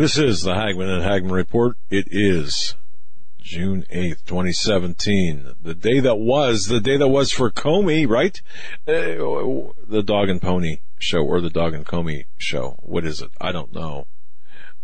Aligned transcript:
This 0.00 0.16
is 0.16 0.40
the 0.40 0.54
Hagmann 0.54 0.88
and 0.88 1.02
Hagmann 1.02 1.32
Report. 1.32 1.76
It 1.90 2.08
is 2.10 2.74
June 3.38 3.84
8th, 3.92 4.24
2017. 4.24 5.56
The 5.60 5.74
day 5.74 6.00
that 6.00 6.16
was, 6.16 6.68
the 6.68 6.80
day 6.80 6.96
that 6.96 7.08
was 7.08 7.32
for 7.32 7.50
Comey, 7.50 8.08
right? 8.08 8.40
Uh, 8.88 9.74
the 9.86 10.02
Dog 10.02 10.30
and 10.30 10.40
Pony 10.40 10.78
show 10.98 11.18
or 11.18 11.42
the 11.42 11.50
Dog 11.50 11.74
and 11.74 11.84
Comey 11.84 12.24
show. 12.38 12.78
What 12.78 13.04
is 13.04 13.20
it? 13.20 13.28
I 13.42 13.52
don't 13.52 13.74
know. 13.74 14.06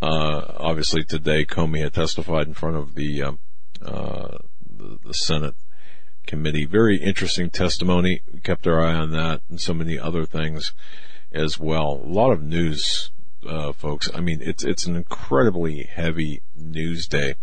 Uh, 0.02 0.52
obviously 0.58 1.02
today 1.02 1.46
Comey 1.46 1.80
had 1.80 1.94
testified 1.94 2.46
in 2.46 2.52
front 2.52 2.76
of 2.76 2.94
the, 2.94 3.22
um, 3.22 3.38
uh, 3.80 4.36
the, 4.70 4.98
the 5.02 5.14
Senate 5.14 5.54
committee. 6.26 6.66
Very 6.66 6.98
interesting 6.98 7.48
testimony. 7.48 8.20
We 8.30 8.40
kept 8.40 8.66
our 8.66 8.84
eye 8.84 8.92
on 8.94 9.12
that 9.12 9.40
and 9.48 9.62
so 9.62 9.72
many 9.72 9.98
other 9.98 10.26
things 10.26 10.74
as 11.32 11.58
well. 11.58 12.02
A 12.04 12.06
lot 12.06 12.32
of 12.32 12.42
news 12.42 13.12
uh, 13.48 13.73
folks. 13.73 14.10
I 14.14 14.20
mean, 14.20 14.41
it's 14.42 14.64
it's 14.64 14.87
an 14.87 14.96
incredibly 14.96 15.84
heavy 15.84 16.43
news 16.54 17.07
day. 17.07 17.34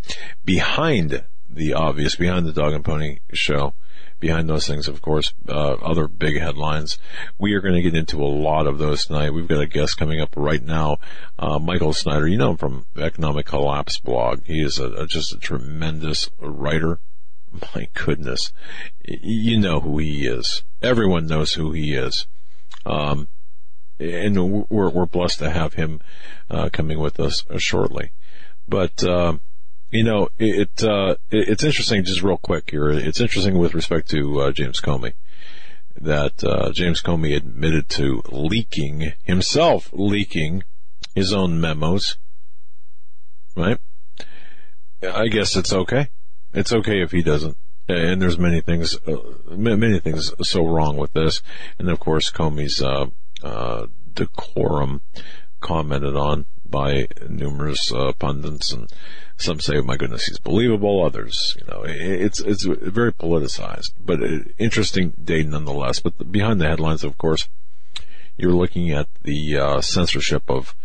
Behind 0.46 1.24
the 1.50 1.74
obvious, 1.74 2.16
behind 2.16 2.46
the 2.46 2.54
Dog 2.54 2.74
and 2.74 2.84
Pony 2.84 3.20
show, 3.32 3.74
behind 4.20 4.50
those 4.50 4.66
things, 4.66 4.88
of 4.88 5.02
course, 5.02 5.34
uh, 5.50 5.74
other 5.74 6.08
big 6.08 6.40
headlines. 6.40 6.98
We 7.38 7.54
are 7.54 7.62
going 7.62 7.76
to 7.76 7.82
get 7.82 7.96
into 7.96 8.24
a 8.24 8.26
lot 8.26 8.68
of 8.68 8.78
those 8.78 9.06
tonight. 9.06 9.34
We've 9.34 9.48
got 9.48 9.62
a 9.62 9.68
guest 9.68 9.98
coming 9.98 10.22
up 10.22 10.34
right 10.36 10.64
now, 10.64 10.98
uh, 11.38 11.60
Michael 11.60 11.94
Snyder. 11.94 12.28
You 12.28 12.38
know 12.38 12.52
him 12.52 12.58
from 12.58 12.86
Economic 12.98 13.46
Collapse 13.46 14.00
blog. 14.00 14.46
He 14.46 14.62
is 14.62 14.80
a, 14.80 14.92
a, 14.94 15.08
just 15.08 15.34
a 15.34 15.38
tremendous 15.38 16.30
writer. 16.40 17.00
My 17.76 17.88
goodness, 17.94 18.52
you 19.04 19.60
know 19.60 19.80
who 19.80 20.00
he 20.00 20.26
is. 20.26 20.64
Everyone 20.82 21.28
knows 21.28 21.54
who 21.54 21.72
he 21.72 21.94
is. 21.94 22.26
Um, 22.86 23.28
and 24.12 24.68
we're 24.70 24.90
we're 24.90 25.06
blessed 25.06 25.40
to 25.40 25.50
have 25.50 25.74
him 25.74 26.02
uh, 26.50 26.70
coming 26.72 27.00
with 27.00 27.20
us 27.20 27.46
uh, 27.50 27.58
shortly. 27.58 28.12
But 28.68 29.04
uh, 29.04 29.38
you 29.92 30.04
know, 30.04 30.30
it, 30.38 30.84
uh, 30.84 31.16
it's 31.32 31.64
interesting. 31.64 32.04
Just 32.04 32.24
real 32.24 32.38
quick 32.38 32.72
here, 32.72 32.90
it's 32.90 33.22
interesting 33.22 33.58
with 33.58 33.74
respect 33.74 34.10
to 34.10 34.42
uh, 34.42 34.52
James 34.52 34.82
Comey 34.82 35.14
that 36.00 36.44
uh, 36.44 36.72
James 36.72 37.02
Comey 37.02 37.36
admitted 37.36 37.88
to 37.90 38.24
leaking 38.30 39.14
himself, 39.24 39.90
leaking 39.94 40.64
his 41.14 41.32
own 41.32 41.62
memos. 41.62 42.18
Right? 43.56 43.78
I 45.04 45.28
guess 45.28 45.56
it's 45.56 45.72
okay. 45.72 46.10
It's 46.54 46.74
okay 46.74 47.02
if 47.02 47.12
he 47.12 47.22
doesn't. 47.22 47.58
And 47.88 48.22
there's 48.22 48.40
many 48.40 48.62
things, 48.62 48.98
many 49.48 50.00
things 50.00 50.34
so 50.42 50.66
wrong 50.66 50.98
with 50.98 51.14
this. 51.14 51.42
And 51.78 51.90
of 51.90 52.00
course, 52.00 52.32
Comey's 52.32 52.82
uh, 53.44 53.88
decorum 54.14 55.02
commented 55.60 56.16
on 56.16 56.46
by 56.66 57.08
numerous 57.30 57.92
uh, 57.94 58.12
pundits, 58.14 58.72
and 58.72 58.92
some 59.38 59.60
say, 59.60 59.80
"My 59.82 59.96
goodness, 59.96 60.26
he's 60.26 60.40
believable." 60.40 61.06
Others, 61.06 61.58
you 61.60 61.66
know, 61.68 61.84
it's 61.86 62.40
it's 62.40 62.66
very 62.66 63.14
politicized, 63.14 63.92
but 64.00 64.20
interesting 64.58 65.14
day 65.24 65.44
nonetheless. 65.44 66.00
But 66.00 66.32
behind 66.32 66.60
the 66.60 66.68
headlines, 66.68 67.04
of 67.04 67.18
course, 67.18 67.48
you're 68.38 68.54
looking 68.54 68.92
at 68.92 69.08
the 69.22 69.58
uh, 69.58 69.82
censorship 69.82 70.50
of 70.50 70.76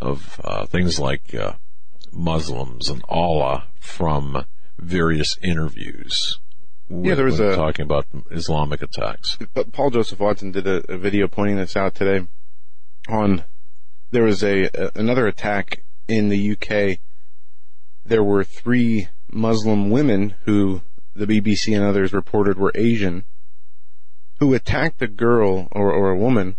of 0.00 0.40
uh, 0.44 0.66
things 0.66 1.00
like 1.00 1.34
uh, 1.34 1.52
Muslims 2.12 2.88
and 2.88 3.02
Allah 3.08 3.68
from 3.80 4.44
various 4.78 5.38
interviews 5.42 6.38
yeah, 7.00 7.14
there 7.14 7.24
was 7.24 7.40
a 7.40 7.56
talking 7.56 7.84
about 7.84 8.06
Islamic 8.30 8.82
attacks. 8.82 9.38
Paul 9.72 9.90
Joseph 9.90 10.20
Watson 10.20 10.52
did 10.52 10.66
a, 10.66 10.82
a, 10.92 10.98
video 10.98 11.26
pointing 11.26 11.56
this 11.56 11.76
out 11.76 11.94
today. 11.94 12.26
On 13.08 13.44
there 14.10 14.24
was 14.24 14.44
a, 14.44 14.64
a 14.74 14.90
another 14.94 15.26
attack 15.26 15.84
in 16.06 16.28
the 16.28 16.52
UK. 16.52 16.98
There 18.04 18.22
were 18.22 18.44
three 18.44 19.08
Muslim 19.30 19.90
women 19.90 20.34
who 20.44 20.82
the 21.14 21.26
BBC 21.26 21.74
and 21.74 21.84
others 21.84 22.12
reported 22.12 22.58
were 22.58 22.72
Asian, 22.74 23.24
who 24.38 24.54
attacked 24.54 25.00
a 25.02 25.06
girl 25.06 25.68
or, 25.72 25.92
or 25.92 26.10
a 26.10 26.18
woman. 26.18 26.56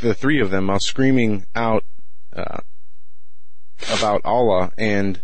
The 0.00 0.14
three 0.14 0.40
of 0.40 0.50
them 0.50 0.68
while 0.68 0.80
screaming 0.80 1.46
out 1.54 1.84
uh, 2.34 2.58
about 3.92 4.24
Allah 4.24 4.72
and 4.78 5.20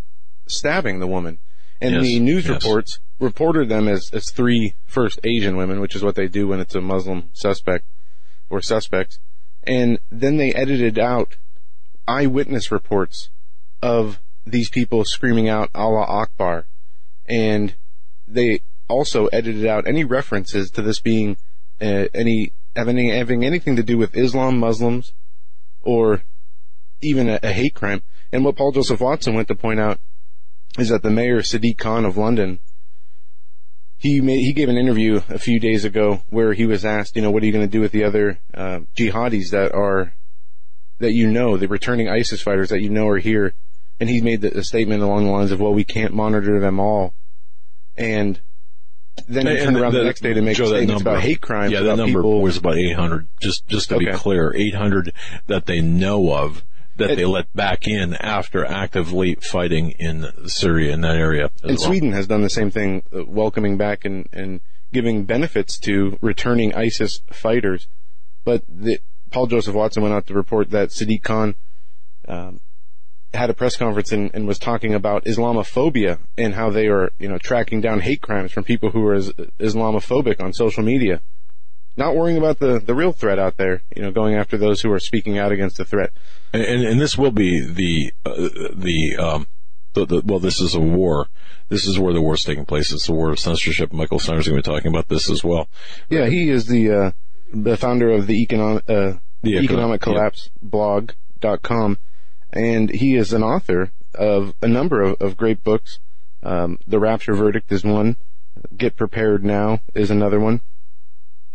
stabbing 0.46 0.98
the 0.98 1.06
woman. 1.06 1.38
And 1.80 1.94
yes, 1.94 2.02
the 2.02 2.20
news 2.20 2.46
yes. 2.46 2.64
reports 2.64 2.98
reported 3.18 3.68
them 3.68 3.88
as, 3.88 4.10
as 4.12 4.30
three 4.30 4.74
first 4.86 5.20
Asian 5.24 5.56
women, 5.56 5.80
which 5.80 5.94
is 5.94 6.02
what 6.02 6.14
they 6.14 6.28
do 6.28 6.48
when 6.48 6.60
it's 6.60 6.74
a 6.74 6.80
Muslim 6.80 7.30
suspect 7.32 7.84
or 8.50 8.60
suspects. 8.60 9.18
And 9.62 9.98
then 10.10 10.36
they 10.36 10.52
edited 10.52 10.98
out 10.98 11.36
eyewitness 12.06 12.70
reports 12.70 13.30
of 13.82 14.20
these 14.46 14.68
people 14.68 15.04
screaming 15.04 15.48
out 15.48 15.70
Allah 15.74 16.04
Akbar. 16.04 16.66
And 17.26 17.74
they 18.28 18.60
also 18.88 19.26
edited 19.26 19.66
out 19.66 19.88
any 19.88 20.04
references 20.04 20.70
to 20.72 20.82
this 20.82 21.00
being 21.00 21.36
uh, 21.80 22.06
any 22.14 22.52
having, 22.76 23.08
having 23.08 23.44
anything 23.44 23.76
to 23.76 23.82
do 23.82 23.96
with 23.96 24.16
Islam, 24.16 24.58
Muslims, 24.58 25.12
or 25.82 26.22
even 27.00 27.28
a, 27.28 27.38
a 27.42 27.52
hate 27.52 27.74
crime. 27.74 28.02
And 28.32 28.44
what 28.44 28.56
Paul 28.56 28.72
Joseph 28.72 29.00
Watson 29.00 29.34
went 29.34 29.48
to 29.48 29.54
point 29.54 29.80
out 29.80 29.98
is 30.78 30.88
that 30.88 31.02
the 31.02 31.10
mayor 31.10 31.40
Sadiq 31.40 31.78
Khan 31.78 32.04
of 32.04 32.16
London 32.16 32.58
he 33.96 34.20
made, 34.20 34.40
he 34.40 34.52
gave 34.52 34.68
an 34.68 34.76
interview 34.76 35.20
a 35.28 35.38
few 35.38 35.58
days 35.58 35.84
ago 35.84 36.22
where 36.28 36.52
he 36.52 36.66
was 36.66 36.84
asked, 36.84 37.16
you 37.16 37.22
know, 37.22 37.30
what 37.30 37.42
are 37.42 37.46
you 37.46 37.52
going 37.52 37.66
to 37.66 37.70
do 37.70 37.80
with 37.80 37.92
the 37.92 38.04
other 38.04 38.38
uh, 38.52 38.80
jihadis 38.96 39.50
that 39.50 39.72
are 39.72 40.14
that 40.98 41.12
you 41.12 41.30
know, 41.30 41.56
the 41.56 41.68
returning 41.68 42.08
ISIS 42.08 42.40
fighters 42.40 42.68
that 42.70 42.80
you 42.80 42.88
know 42.88 43.08
are 43.08 43.18
here, 43.18 43.54
and 43.98 44.08
he 44.08 44.20
made 44.20 44.40
the, 44.40 44.56
a 44.56 44.62
statement 44.62 45.02
along 45.02 45.24
the 45.24 45.30
lines 45.30 45.50
of, 45.50 45.60
well, 45.60 45.74
we 45.74 45.84
can't 45.84 46.14
monitor 46.14 46.60
them 46.60 46.78
all, 46.78 47.14
and 47.96 48.40
then 49.28 49.46
he 49.46 49.56
turned 49.56 49.76
around 49.76 49.92
the, 49.92 49.98
the, 49.98 50.04
next 50.04 50.20
day 50.20 50.34
to 50.34 50.42
make 50.42 50.56
statements 50.56 50.88
number, 50.88 51.10
about 51.10 51.22
hate 51.22 51.40
crimes. 51.40 51.72
Yeah, 51.72 51.82
that 51.82 51.96
number 51.96 52.20
people. 52.20 52.42
was 52.42 52.56
about 52.56 52.76
800. 52.76 53.28
Just 53.40 53.66
just 53.66 53.88
to 53.88 53.96
Okay. 53.96 54.06
be 54.06 54.12
clear, 54.12 54.52
800 54.54 55.12
that 55.46 55.66
they 55.66 55.80
know 55.80 56.32
of 56.32 56.64
that 56.96 57.16
they 57.16 57.24
let 57.24 57.52
back 57.54 57.86
in 57.86 58.14
after 58.14 58.64
actively 58.64 59.36
fighting 59.36 59.90
in 59.98 60.26
Syria 60.46 60.92
in 60.92 61.00
that 61.02 61.16
area. 61.16 61.50
And 61.62 61.76
well. 61.78 61.88
Sweden 61.88 62.12
has 62.12 62.26
done 62.26 62.42
the 62.42 62.50
same 62.50 62.70
thing, 62.70 63.02
uh, 63.12 63.24
welcoming 63.24 63.76
back 63.76 64.04
and, 64.04 64.28
and 64.32 64.60
giving 64.92 65.24
benefits 65.24 65.78
to 65.80 66.18
returning 66.20 66.74
ISIS 66.74 67.20
fighters. 67.30 67.88
But 68.44 68.62
the, 68.68 68.98
Paul 69.30 69.46
Joseph 69.46 69.74
Watson 69.74 70.02
went 70.02 70.14
out 70.14 70.26
to 70.28 70.34
report 70.34 70.70
that 70.70 70.90
Sadiq 70.90 71.22
Khan 71.22 71.56
um, 72.28 72.60
had 73.34 73.50
a 73.50 73.54
press 73.54 73.76
conference 73.76 74.12
and, 74.12 74.30
and 74.32 74.46
was 74.46 74.58
talking 74.58 74.94
about 74.94 75.24
Islamophobia 75.24 76.18
and 76.38 76.54
how 76.54 76.70
they 76.70 76.86
are, 76.86 77.10
you 77.18 77.28
know, 77.28 77.38
tracking 77.38 77.80
down 77.80 78.00
hate 78.00 78.22
crimes 78.22 78.52
from 78.52 78.64
people 78.64 78.90
who 78.90 79.04
are 79.06 79.14
is, 79.14 79.32
Islamophobic 79.58 80.42
on 80.42 80.52
social 80.52 80.82
media. 80.82 81.20
Not 81.96 82.16
worrying 82.16 82.36
about 82.36 82.58
the, 82.58 82.80
the 82.80 82.94
real 82.94 83.12
threat 83.12 83.38
out 83.38 83.56
there, 83.56 83.82
you 83.94 84.02
know, 84.02 84.10
going 84.10 84.34
after 84.34 84.56
those 84.56 84.80
who 84.80 84.90
are 84.92 84.98
speaking 84.98 85.38
out 85.38 85.52
against 85.52 85.76
the 85.76 85.84
threat. 85.84 86.12
and, 86.52 86.62
and, 86.62 86.84
and 86.84 87.00
this 87.00 87.16
will 87.16 87.30
be 87.30 87.60
the 87.64 88.12
uh, 88.24 88.48
the 88.74 89.16
um 89.18 89.46
the, 89.94 90.04
the, 90.06 90.22
well, 90.24 90.40
this 90.40 90.60
is 90.60 90.74
a 90.74 90.80
war. 90.80 91.28
This 91.68 91.86
is 91.86 91.98
where 92.00 92.12
the 92.12 92.20
war's 92.20 92.42
taking 92.42 92.66
place. 92.66 92.92
It's 92.92 93.08
a 93.08 93.12
war 93.12 93.30
of 93.30 93.38
censorship. 93.38 93.92
Michael 93.92 94.18
Snyder's 94.18 94.48
going 94.48 94.60
to 94.60 94.68
be 94.68 94.74
talking 94.74 94.90
about 94.90 95.08
this 95.08 95.30
as 95.30 95.44
well. 95.44 95.68
Yeah, 96.08 96.26
he 96.26 96.50
is 96.50 96.66
the 96.66 96.90
uh, 96.90 97.10
the 97.52 97.76
founder 97.76 98.10
of 98.10 98.26
the 98.26 98.42
economic 98.42 98.82
uh, 98.88 99.14
The 99.42 99.58
economic 99.58 100.00
econo- 100.00 100.14
collapse 100.14 100.50
blog.com 100.60 101.98
and 102.54 102.90
he 102.90 103.16
is 103.16 103.32
an 103.32 103.42
author 103.42 103.90
of 104.14 104.54
a 104.62 104.68
number 104.68 105.02
of, 105.02 105.20
of 105.20 105.36
great 105.36 105.62
books. 105.64 105.98
Um, 106.42 106.78
the 106.86 107.00
Rapture 107.00 107.34
Verdict 107.34 107.70
is 107.72 107.84
one. 107.84 108.16
Get 108.76 108.96
Prepared 108.96 109.44
Now 109.44 109.80
is 109.94 110.10
another 110.10 110.38
one. 110.38 110.60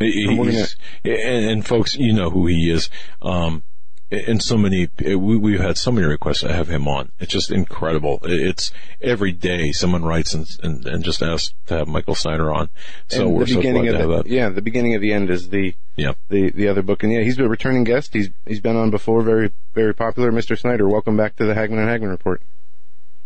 And 0.00 0.64
and, 1.04 1.66
folks, 1.66 1.94
you 1.96 2.12
know 2.14 2.30
who 2.30 2.46
he 2.46 2.70
is. 2.70 2.88
Um, 3.20 3.62
and 4.10 4.42
so 4.42 4.56
many 4.56 4.88
we, 4.98 5.14
we've 5.36 5.60
had 5.60 5.78
so 5.78 5.92
many 5.92 6.04
requests 6.06 6.40
to 6.40 6.52
have 6.52 6.68
him 6.68 6.88
on. 6.88 7.12
It's 7.20 7.30
just 7.32 7.50
incredible. 7.52 8.18
It's 8.22 8.72
every 9.00 9.30
day 9.30 9.70
someone 9.72 10.02
writes 10.02 10.34
and 10.34 10.46
and, 10.62 10.84
and 10.86 11.04
just 11.04 11.22
asks 11.22 11.54
to 11.66 11.78
have 11.78 11.86
Michael 11.88 12.14
Snyder 12.16 12.52
on. 12.52 12.70
So 13.08 13.26
And 13.26 13.34
we're 13.34 13.44
the 13.44 13.52
so 13.52 13.60
glad 13.62 13.72
to 13.72 13.88
of 13.90 14.00
have 14.00 14.08
that. 14.08 14.26
yeah, 14.26 14.48
the 14.48 14.62
beginning 14.62 14.94
of 14.96 15.00
the 15.00 15.12
end 15.12 15.30
is 15.30 15.50
the 15.50 15.74
Yeah. 15.96 16.14
the 16.28 16.50
the 16.50 16.66
other 16.66 16.82
book, 16.82 17.02
and 17.04 17.12
yeah, 17.12 17.20
he's 17.20 17.38
a 17.38 17.46
returning 17.48 17.84
guest. 17.84 18.12
He's 18.14 18.30
he's 18.46 18.60
been 18.60 18.76
on 18.76 18.90
before, 18.90 19.22
very 19.22 19.52
very 19.74 19.94
popular. 19.94 20.32
Mr. 20.32 20.58
Snyder, 20.58 20.88
welcome 20.88 21.16
back 21.16 21.36
to 21.36 21.44
the 21.44 21.54
Hagmann 21.54 21.78
and 21.78 21.88
Hagmann 21.88 22.08
Report. 22.10 22.42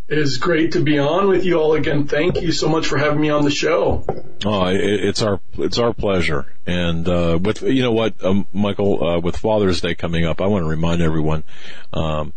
It 0.06 0.18
is 0.18 0.36
great 0.36 0.72
to 0.72 0.80
be 0.80 0.98
on 0.98 1.28
with 1.28 1.46
you 1.46 1.58
all 1.58 1.72
again. 1.72 2.06
Thank 2.06 2.42
you 2.42 2.52
so 2.52 2.68
much 2.68 2.86
for 2.86 2.98
having 2.98 3.20
me 3.20 3.30
on 3.30 3.42
the 3.42 3.50
show. 3.50 4.04
Oh, 4.44 4.66
it, 4.66 4.80
it's 4.80 5.22
our 5.22 5.40
it's 5.54 5.78
our 5.78 5.94
pleasure. 5.94 6.44
And 6.66 7.08
uh, 7.08 7.38
with 7.40 7.62
you 7.62 7.82
know 7.82 7.92
what, 7.92 8.22
um, 8.22 8.46
Michael, 8.52 9.02
uh, 9.02 9.20
with 9.20 9.36
Father's 9.38 9.80
Day 9.80 9.94
coming 9.94 10.26
up, 10.26 10.42
I 10.42 10.46
want 10.46 10.64
to 10.64 10.68
remind 10.68 11.00
everyone, 11.00 11.44
um, 11.92 12.32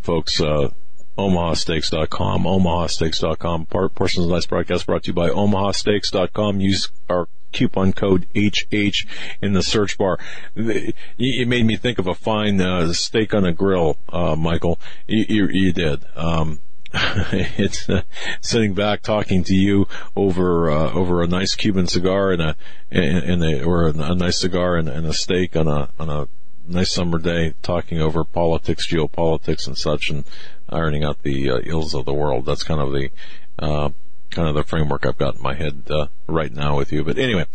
folks. 0.00 0.40
Uh, 0.40 0.70
OmahaSteaks.com, 1.18 2.44
OmahaSteaks.com. 2.44 3.66
Part, 3.66 3.94
portions 3.94 4.24
of 4.24 4.30
tonight's 4.30 4.46
broadcast 4.46 4.86
brought 4.86 5.02
to 5.02 5.08
you 5.08 5.12
by 5.12 5.28
OmahaSteaks.com. 5.28 6.60
Use 6.60 6.88
our 7.10 7.28
coupon 7.52 7.92
code 7.92 8.26
HH 8.34 9.06
in 9.42 9.52
the 9.52 9.62
search 9.62 9.98
bar. 9.98 10.18
You 10.54 11.46
made 11.46 11.66
me 11.66 11.76
think 11.76 11.98
of 11.98 12.06
a 12.06 12.14
fine 12.14 12.58
uh, 12.62 12.94
steak 12.94 13.34
on 13.34 13.44
a 13.44 13.52
grill, 13.52 13.98
uh, 14.08 14.34
Michael. 14.34 14.78
You, 15.06 15.26
you, 15.28 15.48
you 15.48 15.72
did. 15.72 16.04
Um, 16.16 16.60
it's 17.32 17.88
uh, 17.88 18.02
sitting 18.40 18.74
back 18.74 19.02
talking 19.02 19.44
to 19.44 19.54
you 19.54 19.86
over 20.16 20.70
uh, 20.70 20.92
over 20.92 21.22
a 21.22 21.26
nice 21.26 21.54
Cuban 21.54 21.86
cigar 21.86 22.32
and 22.32 22.42
a 22.42 22.56
and 22.90 23.44
a 23.44 23.62
or 23.62 23.88
a 23.88 24.14
nice 24.14 24.40
cigar 24.40 24.76
and, 24.76 24.88
and 24.88 25.06
a 25.06 25.12
steak 25.12 25.56
on 25.56 25.68
a 25.68 25.88
on 25.98 26.08
a 26.08 26.28
nice 26.70 26.92
summer 26.92 27.18
day, 27.18 27.54
talking 27.62 28.00
over 28.00 28.24
politics, 28.24 28.90
geopolitics, 28.90 29.66
and 29.66 29.76
such, 29.76 30.10
and 30.10 30.24
ironing 30.68 31.04
out 31.04 31.22
the 31.22 31.50
uh, 31.50 31.58
ills 31.64 31.94
of 31.94 32.04
the 32.04 32.14
world. 32.14 32.46
That's 32.46 32.62
kind 32.62 32.80
of 32.80 32.92
the 32.92 33.10
uh, 33.58 33.90
kind 34.30 34.48
of 34.48 34.54
the 34.54 34.64
framework 34.64 35.04
I've 35.04 35.18
got 35.18 35.36
in 35.36 35.42
my 35.42 35.54
head 35.54 35.84
uh, 35.90 36.06
right 36.26 36.52
now 36.52 36.76
with 36.76 36.92
you. 36.92 37.04
But 37.04 37.18
anyway, 37.18 37.46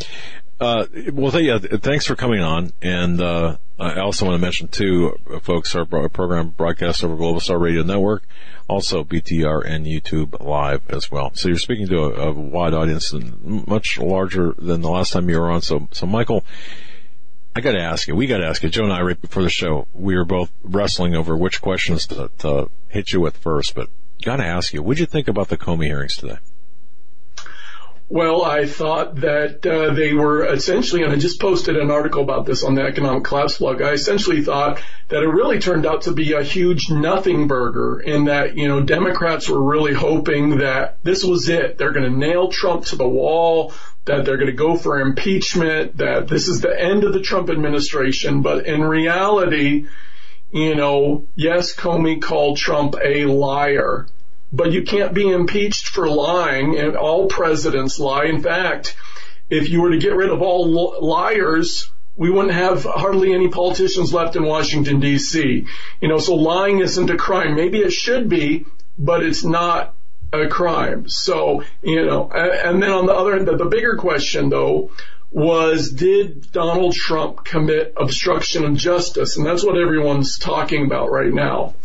uh, 0.60 0.86
well, 1.12 1.40
yeah, 1.40 1.58
thanks 1.58 2.06
for 2.06 2.16
coming 2.16 2.42
on. 2.42 2.72
And 2.82 3.22
I 3.78 4.00
also 4.00 4.26
want 4.26 4.36
to 4.36 4.42
mention 4.42 4.70
too, 4.70 5.18
uh, 5.30 5.40
folks, 5.40 5.76
our 5.76 5.86
program 5.86 6.50
broadcasts 6.50 7.04
over 7.04 7.16
Global 7.18 7.42
Star 7.42 7.58
Radio 7.58 7.84
Network, 7.84 8.24
also 8.70 9.04
BTR 9.04 9.66
and 9.66 9.86
YouTube 9.86 10.42
Live 10.42 10.90
as 10.90 11.12
well. 11.12 11.32
So 11.34 11.50
you're 11.50 11.58
speaking 11.58 11.88
to 11.88 11.98
a, 11.98 12.30
a 12.30 12.32
wide 12.32 12.74
audience, 12.74 13.14
much 13.14 14.00
larger 14.00 14.54
than 14.58 14.82
the 14.82 14.90
last 14.90 15.12
time 15.12 15.30
you 15.30 15.40
were 15.40 15.52
on. 15.52 15.62
So, 15.62 15.88
so 15.92 16.06
Michael. 16.06 16.44
I 17.58 17.62
got 17.62 17.72
to 17.72 17.82
ask 17.82 18.10
you. 18.10 18.16
We 18.18 18.28
got 18.28 18.40
to 18.40 18.48
ask 18.48 18.62
you. 18.64 18.70
Joe 18.70 18.84
and 18.84 18.92
I, 18.92 19.02
right 19.02 19.22
before 19.22 19.42
the 19.42 19.50
show, 19.50 19.88
we 19.94 20.18
were 20.18 20.26
both 20.26 20.52
wrestling 20.62 21.16
over 21.16 21.38
which 21.38 21.62
questions 21.62 22.06
to, 22.08 22.30
to 22.40 22.70
hit 22.90 23.14
you 23.14 23.22
with 23.22 23.38
first. 23.38 23.76
But 23.76 23.88
got 24.22 24.38
to 24.38 24.46
ask 24.46 24.74
you, 24.74 24.84
what'd 24.84 25.00
you 25.00 25.06
think 25.06 25.30
about 25.30 25.48
the 25.48 25.58
Comey 25.58 25.86
hearings 25.86 26.18
today? 26.18 26.38
Well, 28.08 28.46
I 28.46 28.68
thought 28.68 29.16
that 29.22 29.66
uh, 29.66 29.94
they 29.96 30.14
were 30.14 30.46
essentially, 30.46 31.02
and 31.02 31.12
I 31.12 31.16
just 31.16 31.40
posted 31.40 31.76
an 31.76 31.90
article 31.90 32.22
about 32.22 32.46
this 32.46 32.64
on 32.64 32.76
the 32.76 32.84
Economic 32.84 33.24
Collapse 33.24 33.58
blog. 33.58 33.82
I 33.82 33.94
essentially 33.94 34.44
thought 34.44 34.80
that 35.10 35.24
it 35.24 35.28
really 35.28 35.58
turned 35.58 35.88
out 35.88 36.04
to 36.04 36.12
be 36.12 36.34
a 36.34 36.44
huge 36.44 36.92
nothing 36.92 37.48
burger 37.48 38.00
in 38.00 38.26
that, 38.26 38.56
you 38.56 38.68
know, 38.68 38.84
Democrats 38.84 39.50
were 39.50 39.62
really 39.62 39.94
hoping 39.94 40.60
that 40.60 41.00
this 41.04 41.24
was 41.24 41.50
it. 41.50 41.80
They're 41.80 41.94
going 41.94 42.12
to 42.12 42.16
nail 42.16 42.50
Trump 42.50 42.86
to 42.86 42.96
the 42.96 43.08
wall, 43.08 43.74
that 44.06 44.24
they're 44.24 44.38
going 44.38 44.52
to 44.52 44.54
go 44.54 44.78
for 44.78 45.00
impeachment, 45.00 45.98
that 45.98 46.28
this 46.28 46.48
is 46.48 46.62
the 46.62 46.80
end 46.80 47.06
of 47.06 47.14
the 47.14 47.22
Trump 47.22 47.50
administration. 47.50 48.44
But 48.44 48.68
in 48.68 48.84
reality, 48.84 49.88
you 50.52 50.76
know, 50.76 51.26
yes, 51.36 51.76
Comey 51.76 52.22
called 52.22 52.58
Trump 52.58 52.94
a 53.04 53.26
liar 53.26 54.06
but 54.52 54.72
you 54.72 54.84
can't 54.84 55.14
be 55.14 55.30
impeached 55.30 55.90
for 55.90 56.08
lying 56.08 56.78
and 56.78 56.96
all 56.96 57.28
presidents 57.28 58.00
lie. 58.00 58.26
In 58.26 58.42
fact, 58.42 58.96
if 59.50 59.70
you 59.70 59.82
were 59.82 59.92
to 59.92 59.98
get 59.98 60.16
rid 60.16 60.30
of 60.30 60.42
all 60.42 61.00
liars, 61.02 61.92
we 62.16 62.30
wouldn't 62.30 62.54
have 62.54 62.84
hardly 62.84 63.34
any 63.34 63.50
politicians 63.50 64.14
left 64.14 64.36
in 64.36 64.44
Washington 64.44 65.02
DC. 65.02 65.68
You 66.02 66.08
know, 66.08 66.20
so 66.20 66.36
lying 66.36 66.80
isn't 66.80 67.10
a 67.10 67.18
crime. 67.18 67.56
Maybe 67.56 67.80
it 67.80 67.92
should 67.92 68.30
be, 68.30 68.66
but 68.98 69.24
it's 69.24 69.44
not 69.44 69.94
a 70.32 70.48
crime. 70.48 71.10
So, 71.10 71.64
you 71.84 72.06
know, 72.06 72.30
and, 72.32 72.82
then 72.82 72.92
on 72.92 73.06
the 73.06 73.14
other 73.14 73.36
end, 73.36 73.48
the, 73.48 73.66
bigger 73.66 73.96
question 73.96 74.50
though 74.50 74.92
was 75.32 75.92
did 75.92 76.52
Donald 76.52 76.94
Trump 76.94 77.44
commit 77.44 77.94
obstruction 77.98 78.64
of 78.64 78.76
justice? 78.76 79.38
And 79.38 79.46
that's 79.46 79.64
what 79.64 79.78
everyone's 79.78 80.38
talking 80.38 80.86
about 80.86 81.12
right 81.12 81.34
now. 81.34 81.76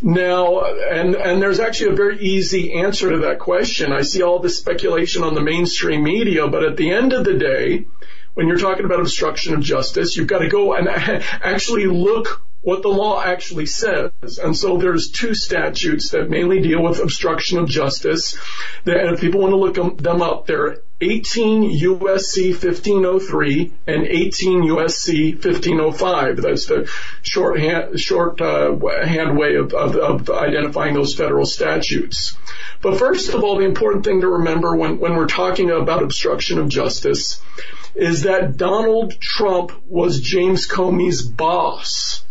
Now, 0.00 0.62
and, 0.62 1.14
and 1.14 1.42
there's 1.42 1.60
actually 1.60 1.92
a 1.92 1.96
very 1.96 2.18
easy 2.20 2.72
answer 2.74 3.10
to 3.10 3.18
that 3.20 3.38
question. 3.38 3.92
I 3.92 4.02
see 4.02 4.22
all 4.22 4.38
this 4.38 4.58
speculation 4.58 5.24
on 5.24 5.34
the 5.34 5.42
mainstream 5.42 6.04
media, 6.04 6.48
but 6.48 6.64
at 6.64 6.76
the 6.76 6.90
end 6.90 7.12
of 7.12 7.24
the 7.24 7.34
day, 7.34 7.86
when 8.34 8.48
you're 8.48 8.58
talking 8.58 8.84
about 8.84 9.00
obstruction 9.00 9.54
of 9.54 9.60
justice, 9.60 10.16
you've 10.16 10.26
got 10.26 10.40
to 10.40 10.48
go 10.48 10.74
and 10.74 10.88
actually 10.88 11.86
look 11.86 12.42
what 12.66 12.82
the 12.82 12.88
law 12.88 13.22
actually 13.22 13.66
says. 13.66 14.10
And 14.42 14.56
so 14.56 14.76
there's 14.76 15.12
two 15.12 15.36
statutes 15.36 16.10
that 16.10 16.28
mainly 16.28 16.60
deal 16.60 16.82
with 16.82 16.98
obstruction 16.98 17.60
of 17.60 17.68
justice. 17.68 18.36
And 18.84 19.14
if 19.14 19.20
people 19.20 19.42
want 19.42 19.52
to 19.52 19.84
look 19.84 19.98
them 19.98 20.20
up, 20.20 20.46
they're 20.46 20.78
18 21.00 21.78
USC 21.78 22.50
1503 22.50 23.72
and 23.86 24.02
18 24.04 24.62
USC 24.64 25.34
1505. 25.34 26.42
That's 26.42 26.66
the 26.66 26.90
short 27.22 27.60
hand, 27.60 28.00
short 28.00 28.40
uh, 28.40 28.76
hand 29.04 29.38
way 29.38 29.54
of, 29.54 29.72
of, 29.72 29.94
of 29.94 30.28
identifying 30.28 30.94
those 30.94 31.14
federal 31.14 31.46
statutes. 31.46 32.36
But 32.82 32.98
first 32.98 33.32
of 33.32 33.44
all, 33.44 33.58
the 33.58 33.64
important 33.64 34.04
thing 34.04 34.22
to 34.22 34.28
remember 34.28 34.74
when, 34.74 34.98
when 34.98 35.14
we're 35.14 35.28
talking 35.28 35.70
about 35.70 36.02
obstruction 36.02 36.58
of 36.58 36.68
justice 36.68 37.40
is 37.94 38.24
that 38.24 38.56
Donald 38.56 39.20
Trump 39.20 39.70
was 39.86 40.20
James 40.20 40.66
Comey's 40.66 41.22
boss. 41.22 42.24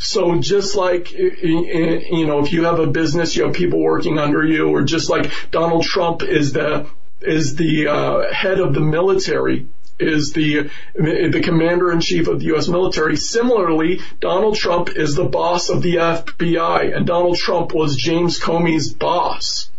So 0.00 0.40
just 0.40 0.76
like, 0.76 1.12
you 1.12 2.26
know, 2.26 2.42
if 2.42 2.52
you 2.52 2.64
have 2.64 2.80
a 2.80 2.86
business, 2.86 3.36
you 3.36 3.44
have 3.44 3.52
people 3.52 3.80
working 3.80 4.18
under 4.18 4.42
you, 4.42 4.70
or 4.70 4.82
just 4.82 5.10
like 5.10 5.30
Donald 5.50 5.84
Trump 5.84 6.22
is 6.22 6.54
the, 6.54 6.88
is 7.20 7.54
the 7.54 7.88
uh, 7.88 8.32
head 8.32 8.60
of 8.60 8.72
the 8.72 8.80
military, 8.80 9.68
is 9.98 10.32
the, 10.32 10.70
the 10.94 11.42
commander 11.44 11.92
in 11.92 12.00
chief 12.00 12.28
of 12.28 12.40
the 12.40 12.46
U.S. 12.46 12.66
military. 12.66 13.16
Similarly, 13.16 14.00
Donald 14.20 14.56
Trump 14.56 14.88
is 14.88 15.14
the 15.16 15.26
boss 15.26 15.68
of 15.68 15.82
the 15.82 15.96
FBI, 15.96 16.96
and 16.96 17.06
Donald 17.06 17.36
Trump 17.36 17.74
was 17.74 17.94
James 17.94 18.40
Comey's 18.40 18.90
boss. 18.94 19.70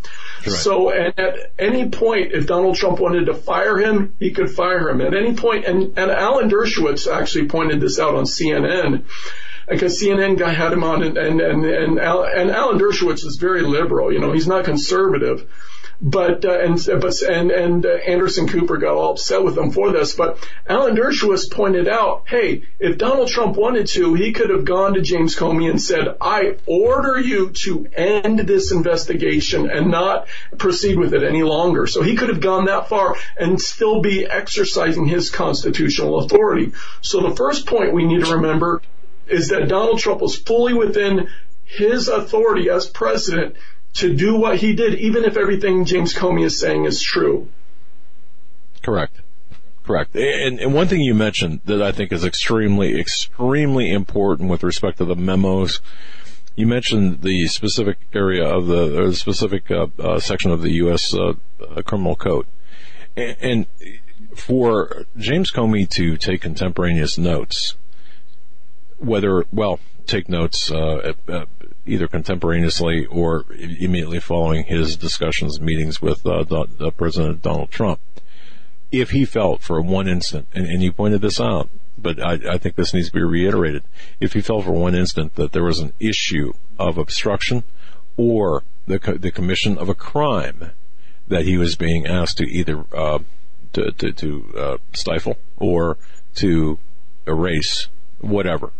Right. 0.45 0.51
So 0.51 0.91
and 0.91 1.17
at 1.19 1.51
any 1.57 1.89
point, 1.89 2.31
if 2.33 2.45
Donald 2.45 2.75
Trump 2.75 2.99
wanted 2.99 3.25
to 3.25 3.33
fire 3.33 3.77
him, 3.77 4.15
he 4.19 4.31
could 4.31 4.51
fire 4.51 4.89
him. 4.89 5.01
At 5.01 5.15
any 5.15 5.33
point. 5.33 5.65
point, 5.65 5.65
and, 5.65 5.97
and 5.97 6.11
Alan 6.11 6.49
Dershowitz 6.49 7.11
actually 7.11 7.47
pointed 7.47 7.79
this 7.79 7.99
out 7.99 8.15
on 8.15 8.25
CNN, 8.25 9.03
because 9.71 10.01
CNN 10.01 10.37
guy 10.37 10.51
had 10.51 10.73
him 10.73 10.83
on, 10.83 11.01
and 11.01 11.17
and 11.17 11.41
and 11.41 11.65
and, 11.65 11.99
Al, 11.99 12.23
and 12.23 12.51
Alan 12.51 12.77
Dershowitz 12.77 13.25
is 13.25 13.37
very 13.37 13.61
liberal. 13.61 14.11
You 14.11 14.19
know, 14.19 14.33
he's 14.33 14.47
not 14.47 14.65
conservative. 14.65 15.47
But 16.03 16.45
uh, 16.45 16.57
and 16.59 16.83
but 16.99 17.21
and 17.21 17.51
and 17.51 17.85
uh, 17.85 17.89
Anderson 17.89 18.47
Cooper 18.47 18.77
got 18.77 18.95
all 18.95 19.11
upset 19.11 19.43
with 19.43 19.55
him 19.55 19.69
for 19.69 19.91
this. 19.91 20.15
But 20.15 20.43
Alan 20.67 20.95
Dershowitz 20.95 21.51
pointed 21.51 21.87
out, 21.87 22.23
hey, 22.27 22.63
if 22.79 22.97
Donald 22.97 23.29
Trump 23.29 23.55
wanted 23.55 23.85
to, 23.89 24.15
he 24.15 24.31
could 24.31 24.49
have 24.49 24.65
gone 24.65 24.95
to 24.95 25.01
James 25.01 25.35
Comey 25.35 25.69
and 25.69 25.79
said, 25.79 26.17
I 26.19 26.57
order 26.65 27.21
you 27.21 27.51
to 27.65 27.87
end 27.95 28.39
this 28.39 28.71
investigation 28.71 29.69
and 29.69 29.91
not 29.91 30.27
proceed 30.57 30.97
with 30.97 31.13
it 31.13 31.21
any 31.21 31.43
longer. 31.43 31.85
So 31.85 32.01
he 32.01 32.15
could 32.15 32.29
have 32.29 32.41
gone 32.41 32.65
that 32.65 32.89
far 32.89 33.15
and 33.37 33.61
still 33.61 34.01
be 34.01 34.25
exercising 34.25 35.05
his 35.05 35.29
constitutional 35.29 36.17
authority. 36.17 36.71
So 37.01 37.21
the 37.21 37.35
first 37.35 37.67
point 37.67 37.93
we 37.93 38.05
need 38.05 38.25
to 38.25 38.33
remember 38.37 38.81
is 39.31 39.49
that 39.49 39.67
Donald 39.67 39.99
Trump 39.99 40.21
was 40.21 40.37
fully 40.37 40.73
within 40.73 41.27
his 41.65 42.07
authority 42.07 42.69
as 42.69 42.87
president 42.87 43.55
to 43.93 44.15
do 44.15 44.35
what 44.35 44.57
he 44.57 44.73
did, 44.73 44.95
even 44.99 45.23
if 45.23 45.37
everything 45.37 45.85
James 45.85 46.13
Comey 46.13 46.45
is 46.45 46.59
saying 46.59 46.85
is 46.85 47.01
true. 47.01 47.49
Correct. 48.81 49.21
Correct. 49.83 50.15
And, 50.15 50.59
and, 50.59 50.73
one 50.73 50.87
thing 50.87 51.01
you 51.01 51.15
mentioned 51.15 51.61
that 51.65 51.81
I 51.81 51.91
think 51.91 52.11
is 52.11 52.23
extremely, 52.23 52.99
extremely 52.99 53.91
important 53.91 54.49
with 54.49 54.63
respect 54.63 54.99
to 54.99 55.05
the 55.05 55.15
memos. 55.15 55.81
You 56.55 56.67
mentioned 56.67 57.21
the 57.21 57.47
specific 57.47 57.97
area 58.13 58.45
of 58.45 58.67
the, 58.67 59.07
the 59.07 59.15
specific 59.15 59.71
uh, 59.71 59.87
uh, 59.99 60.19
section 60.19 60.51
of 60.51 60.61
the 60.61 60.71
U.S. 60.73 61.15
Uh, 61.15 61.33
criminal 61.83 62.15
code. 62.15 62.45
And, 63.15 63.35
and 63.41 63.65
for 64.35 65.05
James 65.17 65.51
Comey 65.51 65.89
to 65.89 66.15
take 66.15 66.41
contemporaneous 66.41 67.17
notes, 67.17 67.75
whether, 69.01 69.45
well, 69.51 69.79
take 70.05 70.29
notes 70.29 70.71
uh, 70.71 71.13
uh, 71.27 71.45
either 71.85 72.07
contemporaneously 72.07 73.05
or 73.07 73.45
immediately 73.57 74.19
following 74.19 74.63
his 74.65 74.95
discussions, 74.95 75.59
meetings 75.59 76.01
with 76.01 76.25
uh, 76.25 76.91
President 76.97 77.41
Donald 77.41 77.71
Trump. 77.71 77.99
If 78.91 79.11
he 79.11 79.25
felt 79.25 79.61
for 79.61 79.81
one 79.81 80.07
instant, 80.07 80.47
and, 80.53 80.65
and, 80.65 80.83
you 80.83 80.91
pointed 80.91 81.21
this 81.21 81.39
out, 81.39 81.69
but 81.97 82.21
I, 82.21 82.33
I 82.53 82.57
think 82.57 82.75
this 82.75 82.93
needs 82.93 83.07
to 83.07 83.13
be 83.13 83.23
reiterated. 83.23 83.83
If 84.19 84.33
he 84.33 84.41
felt 84.41 84.65
for 84.65 84.71
one 84.71 84.95
instant 84.95 85.35
that 85.35 85.53
there 85.53 85.63
was 85.63 85.79
an 85.79 85.93
issue 85.99 86.53
of 86.77 86.97
obstruction 86.97 87.63
or 88.17 88.63
the, 88.87 88.99
the 89.19 89.31
commission 89.31 89.77
of 89.77 89.87
a 89.87 89.95
crime 89.95 90.71
that 91.27 91.45
he 91.45 91.57
was 91.57 91.75
being 91.75 92.05
asked 92.05 92.37
to 92.39 92.45
either 92.45 92.85
uh, 92.93 93.19
to, 93.73 93.91
to, 93.91 94.11
to 94.11 94.53
uh, 94.57 94.77
stifle 94.93 95.37
or 95.57 95.97
to 96.35 96.77
erase, 97.25 97.87
whatever, 98.19 98.73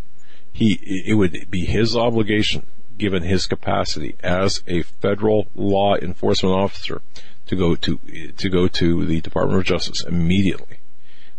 he 0.52 0.80
it 0.84 1.16
would 1.16 1.50
be 1.50 1.66
his 1.66 1.96
obligation, 1.96 2.66
given 2.98 3.24
his 3.24 3.48
capacity 3.48 4.16
as 4.22 4.62
a 4.68 4.84
federal 4.84 5.48
law 5.56 5.96
enforcement 5.96 6.56
officer, 6.56 7.02
to 7.48 7.56
go 7.56 7.76
to 7.76 7.98
to 8.38 8.50
go 8.50 8.68
to 8.68 9.06
the 9.06 9.22
Department 9.22 9.60
of 9.60 9.66
Justice 9.66 10.04
immediately 10.04 10.80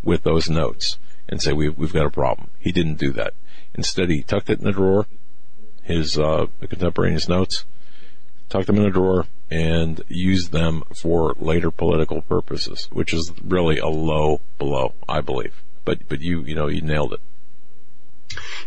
with 0.03 0.23
those 0.25 0.49
notes 0.51 0.99
and 1.29 1.41
say 1.41 1.53
we've 1.53 1.77
we've 1.77 1.93
got 1.93 2.07
a 2.07 2.11
problem. 2.11 2.51
He 2.59 2.73
didn't 2.73 2.99
do 2.99 3.13
that. 3.13 3.35
Instead, 3.75 4.11
he 4.11 4.23
tucked 4.23 4.51
it 4.51 4.59
in 4.59 4.65
the 4.65 4.73
drawer, 4.73 5.07
his 5.83 6.19
uh, 6.19 6.47
contemporaneous 6.61 7.29
notes, 7.29 7.65
tucked 8.49 8.67
them 8.67 8.77
in 8.77 8.85
a 8.85 8.91
drawer, 8.91 9.27
and 9.51 10.03
used 10.09 10.53
them 10.53 10.83
for 10.95 11.35
later 11.39 11.71
political 11.71 12.21
purposes, 12.21 12.89
which 12.93 13.15
is 13.15 13.33
really 13.43 13.79
a 13.79 13.87
low 13.87 14.41
blow, 14.59 14.95
I 15.09 15.21
believe. 15.21 15.63
But 15.85 16.09
but 16.09 16.21
you 16.21 16.43
you 16.43 16.55
know 16.55 16.69
you 16.69 16.83
nailed 16.83 17.15
it. 17.15 17.21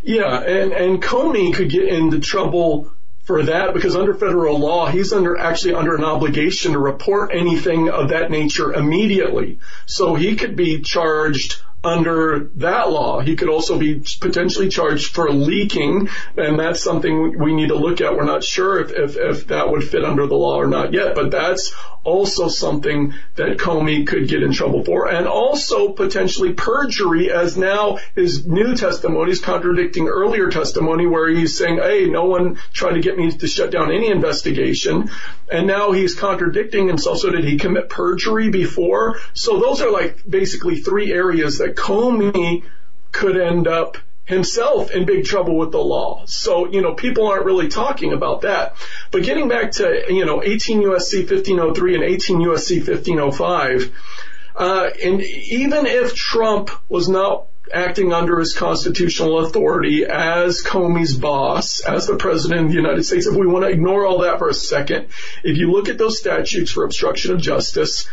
Yeah, 0.03 0.39
and 0.39 0.71
and 0.71 1.01
Comey 1.01 1.53
could 1.53 1.69
get 1.69 1.87
into 1.87 2.19
trouble 2.19 2.91
for 3.23 3.43
that 3.43 3.73
because 3.73 3.95
under 3.95 4.13
federal 4.13 4.59
law, 4.59 4.87
he's 4.87 5.11
under 5.11 5.37
actually 5.37 5.73
under 5.73 5.95
an 5.95 6.03
obligation 6.03 6.73
to 6.73 6.79
report 6.79 7.31
anything 7.33 7.89
of 7.89 8.09
that 8.09 8.29
nature 8.29 8.71
immediately. 8.73 9.59
So 9.87 10.13
he 10.15 10.35
could 10.35 10.55
be 10.55 10.81
charged 10.81 11.61
under 11.85 12.49
that 12.55 12.89
law. 12.89 13.19
He 13.19 13.35
could 13.35 13.49
also 13.49 13.77
be 13.77 14.03
potentially 14.19 14.69
charged 14.69 15.13
for 15.13 15.29
leaking, 15.29 16.09
and 16.35 16.59
that's 16.59 16.81
something 16.81 17.39
we 17.39 17.53
need 17.53 17.69
to 17.69 17.75
look 17.75 18.01
at. 18.01 18.15
We're 18.15 18.25
not 18.25 18.43
sure 18.43 18.79
if, 18.79 18.91
if, 18.91 19.17
if 19.17 19.47
that 19.47 19.69
would 19.69 19.83
fit 19.83 20.03
under 20.03 20.27
the 20.27 20.35
law 20.35 20.59
or 20.59 20.67
not 20.67 20.93
yet, 20.93 21.15
but 21.15 21.31
that's 21.31 21.73
also 22.05 22.47
something 22.47 23.13
that 23.35 23.57
Comey 23.57 24.05
could 24.07 24.29
get 24.29 24.43
in 24.43 24.53
trouble 24.53 24.83
for. 24.85 25.09
And 25.09 25.27
also 25.27 25.89
potentially 25.89 26.53
perjury 26.53 27.31
as 27.31 27.57
now 27.57 27.97
his 28.15 28.45
new 28.45 28.75
testimony 28.75 29.31
is 29.31 29.41
contradicting 29.41 30.07
earlier 30.07 30.49
testimony 30.49 31.07
where 31.07 31.27
he's 31.27 31.57
saying, 31.57 31.79
hey, 31.79 32.05
no 32.05 32.25
one 32.25 32.59
tried 32.71 32.93
to 32.93 33.01
get 33.01 33.17
me 33.17 33.31
to 33.31 33.47
shut 33.47 33.71
down 33.71 33.91
any 33.91 34.09
investigation. 34.09 35.09
And 35.51 35.67
now 35.67 35.91
he's 35.91 36.15
contradicting 36.15 36.87
himself. 36.87 37.19
So 37.19 37.31
did 37.31 37.43
he 37.43 37.57
commit 37.57 37.89
perjury 37.89 38.49
before? 38.49 39.19
So 39.33 39.59
those 39.59 39.81
are 39.81 39.91
like 39.91 40.23
basically 40.29 40.77
three 40.77 41.11
areas 41.11 41.57
that 41.57 41.74
Comey 41.75 42.63
could 43.11 43.37
end 43.37 43.67
up 43.67 43.97
himself 44.25 44.91
in 44.91 45.05
big 45.05 45.23
trouble 45.23 45.57
with 45.57 45.71
the 45.71 45.81
law. 45.81 46.25
So, 46.25 46.67
you 46.67 46.81
know, 46.81 46.93
people 46.93 47.27
aren't 47.27 47.45
really 47.45 47.67
talking 47.67 48.11
about 48.11 48.41
that. 48.41 48.75
But 49.11 49.23
getting 49.23 49.47
back 49.47 49.71
to, 49.73 50.05
you 50.09 50.25
know, 50.25 50.43
18 50.43 50.81
USC 50.81 51.29
1503 51.29 51.95
and 51.95 52.03
18 52.03 52.37
USC 52.39 52.87
1505, 52.87 53.91
uh, 54.55 54.89
and 55.03 55.21
even 55.21 55.85
if 55.85 56.15
Trump 56.15 56.71
was 56.89 57.07
not 57.07 57.47
acting 57.73 58.13
under 58.13 58.39
his 58.39 58.53
constitutional 58.55 59.39
authority 59.39 60.05
as 60.05 60.63
Comey's 60.63 61.15
boss, 61.15 61.81
as 61.81 62.07
the 62.07 62.15
president 62.15 62.61
of 62.61 62.67
the 62.69 62.75
United 62.75 63.03
States, 63.03 63.27
if 63.27 63.35
we 63.35 63.47
want 63.47 63.65
to 63.65 63.71
ignore 63.71 64.05
all 64.05 64.19
that 64.19 64.39
for 64.39 64.49
a 64.49 64.53
second, 64.53 65.07
if 65.43 65.57
you 65.57 65.71
look 65.71 65.89
at 65.89 65.97
those 65.97 66.17
statutes 66.17 66.71
for 66.71 66.83
obstruction 66.83 67.33
of 67.33 67.41
justice, 67.41 68.07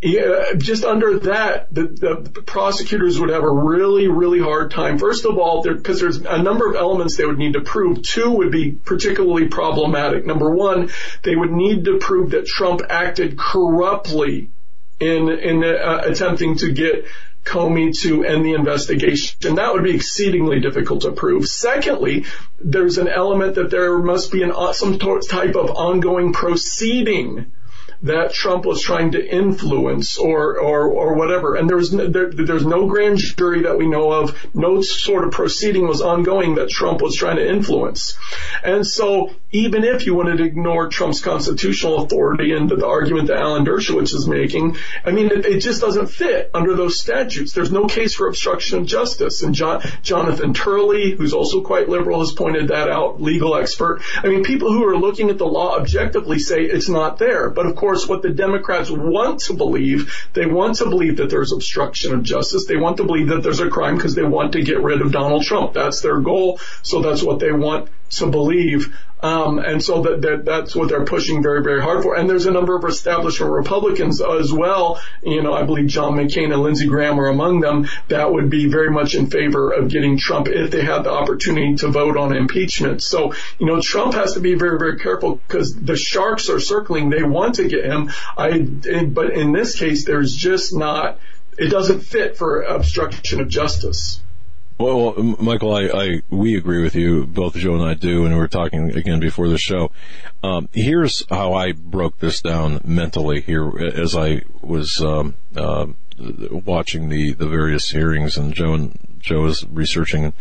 yeah, 0.00 0.52
just 0.56 0.84
under 0.84 1.18
that, 1.20 1.74
the, 1.74 1.82
the, 1.82 2.42
prosecutors 2.42 3.18
would 3.18 3.30
have 3.30 3.42
a 3.42 3.50
really, 3.50 4.06
really 4.06 4.38
hard 4.38 4.70
time. 4.70 4.96
First 4.96 5.24
of 5.24 5.38
all, 5.38 5.62
because 5.62 6.00
there's 6.00 6.18
a 6.18 6.40
number 6.40 6.68
of 6.70 6.76
elements 6.76 7.16
they 7.16 7.26
would 7.26 7.38
need 7.38 7.54
to 7.54 7.62
prove. 7.62 8.02
Two 8.02 8.30
would 8.30 8.52
be 8.52 8.70
particularly 8.72 9.48
problematic. 9.48 10.24
Number 10.24 10.50
one, 10.50 10.90
they 11.24 11.34
would 11.34 11.50
need 11.50 11.86
to 11.86 11.98
prove 11.98 12.30
that 12.30 12.46
Trump 12.46 12.82
acted 12.88 13.36
corruptly 13.36 14.50
in 15.00 15.28
in 15.30 15.64
uh, 15.64 16.02
attempting 16.04 16.56
to 16.58 16.70
get 16.70 17.06
Comey 17.44 17.98
to 18.02 18.24
end 18.24 18.44
the 18.44 18.54
investigation. 18.54 19.56
That 19.56 19.72
would 19.72 19.82
be 19.82 19.96
exceedingly 19.96 20.60
difficult 20.60 21.02
to 21.02 21.12
prove. 21.12 21.48
Secondly, 21.48 22.24
there's 22.60 22.98
an 22.98 23.08
element 23.08 23.56
that 23.56 23.70
there 23.70 23.98
must 23.98 24.30
be 24.30 24.44
an 24.44 24.52
some 24.74 24.98
type 24.98 25.56
of 25.56 25.70
ongoing 25.70 26.32
proceeding 26.32 27.50
that 28.02 28.32
Trump 28.32 28.64
was 28.64 28.82
trying 28.82 29.12
to 29.12 29.26
influence 29.26 30.18
or 30.18 30.58
or, 30.58 30.88
or 30.88 31.14
whatever. 31.14 31.54
And 31.54 31.68
there's 31.68 31.92
no, 31.92 32.06
there, 32.06 32.30
there's 32.30 32.66
no 32.66 32.86
grand 32.86 33.18
jury 33.18 33.62
that 33.62 33.78
we 33.78 33.88
know 33.88 34.12
of. 34.12 34.36
No 34.54 34.82
sort 34.82 35.24
of 35.24 35.32
proceeding 35.32 35.86
was 35.86 36.00
ongoing 36.00 36.56
that 36.56 36.68
Trump 36.68 37.02
was 37.02 37.16
trying 37.16 37.36
to 37.36 37.48
influence. 37.48 38.16
And 38.62 38.86
so 38.86 39.34
even 39.50 39.84
if 39.84 40.06
you 40.06 40.14
wanted 40.14 40.38
to 40.38 40.44
ignore 40.44 40.88
Trump's 40.88 41.20
constitutional 41.20 42.04
authority 42.04 42.52
and 42.52 42.68
the 42.68 42.86
argument 42.86 43.28
that 43.28 43.38
Alan 43.38 43.64
Dershowitz 43.64 44.14
is 44.14 44.28
making, 44.28 44.76
I 45.04 45.10
mean, 45.10 45.26
it, 45.26 45.44
it 45.44 45.60
just 45.60 45.80
doesn't 45.80 46.06
fit 46.06 46.50
under 46.54 46.74
those 46.74 47.00
statutes. 47.00 47.52
There's 47.52 47.72
no 47.72 47.86
case 47.86 48.14
for 48.14 48.28
obstruction 48.28 48.78
of 48.78 48.86
justice. 48.86 49.42
And 49.42 49.54
John, 49.54 49.82
Jonathan 50.02 50.54
Turley, 50.54 51.12
who's 51.12 51.32
also 51.34 51.62
quite 51.62 51.88
liberal, 51.88 52.20
has 52.20 52.32
pointed 52.32 52.68
that 52.68 52.88
out, 52.88 53.20
legal 53.20 53.56
expert. 53.56 54.02
I 54.16 54.28
mean, 54.28 54.44
people 54.44 54.72
who 54.72 54.86
are 54.86 54.96
looking 54.96 55.30
at 55.30 55.38
the 55.38 55.46
law 55.46 55.76
objectively 55.76 56.38
say 56.38 56.62
it's 56.62 56.88
not 56.88 57.18
there. 57.18 57.50
But 57.50 57.66
of 57.66 57.74
course, 57.74 57.88
course, 57.88 58.06
what 58.06 58.20
the 58.20 58.28
Democrats 58.28 58.90
want 58.90 59.40
to 59.40 59.54
believe, 59.54 60.28
they 60.34 60.44
want 60.44 60.76
to 60.76 60.84
believe 60.84 61.16
that 61.16 61.30
there's 61.30 61.52
obstruction 61.52 62.12
of 62.12 62.22
justice. 62.22 62.66
They 62.66 62.76
want 62.76 62.98
to 62.98 63.04
believe 63.04 63.28
that 63.28 63.42
there's 63.42 63.60
a 63.60 63.70
crime 63.70 63.96
because 63.96 64.14
they 64.14 64.24
want 64.24 64.52
to 64.52 64.62
get 64.62 64.82
rid 64.82 65.00
of 65.00 65.10
Donald 65.10 65.42
Trump. 65.44 65.72
That's 65.72 66.02
their 66.02 66.20
goal. 66.20 66.60
So 66.82 67.00
that's 67.00 67.22
what 67.22 67.40
they 67.40 67.50
want 67.50 67.88
to 68.10 68.26
believe. 68.26 68.94
Um, 69.20 69.58
and 69.58 69.82
so 69.82 70.02
that, 70.02 70.22
that, 70.22 70.44
that's 70.44 70.76
what 70.76 70.88
they're 70.88 71.04
pushing 71.04 71.42
very, 71.42 71.62
very 71.62 71.82
hard 71.82 72.02
for. 72.04 72.14
And 72.14 72.30
there's 72.30 72.46
a 72.46 72.52
number 72.52 72.76
of 72.76 72.84
establishment 72.84 73.50
Republicans 73.50 74.22
as 74.22 74.52
well. 74.52 75.00
You 75.24 75.42
know, 75.42 75.52
I 75.52 75.64
believe 75.64 75.88
John 75.88 76.14
McCain 76.14 76.52
and 76.52 76.62
Lindsey 76.62 76.86
Graham 76.86 77.18
are 77.18 77.26
among 77.26 77.60
them 77.60 77.88
that 78.08 78.32
would 78.32 78.48
be 78.48 78.68
very 78.68 78.90
much 78.90 79.16
in 79.16 79.28
favor 79.28 79.72
of 79.72 79.88
getting 79.88 80.18
Trump 80.18 80.46
if 80.48 80.70
they 80.70 80.84
had 80.84 81.02
the 81.02 81.10
opportunity 81.10 81.74
to 81.76 81.88
vote 81.88 82.16
on 82.16 82.34
impeachment. 82.34 83.02
So, 83.02 83.34
you 83.58 83.66
know, 83.66 83.80
Trump 83.80 84.14
has 84.14 84.34
to 84.34 84.40
be 84.40 84.54
very, 84.54 84.78
very 84.78 84.98
careful 84.98 85.36
because 85.36 85.74
the 85.74 85.96
sharks 85.96 86.48
are 86.48 86.60
circling. 86.60 87.10
They 87.10 87.24
want 87.24 87.56
to 87.56 87.66
get 87.66 87.84
him. 87.84 88.10
I, 88.36 88.60
but 88.60 89.32
in 89.32 89.52
this 89.52 89.76
case, 89.76 90.04
there's 90.04 90.34
just 90.34 90.72
not, 90.72 91.18
it 91.58 91.70
doesn't 91.70 92.00
fit 92.00 92.36
for 92.36 92.62
obstruction 92.62 93.40
of 93.40 93.48
justice. 93.48 94.20
Well, 94.78 95.14
Michael, 95.40 95.74
I, 95.74 95.86
I, 95.86 96.22
we 96.30 96.56
agree 96.56 96.80
with 96.80 96.94
you. 96.94 97.26
Both 97.26 97.56
Joe 97.56 97.74
and 97.74 97.82
I 97.82 97.94
do, 97.94 98.24
and 98.24 98.32
we 98.32 98.38
were 98.38 98.46
talking 98.46 98.96
again 98.96 99.18
before 99.18 99.48
the 99.48 99.58
show. 99.58 99.90
Um, 100.44 100.68
here's 100.72 101.24
how 101.28 101.52
I 101.52 101.72
broke 101.72 102.20
this 102.20 102.40
down 102.40 102.80
mentally 102.84 103.40
here 103.40 103.76
as 103.76 104.16
I 104.16 104.42
was 104.62 105.02
um, 105.02 105.34
uh, 105.56 105.86
watching 106.64 107.08
the 107.08 107.32
the 107.32 107.48
various 107.48 107.90
hearings, 107.90 108.36
and 108.36 108.54
Joe 108.54 108.74
and 108.74 109.16
Joe 109.18 109.46
is 109.46 109.66
researching. 109.66 110.32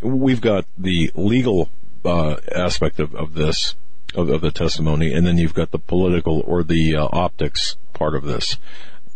We've 0.00 0.40
got 0.40 0.64
the 0.78 1.10
legal 1.16 1.68
uh, 2.04 2.36
aspect 2.54 3.00
of, 3.00 3.16
of 3.16 3.34
this 3.34 3.74
of, 4.14 4.28
of, 4.28 4.42
the 4.42 4.52
testimony, 4.52 5.12
and 5.12 5.26
then 5.26 5.38
you've 5.38 5.54
got 5.54 5.72
the 5.72 5.80
political 5.80 6.40
or 6.46 6.62
the 6.62 6.94
uh, 6.94 7.08
optics 7.10 7.76
part 7.94 8.14
of 8.14 8.22
this 8.22 8.58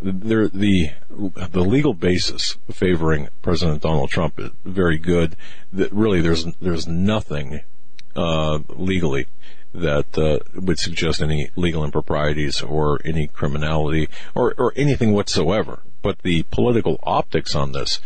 there, 0.03 0.49
the 0.49 0.91
the 1.09 1.61
legal 1.61 1.95
basis 1.95 2.57
favoring 2.71 3.29
President 3.43 3.83
Donald 3.83 4.11
Trump 4.11 4.39
is 4.39 4.51
very 4.65 4.99
good. 4.99 5.37
That 5.73 5.93
really, 5.93 6.21
there's 6.21 6.47
there's 6.61 6.87
nothing 6.87 7.61
uh, 8.17 8.61
legally 8.69 9.27
that 9.73 10.19
uh, 10.19 10.41
would 10.55 10.79
suggest 10.79 11.23
any 11.23 11.51
legal 11.55 11.85
improprieties 11.85 12.61
or 12.63 13.01
any 13.05 13.27
criminality 13.29 14.09
or 14.35 14.55
or 14.59 14.73
anything 14.77 15.13
whatsoever. 15.13 15.81
But 16.03 16.21
the 16.23 16.45
political 16.45 16.99
optics 17.03 17.55
on 17.55 17.73
this 17.73 18.01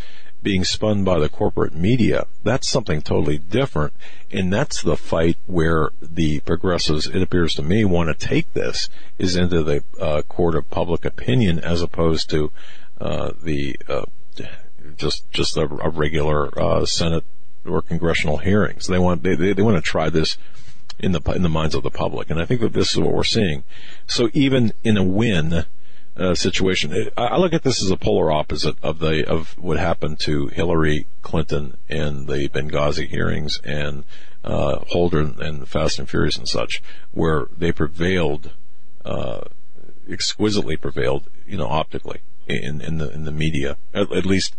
being 0.45 0.63
spun 0.63 1.03
by 1.03 1.19
the 1.19 1.29
corporate 1.29 1.75
media. 1.75 2.27
That's 2.45 2.69
something 2.69 3.03
totally 3.03 3.39
different. 3.39 3.95
And 4.31 4.53
that's 4.53 4.83
the 4.83 4.97
fight 4.97 5.39
where 5.47 5.91
the 6.01 6.41
progressives, 6.41 7.09
it 7.09 7.23
appears 7.23 7.55
to 7.55 7.63
me, 7.63 7.85
want 7.85 8.09
to 8.17 8.27
take 8.27 8.53
this 8.53 8.89
is 9.19 9.35
into 9.35 9.65
the 9.65 9.83
uh, 10.01 10.23
court 10.23 10.55
of 10.55 10.71
public 10.71 11.05
opinion 11.05 11.59
as 11.59 11.83
opposed 11.83 12.31
to 12.31 12.53
uh, 13.01 13.33
the 13.43 13.77
uh, 13.89 14.05
just 14.97 15.29
just 15.33 15.57
a, 15.57 15.63
a 15.63 15.91
regular 15.91 16.57
uh, 16.61 16.87
Senate 16.87 17.25
or 17.67 17.83
congressional 17.83 18.39
hearings. 18.39 18.87
They 18.87 18.99
want 18.99 19.23
they, 19.23 19.35
they, 19.35 19.53
they 19.53 19.63
want 19.63 19.77
to 19.77 19.83
try 19.83 20.11
this 20.11 20.37
in 20.99 21.13
the 21.13 21.21
in 21.33 21.43
the 21.43 21.49
minds 21.49 21.75
of 21.75 21.83
the 21.83 21.91
public, 21.91 22.31
and 22.31 22.41
I 22.41 22.45
think 22.45 22.61
that 22.61 22.73
this 22.73 22.93
is 22.93 23.01
what 23.01 23.13
we're 23.13 23.25
seeing. 23.25 23.65
So 24.07 24.29
even 24.33 24.73
in 24.85 24.97
a 24.97 25.03
win, 25.03 25.65
uh, 26.17 26.35
situation. 26.35 27.11
I 27.17 27.37
look 27.39 27.53
at 27.53 27.63
this 27.63 27.83
as 27.83 27.91
a 27.91 27.97
polar 27.97 28.31
opposite 28.31 28.77
of 28.83 28.99
the 28.99 29.29
of 29.29 29.57
what 29.59 29.79
happened 29.79 30.21
to 30.21 30.47
Hillary 30.49 31.07
Clinton 31.23 31.77
in 31.89 32.27
the 32.27 32.49
Benghazi 32.49 33.09
hearings 33.09 33.61
and 33.65 34.05
uh, 34.45 34.81
Holder 34.89 35.21
and 35.21 35.67
Fast 35.69 35.99
and 35.99 36.09
Furious 36.09 36.37
and 36.37 36.49
such, 36.49 36.83
where 37.13 37.47
they 37.57 37.73
prevailed, 37.73 38.53
uh, 39.05 39.41
exquisitely 40.09 40.77
prevailed, 40.77 41.29
you 41.47 41.57
know, 41.57 41.67
optically 41.67 42.21
in 42.47 42.81
in 42.81 42.99
the 42.99 43.11
in 43.11 43.25
the 43.25 43.33
media, 43.33 43.77
at, 43.93 44.13
at 44.13 44.27
least 44.27 44.55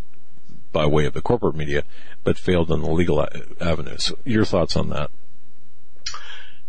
by 0.71 0.85
way 0.85 1.05
of 1.05 1.13
the 1.13 1.21
corporate 1.21 1.55
media, 1.55 1.83
but 2.24 2.38
failed 2.38 2.69
on 2.69 2.81
the 2.81 2.89
legal 2.89 3.25
avenues. 3.62 4.12
Your 4.25 4.43
thoughts 4.43 4.75
on 4.75 4.89
that? 4.89 5.09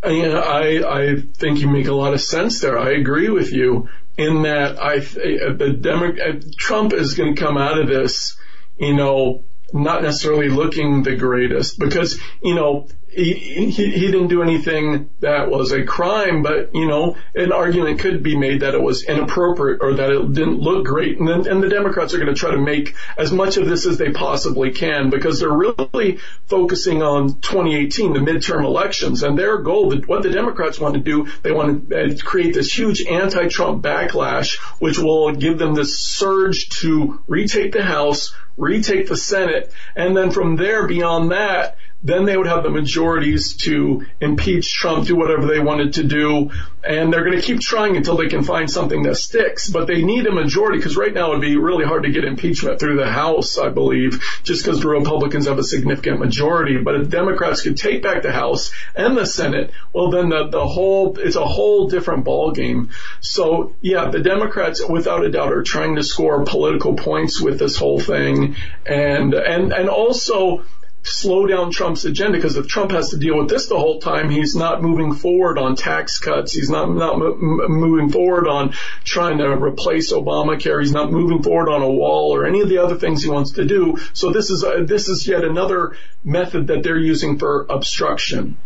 Yeah, 0.05 0.39
I 0.39 1.01
I 1.01 1.17
think 1.35 1.59
you 1.59 1.69
make 1.69 1.89
a 1.89 1.95
lot 1.95 2.15
of 2.15 2.21
sense 2.21 2.61
there. 2.61 2.79
I 2.79 2.93
agree 2.93 3.31
with 3.31 3.53
you 3.53 3.89
in 4.17 4.43
that 4.43 4.83
I 4.83 4.97
uh, 4.99 5.53
the 5.53 5.77
Demo- 5.79 6.17
uh, 6.17 6.41
Trump 6.57 6.93
is 6.93 7.15
going 7.15 7.35
to 7.35 7.41
come 7.41 7.57
out 7.57 7.79
of 7.79 7.89
this, 7.89 8.37
you 8.79 8.95
know, 8.95 9.45
not 9.73 10.03
necessarily 10.03 10.49
looking 10.49 11.03
the 11.03 11.17
greatest 11.17 11.79
because 11.79 12.21
you 12.43 12.55
know 12.55 12.89
he, 13.25 13.71
he, 13.71 14.07
didn't 14.07 14.29
do 14.29 14.43
anything 14.43 15.09
that 15.21 15.51
was 15.51 15.73
a 15.73 15.85
crime, 15.85 16.43
but 16.43 16.75
you 16.75 16.87
know, 16.87 17.17
an 17.35 17.51
argument 17.51 18.01
could 18.01 18.23
be 18.23 18.37
made 18.37 18.61
that 18.61 18.75
it 18.75 18.83
was 18.83 19.05
inappropriate 19.05 19.81
or 19.81 19.95
that 19.95 20.11
it 20.11 20.33
didn't 20.35 20.61
look 20.61 20.85
great. 20.85 21.19
And 21.19 21.27
then, 21.27 21.47
and 21.47 21.63
the 21.63 21.71
Democrats 21.71 22.13
are 22.13 22.19
going 22.19 22.33
to 22.33 22.39
try 22.39 22.51
to 22.51 22.59
make 22.59 22.95
as 23.17 23.33
much 23.33 23.57
of 23.57 23.67
this 23.67 23.87
as 23.87 23.97
they 23.97 24.11
possibly 24.11 24.71
can 24.71 25.09
because 25.09 25.41
they're 25.41 25.51
really 25.51 26.19
focusing 26.47 27.03
on 27.03 27.41
2018, 27.41 28.13
the 28.13 28.19
midterm 28.21 28.65
elections 28.65 29.23
and 29.23 29.39
their 29.39 29.59
goal, 29.59 29.97
what 30.07 30.23
the 30.23 30.31
Democrats 30.31 30.79
want 30.79 30.95
to 30.95 31.01
do, 31.01 31.27
they 31.43 31.53
want 31.53 31.89
to 31.89 31.97
uh, 31.97 32.17
create 32.23 32.53
this 32.53 32.77
huge 32.77 33.03
anti-Trump 33.07 33.83
backlash, 33.83 34.59
which 34.79 34.99
will 34.99 35.33
give 35.33 35.59
them 35.59 35.75
this 35.75 35.99
surge 35.99 36.69
to 36.81 37.23
retake 37.27 37.73
the 37.73 37.83
House, 37.83 38.35
retake 38.59 39.09
the 39.09 39.17
Senate, 39.17 39.73
and 39.95 40.15
then 40.15 40.31
from 40.31 40.57
there 40.57 40.87
beyond 40.87 41.31
that, 41.31 41.79
then 42.03 42.25
they 42.25 42.37
would 42.37 42.47
have 42.47 42.63
the 42.63 42.71
majorities 42.71 43.57
to 43.57 44.07
impeach 44.21 44.73
Trump, 44.73 45.07
do 45.07 45.17
whatever 45.17 45.47
they 45.47 45.59
wanted 45.59 45.95
to 45.95 46.05
do, 46.05 46.51
and 46.85 47.13
they're 47.13 47.25
going 47.25 47.39
to 47.39 47.43
keep 47.45 47.61
trying 47.61 47.97
until 47.97 48.17
they 48.17 48.29
can 48.29 48.45
find 48.45 48.71
something 48.71 49.03
that 49.03 49.17
sticks. 49.17 49.69
But 49.69 49.87
they 49.87 50.03
need 50.03 50.27
a 50.27 50.33
majority 50.33 50.79
because 50.79 50.97
right 50.97 51.13
now 51.13 51.29
it 51.29 51.39
would 51.39 51.41
be 51.41 51.57
really 51.57 51.85
hard 51.85 52.05
to 52.05 52.11
get 52.11 52.25
impeachment 52.25 52.79
through 52.79 52.97
the 52.97 53.11
House, 53.11 53.59
I 53.59 53.71
believe, 53.71 54.23
just 54.45 54.65
because 54.65 54.81
the 54.81 54.89
Republicans 54.89 55.47
have 55.47 55.59
a 55.59 55.65
significant 55.65 56.21
majority. 56.21 56.77
But 56.77 57.01
if 57.01 57.11
Democrats 57.11 57.63
could 57.63 57.77
take 57.77 58.03
back 58.03 58.23
the 58.23 58.33
House 58.33 58.73
and 58.95 59.17
the 59.17 59.27
Senate, 59.27 59.73
well 59.93 60.11
then 60.11 60.29
the, 60.29 60.49
the 60.49 60.67
whole, 60.67 61.19
it's 61.19 61.37
a 61.37 61.45
whole 61.45 61.89
different 61.89 62.25
ballgame. 62.25 62.91
So 63.21 63.75
yeah, 63.81 64.11
the 64.11 64.21
Democrats 64.21 64.87
without 64.87 65.25
a 65.25 65.31
doubt 65.31 65.53
are 65.53 65.63
trying 65.63 65.97
to 65.97 66.05
score 66.05 66.45
political 66.45 66.95
points 66.95 67.41
with 67.41 67.59
this 67.59 67.77
whole 67.77 67.99
thing 67.99 68.57
and, 68.85 69.35
and, 69.35 69.73
and 69.73 69.89
also, 69.89 70.65
slow 71.07 71.47
down 71.47 71.71
Trump's 71.71 72.05
agenda 72.05 72.39
because 72.39 72.57
if 72.57 72.67
Trump 72.67 72.91
has 72.91 73.11
to 73.11 73.19
deal 73.19 73.39
with 73.39 73.49
this 73.49 73.67
the 73.67 73.79
whole 73.79 74.01
time, 74.01 74.31
he's 74.31 74.55
not 74.55 74.83
moving 74.83 75.15
forward 75.15 75.59
on 75.59 75.77
tax 75.77 76.19
cuts. 76.19 76.53
He's 76.53 76.71
not 76.71 76.91
not 76.91 77.19
moving 77.19 78.11
forward 78.11 78.49
on 78.49 78.75
trying 79.05 79.39
to 79.39 79.49
replace 79.51 80.13
Obamacare. 80.13 80.81
He's 80.81 80.93
not 80.93 81.11
moving 81.11 81.43
forward 81.43 81.71
on 81.71 81.83
a 81.83 81.91
wall 81.91 82.35
or 82.35 82.47
any 82.47 82.61
of 82.61 82.69
the 82.69 82.79
other 82.79 82.97
things 82.97 83.23
he 83.23 83.31
wants 83.31 83.53
to 83.53 83.65
do. 83.65 83.99
So 84.13 84.33
this 84.33 84.51
is 84.51 84.65
a, 84.65 84.85
this 84.85 85.09
is 85.09 85.27
yet 85.27 85.45
another 85.45 85.97
method 86.25 86.67
that 86.69 86.83
they're 86.83 86.99
using 86.99 87.39
for 87.39 87.67
obstruction. 87.69 88.57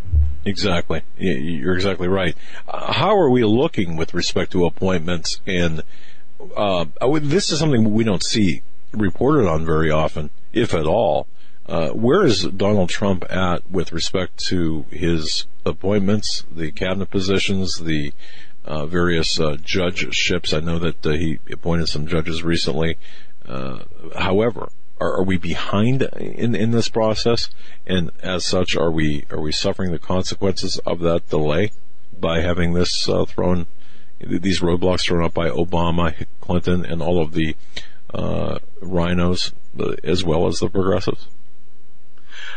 Exactly. 0.44 1.02
You're 1.18 1.74
exactly 1.74 2.08
right. 2.08 2.34
Uh, 2.66 2.92
how 2.92 3.18
are 3.18 3.30
we 3.30 3.44
looking 3.44 3.96
with 3.96 4.14
respect 4.14 4.52
to 4.52 4.64
appointments? 4.64 5.40
And 5.46 5.82
uh, 6.56 6.86
this 7.20 7.52
is 7.52 7.58
something 7.58 7.92
we 7.92 8.04
don't 8.04 8.24
see 8.24 8.62
reported 8.92 9.46
on 9.46 9.64
very 9.66 9.90
often, 9.90 10.30
if 10.52 10.74
at 10.74 10.86
all. 10.86 11.26
Uh, 11.70 11.90
where 11.90 12.24
is 12.24 12.42
Donald 12.42 12.88
Trump 12.88 13.24
at 13.30 13.70
with 13.70 13.92
respect 13.92 14.36
to 14.44 14.84
his 14.90 15.46
appointments, 15.64 16.42
the 16.50 16.72
cabinet 16.72 17.08
positions, 17.10 17.78
the 17.78 18.12
uh, 18.64 18.86
various 18.86 19.38
uh, 19.38 19.56
judgeships? 19.62 20.52
I 20.52 20.58
know 20.58 20.80
that 20.80 21.06
uh, 21.06 21.10
he 21.10 21.38
appointed 21.48 21.86
some 21.88 22.08
judges 22.08 22.42
recently. 22.42 22.98
Uh, 23.46 23.84
however, 24.18 24.72
are, 25.00 25.18
are, 25.18 25.22
we 25.22 25.36
behind 25.36 26.02
in 26.02 26.56
in 26.56 26.72
this 26.72 26.88
process? 26.88 27.48
And 27.86 28.10
as 28.20 28.44
such, 28.44 28.74
are 28.74 28.90
we 28.90 29.26
are 29.30 29.40
we 29.40 29.52
suffering 29.52 29.92
the 29.92 30.00
consequences 30.00 30.80
of 30.84 30.98
that 31.00 31.28
delay 31.28 31.70
by 32.18 32.40
having 32.40 32.72
this 32.72 33.08
thrown, 33.28 33.68
these 34.18 34.58
roadblocks 34.58 35.02
thrown 35.02 35.24
up 35.24 35.34
by 35.34 35.48
Obama, 35.48 36.26
Clinton, 36.40 36.84
and 36.84 37.00
all 37.00 37.22
of 37.22 37.32
the 37.32 37.54
rhinos, 38.82 39.52
as 40.02 40.24
well 40.24 40.48
as 40.48 40.58
the 40.58 40.68
progressives? 40.68 41.28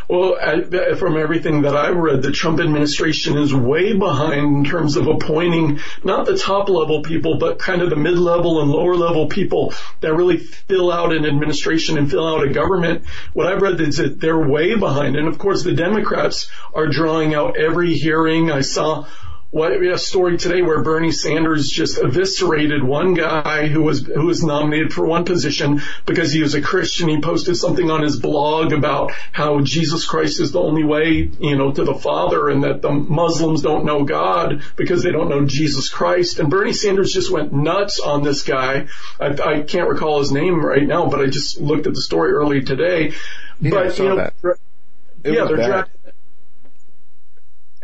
Well, 0.09 0.37
I, 0.41 0.95
from 0.95 1.17
everything 1.17 1.61
that 1.63 1.75
I've 1.75 1.95
read, 1.95 2.21
the 2.21 2.31
Trump 2.31 2.59
administration 2.59 3.37
is 3.37 3.53
way 3.53 3.93
behind 3.93 4.57
in 4.57 4.63
terms 4.65 4.97
of 4.97 5.07
appointing 5.07 5.79
not 6.03 6.25
the 6.25 6.37
top 6.37 6.69
level 6.69 7.01
people, 7.01 7.37
but 7.37 7.59
kind 7.59 7.81
of 7.81 7.89
the 7.89 7.95
mid 7.95 8.17
level 8.17 8.61
and 8.61 8.69
lower 8.69 8.95
level 8.95 9.27
people 9.27 9.73
that 10.01 10.13
really 10.13 10.37
fill 10.37 10.91
out 10.91 11.13
an 11.13 11.25
administration 11.25 11.97
and 11.97 12.09
fill 12.09 12.27
out 12.27 12.43
a 12.43 12.49
government. 12.49 13.05
What 13.33 13.47
I've 13.47 13.61
read 13.61 13.79
is 13.79 13.97
that 13.97 14.19
they're 14.19 14.37
way 14.37 14.75
behind. 14.75 15.15
And 15.15 15.27
of 15.27 15.37
course, 15.37 15.63
the 15.63 15.73
Democrats 15.73 16.49
are 16.73 16.87
drawing 16.87 17.33
out 17.33 17.57
every 17.57 17.93
hearing. 17.93 18.51
I 18.51 18.61
saw 18.61 19.05
what 19.53 19.71
a 19.71 19.99
story 19.99 20.37
today 20.39 20.63
where 20.63 20.81
Bernie 20.81 21.11
Sanders 21.11 21.69
just 21.69 21.99
eviscerated 21.99 22.83
one 22.83 23.13
guy 23.13 23.67
who 23.67 23.83
was 23.83 24.01
who 24.01 24.25
was 24.25 24.43
nominated 24.43 24.91
for 24.91 25.05
one 25.05 25.25
position 25.25 25.83
because 26.07 26.33
he 26.33 26.41
was 26.41 26.55
a 26.55 26.61
Christian. 26.61 27.07
He 27.07 27.21
posted 27.21 27.55
something 27.55 27.91
on 27.91 28.01
his 28.01 28.19
blog 28.19 28.73
about 28.73 29.11
how 29.31 29.61
Jesus 29.61 30.05
Christ 30.05 30.39
is 30.39 30.53
the 30.53 30.59
only 30.59 30.83
way, 30.83 31.29
you 31.39 31.55
know, 31.55 31.71
to 31.71 31.83
the 31.83 31.93
Father, 31.93 32.49
and 32.49 32.63
that 32.63 32.81
the 32.81 32.91
Muslims 32.91 33.61
don't 33.61 33.85
know 33.85 34.05
God 34.05 34.63
because 34.75 35.03
they 35.03 35.11
don't 35.11 35.29
know 35.29 35.45
Jesus 35.45 35.87
Christ. 35.87 36.39
And 36.39 36.49
Bernie 36.49 36.73
Sanders 36.73 37.13
just 37.13 37.31
went 37.31 37.53
nuts 37.53 37.99
on 37.99 38.23
this 38.23 38.41
guy. 38.41 38.87
I, 39.19 39.27
I 39.27 39.61
can't 39.61 39.87
recall 39.87 40.17
his 40.17 40.31
name 40.31 40.65
right 40.65 40.87
now, 40.87 41.11
but 41.11 41.19
I 41.19 41.27
just 41.27 41.61
looked 41.61 41.85
at 41.85 41.93
the 41.93 42.01
story 42.01 42.31
early 42.31 42.63
today. 42.63 43.13
Yeah, 43.61 43.69
but 43.69 43.99
you 43.99 44.09
know, 44.09 44.15
that. 44.15 44.33
yeah, 45.23 45.45
they're 45.45 45.57
bad. 45.57 45.89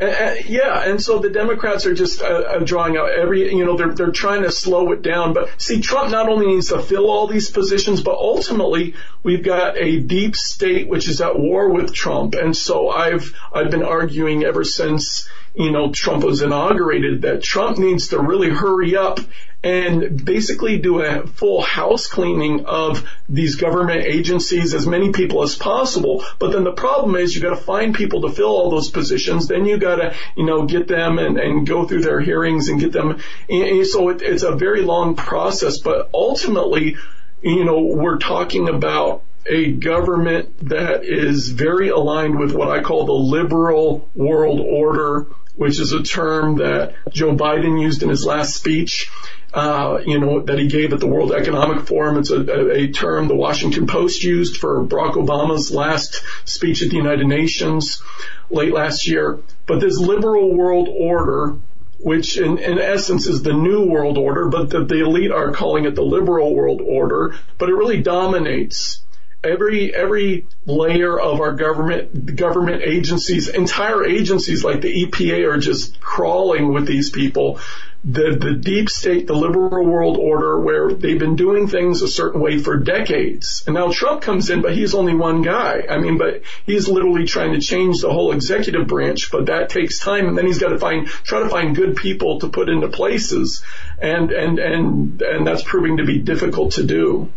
Yeah, 0.01 0.83
and 0.89 1.01
so 1.01 1.19
the 1.19 1.29
Democrats 1.29 1.85
are 1.85 1.93
just 1.93 2.21
uh, 2.21 2.25
uh, 2.25 2.59
drawing 2.59 2.95
out 2.95 3.09
every, 3.09 3.53
you 3.53 3.65
know, 3.65 3.75
they're 3.75 3.93
they're 3.93 4.11
trying 4.11 4.43
to 4.43 4.51
slow 4.51 4.91
it 4.93 5.01
down. 5.01 5.33
But 5.33 5.49
see, 5.61 5.81
Trump 5.81 6.11
not 6.11 6.29
only 6.29 6.47
needs 6.47 6.69
to 6.69 6.81
fill 6.81 7.09
all 7.09 7.27
these 7.27 7.51
positions, 7.51 8.01
but 8.01 8.15
ultimately 8.15 8.95
we've 9.23 9.43
got 9.43 9.77
a 9.77 9.99
deep 9.99 10.37
state 10.37 10.87
which 10.87 11.09
is 11.09 11.19
at 11.19 11.37
war 11.37 11.69
with 11.69 11.93
Trump. 11.93 12.35
And 12.35 12.55
so 12.55 12.89
I've 12.89 13.33
I've 13.53 13.71
been 13.71 13.83
arguing 13.83 14.43
ever 14.43 14.63
since 14.63 15.27
you 15.55 15.71
know 15.71 15.91
Trump 15.91 16.23
was 16.23 16.41
inaugurated 16.41 17.23
that 17.23 17.43
Trump 17.43 17.77
needs 17.77 18.09
to 18.09 18.19
really 18.19 18.49
hurry 18.49 18.95
up 18.95 19.19
and 19.61 20.23
basically 20.23 20.77
do 20.77 21.01
a 21.01 21.27
full 21.27 21.61
house 21.61 22.07
cleaning 22.07 22.65
of 22.65 23.05
these 23.27 23.55
government 23.55 24.03
agencies, 24.03 24.73
as 24.73 24.87
many 24.87 25.11
people 25.11 25.43
as 25.43 25.55
possible. 25.55 26.23
But 26.39 26.53
then 26.53 26.63
the 26.63 26.71
problem 26.71 27.15
is 27.17 27.35
you 27.35 27.41
got 27.41 27.49
to 27.49 27.57
find 27.57 27.93
people 27.93 28.21
to 28.21 28.31
fill 28.31 28.47
all 28.47 28.71
those 28.71 28.89
positions. 28.89 29.47
Then 29.47 29.65
you 29.65 29.77
got 29.77 29.97
to, 29.97 30.15
you 30.37 30.45
know, 30.45 30.65
get 30.65 30.87
them 30.87 31.19
and, 31.19 31.37
and 31.37 31.67
go 31.67 31.85
through 31.85 32.01
their 32.01 32.21
hearings 32.21 32.69
and 32.69 32.79
get 32.79 32.93
them. 32.93 33.19
And 33.49 33.85
so 33.85 34.09
it, 34.09 34.21
it's 34.21 34.43
a 34.43 34.55
very 34.55 34.81
long 34.81 35.15
process, 35.15 35.79
but 35.79 36.09
ultimately, 36.13 36.95
you 37.41 37.65
know, 37.65 37.81
we're 37.81 38.17
talking 38.17 38.69
about 38.69 39.23
a 39.49 39.71
government 39.71 40.69
that 40.69 41.03
is 41.03 41.49
very 41.49 41.89
aligned 41.89 42.39
with 42.39 42.53
what 42.53 42.69
I 42.69 42.81
call 42.81 43.05
the 43.05 43.13
liberal 43.13 44.09
world 44.15 44.59
order, 44.59 45.27
which 45.55 45.79
is 45.79 45.91
a 45.91 46.03
term 46.03 46.57
that 46.57 46.93
Joe 47.11 47.35
Biden 47.35 47.81
used 47.81 48.03
in 48.03 48.09
his 48.09 48.25
last 48.25 48.55
speech 48.55 49.09
uh, 49.53 49.99
you 50.05 50.19
know, 50.19 50.41
that 50.41 50.59
he 50.59 50.67
gave 50.67 50.93
at 50.93 50.99
the 50.99 51.07
World 51.07 51.31
Economic 51.31 51.87
Forum. 51.87 52.17
It's 52.17 52.29
a, 52.29 52.71
a, 52.71 52.91
term 52.91 53.27
the 53.27 53.35
Washington 53.35 53.87
Post 53.87 54.23
used 54.23 54.57
for 54.57 54.83
Barack 54.85 55.13
Obama's 55.13 55.71
last 55.71 56.21
speech 56.45 56.83
at 56.83 56.89
the 56.89 56.97
United 56.97 57.25
Nations 57.25 58.01
late 58.49 58.73
last 58.73 59.07
year. 59.07 59.39
But 59.65 59.79
this 59.79 59.97
liberal 59.97 60.55
world 60.55 60.87
order, 60.87 61.57
which 61.99 62.37
in, 62.37 62.59
in 62.59 62.77
essence 62.77 63.25
is 63.25 63.41
the 63.41 63.53
new 63.53 63.87
world 63.87 64.19
order, 64.19 64.49
but 64.49 64.69
the, 64.69 64.85
the 64.85 65.03
elite 65.03 65.31
are 65.31 65.51
calling 65.51 65.85
it 65.85 65.95
the 65.95 66.03
liberal 66.03 66.53
world 66.53 66.81
order, 66.81 67.35
but 67.57 67.69
it 67.69 67.73
really 67.73 68.01
dominates 68.01 69.01
every 69.43 69.95
every 69.95 70.45
layer 70.65 71.19
of 71.19 71.39
our 71.39 71.53
government 71.53 72.35
government 72.35 72.81
agencies 72.83 73.47
entire 73.47 74.05
agencies 74.05 74.63
like 74.63 74.81
the 74.81 75.05
EPA 75.05 75.53
are 75.53 75.57
just 75.57 75.99
crawling 76.01 76.73
with 76.73 76.85
these 76.85 77.09
people 77.09 77.59
the, 78.03 78.37
the 78.39 78.53
deep 78.53 78.89
state, 78.89 79.27
the 79.27 79.33
liberal 79.33 79.85
world 79.85 80.17
order 80.17 80.57
where 80.59 80.93
they've 80.93 81.19
been 81.19 81.35
doing 81.35 81.67
things 81.67 82.01
a 82.01 82.07
certain 82.07 82.39
way 82.39 82.57
for 82.57 82.77
decades. 82.77 83.63
And 83.65 83.75
now 83.75 83.91
Trump 83.91 84.21
comes 84.21 84.49
in, 84.49 84.61
but 84.61 84.73
he's 84.73 84.95
only 84.95 85.13
one 85.13 85.41
guy. 85.41 85.83
I 85.89 85.97
mean, 85.97 86.17
but 86.17 86.43
he's 86.65 86.87
literally 86.87 87.25
trying 87.25 87.53
to 87.53 87.59
change 87.59 87.99
the 87.99 88.11
whole 88.11 88.31
executive 88.31 88.87
branch, 88.87 89.31
but 89.31 89.47
that 89.47 89.69
takes 89.69 89.99
time. 89.99 90.27
And 90.27 90.37
then 90.37 90.45
he's 90.45 90.59
got 90.59 90.69
to 90.69 90.79
find, 90.79 91.07
try 91.07 91.43
to 91.43 91.49
find 91.49 91.75
good 91.75 91.97
people 91.97 92.39
to 92.39 92.47
put 92.47 92.69
into 92.69 92.87
places. 92.87 93.63
And, 94.01 94.31
and, 94.31 94.59
and, 94.59 95.21
and 95.21 95.45
that's 95.45 95.63
proving 95.63 95.97
to 95.97 96.05
be 96.05 96.19
difficult 96.19 96.73
to 96.73 96.85
do. 96.85 97.29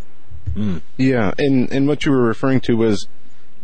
Mm. 0.50 0.82
Yeah. 0.96 1.32
And, 1.38 1.70
and 1.72 1.88
what 1.88 2.04
you 2.04 2.12
were 2.12 2.22
referring 2.22 2.60
to 2.62 2.74
was, 2.76 3.08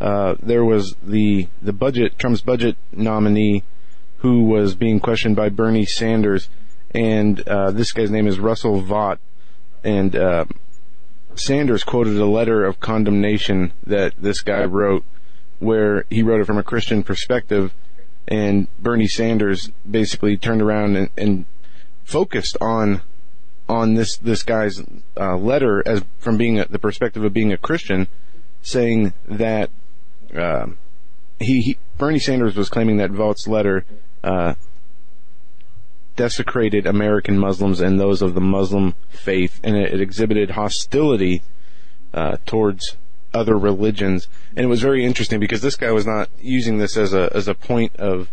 uh, 0.01 0.35
there 0.41 0.65
was 0.65 0.95
the, 1.03 1.47
the 1.61 1.73
budget, 1.73 2.17
Trump's 2.17 2.41
budget 2.41 2.77
nominee 2.91 3.63
who 4.17 4.43
was 4.43 4.75
being 4.75 4.99
questioned 4.99 5.35
by 5.35 5.49
Bernie 5.49 5.85
Sanders 5.85 6.49
and 6.91 7.47
uh, 7.47 7.71
this 7.71 7.91
guy's 7.91 8.09
name 8.09 8.27
is 8.27 8.39
Russell 8.39 8.81
Vought, 8.81 9.19
and 9.83 10.15
uh, 10.15 10.45
Sanders 11.35 11.83
quoted 11.83 12.17
a 12.17 12.25
letter 12.25 12.65
of 12.65 12.79
condemnation 12.79 13.73
that 13.85 14.13
this 14.19 14.41
guy 14.41 14.65
wrote, 14.65 15.03
where 15.59 16.05
he 16.09 16.23
wrote 16.23 16.41
it 16.41 16.45
from 16.45 16.57
a 16.57 16.63
Christian 16.63 17.03
perspective, 17.03 17.73
and 18.27 18.67
Bernie 18.79 19.07
Sanders 19.07 19.71
basically 19.89 20.35
turned 20.35 20.61
around 20.61 20.95
and, 20.95 21.09
and 21.17 21.45
focused 22.03 22.57
on 22.59 23.01
on 23.69 23.93
this 23.93 24.17
this 24.17 24.43
guy's 24.43 24.81
uh, 25.15 25.37
letter 25.37 25.83
as 25.85 26.03
from 26.17 26.37
being 26.37 26.59
a, 26.59 26.65
the 26.65 26.79
perspective 26.79 27.23
of 27.23 27.33
being 27.33 27.53
a 27.53 27.57
Christian, 27.57 28.07
saying 28.61 29.13
that 29.27 29.69
uh, 30.35 30.67
he, 31.39 31.61
he, 31.61 31.77
Bernie 31.97 32.19
Sanders 32.19 32.55
was 32.55 32.69
claiming 32.69 32.97
that 32.97 33.11
Vought's 33.11 33.47
letter 33.47 33.85
uh, 34.23 34.55
desecrated 36.15 36.85
American 36.85 37.37
Muslims 37.37 37.79
and 37.79 37.99
those 37.99 38.21
of 38.21 38.33
the 38.33 38.41
Muslim 38.41 38.95
faith, 39.09 39.59
and 39.63 39.77
it, 39.77 39.93
it 39.93 40.01
exhibited 40.01 40.51
hostility 40.51 41.43
uh, 42.13 42.37
towards 42.45 42.97
other 43.33 43.57
religions. 43.57 44.27
And 44.55 44.65
it 44.65 44.69
was 44.69 44.81
very 44.81 45.05
interesting 45.05 45.39
because 45.39 45.61
this 45.61 45.75
guy 45.75 45.91
was 45.91 46.05
not 46.05 46.29
using 46.41 46.79
this 46.79 46.97
as 46.97 47.13
a 47.13 47.31
as 47.35 47.47
a 47.47 47.53
point 47.53 47.95
of 47.97 48.29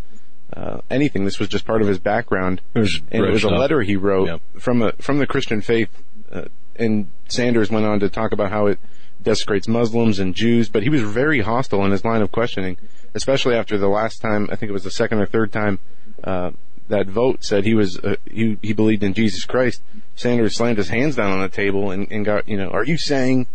uh, 0.57 0.81
anything. 0.91 1.25
This 1.25 1.39
was 1.39 1.49
just 1.49 1.67
part 1.67 1.83
of 1.83 1.89
his 1.89 1.99
background, 1.99 2.61
It 2.75 2.81
was 2.81 3.01
and 3.11 3.25
it 3.25 3.31
was 3.31 3.45
a 3.45 3.49
letter 3.49 3.83
he 3.83 3.97
wrote 3.97 4.29
Yep. 4.29 4.41
from 4.59 4.83
a 4.83 4.93
from 4.93 5.19
the 5.19 5.27
Christian 5.27 5.61
faith. 5.61 5.91
Uh, 6.33 6.47
and 6.77 7.09
Sanders 7.29 7.71
went 7.71 7.87
on 7.87 8.01
to 8.01 8.09
talk 8.09 8.33
about 8.33 8.51
how 8.51 8.67
it 8.67 8.79
desecrates 9.23 9.67
Muslims 9.67 10.19
and 10.19 10.35
Jews, 10.35 10.69
but 10.69 10.83
he 10.83 10.89
was 10.89 11.03
very 11.03 11.41
hostile 11.41 11.85
in 11.85 11.91
his 11.91 12.05
line 12.05 12.23
of 12.23 12.31
questioning, 12.33 12.77
especially 13.15 13.55
after 13.55 13.79
the 13.79 13.89
last 13.89 14.21
time. 14.21 14.49
I 14.51 14.57
think 14.57 14.71
it 14.71 14.73
was 14.73 14.85
the 14.85 14.91
second 14.91 15.21
or 15.21 15.27
third 15.27 15.53
time 15.53 15.79
uh, 16.25 16.51
that 16.89 17.07
Vought 17.07 17.45
said 17.45 17.65
he 17.65 17.75
was 17.75 17.99
uh, 17.99 18.17
he 18.31 18.59
he 18.63 18.73
believed 18.73 19.03
in 19.03 19.15
Jesus 19.15 19.45
Christ. 19.45 19.83
Sanders 20.15 20.57
slammed 20.57 20.79
his 20.79 20.89
hands 20.89 21.17
down 21.17 21.31
on 21.33 21.41
the 21.41 21.49
table 21.49 21.91
and, 21.91 22.11
and 22.11 22.25
got 22.25 22.49
you 22.49 22.57
know, 22.57 22.69
are 22.69 22.85
you 22.85 22.97
saying 22.97 23.47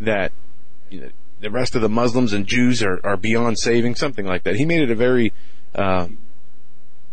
that 0.00 0.32
you 0.90 1.00
know, 1.02 1.08
the 1.40 1.50
rest 1.50 1.74
of 1.74 1.82
the 1.82 1.88
Muslims 1.88 2.32
and 2.32 2.46
Jews 2.46 2.82
are, 2.82 3.00
are 3.04 3.16
beyond 3.16 3.58
saving, 3.58 3.94
something 3.94 4.26
like 4.26 4.44
that. 4.44 4.56
He 4.56 4.64
made 4.64 4.82
it 4.82 4.90
a 4.90 4.94
very, 4.94 5.32
uh, 5.74 6.08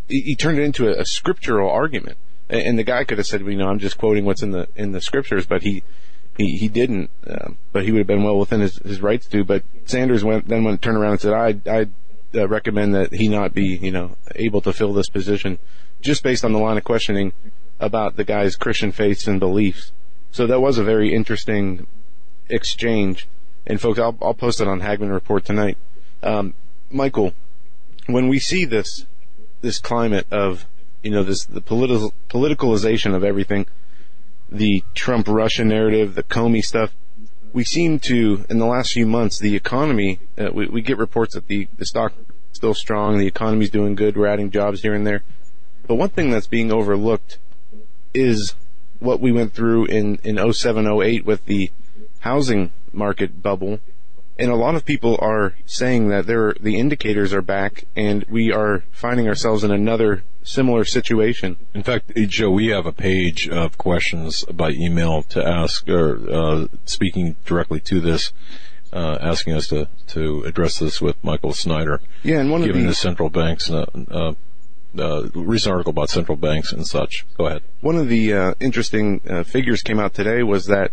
he, 0.08 0.22
he 0.22 0.36
turned 0.36 0.60
it 0.60 0.63
into 0.63 0.88
a, 0.88 1.02
a 1.02 1.06
scriptural 1.06 1.70
argument. 1.70 2.18
And, 2.50 2.62
and 2.62 2.80
the 2.80 2.84
guy 2.84 3.04
could 3.04 3.18
have 3.18 3.28
said, 3.28 3.41
well, 3.41 3.52
you 3.52 3.58
know, 3.58 3.68
I'm 3.68 3.80
just 3.80 3.98
quoting 3.98 4.26
what's 4.26 4.44
in 4.44 4.52
the 4.52 4.68
in 4.76 4.91
the 4.91 5.02
scriptures, 5.02 5.46
but 5.46 5.63
he 5.63 5.84
he, 6.38 6.58
he 6.58 6.68
didn't. 6.68 7.10
Um, 7.28 7.58
but 7.72 7.84
he 7.84 7.91
would 7.91 8.00
have 8.00 8.08
been 8.08 8.24
well 8.24 8.38
within 8.38 8.62
his, 8.62 8.78
his 8.78 9.02
rights 9.02 9.26
to. 9.28 9.44
But 9.44 9.63
Sanders 9.86 10.24
went 10.24 10.48
then 10.48 10.63
went 10.63 10.82
turned 10.82 10.98
around 10.98 11.13
and 11.13 11.22
said, 11.22 11.34
I 11.34 11.60
I 11.70 11.88
uh, 12.36 12.48
recommend 12.48 12.94
that 12.96 13.13
he 13.13 13.28
not 13.28 13.54
be 13.54 13.78
you 13.82 13.91
know 13.91 14.18
able 14.36 14.62
to 14.62 14.74
fill 14.74 14.94
this 14.94 15.10
position, 15.10 15.60
just 16.02 16.24
based 16.24 16.44
on 16.44 16.54
the 16.54 16.60
line 16.60 16.78
of 16.78 16.84
questioning 16.84 17.34
about 17.80 18.15
the 18.15 18.24
guy's 18.24 18.56
Christian 18.56 18.91
faiths 18.91 19.28
and 19.28 19.39
beliefs. 19.39 19.91
So 20.32 20.48
that 20.48 20.60
was 20.60 20.78
a 20.78 20.84
very 20.84 21.13
interesting 21.13 21.88
exchange. 22.50 23.28
And 23.68 23.82
folks, 23.82 24.00
I'll, 24.00 24.18
I'll 24.22 24.34
post 24.34 24.62
it 24.62 24.68
on 24.68 24.82
Hagmann 24.82 25.12
Report 25.12 25.44
tonight. 25.44 25.78
Um, 26.22 26.54
Michael, 26.91 27.34
when 28.08 28.28
we 28.28 28.39
see 28.39 28.65
this, 28.65 29.06
this 29.65 29.80
climate 29.80 30.28
of, 30.32 30.67
you 31.01 31.12
know, 31.12 31.23
this, 31.23 31.43
the 31.45 31.60
political, 31.60 32.13
politicalization 32.30 33.15
of 33.15 33.23
everything, 33.23 33.65
the 34.49 34.84
Trump 34.93 35.28
Russia 35.28 35.65
narrative, 35.65 36.13
the 36.13 36.23
Comey 36.23 36.63
stuff, 36.63 36.95
we 37.51 37.63
seem 37.63 37.99
to, 37.99 38.45
in 38.49 38.60
the 38.60 38.65
last 38.65 38.91
few 38.91 39.08
months, 39.08 39.39
the 39.39 39.56
economy, 39.56 40.19
uh, 40.38 40.49
we, 40.54 40.67
we 40.67 40.82
get 40.82 40.97
reports 40.97 41.34
that 41.34 41.47
the, 41.47 41.67
the 41.78 41.86
stock 41.86 42.13
is 42.19 42.58
still 42.58 42.75
strong, 42.75 43.17
the 43.17 43.28
economy's 43.28 43.71
doing 43.71 43.95
good, 43.95 44.15
we're 44.15 44.28
adding 44.28 44.51
jobs 44.51 44.84
here 44.84 44.93
and 44.93 45.08
there. 45.08 45.23
But 45.88 45.95
one 45.95 46.10
thing 46.10 46.30
that's 46.30 46.47
being 46.47 46.71
overlooked 46.71 47.39
is 48.13 48.54
what 48.99 49.19
we 49.19 49.32
went 49.32 49.54
through 49.54 49.86
in, 49.86 50.19
in 50.23 50.54
07, 50.54 50.88
08 50.88 51.25
with 51.25 51.45
the 51.45 51.71
housing 52.19 52.71
market 52.93 53.41
bubble. 53.41 53.80
And 54.38 54.52
a 54.52 54.56
lot 54.56 54.76
of 54.76 54.86
people 54.86 55.17
are 55.21 55.56
saying 55.65 56.10
that 56.10 56.28
there, 56.28 56.54
the 56.60 56.78
indicators 56.78 57.34
are 57.34 57.41
back 57.41 57.86
and 57.95 58.26
we 58.30 58.52
are 58.52 58.84
finding 58.91 59.28
ourselves 59.28 59.63
in 59.63 59.71
another 59.71 60.24
similar 60.43 60.84
situation. 60.84 61.56
In 61.74 61.84
fact, 61.84 62.12
Joe, 62.15 62.52
we 62.52 62.67
have 62.67 62.86
a 62.86 62.91
page 62.91 63.48
of 63.48 63.78
questions 63.78 64.43
by 64.45 64.71
email 64.71 65.24
to 65.24 65.45
ask, 65.45 65.88
or 65.89 66.19
uh, 66.30 66.67
speaking 66.86 67.36
directly 67.45 67.80
to 67.82 68.02
this, 68.02 68.34
uh, 68.93 69.17
asking 69.21 69.54
us 69.54 69.67
to, 69.67 69.88
to 70.08 70.43
address 70.43 70.80
this 70.80 71.02
with 71.02 71.21
Michael 71.24 71.54
Snyder, 71.54 72.02
Yeah, 72.24 72.39
and 72.39 72.52
one 72.52 72.62
of 72.62 72.74
the, 72.74 72.84
the 72.84 72.93
central 72.93 73.30
banks, 73.30 73.69
uh, 73.69 73.86
uh, 74.12 74.34
uh, 74.98 75.30
recent 75.34 75.71
article 75.71 75.91
about 75.91 76.10
central 76.10 76.38
banks 76.38 76.71
and 76.71 76.86
such. 76.86 77.26
Go 77.38 77.48
ahead. 77.48 77.63
One 77.82 77.98
of 77.98 78.08
the 78.08 78.34
uh, 78.34 78.54
interesting 78.60 79.21
uh, 79.30 79.43
figures 79.43 79.82
came 79.82 80.00
out 80.00 80.13
today 80.13 80.43
was 80.43 80.67
that 80.67 80.91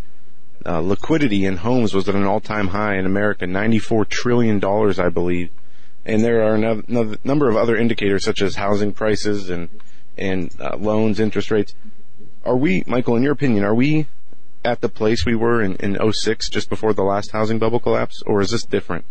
uh, 0.66 0.80
liquidity 0.80 1.44
in 1.44 1.56
homes 1.58 1.94
was 1.94 2.08
at 2.08 2.14
an 2.14 2.24
all-time 2.24 2.68
high 2.68 2.96
in 2.96 3.06
America, 3.06 3.46
ninety-four 3.46 4.04
trillion 4.06 4.58
dollars, 4.58 4.98
I 4.98 5.08
believe. 5.08 5.50
And 6.04 6.24
there 6.24 6.42
are 6.42 6.54
a 6.56 6.82
no- 6.88 7.16
number 7.24 7.48
of 7.48 7.56
other 7.56 7.76
indicators 7.76 8.24
such 8.24 8.42
as 8.42 8.56
housing 8.56 8.92
prices 8.92 9.50
and 9.50 9.68
and 10.18 10.54
uh, 10.60 10.76
loans, 10.76 11.20
interest 11.20 11.50
rates. 11.50 11.74
Are 12.44 12.56
we, 12.56 12.82
Michael, 12.86 13.16
in 13.16 13.22
your 13.22 13.32
opinion, 13.32 13.64
are 13.64 13.74
we 13.74 14.06
at 14.64 14.80
the 14.80 14.88
place 14.88 15.24
we 15.24 15.34
were 15.34 15.62
in, 15.62 15.76
in 15.76 16.12
06, 16.12 16.48
just 16.48 16.68
before 16.68 16.92
the 16.92 17.02
last 17.02 17.30
housing 17.30 17.58
bubble 17.58 17.80
collapse, 17.80 18.22
or 18.26 18.40
is 18.40 18.50
this 18.50 18.64
different? 18.64 19.04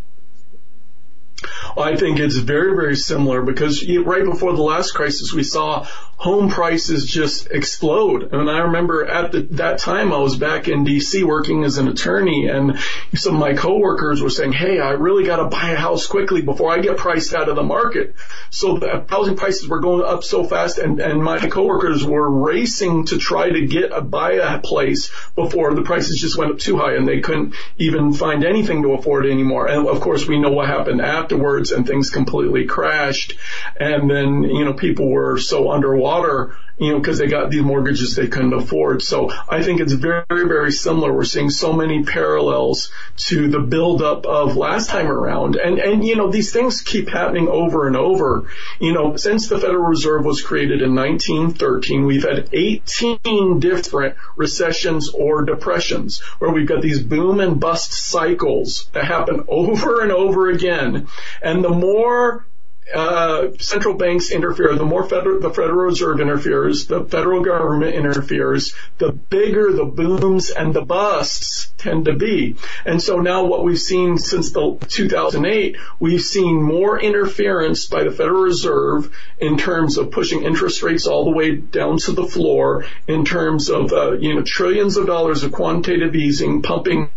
I 1.77 1.95
think 1.95 2.19
it's 2.19 2.37
very, 2.37 2.75
very 2.75 2.95
similar 2.95 3.41
because 3.41 3.81
you- 3.81 4.03
right 4.03 4.23
before 4.23 4.53
the 4.53 4.61
last 4.61 4.91
crisis, 4.91 5.33
we 5.33 5.43
saw 5.43 5.87
home 6.21 6.49
prices 6.49 7.03
just 7.03 7.49
explode. 7.49 8.31
And 8.31 8.47
I 8.47 8.59
remember 8.59 9.07
at 9.07 9.31
the, 9.31 9.41
that 9.53 9.79
time 9.79 10.13
I 10.13 10.19
was 10.19 10.37
back 10.37 10.67
in 10.67 10.85
DC 10.85 11.23
working 11.23 11.63
as 11.63 11.79
an 11.79 11.87
attorney 11.87 12.47
and 12.47 12.77
some 13.15 13.33
of 13.33 13.39
my 13.39 13.55
coworkers 13.55 14.21
were 14.21 14.29
saying, 14.29 14.53
Hey, 14.53 14.79
I 14.79 14.91
really 14.91 15.23
got 15.23 15.37
to 15.37 15.45
buy 15.45 15.71
a 15.71 15.75
house 15.75 16.05
quickly 16.05 16.43
before 16.43 16.71
I 16.71 16.77
get 16.77 16.97
priced 16.97 17.33
out 17.33 17.49
of 17.49 17.55
the 17.55 17.63
market. 17.63 18.13
So 18.51 18.77
the 18.77 19.03
housing 19.09 19.35
prices 19.35 19.67
were 19.67 19.79
going 19.79 20.03
up 20.05 20.23
so 20.23 20.43
fast 20.43 20.77
and, 20.77 20.99
and 20.99 21.23
my 21.23 21.39
coworkers 21.39 22.05
were 22.05 22.29
racing 22.29 23.07
to 23.07 23.17
try 23.17 23.49
to 23.49 23.65
get 23.65 23.91
a 23.91 24.01
buy 24.01 24.33
a 24.33 24.59
place 24.59 25.09
before 25.33 25.73
the 25.73 25.81
prices 25.81 26.21
just 26.21 26.37
went 26.37 26.51
up 26.51 26.59
too 26.59 26.77
high 26.77 26.97
and 26.97 27.07
they 27.07 27.21
couldn't 27.21 27.55
even 27.79 28.13
find 28.13 28.45
anything 28.45 28.83
to 28.83 28.93
afford 28.93 29.25
anymore. 29.25 29.65
And 29.65 29.87
of 29.87 29.99
course 30.01 30.27
we 30.27 30.39
know 30.39 30.51
what 30.51 30.67
happened 30.67 31.01
afterwards 31.01 31.71
and 31.71 31.87
things 31.87 32.11
completely 32.11 32.67
crashed. 32.67 33.33
And 33.79 34.07
then, 34.07 34.43
you 34.43 34.65
know, 34.65 34.73
people 34.73 35.09
were 35.09 35.39
so 35.39 35.71
underwater, 35.71 36.10
you 36.81 36.91
know, 36.91 36.99
because 36.99 37.19
they 37.19 37.27
got 37.27 37.51
these 37.51 37.61
mortgages 37.61 38.15
they 38.15 38.27
couldn't 38.27 38.53
afford. 38.53 39.03
So 39.03 39.31
I 39.47 39.61
think 39.61 39.81
it's 39.81 39.93
very, 39.93 40.25
very 40.27 40.71
similar. 40.71 41.13
We're 41.13 41.25
seeing 41.25 41.51
so 41.51 41.73
many 41.73 42.03
parallels 42.03 42.91
to 43.27 43.49
the 43.49 43.59
buildup 43.59 44.25
of 44.25 44.57
last 44.57 44.89
time 44.89 45.07
around. 45.07 45.57
And, 45.57 45.77
and, 45.77 46.03
you 46.03 46.15
know, 46.15 46.31
these 46.31 46.51
things 46.51 46.81
keep 46.81 47.07
happening 47.07 47.47
over 47.47 47.85
and 47.85 47.95
over. 47.95 48.47
You 48.79 48.93
know, 48.93 49.15
since 49.15 49.47
the 49.47 49.59
Federal 49.59 49.83
Reserve 49.83 50.25
was 50.25 50.41
created 50.41 50.81
in 50.81 50.95
1913, 50.95 52.07
we've 52.07 52.23
had 52.23 52.49
18 52.51 53.59
different 53.59 54.15
recessions 54.35 55.09
or 55.09 55.45
depressions 55.45 56.21
where 56.39 56.51
we've 56.51 56.67
got 56.67 56.81
these 56.81 56.99
boom 56.99 57.39
and 57.39 57.59
bust 57.59 57.93
cycles 57.93 58.89
that 58.93 59.05
happen 59.05 59.45
over 59.47 60.01
and 60.01 60.11
over 60.11 60.49
again. 60.49 61.07
And 61.43 61.63
the 61.63 61.69
more 61.69 62.47
uh, 62.93 63.51
central 63.59 63.95
banks 63.95 64.31
interfere, 64.31 64.75
the 64.75 64.85
more 64.85 65.07
federal, 65.07 65.39
the 65.39 65.49
Federal 65.49 65.85
Reserve 65.85 66.19
interferes, 66.19 66.87
the 66.87 67.03
federal 67.05 67.41
government 67.41 67.95
interferes, 67.95 68.73
the 68.97 69.11
bigger 69.11 69.71
the 69.71 69.85
booms 69.85 70.49
and 70.49 70.73
the 70.73 70.81
busts 70.81 71.71
tend 71.77 72.05
to 72.05 72.13
be. 72.13 72.55
And 72.85 73.01
so 73.01 73.19
now 73.19 73.45
what 73.45 73.63
we've 73.63 73.79
seen 73.79 74.17
since 74.17 74.51
the 74.51 74.77
2008, 74.87 75.77
we've 75.99 76.21
seen 76.21 76.61
more 76.61 76.99
interference 76.99 77.87
by 77.87 78.03
the 78.03 78.11
Federal 78.11 78.41
Reserve 78.41 79.15
in 79.39 79.57
terms 79.57 79.97
of 79.97 80.11
pushing 80.11 80.43
interest 80.43 80.83
rates 80.83 81.07
all 81.07 81.25
the 81.25 81.31
way 81.31 81.55
down 81.55 81.97
to 81.97 82.11
the 82.11 82.25
floor, 82.25 82.85
in 83.07 83.25
terms 83.25 83.69
of, 83.69 83.91
uh, 83.91 84.13
you 84.13 84.35
know, 84.35 84.41
trillions 84.41 84.97
of 84.97 85.07
dollars 85.07 85.43
of 85.43 85.51
quantitative 85.51 86.15
easing, 86.15 86.61
pumping 86.61 87.09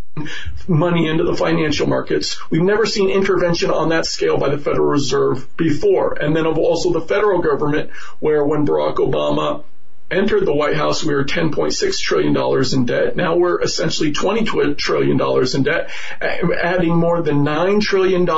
money 0.69 1.09
into 1.09 1.25
the 1.25 1.35
financial 1.35 1.87
markets. 1.87 2.39
We've 2.51 2.63
never 2.63 2.87
seen 2.87 3.11
intervention 3.11 3.71
on 3.71 3.91
that 3.91 4.07
scale 4.07 4.39
by 4.39 4.49
the 4.49 4.59
Federal 4.59 4.89
Reserve 4.89 5.57
before. 5.57 6.15
And 6.15 6.35
then 6.37 6.47
of 6.47 6.59
also 6.59 6.93
the 6.93 7.01
federal 7.01 7.43
government, 7.43 7.91
where 8.21 8.45
when 8.45 8.67
Barack 8.67 8.97
Obama 8.97 9.65
entered 10.11 10.47
the 10.47 10.55
White 10.55 10.77
House, 10.77 11.03
we 11.03 11.15
were 11.15 11.25
$10.6 11.25 12.01
trillion 12.01 12.37
in 12.73 12.87
debt. 12.87 13.17
Now 13.17 13.37
we're 13.37 13.61
essentially 13.61 14.13
$20 14.13 14.77
trillion 14.77 15.21
in 15.21 15.63
debt, 15.63 15.91
adding 16.21 16.97
more 16.97 17.23
than 17.23 17.45
$9 17.45 17.81
trillion 17.81 18.29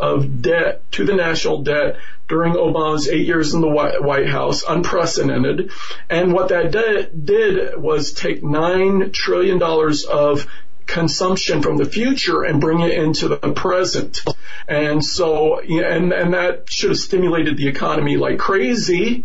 of 0.00 0.42
debt 0.42 0.90
to 0.92 1.04
the 1.04 1.14
national 1.14 1.62
debt 1.62 1.96
during 2.28 2.54
Obama's 2.54 3.08
eight 3.08 3.26
years 3.26 3.54
in 3.54 3.62
the 3.62 3.68
White 3.68 4.28
House, 4.28 4.62
unprecedented. 4.68 5.70
And 6.10 6.32
what 6.32 6.50
that 6.50 6.70
did, 6.70 7.76
was 7.76 8.12
take 8.12 8.42
$9 8.42 9.12
trillion 9.12 9.62
of 9.62 10.46
consumption 10.88 11.62
from 11.62 11.76
the 11.76 11.84
future 11.84 12.42
and 12.42 12.60
bring 12.60 12.80
it 12.80 12.90
into 12.90 13.28
the 13.28 13.52
present. 13.52 14.24
And 14.66 15.04
so, 15.04 15.60
and, 15.60 16.12
and 16.12 16.34
that 16.34 16.72
should 16.72 16.90
have 16.90 16.98
stimulated 16.98 17.56
the 17.56 17.68
economy 17.68 18.16
like 18.16 18.38
crazy. 18.38 19.24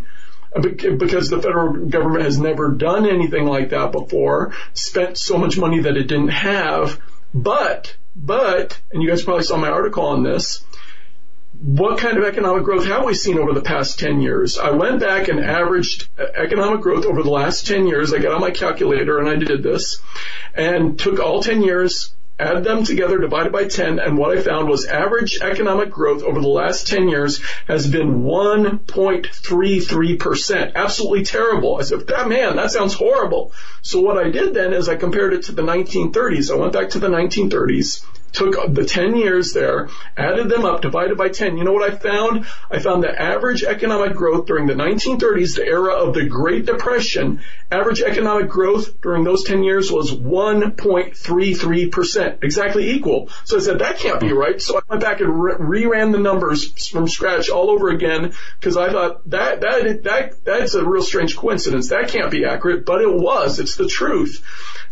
because 0.54 1.30
the 1.30 1.41
federal 1.41 1.88
government 1.88 2.26
has 2.26 2.38
never 2.38 2.69
done 2.69 3.08
anything 3.08 3.45
like 3.45 3.69
that 3.69 3.91
before, 3.91 4.54
spent 4.73 5.17
so 5.17 5.39
much 5.39 5.58
money 5.58 5.80
that 5.80 5.97
it 5.97 6.04
didn't 6.04 6.28
have. 6.28 7.02
But, 7.34 7.95
but, 8.15 8.80
and 8.91 9.02
you 9.02 9.10
guys 9.10 9.23
probably 9.23 9.45
saw 9.45 9.58
my 9.58 9.69
article 9.69 10.06
on 10.06 10.21
this, 10.21 10.63
what 11.63 11.97
kind 11.97 12.17
of 12.17 12.26
economic 12.26 12.65
growth 12.65 12.86
have 12.86 13.06
we 13.06 13.13
seen 13.13 13.39
over 13.39 13.54
the 13.54 13.62
past 13.62 13.97
10 13.97 14.19
years? 14.19 14.58
I 14.58 14.71
went 14.71 14.99
back 14.99 15.30
and 15.30 15.39
averaged 15.39 16.10
economic 16.19 16.82
growth 16.82 17.06
over 17.06 17.23
the 17.23 17.30
last 17.30 17.67
10 17.67 17.88
years. 17.88 18.13
I 18.13 18.19
got 18.19 18.34
on 18.34 18.41
my 18.41 18.52
calculator 18.52 19.17
and 19.17 19.30
I 19.30 19.36
did 19.36 19.63
this 19.63 20.02
and 20.54 20.99
took 20.99 21.21
all 21.21 21.41
10 21.41 21.63
years, 21.63 22.13
add 22.38 22.65
them 22.65 22.84
together, 22.84 23.17
divided 23.17 23.54
by 23.54 23.63
10, 23.63 23.99
and 23.99 24.17
what 24.17 24.38
I 24.38 24.41
found 24.41 24.67
was 24.67 24.86
average 24.86 25.39
economic 25.41 25.89
growth 25.89 26.21
over 26.21 26.41
the 26.41 26.49
last 26.49 26.89
10 26.89 27.08
years 27.08 27.41
has 27.65 27.89
been 27.89 28.23
1.33%. 28.23 30.73
Absolutely 30.76 31.23
terrible. 31.23 31.78
I 31.78 31.84
said, 31.84 32.08
that 32.08 32.28
man, 32.28 32.58
that 32.58 32.71
sounds 32.71 32.93
horrible. 32.93 33.54
So 33.82 34.02
what 34.02 34.17
I 34.17 34.32
did 34.32 34.54
then 34.54 34.73
is 34.73 34.89
I 34.89 34.97
compared 34.97 35.34
it 35.34 35.43
to 35.43 35.54
the 35.54 35.62
1930s. 35.62 36.52
I 36.52 36.56
went 36.56 36.73
back 36.73 36.89
to 36.89 36.99
the 36.99 37.08
1930s 37.08 38.04
took 38.34 38.74
the 38.74 38.86
10 38.86 39.15
years 39.15 39.54
there, 39.54 39.88
added 40.17 40.50
them 40.50 40.65
up, 40.65 40.82
divided 40.82 41.17
by 41.17 41.30
10. 41.30 41.56
You 41.58 41.63
know 41.63 41.72
what 41.72 41.89
I 41.89 41.96
found? 41.96 42.46
I 42.69 42.80
found 42.80 43.04
the 43.04 43.22
average 43.22 43.63
economic 43.63 44.15
growth 44.15 44.48
during 44.48 44.67
the 44.67 44.74
1930s, 44.74 45.56
the 45.56 45.65
era 45.65 45.93
of 45.93 46.13
the 46.13 46.26
Great 46.26 46.65
Depression, 46.65 47.39
average 47.72 48.02
economic 48.02 48.50
growth 48.50 49.00
during 49.02 49.24
those 49.24 49.43
10 49.43 49.63
years 49.63 49.89
was 49.91 50.12
1.33%, 50.12 52.43
exactly 52.43 52.89
equal. 52.91 53.30
So 53.46 53.58
I 53.58 53.62
said, 53.62 53.80
that 53.80 53.98
can't 54.00 54.19
be 54.19 54.34
right. 54.34 54.62
So 54.62 54.78
I 54.78 54.82
went 54.89 55.02
back 55.02 55.22
and 55.22 55.41
re- 55.41 55.84
reran 55.84 56.12
the 56.12 56.19
numbers 56.19 56.89
from 56.89 57.08
scratch 57.08 57.50
all 57.50 57.69
over 57.69 57.89
again 57.89 58.34
because 58.60 58.76
I 58.78 58.91
thought 58.91 59.30
that, 59.30 59.62
that, 59.62 60.04
that, 60.04 60.43
that's 60.43 60.74
a 60.74 60.84
real 60.84 61.04
strange 61.04 61.36
coincidence. 61.36 61.89
That 61.89 62.08
can't 62.10 62.32
be 62.32 62.46
accurate, 62.46 62.84
but 62.86 63.02
it 63.02 63.13
was. 63.13 63.60
It's 63.60 63.76
the 63.76 63.88
truth. 63.88 64.41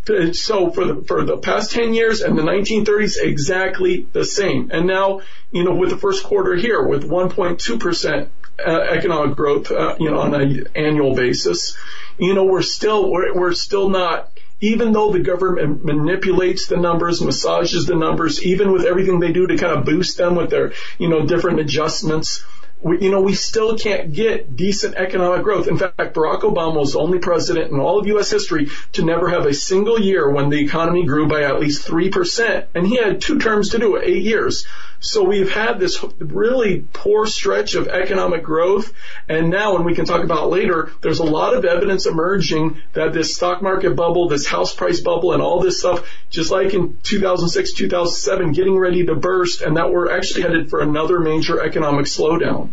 So 0.06 0.72
for 0.72 0.86
the, 0.86 1.04
for 1.04 1.24
the 1.24 1.38
past 1.38 1.72
10 1.72 1.94
years 1.94 2.22
and 2.22 2.38
the 2.38 2.42
1930s, 2.42 3.18
exactly 3.22 4.08
the 4.12 4.26
same. 4.26 4.72
And 4.74 4.88
now, 4.88 5.22
you 5.52 5.64
know, 5.64 5.76
with 5.76 5.92
the 5.92 5.98
first 5.98 6.24
quarter 6.24 6.56
here 6.56 6.82
with 6.82 7.08
1.2% 7.08 8.28
uh, 8.66 8.70
economic 8.70 9.36
growth, 9.36 9.72
uh, 9.72 9.96
you 10.00 10.10
know, 10.10 10.20
on 10.20 10.34
an 10.34 10.68
annual 10.76 11.16
basis, 11.16 11.78
you 12.18 12.34
know, 12.34 12.46
we're 12.46 12.64
still, 12.64 13.12
we're, 13.12 13.34
we're 13.34 13.54
still 13.54 13.90
not, 13.90 14.32
even 14.60 14.92
though 14.92 15.12
the 15.12 15.20
government 15.20 15.86
manipulates 15.86 16.68
the 16.68 16.78
numbers, 16.78 17.22
massages 17.22 17.86
the 17.86 17.96
numbers, 17.96 18.44
even 18.44 18.72
with 18.72 18.86
everything 18.86 19.20
they 19.20 19.32
do 19.32 19.48
to 19.48 19.58
kind 19.58 19.78
of 19.78 19.86
boost 19.86 20.18
them 20.18 20.36
with 20.36 20.50
their, 20.50 20.74
you 20.98 21.10
know, 21.10 21.26
different 21.26 21.60
adjustments, 21.60 22.44
we, 22.82 23.02
you 23.02 23.12
know, 23.12 23.22
we 23.22 23.34
still 23.34 23.78
can't 23.78 24.12
get 24.12 24.56
decent 24.56 24.96
economic 24.96 25.44
growth. 25.44 25.67
In 25.67 25.78
fact, 25.78 25.98
Barack 26.15 26.41
Obama 26.41 26.80
was 26.80 26.94
the 26.94 27.00
only 27.00 27.20
president 27.20 27.72
in 27.72 27.80
all 27.80 28.00
of 28.00 28.08
U.S. 28.08 28.32
history 28.32 28.70
to 28.94 29.06
never 29.06 29.30
have 29.30 29.46
a 29.46 29.54
single 29.54 30.00
year 30.00 30.30
when 30.30 30.50
the 30.50 30.63
economy 30.63 31.06
grew 31.06 31.28
by 31.28 31.44
at 31.44 31.60
least 31.60 31.88
3%. 31.88 32.67
And 32.74 32.88
he 32.88 32.98
had 32.98 33.22
two 33.22 33.39
terms 33.39 33.70
to 33.70 33.80
do 33.80 33.96
it, 33.96 34.08
eight 34.08 34.24
years. 34.24 34.65
So 35.04 35.24
we've 35.24 35.52
had 35.52 35.80
this 35.80 36.06
really 36.20 36.86
poor 36.94 37.26
stretch 37.26 37.74
of 37.74 37.88
economic 37.88 38.44
growth. 38.44 38.94
And 39.28 39.50
now, 39.50 39.76
and 39.76 39.84
we 39.84 39.96
can 39.96 40.06
talk 40.06 40.24
about 40.24 40.52
later, 40.52 40.92
there's 41.02 41.18
a 41.18 41.24
lot 41.24 41.56
of 41.56 41.66
evidence 41.66 42.06
emerging 42.06 42.80
that 42.94 43.12
this 43.12 43.36
stock 43.36 43.64
market 43.64 43.96
bubble, 43.96 44.30
this 44.30 44.46
house 44.46 44.76
price 44.76 45.02
bubble 45.02 45.34
and 45.34 45.42
all 45.42 45.60
this 45.60 45.80
stuff, 45.80 46.08
just 46.30 46.52
like 46.52 46.76
in 46.76 47.00
2006, 47.02 47.74
2007, 47.74 48.52
getting 48.52 48.78
ready 48.78 49.04
to 49.08 49.16
burst 49.16 49.62
and 49.62 49.78
that 49.78 49.92
we're 49.92 50.16
actually 50.16 50.44
headed 50.44 50.70
for 50.70 50.82
another 50.82 51.20
major 51.20 51.60
economic 51.60 52.06
slowdown. 52.06 52.72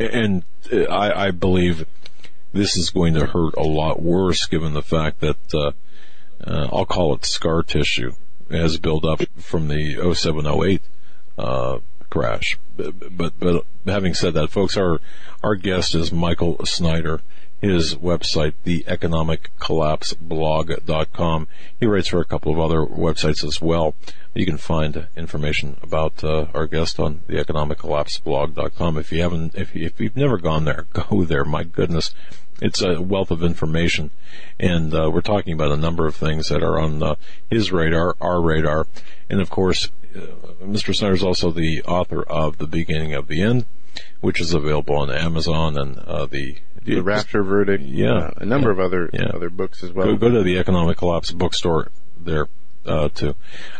And 0.00 0.42
uh, 0.72 0.86
I, 0.90 1.28
I 1.28 1.30
believe 1.30 1.86
this 2.52 2.76
is 2.76 2.90
going 2.90 3.14
to 3.14 3.26
hurt 3.26 3.54
a 3.56 3.62
lot 3.62 4.02
worse 4.02 4.46
given 4.46 4.74
the 4.74 4.82
fact 4.82 5.20
that, 5.20 5.54
uh, 5.54 5.70
uh, 6.44 6.68
I'll 6.72 6.84
call 6.84 7.14
it 7.14 7.24
scar 7.24 7.62
tissue 7.62 8.12
has 8.50 8.76
built 8.76 9.04
up 9.04 9.22
from 9.38 9.68
the 9.68 10.14
0708 10.14 10.82
uh, 11.38 11.78
crash. 12.10 12.58
But, 12.76 13.16
but, 13.16 13.32
but 13.38 13.64
having 13.86 14.14
said 14.14 14.34
that, 14.34 14.50
folks, 14.50 14.76
our 14.76 15.00
our 15.42 15.54
guest 15.54 15.94
is 15.94 16.12
Michael 16.12 16.58
Snyder. 16.64 17.20
His 17.60 17.94
website, 17.94 18.54
theeconomiccollapseblog.com. 18.66 21.48
He 21.78 21.86
writes 21.86 22.08
for 22.08 22.20
a 22.20 22.24
couple 22.24 22.52
of 22.52 22.58
other 22.58 22.84
websites 22.84 23.44
as 23.44 23.62
well. 23.62 23.94
You 24.34 24.44
can 24.44 24.56
find 24.56 25.06
information 25.16 25.76
about 25.80 26.24
uh, 26.24 26.46
our 26.54 26.66
guest 26.66 26.98
on 26.98 27.20
theeconomiccollapseblog.com. 27.28 28.98
If 28.98 29.12
you 29.12 29.22
haven't, 29.22 29.54
if, 29.54 29.76
if 29.76 30.00
you've 30.00 30.16
never 30.16 30.38
gone 30.38 30.64
there, 30.64 30.86
go 30.92 31.22
there. 31.22 31.44
My 31.44 31.62
goodness, 31.62 32.12
it's 32.60 32.82
a 32.82 33.00
wealth 33.00 33.30
of 33.30 33.44
information, 33.44 34.10
and 34.58 34.92
uh, 34.92 35.08
we're 35.12 35.20
talking 35.20 35.52
about 35.52 35.70
a 35.70 35.76
number 35.76 36.06
of 36.06 36.16
things 36.16 36.48
that 36.48 36.64
are 36.64 36.80
on 36.80 37.00
uh, 37.02 37.14
his 37.48 37.70
radar, 37.70 38.16
our 38.20 38.40
radar, 38.40 38.88
and 39.30 39.40
of 39.40 39.50
course, 39.50 39.90
Mr. 40.12 40.94
Snyder 40.94 41.14
is 41.14 41.22
also 41.22 41.50
the 41.50 41.82
author 41.82 42.22
of 42.22 42.58
The 42.58 42.66
Beginning 42.66 43.14
of 43.14 43.28
the 43.28 43.42
End, 43.42 43.66
which 44.20 44.40
is 44.40 44.54
available 44.54 44.96
on 44.96 45.10
Amazon 45.10 45.78
and 45.78 45.98
uh, 45.98 46.26
the 46.26 46.56
the 46.84 47.00
Rapture 47.00 47.42
Verdict, 47.44 47.84
yeah, 47.84 48.12
uh, 48.12 48.30
a 48.38 48.44
number 48.44 48.68
yeah, 48.68 48.72
of 48.72 48.80
other 48.80 49.10
yeah. 49.12 49.30
other 49.32 49.50
books 49.50 49.84
as 49.84 49.92
well. 49.92 50.06
Go, 50.06 50.16
go, 50.16 50.30
to 50.30 50.42
the 50.42 50.58
Economic 50.58 50.98
Collapse 50.98 51.30
bookstore 51.30 51.90
there 52.18 52.48
uh, 52.86 53.08
too. 53.08 53.34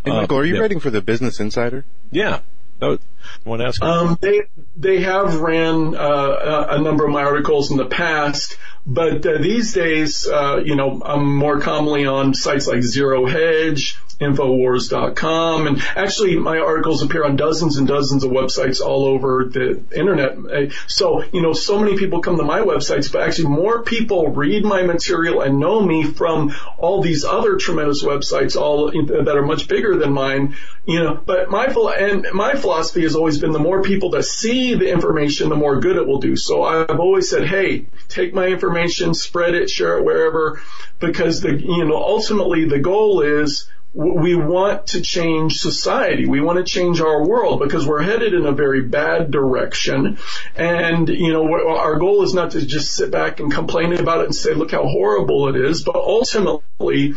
Hey, 0.04 0.10
Michael, 0.12 0.38
are 0.38 0.44
you 0.44 0.54
yeah. 0.54 0.60
writing 0.60 0.80
for 0.80 0.90
the 0.90 1.00
Business 1.00 1.40
Insider? 1.40 1.84
Yeah. 2.10 2.40
That 2.78 3.00
one 3.44 3.60
ask. 3.60 3.82
Um, 3.82 4.18
they 4.20 4.42
they 4.76 5.00
have 5.00 5.40
ran 5.40 5.94
uh, 5.94 6.66
a 6.70 6.80
number 6.80 7.04
of 7.04 7.10
my 7.10 7.22
articles 7.22 7.70
in 7.70 7.76
the 7.76 7.86
past, 7.86 8.56
but 8.86 9.24
uh, 9.24 9.38
these 9.38 9.72
days, 9.72 10.26
uh, 10.26 10.56
you 10.64 10.74
know, 10.74 11.00
I'm 11.04 11.36
more 11.36 11.60
commonly 11.60 12.06
on 12.06 12.34
sites 12.34 12.66
like 12.66 12.82
Zero 12.82 13.26
Hedge, 13.26 13.96
Infowars.com. 14.22 15.66
And 15.66 15.82
actually, 15.96 16.36
my 16.36 16.58
articles 16.58 17.02
appear 17.02 17.24
on 17.24 17.36
dozens 17.36 17.76
and 17.76 17.86
dozens 17.86 18.24
of 18.24 18.30
websites 18.30 18.80
all 18.80 19.04
over 19.04 19.44
the 19.44 19.82
internet. 19.94 20.72
So, 20.86 21.22
you 21.32 21.42
know, 21.42 21.52
so 21.52 21.78
many 21.78 21.96
people 21.96 22.22
come 22.22 22.36
to 22.38 22.44
my 22.44 22.60
websites, 22.60 23.12
but 23.12 23.22
actually 23.22 23.48
more 23.48 23.82
people 23.82 24.28
read 24.28 24.64
my 24.64 24.82
material 24.82 25.42
and 25.42 25.58
know 25.58 25.80
me 25.80 26.04
from 26.04 26.54
all 26.78 27.02
these 27.02 27.24
other 27.24 27.56
tremendous 27.56 28.02
websites, 28.02 28.56
all 28.56 28.90
that 28.90 29.36
are 29.36 29.46
much 29.46 29.68
bigger 29.68 29.96
than 29.96 30.12
mine. 30.12 30.56
You 30.86 31.02
know, 31.04 31.20
but 31.24 31.50
my 31.50 31.66
and 31.66 32.26
my 32.32 32.54
philosophy 32.54 33.04
has 33.12 33.16
always 33.16 33.38
been 33.38 33.52
the 33.52 33.58
more 33.58 33.82
people 33.82 34.10
that 34.10 34.24
see 34.24 34.74
the 34.74 34.90
information, 34.90 35.50
the 35.50 35.56
more 35.56 35.80
good 35.80 35.96
it 35.96 36.06
will 36.06 36.20
do. 36.20 36.34
So 36.34 36.62
I've 36.62 36.98
always 36.98 37.28
said, 37.28 37.46
hey, 37.46 37.86
take 38.08 38.32
my 38.32 38.46
information, 38.46 39.12
spread 39.12 39.54
it, 39.54 39.68
share 39.68 39.98
it 39.98 40.04
wherever, 40.04 40.62
because 40.98 41.42
the 41.42 41.60
you 41.60 41.84
know 41.84 41.96
ultimately 41.96 42.64
the 42.64 42.78
goal 42.78 43.20
is 43.20 43.68
we 43.94 44.34
want 44.34 44.86
to 44.88 45.02
change 45.02 45.58
society. 45.58 46.26
We 46.26 46.40
want 46.40 46.58
to 46.58 46.64
change 46.64 47.02
our 47.02 47.26
world 47.26 47.60
because 47.60 47.86
we're 47.86 48.00
headed 48.00 48.32
in 48.32 48.46
a 48.46 48.52
very 48.52 48.80
bad 48.80 49.30
direction. 49.30 50.16
And, 50.56 51.10
you 51.10 51.30
know, 51.30 51.44
our 51.76 51.98
goal 51.98 52.22
is 52.22 52.32
not 52.32 52.52
to 52.52 52.64
just 52.64 52.94
sit 52.94 53.10
back 53.10 53.38
and 53.40 53.52
complain 53.52 53.92
about 53.92 54.20
it 54.20 54.24
and 54.26 54.34
say, 54.34 54.54
look 54.54 54.70
how 54.70 54.86
horrible 54.86 55.48
it 55.48 55.56
is, 55.56 55.82
but 55.82 55.94
ultimately, 55.94 57.16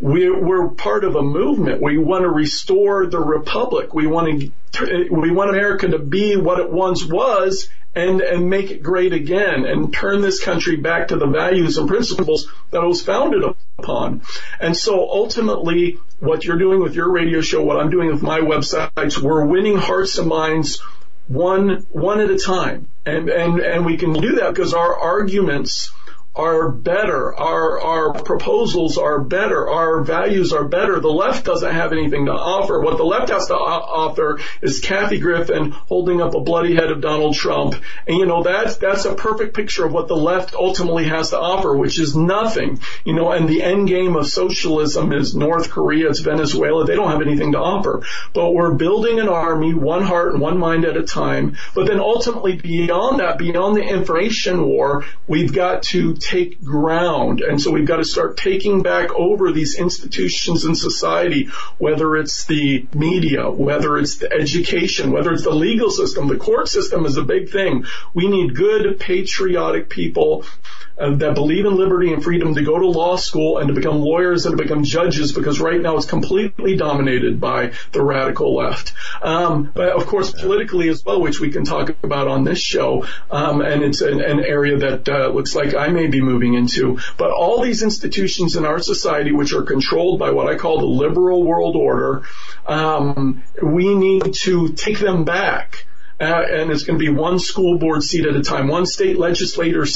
we're, 0.00 0.68
part 0.68 1.04
of 1.04 1.16
a 1.16 1.22
movement. 1.22 1.80
We 1.80 1.98
want 1.98 2.22
to 2.22 2.30
restore 2.30 3.06
the 3.06 3.18
republic. 3.18 3.94
We 3.94 4.06
want 4.06 4.52
to, 4.72 5.08
we 5.10 5.30
want 5.30 5.50
America 5.50 5.88
to 5.88 5.98
be 5.98 6.36
what 6.36 6.60
it 6.60 6.70
once 6.70 7.04
was 7.04 7.68
and, 7.94 8.20
and 8.20 8.50
make 8.50 8.70
it 8.70 8.82
great 8.82 9.14
again 9.14 9.64
and 9.64 9.92
turn 9.92 10.20
this 10.20 10.44
country 10.44 10.76
back 10.76 11.08
to 11.08 11.16
the 11.16 11.26
values 11.26 11.78
and 11.78 11.88
principles 11.88 12.52
that 12.70 12.82
it 12.82 12.86
was 12.86 13.02
founded 13.02 13.42
upon. 13.78 14.20
And 14.60 14.76
so 14.76 15.08
ultimately, 15.10 15.98
what 16.20 16.44
you're 16.44 16.58
doing 16.58 16.80
with 16.80 16.94
your 16.94 17.10
radio 17.10 17.40
show, 17.40 17.62
what 17.62 17.78
I'm 17.78 17.90
doing 17.90 18.08
with 18.10 18.22
my 18.22 18.40
websites, 18.40 19.18
we're 19.18 19.46
winning 19.46 19.78
hearts 19.78 20.18
and 20.18 20.28
minds 20.28 20.82
one, 21.26 21.86
one 21.90 22.20
at 22.20 22.30
a 22.30 22.38
time. 22.38 22.88
And, 23.06 23.30
and, 23.30 23.60
and 23.60 23.86
we 23.86 23.96
can 23.96 24.12
do 24.12 24.36
that 24.36 24.54
because 24.54 24.74
our 24.74 24.94
arguments 24.94 25.90
are 26.36 26.70
better. 26.70 27.34
Our, 27.34 27.80
our 27.80 28.12
proposals 28.22 28.98
are 28.98 29.20
better. 29.20 29.68
Our 29.68 30.02
values 30.02 30.52
are 30.52 30.68
better. 30.68 31.00
The 31.00 31.08
left 31.08 31.46
doesn't 31.46 31.72
have 31.72 31.92
anything 31.92 32.26
to 32.26 32.32
offer. 32.32 32.80
What 32.80 32.98
the 32.98 33.04
left 33.04 33.30
has 33.30 33.46
to 33.46 33.54
offer 33.54 34.38
is 34.60 34.80
Kathy 34.80 35.18
Griffin 35.18 35.70
holding 35.70 36.20
up 36.20 36.34
a 36.34 36.40
bloody 36.40 36.74
head 36.74 36.90
of 36.90 37.00
Donald 37.00 37.34
Trump. 37.34 37.74
And 38.06 38.18
you 38.18 38.26
know, 38.26 38.42
that's, 38.42 38.76
that's 38.76 39.06
a 39.06 39.14
perfect 39.14 39.54
picture 39.54 39.86
of 39.86 39.92
what 39.92 40.08
the 40.08 40.16
left 40.16 40.54
ultimately 40.54 41.04
has 41.04 41.30
to 41.30 41.38
offer, 41.38 41.74
which 41.74 41.98
is 41.98 42.14
nothing. 42.14 42.80
You 43.04 43.14
know, 43.14 43.32
and 43.32 43.48
the 43.48 43.62
end 43.62 43.88
game 43.88 44.14
of 44.16 44.26
socialism 44.26 45.12
is 45.12 45.34
North 45.34 45.70
Korea, 45.70 46.10
it's 46.10 46.20
Venezuela. 46.20 46.84
They 46.84 46.96
don't 46.96 47.10
have 47.10 47.22
anything 47.22 47.52
to 47.52 47.58
offer. 47.58 48.02
But 48.34 48.52
we're 48.52 48.74
building 48.74 49.20
an 49.20 49.28
army, 49.28 49.72
one 49.72 50.02
heart 50.02 50.32
and 50.32 50.40
one 50.40 50.58
mind 50.58 50.84
at 50.84 50.96
a 50.96 51.02
time. 51.02 51.56
But 51.74 51.86
then 51.86 52.00
ultimately 52.00 52.56
beyond 52.56 53.20
that, 53.20 53.38
beyond 53.38 53.76
the 53.76 53.82
information 53.82 54.66
war, 54.66 55.04
we've 55.26 55.54
got 55.54 55.84
to 55.84 56.14
take 56.26 56.62
ground. 56.62 57.40
And 57.40 57.60
so 57.60 57.70
we've 57.70 57.86
got 57.86 57.98
to 57.98 58.04
start 58.04 58.36
taking 58.36 58.82
back 58.82 59.12
over 59.12 59.52
these 59.52 59.78
institutions 59.78 60.64
in 60.64 60.74
society, 60.74 61.48
whether 61.78 62.16
it's 62.16 62.46
the 62.46 62.86
media, 62.94 63.50
whether 63.50 63.96
it's 63.96 64.16
the 64.16 64.32
education, 64.32 65.12
whether 65.12 65.32
it's 65.32 65.44
the 65.44 65.54
legal 65.54 65.90
system. 65.90 66.26
The 66.28 66.36
court 66.36 66.68
system 66.68 67.06
is 67.06 67.16
a 67.16 67.22
big 67.22 67.50
thing. 67.50 67.84
We 68.12 68.28
need 68.28 68.56
good, 68.56 68.98
patriotic 68.98 69.88
people 69.88 70.44
uh, 70.98 71.14
that 71.16 71.34
believe 71.34 71.66
in 71.66 71.76
liberty 71.76 72.12
and 72.12 72.24
freedom 72.24 72.54
to 72.54 72.62
go 72.62 72.78
to 72.78 72.86
law 72.86 73.16
school 73.16 73.58
and 73.58 73.68
to 73.68 73.74
become 73.74 74.00
lawyers 74.00 74.46
and 74.46 74.56
to 74.56 74.62
become 74.62 74.82
judges 74.82 75.32
because 75.32 75.60
right 75.60 75.80
now 75.80 75.96
it's 75.96 76.06
completely 76.06 76.76
dominated 76.76 77.38
by 77.38 77.72
the 77.92 78.02
radical 78.02 78.56
left. 78.56 78.94
Um, 79.20 79.70
but 79.74 79.90
of 79.90 80.06
course, 80.06 80.32
politically 80.32 80.88
as 80.88 81.04
well, 81.04 81.20
which 81.20 81.38
we 81.38 81.50
can 81.50 81.64
talk 81.64 81.94
about 82.02 82.28
on 82.28 82.44
this 82.44 82.58
show, 82.58 83.06
um, 83.30 83.60
and 83.60 83.82
it's 83.82 84.00
an, 84.00 84.22
an 84.22 84.40
area 84.40 84.78
that 84.78 85.08
uh, 85.08 85.28
looks 85.28 85.54
like 85.54 85.74
I 85.74 85.88
may 85.88 86.06
be 86.06 86.15
moving 86.20 86.54
into. 86.54 86.98
But 87.16 87.30
all 87.30 87.62
these 87.62 87.82
institutions 87.82 88.56
in 88.56 88.64
our 88.64 88.78
society, 88.78 89.32
which 89.32 89.52
are 89.52 89.62
controlled 89.62 90.18
by 90.18 90.30
what 90.30 90.48
I 90.48 90.56
call 90.56 90.80
the 90.80 90.86
liberal 90.86 91.42
world 91.42 91.76
order, 91.76 92.22
um, 92.66 93.42
we 93.62 93.94
need 93.94 94.34
to 94.42 94.72
take 94.72 94.98
them 94.98 95.24
back 95.24 95.86
uh, 96.18 96.24
and 96.24 96.70
it's 96.70 96.84
going 96.84 96.98
to 96.98 97.04
be 97.04 97.10
one 97.10 97.38
school 97.38 97.78
board 97.78 98.02
seat 98.02 98.24
at 98.24 98.34
a 98.34 98.42
time, 98.42 98.68
one 98.68 98.86
state 98.86 99.18
legislator 99.18 99.86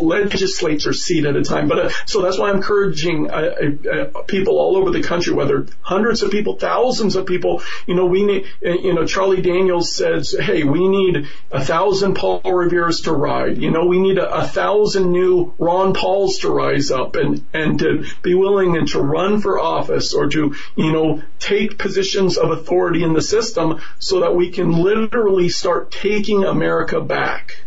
legislature 0.00 0.92
seat 0.92 1.24
at 1.24 1.36
a 1.36 1.42
time. 1.42 1.68
But 1.68 1.78
uh, 1.78 1.90
so 2.06 2.22
that's 2.22 2.38
why 2.38 2.50
I'm 2.50 2.56
encouraging 2.56 3.30
uh, 3.30 3.34
uh, 3.34 3.88
uh, 3.88 4.22
people 4.22 4.58
all 4.58 4.76
over 4.76 4.90
the 4.90 5.02
country, 5.02 5.32
whether 5.34 5.66
hundreds 5.80 6.22
of 6.22 6.32
people, 6.32 6.56
thousands 6.56 7.14
of 7.14 7.26
people. 7.26 7.62
You 7.86 7.94
know, 7.94 8.06
we 8.06 8.24
need. 8.24 8.46
You 8.60 8.94
know, 8.94 9.06
Charlie 9.06 9.42
Daniels 9.42 9.94
says, 9.94 10.34
"Hey, 10.38 10.64
we 10.64 10.88
need 10.88 11.28
a 11.52 11.64
thousand 11.64 12.14
Paul 12.14 12.40
Revere's 12.44 13.02
to 13.02 13.12
ride. 13.12 13.58
You 13.58 13.70
know, 13.70 13.86
we 13.86 14.00
need 14.00 14.18
a, 14.18 14.28
a 14.28 14.48
thousand 14.48 15.12
new 15.12 15.54
Ron 15.58 15.94
Pauls 15.94 16.38
to 16.38 16.50
rise 16.50 16.90
up 16.90 17.14
and 17.14 17.44
and 17.52 17.78
to 17.78 18.04
be 18.22 18.34
willing 18.34 18.76
and 18.76 18.88
to 18.88 19.00
run 19.00 19.40
for 19.40 19.60
office 19.60 20.12
or 20.12 20.28
to 20.28 20.56
you 20.74 20.92
know 20.92 21.22
take 21.38 21.78
positions 21.78 22.36
of 22.36 22.50
authority 22.50 23.04
in 23.04 23.12
the 23.12 23.22
system 23.22 23.80
so 23.98 24.20
that 24.20 24.34
we 24.34 24.50
can 24.50 24.72
literally 24.72 25.51
start 25.52 25.90
taking 25.90 26.44
America 26.44 27.00
back. 27.00 27.62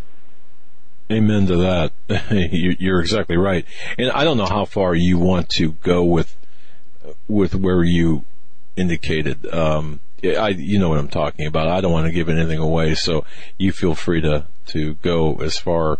Amen 1.11 1.45
to 1.47 1.57
that. 1.57 1.91
You're 2.51 2.99
exactly 2.99 3.37
right. 3.37 3.65
And 3.97 4.11
I 4.11 4.23
don't 4.23 4.37
know 4.37 4.47
how 4.47 4.65
far 4.65 4.95
you 4.95 5.19
want 5.19 5.49
to 5.51 5.73
go 5.73 6.03
with, 6.03 6.35
with 7.27 7.53
where 7.53 7.83
you 7.83 8.25
indicated. 8.75 9.45
Um, 9.53 9.99
I, 10.23 10.49
you 10.49 10.79
know 10.79 10.89
what 10.89 10.97
I'm 10.97 11.07
talking 11.07 11.45
about. 11.45 11.67
I 11.67 11.81
don't 11.81 11.91
want 11.91 12.07
to 12.07 12.11
give 12.11 12.29
anything 12.29 12.57
away, 12.57 12.95
so 12.95 13.25
you 13.57 13.71
feel 13.71 13.93
free 13.93 14.21
to, 14.21 14.45
to 14.67 14.95
go 14.95 15.35
as 15.35 15.57
far, 15.57 15.99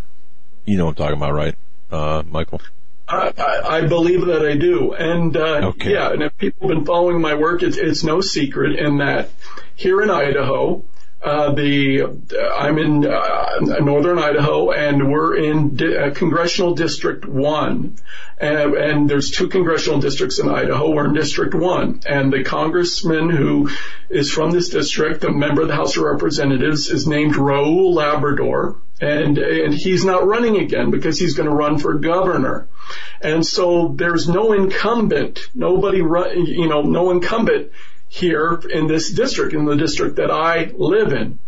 you 0.64 0.76
know 0.76 0.86
what 0.86 0.98
I'm 1.00 1.06
talking 1.06 1.16
about, 1.16 1.32
right, 1.32 1.54
uh, 1.92 2.22
Michael? 2.28 2.60
I, 3.08 3.32
I, 3.64 3.86
believe 3.86 4.26
that 4.26 4.44
I 4.44 4.56
do. 4.56 4.92
And, 4.92 5.36
uh, 5.36 5.68
okay. 5.68 5.92
yeah, 5.92 6.12
and 6.12 6.22
if 6.24 6.36
people 6.36 6.68
have 6.68 6.78
been 6.78 6.84
following 6.84 7.20
my 7.20 7.34
work, 7.34 7.62
it's, 7.62 7.76
it's 7.76 8.02
no 8.02 8.20
secret 8.20 8.76
in 8.76 8.98
that 8.98 9.30
here 9.76 10.02
in 10.02 10.10
Idaho, 10.10 10.82
uh, 11.26 11.52
the 11.52 12.02
uh, 12.02 12.54
I'm 12.56 12.78
in 12.78 13.04
uh, 13.04 13.80
northern 13.80 14.16
Idaho, 14.16 14.70
and 14.70 15.10
we're 15.10 15.36
in 15.36 15.74
di- 15.74 15.96
uh, 15.96 16.10
congressional 16.14 16.74
district 16.76 17.26
one, 17.26 17.96
and, 18.38 18.74
and, 18.74 19.10
there's 19.10 19.32
two 19.32 19.48
congressional 19.48 19.98
districts 19.98 20.38
in 20.38 20.48
Idaho. 20.48 20.94
We're 20.94 21.06
in 21.06 21.14
district 21.14 21.52
one, 21.52 22.02
and 22.06 22.32
the 22.32 22.44
congressman 22.44 23.28
who 23.28 23.70
is 24.08 24.30
from 24.30 24.52
this 24.52 24.68
district, 24.68 25.24
a 25.24 25.32
member 25.32 25.62
of 25.62 25.68
the 25.68 25.74
House 25.74 25.96
of 25.96 26.04
Representatives, 26.04 26.90
is 26.90 27.08
named 27.08 27.34
Raul 27.34 27.92
Labrador, 27.92 28.76
and 29.00 29.36
and 29.36 29.74
he's 29.74 30.04
not 30.04 30.24
running 30.24 30.58
again 30.58 30.92
because 30.92 31.18
he's 31.18 31.34
going 31.34 31.48
to 31.48 31.54
run 31.54 31.78
for 31.78 31.94
governor, 31.94 32.68
and 33.20 33.44
so 33.44 33.88
there's 33.96 34.28
no 34.28 34.52
incumbent, 34.52 35.40
nobody 35.56 36.02
run, 36.02 36.46
you 36.46 36.68
know, 36.68 36.82
no 36.82 37.10
incumbent 37.10 37.72
here 38.08 38.60
in 38.70 38.86
this 38.86 39.10
district, 39.10 39.52
in 39.54 39.64
the 39.64 39.76
district 39.76 40.16
that 40.16 40.30
I 40.30 40.70
live 40.76 41.12
in. 41.12 41.38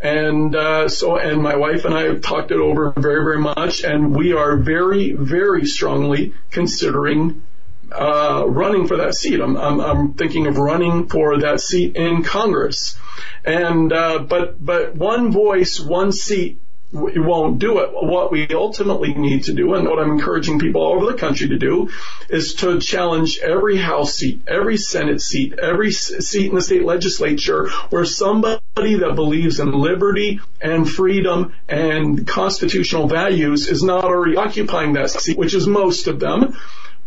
And 0.00 0.54
uh, 0.54 0.88
so, 0.88 1.16
and 1.16 1.42
my 1.42 1.56
wife 1.56 1.84
and 1.84 1.94
I 1.94 2.02
have 2.02 2.20
talked 2.20 2.50
it 2.50 2.58
over 2.58 2.92
very, 2.96 3.24
very 3.24 3.38
much, 3.38 3.84
and 3.84 4.14
we 4.14 4.32
are 4.32 4.56
very, 4.56 5.12
very 5.12 5.64
strongly 5.64 6.34
considering 6.50 7.42
uh, 7.90 8.44
running 8.46 8.86
for 8.86 8.98
that 8.98 9.14
seat. 9.14 9.40
I'm, 9.40 9.56
I'm, 9.56 9.80
I'm, 9.80 10.14
thinking 10.14 10.46
of 10.46 10.58
running 10.58 11.08
for 11.08 11.38
that 11.38 11.60
seat 11.60 11.96
in 11.96 12.22
Congress. 12.22 12.98
And 13.44 13.92
uh, 13.92 14.18
but 14.20 14.62
but 14.64 14.94
one 14.94 15.30
voice, 15.32 15.78
one 15.78 16.10
seat 16.12 16.60
we 16.94 17.18
won't 17.18 17.58
do 17.58 17.80
it. 17.80 17.90
What 17.92 18.30
we 18.30 18.46
ultimately 18.48 19.14
need 19.14 19.44
to 19.44 19.52
do, 19.52 19.74
and 19.74 19.88
what 19.88 19.98
I'm 19.98 20.12
encouraging 20.12 20.60
people 20.60 20.80
all 20.80 20.94
over 20.94 21.12
the 21.12 21.18
country 21.18 21.48
to 21.48 21.58
do, 21.58 21.90
is 22.28 22.54
to 22.56 22.78
challenge 22.80 23.40
every 23.40 23.76
House 23.76 24.14
seat, 24.14 24.42
every 24.46 24.76
Senate 24.76 25.20
seat, 25.20 25.58
every 25.58 25.90
seat 25.90 26.48
in 26.48 26.54
the 26.54 26.62
state 26.62 26.84
legislature 26.84 27.68
where 27.90 28.04
somebody 28.04 28.60
that 28.76 29.14
believes 29.16 29.58
in 29.58 29.72
liberty 29.72 30.40
and 30.60 30.88
freedom 30.88 31.52
and 31.68 32.26
constitutional 32.28 33.08
values 33.08 33.68
is 33.68 33.82
not 33.82 34.04
already 34.04 34.36
occupying 34.36 34.92
that 34.92 35.10
seat, 35.10 35.36
which 35.36 35.54
is 35.54 35.66
most 35.66 36.06
of 36.06 36.20
them. 36.20 36.56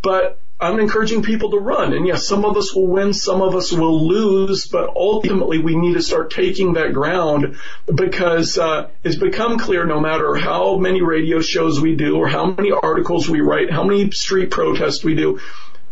But 0.01 0.39
I'm 0.59 0.79
encouraging 0.79 1.21
people 1.21 1.51
to 1.51 1.59
run. 1.59 1.93
And 1.93 2.07
yes, 2.07 2.25
some 2.25 2.43
of 2.43 2.57
us 2.57 2.73
will 2.73 2.87
win, 2.87 3.13
some 3.13 3.43
of 3.43 3.55
us 3.55 3.71
will 3.71 4.07
lose, 4.07 4.65
but 4.65 4.89
ultimately 4.95 5.59
we 5.59 5.75
need 5.75 5.93
to 5.93 6.01
start 6.01 6.31
taking 6.31 6.73
that 6.73 6.93
ground 6.93 7.57
because 7.93 8.57
uh, 8.57 8.89
it's 9.03 9.17
become 9.17 9.59
clear 9.59 9.85
no 9.85 9.99
matter 9.99 10.35
how 10.35 10.77
many 10.77 11.03
radio 11.03 11.41
shows 11.41 11.79
we 11.79 11.95
do 11.95 12.17
or 12.17 12.27
how 12.27 12.47
many 12.47 12.71
articles 12.71 13.29
we 13.29 13.39
write, 13.39 13.71
how 13.71 13.83
many 13.83 14.09
street 14.09 14.49
protests 14.49 15.03
we 15.03 15.13
do, 15.13 15.39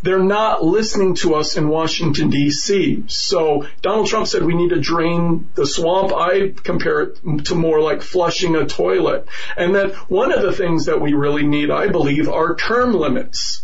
they're 0.01 0.19
not 0.19 0.63
listening 0.63 1.13
to 1.15 1.35
us 1.35 1.57
in 1.57 1.67
Washington 1.67 2.31
DC. 2.31 3.09
So 3.11 3.67
Donald 3.83 4.07
Trump 4.07 4.27
said 4.27 4.43
we 4.43 4.55
need 4.55 4.69
to 4.69 4.79
drain 4.79 5.47
the 5.53 5.67
swamp. 5.67 6.11
I 6.11 6.53
compare 6.63 7.01
it 7.01 7.45
to 7.45 7.55
more 7.55 7.81
like 7.81 8.01
flushing 8.01 8.55
a 8.55 8.65
toilet. 8.65 9.27
And 9.57 9.75
that 9.75 9.93
one 10.09 10.31
of 10.31 10.41
the 10.41 10.53
things 10.53 10.85
that 10.85 11.01
we 11.01 11.13
really 11.13 11.45
need, 11.45 11.69
I 11.69 11.87
believe, 11.87 12.29
are 12.29 12.55
term 12.55 12.93
limits 12.93 13.61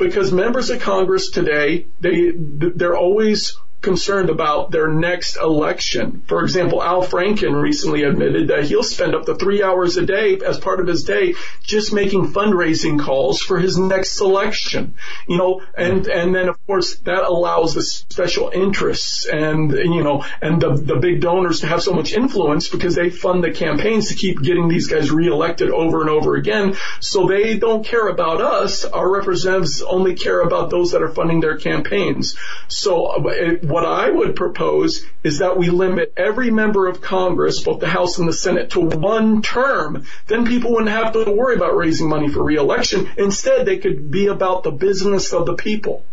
because 0.00 0.32
members 0.32 0.70
of 0.70 0.80
Congress 0.80 1.30
today, 1.30 1.86
they, 2.00 2.32
they're 2.34 2.96
always 2.96 3.56
concerned 3.80 4.30
about 4.30 4.70
their 4.70 4.88
next 4.88 5.36
election. 5.36 6.22
For 6.26 6.42
example, 6.42 6.82
Al 6.82 7.02
Franken 7.02 7.60
recently 7.60 8.02
admitted 8.02 8.48
that 8.48 8.64
he'll 8.64 8.82
spend 8.82 9.14
up 9.14 9.26
to 9.26 9.34
three 9.34 9.62
hours 9.62 9.96
a 9.96 10.04
day 10.04 10.38
as 10.44 10.58
part 10.58 10.80
of 10.80 10.86
his 10.86 11.04
day 11.04 11.34
just 11.62 11.92
making 11.92 12.32
fundraising 12.32 13.00
calls 13.00 13.40
for 13.40 13.58
his 13.58 13.78
next 13.78 14.20
election. 14.20 14.94
You 15.26 15.38
know, 15.38 15.62
and, 15.76 16.06
and 16.06 16.34
then 16.34 16.48
of 16.48 16.66
course 16.66 16.96
that 17.00 17.24
allows 17.24 17.74
the 17.74 17.82
special 17.82 18.50
interests 18.50 19.26
and, 19.26 19.70
you 19.72 20.02
know, 20.02 20.24
and 20.42 20.60
the, 20.60 20.74
the 20.74 20.96
big 20.96 21.20
donors 21.20 21.60
to 21.60 21.66
have 21.66 21.82
so 21.82 21.92
much 21.92 22.12
influence 22.12 22.68
because 22.68 22.94
they 22.94 23.10
fund 23.10 23.42
the 23.42 23.50
campaigns 23.50 24.08
to 24.08 24.14
keep 24.14 24.42
getting 24.42 24.68
these 24.68 24.88
guys 24.88 25.10
reelected 25.10 25.70
over 25.70 26.00
and 26.00 26.10
over 26.10 26.34
again. 26.36 26.76
So 27.00 27.26
they 27.26 27.58
don't 27.58 27.84
care 27.84 28.08
about 28.08 28.40
us. 28.40 28.84
Our 28.84 29.10
representatives 29.10 29.82
only 29.82 30.14
care 30.14 30.40
about 30.40 30.70
those 30.70 30.92
that 30.92 31.02
are 31.02 31.08
funding 31.08 31.40
their 31.40 31.56
campaigns. 31.56 32.36
So 32.68 33.06
uh, 33.06 33.56
what 33.70 33.84
I 33.84 34.10
would 34.10 34.36
propose 34.36 35.04
is 35.22 35.38
that 35.38 35.56
we 35.56 35.70
limit 35.70 36.12
every 36.16 36.50
member 36.50 36.88
of 36.88 37.00
Congress, 37.00 37.62
both 37.62 37.80
the 37.80 37.88
House 37.88 38.18
and 38.18 38.28
the 38.28 38.32
Senate, 38.32 38.70
to 38.70 38.80
one 38.80 39.42
term. 39.42 40.06
Then 40.26 40.46
people 40.46 40.72
wouldn't 40.72 40.90
have 40.90 41.12
to 41.12 41.30
worry 41.30 41.56
about 41.56 41.76
raising 41.76 42.08
money 42.08 42.28
for 42.28 42.42
reelection. 42.42 43.08
Instead, 43.16 43.66
they 43.66 43.78
could 43.78 44.10
be 44.10 44.26
about 44.26 44.62
the 44.64 44.70
business 44.70 45.32
of 45.32 45.46
the 45.46 45.54
people. 45.54 46.04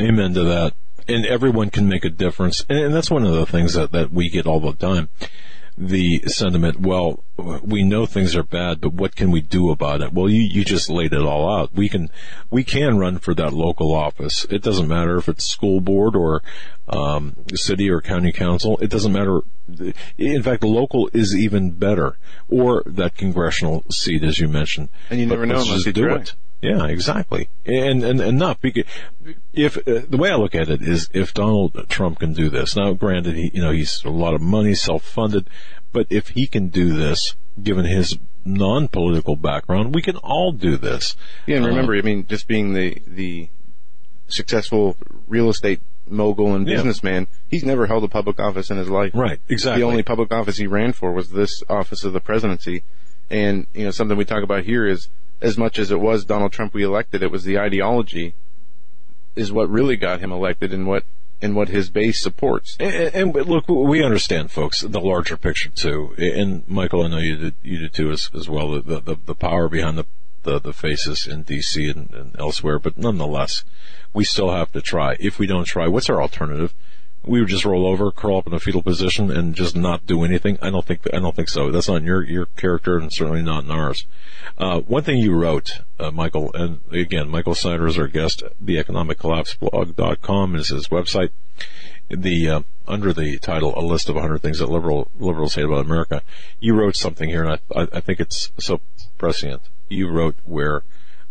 Amen 0.00 0.34
to 0.34 0.44
that. 0.44 0.74
And 1.08 1.26
everyone 1.26 1.70
can 1.70 1.88
make 1.88 2.04
a 2.04 2.10
difference. 2.10 2.64
And 2.68 2.94
that's 2.94 3.10
one 3.10 3.24
of 3.24 3.32
the 3.32 3.46
things 3.46 3.74
that, 3.74 3.92
that 3.92 4.12
we 4.12 4.28
get 4.28 4.46
all 4.46 4.60
the 4.60 4.72
time 4.72 5.08
the 5.80 6.22
sentiment, 6.26 6.78
well, 6.78 7.24
we 7.62 7.82
know 7.82 8.04
things 8.04 8.36
are 8.36 8.42
bad, 8.42 8.82
but 8.82 8.92
what 8.92 9.16
can 9.16 9.30
we 9.30 9.40
do 9.40 9.70
about 9.70 10.02
it? 10.02 10.12
Well, 10.12 10.28
you, 10.28 10.42
you 10.42 10.62
just 10.62 10.90
laid 10.90 11.14
it 11.14 11.22
all 11.22 11.50
out. 11.50 11.72
We 11.72 11.88
can, 11.88 12.10
we 12.50 12.64
can 12.64 12.98
run 12.98 13.16
for 13.16 13.32
that 13.34 13.54
local 13.54 13.94
office. 13.94 14.44
It 14.50 14.62
doesn't 14.62 14.86
matter 14.86 15.16
if 15.16 15.26
it's 15.26 15.46
school 15.46 15.80
board 15.80 16.14
or, 16.14 16.42
um, 16.86 17.34
city 17.54 17.88
or 17.88 18.02
county 18.02 18.30
council. 18.30 18.76
It 18.82 18.90
doesn't 18.90 19.12
matter. 19.12 19.40
In 20.18 20.42
fact, 20.42 20.60
the 20.60 20.66
local 20.66 21.08
is 21.14 21.34
even 21.34 21.70
better 21.70 22.18
or 22.50 22.82
that 22.84 23.16
congressional 23.16 23.84
seat, 23.90 24.22
as 24.22 24.38
you 24.38 24.48
mentioned. 24.48 24.90
And 25.08 25.18
you 25.18 25.24
never 25.24 25.46
but 25.46 25.54
know 25.54 25.62
unless 25.62 25.86
you 25.86 25.94
do 25.94 26.10
it. 26.10 26.34
Yeah, 26.62 26.86
exactly. 26.86 27.48
And, 27.64 28.04
and, 28.04 28.20
and 28.20 28.38
not 28.38 28.60
because 28.60 28.84
if, 29.52 29.76
uh, 29.78 30.02
the 30.08 30.18
way 30.18 30.30
I 30.30 30.36
look 30.36 30.54
at 30.54 30.68
it 30.68 30.82
is 30.82 31.08
if 31.14 31.32
Donald 31.32 31.88
Trump 31.88 32.18
can 32.18 32.34
do 32.34 32.50
this, 32.50 32.76
now 32.76 32.92
granted, 32.92 33.34
he, 33.34 33.50
you 33.54 33.62
know, 33.62 33.72
he's 33.72 34.02
a 34.04 34.10
lot 34.10 34.34
of 34.34 34.42
money, 34.42 34.74
self-funded, 34.74 35.48
but 35.92 36.06
if 36.10 36.28
he 36.30 36.46
can 36.46 36.68
do 36.68 36.92
this, 36.94 37.34
given 37.62 37.84
his 37.86 38.18
non-political 38.44 39.36
background, 39.36 39.94
we 39.94 40.02
can 40.02 40.16
all 40.16 40.52
do 40.52 40.76
this. 40.76 41.16
Yeah, 41.46 41.56
and 41.56 41.66
remember, 41.66 41.94
uh, 41.94 41.98
I 41.98 42.02
mean, 42.02 42.26
just 42.26 42.46
being 42.46 42.74
the, 42.74 43.00
the 43.06 43.48
successful 44.28 44.96
real 45.28 45.48
estate 45.48 45.80
mogul 46.06 46.54
and 46.54 46.66
businessman, 46.66 47.22
yeah. 47.30 47.38
he's 47.50 47.64
never 47.64 47.86
held 47.86 48.04
a 48.04 48.08
public 48.08 48.38
office 48.38 48.70
in 48.70 48.76
his 48.76 48.90
life. 48.90 49.12
Right, 49.14 49.40
exactly. 49.48 49.80
The 49.80 49.86
only 49.86 50.02
public 50.02 50.32
office 50.32 50.58
he 50.58 50.66
ran 50.66 50.92
for 50.92 51.12
was 51.12 51.30
this 51.30 51.62
office 51.68 52.04
of 52.04 52.12
the 52.12 52.20
presidency. 52.20 52.82
And, 53.30 53.66
you 53.72 53.84
know, 53.84 53.92
something 53.92 54.16
we 54.16 54.24
talk 54.24 54.42
about 54.42 54.64
here 54.64 54.86
is 54.86 55.08
as 55.40 55.56
much 55.56 55.78
as 55.78 55.90
it 55.90 56.00
was 56.00 56.24
Donald 56.24 56.52
Trump 56.52 56.74
we 56.74 56.84
elected. 56.84 57.22
It 57.22 57.30
was 57.30 57.44
the 57.44 57.58
ideology 57.58 58.34
is 59.36 59.52
what 59.52 59.70
really 59.70 59.96
got 59.96 60.20
him 60.20 60.32
elected 60.32 60.72
and 60.72 60.86
what 60.86 61.04
and 61.42 61.56
what 61.56 61.68
his 61.68 61.88
base 61.88 62.20
supports. 62.20 62.76
And, 62.78 63.34
and, 63.34 63.46
look, 63.46 63.66
we 63.68 64.04
understand, 64.04 64.50
folks, 64.50 64.82
the 64.82 65.00
larger 65.00 65.36
picture 65.38 65.70
too. 65.70 66.14
And 66.18 66.68
Michael, 66.68 67.02
I 67.02 67.08
know 67.08 67.18
you 67.18 67.36
did, 67.36 67.54
you 67.62 67.78
did 67.78 67.94
too 67.94 68.10
as, 68.10 68.30
as 68.34 68.48
well. 68.48 68.82
The, 68.82 69.00
the, 69.00 69.16
the 69.24 69.34
power 69.34 69.68
behind 69.68 69.96
the, 69.96 70.04
the, 70.42 70.60
the 70.60 70.72
faces 70.74 71.26
in 71.26 71.44
D.C. 71.44 71.88
And, 71.88 72.12
and 72.12 72.36
elsewhere, 72.38 72.78
but 72.78 72.98
nonetheless, 72.98 73.64
we 74.12 74.24
still 74.24 74.50
have 74.50 74.70
to 74.72 74.82
try. 74.82 75.16
If 75.18 75.38
we 75.38 75.46
don't 75.46 75.64
try, 75.64 75.88
what's 75.88 76.10
our 76.10 76.20
alternative? 76.20 76.74
We 77.24 77.40
would 77.40 77.48
just 77.48 77.64
roll 77.64 77.86
over, 77.86 78.10
curl 78.10 78.38
up 78.38 78.46
in 78.46 78.54
a 78.54 78.60
fetal 78.60 78.82
position, 78.82 79.30
and 79.30 79.54
just 79.54 79.76
not 79.76 80.06
do 80.06 80.24
anything. 80.24 80.58
I 80.62 80.70
don't 80.70 80.84
think 80.84 81.02
I 81.12 81.18
don't 81.18 81.36
think 81.36 81.48
so. 81.48 81.70
That's 81.70 81.88
not 81.88 82.02
your 82.02 82.22
your 82.22 82.46
character, 82.46 82.98
and 82.98 83.12
certainly 83.12 83.42
not 83.42 83.64
in 83.64 83.70
ours. 83.70 84.06
Uh, 84.56 84.80
one 84.80 85.02
thing 85.02 85.18
you 85.18 85.34
wrote, 85.34 85.80
uh, 85.98 86.10
Michael, 86.10 86.50
and 86.54 86.80
again, 86.90 87.28
Michael 87.28 87.54
Snyder 87.54 87.86
is 87.86 87.98
our 87.98 88.08
guest. 88.08 88.42
The 88.60 88.76
economiccollapseblog.com 88.76 90.56
is 90.56 90.68
his 90.68 90.88
website. 90.88 91.30
The 92.08 92.48
uh, 92.48 92.60
under 92.88 93.12
the 93.12 93.38
title 93.38 93.78
"A 93.78 93.84
List 93.84 94.08
of 94.08 94.14
100 94.14 94.38
Things 94.38 94.58
That 94.58 94.70
Liberal 94.70 95.10
Liberals 95.18 95.54
Hate 95.54 95.64
About 95.64 95.84
America," 95.84 96.22
you 96.58 96.74
wrote 96.74 96.96
something 96.96 97.28
here, 97.28 97.44
and 97.44 97.60
I, 97.74 97.80
I, 97.82 97.88
I 97.94 98.00
think 98.00 98.20
it's 98.20 98.50
so 98.58 98.80
prescient. 99.18 99.62
You 99.88 100.08
wrote 100.08 100.36
where 100.44 100.84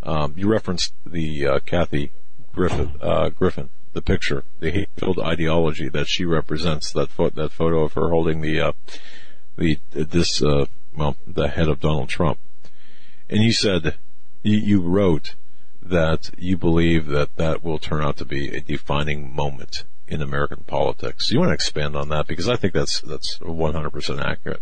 um, 0.04 0.36
you 0.38 0.48
referenced 0.48 0.94
the 1.06 1.48
uh, 1.48 1.60
Kathy 1.66 2.12
Griffin, 2.54 2.92
uh, 3.02 3.30
Griffin 3.30 3.70
the 4.00 4.14
picture, 4.14 4.44
the 4.60 4.72
hate-filled 4.72 5.20
ideology 5.20 5.90
that 5.90 6.08
she 6.08 6.24
represents. 6.24 6.92
That 6.94 7.10
fo- 7.10 7.30
that 7.32 7.52
photo 7.52 7.84
of 7.84 7.94
her 7.94 8.10
holding 8.10 8.42
the 8.42 8.60
uh, 8.60 8.72
the 9.58 9.78
this 9.92 10.42
uh, 10.42 10.66
well 10.96 11.18
the 11.28 11.50
head 11.50 11.68
of 11.68 11.82
Donald 11.82 12.10
Trump, 12.10 12.40
and 13.30 13.44
you 13.44 13.52
said 13.52 13.96
you, 14.42 14.58
you 14.58 14.82
wrote 14.82 15.36
that 15.82 16.32
you 16.38 16.56
believe 16.58 17.08
that 17.08 17.36
that 17.36 17.64
will 17.64 17.80
turn 17.80 18.02
out 18.02 18.18
to 18.18 18.26
be 18.26 18.56
a 18.56 18.62
defining 18.62 19.36
moment 19.36 19.84
in 20.08 20.22
American 20.22 20.64
politics. 20.64 21.30
You 21.32 21.40
want 21.40 21.50
to 21.50 21.54
expand 21.54 21.96
on 21.96 22.10
that 22.10 22.28
because 22.28 22.48
I 22.48 22.56
think 22.56 22.74
that's 22.74 23.02
that's 23.02 23.38
100% 23.40 24.24
accurate. 24.24 24.62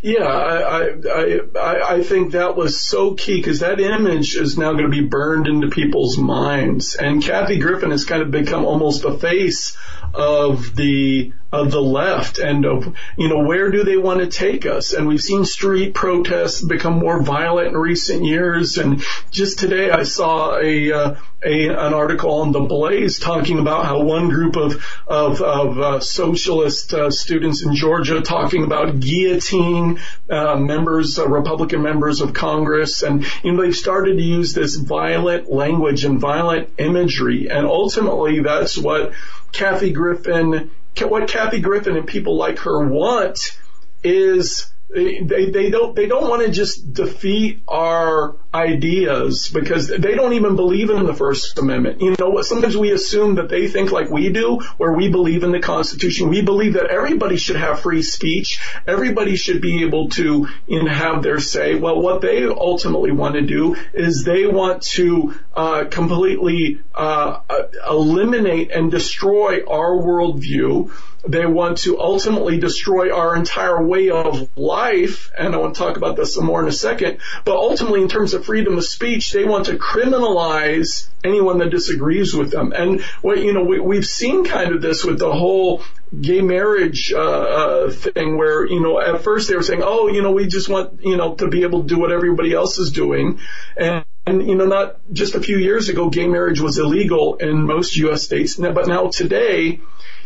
Yeah, 0.00 0.24
I, 0.24 0.88
I, 0.88 1.40
I, 1.56 1.94
I 1.96 2.02
think 2.02 2.32
that 2.32 2.56
was 2.56 2.80
so 2.80 3.14
key 3.14 3.36
because 3.36 3.60
that 3.60 3.80
image 3.80 4.36
is 4.36 4.58
now 4.58 4.72
going 4.72 4.84
to 4.84 4.90
be 4.90 5.04
burned 5.06 5.46
into 5.46 5.68
people's 5.68 6.18
minds. 6.18 6.96
And 6.96 7.22
Kathy 7.22 7.58
Griffin 7.58 7.90
has 7.90 8.04
kind 8.04 8.22
of 8.22 8.30
become 8.30 8.64
almost 8.64 9.02
the 9.02 9.16
face 9.16 9.76
of 10.14 10.74
the 10.74 11.32
of 11.52 11.70
the 11.70 11.82
left 11.82 12.38
and 12.38 12.64
of 12.64 12.96
you 13.16 13.28
know 13.28 13.44
where 13.44 13.70
do 13.70 13.84
they 13.84 13.98
want 13.98 14.20
to 14.20 14.26
take 14.26 14.64
us? 14.64 14.94
And 14.94 15.06
we've 15.06 15.20
seen 15.20 15.44
street 15.44 15.94
protests 15.94 16.62
become 16.62 16.98
more 16.98 17.22
violent 17.22 17.68
in 17.68 17.76
recent 17.76 18.24
years. 18.24 18.78
And 18.78 19.04
just 19.30 19.58
today 19.58 19.90
I 19.90 20.04
saw 20.04 20.58
a 20.58 20.92
uh, 20.92 21.14
a, 21.44 21.68
an 21.68 21.92
article 21.92 22.40
on 22.40 22.52
the 22.52 22.60
Blaze 22.60 23.18
talking 23.18 23.58
about 23.58 23.84
how 23.84 24.02
one 24.02 24.28
group 24.28 24.56
of 24.56 24.84
of, 25.06 25.42
of 25.42 25.78
uh, 25.78 26.00
socialist 26.00 26.94
uh, 26.94 27.10
students 27.10 27.64
in 27.64 27.74
Georgia 27.74 28.22
talking 28.22 28.64
about 28.64 29.00
guillotining 29.00 30.00
uh, 30.30 30.56
members, 30.56 31.18
uh, 31.18 31.28
Republican 31.28 31.82
members 31.82 32.20
of 32.20 32.32
Congress, 32.32 33.02
and 33.02 33.26
you 33.42 33.52
know 33.52 33.62
they've 33.62 33.76
started 33.76 34.16
to 34.16 34.22
use 34.22 34.54
this 34.54 34.76
violent 34.76 35.50
language 35.50 36.04
and 36.04 36.20
violent 36.20 36.70
imagery, 36.78 37.48
and 37.50 37.66
ultimately 37.66 38.40
that's 38.40 38.78
what 38.78 39.12
Kathy 39.52 39.92
Griffin, 39.92 40.70
what 41.00 41.28
Kathy 41.28 41.60
Griffin 41.60 41.96
and 41.96 42.06
people 42.06 42.36
like 42.36 42.58
her 42.60 42.86
want 42.86 43.58
is 44.04 44.71
they, 44.92 45.50
they 45.50 45.70
don't 45.70 45.96
they 45.96 46.06
don't 46.06 46.28
want 46.28 46.44
to 46.44 46.50
just 46.50 46.92
defeat 46.92 47.62
our 47.66 48.36
ideas 48.52 49.48
because 49.48 49.88
they 49.88 50.14
don't 50.14 50.34
even 50.34 50.56
believe 50.56 50.90
in 50.90 51.06
the 51.06 51.14
First 51.14 51.58
Amendment. 51.58 52.02
You 52.02 52.14
know 52.18 52.28
what? 52.28 52.44
Sometimes 52.44 52.76
we 52.76 52.90
assume 52.90 53.36
that 53.36 53.48
they 53.48 53.68
think 53.68 53.90
like 53.90 54.10
we 54.10 54.30
do, 54.30 54.60
where 54.76 54.92
we 54.92 55.08
believe 55.08 55.44
in 55.44 55.52
the 55.52 55.60
Constitution. 55.60 56.28
We 56.28 56.42
believe 56.42 56.74
that 56.74 56.86
everybody 56.86 57.36
should 57.36 57.56
have 57.56 57.80
free 57.80 58.02
speech. 58.02 58.60
Everybody 58.86 59.36
should 59.36 59.62
be 59.62 59.84
able 59.84 60.10
to 60.10 60.48
you 60.66 60.82
know, 60.82 60.90
have 60.90 61.22
their 61.22 61.40
say. 61.40 61.74
Well, 61.74 62.00
what 62.00 62.20
they 62.20 62.44
ultimately 62.44 63.12
want 63.12 63.36
to 63.36 63.42
do 63.42 63.76
is 63.94 64.24
they 64.24 64.46
want 64.46 64.82
to 64.82 65.34
uh, 65.54 65.84
completely 65.90 66.82
uh, 66.94 67.40
eliminate 67.88 68.70
and 68.70 68.90
destroy 68.90 69.64
our 69.64 69.92
worldview 69.92 70.90
they 71.26 71.46
want 71.46 71.78
to 71.78 72.00
ultimately 72.00 72.58
destroy 72.58 73.14
our 73.14 73.36
entire 73.36 73.82
way 73.82 74.10
of 74.10 74.48
life, 74.56 75.30
and 75.38 75.54
I 75.54 75.58
want 75.58 75.74
to 75.74 75.78
talk 75.78 75.96
about 75.96 76.16
this 76.16 76.34
some 76.34 76.46
more 76.46 76.60
in 76.60 76.68
a 76.68 76.72
second. 76.72 77.18
But 77.44 77.56
ultimately, 77.56 78.02
in 78.02 78.08
terms 78.08 78.34
of 78.34 78.44
freedom 78.44 78.76
of 78.76 78.84
speech, 78.84 79.32
they 79.32 79.44
want 79.44 79.66
to 79.66 79.76
criminalize 79.76 81.08
anyone 81.22 81.58
that 81.58 81.70
disagrees 81.70 82.34
with 82.34 82.50
them. 82.50 82.72
And 82.72 83.02
what 83.20 83.38
you 83.38 83.52
know, 83.52 83.62
we, 83.62 83.78
we've 83.78 84.06
seen 84.06 84.44
kind 84.44 84.74
of 84.74 84.82
this 84.82 85.04
with 85.04 85.18
the 85.18 85.32
whole 85.32 85.82
gay 86.20 86.40
marriage 86.40 87.12
uh, 87.12 87.20
uh, 87.20 87.90
thing, 87.90 88.36
where 88.36 88.66
you 88.66 88.80
know, 88.80 89.00
at 89.00 89.22
first 89.22 89.48
they 89.48 89.54
were 89.54 89.62
saying, 89.62 89.82
"Oh, 89.84 90.08
you 90.08 90.22
know, 90.22 90.32
we 90.32 90.48
just 90.48 90.68
want 90.68 91.02
you 91.02 91.16
know 91.16 91.34
to 91.36 91.48
be 91.48 91.62
able 91.62 91.82
to 91.82 91.88
do 91.88 92.00
what 92.00 92.10
everybody 92.10 92.52
else 92.52 92.78
is 92.78 92.90
doing," 92.90 93.38
and 93.76 94.04
and 94.26 94.46
you 94.46 94.56
know, 94.56 94.66
not 94.66 94.96
just 95.12 95.34
a 95.34 95.40
few 95.40 95.58
years 95.58 95.88
ago, 95.88 96.10
gay 96.10 96.26
marriage 96.26 96.60
was 96.60 96.78
illegal 96.78 97.36
in 97.36 97.64
most 97.64 97.96
U.S. 97.96 98.22
states, 98.22 98.56
but 98.56 98.86
now 98.86 99.08
today 99.08 99.80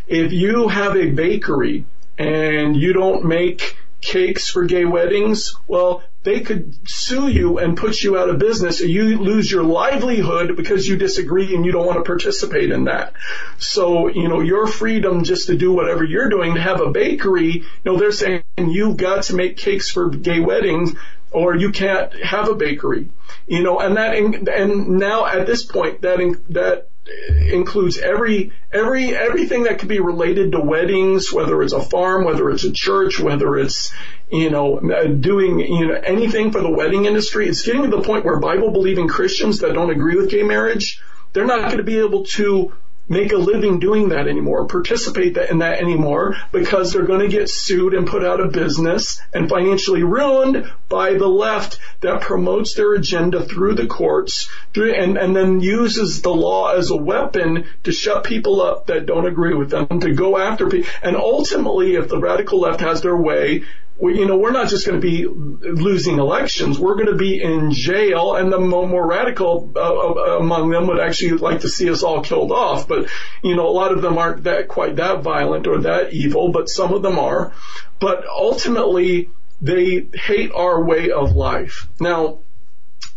if 0.06 0.32
you 0.32 0.68
have 0.68 0.96
a 0.96 1.10
bakery 1.10 1.84
and 2.18 2.76
you 2.76 2.92
don't 2.92 3.24
make 3.24 3.76
cakes 4.00 4.48
for 4.48 4.64
gay 4.64 4.84
weddings, 4.84 5.56
well, 5.66 6.02
they 6.22 6.40
could 6.40 6.76
sue 6.88 7.28
you 7.28 7.58
and 7.58 7.76
put 7.76 8.02
you 8.02 8.18
out 8.18 8.28
of 8.28 8.38
business 8.38 8.80
and 8.80 8.90
you 8.90 9.18
lose 9.18 9.50
your 9.50 9.62
livelihood 9.62 10.56
because 10.56 10.86
you 10.86 10.96
disagree 10.96 11.54
and 11.54 11.64
you 11.64 11.70
don't 11.70 11.86
want 11.86 11.98
to 11.98 12.04
participate 12.04 12.70
in 12.70 12.84
that. 12.84 13.12
So, 13.58 14.08
you 14.08 14.28
know, 14.28 14.40
your 14.40 14.66
freedom 14.66 15.22
just 15.22 15.46
to 15.46 15.56
do 15.56 15.72
whatever 15.72 16.02
you're 16.02 16.28
doing 16.28 16.54
to 16.54 16.60
have 16.60 16.80
a 16.80 16.90
bakery, 16.90 17.52
you 17.52 17.64
know, 17.84 17.96
they're 17.96 18.12
saying 18.12 18.42
you've 18.58 18.96
got 18.96 19.24
to 19.24 19.36
make 19.36 19.56
cakes 19.56 19.90
for 19.90 20.08
gay 20.08 20.40
weddings 20.40 20.94
or 21.30 21.54
you 21.54 21.70
can't 21.70 22.12
have 22.24 22.48
a 22.48 22.54
bakery. 22.54 23.08
You 23.46 23.62
know, 23.62 23.78
and 23.78 23.96
that, 23.96 24.16
and 24.16 24.88
now 24.98 25.26
at 25.26 25.46
this 25.46 25.64
point, 25.64 26.02
that, 26.02 26.18
that 26.50 26.88
includes 27.28 27.98
every 27.98 28.52
every 28.72 29.14
everything 29.14 29.64
that 29.64 29.78
could 29.78 29.88
be 29.88 30.00
related 30.00 30.52
to 30.52 30.60
weddings, 30.60 31.32
whether 31.32 31.62
it's 31.62 31.72
a 31.72 31.82
farm, 31.82 32.24
whether 32.24 32.50
it's 32.50 32.64
a 32.64 32.72
church, 32.72 33.20
whether 33.20 33.56
it's 33.56 33.92
you 34.30 34.50
know 34.50 34.80
doing 35.20 35.60
you 35.60 35.86
know 35.86 35.94
anything 35.94 36.50
for 36.50 36.60
the 36.60 36.70
wedding 36.70 37.04
industry. 37.04 37.48
It's 37.48 37.64
getting 37.64 37.82
to 37.82 37.88
the 37.88 38.02
point 38.02 38.24
where 38.24 38.38
Bible 38.38 38.70
believing 38.70 39.08
Christians 39.08 39.60
that 39.60 39.72
don't 39.72 39.90
agree 39.90 40.16
with 40.16 40.30
gay 40.30 40.42
marriage, 40.42 41.00
they're 41.32 41.46
not 41.46 41.62
going 41.62 41.78
to 41.78 41.84
be 41.84 41.98
able 41.98 42.24
to 42.24 42.72
make 43.08 43.32
a 43.32 43.36
living 43.36 43.78
doing 43.78 44.08
that 44.10 44.26
anymore, 44.26 44.66
participate 44.66 45.36
in 45.36 45.58
that 45.58 45.80
anymore 45.80 46.36
because 46.52 46.92
they're 46.92 47.06
going 47.06 47.20
to 47.20 47.28
get 47.28 47.48
sued 47.48 47.94
and 47.94 48.06
put 48.06 48.24
out 48.24 48.40
of 48.40 48.52
business 48.52 49.20
and 49.32 49.48
financially 49.48 50.02
ruined 50.02 50.70
by 50.88 51.14
the 51.14 51.28
left 51.28 51.78
that 52.00 52.20
promotes 52.20 52.74
their 52.74 52.94
agenda 52.94 53.44
through 53.44 53.74
the 53.74 53.86
courts 53.86 54.48
and, 54.74 55.16
and 55.16 55.34
then 55.34 55.60
uses 55.60 56.22
the 56.22 56.34
law 56.34 56.72
as 56.72 56.90
a 56.90 56.96
weapon 56.96 57.66
to 57.84 57.92
shut 57.92 58.24
people 58.24 58.60
up 58.60 58.86
that 58.86 59.06
don't 59.06 59.26
agree 59.26 59.54
with 59.54 59.70
them, 59.70 60.00
to 60.00 60.14
go 60.14 60.38
after 60.38 60.68
people. 60.68 60.90
And 61.02 61.16
ultimately, 61.16 61.94
if 61.94 62.08
the 62.08 62.18
radical 62.18 62.60
left 62.60 62.80
has 62.80 63.02
their 63.02 63.16
way, 63.16 63.64
we, 63.98 64.18
you 64.18 64.26
know, 64.26 64.36
we're 64.36 64.52
not 64.52 64.68
just 64.68 64.86
going 64.86 65.00
to 65.00 65.06
be 65.06 65.26
losing 65.26 66.18
elections. 66.18 66.78
We're 66.78 66.96
going 66.96 67.06
to 67.06 67.16
be 67.16 67.40
in 67.42 67.72
jail, 67.72 68.34
and 68.34 68.52
the 68.52 68.58
more 68.58 69.06
radical 69.06 69.72
uh, 69.74 69.80
uh, 69.80 70.38
among 70.38 70.70
them 70.70 70.86
would 70.88 71.00
actually 71.00 71.38
like 71.38 71.60
to 71.60 71.68
see 71.68 71.90
us 71.90 72.02
all 72.02 72.22
killed 72.22 72.52
off. 72.52 72.86
But 72.86 73.08
you 73.42 73.56
know, 73.56 73.66
a 73.66 73.70
lot 73.72 73.92
of 73.92 74.02
them 74.02 74.18
aren't 74.18 74.44
that 74.44 74.68
quite 74.68 74.96
that 74.96 75.22
violent 75.22 75.66
or 75.66 75.82
that 75.82 76.12
evil, 76.12 76.52
but 76.52 76.68
some 76.68 76.92
of 76.92 77.02
them 77.02 77.18
are. 77.18 77.52
But 77.98 78.26
ultimately, 78.26 79.30
they 79.62 80.06
hate 80.12 80.52
our 80.52 80.82
way 80.84 81.10
of 81.10 81.34
life. 81.34 81.88
Now, 81.98 82.40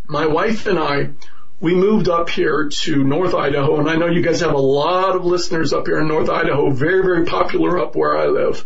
my 0.07 0.27
wife 0.27 0.65
and 0.65 0.79
I, 0.79 1.09
we 1.59 1.75
moved 1.75 2.07
up 2.07 2.29
here 2.29 2.69
to 2.69 3.03
North 3.03 3.35
Idaho, 3.35 3.79
and 3.79 3.89
I 3.89 3.97
know 3.97 4.07
you 4.07 4.21
guys 4.21 4.39
have 4.39 4.53
a 4.53 4.57
lot 4.57 5.17
of 5.17 5.25
listeners 5.25 5.73
up 5.73 5.87
here 5.87 5.99
in 5.99 6.07
North 6.07 6.29
Idaho, 6.29 6.69
very, 6.69 7.03
very 7.03 7.25
popular 7.25 7.79
up 7.79 7.95
where 7.97 8.17
I 8.17 8.27
live. 8.27 8.65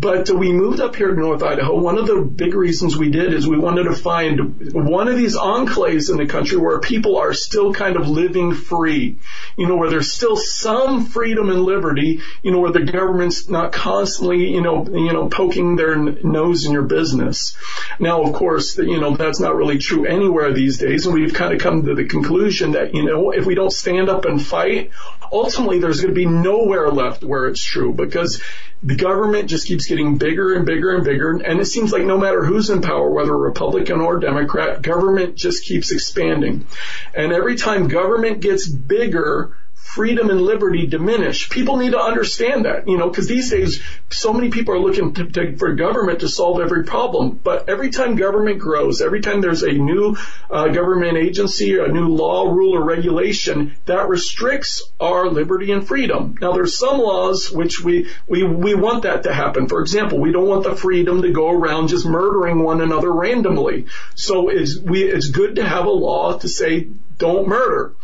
But 0.00 0.30
we 0.30 0.52
moved 0.52 0.80
up 0.80 0.94
here 0.94 1.08
to 1.08 1.18
North 1.18 1.42
Idaho. 1.42 1.76
One 1.76 1.98
of 1.98 2.06
the 2.06 2.20
big 2.20 2.54
reasons 2.54 2.96
we 2.96 3.10
did 3.10 3.32
is 3.34 3.48
we 3.48 3.58
wanted 3.58 3.84
to 3.84 3.94
find 3.94 4.72
one 4.72 5.08
of 5.08 5.16
these 5.16 5.36
enclaves 5.36 6.08
in 6.08 6.18
the 6.18 6.26
country 6.26 6.56
where 6.56 6.78
people 6.78 7.16
are 7.16 7.34
still 7.34 7.74
kind 7.74 7.96
of 7.96 8.08
living 8.08 8.54
free. 8.54 9.16
You 9.56 9.66
know, 9.66 9.74
where 9.74 9.90
there's 9.90 10.12
still 10.12 10.36
some 10.36 11.06
freedom 11.06 11.50
and 11.50 11.62
liberty, 11.62 12.20
you 12.42 12.52
know, 12.52 12.60
where 12.60 12.70
the 12.70 12.84
government's 12.84 13.48
not 13.48 13.72
constantly, 13.72 14.52
you 14.52 14.60
know, 14.60 14.86
you 14.86 15.12
know, 15.12 15.28
poking 15.28 15.74
their 15.74 15.96
nose 15.96 16.64
in 16.64 16.70
your 16.70 16.82
business. 16.82 17.56
Now, 17.98 18.22
of 18.22 18.34
course, 18.34 18.78
you 18.78 19.00
know, 19.00 19.16
that's 19.16 19.40
not 19.40 19.56
really 19.56 19.78
true 19.78 20.06
anywhere 20.06 20.52
these 20.52 20.78
days. 20.78 21.06
And 21.06 21.14
we've 21.14 21.34
kind 21.34 21.52
of 21.52 21.60
come 21.60 21.86
to 21.86 21.96
the 21.96 22.04
conclusion 22.04 22.72
that, 22.72 22.94
you 22.94 23.02
know, 23.02 23.32
if 23.32 23.46
we 23.46 23.56
don't 23.56 23.72
stand 23.72 24.08
up 24.08 24.26
and 24.26 24.40
fight, 24.40 24.92
ultimately 25.32 25.80
there's 25.80 26.00
going 26.00 26.14
to 26.14 26.18
be 26.18 26.26
nowhere 26.26 26.88
left 26.88 27.24
where 27.24 27.48
it's 27.48 27.62
true 27.62 27.92
because 27.92 28.40
the 28.82 28.94
government 28.94 29.50
just 29.50 29.66
keeps 29.66 29.87
getting 29.88 30.18
bigger 30.18 30.54
and 30.54 30.66
bigger 30.66 30.94
and 30.94 31.04
bigger. 31.04 31.32
And 31.32 31.60
it 31.60 31.66
seems 31.66 31.92
like 31.92 32.04
no 32.04 32.18
matter 32.18 32.44
who's 32.44 32.70
in 32.70 32.82
power, 32.82 33.10
whether 33.10 33.36
Republican 33.36 34.00
or 34.00 34.18
Democrat, 34.20 34.82
government 34.82 35.36
just 35.36 35.64
keeps 35.64 35.90
expanding. 35.90 36.66
And 37.14 37.32
every 37.32 37.56
time 37.56 37.88
government 37.88 38.40
gets 38.40 38.68
bigger, 38.68 39.56
freedom 39.98 40.30
and 40.30 40.40
liberty 40.40 40.86
diminish. 40.86 41.50
People 41.50 41.78
need 41.78 41.90
to 41.90 41.98
understand 41.98 42.66
that, 42.66 42.86
you 42.86 42.96
know, 42.96 43.10
because 43.10 43.26
these 43.26 43.50
days 43.50 43.82
so 44.10 44.32
many 44.32 44.48
people 44.48 44.72
are 44.72 44.78
looking 44.78 45.12
to, 45.12 45.24
to, 45.24 45.56
for 45.56 45.74
government 45.74 46.20
to 46.20 46.28
solve 46.28 46.60
every 46.60 46.84
problem. 46.84 47.40
But 47.42 47.68
every 47.68 47.90
time 47.90 48.14
government 48.14 48.60
grows, 48.60 49.00
every 49.00 49.20
time 49.22 49.40
there's 49.40 49.64
a 49.64 49.72
new 49.72 50.16
uh, 50.48 50.68
government 50.68 51.16
agency, 51.16 51.76
a 51.80 51.88
new 51.88 52.10
law, 52.10 52.44
rule, 52.44 52.76
or 52.76 52.84
regulation 52.84 53.74
that 53.86 54.08
restricts 54.08 54.88
our 55.00 55.28
liberty 55.28 55.72
and 55.72 55.84
freedom. 55.84 56.36
Now, 56.40 56.52
there's 56.52 56.78
some 56.78 56.98
laws 56.98 57.50
which 57.50 57.82
we 57.82 58.08
we 58.28 58.44
we 58.44 58.76
want 58.76 59.02
that 59.02 59.24
to 59.24 59.34
happen. 59.34 59.66
For 59.66 59.80
example, 59.80 60.20
we 60.20 60.30
don't 60.30 60.46
want 60.46 60.62
the 60.62 60.76
freedom 60.76 61.22
to 61.22 61.32
go 61.32 61.50
around 61.50 61.88
just 61.88 62.06
murdering 62.06 62.62
one 62.62 62.80
another 62.82 63.12
randomly. 63.12 63.86
So 64.14 64.48
it's 64.48 64.78
we 64.78 65.02
it's 65.02 65.28
good 65.28 65.56
to 65.56 65.68
have 65.68 65.86
a 65.86 65.90
law 65.90 66.38
to 66.38 66.48
say 66.48 66.86
don't 67.18 67.48
murder. 67.48 67.96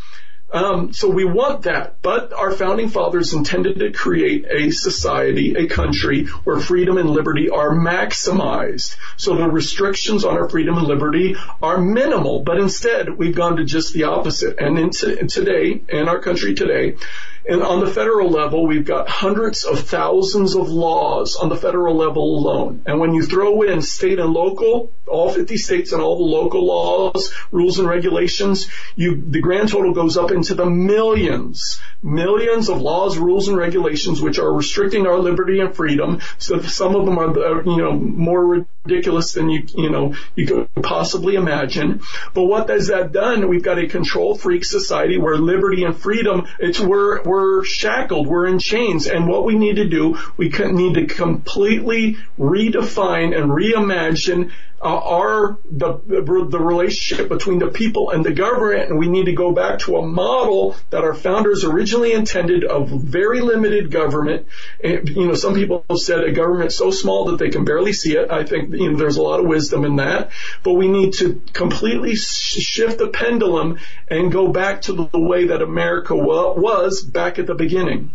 Um, 0.55 0.92
so 0.92 1.09
we 1.11 1.24
want 1.24 1.62
that, 1.62 2.00
but 2.00 2.32
our 2.32 2.52
founding 2.52 2.88
fathers 2.88 3.32
intended 3.32 3.80
to 3.80 3.90
create 3.90 4.46
a 4.48 4.70
society, 4.70 5.57
a 5.57 5.66
country 5.66 6.26
where 6.44 6.61
freedom 6.61 6.96
and 6.96 7.11
liberty 7.11 7.50
are 7.50 7.70
maximized. 7.70 8.96
So 9.16 9.34
the 9.34 9.48
restrictions 9.48 10.24
on 10.24 10.36
our 10.36 10.48
freedom 10.48 10.78
and 10.78 10.86
liberty 10.86 11.34
are 11.61 11.78
minimal, 11.78 12.44
but 12.44 12.59
instead 12.59 13.18
we've 13.18 13.34
gone 13.34 13.57
to 13.57 13.64
just 13.64 13.92
the 13.94 14.05
opposite. 14.05 14.61
And 14.61 14.78
in 14.78 14.90
t- 14.90 15.26
today, 15.26 15.82
in 15.88 16.09
our 16.09 16.20
country 16.20 16.55
today, 16.55 16.98
and 17.47 17.62
on 17.62 17.80
the 17.80 17.86
federal 17.86 18.30
level, 18.30 18.66
we've 18.66 18.86
got 18.86 19.09
hundreds 19.09 19.64
of 19.64 19.80
thousands 19.80 20.55
of 20.55 20.68
laws 20.68 21.36
on 21.36 21.51
the 21.51 21.57
federal 21.57 21.95
level 21.95 22.38
alone. 22.38 22.82
And 22.86 22.99
when 23.01 23.12
you 23.12 23.22
throw 23.22 23.62
in 23.62 23.82
state 23.82 24.18
and 24.18 24.32
local, 24.32 24.92
all 25.07 25.30
50 25.30 25.57
states 25.59 25.92
and 25.92 26.01
all 26.01 26.16
the 26.16 26.24
local 26.24 26.64
laws, 26.64 27.34
rules 27.51 27.78
and 27.78 27.86
regulations, 27.86 28.70
you, 28.97 29.22
the 29.28 29.40
grand 29.40 29.68
total 29.68 29.92
goes 29.92 30.16
up 30.16 30.30
into 30.30 30.55
the 30.55 30.64
millions, 30.64 31.80
millions 32.03 32.70
of 32.70 32.80
laws, 32.80 33.18
rules 33.18 33.49
and 33.49 33.59
regulations 33.59 34.22
which 34.22 34.38
are 34.38 34.53
restricting 34.53 35.07
our 35.07 35.18
liberty 35.18 35.61
and 35.61 35.74
freedom. 35.74 36.20
So 36.38 36.62
some 36.62 36.97
of 36.97 37.05
them 37.05 37.18
are, 37.18 37.28
uh, 37.28 37.62
you 37.64 37.76
know, 37.76 37.92
more 37.92 38.66
ridiculous 38.86 39.32
than 39.32 39.51
you, 39.51 39.64
you 39.74 39.90
know, 39.90 40.14
you 40.34 40.47
could 40.47 40.68
possibly 40.82 41.34
imagine. 41.34 42.01
But 42.32 42.45
what 42.45 42.70
has 42.70 42.86
that 42.88 43.12
done? 43.12 43.49
We've 43.49 43.62
got 43.62 43.78
a 43.78 43.86
control 43.86 44.34
freak 44.34 44.64
society 44.64 45.18
where 45.18 45.36
liberty 45.36 45.84
and 45.84 45.97
freedom, 45.97 46.47
it's, 46.59 46.80
we're 46.80 47.22
shackled, 47.64 48.26
we're 48.26 48.47
in 48.47 48.59
chains. 48.59 49.07
And 49.07 49.28
what 49.28 49.45
we 49.45 49.57
need 49.57 49.76
to 49.76 49.89
do, 49.89 50.18
we 50.37 50.49
need 50.49 50.95
to 50.95 51.07
completely 51.07 52.16
redefine 52.39 53.37
and 53.37 53.51
reimagine 53.51 54.51
uh, 54.80 54.86
are 54.86 55.58
the, 55.70 56.00
the 56.06 56.60
relationship 56.60 57.28
between 57.28 57.58
the 57.58 57.68
people 57.68 58.10
and 58.10 58.24
the 58.24 58.32
government, 58.32 58.90
and 58.90 58.98
we 58.98 59.08
need 59.08 59.26
to 59.26 59.32
go 59.32 59.52
back 59.52 59.78
to 59.80 59.96
a 59.96 60.06
model 60.06 60.76
that 60.90 61.04
our 61.04 61.14
founders 61.14 61.64
originally 61.64 62.12
intended 62.12 62.64
of 62.64 62.88
very 62.88 63.40
limited 63.40 63.90
government. 63.90 64.46
And, 64.82 65.08
you 65.08 65.26
know, 65.26 65.34
some 65.34 65.54
people 65.54 65.84
have 65.88 65.98
said 65.98 66.24
a 66.24 66.32
government 66.32 66.72
so 66.72 66.90
small 66.90 67.26
that 67.26 67.38
they 67.38 67.50
can 67.50 67.64
barely 67.64 67.92
see 67.92 68.16
it. 68.16 68.30
I 68.30 68.44
think 68.44 68.74
you 68.74 68.92
know, 68.92 68.98
there's 68.98 69.16
a 69.16 69.22
lot 69.22 69.40
of 69.40 69.46
wisdom 69.46 69.84
in 69.84 69.96
that, 69.96 70.30
but 70.62 70.74
we 70.74 70.88
need 70.88 71.14
to 71.14 71.40
completely 71.52 72.14
shift 72.14 72.98
the 72.98 73.08
pendulum 73.08 73.78
and 74.08 74.30
go 74.30 74.48
back 74.48 74.82
to 74.82 74.92
the 74.92 75.18
way 75.18 75.48
that 75.48 75.62
America 75.62 76.14
was 76.14 77.02
back 77.02 77.38
at 77.38 77.46
the 77.46 77.54
beginning. 77.54 78.10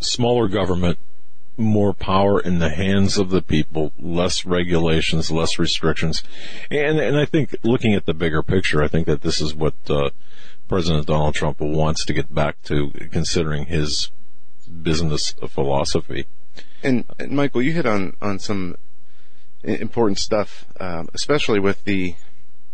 Smaller 0.00 0.48
government, 0.48 0.98
more 1.56 1.94
power 1.94 2.40
in 2.40 2.58
the 2.58 2.70
hands 2.70 3.18
of 3.18 3.30
the 3.30 3.42
people, 3.42 3.92
less 3.98 4.44
regulations, 4.44 5.30
less 5.30 5.58
restrictions. 5.58 6.22
And, 6.70 6.98
and 6.98 7.16
I 7.16 7.24
think 7.24 7.56
looking 7.62 7.94
at 7.94 8.06
the 8.06 8.14
bigger 8.14 8.42
picture, 8.42 8.82
I 8.82 8.88
think 8.88 9.06
that 9.06 9.22
this 9.22 9.40
is 9.40 9.54
what, 9.54 9.74
uh, 9.88 10.10
President 10.68 11.06
Donald 11.06 11.34
Trump 11.34 11.60
wants 11.60 12.04
to 12.04 12.12
get 12.12 12.34
back 12.34 12.62
to 12.64 12.90
considering 13.10 13.66
his 13.66 14.10
business 14.82 15.32
philosophy. 15.48 16.26
And, 16.82 17.04
and 17.18 17.32
Michael, 17.32 17.62
you 17.62 17.72
hit 17.72 17.86
on, 17.86 18.16
on 18.20 18.38
some 18.38 18.76
important 19.62 20.18
stuff, 20.18 20.66
um, 20.80 21.08
especially 21.14 21.60
with 21.60 21.84
the, 21.84 22.16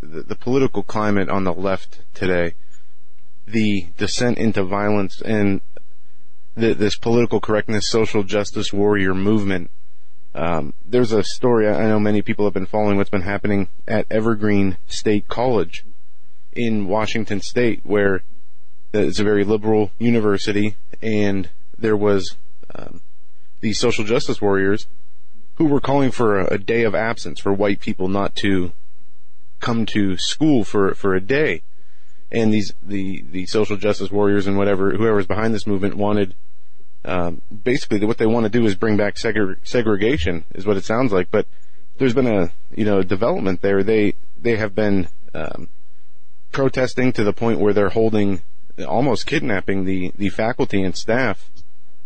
the, 0.01 0.23
the 0.23 0.35
political 0.35 0.83
climate 0.83 1.29
on 1.29 1.45
the 1.45 1.53
left 1.53 2.01
today, 2.15 2.55
the 3.47 3.89
descent 3.99 4.39
into 4.39 4.63
violence 4.63 5.21
and 5.21 5.61
the, 6.55 6.75
this 6.75 6.97
political 6.97 7.41
correctness, 7.41 7.89
social 7.89 8.23
justice 8.23 8.73
warrior 8.73 9.15
movement. 9.15 9.71
Um, 10.35 10.73
there's 10.85 11.13
a 11.13 11.23
story 11.23 11.69
I 11.69 11.87
know 11.89 12.01
many 12.01 12.23
people 12.23 12.47
have 12.47 12.55
been 12.55 12.67
following 12.67 12.97
what's 12.97 13.11
been 13.11 13.23
happening 13.23 13.69
at 13.87 14.07
Evergreen 14.11 14.79
State 14.87 15.29
College 15.29 15.85
in 16.55 16.87
Washington 16.87 17.41
State, 17.41 17.81
where 17.85 18.23
it's 18.93 19.19
a 19.19 19.25
very 19.25 19.45
liberal 19.45 19.91
university, 19.99 20.77
and 21.03 21.51
there 21.79 21.97
was 21.97 22.37
um, 22.75 23.01
these 23.61 23.79
social 23.79 24.05
justice 24.05 24.41
warriors 24.41 24.87
who 25.57 25.67
were 25.67 25.81
calling 25.81 26.11
for 26.11 26.41
a, 26.41 26.55
a 26.55 26.59
day 26.59 26.83
of 26.83 26.95
absence 26.95 27.41
for 27.41 27.53
white 27.53 27.81
people 27.81 28.09
not 28.09 28.35
to 28.37 28.73
come 29.61 29.87
to 29.87 30.17
school 30.19 30.65
for 30.65 30.95
for 30.95 31.15
a 31.15 31.21
day 31.21 31.63
and 32.33 32.53
these 32.53 32.73
the 32.83 33.23
the 33.31 33.47
social 33.47 33.77
justice 33.77 34.11
warriors 34.11 34.47
and 34.47 34.57
whatever 34.57 34.93
whoever's 34.93 35.27
behind 35.27 35.55
this 35.55 35.67
movement 35.67 35.95
wanted 35.95 36.35
um, 37.05 37.43
basically 37.65 38.05
what 38.05 38.19
they 38.19 38.27
want 38.27 38.45
to 38.45 38.51
do 38.51 38.65
is 38.65 38.75
bring 38.75 38.97
back 38.97 39.17
segre- 39.17 39.59
segregation 39.65 40.45
is 40.55 40.67
what 40.67 40.77
it 40.77 40.85
sounds 40.85 41.13
like. 41.13 41.31
But 41.31 41.47
there's 41.99 42.15
been 42.15 42.27
a 42.27 42.53
you 42.75 42.85
know 42.85 43.03
development 43.03 43.61
there. 43.61 43.83
They 43.83 44.15
they 44.41 44.57
have 44.57 44.75
been 44.75 45.09
um, 45.35 45.69
protesting 46.53 47.13
to 47.13 47.25
the 47.25 47.33
point 47.33 47.61
where 47.61 47.73
they're 47.73 47.91
holding 47.91 48.43
almost 48.87 49.27
kidnapping 49.27 49.85
the 49.85 50.13
the 50.17 50.31
faculty 50.31 50.83
and 50.83 50.97
staff 50.97 51.51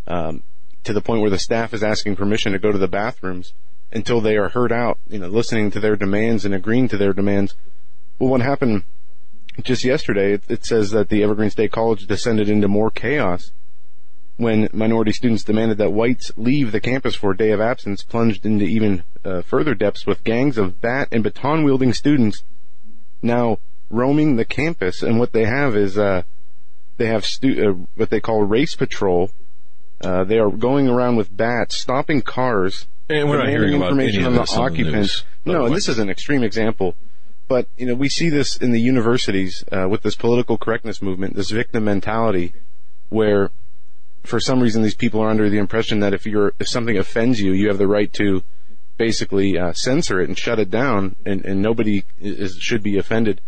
um, 0.08 0.42
to 0.82 0.92
the 0.92 1.00
point 1.00 1.20
where 1.20 1.30
the 1.30 1.38
staff 1.38 1.72
is 1.72 1.82
asking 1.82 2.16
permission 2.16 2.52
to 2.52 2.58
go 2.58 2.72
to 2.72 2.78
the 2.78 2.88
bathrooms 2.88 3.52
until 3.92 4.20
they 4.20 4.36
are 4.36 4.48
heard 4.48 4.72
out 4.72 4.98
you 5.08 5.18
know 5.18 5.28
listening 5.28 5.70
to 5.70 5.78
their 5.78 5.94
demands 5.94 6.44
and 6.44 6.54
agreeing 6.54 6.88
to 6.88 6.96
their 6.96 7.12
demands. 7.12 7.54
Well 8.18 8.30
what 8.30 8.40
happened 8.40 8.84
just 9.62 9.84
yesterday, 9.84 10.34
it, 10.34 10.44
it 10.48 10.64
says 10.64 10.90
that 10.90 11.08
the 11.08 11.22
Evergreen 11.22 11.50
State 11.50 11.72
College 11.72 12.06
descended 12.06 12.48
into 12.48 12.68
more 12.68 12.90
chaos 12.90 13.52
when 14.36 14.68
minority 14.72 15.12
students 15.12 15.44
demanded 15.44 15.78
that 15.78 15.92
whites 15.92 16.30
leave 16.36 16.72
the 16.72 16.80
campus 16.80 17.14
for 17.14 17.30
a 17.30 17.36
day 17.36 17.50
of 17.52 17.60
absence, 17.60 18.02
plunged 18.02 18.44
into 18.44 18.64
even 18.64 19.02
uh, 19.24 19.42
further 19.42 19.74
depths 19.74 20.06
with 20.06 20.22
gangs 20.24 20.58
of 20.58 20.80
bat 20.80 21.08
and 21.10 21.22
baton 21.22 21.64
wielding 21.64 21.92
students 21.92 22.44
now 23.22 23.58
roaming 23.90 24.36
the 24.36 24.44
campus. 24.44 25.02
And 25.02 25.18
what 25.18 25.32
they 25.32 25.46
have 25.46 25.74
is 25.74 25.96
uh, 25.96 26.22
they 26.98 27.06
have 27.06 27.24
stu- 27.24 27.68
uh, 27.68 27.86
what 27.96 28.10
they 28.10 28.20
call 28.20 28.42
race 28.42 28.74
patrol. 28.74 29.30
Uh, 30.02 30.24
they 30.24 30.38
are 30.38 30.50
going 30.50 30.88
around 30.88 31.16
with 31.16 31.34
bats, 31.34 31.78
stopping 31.78 32.20
cars, 32.20 32.86
and 33.08 33.28
we're 33.30 33.38
not 33.38 33.48
hearing 33.48 33.72
information 33.74 34.24
on 34.24 34.34
the 34.34 34.54
occupants. 34.58 35.24
No, 35.46 35.64
and 35.64 35.74
this 35.74 35.88
is 35.88 35.98
an 35.98 36.10
extreme 36.10 36.42
example. 36.42 36.94
But 37.48 37.68
you 37.76 37.86
know, 37.86 37.94
we 37.94 38.08
see 38.08 38.28
this 38.28 38.56
in 38.56 38.72
the 38.72 38.80
universities 38.80 39.64
uh, 39.70 39.88
with 39.88 40.02
this 40.02 40.16
political 40.16 40.58
correctness 40.58 41.00
movement, 41.00 41.36
this 41.36 41.50
victim 41.50 41.84
mentality, 41.84 42.52
where 43.08 43.50
for 44.24 44.40
some 44.40 44.60
reason 44.60 44.82
these 44.82 44.96
people 44.96 45.20
are 45.20 45.30
under 45.30 45.48
the 45.48 45.58
impression 45.58 46.00
that 46.00 46.12
if 46.12 46.26
you're 46.26 46.52
if 46.58 46.68
something 46.68 46.98
offends 46.98 47.40
you, 47.40 47.52
you 47.52 47.68
have 47.68 47.78
the 47.78 47.86
right 47.86 48.12
to 48.14 48.42
basically 48.96 49.58
uh, 49.58 49.72
censor 49.72 50.20
it 50.20 50.28
and 50.28 50.38
shut 50.38 50.58
it 50.58 50.70
down, 50.70 51.16
and, 51.24 51.44
and 51.44 51.62
nobody 51.62 52.04
is, 52.20 52.56
should 52.56 52.82
be 52.82 52.98
offended. 52.98 53.40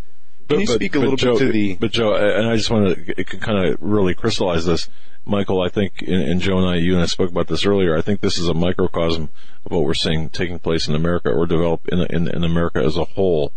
Can 0.49 0.59
but, 0.59 0.61
you 0.61 0.66
speak 0.66 0.94
a 0.94 0.99
little 0.99 1.16
Joe, 1.16 1.32
bit 1.32 1.38
to 1.40 1.53
the? 1.53 1.74
But 1.74 1.92
Joe, 1.92 2.14
and 2.14 2.49
I 2.49 2.57
just 2.57 2.70
want 2.70 3.07
to 3.07 3.24
kind 3.24 3.66
of 3.66 3.78
really 3.80 4.14
crystallize 4.14 4.64
this. 4.66 4.88
Michael, 5.26 5.61
I 5.61 5.68
think, 5.68 6.01
and 6.07 6.40
Joe 6.40 6.57
and 6.57 6.66
I, 6.66 6.76
you 6.76 6.94
and 6.94 7.03
I 7.03 7.07
spoke 7.07 7.30
about 7.30 7.49
this 7.49 7.66
earlier. 7.66 7.94
I 7.99 8.01
think 8.01 8.22
this 8.22 8.38
is 8.38 8.49
a 8.49 8.55
microcosm 8.55 9.28
of 9.66 9.72
what 9.72 9.84
we're 9.84 9.92
seeing 9.92 10.30
taking 10.30 10.59
place 10.59 10.88
in 10.88 10.94
America 10.94 11.28
or 11.28 11.44
develop 11.44 11.86
in, 11.88 12.01
in, 12.09 12.28
in 12.28 12.44
America 12.44 12.78
as 12.78 12.96
a 12.96 13.05
whole 13.05 13.53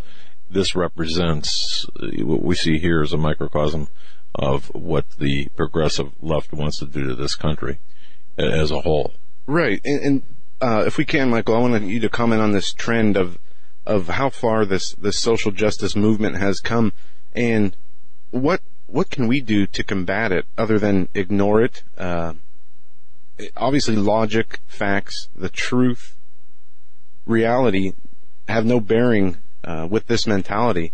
this 0.52 0.76
represents 0.76 1.86
what 2.20 2.44
we 2.44 2.56
see 2.56 2.78
here 2.78 3.02
is 3.02 3.14
a 3.14 3.18
microcosm 3.18 3.88
of 4.36 4.68
what 4.68 5.10
the 5.12 5.48
progressive 5.56 6.12
left 6.22 6.54
wants 6.54 6.80
to 6.80 6.86
do 6.86 7.08
to 7.08 7.16
this 7.16 7.36
country 7.36 7.80
as 8.38 8.72
a 8.72 8.82
whole. 8.82 9.14
Right, 9.48 9.82
and, 9.84 10.02
and 10.02 10.24
uh, 10.62 10.84
if 10.86 10.98
we 10.98 11.06
can, 11.06 11.30
Michael, 11.30 11.56
I 11.56 11.60
want 11.60 11.84
you 11.84 12.00
to 12.00 12.10
comment 12.10 12.42
on 12.42 12.52
this 12.52 12.74
trend 12.74 13.18
of 13.18 13.38
of 13.84 14.10
how 14.10 14.30
far 14.30 14.64
this 14.64 14.94
this 14.94 15.20
social 15.20 15.52
justice 15.52 15.96
movement 15.96 16.38
has 16.38 16.60
come, 16.60 16.94
and 17.34 17.76
what 18.30 18.62
what 18.86 19.10
can 19.10 19.28
we 19.28 19.42
do 19.42 19.66
to 19.66 19.84
combat 19.84 20.32
it 20.32 20.46
other 20.58 20.78
than 20.78 21.08
ignore 21.14 21.62
it? 21.62 21.84
Uh, 21.98 22.34
obviously, 23.58 23.96
logic, 23.96 24.60
facts, 24.68 25.30
the 25.36 25.50
truth, 25.50 26.16
reality 27.26 27.94
have 28.48 28.66
no 28.66 28.80
bearing 28.80 29.38
uh, 29.64 29.88
with 29.90 30.08
this 30.08 30.28
mentality. 30.28 30.94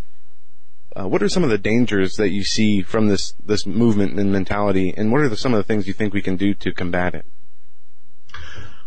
Uh, 0.96 1.08
what 1.08 1.22
are 1.22 1.30
some 1.30 1.44
of 1.44 1.50
the 1.50 1.58
dangers 1.58 2.16
that 2.16 2.30
you 2.30 2.44
see 2.44 2.82
from 2.82 3.08
this 3.08 3.34
this 3.46 3.66
movement 3.66 4.20
and 4.20 4.32
mentality, 4.32 4.94
and 4.98 5.12
what 5.12 5.22
are 5.22 5.30
the, 5.30 5.38
some 5.38 5.54
of 5.54 5.58
the 5.58 5.64
things 5.64 5.88
you 5.88 5.94
think 5.94 6.14
we 6.14 6.22
can 6.22 6.38
do 6.38 6.54
to 6.54 6.74
combat 6.74 7.14
it? 7.14 7.26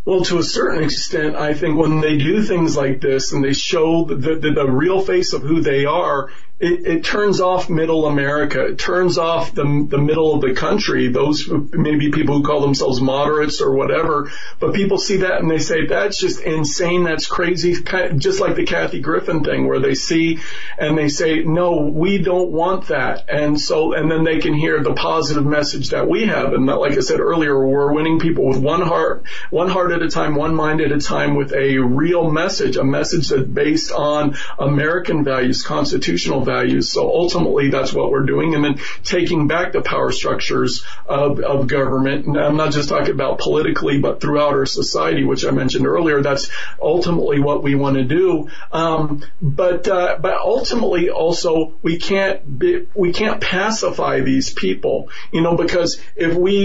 Well, 0.05 0.25
to 0.25 0.39
a 0.39 0.43
certain 0.43 0.83
extent, 0.83 1.37
I 1.37 1.53
think 1.55 1.79
when 1.79 2.01
they 2.01 2.17
do 2.17 2.43
things 2.43 2.77
like 2.77 3.01
this 3.01 3.33
and 3.33 3.45
they 3.45 3.53
show 3.53 4.05
the, 4.05 4.15
the, 4.17 4.51
the 4.51 4.67
real 4.67 5.03
face 5.03 5.35
of 5.35 5.43
who 5.43 5.61
they 5.61 5.85
are, 5.85 6.31
it, 6.61 6.87
it, 6.87 7.05
turns 7.05 7.41
off 7.41 7.71
middle 7.71 8.07
America. 8.07 8.67
It 8.67 8.79
turns 8.79 9.17
off 9.17 9.55
the, 9.55 9.87
the 9.89 9.97
middle 9.97 10.35
of 10.35 10.43
the 10.43 10.53
country. 10.53 11.09
Those 11.09 11.49
maybe 11.49 12.11
people 12.11 12.37
who 12.37 12.45
call 12.45 12.61
themselves 12.61 13.01
moderates 13.01 13.63
or 13.63 13.75
whatever, 13.75 14.31
but 14.59 14.75
people 14.75 14.99
see 14.99 15.19
that 15.19 15.41
and 15.41 15.51
they 15.51 15.59
say, 15.59 15.87
that's 15.87 16.19
just 16.19 16.41
insane. 16.41 17.05
That's 17.05 17.27
crazy. 17.27 17.75
Just 18.17 18.41
like 18.41 18.57
the 18.57 18.67
Kathy 18.67 19.01
Griffin 19.01 19.43
thing 19.43 19.67
where 19.67 19.81
they 19.81 19.95
see 19.95 20.41
and 20.79 20.99
they 20.99 21.09
say, 21.09 21.43
no, 21.45 21.87
we 21.87 22.19
don't 22.19 22.51
want 22.51 22.89
that. 22.89 23.31
And 23.31 23.59
so, 23.59 23.95
and 23.95 24.11
then 24.11 24.25
they 24.25 24.39
can 24.39 24.53
hear 24.53 24.83
the 24.83 24.93
positive 24.93 25.47
message 25.47 25.91
that 25.91 26.09
we 26.09 26.27
have. 26.27 26.53
And 26.53 26.67
like 26.67 26.93
I 26.93 27.01
said 27.01 27.21
earlier, 27.21 27.59
we're 27.59 27.95
winning 27.95 28.21
people 28.21 28.47
with 28.47 28.59
one 28.59 28.83
heart, 28.83 29.25
one 29.49 29.71
heart 29.71 29.93
at 29.93 30.03
a 30.03 30.11
time, 30.11 30.35
one 30.35 30.55
mind 30.55 30.83
at 30.83 30.93
a 30.93 31.01
time 31.01 31.37
with 31.37 31.55
a 31.55 31.79
real 31.79 32.31
message, 32.31 32.77
a 32.77 32.85
message 32.85 33.31
that's 33.31 33.49
based 33.49 33.93
on 33.93 34.37
American 34.59 35.25
values, 35.25 35.63
constitutional 35.63 36.41
values 36.43 36.50
values. 36.51 36.91
So 36.91 37.01
ultimately, 37.23 37.71
that's 37.71 37.93
what 37.93 38.11
we're 38.13 38.29
doing. 38.35 38.55
And 38.55 38.65
then 38.65 38.77
taking 39.05 39.47
back 39.47 39.73
the 39.73 39.83
power 39.83 40.11
structures 40.13 40.85
of, 41.07 41.41
of 41.41 41.67
government. 41.67 42.27
And 42.27 42.37
I'm 42.37 42.57
not 42.57 42.73
just 42.73 42.89
talking 42.89 43.15
about 43.19 43.39
politically, 43.39 44.01
but 44.01 44.21
throughout 44.21 44.55
our 44.55 44.67
society, 44.67 45.25
which 45.25 45.45
I 45.45 45.51
mentioned 45.51 45.87
earlier. 45.87 46.23
That's 46.23 46.51
ultimately 46.81 47.41
what 47.41 47.63
we 47.63 47.75
want 47.75 47.97
to 47.97 48.05
do. 48.05 48.49
Um, 48.73 49.23
but 49.41 49.89
uh, 49.89 50.19
but 50.21 50.35
ultimately, 50.57 51.11
also 51.11 51.75
we 51.83 51.99
can't 51.99 52.59
be, 52.59 52.87
we 52.95 53.13
can't 53.13 53.41
pacify 53.41 54.21
these 54.21 54.53
people. 54.53 54.97
You 55.33 55.43
know, 55.43 55.57
because 55.57 56.01
if 56.17 56.35
we 56.35 56.57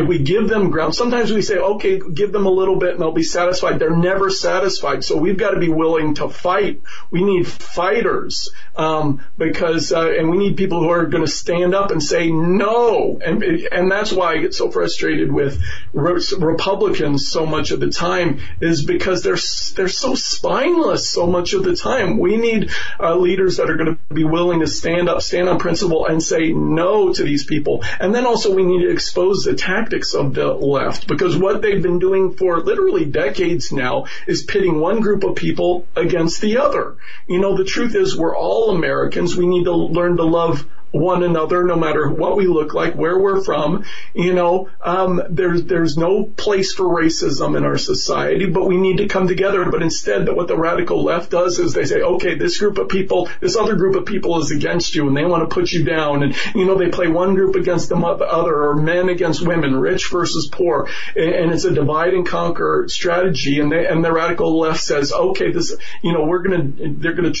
if 0.00 0.08
we 0.08 0.18
give 0.18 0.48
them 0.48 0.70
ground, 0.70 0.94
sometimes 0.94 1.32
we 1.32 1.42
say, 1.42 1.56
okay, 1.56 2.00
give 2.20 2.32
them 2.32 2.46
a 2.46 2.50
little 2.60 2.76
bit 2.76 2.90
and 2.92 3.00
they'll 3.00 3.12
be 3.12 3.22
satisfied. 3.22 3.78
They're 3.78 3.96
never 4.12 4.30
satisfied. 4.30 5.04
So 5.04 5.16
we've 5.16 5.40
got 5.44 5.52
to 5.52 5.60
be 5.60 5.68
willing 5.68 6.14
to 6.14 6.28
fight. 6.28 6.82
We 7.10 7.22
need 7.24 7.46
fighters. 7.46 8.50
Um, 8.76 9.11
because 9.38 9.92
uh, 9.92 10.10
and 10.10 10.30
we 10.30 10.38
need 10.38 10.56
people 10.56 10.80
who 10.80 10.90
are 10.90 11.06
going 11.06 11.24
to 11.24 11.30
stand 11.30 11.74
up 11.74 11.90
and 11.90 12.02
say 12.02 12.30
no, 12.30 13.20
and 13.24 13.42
and 13.42 13.90
that's 13.90 14.12
why 14.12 14.32
I 14.32 14.38
get 14.38 14.54
so 14.54 14.70
frustrated 14.70 15.32
with 15.32 15.62
re- 15.92 16.22
Republicans 16.38 17.28
so 17.28 17.46
much 17.46 17.70
of 17.70 17.80
the 17.80 17.90
time 17.90 18.40
is 18.60 18.84
because 18.84 19.22
they're 19.22 19.38
they're 19.74 19.88
so 19.88 20.14
spineless 20.14 21.10
so 21.10 21.26
much 21.26 21.52
of 21.52 21.64
the 21.64 21.76
time. 21.76 22.18
We 22.18 22.36
need 22.36 22.70
uh, 23.00 23.16
leaders 23.16 23.56
that 23.56 23.70
are 23.70 23.76
going 23.76 23.96
to 23.96 24.14
be 24.14 24.24
willing 24.24 24.60
to 24.60 24.66
stand 24.66 25.08
up, 25.08 25.22
stand 25.22 25.48
on 25.48 25.58
principle, 25.58 26.06
and 26.06 26.22
say 26.22 26.52
no 26.52 27.12
to 27.12 27.22
these 27.22 27.44
people. 27.44 27.84
And 28.00 28.14
then 28.14 28.26
also 28.26 28.54
we 28.54 28.64
need 28.64 28.82
to 28.82 28.90
expose 28.90 29.44
the 29.44 29.54
tactics 29.54 30.14
of 30.14 30.34
the 30.34 30.48
left 30.52 31.06
because 31.06 31.36
what 31.36 31.62
they've 31.62 31.82
been 31.82 31.98
doing 31.98 32.34
for 32.34 32.60
literally 32.60 33.04
decades 33.04 33.72
now 33.72 34.06
is 34.26 34.42
pitting 34.42 34.80
one 34.80 35.00
group 35.00 35.24
of 35.24 35.36
people 35.36 35.86
against 35.96 36.40
the 36.40 36.58
other. 36.58 36.96
You 37.28 37.40
know, 37.40 37.56
the 37.56 37.64
truth 37.64 37.94
is 37.94 38.16
we're 38.16 38.36
all 38.36 38.70
Americans 38.70 39.01
Americans, 39.02 39.36
we 39.36 39.46
need 39.46 39.64
to 39.64 39.74
learn 39.74 40.16
to 40.16 40.24
love 40.24 40.64
one 40.92 41.22
another, 41.22 41.64
no 41.64 41.74
matter 41.74 42.08
what 42.08 42.36
we 42.36 42.46
look 42.46 42.74
like, 42.74 42.94
where 42.94 43.18
we're 43.18 43.42
from. 43.42 43.84
You 44.14 44.34
know, 44.34 44.68
um, 44.82 45.22
there's 45.30 45.64
there's 45.64 45.96
no 45.96 46.24
place 46.24 46.74
for 46.74 46.84
racism 46.84 47.56
in 47.56 47.64
our 47.64 47.78
society, 47.78 48.46
but 48.46 48.66
we 48.66 48.76
need 48.76 48.98
to 48.98 49.08
come 49.08 49.26
together. 49.26 49.64
But 49.70 49.82
instead, 49.82 50.26
that 50.26 50.36
what 50.36 50.48
the 50.48 50.56
radical 50.56 51.02
left 51.02 51.30
does 51.30 51.58
is 51.58 51.72
they 51.72 51.86
say, 51.86 52.02
okay, 52.02 52.34
this 52.34 52.58
group 52.58 52.78
of 52.78 52.90
people, 52.90 53.28
this 53.40 53.56
other 53.56 53.74
group 53.74 53.96
of 53.96 54.04
people 54.04 54.38
is 54.40 54.50
against 54.50 54.94
you, 54.94 55.08
and 55.08 55.16
they 55.16 55.24
want 55.24 55.48
to 55.48 55.52
put 55.52 55.72
you 55.72 55.82
down. 55.82 56.22
And 56.22 56.36
you 56.54 56.66
know, 56.66 56.76
they 56.76 56.90
play 56.90 57.08
one 57.08 57.34
group 57.34 57.56
against 57.56 57.88
the 57.88 57.96
other, 57.96 58.68
or 58.68 58.76
men 58.76 59.08
against 59.08 59.40
women, 59.40 59.74
rich 59.74 60.10
versus 60.10 60.46
poor, 60.52 60.90
and 61.16 61.52
it's 61.52 61.64
a 61.64 61.72
divide 61.72 62.12
and 62.12 62.26
conquer 62.26 62.84
strategy. 62.88 63.60
And 63.60 63.72
they 63.72 63.86
and 63.86 64.04
the 64.04 64.12
radical 64.12 64.58
left 64.58 64.80
says, 64.80 65.10
okay, 65.10 65.52
this, 65.52 65.74
you 66.02 66.12
know, 66.12 66.26
we're 66.26 66.42
gonna, 66.42 66.70
they're 66.98 67.14
gonna 67.14 67.32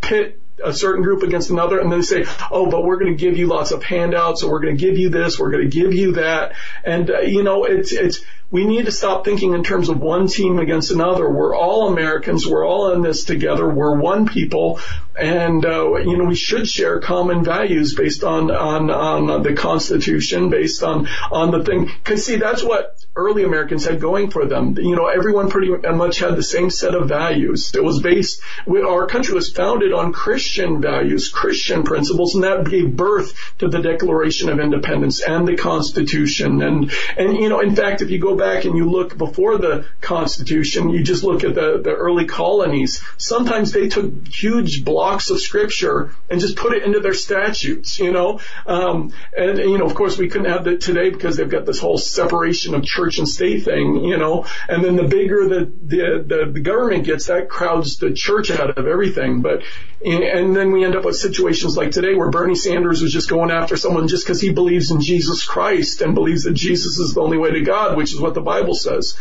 pit 0.00 0.40
a 0.62 0.72
certain 0.72 1.02
group 1.02 1.22
against 1.22 1.50
another 1.50 1.78
and 1.78 1.90
then 1.90 2.00
they 2.00 2.04
say, 2.04 2.24
oh, 2.50 2.70
but 2.70 2.84
we're 2.84 2.98
going 2.98 3.16
to 3.16 3.18
give 3.18 3.36
you 3.36 3.46
lots 3.46 3.70
of 3.70 3.82
handouts 3.82 4.42
or 4.42 4.52
we're 4.52 4.60
going 4.60 4.76
to 4.76 4.80
give 4.80 4.98
you 4.98 5.08
this, 5.08 5.38
we're 5.38 5.50
going 5.50 5.68
to 5.68 5.76
give 5.76 5.94
you 5.94 6.12
that. 6.12 6.52
And, 6.84 7.10
uh, 7.10 7.20
you 7.20 7.42
know, 7.42 7.64
it's, 7.64 7.92
it's, 7.92 8.20
we 8.54 8.66
need 8.66 8.84
to 8.84 8.92
stop 8.92 9.24
thinking 9.24 9.52
in 9.52 9.64
terms 9.64 9.88
of 9.88 9.98
one 9.98 10.28
team 10.28 10.60
against 10.60 10.92
another. 10.92 11.28
We're 11.28 11.56
all 11.56 11.88
Americans. 11.88 12.46
We're 12.46 12.64
all 12.64 12.92
in 12.92 13.02
this 13.02 13.24
together. 13.24 13.68
We're 13.68 13.98
one 13.98 14.28
people, 14.28 14.78
and 15.18 15.66
uh, 15.66 15.96
you 15.96 16.16
know 16.16 16.26
we 16.26 16.36
should 16.36 16.68
share 16.68 17.00
common 17.00 17.42
values 17.42 17.96
based 17.96 18.22
on 18.22 18.52
on 18.52 18.92
on 18.92 19.42
the 19.42 19.54
Constitution, 19.54 20.50
based 20.50 20.84
on 20.84 21.08
on 21.32 21.50
the 21.50 21.64
thing. 21.64 21.86
Because 21.86 22.24
see, 22.24 22.36
that's 22.36 22.62
what 22.62 22.96
early 23.16 23.44
Americans 23.44 23.84
had 23.84 24.00
going 24.00 24.30
for 24.30 24.44
them. 24.44 24.76
You 24.76 24.96
know, 24.96 25.06
everyone 25.06 25.48
pretty 25.48 25.70
much 25.70 26.18
had 26.18 26.36
the 26.36 26.42
same 26.42 26.70
set 26.70 26.94
of 26.94 27.08
values. 27.08 27.72
It 27.74 27.82
was 27.82 28.02
based, 28.02 28.40
our 28.68 29.06
country 29.06 29.34
was 29.34 29.52
founded 29.52 29.92
on 29.92 30.12
Christian 30.12 30.80
values, 30.80 31.28
Christian 31.28 31.84
principles, 31.84 32.34
and 32.34 32.42
that 32.42 32.68
gave 32.68 32.96
birth 32.96 33.32
to 33.58 33.68
the 33.68 33.80
Declaration 33.80 34.48
of 34.48 34.58
Independence 34.58 35.22
and 35.22 35.46
the 35.46 35.56
Constitution. 35.56 36.60
And, 36.60 36.92
and, 37.16 37.36
you 37.36 37.48
know, 37.48 37.60
in 37.60 37.76
fact, 37.76 38.02
if 38.02 38.10
you 38.10 38.18
go 38.18 38.36
back 38.36 38.43
and 38.44 38.76
you 38.76 38.90
look 38.90 39.16
before 39.16 39.58
the 39.58 39.86
Constitution, 40.00 40.90
you 40.90 41.02
just 41.02 41.24
look 41.24 41.44
at 41.44 41.54
the, 41.54 41.80
the 41.82 41.94
early 41.94 42.26
colonies, 42.26 43.02
sometimes 43.16 43.72
they 43.72 43.88
took 43.88 44.26
huge 44.28 44.84
blocks 44.84 45.30
of 45.30 45.40
scripture 45.40 46.10
and 46.28 46.40
just 46.40 46.56
put 46.56 46.74
it 46.74 46.82
into 46.82 47.00
their 47.00 47.14
statutes, 47.14 47.98
you 47.98 48.12
know, 48.12 48.40
um, 48.66 49.12
and, 49.36 49.58
you 49.58 49.78
know, 49.78 49.86
of 49.86 49.94
course 49.94 50.18
we 50.18 50.28
couldn't 50.28 50.50
have 50.50 50.64
that 50.64 50.80
today 50.80 51.10
because 51.10 51.36
they've 51.36 51.48
got 51.48 51.64
this 51.64 51.80
whole 51.80 51.98
separation 51.98 52.74
of 52.74 52.84
church 52.84 53.14
church 53.14 53.18
and 53.18 53.28
state 53.28 53.64
thing, 53.64 54.04
you 54.04 54.16
know, 54.16 54.46
and 54.68 54.84
then 54.84 54.96
the 54.96 55.04
bigger 55.04 55.48
the, 55.48 55.72
the, 55.82 56.24
the, 56.26 56.52
the 56.52 56.60
government 56.60 57.04
gets, 57.04 57.26
that 57.26 57.48
crowds 57.48 57.98
the 57.98 58.12
church 58.12 58.50
out 58.50 58.78
of 58.78 58.86
everything. 58.86 59.42
But, 59.42 59.62
and 60.04 60.54
then 60.54 60.72
we 60.72 60.84
end 60.84 60.96
up 60.96 61.04
with 61.04 61.16
situations 61.16 61.76
like 61.76 61.90
today 61.90 62.14
where 62.14 62.30
Bernie 62.30 62.54
Sanders 62.54 63.00
was 63.00 63.12
just 63.12 63.30
going 63.30 63.50
after 63.50 63.76
someone 63.76 64.08
just 64.08 64.26
because 64.26 64.40
he 64.40 64.52
believes 64.52 64.90
in 64.90 65.00
Jesus 65.00 65.44
Christ 65.44 66.02
and 66.02 66.14
believes 66.14 66.44
that 66.44 66.52
Jesus 66.52 66.98
is 66.98 67.14
the 67.14 67.22
only 67.22 67.38
way 67.38 67.52
to 67.52 67.62
God, 67.62 67.96
which 67.96 68.12
is 68.12 68.20
what 68.24 68.34
the 68.34 68.40
Bible 68.40 68.74
says. 68.74 69.16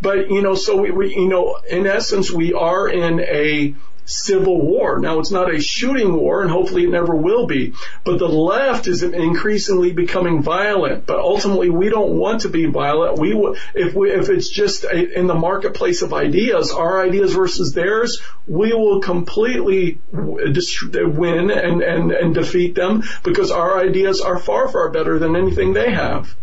But, 0.00 0.30
you 0.30 0.40
know, 0.40 0.54
so 0.54 0.76
we, 0.76 0.90
we 0.90 1.14
you 1.14 1.28
know, 1.28 1.58
in 1.68 1.86
essence, 1.86 2.30
we 2.30 2.54
are 2.54 2.88
in 2.88 3.20
a, 3.20 3.74
civil 4.06 4.60
war. 4.60 4.98
Now 4.98 5.18
it's 5.18 5.30
not 5.30 5.52
a 5.52 5.60
shooting 5.60 6.14
war 6.14 6.42
and 6.42 6.50
hopefully 6.50 6.84
it 6.84 6.90
never 6.90 7.14
will 7.14 7.46
be, 7.46 7.74
but 8.04 8.18
the 8.18 8.28
left 8.28 8.86
is 8.86 9.02
increasingly 9.02 9.92
becoming 9.92 10.42
violent, 10.42 11.06
but 11.06 11.18
ultimately 11.18 11.70
we 11.70 11.88
don't 11.88 12.18
want 12.18 12.42
to 12.42 12.48
be 12.48 12.66
violent. 12.66 13.18
We, 13.18 13.32
if 13.74 13.94
we, 13.94 14.10
if 14.10 14.28
it's 14.28 14.48
just 14.48 14.84
a, 14.84 15.18
in 15.18 15.26
the 15.26 15.34
marketplace 15.34 16.02
of 16.02 16.12
ideas, 16.12 16.70
our 16.70 17.02
ideas 17.02 17.32
versus 17.32 17.72
theirs, 17.72 18.20
we 18.46 18.72
will 18.72 19.00
completely 19.00 20.00
win 20.12 21.50
and, 21.50 21.82
and, 21.82 22.12
and 22.12 22.34
defeat 22.34 22.74
them 22.74 23.04
because 23.22 23.50
our 23.50 23.80
ideas 23.80 24.20
are 24.20 24.38
far, 24.38 24.68
far 24.68 24.90
better 24.90 25.18
than 25.18 25.36
anything 25.36 25.72
they 25.72 25.90
have. 25.90 26.34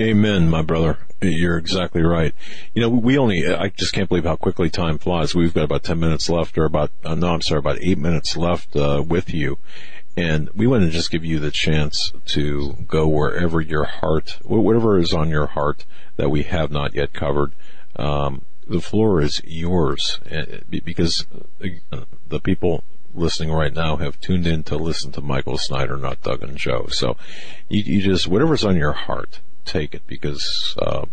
Amen, 0.00 0.48
my 0.48 0.62
brother. 0.62 0.98
You're 1.20 1.58
exactly 1.58 2.02
right. 2.02 2.34
You 2.74 2.82
know, 2.82 2.88
we 2.88 3.16
only, 3.16 3.46
I 3.46 3.68
just 3.68 3.92
can't 3.92 4.08
believe 4.08 4.24
how 4.24 4.36
quickly 4.36 4.68
time 4.68 4.98
flies. 4.98 5.34
We've 5.34 5.54
got 5.54 5.64
about 5.64 5.84
10 5.84 5.98
minutes 5.98 6.28
left 6.28 6.58
or 6.58 6.64
about, 6.64 6.90
uh, 7.04 7.14
no, 7.14 7.28
I'm 7.28 7.40
sorry, 7.40 7.60
about 7.60 7.78
eight 7.80 7.98
minutes 7.98 8.36
left, 8.36 8.76
uh, 8.76 9.02
with 9.06 9.32
you. 9.32 9.58
And 10.16 10.50
we 10.54 10.66
want 10.66 10.84
to 10.84 10.90
just 10.90 11.10
give 11.10 11.24
you 11.24 11.38
the 11.38 11.50
chance 11.50 12.12
to 12.26 12.74
go 12.86 13.08
wherever 13.08 13.60
your 13.60 13.84
heart, 13.84 14.38
whatever 14.44 14.98
is 14.98 15.12
on 15.12 15.28
your 15.28 15.46
heart 15.46 15.84
that 16.16 16.30
we 16.30 16.44
have 16.44 16.70
not 16.70 16.94
yet 16.94 17.12
covered. 17.12 17.52
Um, 17.96 18.42
the 18.66 18.80
floor 18.80 19.20
is 19.20 19.42
yours 19.44 20.20
uh, 20.30 20.60
because 20.68 21.26
the 22.28 22.40
people 22.40 22.84
listening 23.14 23.52
right 23.52 23.72
now 23.72 23.96
have 23.96 24.20
tuned 24.20 24.46
in 24.46 24.62
to 24.64 24.76
listen 24.76 25.12
to 25.12 25.20
Michael 25.20 25.58
Snyder, 25.58 25.96
not 25.96 26.22
Doug 26.22 26.42
and 26.42 26.56
Joe. 26.56 26.86
So 26.88 27.16
you, 27.68 27.82
you 27.84 28.02
just, 28.02 28.26
whatever's 28.26 28.64
on 28.64 28.76
your 28.76 28.92
heart, 28.92 29.40
take 29.64 29.94
it 29.94 30.02
because 30.06 30.74
uh, 30.78 31.06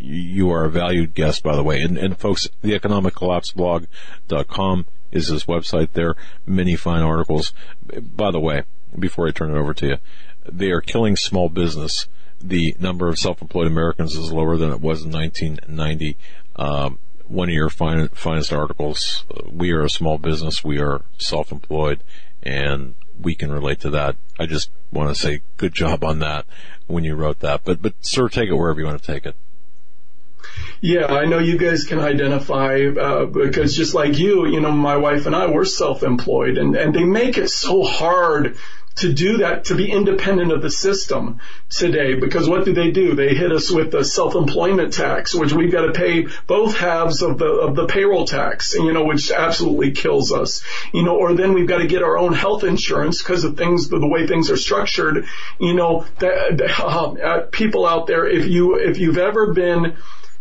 you 0.00 0.50
are 0.50 0.64
a 0.64 0.70
valued 0.70 1.14
guest, 1.14 1.42
by 1.42 1.56
the 1.56 1.62
way. 1.62 1.80
And, 1.80 1.96
and 1.98 2.18
folks, 2.18 2.48
the 2.62 2.78
economiccollapseblog.com 2.78 4.86
is 5.12 5.28
his 5.28 5.44
website 5.44 5.92
there. 5.92 6.16
Many 6.46 6.76
fine 6.76 7.02
articles. 7.02 7.52
By 7.84 8.30
the 8.30 8.40
way, 8.40 8.62
before 8.98 9.28
I 9.28 9.32
turn 9.32 9.50
it 9.50 9.58
over 9.58 9.74
to 9.74 9.86
you, 9.86 9.98
they 10.50 10.70
are 10.70 10.80
killing 10.80 11.16
small 11.16 11.48
business. 11.48 12.06
The 12.40 12.74
number 12.78 13.08
of 13.08 13.18
self-employed 13.18 13.66
Americans 13.66 14.16
is 14.16 14.32
lower 14.32 14.56
than 14.56 14.70
it 14.70 14.80
was 14.80 15.04
in 15.04 15.10
1990. 15.10 16.16
Um, 16.56 16.98
one 17.30 17.48
of 17.48 17.54
your 17.54 17.70
fine, 17.70 18.08
finest 18.08 18.52
articles. 18.52 19.24
We 19.50 19.70
are 19.70 19.84
a 19.84 19.90
small 19.90 20.18
business. 20.18 20.64
We 20.64 20.80
are 20.80 21.02
self-employed, 21.18 22.02
and 22.42 22.94
we 23.20 23.34
can 23.34 23.52
relate 23.52 23.80
to 23.80 23.90
that. 23.90 24.16
I 24.38 24.46
just 24.46 24.70
want 24.92 25.14
to 25.14 25.20
say 25.20 25.42
good 25.56 25.72
job 25.72 26.02
on 26.02 26.18
that 26.18 26.44
when 26.88 27.04
you 27.04 27.14
wrote 27.14 27.40
that. 27.40 27.62
But 27.64 27.80
but 27.80 27.94
sir, 28.00 28.28
take 28.28 28.48
it 28.48 28.54
wherever 28.54 28.80
you 28.80 28.86
want 28.86 29.00
to 29.00 29.12
take 29.12 29.26
it. 29.26 29.36
Yeah, 30.80 31.06
I 31.06 31.26
know 31.26 31.38
you 31.38 31.58
guys 31.58 31.84
can 31.84 32.00
identify 32.00 32.86
uh, 32.86 33.26
because 33.26 33.76
just 33.76 33.94
like 33.94 34.18
you, 34.18 34.46
you 34.46 34.60
know, 34.60 34.72
my 34.72 34.96
wife 34.96 35.26
and 35.26 35.36
I 35.36 35.50
we're 35.50 35.64
self-employed, 35.64 36.58
and 36.58 36.74
and 36.74 36.94
they 36.94 37.04
make 37.04 37.38
it 37.38 37.48
so 37.48 37.84
hard 37.84 38.56
to 38.96 39.12
do 39.12 39.38
that, 39.38 39.66
to 39.66 39.74
be 39.74 39.90
independent 39.90 40.52
of 40.52 40.62
the 40.62 40.70
system 40.70 41.40
today. 41.68 42.14
Because 42.14 42.48
what 42.48 42.64
do 42.64 42.74
they 42.74 42.90
do? 42.90 43.14
They 43.14 43.34
hit 43.34 43.52
us 43.52 43.70
with 43.70 43.90
the 43.90 44.04
self-employment 44.04 44.92
tax, 44.92 45.34
which 45.34 45.52
we've 45.52 45.72
got 45.72 45.86
to 45.86 45.92
pay 45.92 46.26
both 46.46 46.76
halves 46.76 47.22
of 47.22 47.38
the, 47.38 47.46
of 47.46 47.76
the 47.76 47.86
payroll 47.86 48.26
tax, 48.26 48.74
you 48.74 48.92
know, 48.92 49.04
which 49.04 49.30
absolutely 49.30 49.92
kills 49.92 50.32
us, 50.32 50.62
you 50.92 51.02
know, 51.02 51.16
or 51.16 51.34
then 51.34 51.54
we've 51.54 51.68
got 51.68 51.78
to 51.78 51.86
get 51.86 52.02
our 52.02 52.18
own 52.18 52.32
health 52.32 52.64
insurance 52.64 53.22
because 53.22 53.44
of 53.44 53.56
things, 53.56 53.88
the, 53.88 54.06
way 54.10 54.26
things 54.26 54.50
are 54.50 54.56
structured, 54.56 55.26
you 55.58 55.74
know, 55.74 56.04
that, 56.18 56.60
uh, 56.80 57.46
people 57.52 57.86
out 57.86 58.06
there, 58.06 58.26
if 58.26 58.46
you, 58.46 58.76
if 58.76 58.98
you've 58.98 59.18
ever 59.18 59.52
been, 59.52 59.96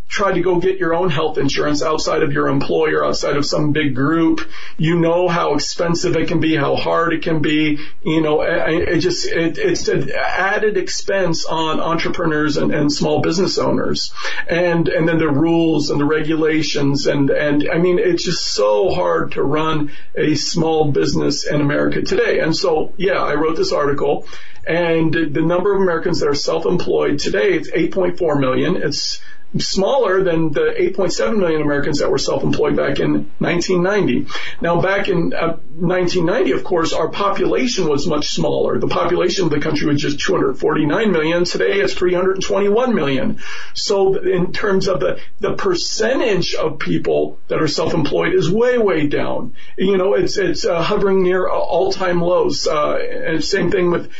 try 0.09 0.33
to 0.33 0.41
go 0.41 0.59
get 0.59 0.79
your 0.79 0.95
own 0.95 1.11
health 1.11 1.37
insurance 1.37 1.83
outside 1.83 2.23
of 2.23 2.33
your 2.33 2.47
employer, 2.47 3.05
outside 3.05 3.37
of 3.37 3.45
some 3.45 3.71
big 3.71 3.93
group. 3.93 4.41
You 4.75 4.99
know 4.99 5.27
how 5.27 5.53
expensive 5.53 6.15
it 6.15 6.27
can 6.27 6.39
be, 6.39 6.55
how 6.55 6.75
hard 6.75 7.13
it 7.13 7.21
can 7.21 7.43
be. 7.43 7.77
You 8.03 8.21
know, 8.21 8.41
it, 8.41 8.99
just, 8.99 9.27
it, 9.27 9.59
it's 9.59 9.87
an 9.87 10.09
added 10.11 10.77
expense 10.77 11.45
on 11.45 11.79
entrepreneurs 11.79 12.57
and, 12.57 12.73
and 12.73 12.91
small 12.91 13.21
business 13.21 13.59
owners. 13.59 14.11
And, 14.49 14.87
and 14.87 15.07
then 15.07 15.19
the 15.19 15.29
rules 15.29 15.91
and 15.91 16.01
the 16.01 16.05
regulations 16.05 17.05
and, 17.05 17.29
and 17.29 17.69
I 17.71 17.77
mean, 17.77 17.99
it's 17.99 18.23
just 18.23 18.43
so 18.43 18.89
hard 18.89 19.33
to 19.33 19.43
run 19.43 19.91
a 20.15 20.33
small 20.33 20.91
business 20.91 21.45
in 21.45 21.61
America 21.61 22.01
today. 22.01 22.39
And 22.39 22.55
so, 22.55 22.93
yeah, 22.97 23.21
I 23.21 23.35
wrote 23.35 23.57
this 23.57 23.71
article 23.71 24.25
and 24.65 25.13
the 25.13 25.41
number 25.41 25.73
of 25.73 25.81
Americans 25.81 26.19
that 26.19 26.29
are 26.29 26.35
self-employed 26.35 27.19
today, 27.19 27.53
it's 27.53 27.71
8.4 27.71 28.39
million. 28.39 28.75
It's 28.75 29.19
smaller 29.57 30.23
than 30.23 30.51
the 30.51 30.75
8.7 30.77 31.37
million 31.37 31.61
Americans 31.61 31.99
that 31.99 32.11
were 32.11 32.19
self-employed 32.19 32.75
back 32.75 32.99
in 32.99 33.31
1990. 33.39 34.27
Now 34.61 34.79
back 34.81 35.07
in 35.07 35.33
uh, 35.33 35.57
1990, 35.79 36.51
of 36.51 36.63
course, 36.63 36.93
our 36.93 37.09
population 37.09 37.87
was 37.87 38.05
much 38.05 38.29
smaller. 38.29 38.77
The 38.77 38.87
population 38.87 39.45
of 39.45 39.51
the 39.51 39.59
country 39.59 39.87
was 39.87 40.01
just 40.01 40.19
249 40.19 41.11
million. 41.11 41.45
Today 41.45 41.79
it's 41.79 41.93
321 41.93 42.93
million. 42.93 43.39
So 43.73 44.15
in 44.15 44.53
terms 44.53 44.87
of 44.87 44.99
the, 44.99 45.19
the 45.39 45.53
percentage 45.53 46.53
of 46.53 46.77
people 46.77 47.39
that 47.47 47.61
are 47.61 47.67
self-employed 47.67 48.33
is 48.33 48.51
way, 48.51 48.77
way 48.77 49.07
down. 49.07 49.53
You 49.77 49.97
know, 49.97 50.13
it's, 50.13 50.37
it's 50.37 50.65
uh, 50.65 50.83
hovering 50.83 51.23
near 51.23 51.47
all-time 51.49 52.21
lows. 52.21 52.67
Uh, 52.67 52.97
and 52.97 53.43
same 53.43 53.71
thing 53.71 53.89
with, 53.89 54.11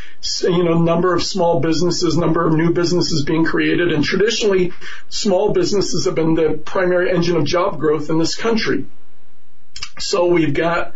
you 0.41 0.63
know, 0.63 0.81
number 0.81 1.13
of 1.13 1.23
small 1.23 1.59
businesses, 1.59 2.17
number 2.17 2.47
of 2.47 2.53
new 2.53 2.73
businesses 2.73 3.23
being 3.25 3.45
created. 3.45 3.91
And 3.91 4.03
traditionally, 4.03 4.73
small 5.19 5.51
businesses 5.51 6.05
have 6.05 6.15
been 6.15 6.35
the 6.35 6.59
primary 6.65 7.11
engine 7.11 7.35
of 7.35 7.45
job 7.45 7.79
growth 7.79 8.09
in 8.09 8.17
this 8.19 8.35
country. 8.35 8.85
So 9.97 10.27
we've 10.27 10.53
got 10.53 10.93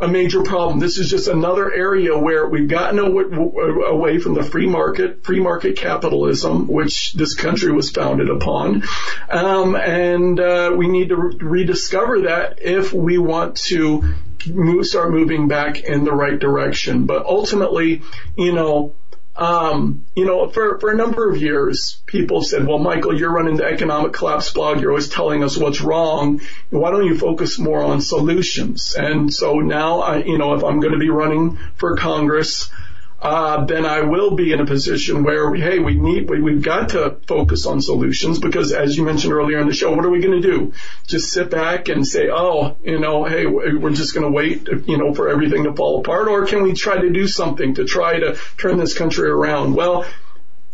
a 0.00 0.08
major 0.08 0.42
problem. 0.42 0.80
This 0.80 0.98
is 0.98 1.08
just 1.08 1.28
another 1.28 1.72
area 1.72 2.18
where 2.18 2.48
we've 2.48 2.68
gotten 2.68 2.98
away 2.98 4.18
from 4.18 4.34
the 4.34 4.42
free 4.42 4.66
market, 4.66 5.24
free 5.24 5.38
market 5.38 5.76
capitalism, 5.76 6.66
which 6.66 7.12
this 7.12 7.36
country 7.36 7.70
was 7.72 7.90
founded 7.90 8.28
upon, 8.28 8.82
um, 9.30 9.76
and 9.76 10.40
uh, 10.40 10.72
we 10.76 10.88
need 10.88 11.10
to 11.10 11.16
rediscover 11.16 12.22
that 12.22 12.60
if 12.62 12.92
we 12.92 13.16
want 13.18 13.56
to 13.68 14.02
move, 14.48 14.86
start 14.86 15.12
moving 15.12 15.46
back 15.46 15.78
in 15.80 16.02
the 16.02 16.12
right 16.12 16.38
direction. 16.38 17.06
But 17.06 17.24
ultimately, 17.26 18.02
you 18.36 18.52
know, 18.52 18.94
um, 19.34 20.04
you 20.14 20.26
know, 20.26 20.48
for, 20.48 20.78
for 20.78 20.90
a 20.90 20.96
number 20.96 21.28
of 21.30 21.40
years, 21.40 22.02
people 22.06 22.42
said, 22.42 22.66
well, 22.66 22.78
Michael, 22.78 23.18
you're 23.18 23.32
running 23.32 23.56
the 23.56 23.64
economic 23.64 24.12
collapse 24.12 24.52
blog. 24.52 24.80
You're 24.80 24.90
always 24.90 25.08
telling 25.08 25.42
us 25.42 25.56
what's 25.56 25.80
wrong. 25.80 26.42
Why 26.68 26.90
don't 26.90 27.06
you 27.06 27.16
focus 27.16 27.58
more 27.58 27.82
on 27.82 28.02
solutions? 28.02 28.94
And 28.98 29.32
so 29.32 29.60
now 29.60 30.00
I, 30.00 30.18
you 30.18 30.36
know, 30.36 30.54
if 30.54 30.62
I'm 30.62 30.80
going 30.80 30.92
to 30.92 30.98
be 30.98 31.08
running 31.08 31.58
for 31.76 31.96
Congress, 31.96 32.70
uh, 33.22 33.64
then 33.66 33.86
I 33.86 34.00
will 34.00 34.34
be 34.34 34.52
in 34.52 34.58
a 34.58 34.66
position 34.66 35.22
where, 35.22 35.54
hey, 35.54 35.78
we 35.78 35.94
need, 35.94 36.28
we, 36.28 36.42
we've 36.42 36.62
got 36.62 36.88
to 36.90 37.18
focus 37.28 37.66
on 37.66 37.80
solutions 37.80 38.40
because 38.40 38.72
as 38.72 38.96
you 38.96 39.04
mentioned 39.04 39.32
earlier 39.32 39.60
in 39.60 39.68
the 39.68 39.74
show, 39.74 39.94
what 39.94 40.04
are 40.04 40.10
we 40.10 40.20
going 40.20 40.42
to 40.42 40.50
do? 40.50 40.72
Just 41.06 41.30
sit 41.32 41.48
back 41.48 41.88
and 41.88 42.04
say, 42.04 42.30
oh, 42.32 42.76
you 42.82 42.98
know, 42.98 43.22
hey, 43.24 43.46
we're 43.46 43.92
just 43.92 44.12
going 44.12 44.26
to 44.26 44.32
wait, 44.32 44.66
you 44.88 44.98
know, 44.98 45.14
for 45.14 45.28
everything 45.28 45.62
to 45.64 45.72
fall 45.72 46.00
apart 46.00 46.26
or 46.26 46.46
can 46.46 46.64
we 46.64 46.72
try 46.72 47.00
to 47.00 47.10
do 47.10 47.28
something 47.28 47.76
to 47.76 47.84
try 47.84 48.18
to 48.18 48.36
turn 48.58 48.76
this 48.76 48.98
country 48.98 49.28
around? 49.28 49.74
Well, 49.76 50.04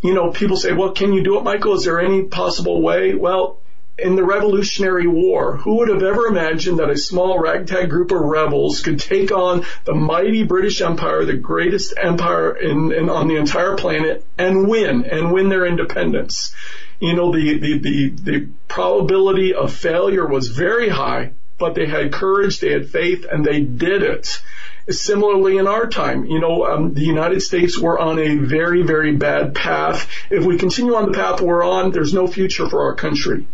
you 0.02 0.14
know, 0.14 0.32
people 0.32 0.56
say, 0.56 0.72
well, 0.72 0.92
can 0.92 1.12
you 1.12 1.22
do 1.22 1.36
it, 1.36 1.44
Michael? 1.44 1.74
Is 1.74 1.84
there 1.84 2.00
any 2.00 2.22
possible 2.22 2.80
way? 2.80 3.14
Well, 3.14 3.58
in 3.98 4.14
the 4.14 4.24
Revolutionary 4.24 5.08
War. 5.08 5.56
Who 5.56 5.76
would 5.76 5.88
have 5.88 6.02
ever 6.02 6.26
imagined 6.26 6.78
that 6.78 6.90
a 6.90 6.96
small 6.96 7.38
ragtag 7.38 7.90
group 7.90 8.12
of 8.12 8.20
rebels 8.20 8.80
could 8.80 9.00
take 9.00 9.32
on 9.32 9.64
the 9.84 9.94
mighty 9.94 10.44
British 10.44 10.80
Empire, 10.80 11.24
the 11.24 11.36
greatest 11.36 11.94
empire 12.00 12.56
in, 12.56 12.92
in, 12.92 13.10
on 13.10 13.26
the 13.26 13.36
entire 13.36 13.76
planet, 13.76 14.24
and 14.38 14.68
win, 14.68 15.04
and 15.04 15.32
win 15.32 15.48
their 15.48 15.66
independence? 15.66 16.54
You 17.00 17.14
know, 17.14 17.32
the, 17.32 17.58
the, 17.58 17.78
the, 17.78 18.08
the 18.10 18.48
probability 18.68 19.54
of 19.54 19.72
failure 19.72 20.26
was 20.26 20.48
very 20.48 20.88
high, 20.88 21.32
but 21.58 21.74
they 21.74 21.86
had 21.86 22.12
courage, 22.12 22.60
they 22.60 22.72
had 22.72 22.88
faith, 22.88 23.26
and 23.30 23.44
they 23.44 23.60
did 23.60 24.02
it. 24.02 24.40
Similarly, 24.88 25.58
in 25.58 25.66
our 25.66 25.86
time, 25.86 26.24
you 26.24 26.40
know, 26.40 26.64
um, 26.64 26.94
the 26.94 27.02
United 27.02 27.42
States 27.42 27.78
were 27.78 27.98
on 27.98 28.18
a 28.18 28.36
very, 28.36 28.82
very 28.82 29.14
bad 29.14 29.54
path. 29.54 30.08
If 30.30 30.44
we 30.44 30.56
continue 30.56 30.94
on 30.94 31.10
the 31.10 31.18
path 31.18 31.40
we're 31.40 31.62
on, 31.64 31.90
there's 31.90 32.14
no 32.14 32.26
future 32.26 32.68
for 32.68 32.84
our 32.84 32.94
country. 32.94 33.46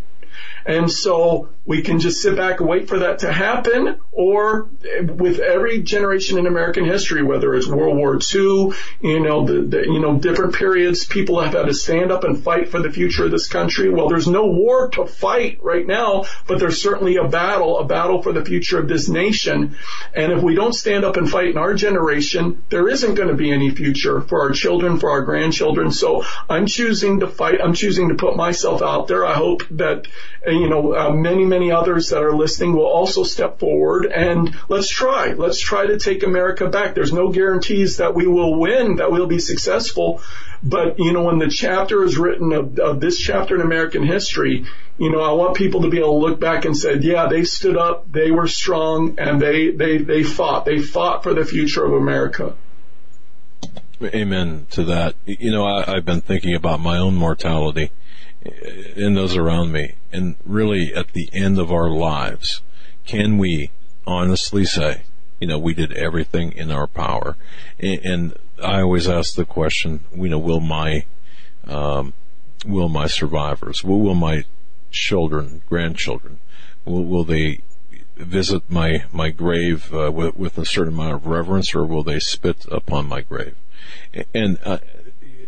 And 0.67 0.91
so 0.91 1.51
we 1.67 1.83
can 1.83 1.99
just 1.99 2.21
sit 2.21 2.37
back 2.37 2.61
and 2.61 2.69
wait 2.69 2.89
for 2.89 3.01
that 3.01 3.21
to 3.21 3.33
happen 3.33 3.99
or 4.13 4.69
with 5.03 5.39
every 5.39 5.83
generation 5.83 6.39
in 6.39 6.47
American 6.47 6.85
history, 6.85 7.23
whether 7.23 7.55
it's 7.55 7.67
World 7.67 7.97
War 7.97 8.17
II, 8.17 8.73
you 9.01 9.21
know, 9.21 9.47
the, 9.47 9.63
the, 9.63 9.83
you 9.85 9.99
know, 9.99 10.19
different 10.19 10.55
periods, 10.55 11.07
people 11.07 11.41
have 11.41 11.55
had 11.55 11.67
to 11.67 11.75
stand 11.75 12.13
up 12.13 12.25
and 12.25 12.43
fight 12.43 12.69
for 12.69 12.81
the 12.81 12.93
future 12.93 13.25
of 13.25 13.31
this 13.31 13.49
country. 13.49 13.89
Well, 13.89 14.09
there's 14.09 14.29
no 14.29 14.47
war 14.47 14.89
to 14.91 15.07
fight 15.07 15.59
right 15.63 15.87
now, 15.87 16.25
but 16.47 16.59
there's 16.59 16.83
certainly 16.83 17.17
a 17.17 17.29
battle, 17.29 17.79
a 17.79 17.85
battle 17.85 18.23
for 18.23 18.33
the 18.33 18.45
future 18.45 18.79
of 18.79 18.87
this 18.87 19.09
nation. 19.09 19.77
And 20.15 20.33
if 20.33 20.43
we 20.43 20.55
don't 20.55 20.75
stand 20.75 21.05
up 21.05 21.17
and 21.17 21.29
fight 21.29 21.49
in 21.49 21.59
our 21.59 21.75
generation, 21.75 22.63
there 22.69 22.89
isn't 22.89 23.15
going 23.15 23.29
to 23.29 23.35
be 23.35 23.51
any 23.51 23.71
future 23.71 24.21
for 24.21 24.43
our 24.43 24.51
children, 24.51 24.99
for 24.99 25.11
our 25.11 25.23
grandchildren. 25.23 25.93
So 25.93 26.25
I'm 26.49 26.67
choosing 26.67 27.21
to 27.21 27.27
fight. 27.27 27.61
I'm 27.63 27.75
choosing 27.75 28.11
to 28.11 28.15
put 28.15 28.37
myself 28.37 28.83
out 28.83 29.09
there. 29.09 29.25
I 29.25 29.35
hope 29.35 29.63
that, 29.71 30.07
you 30.61 30.69
know, 30.69 30.95
uh, 30.95 31.11
many, 31.11 31.45
many 31.45 31.71
others 31.71 32.11
that 32.11 32.23
are 32.23 32.35
listening 32.35 32.75
will 32.75 32.87
also 32.87 33.23
step 33.23 33.59
forward 33.59 34.07
and 34.07 34.55
let's 34.69 34.89
try. 34.89 35.33
Let's 35.33 35.61
try 35.61 35.87
to 35.87 35.99
take 35.99 36.23
America 36.23 36.69
back. 36.69 36.95
There's 36.95 37.13
no 37.13 37.31
guarantees 37.31 37.99
that 37.99 38.15
we 38.15 38.27
will 38.27 38.59
win, 38.59 38.97
that 38.97 39.11
we'll 39.11 39.27
be 39.27 39.39
successful. 39.39 40.21
But, 40.63 40.99
you 40.99 41.13
know, 41.13 41.25
when 41.25 41.39
the 41.39 41.49
chapter 41.49 42.03
is 42.05 42.17
written 42.17 42.53
of, 42.53 42.79
of 42.79 43.01
this 43.01 43.19
chapter 43.19 43.55
in 43.55 43.61
American 43.61 44.03
history, 44.03 44.65
you 44.99 45.11
know, 45.11 45.21
I 45.21 45.33
want 45.33 45.57
people 45.57 45.83
to 45.83 45.91
be 45.91 45.99
able 45.99 46.21
to 46.21 46.27
look 46.27 46.41
back 46.41 46.65
and 46.65 46.77
say, 46.77 46.97
yeah, 47.01 47.27
they 47.29 47.45
stood 47.45 47.77
up, 47.77 48.11
they 48.11 48.31
were 48.31 48.47
strong, 48.47 49.19
and 49.19 49.41
they, 49.41 49.71
they, 49.71 49.99
they 49.99 50.23
fought. 50.23 50.65
They 50.65 50.81
fought 50.81 51.23
for 51.23 51.35
the 51.35 51.45
future 51.45 51.85
of 51.85 51.93
America. 51.93 52.55
Amen 54.03 54.67
to 54.71 54.85
that. 54.85 55.15
You 55.27 55.53
know, 55.53 55.65
I, 55.65 55.97
I've 55.97 56.05
been 56.05 56.21
thinking 56.21 56.55
about 56.55 56.81
my 56.81 56.99
own 56.99 57.15
mortality 57.15 57.91
and 58.45 59.17
those 59.17 59.37
around 59.37 59.73
me. 59.73 59.95
And 60.13 60.37
really, 60.45 60.93
at 60.95 61.13
the 61.13 61.29
end 61.33 61.59
of 61.59 61.73
our 61.73 61.91
lives, 61.91 62.63
can 63.07 63.39
we 63.39 63.71
honestly 64.07 64.65
say, 64.65 65.03
you 65.41 65.47
know, 65.47 65.59
we 65.59 65.75
did 65.75 65.93
everything 65.93 66.53
in 66.53 66.71
our 66.71 66.87
power? 66.87 67.37
And, 67.79 68.35
I 68.63 68.83
always 68.83 69.09
ask 69.09 69.35
the 69.35 69.45
question, 69.45 70.05
you 70.15 70.29
know, 70.29 70.39
will 70.39 70.61
my, 70.61 71.07
um, 71.67 72.13
will 72.65 72.89
my 72.89 73.09
survivors, 73.09 73.83
will, 73.83 73.99
will 73.99 74.15
my 74.15 74.45
children, 74.93 75.63
grandchildren, 75.69 76.39
will, 76.85 77.05
will 77.05 77.25
they 77.25 77.63
visit 78.17 78.63
my 78.71 79.05
my 79.13 79.31
grave 79.31 79.93
uh, 79.93 80.11
with, 80.13 80.37
with 80.37 80.57
a 80.57 80.65
certain 80.65 80.95
amount 80.95 81.15
of 81.15 81.27
reverence, 81.27 81.75
or 81.75 81.85
will 81.85 82.05
they 82.05 82.21
spit 82.21 82.65
upon 82.71 83.09
my 83.09 83.23
grave? 83.23 83.57
And 84.33 84.59
uh, 84.65 84.79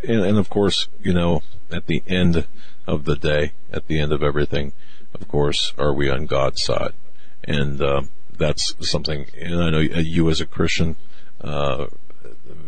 and, 0.03 0.21
and, 0.23 0.39
of 0.39 0.51
course, 0.51 0.89
you 1.01 1.13
know, 1.13 1.43
at 1.71 1.87
the 1.87 2.03
end 2.07 2.47
of 2.87 3.05
the 3.05 3.17
day, 3.17 3.53
at 3.73 3.87
the 3.87 4.01
end 4.01 4.13
of 4.13 4.23
everything, 4.23 4.73
of 5.15 5.27
course, 5.29 5.73
are 5.79 5.93
we 5.93 6.11
on 6.11 6.27
God's 6.27 6.63
side? 6.63 6.93
And 7.45 7.81
uh, 7.81 8.03
that's 8.37 8.75
something. 8.81 9.27
And 9.41 9.63
I 9.63 9.71
know 9.71 9.81
you, 9.81 10.29
as 10.31 10.41
a 10.41 10.47
Christian, 10.47 10.97
uh, 11.41 11.87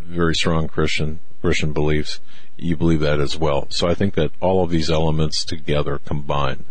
very 0.07 0.34
strong 0.34 0.68
Christian, 0.68 1.20
Christian 1.40 1.72
beliefs, 1.72 2.20
you 2.57 2.76
believe 2.76 3.01
that 3.01 3.20
as 3.20 3.36
well. 3.36 3.66
So 3.70 3.88
I 3.88 3.94
think 3.94 4.14
that 4.14 4.32
all 4.40 4.64
of 4.64 4.70
these 4.70 4.90
elements 4.90 5.44
together 5.44 5.99
combined 5.99 6.64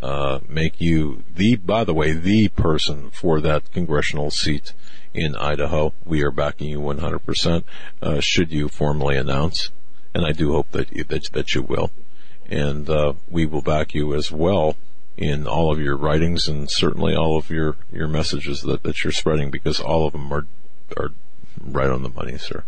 uh, 0.00 0.40
make 0.48 0.80
you 0.80 1.22
the, 1.34 1.56
by 1.56 1.84
the 1.84 1.94
way, 1.94 2.12
the 2.12 2.48
person 2.48 3.10
for 3.10 3.40
that 3.40 3.72
congressional 3.72 4.30
seat 4.30 4.72
in 5.14 5.34
Idaho. 5.36 5.92
We 6.04 6.22
are 6.22 6.30
backing 6.30 6.68
you 6.68 6.80
100%. 6.80 7.64
Uh, 8.02 8.20
should 8.20 8.52
you 8.52 8.68
formally 8.68 9.16
announce, 9.16 9.70
and 10.14 10.24
I 10.24 10.32
do 10.32 10.52
hope 10.52 10.70
that 10.72 10.92
you, 10.92 11.04
that, 11.04 11.32
that 11.32 11.54
you 11.54 11.62
will 11.62 11.90
and 12.48 12.88
uh, 12.88 13.14
we 13.30 13.46
will 13.46 13.62
back 13.62 13.94
you 13.94 14.14
as 14.14 14.30
well 14.30 14.76
in 15.16 15.46
all 15.46 15.72
of 15.72 15.80
your 15.80 15.96
writings 15.96 16.48
and 16.48 16.70
certainly 16.70 17.14
all 17.14 17.38
of 17.38 17.50
your, 17.50 17.76
your 17.92 18.08
messages 18.08 18.62
that, 18.62 18.82
that 18.82 19.04
you're 19.04 19.12
spreading 19.12 19.50
because 19.50 19.80
all 19.80 20.06
of 20.06 20.12
them 20.12 20.32
are 20.32 20.46
are 20.96 21.10
right 21.60 21.88
on 21.88 22.02
the 22.02 22.08
money, 22.08 22.36
sir. 22.38 22.62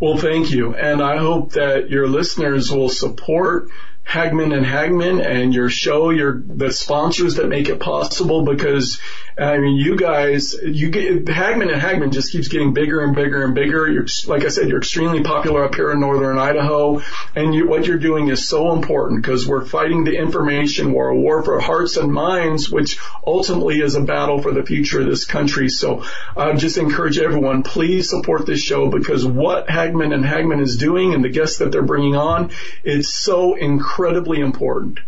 Well, 0.00 0.16
thank 0.16 0.50
you. 0.50 0.74
And 0.74 1.00
I 1.00 1.18
hope 1.18 1.52
that 1.52 1.90
your 1.90 2.08
listeners 2.08 2.72
will 2.72 2.88
support 2.88 3.68
Hagmann 4.12 4.52
and 4.54 4.66
Hagmann 4.66 5.22
and 5.24 5.54
your 5.54 5.70
show, 5.70 6.10
your 6.10 6.38
the 6.38 6.70
sponsors 6.70 7.36
that 7.36 7.48
make 7.48 7.70
it 7.70 7.80
possible 7.80 8.44
because 8.44 9.00
I 9.38 9.56
mean 9.56 9.76
you 9.76 9.96
guys 9.96 10.54
you 10.62 10.90
get 10.90 11.26
Hagmann 11.26 11.72
and 11.72 11.80
Hagmann 11.80 12.10
just 12.10 12.30
keeps 12.30 12.48
getting 12.48 12.74
bigger 12.74 13.02
and 13.02 13.16
bigger 13.16 13.42
and 13.42 13.54
bigger. 13.54 13.90
You're 13.90 14.06
like 14.26 14.44
I 14.44 14.48
said, 14.48 14.68
you're 14.68 14.80
extremely 14.80 15.22
popular 15.22 15.64
up 15.64 15.74
here 15.74 15.90
in 15.92 16.00
northern 16.00 16.36
Idaho, 16.36 17.00
and 17.34 17.54
you, 17.54 17.66
what 17.66 17.86
you're 17.86 17.96
doing 17.96 18.28
is 18.28 18.46
so 18.46 18.74
important 18.74 19.22
because 19.22 19.48
we're 19.48 19.64
fighting 19.64 20.04
the 20.04 20.14
information 20.14 20.92
war, 20.92 21.08
a 21.08 21.16
war 21.16 21.42
for 21.42 21.58
hearts 21.58 21.96
and 21.96 22.12
minds, 22.12 22.68
which 22.68 22.98
ultimately 23.26 23.80
is 23.80 23.94
a 23.94 24.02
battle 24.02 24.42
for 24.42 24.52
the 24.52 24.62
future 24.62 25.00
of 25.00 25.06
this 25.06 25.24
country. 25.24 25.70
So 25.70 26.04
I 26.36 26.52
just 26.52 26.76
encourage 26.76 27.18
everyone, 27.18 27.62
please 27.62 28.10
support 28.10 28.44
this 28.44 28.60
show 28.60 28.90
because 28.90 29.24
what 29.24 29.70
Hagmann 29.70 30.12
and 30.12 30.22
Hagmann 30.22 30.60
is 30.60 30.76
doing 30.76 31.14
and 31.14 31.24
the 31.24 31.30
guests 31.30 31.60
that 31.60 31.72
they're 31.72 31.80
bringing 31.80 32.14
on, 32.14 32.50
it's 32.84 33.08
so 33.08 33.54
incredible 33.54 34.01
incredibly 34.02 34.40
important. 34.40 35.00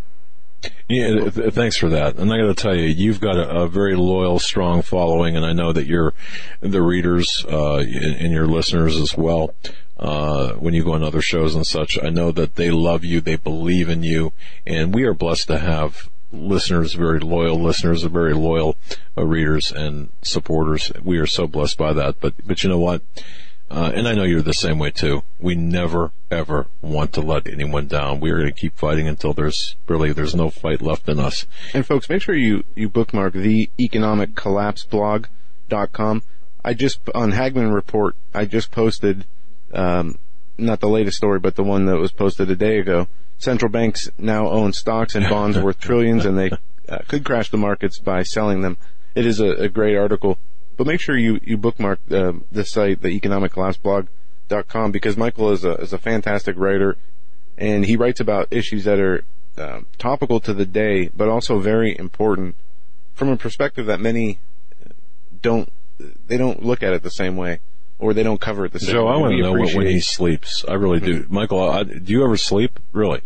Yeah, 0.88 1.28
th- 1.28 1.52
thanks 1.52 1.76
for 1.76 1.88
that. 1.90 2.16
And 2.16 2.32
I 2.32 2.38
got 2.38 2.46
to 2.46 2.54
tell 2.54 2.74
you, 2.74 2.86
you've 2.86 3.20
got 3.20 3.36
a, 3.36 3.62
a, 3.62 3.68
very 3.68 3.96
loyal, 3.96 4.38
strong 4.38 4.82
following, 4.82 5.36
and 5.36 5.44
I 5.44 5.52
know 5.52 5.72
that 5.72 5.86
you're 5.86 6.14
the 6.60 6.80
readers 6.80 7.44
uh, 7.50 7.78
and, 7.78 8.32
your 8.32 8.46
listeners 8.46 8.96
as 8.96 9.16
well. 9.16 9.54
Uh, 9.98 10.52
when 10.52 10.74
you 10.74 10.84
go 10.84 10.92
on 10.92 11.02
other 11.02 11.20
shows 11.20 11.54
and 11.54 11.66
such, 11.66 11.98
I 12.02 12.08
know 12.08 12.32
that 12.32 12.54
they 12.54 12.70
love 12.70 13.04
you, 13.04 13.20
they 13.20 13.36
believe 13.36 13.88
in 13.88 14.02
you, 14.02 14.32
and 14.66 14.94
we 14.94 15.04
are 15.04 15.14
blessed 15.14 15.48
to 15.48 15.58
have 15.58 16.08
listeners, 16.32 16.94
very 16.94 17.20
loyal 17.20 17.60
listeners, 17.60 18.02
very 18.04 18.34
loyal 18.34 18.76
uh, 19.16 19.24
readers 19.24 19.70
and 19.70 20.10
supporters. 20.22 20.90
We 21.02 21.18
are 21.18 21.26
so 21.26 21.46
blessed 21.46 21.78
by 21.78 21.92
that. 21.92 22.20
But 22.20 22.34
but 22.46 22.62
you 22.62 22.70
know 22.70 22.78
what? 22.78 23.02
Uh, 23.70 23.90
and 23.94 24.06
I 24.06 24.14
know 24.14 24.24
you're 24.24 24.42
the 24.42 24.52
same 24.52 24.78
way 24.78 24.90
too. 24.90 25.22
We 25.40 25.54
never 25.54 26.12
ever 26.30 26.66
want 26.82 27.12
to 27.14 27.20
let 27.20 27.48
anyone 27.48 27.86
down. 27.86 28.20
We 28.20 28.30
are 28.30 28.38
going 28.38 28.52
to 28.52 28.60
keep 28.60 28.76
fighting 28.76 29.08
until 29.08 29.32
there's 29.32 29.76
really 29.88 30.12
there's 30.12 30.34
no 30.34 30.50
fight 30.50 30.82
left 30.82 31.08
in 31.08 31.18
us. 31.18 31.46
And 31.72 31.86
folks, 31.86 32.08
make 32.08 32.22
sure 32.22 32.34
you 32.34 32.64
you 32.74 32.88
bookmark 32.88 33.32
the 33.32 33.70
economic 33.80 34.34
collapse 34.34 34.84
blog.com. 34.84 36.22
I 36.64 36.74
just 36.74 37.00
on 37.14 37.32
Hagmann 37.32 37.72
report. 37.72 38.16
I 38.34 38.44
just 38.44 38.70
posted 38.70 39.24
um, 39.72 40.18
not 40.56 40.80
the 40.80 40.88
latest 40.88 41.16
story, 41.16 41.38
but 41.38 41.56
the 41.56 41.64
one 41.64 41.86
that 41.86 41.98
was 41.98 42.12
posted 42.12 42.50
a 42.50 42.56
day 42.56 42.78
ago. 42.78 43.08
Central 43.38 43.70
banks 43.70 44.08
now 44.18 44.48
own 44.48 44.72
stocks 44.72 45.14
and 45.14 45.28
bonds 45.28 45.58
worth 45.60 45.80
trillions, 45.80 46.24
and 46.24 46.38
they 46.38 46.50
uh, 46.88 46.98
could 47.08 47.24
crash 47.24 47.50
the 47.50 47.56
markets 47.56 47.98
by 47.98 48.22
selling 48.22 48.60
them. 48.60 48.76
It 49.14 49.26
is 49.26 49.40
a, 49.40 49.50
a 49.50 49.68
great 49.68 49.96
article. 49.96 50.38
But 50.76 50.86
make 50.86 51.00
sure 51.00 51.16
you, 51.16 51.40
you 51.42 51.56
bookmark 51.56 52.00
uh, 52.10 52.32
the 52.50 52.64
site, 52.64 53.02
the 53.02 53.18
economiccollapseblog.com, 53.18 54.92
because 54.92 55.16
Michael 55.16 55.50
is 55.52 55.64
a, 55.64 55.74
is 55.74 55.92
a 55.92 55.98
fantastic 55.98 56.56
writer, 56.58 56.96
and 57.56 57.84
he 57.84 57.96
writes 57.96 58.20
about 58.20 58.48
issues 58.50 58.84
that 58.84 58.98
are 58.98 59.24
uh, 59.56 59.80
topical 59.98 60.40
to 60.40 60.52
the 60.52 60.66
day, 60.66 61.10
but 61.16 61.28
also 61.28 61.58
very 61.58 61.96
important 61.96 62.56
from 63.14 63.28
a 63.28 63.36
perspective 63.36 63.86
that 63.86 64.00
many 64.00 64.40
don't, 65.40 65.70
they 66.26 66.36
don't 66.36 66.64
look 66.64 66.82
at 66.82 66.92
it 66.92 67.02
the 67.02 67.10
same 67.10 67.36
way. 67.36 67.60
Or 68.00 68.12
they 68.12 68.24
don't 68.24 68.40
cover 68.40 68.66
it 68.66 68.72
the 68.72 68.80
same 68.80 68.96
Joe, 68.96 69.06
way. 69.06 69.12
I 69.12 69.16
want 69.18 69.32
to 69.36 69.40
know 69.40 69.52
when 69.52 69.86
he 69.86 70.00
sleeps. 70.00 70.64
I 70.68 70.74
really 70.74 70.98
do. 70.98 71.26
Michael, 71.30 71.70
I, 71.70 71.84
do 71.84 72.12
you 72.12 72.24
ever 72.24 72.36
sleep? 72.36 72.80
Really? 72.92 73.22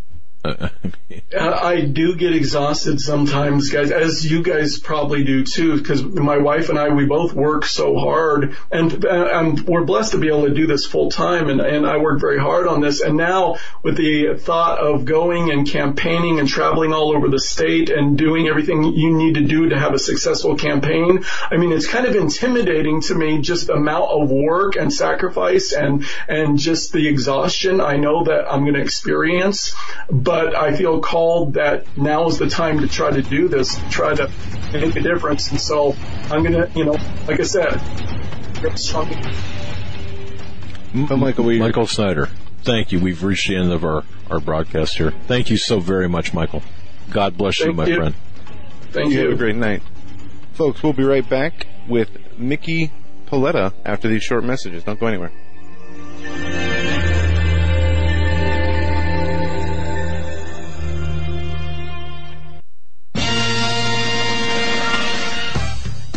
I 1.39 1.83
do 1.83 2.17
get 2.17 2.35
exhausted 2.35 3.01
sometimes, 3.01 3.71
guys, 3.71 3.91
as 3.91 4.31
you 4.31 4.43
guys 4.43 4.79
probably 4.79 5.25
do 5.25 5.45
too, 5.45 5.77
because 5.77 6.03
my 6.03 6.39
wife 6.39 6.69
and 6.69 6.79
I, 6.79 6.89
we 6.89 7.07
both 7.07 7.33
work 7.33 7.65
so 7.65 7.97
hard 7.97 8.57
and, 8.71 9.05
and 9.05 9.61
we're 9.61 9.85
blessed 9.85 10.13
to 10.13 10.19
be 10.19 10.29
able 10.29 10.47
to 10.47 10.55
do 10.55 10.67
this 10.67 10.87
full 10.87 11.11
time. 11.11 11.49
And, 11.49 11.61
and 11.61 11.87
I 11.87 11.99
work 11.99 12.21
very 12.21 12.39
hard 12.39 12.67
on 12.67 12.81
this. 12.81 13.01
And 13.01 13.17
now 13.17 13.57
with 13.83 13.97
the 13.97 14.37
thought 14.39 14.79
of 14.79 15.05
going 15.05 15.51
and 15.51 15.69
campaigning 15.69 16.41
and 16.41 16.49
traveling 16.49 16.93
all 16.93 17.15
over 17.15 17.29
the 17.29 17.41
state 17.41 17.91
and 17.91 18.17
doing 18.17 18.49
everything 18.49 18.85
you 18.85 19.15
need 19.15 19.35
to 19.35 19.45
do 19.45 19.71
to 19.71 19.79
have 19.79 19.95
a 19.95 19.99
successful 19.99 20.57
campaign, 20.57 21.25
I 21.51 21.57
mean, 21.57 21.73
it's 21.73 21.87
kind 21.87 22.07
of 22.07 22.17
intimidating 22.17 23.03
to 23.03 23.15
me, 23.15 23.41
just 23.41 23.67
the 23.67 23.75
amount 23.75 24.11
of 24.11 24.31
work 24.31 24.77
and 24.77 24.93
sacrifice 24.93 25.73
and, 25.73 26.05
and 26.27 26.59
just 26.59 26.93
the 26.93 27.09
exhaustion 27.09 27.81
I 27.81 27.97
know 27.97 28.25
that 28.25 28.51
I'm 28.51 28.63
going 28.63 28.75
to 28.75 28.81
experience 28.81 29.75
but 30.11 30.38
I 30.39 30.74
feel 30.74 31.01
called 31.01 31.55
that 31.55 31.86
now 31.97 32.26
is 32.26 32.39
the 32.39 32.49
time 32.49 32.80
to 32.80 32.89
try 32.89 33.11
to 33.11 33.22
do 33.22 33.49
this, 33.49 33.78
try 33.91 34.14
to 34.14 34.30
make 34.72 34.97
a 34.97 35.01
difference. 35.01 35.51
And 35.51 35.61
so 35.61 35.95
I'm 36.30 36.43
going 36.43 36.53
to, 36.53 36.70
you 36.74 36.84
know, 36.84 36.97
like 37.26 37.41
I 37.41 37.45
said, 37.45 37.80
Michael, 40.93 41.45
Michael 41.45 41.86
Snyder, 41.86 42.28
thank 42.62 42.93
you. 42.93 43.01
We've 43.01 43.22
reached 43.22 43.49
the 43.49 43.57
end 43.57 43.72
of 43.72 43.84
our, 43.84 44.05
our 44.30 44.41
broadcast 44.41 44.97
here. 44.97 45.12
Thank 45.26 45.51
you 45.51 45.57
so 45.57 45.80
very 45.80 46.09
much, 46.09 46.32
Michael. 46.32 46.62
God 47.11 47.36
bless 47.36 47.59
thank 47.59 47.68
you, 47.68 47.74
my 47.74 47.86
you. 47.86 47.97
friend. 47.97 48.14
Thank 48.91 49.12
you. 49.12 49.20
Have 49.20 49.32
a 49.32 49.36
great 49.36 49.57
night. 49.57 49.82
Folks, 50.55 50.82
we'll 50.82 50.93
be 50.93 51.05
right 51.05 51.28
back 51.28 51.66
with 51.89 52.11
Mickey 52.39 52.91
Paoletta 53.26 53.72
after 53.84 54.09
these 54.09 54.22
short 54.22 54.45
messages. 54.45 54.82
Don't 54.84 54.99
go 54.99 55.07
anywhere. 55.07 55.32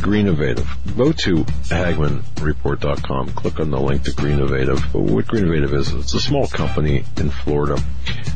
Greenovative. 0.02 0.68
Go 0.98 1.12
to 1.12 1.36
HagmannReport.com, 1.36 3.30
Click 3.32 3.60
on 3.60 3.72
the 3.72 3.80
link 3.80 4.04
to 4.04 4.14
Green 4.14 4.38
Greenovative. 4.38 4.94
What 4.94 5.28
Green 5.28 5.46
Greenovative 5.46 5.74
is, 5.74 5.94
it's 5.94 6.14
a 6.14 6.20
small 6.20 6.48
company 6.48 7.06
in 7.18 7.30
Florida. 7.30 7.82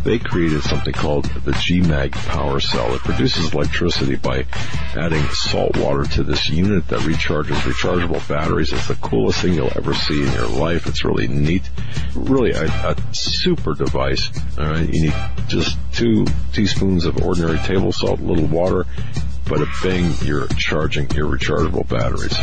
They 0.04 0.20
created 0.20 0.62
something 0.64 0.94
called 0.94 1.26
the 1.26 1.52
GMAG 1.52 2.14
power 2.14 2.60
cell. 2.60 2.94
It 2.94 3.02
produces 3.02 3.54
electricity 3.54 4.16
by 4.16 4.46
adding 4.96 5.24
salt 5.30 5.78
water 5.78 6.04
to 6.04 6.24
this 6.24 6.50
unit 6.50 6.88
that 6.90 7.00
recharges 7.02 7.56
rechargeable 7.62 8.28
batteries. 8.28 8.72
It's 8.72 8.88
the 8.88 8.96
coolest 8.96 9.42
thing 9.42 9.54
you'll 9.54 9.72
ever 9.76 9.94
see 9.94 10.22
in 10.22 10.32
your 10.34 10.48
life. 10.48 10.88
It's 10.88 11.04
really 11.04 11.28
neat. 11.28 11.70
Really 12.16 12.52
a, 12.52 12.66
a 12.66 12.96
super 13.14 13.74
device. 13.74 14.30
All 14.58 14.66
right. 14.66 14.88
You 14.88 15.04
need 15.04 15.16
just 15.48 15.78
two 15.94 16.26
teaspoons 16.54 17.06
of 17.06 17.22
ordinary 17.24 17.58
table 17.60 17.92
salt, 17.92 18.20
a 18.20 18.24
little 18.24 18.48
water, 18.48 18.86
but 19.48 19.62
a 19.62 19.68
bang, 19.82 20.12
you're 20.24 20.48
charging 20.48 21.10
your 21.12 21.28
rechargeable 21.30 21.88
batteries. 21.88 22.38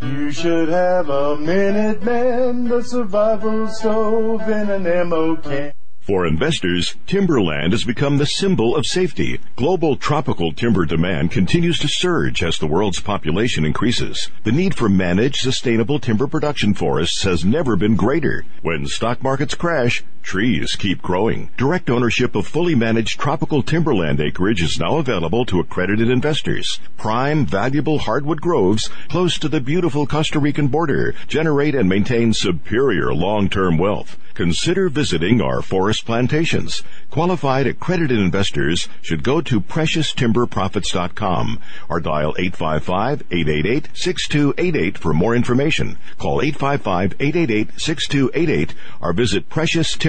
You 0.00 0.30
should 0.30 0.68
have 0.68 1.08
a 1.08 1.36
Minuteman, 1.36 2.68
the 2.68 2.82
survival 2.82 3.66
stove 3.68 4.42
in 4.42 4.70
an 4.70 4.86
ammo 4.86 5.36
can. 5.36 5.72
For 6.00 6.26
investors, 6.26 6.96
timberland 7.06 7.72
has 7.72 7.84
become 7.84 8.16
the 8.16 8.24
symbol 8.24 8.74
of 8.74 8.86
safety. 8.86 9.40
Global 9.56 9.96
tropical 9.96 10.52
timber 10.52 10.86
demand 10.86 11.32
continues 11.32 11.78
to 11.80 11.88
surge 11.88 12.42
as 12.42 12.56
the 12.56 12.66
world's 12.66 13.00
population 13.00 13.66
increases. 13.66 14.30
The 14.44 14.52
need 14.52 14.74
for 14.74 14.88
managed, 14.88 15.42
sustainable 15.42 15.98
timber 15.98 16.26
production 16.26 16.72
forests 16.72 17.24
has 17.24 17.44
never 17.44 17.76
been 17.76 17.94
greater. 17.94 18.46
When 18.62 18.86
stock 18.86 19.22
markets 19.22 19.54
crash, 19.54 20.02
trees 20.28 20.76
keep 20.76 21.00
growing. 21.00 21.48
Direct 21.56 21.88
ownership 21.88 22.34
of 22.34 22.46
fully 22.46 22.74
managed 22.74 23.18
tropical 23.18 23.62
timberland 23.62 24.20
acreage 24.20 24.60
is 24.60 24.78
now 24.78 24.98
available 24.98 25.46
to 25.46 25.58
accredited 25.58 26.10
investors. 26.10 26.80
Prime, 26.98 27.46
valuable 27.46 28.00
hardwood 28.00 28.42
groves 28.42 28.90
close 29.08 29.38
to 29.38 29.48
the 29.48 29.58
beautiful 29.58 30.06
Costa 30.06 30.38
Rican 30.38 30.68
border 30.68 31.14
generate 31.28 31.74
and 31.74 31.88
maintain 31.88 32.34
superior 32.34 33.14
long-term 33.14 33.78
wealth. 33.78 34.18
Consider 34.34 34.88
visiting 34.88 35.40
our 35.40 35.62
forest 35.62 36.06
plantations. 36.06 36.84
Qualified 37.10 37.66
accredited 37.66 38.20
investors 38.20 38.88
should 39.02 39.24
go 39.24 39.40
to 39.40 39.60
precioustimberprofits.com 39.60 41.58
or 41.88 41.98
dial 41.98 42.34
855-888-6288 42.34 44.96
for 44.96 45.12
more 45.12 45.34
information. 45.34 45.98
Call 46.18 46.40
855-888-6288 46.40 48.70
or 49.00 49.12
visit 49.12 49.48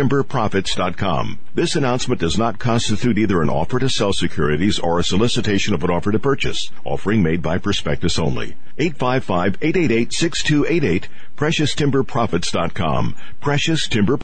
precioustimberprofits.com. 0.10 1.40
This 1.54 1.76
announcement 1.76 2.22
does 2.22 2.38
not 2.38 2.60
constitute 2.60 3.18
either 3.18 3.42
an 3.42 3.50
offer 3.50 3.80
to 3.80 3.90
sell 3.90 4.14
securities 4.14 4.80
or 4.80 5.00
a 5.00 5.04
solicitation 5.04 5.74
of 5.74 5.84
an 5.84 5.90
offer 5.90 6.12
to 6.12 6.20
purchase. 6.20 6.70
Offering 6.84 7.24
made 7.24 7.42
by 7.42 7.58
prospectus 7.58 8.20
only. 8.20 8.56
855-888-6288 8.80 11.06
precioustimberprofits.com. 11.38 13.16
Precious 13.42 13.88
Timber 13.88 14.20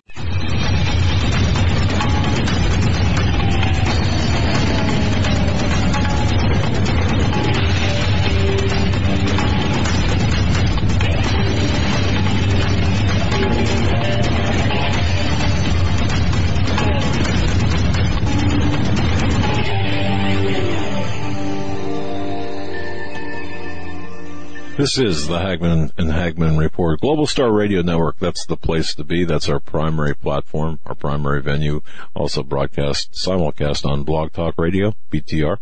This 24.85 24.99
is 24.99 25.27
the 25.27 25.39
Hagmann 25.39 25.91
and 25.97 26.11
Hagmann 26.11 26.59
Report. 26.59 27.01
Global 27.01 27.25
Star 27.25 27.51
Radio 27.51 27.81
Network, 27.81 28.19
that's 28.19 28.45
the 28.45 28.55
place 28.55 28.93
to 28.93 29.03
be. 29.03 29.25
That's 29.25 29.49
our 29.49 29.59
primary 29.59 30.13
platform, 30.13 30.79
our 30.85 30.93
primary 30.93 31.41
venue. 31.41 31.81
Also 32.13 32.43
broadcast, 32.43 33.11
simulcast 33.13 33.83
on 33.83 34.03
Blog 34.03 34.31
Talk 34.31 34.53
Radio, 34.59 34.93
BTR, 35.11 35.57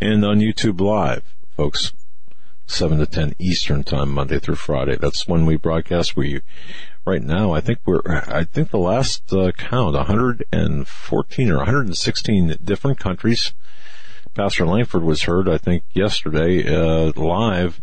and 0.00 0.24
on 0.24 0.40
YouTube 0.40 0.80
Live, 0.80 1.36
folks. 1.56 1.92
7 2.66 2.98
to 2.98 3.06
10 3.06 3.36
Eastern 3.38 3.84
Time, 3.84 4.10
Monday 4.10 4.40
through 4.40 4.56
Friday. 4.56 4.96
That's 4.96 5.28
when 5.28 5.46
we 5.46 5.54
broadcast. 5.54 6.16
We, 6.16 6.40
right 7.06 7.22
now, 7.22 7.52
I 7.52 7.60
think 7.60 7.78
we're, 7.86 8.02
I 8.26 8.42
think 8.42 8.70
the 8.72 8.78
last 8.78 9.32
uh, 9.32 9.52
count, 9.52 9.94
114 9.94 11.48
or 11.48 11.58
116 11.58 12.56
different 12.64 12.98
countries. 12.98 13.52
Pastor 14.34 14.66
Langford 14.66 15.04
was 15.04 15.22
heard, 15.22 15.48
I 15.48 15.58
think, 15.58 15.84
yesterday, 15.92 16.66
uh, 16.66 17.12
live 17.14 17.80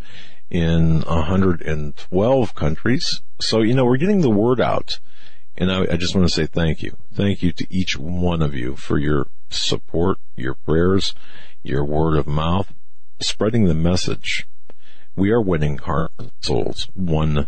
in 0.52 1.00
112 1.02 2.56
countries. 2.56 3.22
So, 3.40 3.62
you 3.62 3.74
know, 3.74 3.86
we're 3.86 3.98
getting 3.98 4.22
the 4.22 4.30
word 4.30 4.60
out. 4.60 5.00
And 5.58 5.72
I, 5.72 5.94
I, 5.94 5.98
just 5.98 6.14
want 6.14 6.28
to 6.28 6.34
say 6.34 6.46
thank 6.46 6.82
you. 6.82 6.98
Thank 7.14 7.42
you 7.42 7.52
to 7.54 7.68
each 7.70 7.98
one 7.98 8.42
of 8.42 8.54
you 8.54 8.76
for 8.76 8.98
your 8.98 9.28
support, 9.50 10.18
your 10.36 10.54
prayers, 10.54 11.14
your 11.64 11.86
word 11.86 12.18
of 12.18 12.28
mouth, 12.28 12.74
spreading 13.22 13.66
the 13.66 13.74
message. 13.74 14.48
We 15.16 15.32
are 15.32 15.42
winning 15.42 15.78
hearts 15.78 16.14
and 16.20 16.32
souls, 16.42 16.90
one 16.96 17.48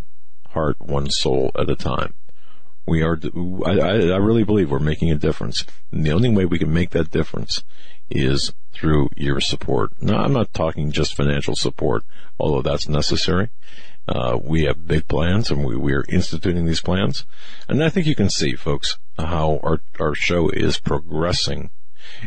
heart, 0.49 0.81
one 0.81 1.09
soul 1.09 1.51
at 1.57 1.69
a 1.69 1.75
time. 1.75 2.13
We 2.85 3.01
are, 3.01 3.17
I, 3.65 4.11
I 4.11 4.17
really 4.17 4.43
believe 4.43 4.69
we're 4.69 4.79
making 4.79 5.11
a 5.11 5.15
difference. 5.15 5.65
And 5.91 6.05
the 6.05 6.11
only 6.11 6.29
way 6.29 6.45
we 6.45 6.59
can 6.59 6.73
make 6.73 6.89
that 6.91 7.11
difference 7.11 7.63
is 8.09 8.53
through 8.73 9.09
your 9.15 9.39
support. 9.39 9.91
Now, 10.01 10.23
I'm 10.23 10.33
not 10.33 10.53
talking 10.53 10.91
just 10.91 11.15
financial 11.15 11.55
support, 11.55 12.03
although 12.39 12.61
that's 12.61 12.89
necessary. 12.89 13.49
Uh, 14.07 14.37
we 14.41 14.63
have 14.63 14.85
big 14.85 15.07
plans 15.07 15.49
and 15.49 15.63
we, 15.63 15.77
we 15.77 15.93
are 15.93 16.03
instituting 16.09 16.65
these 16.65 16.81
plans. 16.81 17.25
And 17.69 17.81
I 17.81 17.89
think 17.89 18.05
you 18.05 18.15
can 18.15 18.29
see, 18.29 18.55
folks, 18.55 18.97
how 19.17 19.59
our, 19.63 19.81
our 19.99 20.13
show 20.13 20.49
is 20.49 20.79
progressing. 20.79 21.69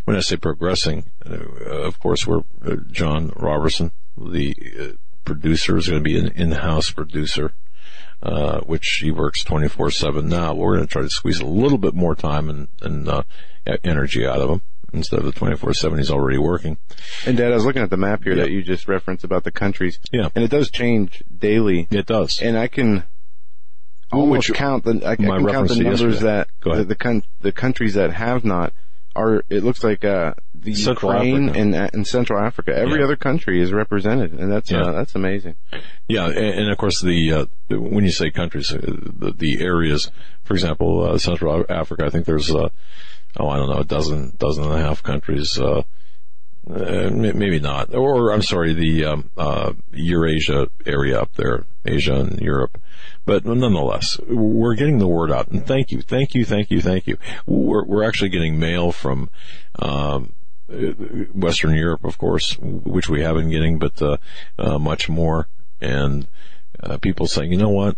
When 0.05 0.17
I 0.17 0.21
say 0.21 0.37
progressing, 0.37 1.11
uh, 1.29 1.35
of 1.35 1.99
course, 1.99 2.27
we're 2.27 2.45
uh, 2.65 2.77
John 2.91 3.31
Robertson, 3.37 3.93
the 4.17 4.55
uh, 4.81 4.93
producer, 5.25 5.77
is 5.77 5.89
going 5.89 6.03
to 6.03 6.09
be 6.09 6.19
an 6.19 6.29
in-house 6.29 6.91
producer. 6.91 7.53
Uh, 8.23 8.61
which 8.61 9.01
he 9.03 9.11
works 9.11 9.45
24-7 9.45 10.25
now. 10.25 10.55
We're 10.55 10.77
going 10.77 10.87
to 10.87 10.93
try 10.93 11.03
to 11.03 11.11
squeeze 11.11 11.39
a 11.39 11.45
little 11.47 11.77
bit 11.77 11.93
more 11.93 12.15
time 12.15 12.49
and, 12.49 12.69
and 12.81 13.07
uh, 13.07 13.23
energy 13.85 14.27
out 14.27 14.41
of 14.41 14.49
him 14.49 14.63
instead 14.93 15.19
of 15.21 15.27
the 15.27 15.33
24-7 15.33 15.99
he's 15.99 16.11
already 16.11 16.39
working. 16.39 16.79
And 17.27 17.37
Dad, 17.37 17.53
I 17.53 17.55
was 17.55 17.65
looking 17.65 17.83
at 17.83 17.91
the 17.91 17.97
map 17.97 18.23
here 18.25 18.37
that 18.37 18.51
you 18.51 18.63
just 18.63 18.89
referenced 18.89 19.25
about 19.25 19.45
the 19.45 19.51
countries. 19.53 19.99
Yeah. 20.13 20.29
And 20.35 20.45
it 20.45 20.51
does 20.51 20.71
change 20.71 21.23
daily. 21.37 21.87
It 21.91 22.07
does. 22.07 22.41
And 22.41 22.57
I 22.57 22.69
can 22.69 23.05
almost 24.13 24.49
Which- 24.51 24.57
count 24.59 24.85
the, 24.85 25.03
I, 25.07 25.17
can 25.17 25.27
count 25.27 25.69
the 25.69 25.77
numbers 25.77 26.21
that, 26.21 26.49
the, 26.63 26.85
the, 26.85 26.95
con- 26.95 27.23
the 27.41 27.53
countries 27.53 27.95
that 27.95 28.13
have 28.13 28.45
not 28.45 28.73
are, 29.15 29.43
it 29.49 29.65
looks 29.65 29.83
like, 29.83 30.05
uh, 30.05 30.35
the 30.55 30.75
Central 30.75 31.11
Ukraine 31.13 31.45
Africa. 31.49 31.61
and, 31.61 31.75
uh, 31.75 31.89
and 31.95 32.07
Central 32.07 32.39
Africa. 32.39 32.77
Every 32.77 32.99
Yeah. 32.99 33.05
other 33.05 33.17
country 33.17 33.63
is 33.63 33.73
represented 33.73 34.35
and 34.35 34.53
that's, 34.53 34.71
Yeah. 34.71 34.83
uh, 34.83 34.93
that's 34.93 35.15
amazing. 35.15 35.55
Yeah, 36.07 36.27
and, 36.27 36.37
and 36.37 36.71
of 36.71 36.77
course 36.79 37.01
the 37.01 37.33
uh, 37.33 37.47
when 37.71 38.05
you 38.05 38.11
say 38.11 38.31
countries, 38.31 38.73
uh, 38.73 38.79
the, 38.83 39.33
the 39.33 39.63
areas, 39.63 40.11
for 40.45 40.55
example, 40.55 41.03
uh, 41.03 41.19
Central 41.19 41.65
Africa, 41.69 42.05
I 42.05 42.11
think 42.11 42.27
there's 42.27 42.55
uh, 42.55 42.69
oh 43.39 43.49
I 43.49 43.57
don't 43.57 43.71
know 43.71 43.81
a 43.81 43.85
dozen 43.85 44.35
dozen 44.39 44.65
and 44.65 44.73
a 44.73 44.79
half 44.79 45.03
countries, 45.03 45.59
uh, 45.59 45.83
uh, 46.69 47.11
maybe 47.11 47.61
not, 47.61 47.95
or 47.95 48.33
I'm 48.33 48.43
sorry, 48.43 48.75
the 48.75 49.05
um, 49.05 49.31
uh, 49.37 49.73
Eurasia 49.93 50.69
area 50.85 51.21
up 51.21 51.35
there, 51.35 51.65
Asia 51.85 52.15
and 52.15 52.41
Europe, 52.41 52.81
but 53.25 53.45
nonetheless, 53.45 54.19
we're 54.27 54.75
getting 54.75 54.99
the 54.99 55.07
word 55.07 55.31
out, 55.31 55.49
and 55.49 55.67
thank 55.67 55.91
you, 55.93 56.03
thank 56.03 56.35
you, 56.35 56.45
thank 56.45 56.71
you, 56.71 56.81
thank 56.81 57.07
you. 57.07 57.19
We're 57.47 57.85
we're 57.85 58.05
actually 58.05 58.31
getting 58.31 58.59
mail 58.59 58.93
from. 58.93 59.31
Um, 59.79 60.33
Western 60.69 61.77
Europe, 61.77 62.05
of 62.05 62.19
course, 62.19 62.59
which 62.59 63.09
we 63.09 63.23
have 63.23 63.37
been 63.37 63.51
getting, 63.51 63.79
but 63.79 64.03
uh, 64.03 64.17
uh, 64.59 64.81
much 64.81 65.09
more. 65.09 65.47
And 65.81 66.27
uh, 66.83 66.99
people 66.99 67.29
saying, 67.29 67.53
you 67.53 67.59
know 67.59 67.69
what, 67.69 67.97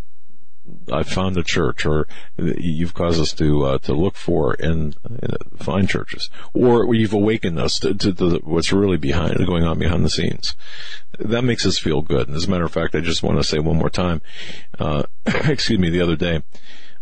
I 0.92 1.02
found 1.02 1.36
a 1.36 1.42
church, 1.42 1.84
or 1.86 2.06
you've 2.36 2.94
caused 2.94 3.20
us 3.20 3.32
to 3.34 3.64
uh, 3.64 3.78
to 3.78 3.94
look 3.94 4.16
for 4.16 4.54
and, 4.58 4.96
and 5.04 5.36
find 5.56 5.88
churches, 5.88 6.30
or 6.54 6.94
you've 6.94 7.12
awakened 7.12 7.58
us 7.58 7.78
to, 7.80 7.94
to, 7.94 8.12
to 8.14 8.40
what's 8.44 8.72
really 8.72 8.96
behind 8.96 9.46
going 9.46 9.64
on 9.64 9.78
behind 9.78 10.04
the 10.04 10.10
scenes. 10.10 10.54
That 11.18 11.42
makes 11.42 11.66
us 11.66 11.78
feel 11.78 12.02
good. 12.02 12.28
And 12.28 12.36
as 12.36 12.46
a 12.46 12.50
matter 12.50 12.64
of 12.64 12.72
fact, 12.72 12.94
I 12.94 13.00
just 13.00 13.22
want 13.22 13.38
to 13.38 13.44
say 13.44 13.58
one 13.58 13.76
more 13.76 13.90
time. 13.90 14.22
Uh, 14.78 15.04
excuse 15.26 15.78
me. 15.78 15.90
The 15.90 16.00
other 16.00 16.16
day, 16.16 16.42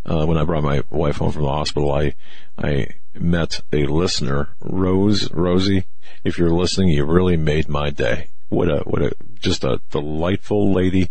uh, 0.05 0.25
when 0.25 0.37
I 0.37 0.43
brought 0.43 0.63
my 0.63 0.83
wife 0.89 1.17
home 1.17 1.31
from 1.31 1.43
the 1.43 1.49
hospital, 1.49 1.91
I 1.91 2.15
I 2.57 2.87
met 3.13 3.61
a 3.71 3.85
listener, 3.85 4.49
Rose 4.59 5.31
Rosie. 5.31 5.85
If 6.23 6.37
you're 6.37 6.49
listening, 6.49 6.89
you 6.89 7.05
really 7.05 7.37
made 7.37 7.69
my 7.69 7.89
day. 7.89 8.29
What 8.49 8.69
a 8.69 8.79
what 8.79 9.01
a 9.01 9.11
just 9.39 9.63
a 9.63 9.81
delightful 9.91 10.73
lady. 10.73 11.09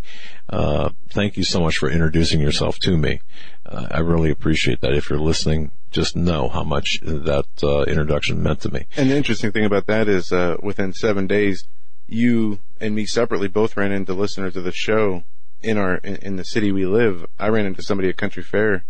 Uh, 0.49 0.89
thank 1.09 1.37
you 1.37 1.43
so 1.43 1.59
much 1.59 1.77
for 1.77 1.89
introducing 1.89 2.41
yourself 2.41 2.79
to 2.79 2.97
me. 2.97 3.21
Uh, 3.65 3.87
I 3.91 3.99
really 3.99 4.31
appreciate 4.31 4.81
that. 4.81 4.93
If 4.93 5.09
you're 5.09 5.19
listening, 5.19 5.71
just 5.91 6.15
know 6.15 6.49
how 6.49 6.63
much 6.63 6.99
that 7.01 7.45
uh, 7.61 7.83
introduction 7.83 8.41
meant 8.41 8.61
to 8.61 8.71
me. 8.73 8.87
And 8.95 9.09
the 9.11 9.15
interesting 9.15 9.51
thing 9.51 9.65
about 9.65 9.85
that 9.87 10.07
is, 10.07 10.31
uh, 10.31 10.57
within 10.63 10.93
seven 10.93 11.27
days, 11.27 11.65
you 12.07 12.59
and 12.79 12.95
me 12.95 13.05
separately 13.05 13.47
both 13.47 13.77
ran 13.77 13.91
into 13.91 14.13
listeners 14.13 14.55
of 14.55 14.63
the 14.63 14.71
show 14.71 15.23
in 15.61 15.77
our, 15.77 15.95
in, 15.97 16.15
in 16.17 16.35
the 16.37 16.43
city 16.43 16.71
we 16.71 16.85
live. 16.85 17.25
I 17.37 17.49
ran 17.49 17.65
into 17.65 17.83
somebody 17.83 18.09
at 18.09 18.17
Country 18.17 18.43
Fair, 18.43 18.83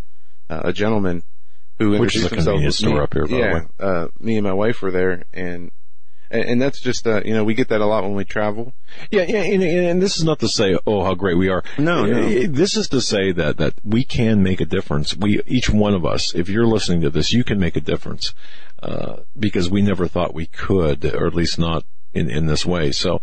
uh, 0.49 0.61
a 0.65 0.73
gentleman 0.73 1.23
who 1.79 1.99
Which 1.99 2.15
is 2.15 2.23
introduced 2.23 2.31
a 2.31 2.35
himself 2.35 2.53
convenience 2.53 2.81
with 2.81 2.85
me. 2.85 2.91
store 2.91 3.03
up 3.03 3.13
here, 3.13 3.25
by 3.25 3.29
the 3.29 3.53
way. 3.53 3.65
Uh, 3.79 4.07
me 4.19 4.37
and 4.37 4.43
my 4.45 4.53
wife 4.53 4.81
were 4.81 4.91
there 4.91 5.23
and, 5.33 5.71
and, 6.29 6.43
and 6.43 6.61
that's 6.61 6.79
just, 6.79 7.07
uh, 7.07 7.21
you 7.23 7.33
know, 7.33 7.43
we 7.43 7.53
get 7.53 7.69
that 7.69 7.81
a 7.81 7.85
lot 7.85 8.03
when 8.03 8.15
we 8.15 8.25
travel. 8.25 8.73
Yeah, 9.11 9.25
yeah, 9.27 9.43
and, 9.43 9.63
and 9.63 10.01
this 10.01 10.17
is 10.17 10.23
not 10.23 10.39
to 10.39 10.47
say, 10.47 10.77
oh, 10.85 11.03
how 11.03 11.13
great 11.13 11.37
we 11.37 11.49
are. 11.49 11.63
No, 11.77 12.05
no. 12.05 12.19
Uh, 12.19 12.47
This 12.49 12.75
is 12.75 12.89
to 12.89 13.01
say 13.01 13.31
that 13.31 13.57
that 13.57 13.73
we 13.83 14.03
can 14.03 14.43
make 14.43 14.61
a 14.61 14.65
difference. 14.65 15.15
We, 15.15 15.41
each 15.45 15.69
one 15.69 15.93
of 15.93 16.05
us, 16.05 16.33
if 16.35 16.49
you're 16.49 16.67
listening 16.67 17.01
to 17.01 17.09
this, 17.09 17.31
you 17.33 17.43
can 17.43 17.59
make 17.59 17.75
a 17.75 17.81
difference 17.81 18.33
uh, 18.81 19.17
because 19.37 19.69
we 19.69 19.81
never 19.81 20.07
thought 20.07 20.33
we 20.33 20.47
could, 20.47 21.05
or 21.05 21.27
at 21.27 21.35
least 21.35 21.59
not 21.59 21.83
in 22.13 22.29
in 22.29 22.47
this 22.47 22.65
way. 22.65 22.91
So, 22.91 23.21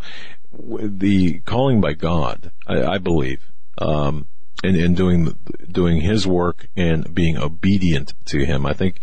the 0.51 1.39
calling 1.45 1.81
by 1.81 1.93
God, 1.93 2.51
I, 2.67 2.83
I 2.83 2.97
believe. 2.97 3.51
Um, 3.77 4.27
and, 4.63 4.77
and 4.77 4.95
doing 4.95 5.37
doing 5.69 6.01
His 6.01 6.25
work 6.25 6.67
and 6.75 7.13
being 7.13 7.37
obedient 7.37 8.13
to 8.27 8.45
Him, 8.45 8.65
I 8.65 8.73
think 8.73 8.99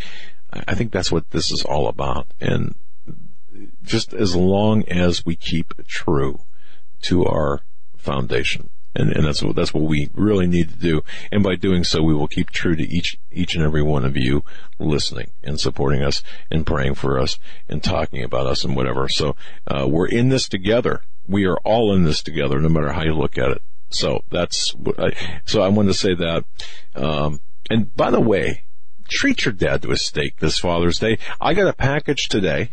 I 0.52 0.74
think 0.74 0.92
that's 0.92 1.12
what 1.12 1.30
this 1.30 1.50
is 1.50 1.62
all 1.62 1.88
about. 1.88 2.26
And 2.40 2.74
just 3.82 4.14
as 4.14 4.36
long 4.36 4.88
as 4.88 5.26
we 5.26 5.36
keep 5.36 5.74
true 5.86 6.40
to 7.02 7.24
our 7.24 7.60
foundation, 7.96 8.70
and, 8.94 9.10
and 9.10 9.24
that's 9.24 9.42
what 9.42 9.56
that's 9.56 9.72
what 9.72 9.84
we 9.84 10.10
really 10.14 10.46
need 10.46 10.68
to 10.68 10.76
do. 10.76 11.02
And 11.30 11.42
by 11.42 11.56
doing 11.56 11.84
so, 11.84 12.02
we 12.02 12.14
will 12.14 12.28
keep 12.28 12.50
true 12.50 12.76
to 12.76 12.82
each 12.82 13.18
each 13.30 13.54
and 13.54 13.64
every 13.64 13.82
one 13.82 14.04
of 14.04 14.16
you 14.16 14.44
listening 14.78 15.30
and 15.42 15.58
supporting 15.58 16.02
us 16.02 16.22
and 16.50 16.66
praying 16.66 16.94
for 16.94 17.18
us 17.18 17.38
and 17.68 17.82
talking 17.82 18.22
about 18.22 18.46
us 18.46 18.64
and 18.64 18.76
whatever. 18.76 19.08
So 19.08 19.36
uh, 19.66 19.86
we're 19.88 20.08
in 20.08 20.28
this 20.28 20.48
together. 20.48 21.02
We 21.26 21.46
are 21.46 21.58
all 21.64 21.94
in 21.94 22.04
this 22.04 22.22
together, 22.22 22.60
no 22.60 22.68
matter 22.68 22.92
how 22.92 23.04
you 23.04 23.14
look 23.14 23.38
at 23.38 23.50
it. 23.50 23.62
So 23.90 24.24
that's 24.30 24.74
what 24.74 24.98
I, 24.98 25.40
so 25.44 25.62
I 25.62 25.68
wanted 25.68 25.88
to 25.88 25.94
say 25.94 26.14
that. 26.14 26.44
Um, 26.94 27.40
and 27.70 27.94
by 27.94 28.10
the 28.10 28.20
way, 28.20 28.64
treat 29.08 29.44
your 29.44 29.52
dad 29.52 29.82
to 29.82 29.92
a 29.92 29.96
steak 29.96 30.38
this 30.38 30.58
Father's 30.58 30.98
Day. 30.98 31.18
I 31.40 31.54
got 31.54 31.68
a 31.68 31.72
package 31.72 32.28
today 32.28 32.72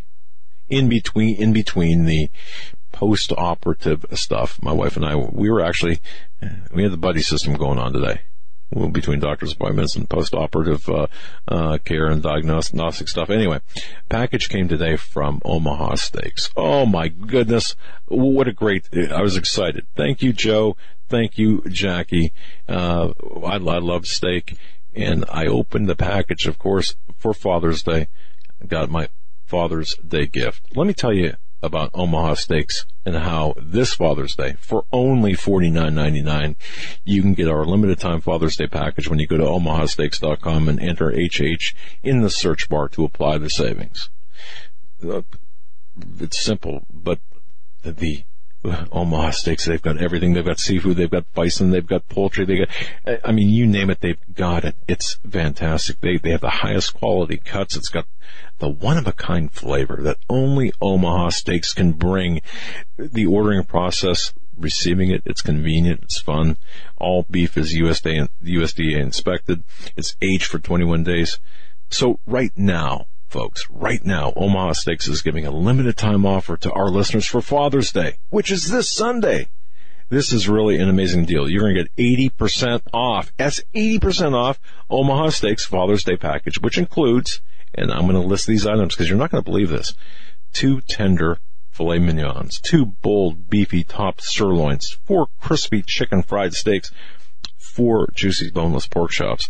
in 0.69 0.89
between 0.89 1.35
in 1.35 1.53
between 1.53 2.05
the 2.05 2.29
post-operative 2.91 4.05
stuff. 4.13 4.61
My 4.61 4.71
wife 4.73 4.95
and 4.95 5.05
I, 5.05 5.15
we 5.15 5.49
were 5.49 5.61
actually, 5.61 5.99
we 6.73 6.83
had 6.83 6.91
the 6.91 6.97
buddy 6.97 7.21
system 7.21 7.53
going 7.53 7.79
on 7.79 7.93
today. 7.93 8.21
Between 8.91 9.19
doctor's 9.19 9.53
appointments 9.53 9.95
and 9.95 10.07
post-operative 10.07 10.87
uh, 10.87 11.07
uh, 11.47 11.79
care 11.79 12.05
and 12.05 12.21
diagnostic 12.21 13.07
stuff. 13.07 13.31
Anyway, 13.31 13.61
package 14.09 14.47
came 14.47 14.67
today 14.67 14.95
from 14.95 15.41
Omaha 15.43 15.95
Steaks. 15.95 16.51
Oh 16.55 16.85
my 16.85 17.07
goodness, 17.07 17.75
what 18.05 18.47
a 18.47 18.53
great! 18.53 18.87
I 18.93 19.23
was 19.23 19.37
excited. 19.37 19.87
Thank 19.95 20.21
you, 20.21 20.33
Joe. 20.33 20.77
Thank 21.07 21.39
you, 21.39 21.63
Jackie. 21.67 22.31
Uh, 22.67 23.13
I, 23.43 23.55
I 23.55 23.79
love 23.79 24.05
steak, 24.05 24.55
and 24.93 25.25
I 25.31 25.47
opened 25.47 25.89
the 25.89 25.95
package, 25.95 26.45
of 26.45 26.59
course, 26.59 26.95
for 27.17 27.33
Father's 27.33 27.81
Day. 27.81 28.07
Got 28.67 28.91
my 28.91 29.09
Father's 29.49 29.95
Day 29.95 30.27
gift. 30.27 30.67
Let 30.75 30.85
me 30.85 30.93
tell 30.93 31.11
you 31.11 31.33
about 31.61 31.89
Omaha 31.93 32.35
Steaks 32.35 32.85
and 33.05 33.15
how 33.15 33.53
this 33.57 33.93
Father's 33.93 34.35
Day, 34.35 34.55
for 34.59 34.85
only 34.91 35.33
$49.99, 35.33 36.55
you 37.03 37.21
can 37.21 37.33
get 37.33 37.49
our 37.49 37.65
limited 37.65 37.99
time 37.99 38.21
Father's 38.21 38.55
Day 38.55 38.67
package 38.67 39.09
when 39.09 39.19
you 39.19 39.27
go 39.27 39.37
to 39.37 39.43
omahasteaks.com 39.43 40.69
and 40.69 40.79
enter 40.79 41.11
HH 41.11 41.75
in 42.03 42.21
the 42.21 42.29
search 42.29 42.69
bar 42.69 42.87
to 42.89 43.03
apply 43.03 43.39
the 43.39 43.49
savings. 43.49 44.09
Uh, 45.03 45.23
it's 46.19 46.39
simple, 46.39 46.85
but 46.93 47.19
the 47.83 48.23
Omaha 48.63 49.31
Steaks. 49.31 49.65
They've 49.65 49.81
got 49.81 50.01
everything. 50.01 50.33
They've 50.33 50.45
got 50.45 50.59
seafood. 50.59 50.97
They've 50.97 51.09
got 51.09 51.31
bison. 51.33 51.71
They've 51.71 51.85
got 51.85 52.07
poultry. 52.09 52.45
They 52.45 52.57
got, 52.57 52.69
I 53.23 53.31
mean, 53.31 53.49
you 53.49 53.65
name 53.65 53.89
it, 53.89 54.01
they've 54.01 54.19
got 54.33 54.65
it. 54.65 54.75
It's 54.87 55.15
fantastic. 55.29 56.01
They, 56.01 56.17
they 56.17 56.31
have 56.31 56.41
the 56.41 56.49
highest 56.49 56.93
quality 56.93 57.37
cuts. 57.37 57.77
It's 57.77 57.89
got 57.89 58.05
the 58.59 58.69
one 58.69 58.97
of 58.97 59.07
a 59.07 59.13
kind 59.13 59.51
flavor 59.51 59.97
that 60.01 60.17
only 60.29 60.73
Omaha 60.81 61.29
Steaks 61.29 61.73
can 61.73 61.93
bring. 61.93 62.41
The 62.97 63.25
ordering 63.25 63.63
process, 63.63 64.33
receiving 64.57 65.11
it, 65.11 65.23
it's 65.25 65.41
convenient. 65.41 66.01
It's 66.03 66.19
fun. 66.19 66.57
All 66.97 67.25
beef 67.29 67.57
is 67.57 67.73
USDA, 67.73 68.27
USDA 68.43 68.99
inspected. 68.99 69.63
It's 69.95 70.15
aged 70.21 70.45
for 70.45 70.59
21 70.59 71.03
days. 71.03 71.39
So 71.89 72.19
right 72.27 72.51
now, 72.55 73.07
folks, 73.29 73.63
right 73.69 74.03
now, 74.03 74.33
Omaha 74.35 74.73
Steaks 74.73 75.07
is 75.07 75.21
giving 75.21 75.45
a 75.45 75.51
limited 75.51 75.95
time 75.97 76.25
offer 76.25 76.57
to 76.57 76.71
our 76.71 76.89
listeners 76.89 77.27
for 77.27 77.41
Father's 77.41 77.91
Day, 77.91 78.17
which 78.29 78.51
is 78.51 78.69
this 78.69 78.89
Sunday. 78.89 79.47
This 80.09 80.33
is 80.33 80.49
really 80.49 80.79
an 80.79 80.89
amazing 80.89 81.25
deal. 81.25 81.47
You're 81.47 81.61
going 81.61 81.75
to 81.75 81.83
get 81.83 81.95
80% 82.35 82.81
off. 82.91 83.31
That's 83.37 83.61
80% 83.75 84.33
off 84.33 84.59
Omaha 84.89 85.29
Steaks 85.29 85.65
Father's 85.65 86.03
Day 86.03 86.17
package, 86.17 86.59
which 86.59 86.79
includes, 86.79 87.41
and 87.75 87.91
I'm 87.91 88.07
going 88.07 88.13
to 88.13 88.27
list 88.27 88.47
these 88.47 88.65
items 88.65 88.95
because 88.95 89.07
you're 89.07 89.19
not 89.19 89.29
going 89.29 89.43
to 89.43 89.49
believe 89.49 89.69
this, 89.69 89.93
two 90.51 90.81
tender 90.81 91.37
filet 91.69 91.99
mignons, 91.99 92.59
two 92.59 92.87
bold 92.87 93.49
beefy 93.49 93.83
top 93.83 94.19
sirloins, 94.19 94.97
four 95.05 95.27
crispy 95.39 95.83
chicken 95.85 96.23
fried 96.23 96.55
steaks, 96.55 96.91
four 97.57 98.09
juicy 98.15 98.49
boneless 98.49 98.87
pork 98.87 99.11
chops, 99.11 99.49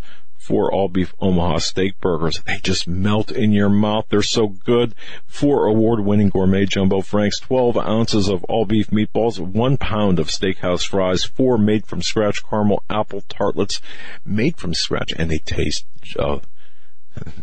four 0.50 0.74
all 0.74 0.90
beef 0.90 1.14
Omaha 1.20 1.60
steak 1.60 2.02
burgers. 2.02 2.42
They 2.42 2.58
just 2.58 2.88
melt 2.88 3.32
in 3.32 3.52
your 3.52 3.70
mouth. 3.70 4.08
They're 4.10 4.24
so 4.24 4.48
good. 4.48 4.96
Four 5.28 5.68
award 5.68 6.00
winning 6.00 6.30
gourmet 6.30 6.66
jumbo 6.66 7.02
franks, 7.02 7.40
12 7.40 7.78
ounces 7.78 8.28
of 8.30 8.44
all 8.46 8.66
beef 8.66 8.88
meatballs, 8.88 9.38
one 9.38 9.78
pound 9.78 10.18
of 10.18 10.30
steakhouse 10.30 10.84
fries, 10.84 11.24
four 11.24 11.60
made 11.60 11.86
from 11.86 12.02
scratch 12.02 12.44
caramel 12.44 12.84
apple 12.90 13.22
tartlets 13.30 13.80
made 14.26 14.58
from 14.58 14.74
scratch 14.74 15.14
and 15.16 15.30
they 15.30 15.38
taste, 15.38 15.86
uh, 16.18 16.40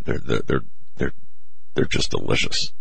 they're, 0.04 0.18
they're, 0.18 0.40
they're, 0.40 0.64
they're, 0.96 1.12
they're 1.74 1.84
just 1.84 2.10
delicious. 2.10 2.72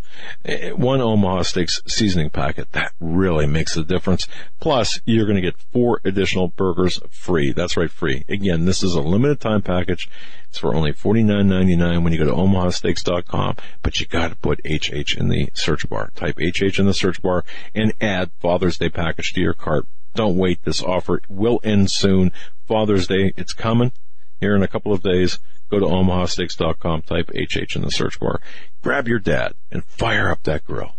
Eh, 0.46 0.72
one 0.72 1.02
Omaha 1.02 1.44
Steaks 1.44 1.82
seasoning 1.88 2.30
packet. 2.30 2.72
That 2.72 2.94
really 3.00 3.48
makes 3.48 3.76
a 3.78 3.84
difference. 3.84 4.28
Plus, 4.60 5.00
you're 5.06 5.26
going 5.26 5.36
to 5.36 5.42
get 5.42 5.60
four 5.72 6.02
additional 6.04 6.50
burgers 6.50 7.00
free. 7.10 7.52
That's 7.52 7.78
right, 7.78 7.90
free. 7.90 8.24
Again, 8.30 8.66
this 8.66 8.84
is 8.84 8.94
a 8.94 9.02
limited 9.02 9.40
time 9.40 9.62
package. 9.62 10.10
It's 10.50 10.60
for 10.60 10.74
only 10.74 10.94
$49.99 10.94 12.04
when 12.04 12.14
you 12.14 12.20
go 12.20 12.26
to 12.26 12.32
omahasteaks.com, 12.32 13.58
but 13.82 14.00
you 14.00 14.08
got 14.08 14.30
to 14.30 14.36
put 14.36 14.62
HH 14.66 15.18
in 15.18 15.30
the 15.30 15.50
search 15.54 15.90
bar. 15.90 16.12
Type 16.16 16.38
HH 16.38 16.80
in 16.80 16.86
the 16.86 16.94
search 16.94 17.22
bar 17.22 17.44
and 17.74 17.94
add 18.00 18.32
Father's 18.40 18.78
Day 18.78 18.90
package 18.90 19.34
to 19.34 19.42
your 19.42 19.54
cart. 19.54 19.86
Don't 20.14 20.38
wait. 20.38 20.64
This 20.64 20.82
offer 20.82 21.22
will 21.28 21.60
end 21.64 21.92
soon. 21.92 22.32
Father's 22.68 23.08
Day, 23.08 23.34
it's 23.36 23.54
coming 23.54 23.92
here 24.40 24.56
in 24.56 24.64
a 24.64 24.68
couple 24.68 24.94
of 24.94 25.02
days. 25.02 25.40
Go 25.70 25.80
to 25.80 25.86
omahasteaks.com, 25.86 27.02
type 27.04 27.32
HH 27.34 27.76
in 27.76 27.82
the 27.82 27.90
search 27.90 28.20
bar, 28.20 28.40
grab 28.82 29.08
your 29.08 29.20
dad, 29.20 29.54
and 29.72 29.84
fire 29.84 30.30
up 30.30 30.44
that 30.44 30.66
grill. 30.66 30.96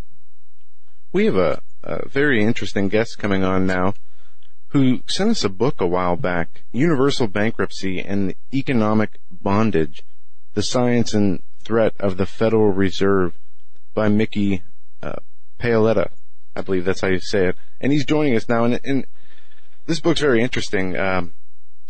We 1.12 1.26
have 1.26 1.36
a, 1.36 1.62
a 1.82 2.08
very 2.08 2.42
interesting 2.42 2.88
guest 2.88 3.18
coming 3.18 3.44
on 3.44 3.66
now 3.66 3.94
who 4.68 5.00
sent 5.08 5.30
us 5.30 5.44
a 5.44 5.48
book 5.48 5.80
a 5.80 5.86
while 5.86 6.16
back, 6.16 6.64
Universal 6.72 7.28
Bankruptcy 7.28 8.00
and 8.00 8.34
Economic 8.52 9.18
Bondage, 9.30 10.02
The 10.54 10.62
Science 10.62 11.14
and 11.14 11.42
Threat 11.64 11.94
of 11.98 12.16
the 12.16 12.26
Federal 12.26 12.72
Reserve 12.72 13.38
by 13.94 14.08
Mickey 14.08 14.62
uh, 15.02 15.16
Paoletta. 15.58 16.10
I 16.54 16.62
believe 16.62 16.84
that's 16.84 17.00
how 17.00 17.08
you 17.08 17.20
say 17.20 17.46
it. 17.46 17.56
And 17.80 17.92
he's 17.92 18.04
joining 18.04 18.36
us 18.36 18.48
now. 18.48 18.64
And, 18.64 18.80
and 18.84 19.06
this 19.86 20.00
book's 20.00 20.20
very 20.20 20.42
interesting. 20.42 20.96
Um, 20.96 21.32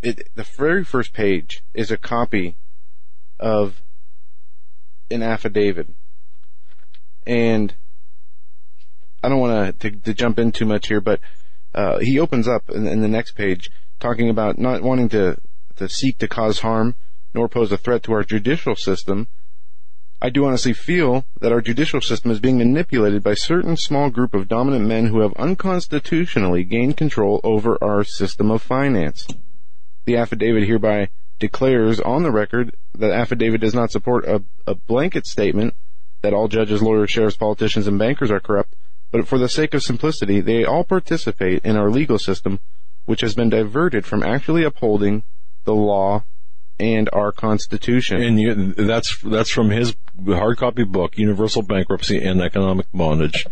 it, 0.06 0.28
the 0.36 0.44
very 0.44 0.84
first 0.84 1.12
page 1.12 1.64
is 1.74 1.90
a 1.90 1.96
copy 1.96 2.56
of 3.40 3.82
an 5.10 5.20
affidavit. 5.20 5.88
And 7.26 7.74
I 9.22 9.28
don't 9.28 9.40
want 9.40 9.80
to, 9.80 9.90
to 9.90 10.14
jump 10.14 10.38
in 10.38 10.52
too 10.52 10.64
much 10.64 10.86
here, 10.86 11.00
but 11.00 11.18
uh, 11.74 11.98
he 11.98 12.20
opens 12.20 12.46
up 12.46 12.70
in, 12.70 12.86
in, 12.86 13.00
the 13.00 13.08
next 13.08 13.32
page 13.32 13.68
talking 13.98 14.30
about 14.30 14.58
not 14.58 14.80
wanting 14.80 15.08
to, 15.08 15.38
to 15.74 15.88
seek 15.88 16.18
to 16.18 16.28
cause 16.28 16.60
harm 16.60 16.94
nor 17.34 17.48
pose 17.48 17.72
a 17.72 17.76
threat 17.76 18.04
to 18.04 18.12
our 18.12 18.22
judicial 18.22 18.76
system. 18.76 19.26
I 20.22 20.30
do 20.30 20.46
honestly 20.46 20.72
feel 20.72 21.26
that 21.40 21.52
our 21.52 21.60
judicial 21.60 22.00
system 22.00 22.30
is 22.30 22.38
being 22.38 22.58
manipulated 22.58 23.24
by 23.24 23.34
certain 23.34 23.76
small 23.76 24.10
group 24.10 24.34
of 24.34 24.48
dominant 24.48 24.86
men 24.86 25.06
who 25.06 25.20
have 25.20 25.34
unconstitutionally 25.34 26.62
gained 26.62 26.96
control 26.96 27.40
over 27.42 27.76
our 27.82 28.04
system 28.04 28.52
of 28.52 28.62
finance. 28.62 29.26
The 30.06 30.16
affidavit 30.16 30.66
hereby 30.66 31.10
declares 31.38 32.00
on 32.00 32.22
the 32.22 32.30
record 32.30 32.74
that 32.94 33.10
affidavit 33.10 33.60
does 33.60 33.74
not 33.74 33.90
support 33.90 34.24
a, 34.24 34.42
a 34.66 34.74
blanket 34.74 35.26
statement 35.26 35.74
that 36.22 36.32
all 36.32 36.48
judges, 36.48 36.82
lawyers, 36.82 37.10
sheriffs, 37.10 37.36
politicians, 37.36 37.86
and 37.86 37.98
bankers 37.98 38.30
are 38.30 38.40
corrupt, 38.40 38.74
but 39.10 39.28
for 39.28 39.38
the 39.38 39.48
sake 39.48 39.74
of 39.74 39.82
simplicity, 39.82 40.40
they 40.40 40.64
all 40.64 40.84
participate 40.84 41.64
in 41.64 41.76
our 41.76 41.90
legal 41.90 42.18
system, 42.18 42.60
which 43.04 43.20
has 43.20 43.34
been 43.34 43.50
diverted 43.50 44.06
from 44.06 44.22
actually 44.22 44.64
upholding 44.64 45.22
the 45.64 45.74
law 45.74 46.24
and 46.78 47.08
our 47.12 47.32
Constitution. 47.32 48.22
And 48.22 48.40
you, 48.40 48.54
that's 48.74 49.18
that's 49.22 49.50
from 49.50 49.70
his 49.70 49.96
hard 50.26 50.58
copy 50.58 50.84
book, 50.84 51.16
Universal 51.16 51.62
Bankruptcy 51.62 52.22
and 52.22 52.40
Economic 52.40 52.86
Bondage. 52.92 53.46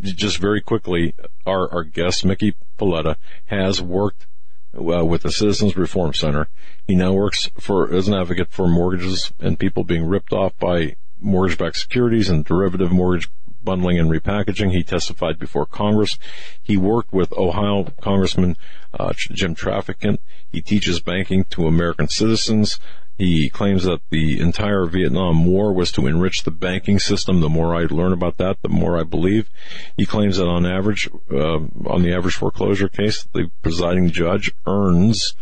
Just 0.00 0.38
very 0.38 0.60
quickly, 0.60 1.14
our 1.46 1.70
our 1.72 1.84
guest 1.84 2.24
Mickey 2.24 2.54
Paoletta 2.78 3.16
has 3.46 3.82
worked 3.82 4.26
uh, 4.74 5.04
with 5.04 5.22
the 5.22 5.32
Citizens 5.32 5.76
Reform 5.76 6.14
Center. 6.14 6.48
He 6.86 6.94
now 6.94 7.12
works 7.12 7.50
for 7.58 7.92
as 7.92 8.08
an 8.08 8.14
advocate 8.14 8.50
for 8.50 8.68
mortgages 8.68 9.32
and 9.40 9.58
people 9.58 9.84
being 9.84 10.04
ripped 10.04 10.32
off 10.32 10.56
by 10.58 10.96
mortgage-backed 11.20 11.76
securities 11.76 12.28
and 12.28 12.44
derivative 12.44 12.90
mortgage 12.90 13.28
bundling 13.62 13.98
and 13.98 14.10
repackaging. 14.10 14.70
He 14.70 14.82
testified 14.82 15.38
before 15.38 15.66
Congress. 15.66 16.18
He 16.62 16.76
worked 16.76 17.12
with 17.12 17.32
Ohio 17.32 17.92
Congressman 18.00 18.56
uh, 18.98 19.12
Jim 19.14 19.54
Traficant. 19.54 20.18
He 20.50 20.62
teaches 20.62 21.00
banking 21.00 21.44
to 21.50 21.66
American 21.66 22.08
citizens. 22.08 22.78
He 23.20 23.50
claims 23.50 23.84
that 23.84 24.00
the 24.08 24.40
entire 24.40 24.86
Vietnam 24.86 25.44
War 25.44 25.74
was 25.74 25.92
to 25.92 26.06
enrich 26.06 26.42
the 26.42 26.50
banking 26.50 26.98
system. 26.98 27.40
The 27.40 27.50
more 27.50 27.74
I 27.74 27.84
learn 27.84 28.14
about 28.14 28.38
that, 28.38 28.62
the 28.62 28.70
more 28.70 28.98
I 28.98 29.02
believe. 29.02 29.50
He 29.98 30.06
claims 30.06 30.38
that 30.38 30.48
on 30.48 30.64
average, 30.64 31.06
uh, 31.30 31.58
on 31.84 32.00
the 32.00 32.14
average 32.14 32.36
foreclosure 32.36 32.88
case, 32.88 33.28
the 33.34 33.50
presiding 33.60 34.10
judge 34.10 34.52
earns 34.66 35.34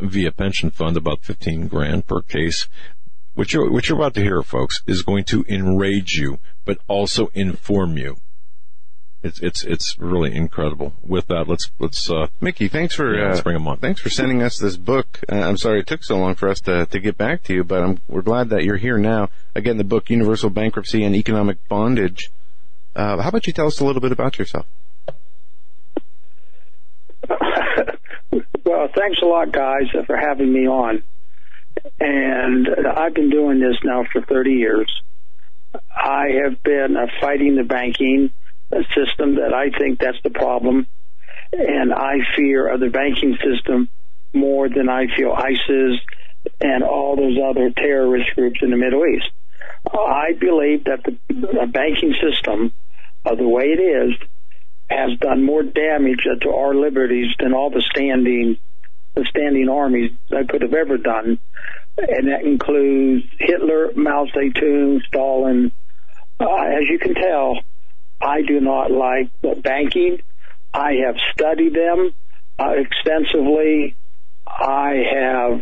via 0.00 0.32
pension 0.32 0.72
fund 0.72 0.96
about 0.96 1.22
15 1.22 1.68
grand 1.68 2.08
per 2.08 2.22
case. 2.22 2.66
What 3.34 3.52
you're, 3.52 3.70
what 3.70 3.88
you're 3.88 3.98
about 3.98 4.14
to 4.14 4.20
hear, 4.20 4.42
folks, 4.42 4.82
is 4.88 5.02
going 5.02 5.22
to 5.26 5.44
enrage 5.48 6.14
you, 6.14 6.40
but 6.64 6.78
also 6.88 7.28
inform 7.34 7.96
you. 7.96 8.16
It's, 9.22 9.38
it's, 9.40 9.62
it's 9.62 9.98
really 9.98 10.34
incredible. 10.34 10.94
With 11.04 11.28
that, 11.28 11.46
let's, 11.46 11.70
let's, 11.78 12.10
uh, 12.10 12.26
Mickey, 12.40 12.66
thanks 12.66 12.96
for 12.96 13.14
Yeah, 13.14 13.28
let's 13.28 13.38
uh, 13.38 13.42
bring 13.44 13.54
'em 13.56 13.68
on. 13.68 13.78
Thanks 13.78 14.00
for 14.00 14.10
sending 14.10 14.42
us 14.42 14.58
this 14.58 14.76
book. 14.76 15.20
Uh, 15.30 15.36
I'm 15.36 15.56
sorry 15.56 15.78
it 15.80 15.86
took 15.86 16.02
so 16.02 16.18
long 16.18 16.34
for 16.34 16.48
us 16.48 16.60
to 16.62 16.86
to 16.86 16.98
get 16.98 17.16
back 17.16 17.44
to 17.44 17.54
you, 17.54 17.62
but 17.62 17.82
I'm, 17.82 18.00
we're 18.08 18.22
glad 18.22 18.50
that 18.50 18.64
you're 18.64 18.78
here 18.78 18.98
now. 18.98 19.28
Again, 19.54 19.76
the 19.76 19.84
book 19.84 20.10
Universal 20.10 20.50
Bankruptcy 20.50 21.04
and 21.04 21.14
Economic 21.14 21.68
Bondage. 21.68 22.30
Uh, 22.96 23.22
how 23.22 23.28
about 23.28 23.46
you 23.46 23.52
tell 23.52 23.68
us 23.68 23.78
a 23.78 23.84
little 23.84 24.02
bit 24.02 24.10
about 24.10 24.38
yourself? 24.38 24.66
well, 27.28 28.88
thanks 28.96 29.20
a 29.22 29.26
lot, 29.26 29.52
guys, 29.52 29.84
for 30.06 30.16
having 30.16 30.52
me 30.52 30.66
on. 30.66 31.02
And 32.00 32.68
I've 32.86 33.14
been 33.14 33.30
doing 33.30 33.60
this 33.60 33.76
now 33.84 34.04
for 34.12 34.20
30 34.22 34.50
years. 34.50 35.02
I 35.94 36.26
have 36.42 36.62
been 36.62 36.96
uh, 36.96 37.06
fighting 37.20 37.56
the 37.56 37.62
banking 37.62 38.30
system 38.94 39.36
that 39.36 39.52
I 39.54 39.70
think 39.78 39.98
that's 39.98 40.20
the 40.22 40.30
problem. 40.30 40.86
And 41.52 41.92
I 41.92 42.18
fear 42.36 42.76
the 42.78 42.88
banking 42.88 43.36
system 43.42 43.88
more 44.32 44.68
than 44.68 44.88
I 44.88 45.06
feel 45.14 45.32
ISIS 45.32 46.00
and 46.60 46.82
all 46.82 47.16
those 47.16 47.38
other 47.38 47.70
terrorist 47.70 48.30
groups 48.34 48.60
in 48.62 48.70
the 48.70 48.76
Middle 48.76 49.04
East. 49.06 49.28
I 49.86 50.32
believe 50.38 50.84
that 50.84 51.02
the, 51.04 51.16
the 51.28 51.66
banking 51.66 52.14
system, 52.22 52.72
uh, 53.24 53.34
the 53.34 53.48
way 53.48 53.64
it 53.64 53.80
is, 53.80 54.16
has 54.88 55.18
done 55.18 55.44
more 55.44 55.62
damage 55.62 56.26
to 56.42 56.50
our 56.50 56.74
liberties 56.74 57.34
than 57.38 57.52
all 57.54 57.70
the 57.70 57.82
standing 57.90 58.58
the 59.14 59.26
standing 59.28 59.68
armies 59.68 60.10
that 60.30 60.48
could 60.48 60.62
have 60.62 60.72
ever 60.72 60.96
done, 60.96 61.38
and 61.98 62.28
that 62.28 62.44
includes 62.44 63.24
Hitler, 63.38 63.92
Mao 63.94 64.26
Zedong, 64.26 65.02
Stalin. 65.06 65.70
Uh, 66.40 66.46
as 66.46 66.84
you 66.88 66.98
can 66.98 67.14
tell, 67.14 67.58
I 68.22 68.42
do 68.42 68.60
not 68.60 68.90
like 68.90 69.30
banking. 69.62 70.18
I 70.72 70.92
have 71.04 71.16
studied 71.32 71.74
them 71.74 72.12
uh, 72.58 72.72
extensively. 72.76 73.96
I 74.46 75.02
have 75.12 75.60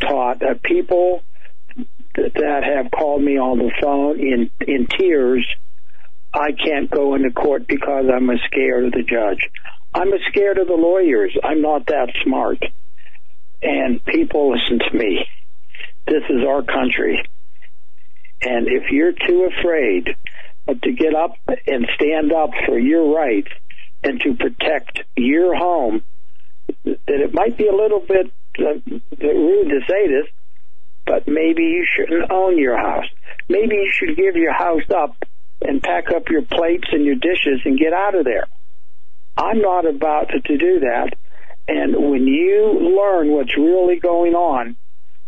taught 0.00 0.42
uh, 0.42 0.54
people 0.62 1.22
that, 2.16 2.34
that 2.34 2.64
have 2.64 2.90
called 2.90 3.22
me 3.22 3.38
on 3.38 3.58
the 3.58 3.70
phone 3.80 4.18
in 4.18 4.50
in 4.66 4.86
tears. 4.86 5.46
I 6.34 6.52
can't 6.52 6.90
go 6.90 7.14
into 7.14 7.30
court 7.30 7.66
because 7.66 8.06
I'm 8.12 8.28
scared 8.46 8.86
of 8.86 8.92
the 8.92 9.02
judge. 9.02 9.38
I'm 9.94 10.10
scared 10.30 10.58
of 10.58 10.66
the 10.66 10.74
lawyers. 10.74 11.36
I'm 11.44 11.60
not 11.60 11.86
that 11.86 12.08
smart. 12.24 12.58
And 13.62 14.04
people 14.04 14.50
listen 14.50 14.78
to 14.78 14.96
me. 14.96 15.26
This 16.06 16.22
is 16.30 16.44
our 16.48 16.62
country. 16.62 17.22
And 18.40 18.66
if 18.66 18.90
you're 18.90 19.12
too 19.12 19.48
afraid 19.56 20.08
to 20.66 20.92
get 20.92 21.14
up 21.14 21.36
and 21.66 21.86
stand 21.94 22.32
up 22.32 22.50
for 22.66 22.78
your 22.78 23.14
rights 23.14 23.50
and 24.02 24.20
to 24.20 24.34
protect 24.34 25.02
your 25.16 25.54
home, 25.54 26.02
that 26.84 27.00
it 27.06 27.34
might 27.34 27.56
be 27.56 27.66
a 27.66 27.74
little 27.74 28.00
bit 28.00 28.32
uh, 28.58 28.74
rude 29.20 29.68
to 29.68 29.80
say 29.88 30.08
this, 30.08 30.26
but 31.06 31.26
maybe 31.26 31.62
you 31.62 31.86
shouldn't 31.96 32.30
own 32.30 32.58
your 32.58 32.76
house. 32.76 33.06
Maybe 33.48 33.76
you 33.76 33.90
should 33.92 34.16
give 34.16 34.36
your 34.36 34.52
house 34.52 34.88
up 34.94 35.16
and 35.60 35.82
pack 35.82 36.10
up 36.10 36.28
your 36.28 36.42
plates 36.42 36.88
and 36.92 37.04
your 37.04 37.16
dishes 37.16 37.60
and 37.64 37.78
get 37.78 37.92
out 37.92 38.14
of 38.14 38.24
there. 38.24 38.46
I'm 39.36 39.60
not 39.60 39.86
about 39.86 40.28
to, 40.30 40.40
to 40.40 40.58
do 40.58 40.80
that. 40.80 41.14
And 41.68 42.10
when 42.10 42.26
you 42.26 42.96
learn 42.96 43.30
what's 43.30 43.56
really 43.56 43.98
going 43.98 44.34
on, 44.34 44.76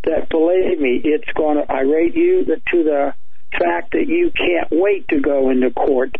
that 0.04 0.28
believe 0.28 0.78
me, 0.78 1.00
it's 1.02 1.30
going 1.34 1.56
to 1.56 1.72
irate 1.72 2.14
you 2.14 2.44
to 2.44 2.84
the 2.84 3.14
fact 3.58 3.92
that 3.92 4.06
you 4.06 4.30
can't 4.30 4.68
wait 4.70 5.08
to 5.08 5.20
go 5.20 5.50
into 5.50 5.70
court 5.70 6.16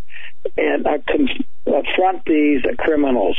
and 0.56 0.86
uh, 0.86 0.98
confront 1.06 2.24
these 2.26 2.62
criminals. 2.78 3.36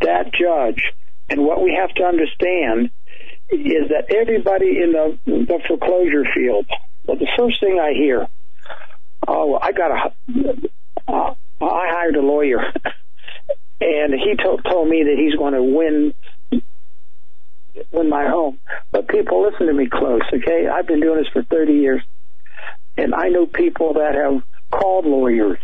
That 0.00 0.32
judge, 0.32 0.82
and 1.30 1.44
what 1.44 1.62
we 1.62 1.78
have 1.78 1.94
to 1.94 2.02
understand 2.02 2.90
is 3.50 3.88
that 3.90 4.12
everybody 4.14 4.78
in 4.82 4.92
the, 4.92 5.18
the 5.26 5.60
foreclosure 5.68 6.24
field, 6.34 6.66
well, 7.06 7.16
the 7.16 7.28
first 7.38 7.60
thing 7.60 7.78
I 7.78 7.92
hear, 7.92 8.26
oh, 9.28 9.58
I 9.60 9.72
got 9.72 9.90
a, 9.90 10.12
uh, 11.08 11.34
I 11.60 11.88
hired 11.90 12.16
a 12.16 12.20
lawyer, 12.20 12.60
and 13.80 14.14
he 14.14 14.34
told 14.42 14.64
told 14.64 14.88
me 14.88 15.04
that 15.04 15.16
he's 15.16 15.36
going 15.36 15.54
to 15.54 15.62
win 15.62 16.14
win 17.90 18.08
my 18.08 18.28
home. 18.28 18.58
But 18.90 19.08
people, 19.08 19.42
listen 19.42 19.66
to 19.66 19.72
me 19.72 19.88
close, 19.88 20.22
okay? 20.32 20.68
I've 20.68 20.86
been 20.86 21.00
doing 21.00 21.18
this 21.18 21.28
for 21.32 21.42
30 21.42 21.72
years, 21.72 22.02
and 22.96 23.14
I 23.14 23.28
know 23.28 23.46
people 23.46 23.94
that 23.94 24.14
have 24.14 24.42
called 24.70 25.06
lawyers. 25.06 25.58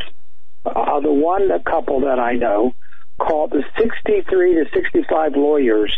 Uh, 0.65 1.01
the 1.01 1.13
one 1.13 1.51
a 1.51 1.61
couple 1.61 2.01
that 2.01 2.19
I 2.19 2.35
know 2.35 2.75
called 3.19 3.51
the 3.51 3.65
63 3.79 4.55
to 4.55 4.65
65 4.73 5.33
lawyers, 5.37 5.93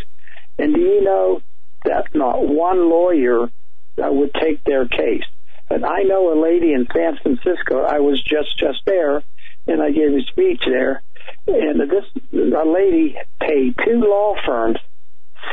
and 0.59 0.74
do 0.74 0.81
you 0.81 1.02
know 1.02 1.43
that 1.85 2.15
not 2.15 2.47
one 2.47 2.89
lawyer 2.89 3.48
would 3.97 4.35
take 4.35 4.62
their 4.65 4.86
case? 4.86 5.24
And 5.70 5.85
I 5.85 6.02
know 6.02 6.32
a 6.32 6.39
lady 6.40 6.73
in 6.73 6.86
San 6.94 7.16
Francisco. 7.23 7.82
I 7.82 8.01
was 8.01 8.23
just 8.23 8.59
just 8.59 8.81
there, 8.86 9.23
and 9.66 9.82
I 9.82 9.90
gave 9.90 10.12
a 10.12 10.23
speech 10.31 10.62
there. 10.66 11.02
And 11.47 11.81
this 11.90 12.05
a 12.32 12.69
lady 12.69 13.16
paid 13.40 13.74
two 13.85 14.01
law 14.01 14.35
firms 14.44 14.78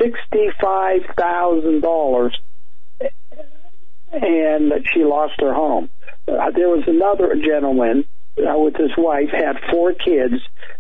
sixty-five 0.02 1.02
thousand 1.18 1.82
dollars, 1.82 2.38
and 4.12 4.72
she 4.94 5.04
lost 5.04 5.34
her 5.40 5.54
home. 5.54 5.90
Uh, 6.28 6.52
there 6.52 6.70
was 6.70 6.84
another 6.88 7.36
gentleman 7.36 8.06
uh, 8.38 8.58
with 8.58 8.76
his 8.76 8.92
wife 8.98 9.30
had 9.32 9.58
four 9.72 9.94
kids. 9.94 10.36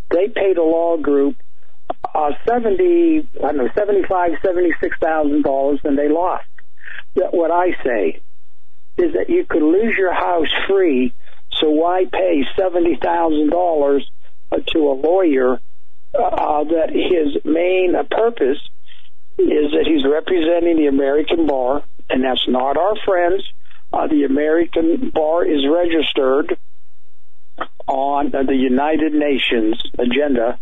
They 0.09 0.27
paid 0.29 0.57
a 0.57 0.63
law 0.63 0.97
group 0.97 1.35
uh, 2.13 2.31
seventy, 2.47 3.27
I 3.37 3.47
don't 3.47 3.57
know, 3.57 3.69
seventy-five, 3.75 4.31
seventy-six 4.43 4.97
thousand 5.01 5.43
dollars, 5.43 5.79
and 5.83 5.97
they 5.97 6.09
lost. 6.09 6.47
That 7.15 7.33
what 7.33 7.51
I 7.51 7.71
say 7.83 8.21
is 8.97 9.13
that 9.13 9.29
you 9.29 9.45
could 9.45 9.61
lose 9.61 9.95
your 9.97 10.13
house 10.13 10.47
free, 10.67 11.13
so 11.53 11.69
why 11.69 12.05
pay 12.11 12.43
seventy 12.57 12.97
thousand 13.01 13.49
dollars 13.49 14.09
to 14.51 14.79
a 14.79 14.93
lawyer 14.93 15.59
uh, 16.13 16.63
that 16.63 16.89
his 16.89 17.43
main 17.43 17.93
purpose 18.09 18.59
is 19.37 19.71
that 19.71 19.85
he's 19.85 20.05
representing 20.05 20.77
the 20.77 20.87
American 20.87 21.45
bar, 21.45 21.83
and 22.09 22.23
that's 22.23 22.47
not 22.47 22.77
our 22.77 22.95
friends. 23.05 23.43
Uh, 23.91 24.07
the 24.07 24.23
American 24.23 25.11
bar 25.13 25.45
is 25.45 25.65
registered 25.69 26.57
on 27.87 28.31
the 28.31 28.55
United 28.55 29.13
Nations 29.13 29.81
agenda. 29.97 30.59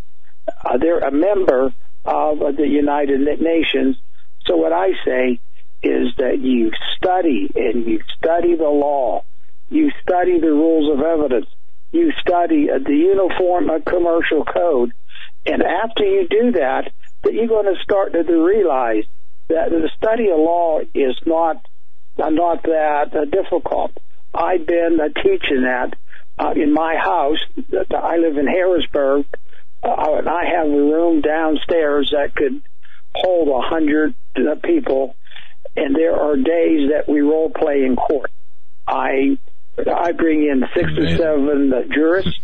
Uh, 0.64 0.78
they're 0.78 1.00
a 1.00 1.12
member 1.12 1.74
of 2.06 2.40
the 2.56 2.68
United 2.68 3.22
Nations. 3.42 3.98
So 4.46 4.58
what 4.58 4.72
I 4.72 4.92
say 5.04 5.40
is 5.82 6.14
that 6.18 6.40
you 6.40 6.72
study 6.98 7.50
and 7.56 7.86
you 7.86 8.00
study 8.18 8.56
the 8.56 8.70
law, 8.70 9.24
you 9.70 9.92
study 10.02 10.40
the 10.40 10.52
rules 10.52 10.92
of 10.98 11.04
evidence, 11.04 11.48
you 11.92 12.12
study 12.22 12.70
uh, 12.70 12.80
the 12.80 12.96
Uniform 12.96 13.70
Commercial 13.86 14.46
Code, 14.46 14.94
and 15.46 15.62
after 15.62 16.04
you 16.04 16.28
do 16.28 16.52
that, 16.54 16.92
that 17.24 17.34
you're 17.34 17.48
going 17.48 17.74
to 17.74 17.82
start 17.82 18.14
to 18.14 18.22
realize 18.22 19.06
that 19.48 19.70
the 19.70 19.90
study 19.98 20.30
of 20.30 20.40
law 20.40 20.80
is 20.94 21.16
not 21.26 21.66
uh, 22.22 22.30
not 22.30 22.64
that 22.64 23.16
uh, 23.16 23.26
difficult. 23.26 23.92
I've 24.34 24.66
been 24.66 25.00
uh, 25.00 25.08
teaching 25.22 25.64
that 25.64 25.94
uh, 26.40 26.52
in 26.56 26.74
my 26.74 26.96
house. 26.96 27.40
I 27.92 28.18
live 28.18 28.38
in 28.38 28.48
Harrisburg, 28.48 29.26
uh, 29.84 30.16
and 30.18 30.30
I 30.30 30.46
have 30.58 30.68
a 30.68 30.70
room 30.70 31.22
downstairs 31.22 32.12
that 32.12 32.36
could 32.36 32.62
hold 33.14 33.50
a 33.50 33.68
hundred 33.68 34.16
people. 34.64 35.16
And 35.76 35.96
there 35.96 36.16
are 36.16 36.36
days 36.36 36.92
that 36.92 37.06
we 37.08 37.22
role 37.22 37.50
play 37.50 37.84
in 37.84 37.96
court. 37.96 38.32
I 38.88 39.38
I 39.78 40.14
bring 40.14 40.44
in 40.44 40.64
six 40.74 40.90
or 40.98 41.18
seven 41.18 41.74
jurists 41.94 42.40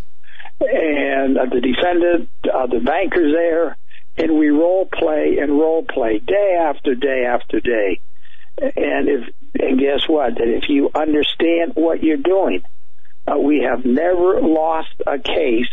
and 0.62 1.38
uh, 1.38 1.46
the 1.46 1.62
defendant, 1.62 2.30
uh, 2.46 2.68
the 2.68 2.80
bankers 2.80 3.34
there, 3.34 3.78
and 4.18 4.38
we 4.38 4.50
role 4.50 4.88
play 4.92 5.38
and 5.42 5.52
role 5.52 5.84
play 5.84 6.20
day 6.20 6.58
after 6.60 6.96
day 6.96 7.26
after 7.26 7.60
day. 7.60 8.00
And 8.58 9.08
if 9.08 9.30
and 9.60 9.80
guess 9.80 10.08
what? 10.08 10.36
That 10.36 10.48
if 10.48 10.70
you 10.70 10.90
understand 10.94 11.74
what 11.76 12.04
you're 12.04 12.18
doing, 12.18 12.62
uh, 13.28 13.38
we 13.38 13.64
have 13.68 13.86
never 13.86 14.42
lost 14.42 14.94
a 15.06 15.18
case. 15.18 15.68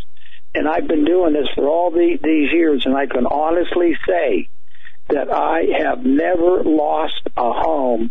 And 0.55 0.66
I've 0.66 0.89
been 0.89 1.05
doing 1.05 1.35
this 1.35 1.48
for 1.55 1.69
all 1.69 1.90
the, 1.90 2.19
these 2.23 2.52
years, 2.52 2.85
and 2.86 2.97
I 2.97 3.06
can 3.06 3.27
honestly 3.27 3.97
say 4.06 4.48
that 5.09 5.31
I 5.31 5.62
have 5.81 6.05
never 6.05 6.62
lost 6.65 7.20
a 7.36 7.52
home 7.52 8.10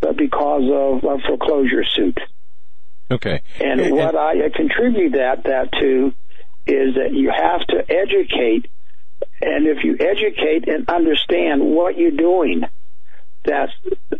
because 0.00 0.62
of 0.70 1.04
a 1.04 1.18
foreclosure 1.26 1.84
suit. 1.84 2.18
Okay. 3.10 3.42
And, 3.60 3.80
And- 3.80 3.96
what 3.96 4.14
I 4.14 4.48
contribute 4.54 5.12
that 5.12 5.44
that 5.44 5.72
to 5.80 6.12
is 6.66 6.94
that 6.94 7.12
you 7.12 7.30
have 7.30 7.66
to 7.66 7.84
educate, 7.90 8.66
and 9.40 9.66
if 9.66 9.84
you 9.84 9.96
educate 9.98 10.68
and 10.68 10.88
understand 10.88 11.62
what 11.62 11.96
you're 11.96 12.10
doing, 12.10 12.62
that's 13.44 13.72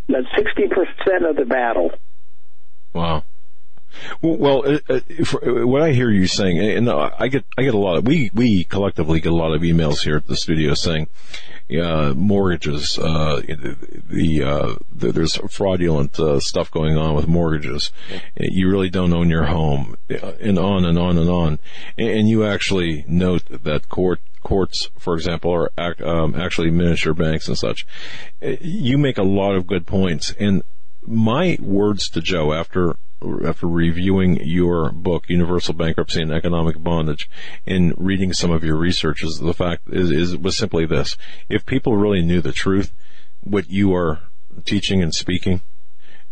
That's 0.09 0.27
60% 0.37 1.29
of 1.29 1.37
the 1.37 1.45
battle. 1.45 1.91
Wow. 2.95 3.25
Well, 4.23 4.63
uh, 4.67 4.79
uh, 4.89 5.25
for, 5.25 5.67
what 5.67 5.83
I 5.83 5.93
hear 5.93 6.11
you 6.11 6.27
saying, 6.27 6.59
and 6.59 6.91
I 6.91 7.29
get, 7.29 7.45
I 7.57 7.63
get 7.63 7.75
a 7.75 7.79
lot 7.79 7.99
of, 7.99 8.07
we, 8.07 8.31
we 8.35 8.65
collectively 8.65 9.21
get 9.21 9.33
a 9.33 9.37
lot 9.37 9.55
of 9.55 9.63
emails 9.63 10.05
here 10.05 10.17
at 10.17 10.27
the 10.27 10.37
studio 10.37 10.75
saying, 10.75 11.09
uh, 11.79 12.13
mortgages, 12.15 12.99
uh, 12.99 13.41
the, 14.09 14.43
uh, 14.43 14.75
the, 14.93 15.13
there's 15.13 15.37
fraudulent, 15.51 16.19
uh, 16.19 16.41
stuff 16.41 16.71
going 16.71 16.97
on 16.97 17.15
with 17.15 17.29
mortgages. 17.29 17.93
You 18.37 18.69
really 18.69 18.91
don't 18.91 19.13
own 19.13 19.31
your 19.31 19.45
home, 19.45 19.97
and 20.09 20.59
on 20.59 20.85
and 20.85 20.99
on 20.99 21.19
and 21.19 21.31
on. 21.31 21.59
And 21.97 22.29
you 22.29 22.45
actually 22.45 23.05
note 23.07 23.45
that 23.49 23.89
court, 23.89 24.21
courts, 24.43 24.91
for 24.99 25.15
example, 25.15 25.69
are 25.79 25.97
um, 26.05 26.35
actually 26.35 26.71
miniature 26.71 27.15
banks 27.15 27.47
and 27.47 27.57
such. 27.57 27.87
You 28.41 28.99
make 28.99 29.19
a 29.19 29.23
lot 29.23 29.55
of 29.55 29.67
good 29.67 29.87
points, 29.87 30.35
and 30.41 30.63
my 31.07 31.57
words 31.61 32.09
to 32.11 32.21
Joe 32.21 32.53
after 32.53 32.97
after 33.47 33.67
reviewing 33.67 34.39
your 34.43 34.91
book, 34.91 35.29
Universal 35.29 35.75
Bankruptcy 35.75 36.23
and 36.23 36.33
Economic 36.33 36.83
Bondage, 36.83 37.29
and 37.67 37.95
reading 37.97 38.33
some 38.33 38.51
of 38.51 38.65
your 38.65 38.77
research, 38.77 39.23
is 39.23 39.39
the 39.39 39.55
fact 39.55 39.83
is, 39.89 40.11
is 40.11 40.37
was 40.37 40.57
simply 40.57 40.87
this: 40.87 41.17
if 41.49 41.67
people 41.67 41.97
really 41.97 42.23
knew 42.23 42.41
the 42.41 42.53
truth, 42.53 42.93
what 43.43 43.69
you 43.69 43.95
are 43.95 44.21
teaching 44.65 45.03
and 45.03 45.15
speaking, 45.15 45.61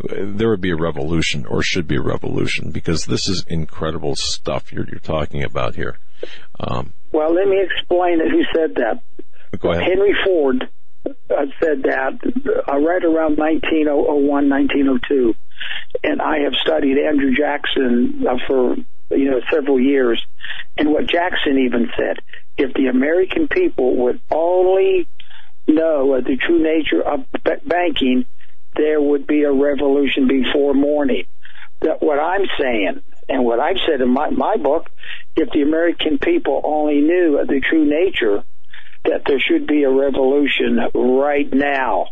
there 0.01 0.49
would 0.49 0.61
be 0.61 0.71
a 0.71 0.77
revolution, 0.77 1.45
or 1.47 1.63
should 1.63 1.87
be 1.87 1.97
a 1.97 2.03
revolution, 2.03 2.71
because 2.71 3.07
this 3.07 3.29
is 3.29 3.45
incredible 3.49 4.17
stuff 4.17 4.73
you're, 4.73 4.87
you're 4.89 5.01
talking 5.01 5.43
about 5.43 5.75
here. 5.75 5.99
Um, 6.61 6.93
well, 7.13 7.33
let 7.33 7.49
me 7.49 7.61
explain 7.63 8.21
it. 8.21 8.31
Who 8.31 8.43
said 8.55 8.77
that? 8.77 9.01
Go 9.59 9.73
ahead. 9.73 9.85
Henry 9.85 10.15
Ford 10.25 10.69
uh, 11.07 11.47
said 11.61 11.83
that 11.85 12.19
uh, 12.25 12.79
right 12.79 13.05
around 13.05 13.39
1901, 13.39 14.49
1902 14.49 15.35
and 16.03 16.21
I 16.21 16.41
have 16.41 16.55
studied 16.55 16.99
Andrew 16.99 17.35
Jackson 17.35 18.25
uh, 18.29 18.37
for 18.47 18.77
you 19.11 19.31
know 19.31 19.41
several 19.51 19.81
years. 19.81 20.25
And 20.77 20.91
what 20.93 21.09
Jackson 21.09 21.59
even 21.59 21.91
said, 21.97 22.19
if 22.57 22.75
the 22.75 22.87
American 22.87 23.49
people 23.49 23.97
would 24.05 24.21
only 24.31 25.09
know 25.67 26.21
the 26.21 26.37
true 26.37 26.63
nature 26.63 27.03
of 27.03 27.25
banking, 27.67 28.27
there 28.77 29.01
would 29.01 29.27
be 29.27 29.43
a 29.43 29.53
revolution 29.53 30.29
before 30.29 30.75
morning. 30.75 31.25
That 31.81 32.03
what 32.03 32.19
I'm 32.19 32.47
saying 32.61 33.03
and 33.29 33.45
what 33.45 33.61
I've 33.61 33.77
said 33.89 34.01
in 34.01 34.09
my, 34.09 34.31
my 34.31 34.57
book, 34.57 34.89
if 35.37 35.51
the 35.51 35.63
American 35.63 36.19
people 36.19 36.61
only 36.65 37.01
knew 37.01 37.45
the 37.47 37.61
true 37.61 37.85
nature, 37.85 38.43
that 39.05 39.23
there 39.27 39.39
should 39.39 39.67
be 39.67 39.85
a 39.85 39.91
revolution 39.91 40.81
right 40.95 41.53
now 41.53 42.09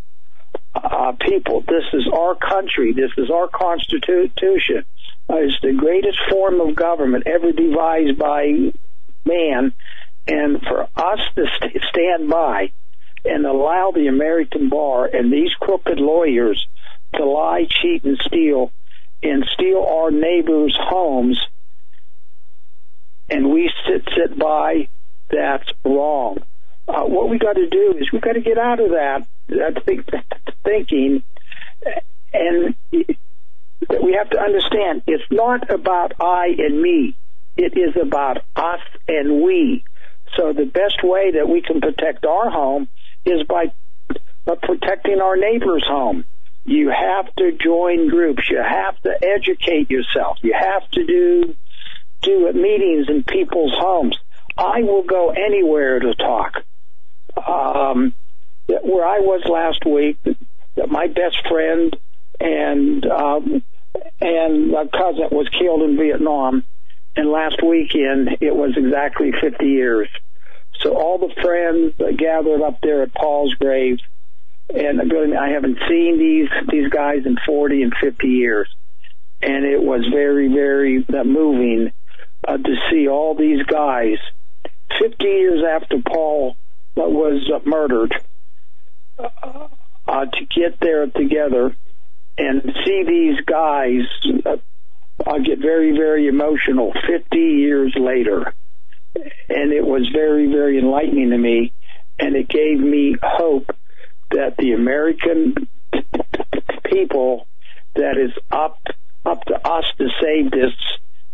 uh, 0.85 1.13
people. 1.21 1.63
This 1.63 1.85
is 1.93 2.09
our 2.13 2.35
country. 2.35 2.93
This 2.93 3.13
is 3.17 3.31
our 3.31 3.49
constitution. 3.49 4.85
Uh, 5.29 5.37
it's 5.37 5.61
the 5.63 5.73
greatest 5.73 6.19
form 6.31 6.61
of 6.61 6.75
government 6.75 7.27
ever 7.27 7.53
devised 7.53 8.19
by 8.19 8.73
man. 9.25 9.73
And 10.29 10.61
for 10.63 10.89
us 10.97 11.21
to 11.37 11.47
st- 11.59 11.83
stand 11.91 12.29
by 12.29 12.73
and 13.25 13.45
allow 13.45 13.93
the 13.95 14.07
American 14.09 14.69
bar 14.69 15.07
and 15.07 15.33
these 15.33 15.53
crooked 15.55 15.99
lawyers 15.99 16.67
to 17.15 17.25
lie, 17.25 17.67
cheat, 17.69 18.05
and 18.05 18.19
steal 18.27 18.73
and 19.23 19.45
steal 19.55 19.83
our 19.83 20.11
neighbors' 20.11 20.77
homes, 20.79 21.41
and 23.29 23.51
we 23.51 23.73
sit 23.87 24.07
sit 24.17 24.39
by, 24.39 24.89
that's 25.31 25.69
wrong. 25.85 26.39
Uh, 26.87 27.03
what 27.03 27.29
we 27.29 27.39
got 27.39 27.55
to 27.55 27.69
do 27.69 27.95
is 27.99 28.13
we 28.13 28.21
got 28.21 28.35
to 28.35 28.41
get 28.41 28.59
out 28.59 28.79
of 28.79 28.91
that 28.91 29.27
that 29.49 29.85
think, 29.85 30.07
thinking, 30.65 31.23
and 32.33 32.75
we 32.93 34.13
have 34.15 34.31
to 34.31 34.41
understand 34.41 35.03
it's 35.07 35.25
not 35.31 35.71
about 35.71 36.13
I 36.21 36.49
and 36.59 36.81
me. 36.81 37.15
It 37.57 37.77
is 37.77 37.97
about 38.01 38.39
us 38.55 38.81
and 39.09 39.43
we. 39.43 39.85
So 40.37 40.53
the 40.53 40.65
best 40.65 41.03
way 41.03 41.33
that 41.33 41.49
we 41.49 41.63
can 41.63 41.81
protect 41.81 42.27
our 42.27 42.51
home 42.51 42.89
is 43.25 43.43
by, 43.45 43.73
protecting 44.63 45.21
our 45.21 45.37
neighbor's 45.37 45.85
home. 45.87 46.25
You 46.65 46.91
have 46.91 47.35
to 47.37 47.53
join 47.53 48.09
groups. 48.09 48.51
You 48.51 48.59
have 48.63 49.01
to 49.03 49.17
educate 49.23 49.91
yourself. 49.91 50.39
You 50.43 50.53
have 50.53 50.91
to 50.93 51.07
do 51.07 51.55
do 52.23 52.53
meetings 52.53 53.09
in 53.09 53.23
people's 53.23 53.73
homes. 53.77 54.17
I 54.59 54.83
will 54.83 55.05
go 55.05 55.31
anywhere 55.31 56.01
to 56.01 56.15
talk. 56.15 56.63
Um, 57.37 58.15
where 58.69 59.07
I 59.07 59.21
was 59.21 59.43
last 59.47 59.85
week, 59.87 60.19
my 60.89 61.07
best 61.07 61.37
friend 61.49 61.97
and 62.41 63.05
um, 63.07 63.63
and 64.21 64.75
a 64.75 64.89
cousin 64.89 65.29
was 65.31 65.49
killed 65.59 65.83
in 65.83 65.97
Vietnam, 65.97 66.65
and 67.15 67.31
last 67.31 67.63
weekend 67.63 68.39
it 68.41 68.55
was 68.55 68.77
exactly 68.77 69.33
50 69.41 69.65
years. 69.67 70.09
So 70.81 70.95
all 70.95 71.19
the 71.19 71.35
friends 71.43 71.95
gathered 72.19 72.63
up 72.63 72.81
there 72.83 73.03
at 73.03 73.15
Paul's 73.15 73.55
grave, 73.55 73.99
and 74.75 75.01
I 75.37 75.49
haven't 75.49 75.79
seen 75.89 76.19
these 76.19 76.49
these 76.71 76.91
guys 76.91 77.25
in 77.25 77.37
40 77.47 77.83
and 77.83 77.93
50 78.01 78.27
years, 78.27 78.69
and 79.43 79.65
it 79.65 79.83
was 79.83 80.07
very 80.13 80.49
very 80.49 81.07
uh, 81.09 81.25
moving 81.25 81.93
uh, 82.47 82.59
to 82.59 82.77
see 82.91 83.09
all 83.09 83.35
these 83.35 83.65
guys 83.65 84.19
50 85.01 85.25
years 85.25 85.65
after 85.65 85.97
Paul 86.07 86.57
was 86.97 87.51
uh, 87.55 87.61
murdered 87.69 88.15
uh, 89.19 90.25
to 90.27 90.47
get 90.55 90.79
there 90.81 91.07
together 91.07 91.75
and 92.39 92.63
see 92.85 93.03
these 93.07 93.41
guys 93.47 94.03
uh, 94.45 94.57
uh, 95.27 95.39
get 95.39 95.59
very, 95.59 95.93
very 95.93 96.29
emotional 96.29 96.93
50 96.93 97.37
years 97.37 97.95
later. 97.99 98.53
And 99.49 99.73
it 99.73 99.85
was 99.85 100.09
very, 100.13 100.47
very 100.47 100.79
enlightening 100.79 101.31
to 101.31 101.39
me. 101.39 101.73
And 102.19 102.37
it 102.37 102.49
gave 102.49 102.79
me 102.79 103.17
hope 103.23 103.71
that 104.31 104.57
the 104.59 104.73
American 104.73 105.69
people 106.85 107.47
that 107.95 108.19
is 108.19 108.33
up 108.51 108.79
up 109.25 109.45
to 109.45 109.55
us 109.55 109.85
to 109.99 110.09
save 110.23 110.51
this 110.51 110.73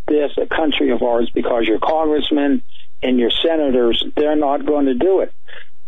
this 0.08 0.30
country 0.48 0.90
of 0.90 1.02
ours 1.02 1.30
because 1.34 1.64
your 1.66 1.78
congressmen 1.78 2.62
and 3.02 3.18
your 3.18 3.30
senators 3.30 4.04
they're 4.16 4.36
not 4.36 4.64
going 4.64 4.86
to 4.86 4.94
do 4.94 5.20
it 5.20 5.32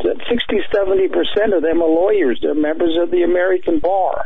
60, 0.05 0.60
70% 0.72 1.56
of 1.56 1.62
them 1.62 1.82
are 1.82 1.89
lawyers. 1.89 2.39
They're 2.43 2.55
members 2.55 2.97
of 3.01 3.10
the 3.10 3.22
American 3.22 3.78
bar. 3.78 4.24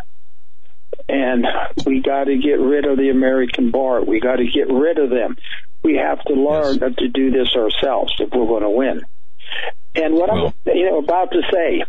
And 1.09 1.47
we 1.87 2.01
got 2.01 2.25
to 2.25 2.37
get 2.37 2.61
rid 2.61 2.85
of 2.85 2.97
the 2.97 3.11
American 3.11 3.71
bar. 3.71 4.03
We 4.05 4.21
got 4.21 4.37
to 4.37 4.47
get 4.47 4.73
rid 4.73 4.99
of 4.99 5.11
them. 5.11 5.37
We 5.83 5.97
have 5.97 6.23
to 6.25 6.35
learn 6.35 6.79
yes. 6.81 6.95
to 6.99 7.09
do 7.09 7.31
this 7.31 7.55
ourselves 7.55 8.13
if 8.19 8.31
we're 8.33 8.47
going 8.47 8.63
to 8.63 8.71
win. 8.71 9.03
And 9.95 10.15
what 10.15 10.31
well, 10.31 10.55
I'm 10.67 10.77
you 10.77 10.91
know 10.91 10.99
about 10.99 11.31
to 11.31 11.41
say 11.53 11.85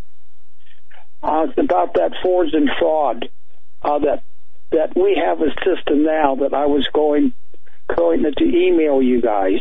uh, 1.21 1.47
about 1.57 1.95
that 1.95 2.11
forged 2.21 2.53
and 2.53 2.69
fraud 2.79 3.29
uh, 3.81 3.99
that 3.99 4.23
that 4.71 4.95
we 4.95 5.21
have 5.23 5.41
a 5.41 5.51
system 5.65 6.03
now 6.03 6.35
that 6.35 6.53
I 6.53 6.67
was 6.67 6.87
going 6.93 7.33
going 7.87 8.23
to 8.23 8.43
email 8.43 9.01
you 9.01 9.21
guys 9.21 9.59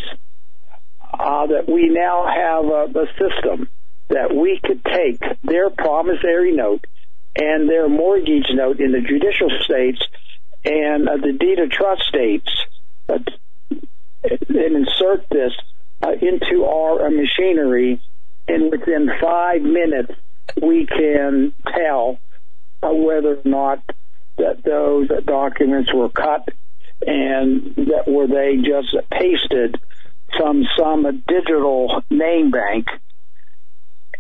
uh, 1.19 1.47
that 1.47 1.69
we 1.69 1.89
now 1.89 2.27
have 2.27 2.65
a, 2.67 3.01
a 3.01 3.07
system 3.19 3.69
that 4.09 4.35
we 4.35 4.61
could 4.63 4.85
take 4.85 5.23
their 5.43 5.71
promissory 5.71 6.53
note 6.53 6.85
and 7.37 7.69
their 7.69 7.89
mortgage 7.89 8.49
note 8.51 8.81
in 8.81 8.93
the 8.93 9.01
judicial 9.01 9.51
states 9.63 10.03
and 10.65 11.09
uh, 11.09 11.17
the 11.17 11.33
deed 11.33 11.59
of 11.59 11.71
trust 11.71 12.03
states 12.09 12.51
uh, 13.09 13.19
and 14.21 14.77
insert 14.77 15.29
this 15.31 15.53
uh, 16.03 16.13
into 16.13 16.65
our 16.65 17.07
uh, 17.07 17.11
machinery. 17.11 18.01
And 18.49 18.71
within 18.71 19.11
five 19.21 19.63
minutes 19.63 20.13
we 20.61 20.87
can 20.87 21.53
tell 21.67 22.19
uh, 22.83 22.89
whether 22.93 23.37
or 23.37 23.43
not 23.45 23.83
that 24.39 24.63
those 24.65 25.09
documents 25.25 25.93
were 25.93 26.09
cut 26.09 26.49
and 27.07 27.75
that 27.77 28.05
were 28.07 28.27
they 28.27 28.57
just 28.57 28.97
pasted 29.11 29.77
from 30.37 30.65
some 30.77 31.23
digital 31.27 32.03
name 32.11 32.51
bank 32.51 32.87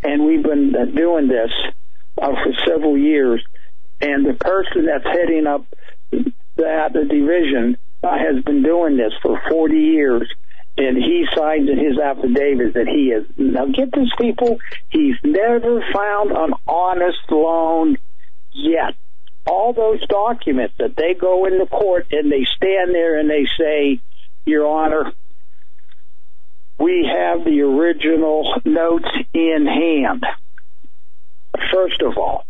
and 0.08 0.24
we've 0.24 0.42
been 0.42 0.72
doing 0.94 1.28
this 1.28 1.50
uh, 2.16 2.30
for 2.30 2.52
several 2.66 2.96
years. 2.96 3.44
And 4.00 4.24
the 4.24 4.32
person 4.32 4.86
that's 4.86 5.04
heading 5.04 5.46
up 5.46 5.66
that 6.56 6.92
the 6.94 7.04
division 7.04 7.76
uh, 8.02 8.16
has 8.16 8.42
been 8.42 8.62
doing 8.62 8.96
this 8.96 9.12
for 9.20 9.38
40 9.50 9.76
years. 9.76 10.32
And 10.78 10.96
he 10.96 11.26
signed 11.36 11.68
in 11.68 11.76
his 11.76 11.98
affidavit 11.98 12.74
that 12.74 12.86
he 12.86 13.10
is, 13.10 13.26
now 13.36 13.66
get 13.66 13.90
this 13.92 14.08
people, 14.18 14.58
he's 14.90 15.16
never 15.24 15.84
found 15.92 16.30
an 16.30 16.54
honest 16.66 17.18
loan 17.30 17.98
yet. 18.52 18.94
All 19.46 19.72
those 19.72 20.06
documents 20.06 20.74
that 20.78 20.94
they 20.96 21.14
go 21.14 21.44
into 21.46 21.66
court 21.66 22.06
and 22.12 22.30
they 22.30 22.46
stand 22.56 22.94
there 22.94 23.18
and 23.18 23.28
they 23.28 23.46
say, 23.58 24.00
Your 24.46 24.66
Honor, 24.66 25.12
we 26.78 27.10
have 27.12 27.44
the 27.44 27.60
original 27.62 28.54
notes 28.64 29.08
in 29.34 29.66
hand. 29.66 30.24
First 31.72 32.00
of 32.02 32.16
all, 32.16 32.44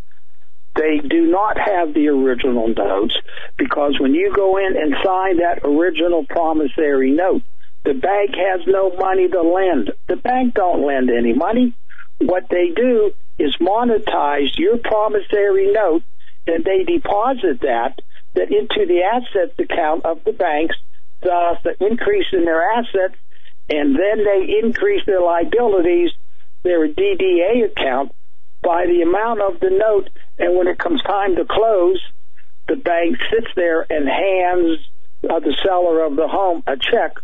they 0.76 0.98
do 0.98 1.26
not 1.26 1.58
have 1.58 1.94
the 1.94 2.08
original 2.08 2.68
notes 2.68 3.14
because 3.56 3.98
when 3.98 4.14
you 4.14 4.32
go 4.34 4.58
in 4.58 4.76
and 4.76 4.94
sign 5.04 5.38
that 5.38 5.60
original 5.64 6.24
promissory 6.28 7.10
note, 7.10 7.42
the 7.84 7.94
bank 7.94 8.30
has 8.36 8.60
no 8.66 8.94
money 8.96 9.28
to 9.28 9.42
lend. 9.42 9.92
The 10.08 10.16
bank 10.16 10.54
don't 10.54 10.86
lend 10.86 11.10
any 11.10 11.32
money. 11.32 11.74
What 12.18 12.44
they 12.50 12.70
do 12.76 13.12
is 13.38 13.56
monetize 13.60 14.56
your 14.58 14.78
promissory 14.78 15.72
note 15.72 16.02
and 16.46 16.64
they 16.64 16.84
deposit 16.84 17.60
that 17.62 18.00
that 18.34 18.52
into 18.52 18.86
the 18.86 19.02
assets 19.02 19.58
account 19.58 20.04
of 20.04 20.22
the 20.24 20.32
banks, 20.32 20.76
thus 21.22 21.58
the 21.64 21.74
increase 21.84 22.26
in 22.32 22.44
their 22.44 22.62
assets, 22.72 23.14
and 23.68 23.94
then 23.94 24.24
they 24.24 24.58
increase 24.62 25.04
their 25.06 25.20
liabilities, 25.20 26.10
their 26.62 26.88
DDA 26.88 27.66
account, 27.70 28.12
by 28.62 28.86
the 28.86 29.02
amount 29.02 29.40
of 29.40 29.60
the 29.60 29.70
note. 29.70 30.10
And 30.38 30.56
when 30.56 30.68
it 30.68 30.78
comes 30.78 31.02
time 31.02 31.36
to 31.36 31.44
close, 31.44 32.02
the 32.66 32.76
bank 32.76 33.16
sits 33.30 33.48
there 33.56 33.86
and 33.88 34.08
hands 34.08 34.78
uh, 35.24 35.40
the 35.40 35.56
seller 35.64 36.04
of 36.04 36.16
the 36.16 36.28
home 36.28 36.62
a 36.66 36.76
check 36.76 37.16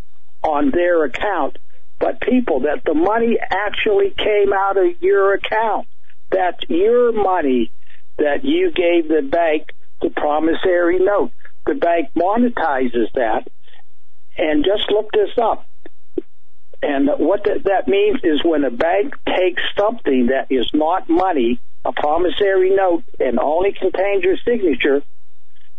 on 0.42 0.70
their 0.70 1.04
account. 1.04 1.58
But 2.00 2.20
people, 2.20 2.60
that 2.60 2.82
the 2.84 2.94
money 2.94 3.38
actually 3.40 4.10
came 4.10 4.52
out 4.52 4.76
of 4.76 5.00
your 5.00 5.34
account. 5.34 5.86
That's 6.30 6.62
your 6.68 7.12
money 7.12 7.70
that 8.18 8.44
you 8.44 8.72
gave 8.72 9.08
the 9.08 9.22
bank 9.22 9.72
the 10.02 10.10
promissory 10.10 10.98
note. 10.98 11.30
The 11.66 11.74
bank 11.74 12.10
monetizes 12.14 13.12
that. 13.14 13.48
And 14.36 14.64
just 14.64 14.90
look 14.90 15.12
this 15.12 15.30
up. 15.40 15.66
And 16.84 17.08
what 17.16 17.44
that 17.44 17.88
means 17.88 18.18
is 18.22 18.44
when 18.44 18.62
a 18.62 18.70
bank 18.70 19.14
takes 19.26 19.62
something 19.78 20.26
that 20.26 20.48
is 20.50 20.68
not 20.74 21.08
money, 21.08 21.58
a 21.82 21.92
promissory 21.92 22.76
note, 22.76 23.04
and 23.18 23.38
only 23.38 23.72
contains 23.72 24.22
your 24.22 24.36
signature, 24.44 25.02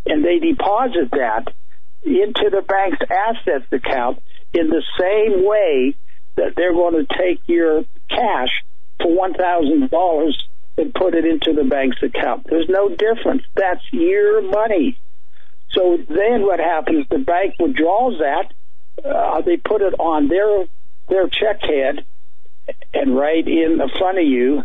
and 0.07 0.25
they 0.25 0.39
deposit 0.39 1.11
that 1.11 1.53
into 2.03 2.49
the 2.49 2.63
bank's 2.67 2.97
assets 3.07 3.71
account 3.71 4.23
in 4.55 4.69
the 4.69 4.81
same 4.99 5.45
way 5.45 5.95
that 6.37 6.55
they're 6.55 6.73
going 6.73 7.05
to 7.05 7.15
take 7.15 7.39
your 7.45 7.83
cash 8.09 8.49
for 8.99 9.07
$1,000 9.07 10.31
and 10.77 10.93
put 10.93 11.13
it 11.13 11.25
into 11.25 11.53
the 11.53 11.69
bank's 11.69 12.01
account. 12.01 12.47
There's 12.49 12.67
no 12.67 12.89
difference. 12.89 13.43
That's 13.55 13.83
your 13.91 14.41
money. 14.41 14.97
So 15.71 15.99
then 16.09 16.41
what 16.41 16.59
happens? 16.59 17.05
The 17.11 17.19
bank 17.19 17.55
withdraws 17.59 18.19
that. 18.19 18.51
Uh, 19.05 19.41
they 19.41 19.57
put 19.57 19.81
it 19.83 19.93
on 19.99 20.29
their 20.29 20.65
their 21.09 21.27
check 21.27 21.61
head, 21.61 22.05
and 22.93 23.15
right 23.15 23.47
in 23.47 23.77
the 23.77 23.89
front 23.97 24.17
of 24.17 24.25
you, 24.25 24.63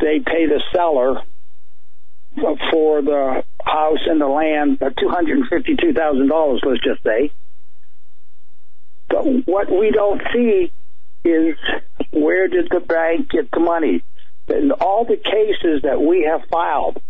they 0.00 0.20
pay 0.20 0.46
the 0.46 0.62
seller 0.72 1.22
for 2.70 3.02
the 3.02 3.44
house 3.64 3.98
and 4.06 4.20
the 4.20 4.26
land, 4.26 4.82
uh, 4.82 4.90
two 4.90 5.08
hundred 5.08 5.38
and 5.38 5.48
fifty-two 5.48 5.92
thousand 5.92 6.28
dollars. 6.28 6.60
Let's 6.64 6.82
just 6.82 7.02
say. 7.02 7.32
But 9.08 9.24
what 9.46 9.70
we 9.70 9.90
don't 9.90 10.20
see 10.32 10.70
is 11.24 11.56
where 12.10 12.48
did 12.48 12.68
the 12.70 12.80
bank 12.80 13.30
get 13.30 13.50
the 13.50 13.60
money? 13.60 14.02
In 14.48 14.70
all 14.72 15.04
the 15.04 15.16
cases 15.16 15.82
that 15.82 16.00
we 16.00 16.22
have 16.30 16.48
filed, 16.50 17.02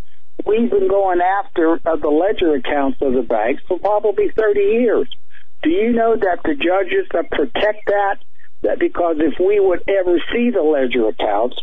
we've 0.44 0.70
been 0.70 0.88
going 0.88 1.20
after 1.20 1.74
uh, 1.74 1.96
the 1.96 2.08
ledger 2.08 2.54
accounts 2.54 3.00
of 3.00 3.12
the 3.12 3.22
banks 3.22 3.62
for 3.68 3.78
probably 3.78 4.30
30 4.30 4.60
years. 4.60 5.08
Do 5.62 5.70
you 5.70 5.92
know 5.92 6.16
that 6.16 6.38
the 6.44 6.54
judges 6.54 7.08
that 7.12 7.30
protect 7.30 7.86
that, 7.86 8.16
that 8.62 8.78
because 8.78 9.16
if 9.18 9.38
we 9.38 9.58
would 9.60 9.82
ever 9.88 10.18
see 10.32 10.50
the 10.50 10.62
ledger 10.62 11.08
accounts, 11.08 11.56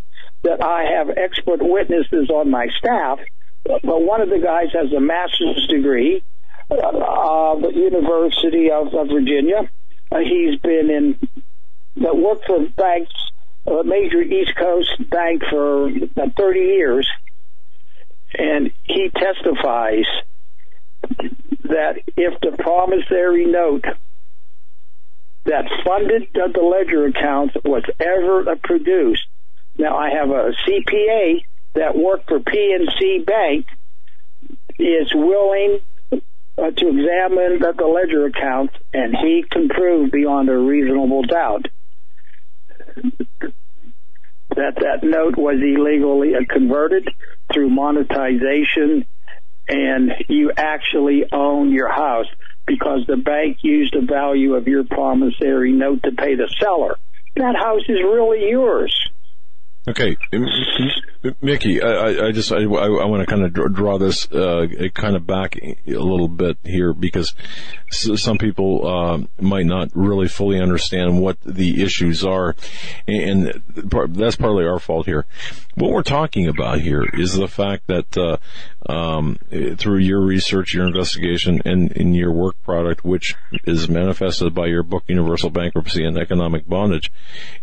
that 0.44 0.64
I 0.64 0.84
have 0.98 1.10
expert 1.10 1.60
witnesses 1.62 2.30
on 2.30 2.52
my 2.52 2.68
staff, 2.78 3.20
but 3.64 3.84
one 3.84 4.22
of 4.22 4.30
the 4.30 4.40
guys 4.40 4.68
has 4.74 4.94
a 4.94 5.00
master's 5.00 5.68
degree 5.68 6.24
uh, 6.70 6.76
of 6.76 7.62
the 7.62 7.72
University 7.74 8.70
of, 8.70 8.94
of 8.94 9.08
Virginia. 9.08 9.70
Uh, 10.12 10.20
he's 10.20 10.60
been 10.60 10.90
in, 10.92 11.20
that 11.98 12.16
worked 12.16 12.46
for 12.46 12.68
banks 12.78 13.14
a 13.68 13.84
major 13.84 14.22
East 14.22 14.56
Coast 14.56 15.10
bank 15.10 15.42
for 15.50 15.90
30 16.38 16.60
years, 16.60 17.10
and 18.38 18.72
he 18.84 19.10
testifies 19.10 20.06
that 21.64 22.02
if 22.16 22.40
the 22.42 22.56
promissory 22.58 23.46
note 23.46 23.86
that 25.46 25.66
funded 25.86 26.28
the 26.34 26.62
ledger 26.62 27.06
accounts 27.06 27.56
was 27.64 27.84
ever 28.00 28.56
produced, 28.64 29.26
now 29.78 29.98
I 29.98 30.10
have 30.12 30.30
a 30.30 30.52
CPA 30.68 31.44
that 31.76 31.96
worked 31.96 32.30
for 32.30 32.40
PNC 32.40 33.26
Bank 33.26 33.68
is 34.80 35.12
willing 35.14 35.80
uh, 36.12 36.72
to 36.72 36.88
examine 36.88 37.60
the, 37.60 37.74
the 37.78 37.86
ledger 37.86 38.26
accounts, 38.26 38.74
and 38.94 39.16
he 39.16 39.44
can 39.50 39.70
prove 39.70 40.12
beyond 40.12 40.50
a 40.50 40.58
reasonable 40.58 41.24
doubt 41.24 41.68
that 44.56 44.76
that 44.76 45.04
note 45.04 45.38
was 45.38 45.58
illegally 45.62 46.34
converted 46.50 47.10
through 47.54 47.70
monetization 47.70 49.06
and 49.68 50.12
you 50.28 50.52
actually 50.56 51.26
own 51.32 51.72
your 51.72 51.92
house 51.92 52.28
because 52.68 53.02
the 53.08 53.18
bank 53.18 53.58
used 53.62 53.94
the 53.94 54.06
value 54.06 54.56
of 54.56 54.68
your 54.68 54.84
promissory 54.84 55.72
note 55.72 56.04
to 56.04 56.12
pay 56.12 56.36
the 56.36 56.54
seller. 56.60 56.96
That 57.36 57.56
house 57.56 57.84
is 57.88 57.98
really 58.02 58.50
yours. 58.50 58.96
Okay, 59.88 60.18
Mickey, 61.42 61.82
I, 61.82 62.28
I 62.28 62.32
just 62.32 62.52
I, 62.52 62.64
I 62.64 63.06
want 63.06 63.22
to 63.22 63.26
kind 63.26 63.44
of 63.44 63.74
draw 63.74 63.98
this 63.98 64.32
uh, 64.32 64.68
kind 64.94 65.16
of 65.16 65.26
back 65.26 65.56
a 65.58 65.76
little 65.88 66.28
bit 66.28 66.58
here 66.64 66.94
because 66.94 67.34
some 67.90 68.38
people 68.38 68.88
uh, 68.88 69.20
might 69.40 69.66
not 69.66 69.90
really 69.94 70.28
fully 70.28 70.60
understand 70.60 71.22
what 71.22 71.38
the 71.42 71.82
issues 71.84 72.24
are, 72.24 72.56
and 73.08 73.64
that's 74.10 74.36
partly 74.36 74.66
our 74.66 74.80
fault 74.80 75.06
here. 75.06 75.26
What 75.76 75.92
we're 75.92 76.04
talking 76.04 76.48
about 76.48 76.82
here 76.82 77.04
is 77.14 77.34
the 77.34 77.48
fact 77.48 77.88
that 77.88 78.18
uh, 78.18 78.38
um, 78.92 79.38
through 79.78 80.00
your 80.00 80.22
research, 80.22 80.74
your 80.74 80.86
investigation, 80.86 81.62
and 81.66 81.92
in 81.92 82.14
your 82.14 82.32
work 82.32 82.62
product, 82.64 83.04
which 83.04 83.36
is 83.66 83.90
manifested 83.90 84.54
by 84.54 84.68
your 84.68 84.84
book 84.84 85.04
Universal 85.08 85.50
Bankruptcy 85.52 86.06
and 86.06 86.18
Economic 86.18 86.68
Bondage, 86.68 87.12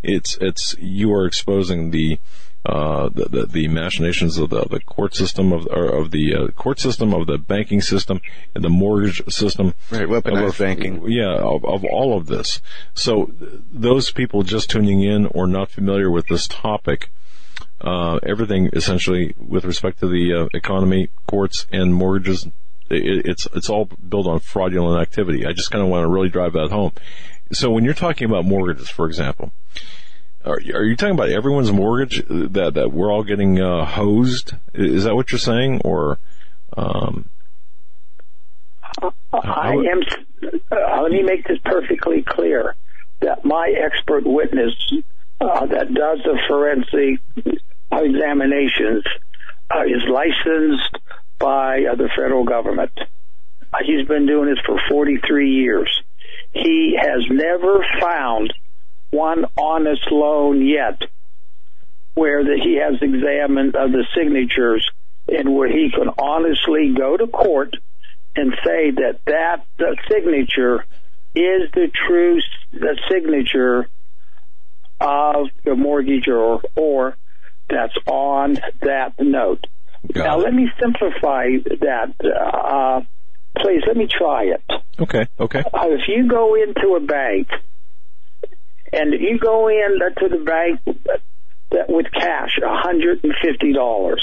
it's 0.03 0.37
it's 0.41 0.75
you 0.79 1.13
are 1.13 1.27
exposing 1.27 1.91
the 1.91 2.19
uh, 2.65 3.09
the, 3.09 3.25
the, 3.25 3.47
the, 3.47 3.69
machinations 3.69 4.39
of 4.39 4.51
the, 4.51 4.65
the 4.67 4.79
court 4.79 5.17
system 5.17 5.53
of, 5.53 5.67
of 5.67 6.13
the 6.13 6.35
uh, 6.35 6.47
court 6.53 6.79
system 6.79 7.13
of 7.13 7.27
the 7.27 7.37
banking 7.37 7.81
system 7.81 8.21
and 8.55 8.63
the 8.63 8.69
mortgage 8.69 9.21
system. 9.29 9.75
Right, 9.91 10.07
weaponized 10.07 10.49
of, 10.51 10.59
banking. 10.59 11.11
Yeah, 11.11 11.35
of, 11.39 11.65
of 11.65 11.85
all 11.85 12.17
of 12.17 12.27
this. 12.27 12.61
So 12.95 13.33
those 13.73 14.13
people 14.13 14.45
just 14.45 14.71
tuning 14.71 15.03
in 15.03 15.27
or 15.27 15.49
not 15.49 15.71
familiar 15.71 16.09
with 16.09 16.29
this 16.29 16.47
topic, 16.47 17.09
uh, 17.81 18.21
everything 18.23 18.71
essentially 18.75 19.35
with 19.37 19.65
respect 19.65 19.99
to 19.99 20.07
the 20.07 20.33
uh, 20.33 20.49
economy, 20.55 21.09
courts, 21.27 21.67
and 21.73 21.93
mortgages, 21.93 22.47
it, 22.91 23.27
it's 23.27 23.49
it's 23.55 23.69
all 23.69 23.87
built 23.87 24.29
on 24.29 24.39
fraudulent 24.39 25.03
activity. 25.03 25.45
I 25.47 25.53
just 25.53 25.73
kind 25.73 25.83
of 25.83 25.91
want 25.91 26.05
to 26.05 26.09
really 26.09 26.29
drive 26.29 26.53
that 26.53 26.71
home. 26.71 26.93
So 27.53 27.71
when 27.71 27.85
you're 27.85 27.93
talking 27.93 28.29
about 28.29 28.45
mortgages, 28.45 28.89
for 28.89 29.07
example, 29.07 29.53
are, 30.45 30.55
are 30.55 30.85
you 30.85 30.97
talking 30.97 31.15
about 31.15 31.31
everyone's 31.31 31.73
mortgage 31.73 32.23
that 32.29 32.75
that 32.75 32.93
we're 32.93 33.11
all 33.13 33.23
getting 33.23 33.61
uh, 33.61 33.85
hosed? 33.85 34.55
Is 34.75 35.05
that 35.05 35.15
what 35.15 35.33
you're 35.33 35.39
saying, 35.39 35.83
or? 35.85 36.19
Um, 36.77 37.29
I 39.33 39.73
am. 39.73 40.03
Uh, 40.71 41.03
let 41.03 41.13
me 41.13 41.23
make 41.23 41.47
this 41.47 41.59
perfectly 41.65 42.23
clear 42.23 42.75
that 43.21 43.45
my 43.45 43.73
expert 43.77 44.25
witness 44.27 44.75
uh, 45.41 45.67
that 45.67 45.93
does 45.95 46.19
the 46.25 46.39
forensic 46.49 47.21
examinations 47.91 49.05
uh, 49.71 49.83
is 49.83 50.03
licensed 50.09 50.99
by 51.39 51.85
uh, 51.85 51.95
the 51.95 52.09
federal 52.17 52.45
government. 52.45 52.93
Uh, 53.73 53.79
he's 53.85 54.07
been 54.07 54.27
doing 54.27 54.49
this 54.49 54.59
for 54.67 54.81
43 54.91 55.51
years. 55.51 56.03
He 56.53 56.97
has 57.01 57.23
never 57.31 57.85
found 58.01 58.53
one 59.13 59.45
honest 59.59 60.11
loan 60.11 60.67
yet 60.67 61.03
where 62.15 62.43
the, 62.43 62.59
he 62.63 62.79
has 62.79 63.01
examined 63.01 63.77
uh, 63.77 63.87
the 63.87 64.05
signatures 64.17 64.91
and 65.29 65.55
where 65.55 65.69
he 65.69 65.91
can 65.91 66.09
honestly 66.19 66.95
go 66.97 67.17
to 67.17 67.27
court 67.27 67.75
and 68.35 68.53
say 68.65 68.91
that 68.91 69.21
that 69.27 69.65
the 69.79 69.97
signature 70.11 70.85
is 71.35 71.71
the 71.75 71.91
true 72.07 72.41
the 72.73 72.99
signature 73.11 73.87
of 75.01 75.49
the 75.65 75.75
mortgage 75.75 76.29
or, 76.29 76.63
or 76.75 77.17
that's 77.69 77.95
on 78.07 78.55
that 78.81 79.15
note. 79.19 79.67
Got 80.13 80.25
now, 80.25 80.41
it. 80.41 80.45
let 80.45 80.55
me 80.55 80.71
simplify 80.81 81.49
that. 81.81 82.15
Uh, 82.23 83.01
please, 83.59 83.83
let 83.87 83.97
me 83.97 84.07
try 84.07 84.45
it. 84.45 84.63
Okay, 84.99 85.27
okay. 85.39 85.61
Uh, 85.61 85.89
if 85.91 86.03
you 86.09 86.29
go 86.29 86.55
into 86.55 86.97
a 86.97 87.01
bank 87.01 87.49
and 88.93 89.13
you 89.13 89.39
go 89.39 89.69
in 89.69 89.99
to 90.19 90.29
the 90.29 90.45
bank 90.45 90.81
with 91.89 92.07
cash, 92.13 92.59
$150, 92.63 94.19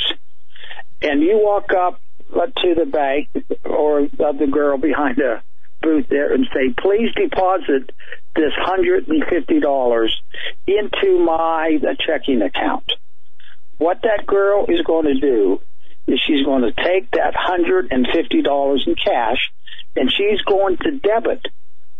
and 1.01 1.21
you 1.21 1.39
walk 1.41 1.71
up 1.73 1.99
to 2.31 2.75
the 2.75 2.85
bank 2.85 3.29
or 3.65 4.07
the 4.07 4.47
girl 4.51 4.77
behind 4.77 5.17
the 5.17 5.41
booth 5.81 6.07
there 6.09 6.33
and 6.33 6.47
say, 6.53 6.73
please 6.77 7.11
deposit 7.15 7.91
this 8.35 8.53
$150 8.53 10.09
into 10.67 11.19
my 11.19 11.79
checking 12.05 12.41
account. 12.41 12.91
What 13.77 14.01
that 14.03 14.27
girl 14.27 14.65
is 14.67 14.81
going 14.85 15.05
to 15.05 15.19
do 15.19 15.61
is 16.05 16.19
she's 16.25 16.45
going 16.45 16.63
to 16.63 16.71
take 16.71 17.09
that 17.11 17.33
$150 17.33 18.87
in 18.87 18.95
cash 18.95 19.51
and 19.95 20.11
she's 20.11 20.41
going 20.41 20.77
to 20.77 20.91
debit 20.99 21.47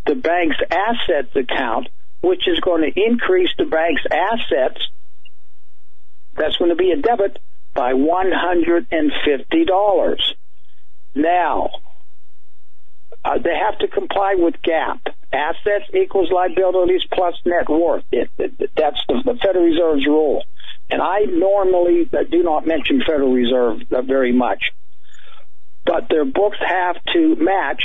the 0.06 0.16
bank's 0.16 0.58
assets 0.70 1.36
account, 1.36 1.88
which 2.22 2.48
is 2.48 2.60
going 2.60 2.82
to 2.82 2.92
increase 3.00 3.52
the 3.58 3.66
bank's 3.66 4.02
assets. 4.12 4.82
That's 6.36 6.58
going 6.58 6.70
to 6.70 6.76
be 6.76 6.92
a 6.92 6.98
debit 6.98 7.40
by 7.74 7.94
$150. 7.94 10.36
Now, 11.16 11.72
uh, 13.24 13.38
they 13.38 13.56
have 13.56 13.80
to 13.80 13.88
comply 13.88 14.36
with 14.38 14.56
GAAP. 14.62 15.00
Assets 15.32 15.86
equals 15.94 16.30
liabilities 16.32 17.04
plus 17.12 17.36
net 17.46 17.70
worth. 17.70 18.04
It, 18.12 18.30
it, 18.38 18.72
that's 18.76 19.00
the, 19.08 19.22
the, 19.26 19.36
Federal 19.36 19.66
Reserve's 19.66 20.06
rule. 20.08 20.44
And 20.90 21.02
I 21.02 21.26
normally 21.26 22.10
do 22.32 22.44
not 22.44 22.66
mention 22.66 23.02
Federal 23.06 23.34
Reserve 23.34 23.82
uh, 23.92 24.02
very 24.02 24.32
much. 24.32 24.72
But 25.86 26.08
their 26.10 26.26
books 26.26 26.58
have 26.66 26.96
to 27.14 27.36
match. 27.36 27.84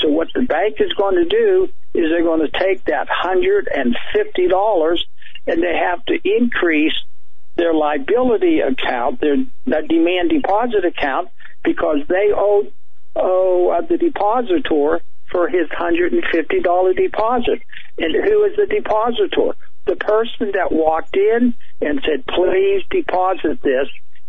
So 0.00 0.08
what 0.08 0.28
the 0.34 0.42
bank 0.42 0.76
is 0.80 0.92
going 0.94 1.16
to 1.16 1.24
do 1.24 1.68
is 1.94 2.10
they're 2.10 2.22
going 2.22 2.48
to 2.48 2.58
take 2.58 2.84
that 2.84 3.08
$150 3.08 4.98
and 5.46 5.62
they 5.62 5.76
have 5.76 6.04
to 6.06 6.18
increase 6.24 6.94
their 7.56 7.74
liability 7.74 8.60
account, 8.60 9.20
their, 9.20 9.36
demand 9.82 10.30
deposit 10.30 10.84
account, 10.84 11.28
because 11.64 11.98
they 12.08 12.30
owe, 12.34 12.66
owe 13.16 13.70
uh, 13.70 13.80
the 13.86 13.98
depositor 13.98 15.00
for 15.30 15.48
his 15.48 15.68
$150 15.68 16.96
deposit. 16.96 17.60
And 17.98 18.14
who 18.14 18.44
is 18.44 18.56
the 18.56 18.66
depositor? 18.66 19.56
The 19.86 19.96
person 19.96 20.52
that 20.54 20.70
walked 20.70 21.16
in 21.16 21.54
and 21.80 22.00
said, 22.04 22.24
please 22.26 22.82
deposit 22.90 23.60
this 23.62 23.88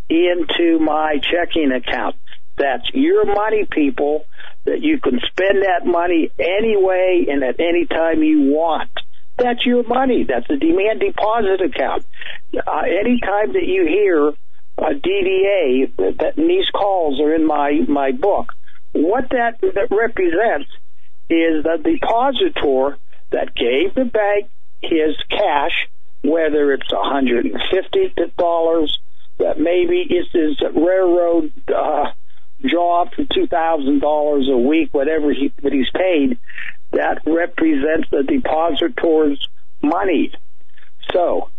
into 0.09 0.79
my 0.79 1.19
checking 1.21 1.71
account. 1.71 2.15
That's 2.57 2.89
your 2.93 3.25
money, 3.25 3.65
people, 3.69 4.25
that 4.65 4.81
you 4.81 4.99
can 4.99 5.19
spend 5.27 5.63
that 5.63 5.85
money 5.85 6.31
any 6.39 6.75
way 6.77 7.27
and 7.29 7.43
at 7.43 7.59
any 7.59 7.85
time 7.85 8.23
you 8.23 8.51
want. 8.51 8.89
That's 9.37 9.65
your 9.65 9.83
money. 9.83 10.23
That's 10.23 10.49
a 10.49 10.57
demand 10.57 10.99
deposit 10.99 11.61
account. 11.61 12.05
Uh, 12.55 12.81
anytime 12.85 13.53
that 13.53 13.65
you 13.65 13.85
hear 13.85 14.29
a 14.77 14.93
DDA, 14.93 15.95
that, 15.97 16.17
that 16.19 16.35
these 16.35 16.69
calls 16.73 17.19
are 17.19 17.33
in 17.33 17.45
my, 17.45 17.79
my 17.87 18.11
book, 18.11 18.53
what 18.93 19.29
that, 19.29 19.59
that 19.61 19.87
represents 19.89 20.69
is 21.29 21.63
the 21.63 21.77
depositor 21.83 22.97
that 23.31 23.55
gave 23.55 23.95
the 23.95 24.05
bank 24.05 24.49
his 24.81 25.15
cash, 25.29 25.87
whether 26.23 26.73
it's 26.73 26.91
$150, 26.91 28.89
that 29.39 29.59
maybe 29.59 30.05
it's 30.09 30.31
his 30.31 30.59
railroad 30.75 31.51
uh, 31.73 32.11
job 32.63 33.09
for 33.15 33.23
$2,000 33.23 34.53
a 34.53 34.57
week, 34.57 34.93
whatever 34.93 35.31
he, 35.33 35.51
that 35.61 35.73
he's 35.73 35.89
paid, 35.95 36.39
that 36.91 37.21
represents 37.25 38.09
the 38.11 38.23
depositor's 38.23 39.47
money. 39.81 40.31
So, 41.13 41.49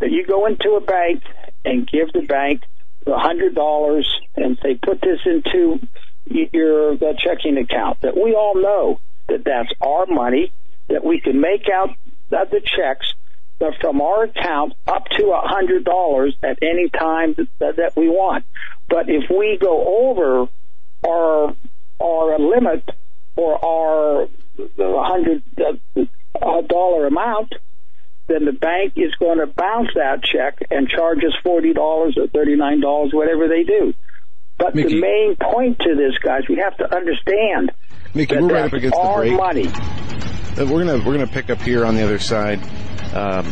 that 0.00 0.10
you 0.10 0.26
go 0.26 0.46
into 0.46 0.72
a 0.72 0.80
bank 0.80 1.22
and 1.64 1.88
give 1.88 2.12
the 2.12 2.22
bank 2.22 2.62
a 3.06 3.18
hundred 3.18 3.54
dollars 3.54 4.08
and 4.36 4.58
say, 4.62 4.74
put 4.74 5.00
this 5.00 5.20
into 5.24 5.86
your 6.26 6.96
the 6.96 7.14
checking 7.22 7.58
account. 7.58 8.00
That 8.00 8.16
we 8.16 8.34
all 8.34 8.54
know 8.54 9.00
that 9.28 9.44
that's 9.44 9.70
our 9.80 10.06
money. 10.06 10.52
That 10.88 11.04
we 11.04 11.20
can 11.20 11.40
make 11.40 11.68
out 11.72 11.90
the 12.30 12.60
checks 12.60 13.14
from 13.80 14.00
our 14.00 14.24
account 14.24 14.74
up 14.86 15.06
to 15.16 15.26
a 15.26 15.40
hundred 15.46 15.84
dollars 15.84 16.36
at 16.42 16.58
any 16.62 16.88
time 16.90 17.34
that, 17.58 17.76
that 17.76 17.96
we 17.96 18.08
want. 18.08 18.44
But 18.88 19.08
if 19.08 19.30
we 19.30 19.58
go 19.60 20.10
over 20.10 20.48
our 21.06 21.54
our 22.00 22.38
limit 22.38 22.88
or 23.36 23.64
our 23.64 24.28
hundred 24.76 25.42
dollar 26.68 27.06
amount, 27.06 27.54
then 28.26 28.44
the 28.44 28.52
bank 28.52 28.94
is 28.96 29.14
going 29.18 29.38
to 29.38 29.46
bounce 29.46 29.88
that 29.94 30.22
check 30.22 30.58
and 30.70 30.88
charge 30.88 31.18
us 31.18 31.34
forty 31.42 31.72
dollars 31.72 32.16
or 32.18 32.26
thirty 32.28 32.56
nine 32.56 32.80
dollars, 32.80 33.12
whatever 33.12 33.48
they 33.48 33.64
do. 33.64 33.94
But 34.58 34.74
Mickey, 34.74 34.94
the 34.94 35.00
main 35.00 35.36
point 35.36 35.78
to 35.80 35.94
this, 35.96 36.16
guys, 36.22 36.42
we 36.48 36.56
have 36.56 36.76
to 36.78 36.94
understand 36.94 37.72
Mickey, 38.14 38.34
that 38.34 38.42
we're 38.42 38.52
right 38.54 38.64
up 38.66 38.72
against 38.72 38.96
our 38.96 39.24
the 39.24 39.36
break. 39.36 39.40
money. 39.40 40.13
We're 40.56 40.84
gonna 40.84 41.04
we're 41.04 41.14
gonna 41.14 41.26
pick 41.26 41.50
up 41.50 41.60
here 41.60 41.84
on 41.84 41.96
the 41.96 42.02
other 42.02 42.20
side. 42.20 42.60
Um, 43.12 43.44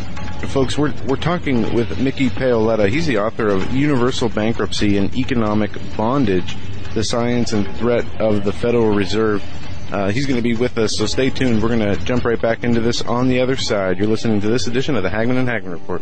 folks, 0.49 0.77
we're 0.77 0.93
we're 1.05 1.17
talking 1.17 1.73
with 1.73 1.99
Mickey 1.99 2.29
Paoletta. 2.29 2.87
He's 2.87 3.05
the 3.05 3.17
author 3.17 3.49
of 3.49 3.73
Universal 3.73 4.29
Bankruptcy 4.29 4.97
and 4.97 5.13
Economic 5.13 5.71
Bondage: 5.97 6.55
The 6.93 7.03
Science 7.03 7.51
and 7.51 7.67
Threat 7.75 8.05
of 8.21 8.45
the 8.45 8.53
Federal 8.53 8.95
Reserve. 8.95 9.43
Uh, 9.91 10.11
he's 10.11 10.25
going 10.25 10.37
to 10.37 10.41
be 10.41 10.55
with 10.55 10.77
us, 10.77 10.97
so 10.97 11.05
stay 11.05 11.29
tuned. 11.29 11.61
We're 11.61 11.67
going 11.67 11.81
to 11.81 11.97
jump 12.03 12.25
right 12.25 12.41
back 12.41 12.63
into 12.63 12.79
this 12.79 13.01
on 13.01 13.27
the 13.27 13.41
other 13.41 13.57
side. 13.57 13.99
You're 13.99 14.07
listening 14.07 14.41
to 14.41 14.47
this 14.47 14.65
edition 14.65 14.95
of 14.95 15.03
the 15.03 15.09
Hagmann 15.09 15.37
and 15.37 15.47
Hagmann 15.47 15.73
Report. 15.73 16.01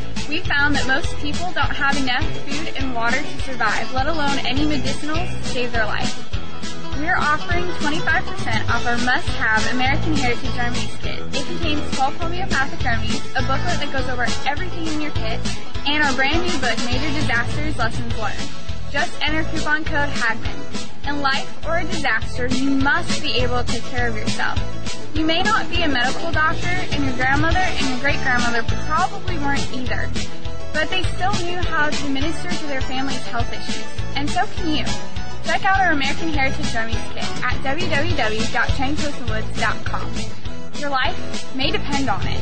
we 0.31 0.39
found 0.39 0.73
that 0.73 0.87
most 0.87 1.13
people 1.17 1.51
don't 1.51 1.75
have 1.75 1.97
enough 1.97 2.23
food 2.47 2.73
and 2.77 2.95
water 2.95 3.17
to 3.17 3.41
survive, 3.41 3.91
let 3.91 4.07
alone 4.07 4.39
any 4.47 4.63
medicinals 4.63 5.27
to 5.27 5.43
save 5.49 5.73
their 5.73 5.85
life. 5.85 6.07
We're 6.99 7.17
offering 7.17 7.65
25% 7.83 8.69
off 8.71 8.85
our 8.87 8.97
must-have 8.99 9.73
American 9.73 10.15
Heritage 10.15 10.55
Remedies 10.55 10.95
kit. 11.01 11.19
It 11.35 11.45
contains 11.47 11.83
12 11.97 12.15
homeopathic 12.15 12.81
remedies, 12.81 13.19
a 13.35 13.41
booklet 13.43 13.83
that 13.83 13.91
goes 13.91 14.07
over 14.07 14.25
everything 14.47 14.87
in 14.87 15.01
your 15.01 15.11
kit, 15.11 15.41
and 15.85 16.01
our 16.01 16.13
brand 16.13 16.47
new 16.47 16.57
book, 16.63 16.79
Major 16.85 17.11
Disasters 17.19 17.75
Lessons 17.75 18.17
Learned. 18.17 18.70
Just 18.91 19.21
enter 19.21 19.43
coupon 19.51 19.85
code 19.85 20.09
HAGMAN. 20.09 20.89
In 21.07 21.21
life 21.21 21.65
or 21.65 21.77
a 21.77 21.85
disaster, 21.85 22.47
you 22.47 22.69
must 22.69 23.21
be 23.21 23.35
able 23.35 23.63
to 23.63 23.71
take 23.71 23.83
care 23.83 24.09
of 24.09 24.15
yourself. 24.15 24.59
You 25.15 25.25
may 25.25 25.41
not 25.41 25.69
be 25.69 25.81
a 25.81 25.87
medical 25.87 26.29
doctor, 26.31 26.67
and 26.67 27.05
your 27.05 27.15
grandmother 27.15 27.59
and 27.59 27.89
your 27.89 27.99
great 27.99 28.19
grandmother 28.21 28.63
probably 28.85 29.37
weren't 29.39 29.65
either, 29.73 30.09
but 30.73 30.89
they 30.89 31.03
still 31.03 31.31
knew 31.45 31.57
how 31.57 31.89
to 31.89 32.09
minister 32.09 32.49
to 32.49 32.65
their 32.67 32.81
family's 32.81 33.25
health 33.27 33.53
issues, 33.53 33.85
and 34.15 34.29
so 34.29 34.45
can 34.55 34.75
you. 34.75 34.83
Check 35.45 35.63
out 35.65 35.79
our 35.79 35.91
American 35.91 36.33
Heritage 36.33 36.71
Drumming 36.71 36.97
Kit 37.13 37.23
at 37.43 37.55
www.chaincoastandwoods.com. 37.63 40.13
Your 40.79 40.89
life 40.89 41.55
may 41.55 41.71
depend 41.71 42.09
on 42.09 42.27
it. 42.27 42.41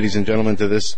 Ladies 0.00 0.16
and 0.16 0.24
gentlemen, 0.24 0.56
to 0.56 0.66
this 0.66 0.96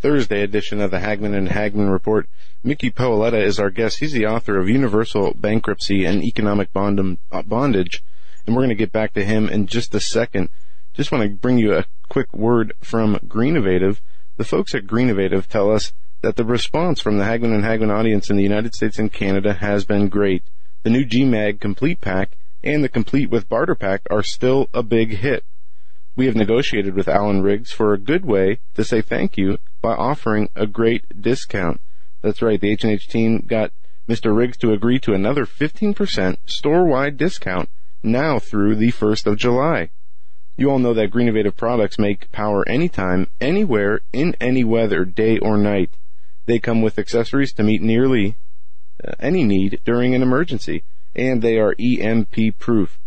Thursday 0.00 0.42
edition 0.42 0.82
of 0.82 0.90
the 0.90 0.98
Hagmann 0.98 1.32
and 1.32 1.48
Hagmann 1.48 1.90
Report. 1.90 2.28
Mickey 2.62 2.90
Paoletta 2.90 3.42
is 3.42 3.58
our 3.58 3.70
guest. 3.70 4.00
He's 4.00 4.12
the 4.12 4.26
author 4.26 4.58
of 4.58 4.68
Universal 4.68 5.36
Bankruptcy 5.38 6.04
and 6.04 6.22
Economic 6.22 6.70
Bond- 6.70 7.16
uh, 7.32 7.42
Bondage, 7.44 8.04
and 8.46 8.54
we're 8.54 8.60
going 8.60 8.68
to 8.68 8.74
get 8.74 8.92
back 8.92 9.14
to 9.14 9.24
him 9.24 9.48
in 9.48 9.68
just 9.68 9.94
a 9.94 10.00
second. 10.00 10.50
Just 10.92 11.10
want 11.10 11.24
to 11.24 11.30
bring 11.34 11.56
you 11.56 11.74
a 11.74 11.86
quick 12.10 12.30
word 12.34 12.74
from 12.82 13.18
Greennovative. 13.26 14.02
The 14.36 14.44
folks 14.44 14.74
at 14.74 14.86
Greennovative 14.86 15.48
tell 15.48 15.72
us 15.72 15.94
that 16.20 16.36
the 16.36 16.44
response 16.44 17.00
from 17.00 17.16
the 17.16 17.24
Hagmann 17.24 17.54
and 17.54 17.64
Hagmann 17.64 17.90
audience 17.90 18.28
in 18.28 18.36
the 18.36 18.42
United 18.42 18.74
States 18.74 18.98
and 18.98 19.10
Canada 19.10 19.54
has 19.54 19.86
been 19.86 20.10
great. 20.10 20.42
The 20.82 20.90
new 20.90 21.06
GMAG 21.06 21.58
Complete 21.58 22.02
Pack 22.02 22.36
and 22.62 22.84
the 22.84 22.90
Complete 22.90 23.30
with 23.30 23.48
Barter 23.48 23.74
Pack 23.74 24.02
are 24.10 24.22
still 24.22 24.68
a 24.74 24.82
big 24.82 25.16
hit. 25.16 25.42
We 26.14 26.26
have 26.26 26.36
negotiated 26.36 26.94
with 26.94 27.08
Alan 27.08 27.42
Riggs 27.42 27.72
for 27.72 27.94
a 27.94 27.98
good 27.98 28.26
way 28.26 28.58
to 28.74 28.84
say 28.84 29.00
thank 29.00 29.38
you 29.38 29.58
by 29.80 29.94
offering 29.94 30.50
a 30.54 30.66
great 30.66 31.22
discount. 31.22 31.80
That's 32.20 32.42
right, 32.42 32.60
the 32.60 32.70
H&H 32.70 33.08
team 33.08 33.44
got 33.46 33.72
Mr. 34.06 34.36
Riggs 34.36 34.58
to 34.58 34.72
agree 34.72 34.98
to 35.00 35.14
another 35.14 35.46
15% 35.46 36.36
store-wide 36.44 37.16
discount 37.16 37.70
now 38.02 38.38
through 38.38 38.74
the 38.74 38.92
1st 38.92 39.26
of 39.26 39.38
July. 39.38 39.90
You 40.56 40.70
all 40.70 40.78
know 40.78 40.92
that 40.92 41.10
Green 41.10 41.28
Innovative 41.28 41.56
products 41.56 41.98
make 41.98 42.30
power 42.30 42.68
anytime, 42.68 43.28
anywhere, 43.40 44.02
in 44.12 44.36
any 44.38 44.64
weather, 44.64 45.06
day 45.06 45.38
or 45.38 45.56
night. 45.56 45.96
They 46.44 46.58
come 46.58 46.82
with 46.82 46.98
accessories 46.98 47.54
to 47.54 47.62
meet 47.62 47.80
nearly 47.80 48.36
uh, 49.02 49.12
any 49.18 49.44
need 49.44 49.80
during 49.86 50.14
an 50.14 50.20
emergency, 50.20 50.84
and 51.14 51.40
they 51.40 51.58
are 51.58 51.74
EMP 51.78 52.58
proof. 52.58 52.98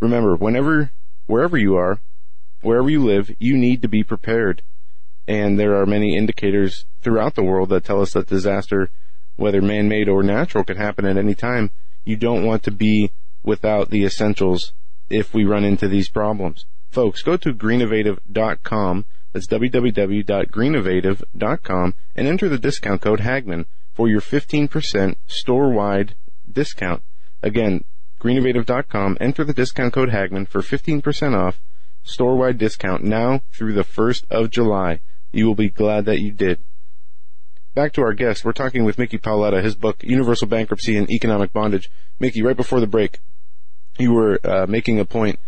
Remember, 0.00 0.36
whenever, 0.36 0.90
wherever 1.26 1.58
you 1.58 1.76
are, 1.76 2.00
wherever 2.62 2.90
you 2.90 3.04
live, 3.04 3.30
you 3.38 3.56
need 3.56 3.82
to 3.82 3.88
be 3.88 4.02
prepared. 4.02 4.62
And 5.26 5.58
there 5.58 5.80
are 5.80 5.86
many 5.86 6.14
indicators 6.16 6.84
throughout 7.02 7.34
the 7.34 7.42
world 7.42 7.70
that 7.70 7.84
tell 7.84 8.00
us 8.00 8.12
that 8.12 8.28
disaster, 8.28 8.90
whether 9.36 9.62
man-made 9.62 10.08
or 10.08 10.22
natural, 10.22 10.62
can 10.64 10.76
happen 10.76 11.04
at 11.04 11.16
any 11.16 11.34
time. 11.34 11.70
You 12.04 12.16
don't 12.16 12.44
want 12.44 12.62
to 12.64 12.70
be 12.70 13.12
without 13.42 13.90
the 13.90 14.04
essentials 14.04 14.72
if 15.08 15.34
we 15.34 15.44
run 15.44 15.64
into 15.64 15.88
these 15.88 16.08
problems. 16.08 16.66
Folks, 16.90 17.22
go 17.22 17.36
to 17.36 17.52
greennovative.com. 17.52 19.04
That's 19.32 19.46
www.greennovative.com 19.46 21.94
and 22.16 22.26
enter 22.26 22.48
the 22.48 22.58
discount 22.58 23.00
code 23.00 23.20
Hagmann 23.20 23.66
for 23.94 24.08
your 24.08 24.20
15% 24.20 25.14
store-wide 25.28 26.16
discount. 26.50 27.04
Again, 27.42 27.84
greennovative.com. 28.20 29.18
Enter 29.20 29.44
the 29.44 29.54
discount 29.54 29.94
code 29.94 30.10
Hagmann 30.10 30.48
for 30.48 30.60
15% 30.60 31.36
off 31.36 31.60
store-wide 32.02 32.58
discount 32.58 33.04
now 33.04 33.40
through 33.52 33.74
the 33.74 33.84
1st 33.84 34.24
of 34.30 34.50
July. 34.50 35.00
You 35.32 35.46
will 35.46 35.54
be 35.54 35.70
glad 35.70 36.04
that 36.06 36.20
you 36.20 36.32
did. 36.32 36.60
Back 37.74 37.92
to 37.92 38.02
our 38.02 38.14
guest. 38.14 38.44
We're 38.44 38.52
talking 38.52 38.84
with 38.84 38.98
Mickey 38.98 39.18
Paoletta, 39.18 39.62
his 39.62 39.76
book, 39.76 40.02
Universal 40.02 40.48
Bankruptcy 40.48 40.96
and 40.96 41.08
Economic 41.10 41.52
Bondage. 41.52 41.88
Mickey, 42.18 42.42
right 42.42 42.56
before 42.56 42.80
the 42.80 42.86
break, 42.86 43.20
you 43.98 44.12
were 44.12 44.40
uh, 44.44 44.66
making 44.66 44.98
a 44.98 45.04
point 45.04 45.38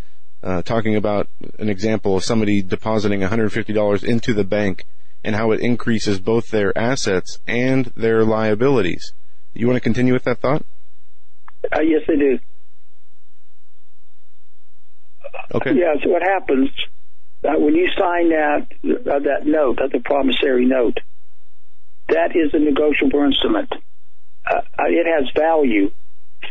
uh, 0.43 0.63
talking 0.63 0.97
about 0.97 1.29
an 1.59 1.69
example 1.69 2.17
of 2.17 2.25
somebody 2.25 2.63
depositing 2.63 3.21
$150 3.21 4.05
into 4.05 4.35
the 4.35 4.45
bank 4.45 4.85
and 5.25 5.37
how 5.37 5.53
it 5.53 5.61
increases 5.61 6.21
both 6.21 6.51
their 6.51 6.77
assets 6.77 7.39
and 7.47 7.87
their 7.97 8.25
liabilities. 8.25 9.13
You 9.55 9.67
want 9.67 9.77
to 9.77 9.81
continue 9.81 10.13
with 10.13 10.25
that 10.25 10.41
thought? 10.41 10.65
Uh, 11.73 11.81
yes, 11.83 12.03
I 12.09 12.17
do. 12.17 12.39
Okay. 15.55 15.75
Yeah, 15.75 15.95
so 16.03 16.11
what 16.11 16.23
happens 16.23 16.71
uh, 17.45 17.59
when 17.59 17.75
you 17.75 17.89
sign 17.99 18.31
that 18.31 18.67
uh, 18.85 19.19
that 19.19 19.47
note, 19.47 19.81
uh, 19.81 19.89
the 19.89 20.01
promissory 20.01 20.65
note, 20.65 20.99
that 22.09 22.37
is 22.37 22.55
a 22.55 22.59
negotiable 22.59 23.25
instrument. 23.25 23.73
Uh, 24.47 24.57
uh, 24.79 24.85
it 24.87 25.07
has 25.07 25.31
value, 25.37 25.91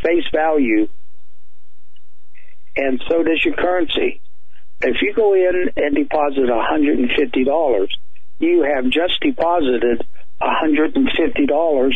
face 0.02 0.24
value, 0.32 0.88
and 2.76 3.02
so 3.08 3.22
does 3.22 3.42
your 3.44 3.54
currency. 3.54 4.20
If 4.80 4.96
you 5.00 5.14
go 5.14 5.34
in 5.34 5.70
and 5.76 5.94
deposit 5.94 6.48
$150, 6.48 7.88
you 8.40 8.62
have 8.62 8.84
just 8.84 9.20
deposited 9.20 10.04
$150 10.40 11.92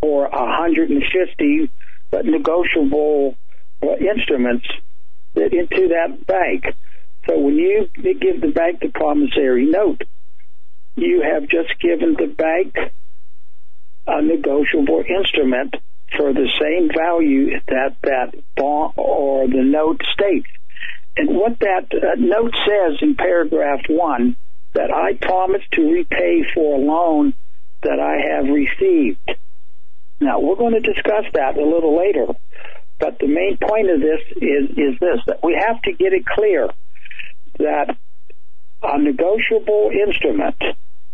or 0.00 0.28
150 0.28 1.70
negotiable 2.12 3.36
uh, 3.82 3.96
instruments 3.96 4.66
that 4.66 4.87
into 5.40 5.88
that 5.88 6.26
bank. 6.26 6.64
So 7.26 7.38
when 7.38 7.56
you 7.56 7.88
give 8.02 8.40
the 8.40 8.52
bank 8.52 8.80
the 8.80 8.88
promissory 8.88 9.66
note, 9.66 10.02
you 10.96 11.22
have 11.22 11.48
just 11.48 11.78
given 11.80 12.14
the 12.18 12.26
bank 12.26 12.74
a 14.06 14.22
negotiable 14.22 15.04
instrument 15.08 15.74
for 16.16 16.32
the 16.32 16.48
same 16.60 16.88
value 16.88 17.60
that 17.68 17.96
that 18.02 18.34
bond 18.56 18.94
or 18.96 19.46
the 19.46 19.62
note 19.62 20.00
states. 20.14 20.48
And 21.16 21.36
what 21.36 21.58
that 21.60 21.88
uh, 21.92 22.14
note 22.16 22.54
says 22.66 22.98
in 23.02 23.16
paragraph 23.16 23.80
one, 23.88 24.36
that 24.74 24.90
I 24.92 25.14
promise 25.14 25.62
to 25.72 25.90
repay 25.90 26.44
for 26.54 26.76
a 26.76 26.78
loan 26.78 27.34
that 27.82 27.98
I 27.98 28.34
have 28.34 28.46
received. 28.46 29.30
Now, 30.20 30.40
we're 30.40 30.56
going 30.56 30.74
to 30.74 30.80
discuss 30.80 31.24
that 31.34 31.56
a 31.56 31.64
little 31.64 31.96
later. 31.96 32.26
But 32.98 33.18
the 33.20 33.28
main 33.28 33.58
point 33.58 33.90
of 33.90 34.00
this 34.00 34.20
is, 34.36 34.70
is 34.70 34.98
this, 35.00 35.20
that 35.26 35.42
we 35.42 35.54
have 35.54 35.80
to 35.82 35.92
get 35.92 36.12
it 36.12 36.26
clear 36.26 36.68
that 37.58 37.96
a 38.82 38.98
negotiable 39.00 39.90
instrument 39.92 40.56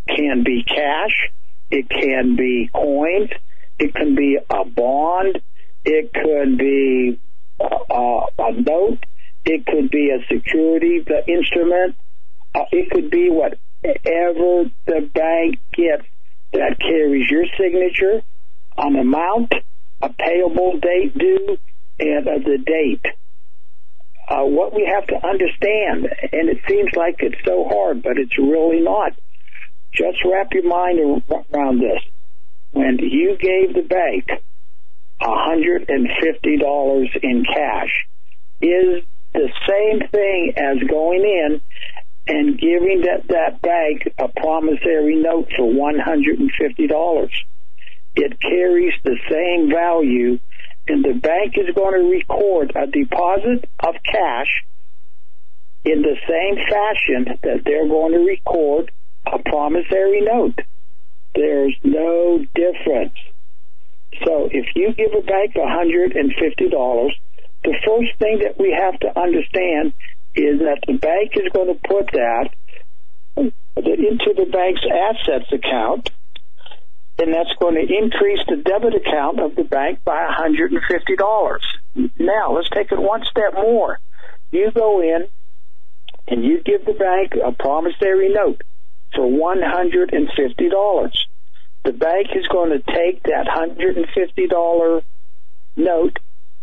can 0.09 0.43
be 0.45 0.65
cash, 0.65 1.31
it 1.71 1.89
can 1.89 2.37
be 2.37 2.71
coins, 2.75 3.31
it 3.79 3.95
can 3.95 4.15
be 4.15 4.39
a 4.49 4.65
bond, 4.65 5.41
it 5.85 6.13
could 6.13 6.59
be 6.59 7.19
a, 7.61 8.21
a 8.39 8.53
note, 8.53 9.05
it 9.45 9.67
could 9.67 9.91
be 9.91 10.11
a 10.11 10.25
security 10.33 11.01
the 11.01 11.27
instrument, 11.27 11.97
uh, 12.55 12.65
it 12.73 12.91
could 12.91 13.11
be 13.11 13.29
whatever 13.31 14.71
the 14.87 15.11
bank 15.13 15.59
gets 15.73 16.07
that 16.53 16.79
carries 16.79 17.29
your 17.31 17.45
signature, 17.59 18.23
an 18.79 18.97
amount, 18.97 19.53
a 20.01 20.09
payable 20.11 20.79
date 20.79 21.17
due, 21.17 21.59
and 21.99 22.27
uh, 22.27 22.39
the 22.39 22.59
date. 22.59 23.05
Uh, 24.29 24.45
what 24.45 24.73
we 24.75 24.91
have 24.91 25.07
to 25.07 25.15
understand, 25.27 26.09
and 26.33 26.49
it 26.49 26.59
seems 26.67 26.91
like 26.97 27.17
it's 27.19 27.45
so 27.45 27.69
hard, 27.69 28.03
but 28.03 28.17
it's 28.19 28.39
really 28.39 28.81
not. 28.81 29.13
Just 29.93 30.25
wrap 30.25 30.53
your 30.53 30.67
mind 30.67 30.99
around 30.99 31.81
this. 31.81 32.01
When 32.73 32.99
you 32.99 33.37
gave 33.39 33.75
the 33.75 33.83
bank 33.83 34.29
$150 35.21 37.17
in 37.23 37.45
cash, 37.45 37.91
is 38.61 39.05
the 39.33 39.53
same 39.69 40.09
thing 40.09 40.55
as 40.57 40.79
going 40.89 41.23
in 41.23 41.61
and 42.27 42.59
giving 42.59 43.03
that, 43.03 43.29
that 43.29 43.61
bank 43.61 44.09
a 44.19 44.29
promissory 44.29 45.17
note 45.17 45.51
for 45.57 45.71
$150. 45.71 47.29
It 48.17 48.41
carries 48.41 48.95
the 49.03 49.19
same 49.31 49.71
value 49.71 50.39
and 50.87 51.05
the 51.05 51.15
bank 51.15 51.55
is 51.57 51.75
going 51.75 51.95
to 51.95 52.11
record 52.11 52.73
a 52.77 52.87
deposit 52.87 53.69
of 53.81 53.95
cash 54.05 54.65
in 55.85 56.03
the 56.03 56.17
same 56.29 56.57
fashion 56.69 57.39
that 57.43 57.65
they're 57.65 57.89
going 57.89 58.13
to 58.13 58.19
record 58.19 58.91
a 59.27 59.39
promissory 59.39 60.21
note. 60.21 60.59
There's 61.35 61.77
no 61.83 62.45
difference. 62.55 63.15
So 64.25 64.49
if 64.51 64.67
you 64.77 64.93
give 64.95 65.13
a 65.13 65.23
bank 65.23 65.55
$150, 65.55 67.11
the 67.65 67.75
first 67.85 68.19
thing 68.19 68.41
that 68.45 68.59
we 68.59 68.77
have 68.79 68.99
to 69.01 69.19
understand 69.19 69.95
is 70.35 70.61
that 70.61 70.81
the 70.87 70.99
bank 70.99 71.33
is 71.35 71.51
going 71.53 71.75
to 71.75 71.81
put 71.89 72.11
that 72.13 72.51
into 73.37 74.35
the 74.37 74.47
bank's 74.51 74.83
assets 74.85 75.53
account, 75.53 76.11
and 77.19 77.33
that's 77.33 77.53
going 77.61 77.75
to 77.75 77.81
increase 77.81 78.41
the 78.49 78.57
debit 78.57 78.95
account 78.95 79.41
of 79.41 79.55
the 79.55 79.65
bank 79.65 80.01
by 80.05 80.27
$150. 80.27 81.59
Now, 82.19 82.53
let's 82.53 82.69
take 82.71 82.91
it 82.91 83.01
one 83.01 83.25
step 83.31 83.55
more. 83.55 84.01
You 84.51 84.73
go 84.73 85.01
in 85.01 85.29
and 86.27 86.45
you 86.45 86.61
give 86.63 86.85
the 86.85 86.93
bank 86.93 87.35
a 87.35 87.53
promissory 87.53 88.31
note 88.31 88.63
for 89.15 89.27
$150. 89.27 91.11
The 91.85 91.93
bank 91.93 92.29
is 92.35 92.49
going 92.49 92.71
to 92.71 92.79
take 92.79 93.23
that 93.25 93.47
$150 93.47 95.03
note 95.77 96.19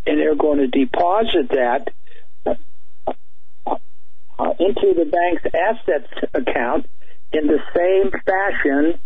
and 0.05 0.19
they're 0.19 0.35
going 0.35 0.59
to 0.59 0.67
deposit 0.67 1.49
that 1.49 1.87
uh, 2.45 2.55
into 4.59 4.93
the 4.95 5.05
bank's 5.05 5.45
assets 5.53 6.11
account 6.33 6.89
in 7.31 7.47
the 7.47 7.61
same 7.75 8.11
fashion 8.25 8.99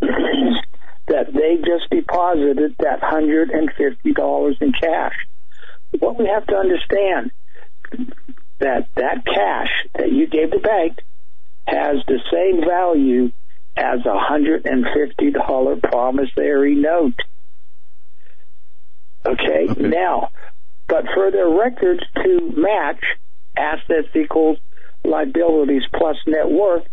that 1.08 1.32
they 1.32 1.56
just 1.56 1.90
deposited 1.90 2.76
that 2.78 3.00
$150 3.00 4.62
in 4.62 4.72
cash. 4.72 5.14
What 5.98 6.18
we 6.18 6.26
have 6.26 6.46
to 6.46 6.56
understand 6.56 7.32
that 8.60 8.88
that 8.94 9.24
cash 9.26 9.68
that 9.98 10.10
you 10.10 10.26
gave 10.26 10.50
the 10.50 10.58
bank 10.58 10.98
has 11.66 11.96
the 12.06 12.20
same 12.32 12.66
value 12.66 13.32
as 13.76 14.00
a 14.04 14.16
$150 14.32 15.82
promissory 15.82 16.74
note. 16.74 17.14
Okay? 19.24 19.68
okay, 19.68 19.80
now, 19.80 20.30
but 20.88 21.04
for 21.14 21.30
their 21.30 21.48
records 21.48 22.02
to 22.16 22.52
match 22.56 23.02
assets 23.56 24.08
equals 24.14 24.58
liabilities 25.04 25.82
plus 25.94 26.16
net 26.26 26.50
worth, 26.50 26.86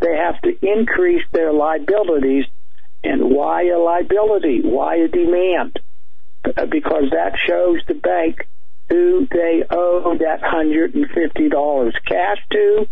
they 0.00 0.16
have 0.16 0.40
to 0.42 0.56
increase 0.62 1.22
their 1.32 1.52
liabilities. 1.52 2.44
And 3.04 3.30
why 3.30 3.66
a 3.68 3.78
liability? 3.78 4.62
Why 4.62 4.96
a 4.96 5.08
demand? 5.08 5.78
Because 6.42 7.10
that 7.10 7.36
shows 7.46 7.80
the 7.86 7.94
bank 7.94 8.48
who 8.88 9.26
they 9.30 9.62
owe 9.70 10.16
that 10.18 10.40
$150 10.40 11.92
cash 12.06 12.38
to, 12.52 12.88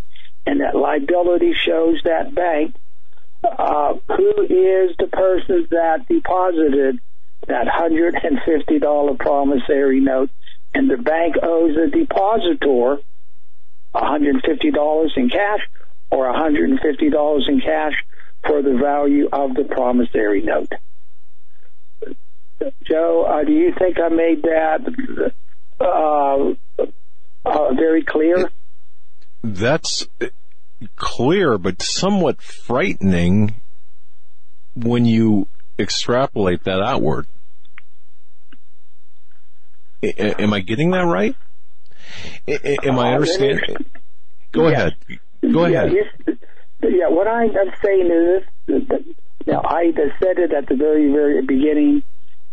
and 0.46 0.60
that 0.60 0.74
liability 0.74 1.54
shows 1.54 2.00
that 2.04 2.34
bank 2.34 2.74
uh, 3.44 3.94
who 4.06 4.42
is 4.42 4.96
the 4.98 5.08
person 5.10 5.66
that 5.70 6.06
deposited 6.08 7.00
that 7.48 7.66
$150 7.66 9.18
promissory 9.18 10.00
note, 10.00 10.30
and 10.74 10.88
the 10.88 10.96
bank 10.96 11.36
owes 11.42 11.74
the 11.74 11.88
depositor 11.88 12.98
$150 13.94 15.16
in 15.16 15.28
cash 15.28 15.60
or 16.10 16.32
$150 16.32 17.48
in 17.48 17.60
cash 17.60 17.94
for 18.46 18.62
the 18.62 18.78
value 18.80 19.28
of 19.32 19.54
the 19.54 19.64
promissory 19.64 20.42
note. 20.42 20.72
Joe, 22.84 23.24
uh, 23.24 23.44
do 23.44 23.52
you 23.52 23.72
think 23.78 23.98
I 24.00 24.08
made 24.08 24.42
that 24.42 24.80
uh, 25.80 26.88
uh, 27.44 27.74
very 27.74 28.04
clear? 28.04 28.50
That's 29.42 30.06
clear, 30.96 31.58
but 31.58 31.82
somewhat 31.82 32.40
frightening 32.40 33.56
when 34.76 35.04
you 35.04 35.48
extrapolate 35.78 36.64
that 36.64 36.80
outward. 36.80 37.26
am 40.02 40.52
I 40.52 40.60
getting 40.60 40.90
that 40.92 41.02
right? 41.02 41.34
am 42.46 42.98
I 42.98 43.14
understanding? 43.14 43.76
Go 44.52 44.68
yeah. 44.68 44.72
ahead. 44.74 44.96
Go 45.40 45.66
yeah, 45.66 45.84
ahead. 45.84 46.38
Yeah, 46.82 47.08
what 47.08 47.28
I'm 47.28 47.52
saying 47.84 48.10
is 48.10 48.42
this. 48.66 49.02
Now, 49.46 49.62
I 49.64 49.92
said 50.20 50.38
it 50.38 50.52
at 50.52 50.68
the 50.68 50.76
very, 50.76 51.10
very 51.10 51.42
beginning, 51.42 52.02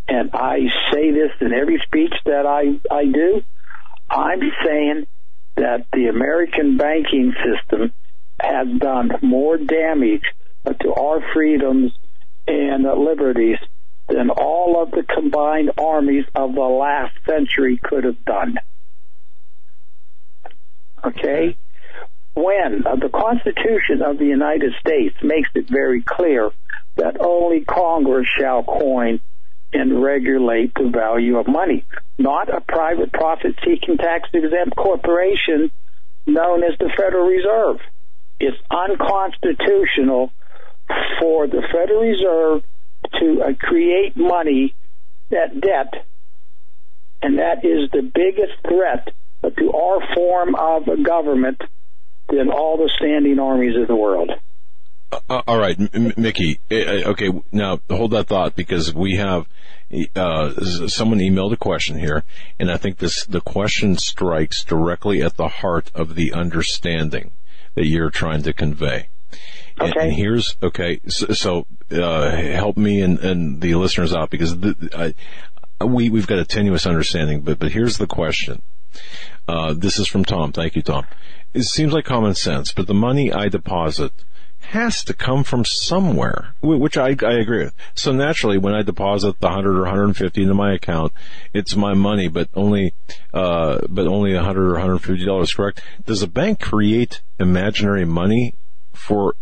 and 0.08 0.30
I 0.32 0.58
say 0.92 1.12
this 1.12 1.30
in 1.40 1.52
every 1.52 1.80
speech 1.86 2.14
that 2.24 2.46
I, 2.46 2.80
I 2.92 3.04
do. 3.04 3.42
I'm 4.08 4.40
saying 4.64 5.06
that 5.56 5.86
the 5.92 6.06
American 6.08 6.76
banking 6.76 7.32
system 7.44 7.92
has 8.40 8.66
done 8.78 9.12
more 9.22 9.56
damage 9.56 10.24
to 10.80 10.94
our 10.94 11.20
freedoms 11.32 11.92
and 12.48 12.82
liberties 12.82 13.58
than 14.08 14.30
all 14.30 14.82
of 14.82 14.90
the 14.90 15.02
combined 15.02 15.70
armies 15.78 16.24
of 16.34 16.54
the 16.54 16.60
last 16.60 17.14
century 17.26 17.78
could 17.82 18.04
have 18.04 18.24
done. 18.24 18.58
Okay? 21.04 21.56
When 22.40 22.86
uh, 22.86 22.96
the 22.96 23.10
Constitution 23.10 24.00
of 24.02 24.16
the 24.16 24.24
United 24.24 24.72
States 24.80 25.14
makes 25.22 25.50
it 25.54 25.68
very 25.68 26.02
clear 26.02 26.50
that 26.96 27.20
only 27.20 27.66
Congress 27.66 28.26
shall 28.38 28.62
coin 28.62 29.20
and 29.74 30.02
regulate 30.02 30.72
the 30.74 30.88
value 30.88 31.36
of 31.36 31.46
money, 31.46 31.84
not 32.18 32.48
a 32.48 32.62
private 32.62 33.12
profit 33.12 33.56
seeking 33.62 33.98
tax 33.98 34.30
exempt 34.32 34.74
corporation 34.74 35.70
known 36.26 36.62
as 36.64 36.78
the 36.78 36.90
Federal 36.96 37.26
Reserve. 37.28 37.76
It's 38.40 38.56
unconstitutional 38.70 40.32
for 41.20 41.46
the 41.46 41.62
Federal 41.70 42.00
Reserve 42.00 42.62
to 43.20 43.42
uh, 43.42 43.52
create 43.60 44.16
money, 44.16 44.74
that 45.28 45.60
debt, 45.60 46.06
and 47.20 47.38
that 47.38 47.66
is 47.66 47.90
the 47.90 48.02
biggest 48.02 48.54
threat 48.66 49.12
to 49.58 49.72
our 49.72 50.14
form 50.14 50.54
of 50.54 50.88
government 51.04 51.60
than 52.30 52.50
all 52.50 52.76
the 52.76 52.90
standing 52.98 53.38
armies 53.38 53.76
of 53.76 53.88
the 53.88 53.96
world. 53.96 54.30
Uh, 55.12 55.20
uh 55.28 55.42
all 55.46 55.58
right, 55.58 55.78
M- 55.78 56.12
Mickey. 56.16 56.60
Uh, 56.70 56.74
uh, 56.74 57.10
okay, 57.10 57.30
now 57.52 57.80
hold 57.90 58.12
that 58.12 58.28
thought 58.28 58.54
because 58.54 58.94
we 58.94 59.16
have 59.16 59.46
uh, 60.14 60.52
someone 60.88 61.18
emailed 61.18 61.52
a 61.52 61.56
question 61.56 61.98
here, 61.98 62.24
and 62.58 62.70
I 62.70 62.76
think 62.76 62.98
this 62.98 63.24
the 63.26 63.40
question 63.40 63.96
strikes 63.96 64.64
directly 64.64 65.22
at 65.22 65.36
the 65.36 65.48
heart 65.48 65.90
of 65.94 66.14
the 66.14 66.32
understanding 66.32 67.32
that 67.74 67.86
you're 67.86 68.10
trying 68.10 68.42
to 68.44 68.52
convey. 68.52 69.08
Okay. 69.80 69.90
And, 69.90 69.96
and 69.96 70.12
here's 70.12 70.56
okay. 70.62 71.00
So, 71.08 71.26
so 71.32 71.66
uh, 71.90 72.30
help 72.30 72.76
me 72.76 73.00
and, 73.00 73.18
and, 73.18 73.60
the 73.60 73.74
listeners 73.76 74.12
out 74.12 74.30
because 74.30 74.58
the, 74.58 75.14
I, 75.80 75.84
we 75.84 76.10
we've 76.10 76.26
got 76.26 76.38
a 76.38 76.44
tenuous 76.44 76.86
understanding. 76.86 77.40
But 77.40 77.58
but 77.58 77.72
here's 77.72 77.98
the 77.98 78.06
question. 78.06 78.62
Uh, 79.48 79.74
this 79.74 79.98
is 79.98 80.06
from 80.06 80.24
Tom. 80.24 80.52
Thank 80.52 80.76
you, 80.76 80.82
Tom. 80.82 81.06
It 81.52 81.64
seems 81.64 81.92
like 81.92 82.04
common 82.04 82.34
sense, 82.34 82.72
but 82.72 82.86
the 82.86 82.94
money 82.94 83.32
I 83.32 83.48
deposit 83.48 84.12
has 84.60 85.02
to 85.04 85.14
come 85.14 85.42
from 85.42 85.64
somewhere, 85.64 86.54
which 86.62 86.96
I, 86.96 87.16
I 87.22 87.32
agree 87.32 87.64
with. 87.64 87.74
So 87.94 88.12
naturally, 88.12 88.58
when 88.58 88.74
I 88.74 88.82
deposit 88.82 89.40
the 89.40 89.48
100 89.48 89.76
or 89.76 89.82
150 89.82 90.42
into 90.42 90.54
my 90.54 90.74
account, 90.74 91.12
it's 91.52 91.74
my 91.74 91.94
money, 91.94 92.28
but 92.28 92.48
only, 92.54 92.94
uh, 93.34 93.80
but 93.88 94.06
only 94.06 94.34
100 94.34 94.68
or 94.68 94.72
150 94.74 95.24
dollars, 95.24 95.52
correct? 95.52 95.82
Does 96.06 96.22
a 96.22 96.28
bank 96.28 96.60
create 96.60 97.20
imaginary 97.40 98.04
money 98.04 98.54
for 98.92 99.34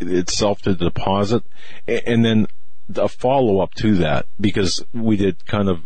itself 0.00 0.60
to 0.62 0.74
deposit? 0.74 1.44
And 1.86 2.24
then 2.24 2.46
a 2.94 3.08
follow 3.08 3.60
up 3.60 3.72
to 3.76 3.94
that, 3.96 4.26
because 4.38 4.84
we 4.92 5.16
did 5.16 5.46
kind 5.46 5.70
of 5.70 5.80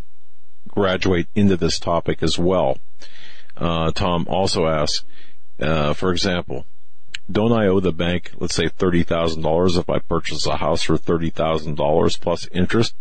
graduate 0.67 1.29
into 1.37 1.57
this 1.57 1.79
topic 1.79 2.23
as 2.23 2.37
well. 2.37 2.79
Uh, 3.57 3.93
Tom 3.93 4.27
also 4.29 4.67
asks, 4.67 5.05
uh, 5.61 5.93
for 5.95 6.13
example, 6.13 6.67
don't 7.31 7.53
I 7.53 7.67
owe 7.67 7.81
the 7.81 7.93
bank, 7.93 8.33
let's 8.39 8.55
say 8.55 8.69
$30,000 8.69 9.79
if 9.79 9.91
I 9.91 9.99
purchase 9.99 10.47
a 10.47 10.57
house 10.57 10.83
for 10.83 10.97
$30,000 10.97 12.21
plus 12.21 12.49
interest? 12.53 12.95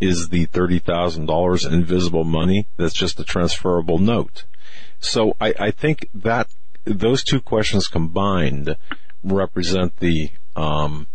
Is 0.00 0.28
the 0.28 0.46
$30,000 0.46 1.72
invisible 1.72 2.24
money 2.24 2.66
that's 2.76 2.94
just 2.94 3.20
a 3.20 3.24
transferable 3.24 3.98
note? 3.98 4.44
So 4.98 5.36
I, 5.40 5.54
I 5.58 5.70
think 5.70 6.08
that 6.14 6.48
those 6.84 7.24
two 7.24 7.40
questions 7.40 7.86
combined 7.86 8.76
represent 9.24 9.96
the 9.98 10.30
um, 10.56 11.06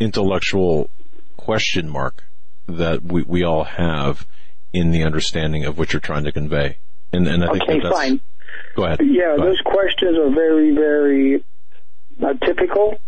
intellectual 0.00 0.90
question 1.36 1.88
mark 1.88 2.24
that 2.66 3.02
we, 3.02 3.22
we 3.22 3.44
all 3.44 3.64
have 3.64 4.26
in 4.72 4.90
the 4.90 5.04
understanding 5.04 5.64
of 5.64 5.78
what 5.78 5.92
you're 5.92 6.00
trying 6.00 6.24
to 6.24 6.32
convey. 6.32 6.78
And, 7.12 7.28
and 7.28 7.44
I 7.44 7.48
think 7.48 7.62
okay, 7.62 7.74
that 7.74 7.82
that's, 7.84 7.94
fine. 7.94 8.20
Go 8.76 8.84
ahead. 8.84 9.00
Yeah, 9.02 9.36
Go 9.36 9.44
those 9.44 9.60
ahead. 9.60 9.64
questions 9.64 10.18
are 10.18 10.30
very, 10.34 10.74
very 10.74 11.44
uh, 12.22 12.34
typical, 12.44 12.98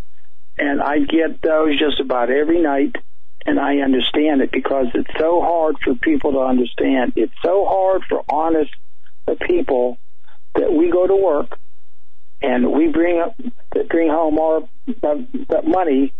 and 0.57 0.81
I 0.81 0.99
get 0.99 1.41
those 1.41 1.77
just 1.79 1.99
about 1.99 2.29
every 2.29 2.61
night, 2.61 2.95
and 3.45 3.59
I 3.59 3.77
understand 3.77 4.41
it 4.41 4.51
because 4.51 4.87
it's 4.93 5.09
so 5.19 5.41
hard 5.41 5.77
for 5.83 5.95
people 5.95 6.33
to 6.33 6.39
understand. 6.39 7.13
It's 7.15 7.33
so 7.43 7.65
hard 7.67 8.03
for 8.07 8.23
honest 8.29 8.71
uh, 9.27 9.35
people 9.45 9.97
that 10.55 10.71
we 10.71 10.89
go 10.89 11.05
to 11.07 11.15
work 11.15 11.57
and 12.41 12.71
we 12.71 12.87
bring 12.87 13.19
up 13.19 13.35
bring 13.89 14.09
home 14.09 14.37
our 14.39 14.61
uh, 15.03 15.61
money, 15.63 16.13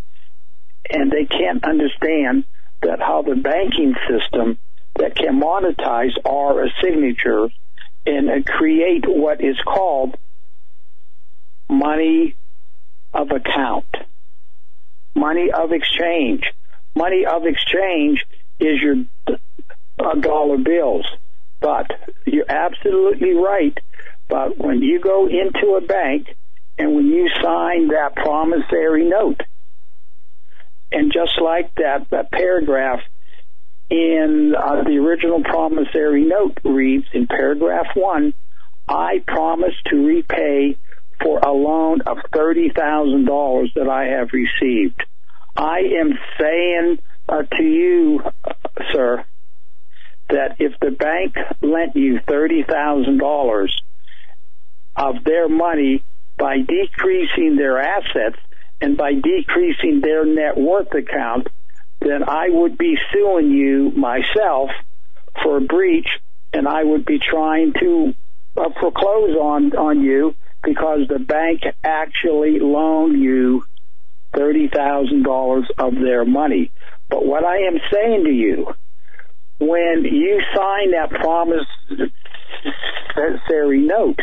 and 0.89 1.11
they 1.11 1.25
can't 1.25 1.63
understand 1.63 2.43
that 2.81 2.99
how 2.99 3.21
the 3.23 3.35
banking 3.35 3.95
system 4.07 4.57
that 4.97 5.15
can 5.15 5.39
monetize 5.39 6.13
our 6.25 6.67
signatures 6.81 7.51
and 8.07 8.29
uh, 8.29 8.51
create 8.51 9.03
what 9.05 9.41
is 9.43 9.57
called 9.65 10.15
money 11.69 12.35
of 13.13 13.31
account, 13.31 13.85
money 15.15 15.51
of 15.51 15.71
exchange. 15.71 16.43
Money 16.95 17.25
of 17.25 17.45
exchange 17.45 18.25
is 18.59 18.81
your 18.81 18.95
uh, 19.27 20.15
dollar 20.15 20.57
bills. 20.57 21.05
But 21.59 21.91
you're 22.25 22.49
absolutely 22.49 23.33
right. 23.33 23.77
But 24.29 24.57
when 24.57 24.81
you 24.81 24.99
go 24.99 25.27
into 25.27 25.75
a 25.75 25.81
bank 25.81 26.27
and 26.77 26.95
when 26.95 27.07
you 27.07 27.29
sign 27.41 27.89
that 27.89 28.15
promissory 28.15 29.05
note, 29.05 29.41
and 30.91 31.11
just 31.11 31.39
like 31.41 31.73
that, 31.75 32.07
that 32.11 32.31
paragraph 32.31 33.01
in 33.89 34.53
uh, 34.57 34.83
the 34.83 34.97
original 34.97 35.43
promissory 35.43 36.25
note 36.25 36.57
reads 36.63 37.05
in 37.13 37.27
paragraph 37.27 37.87
one, 37.95 38.33
I 38.87 39.23
promise 39.25 39.73
to 39.87 40.05
repay 40.05 40.77
for 41.21 41.39
a 41.39 41.51
loan 41.51 42.01
of 42.01 42.17
$30,000 42.33 43.73
that 43.75 43.87
I 43.87 44.05
have 44.05 44.29
received. 44.33 45.03
I 45.55 45.79
am 45.99 46.17
saying 46.39 46.99
uh, 47.27 47.43
to 47.43 47.63
you, 47.63 48.21
uh, 48.23 48.53
sir, 48.93 49.25
that 50.29 50.57
if 50.59 50.73
the 50.79 50.91
bank 50.91 51.35
lent 51.61 51.95
you 51.95 52.19
$30,000 52.27 53.67
of 54.97 55.23
their 55.23 55.47
money 55.47 56.03
by 56.37 56.57
decreasing 56.57 57.55
their 57.55 57.79
assets 57.79 58.37
and 58.81 58.97
by 58.97 59.13
decreasing 59.13 60.01
their 60.01 60.25
net 60.25 60.57
worth 60.57 60.93
account, 60.93 61.47
then 61.99 62.23
I 62.27 62.49
would 62.49 62.77
be 62.77 62.97
suing 63.11 63.51
you 63.51 63.91
myself 63.91 64.69
for 65.43 65.57
a 65.57 65.61
breach 65.61 66.07
and 66.53 66.67
I 66.67 66.83
would 66.83 67.05
be 67.05 67.19
trying 67.19 67.73
to 67.79 68.13
uh, 68.55 68.69
foreclose 68.79 69.35
on, 69.35 69.75
on 69.75 70.01
you 70.01 70.35
because 70.63 71.07
the 71.07 71.19
bank 71.19 71.61
actually 71.83 72.59
loaned 72.59 73.21
you 73.21 73.63
$30,000 74.33 75.65
of 75.77 75.95
their 75.95 76.25
money. 76.25 76.71
But 77.09 77.25
what 77.25 77.43
I 77.43 77.57
am 77.63 77.79
saying 77.91 78.25
to 78.25 78.31
you, 78.31 78.73
when 79.59 80.03
you 80.03 80.41
sign 80.55 80.91
that 80.91 81.09
promissory 81.09 82.11
note, 83.79 84.19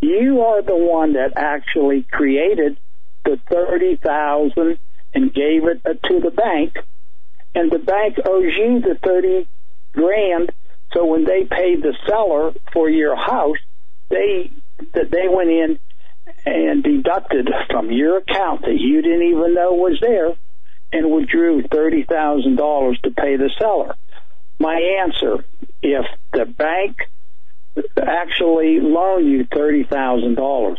you 0.00 0.42
are 0.42 0.62
the 0.62 0.76
one 0.76 1.14
that 1.14 1.32
actually 1.36 2.04
created 2.10 2.78
the 3.24 3.40
30,000 3.50 4.78
and 5.14 5.34
gave 5.34 5.64
it 5.64 5.82
to 5.84 6.20
the 6.20 6.30
bank 6.30 6.76
and 7.54 7.70
the 7.70 7.78
bank 7.78 8.18
owes 8.24 8.52
you 8.56 8.80
the 8.80 8.98
30 9.02 9.48
grand. 9.92 10.52
So 10.92 11.04
when 11.06 11.24
they 11.24 11.44
paid 11.44 11.82
the 11.82 11.94
seller 12.06 12.52
for 12.72 12.88
your 12.88 13.16
house 13.16 13.58
they 14.10 14.50
they 14.92 15.28
went 15.28 15.50
in 15.50 15.78
and 16.46 16.82
deducted 16.82 17.48
from 17.70 17.90
your 17.90 18.18
account 18.18 18.62
that 18.62 18.78
you 18.78 19.02
didn't 19.02 19.28
even 19.28 19.54
know 19.54 19.72
was 19.72 19.98
there 20.00 20.34
and 20.92 21.10
withdrew 21.10 21.62
$30,000 21.62 23.02
to 23.02 23.10
pay 23.10 23.36
the 23.36 23.50
seller. 23.58 23.94
My 24.58 25.00
answer 25.02 25.44
if 25.82 26.06
the 26.32 26.46
bank 26.46 26.96
actually 27.96 28.80
loaned 28.80 29.28
you 29.28 29.44
$30,000 29.46 30.76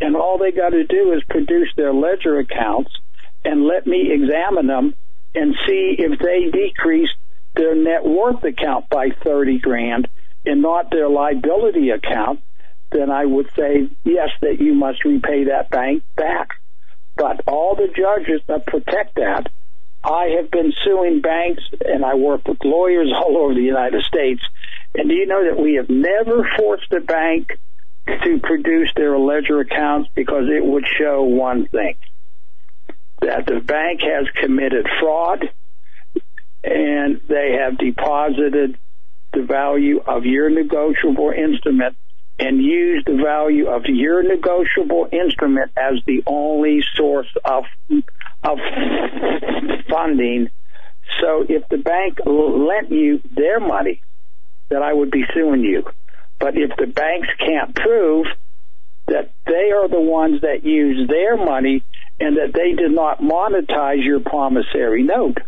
and 0.00 0.16
all 0.16 0.38
they 0.38 0.52
got 0.52 0.70
to 0.70 0.84
do 0.84 1.12
is 1.12 1.22
produce 1.28 1.68
their 1.76 1.92
ledger 1.92 2.38
accounts 2.38 2.90
and 3.44 3.64
let 3.64 3.86
me 3.86 4.12
examine 4.12 4.66
them 4.66 4.94
and 5.34 5.54
see 5.66 5.96
if 5.98 6.18
they 6.18 6.50
decreased 6.50 7.14
their 7.54 7.74
net 7.74 8.04
worth 8.04 8.42
account 8.44 8.88
by 8.88 9.10
30 9.24 9.58
grand 9.58 10.08
and 10.46 10.62
not 10.62 10.90
their 10.90 11.08
liability 11.08 11.90
account, 11.90 12.40
then 12.90 13.10
I 13.10 13.24
would 13.24 13.50
say, 13.56 13.88
yes, 14.04 14.30
that 14.40 14.60
you 14.60 14.74
must 14.74 15.04
repay 15.04 15.44
that 15.44 15.70
bank 15.70 16.02
back. 16.16 16.50
But 17.16 17.42
all 17.46 17.74
the 17.74 17.88
judges 17.88 18.40
that 18.46 18.66
protect 18.66 19.16
that, 19.16 19.48
I 20.04 20.36
have 20.40 20.50
been 20.50 20.72
suing 20.84 21.20
banks 21.20 21.62
and 21.84 22.04
I 22.04 22.14
work 22.14 22.46
with 22.46 22.58
lawyers 22.64 23.12
all 23.14 23.36
over 23.36 23.54
the 23.54 23.60
United 23.60 24.04
States. 24.04 24.42
And 24.94 25.08
do 25.08 25.14
you 25.14 25.26
know 25.26 25.44
that 25.44 25.60
we 25.60 25.74
have 25.74 25.90
never 25.90 26.48
forced 26.56 26.92
a 26.92 27.00
bank 27.00 27.58
to 28.06 28.40
produce 28.42 28.90
their 28.96 29.18
ledger 29.18 29.60
accounts 29.60 30.08
because 30.14 30.44
it 30.48 30.64
would 30.64 30.86
show 30.86 31.24
one 31.24 31.66
thing 31.66 31.96
that 33.20 33.46
the 33.46 33.60
bank 33.60 34.00
has 34.02 34.26
committed 34.42 34.86
fraud 35.00 35.44
and 36.64 37.20
they 37.28 37.58
have 37.60 37.78
deposited 37.78 38.78
the 39.32 39.42
value 39.42 40.00
of 40.00 40.24
your 40.24 40.50
negotiable 40.50 41.30
instrument 41.30 41.96
and 42.38 42.62
used 42.62 43.06
the 43.06 43.20
value 43.22 43.66
of 43.66 43.84
your 43.86 44.22
negotiable 44.22 45.08
instrument 45.12 45.72
as 45.76 45.94
the 46.06 46.22
only 46.26 46.80
source 46.94 47.28
of 47.44 47.64
of 48.44 48.58
funding. 49.90 50.48
So 51.20 51.44
if 51.48 51.68
the 51.68 51.78
bank 51.78 52.18
lent 52.24 52.90
you 52.90 53.20
their 53.34 53.58
money, 53.58 54.00
then 54.68 54.82
I 54.82 54.92
would 54.92 55.10
be 55.10 55.24
suing 55.34 55.62
you. 55.62 55.84
But 56.38 56.56
if 56.56 56.70
the 56.76 56.86
banks 56.86 57.28
can't 57.38 57.74
prove 57.74 58.26
that 59.08 59.32
they 59.46 59.72
are 59.72 59.88
the 59.88 60.00
ones 60.00 60.42
that 60.42 60.64
use 60.64 61.08
their 61.08 61.36
money 61.36 61.82
and 62.20 62.36
that 62.36 62.52
they 62.52 62.72
did 62.72 62.90
not 62.90 63.20
monetize 63.20 64.04
your 64.04 64.20
promissory 64.20 65.02
note, 65.02 65.38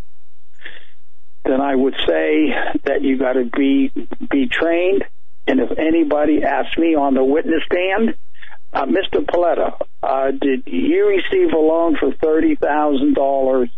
then 1.44 1.60
I 1.60 1.74
would 1.74 1.94
say 2.06 2.55
that 2.84 3.02
you 3.02 3.18
got 3.18 3.32
to 3.34 3.44
be 3.44 3.90
be 4.30 4.48
trained. 4.48 5.05
And 5.47 5.59
if 5.59 5.76
anybody 5.78 6.44
asks 6.44 6.76
me 6.78 6.94
on 6.94 7.14
the 7.14 7.24
witness 7.24 7.62
stand, 7.64 8.14
uh, 8.72 8.86
Mr. 8.86 9.24
Paoletta, 9.24 9.74
uh, 10.02 10.30
did 10.30 10.64
you 10.66 11.09
receive 11.09 11.52
a 11.52 11.59
loan 11.59 11.97
for 11.97 12.12
thirty 12.14 12.55
thousand 12.55 13.14
dollars 13.14 13.68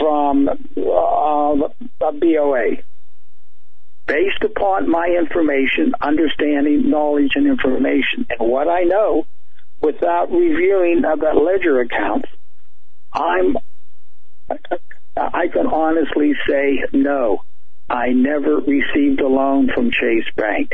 from 0.00 0.48
uh, 0.48 1.68
a 2.06 2.12
BOA? 2.12 2.82
Based 4.06 4.42
upon 4.42 4.90
my 4.90 5.14
information, 5.18 5.92
understanding, 6.00 6.88
knowledge, 6.88 7.32
and 7.34 7.46
information, 7.46 8.26
and 8.30 8.50
what 8.50 8.66
I 8.66 8.84
know, 8.84 9.26
without 9.80 10.30
reviewing 10.30 11.02
that 11.02 11.18
ledger 11.36 11.80
account, 11.80 12.24
I'm 13.12 13.56
I 15.16 15.48
can 15.48 15.66
honestly 15.66 16.32
say 16.48 16.84
no. 16.92 17.42
I 17.90 18.08
never 18.08 18.56
received 18.56 19.20
a 19.20 19.26
loan 19.26 19.70
from 19.74 19.90
Chase 19.90 20.28
Bank. 20.36 20.72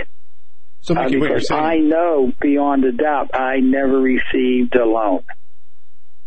So, 0.80 0.94
Uh, 0.94 1.04
Mickey, 1.04 1.20
because 1.20 1.48
saying, 1.48 1.62
I 1.62 1.76
know 1.78 2.32
beyond 2.40 2.84
a 2.84 2.92
doubt 2.92 3.30
I 3.34 3.60
never 3.60 3.98
received 4.00 4.76
a 4.76 4.84
loan. 4.84 5.20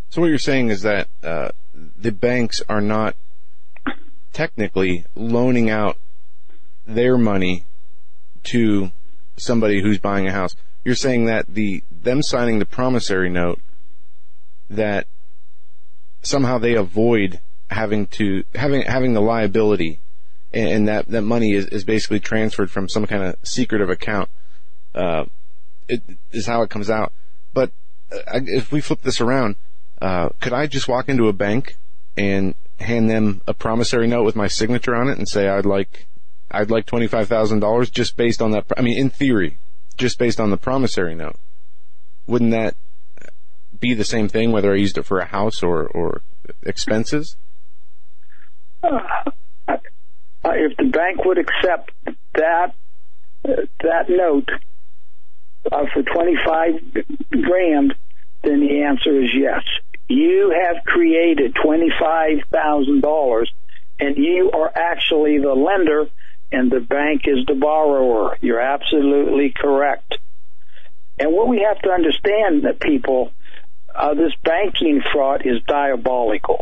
so 0.10 0.22
what 0.22 0.28
you're 0.28 0.40
saying 0.40 0.70
is 0.70 0.82
that 0.82 1.08
uh, 1.24 1.50
the 1.98 2.12
banks 2.12 2.62
are 2.68 2.82
not 2.82 3.16
technically 4.34 5.06
loaning 5.16 5.70
out 5.70 5.98
their 6.88 7.18
money 7.18 7.66
to 8.44 8.92
somebody 9.36 9.82
who's 9.82 10.00
buying 10.00 10.28
a 10.28 10.32
house. 10.32 10.56
You're 10.84 10.96
saying 10.96 11.26
that 11.26 11.46
the 11.48 11.84
them 12.04 12.22
signing 12.22 12.60
the 12.60 12.66
promissory 12.66 13.30
note 13.30 13.60
that 14.70 15.08
somehow 16.22 16.58
they 16.58 16.76
avoid 16.76 17.40
having 17.70 18.08
to 18.08 18.44
having 18.56 18.82
having 18.84 19.14
the 19.14 19.22
liability 19.22 20.00
and, 20.54 20.88
that 20.88 21.08
that 21.08 21.22
money 21.22 21.52
is, 21.52 21.66
is 21.68 21.84
basically 21.84 22.20
transferred 22.20 22.72
from 22.72 22.88
some 22.88 23.06
kind 23.06 23.24
of 23.24 23.36
secretive 23.44 23.90
account 23.90 24.30
uh, 24.96 25.26
it 25.88 26.02
is 26.32 26.46
how 26.46 26.62
it 26.62 26.70
comes 26.70 26.90
out 26.90 27.12
but 27.54 27.72
I- 28.12 28.42
if 28.46 28.72
we 28.72 28.82
flip 28.82 29.02
this 29.02 29.20
around, 29.20 29.56
uh, 30.02 30.30
could 30.40 30.54
I 30.54 30.68
just 30.68 30.88
walk 30.88 31.10
into 31.10 31.28
a 31.28 31.34
bank 31.34 31.76
and 32.16 32.56
hand 32.80 33.10
them 33.10 33.42
a 33.48 33.54
promissory 33.54 34.08
note 34.08 34.24
with 34.24 34.36
my 34.36 34.48
signature 34.48 34.96
on 34.96 35.10
it 35.10 35.18
and 35.18 35.28
say 35.28 35.48
I'd 35.48 35.66
like 35.66 36.06
I'd 36.50 36.72
like 36.72 36.86
twenty 36.86 37.08
five 37.08 37.28
thousand 37.28 37.60
dollars 37.60 37.90
just 37.90 38.16
based 38.16 38.42
on 38.42 38.52
that? 38.52 38.66
I 38.78 38.82
mean, 38.82 38.98
in 38.98 39.10
theory, 39.10 39.58
just 39.98 40.18
based 40.20 40.40
on 40.40 40.52
the 40.52 40.58
promissory 40.58 41.16
note. 41.16 41.36
Wouldn't 42.28 42.52
that 42.52 42.76
be 43.80 43.94
the 43.94 44.04
same 44.04 44.28
thing 44.28 44.52
whether 44.52 44.74
I 44.74 44.78
used 44.78 44.98
it 44.98 45.04
for 45.04 45.20
a 45.20 45.26
house 45.26 45.64
or 45.64 45.88
or 45.88 46.22
expenses? 46.64 47.38
Uh, 48.84 49.00
if 50.46 50.78
the 50.78 50.86
bank 50.86 51.24
would 51.26 51.38
accept 51.38 51.92
that 52.36 52.74
that 53.44 54.10
note 54.10 54.50
uh, 55.72 55.86
for 55.94 56.04
twenty 56.04 56.36
five 56.46 56.74
grand, 57.32 57.96
then 58.44 58.62
the 58.62 58.84
answer 58.84 59.22
is 59.22 59.30
yes. 59.34 59.64
You 60.08 60.54
have 60.66 60.84
created 60.86 61.56
twenty 61.62 61.92
five 62.00 62.40
thousand 62.52 63.02
dollars, 63.02 63.52
and 64.00 64.18
you 64.18 64.52
are 64.54 64.72
actually 64.74 65.40
the 65.40 65.54
lender, 65.54 66.06
and 66.52 66.72
the 66.72 66.80
bank 66.80 67.24
is 67.26 67.46
the 67.46 67.56
borrower. 67.56 68.38
You're 68.42 68.62
absolutely 68.62 69.54
correct. 69.56 70.16
And 71.20 71.34
what 71.34 71.48
we 71.48 71.62
have 71.68 71.80
to 71.82 71.90
understand 71.90 72.64
that 72.64 72.80
people, 72.80 73.32
uh, 73.96 74.14
this 74.14 74.34
banking 74.44 75.02
fraud 75.12 75.46
is 75.46 75.62
diabolical. 75.68 76.62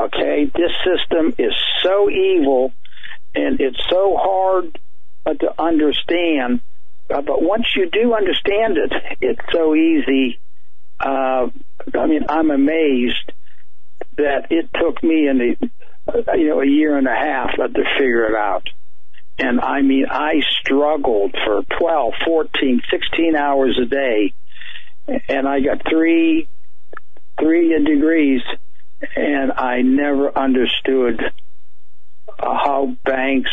Okay, 0.00 0.50
this 0.52 0.72
system 0.84 1.34
is 1.38 1.54
so 1.82 2.10
evil, 2.10 2.72
and 3.34 3.60
it's 3.60 3.78
so 3.88 4.16
hard 4.16 4.78
uh, 5.24 5.34
to 5.34 5.62
understand. 5.62 6.60
Uh, 7.08 7.22
but 7.22 7.40
once 7.40 7.66
you 7.76 7.88
do 7.88 8.12
understand 8.12 8.76
it, 8.76 8.92
it's 9.20 9.40
so 9.52 9.74
easy. 9.74 10.40
Uh, 10.98 11.48
I 11.94 12.06
mean, 12.06 12.24
I'm 12.28 12.50
amazed 12.50 13.32
that 14.16 14.50
it 14.50 14.68
took 14.74 15.02
me 15.02 15.28
in 15.28 15.38
the, 15.38 15.70
uh, 16.08 16.32
you 16.34 16.48
know, 16.48 16.60
a 16.60 16.66
year 16.66 16.96
and 16.96 17.06
a 17.06 17.14
half 17.14 17.54
to 17.54 17.84
figure 17.98 18.26
it 18.26 18.34
out. 18.34 18.68
And 19.38 19.60
I 19.60 19.82
mean, 19.82 20.06
I 20.08 20.40
struggled 20.60 21.34
for 21.44 21.62
12, 21.78 22.14
14, 22.24 22.82
16 22.90 23.36
hours 23.36 23.78
a 23.82 23.86
day. 23.86 24.32
And 25.28 25.48
I 25.48 25.60
got 25.60 25.82
three, 25.88 26.48
three 27.38 27.84
degrees 27.84 28.42
and 29.16 29.52
I 29.52 29.82
never 29.82 30.36
understood 30.36 31.20
how 32.38 32.96
banks 33.04 33.50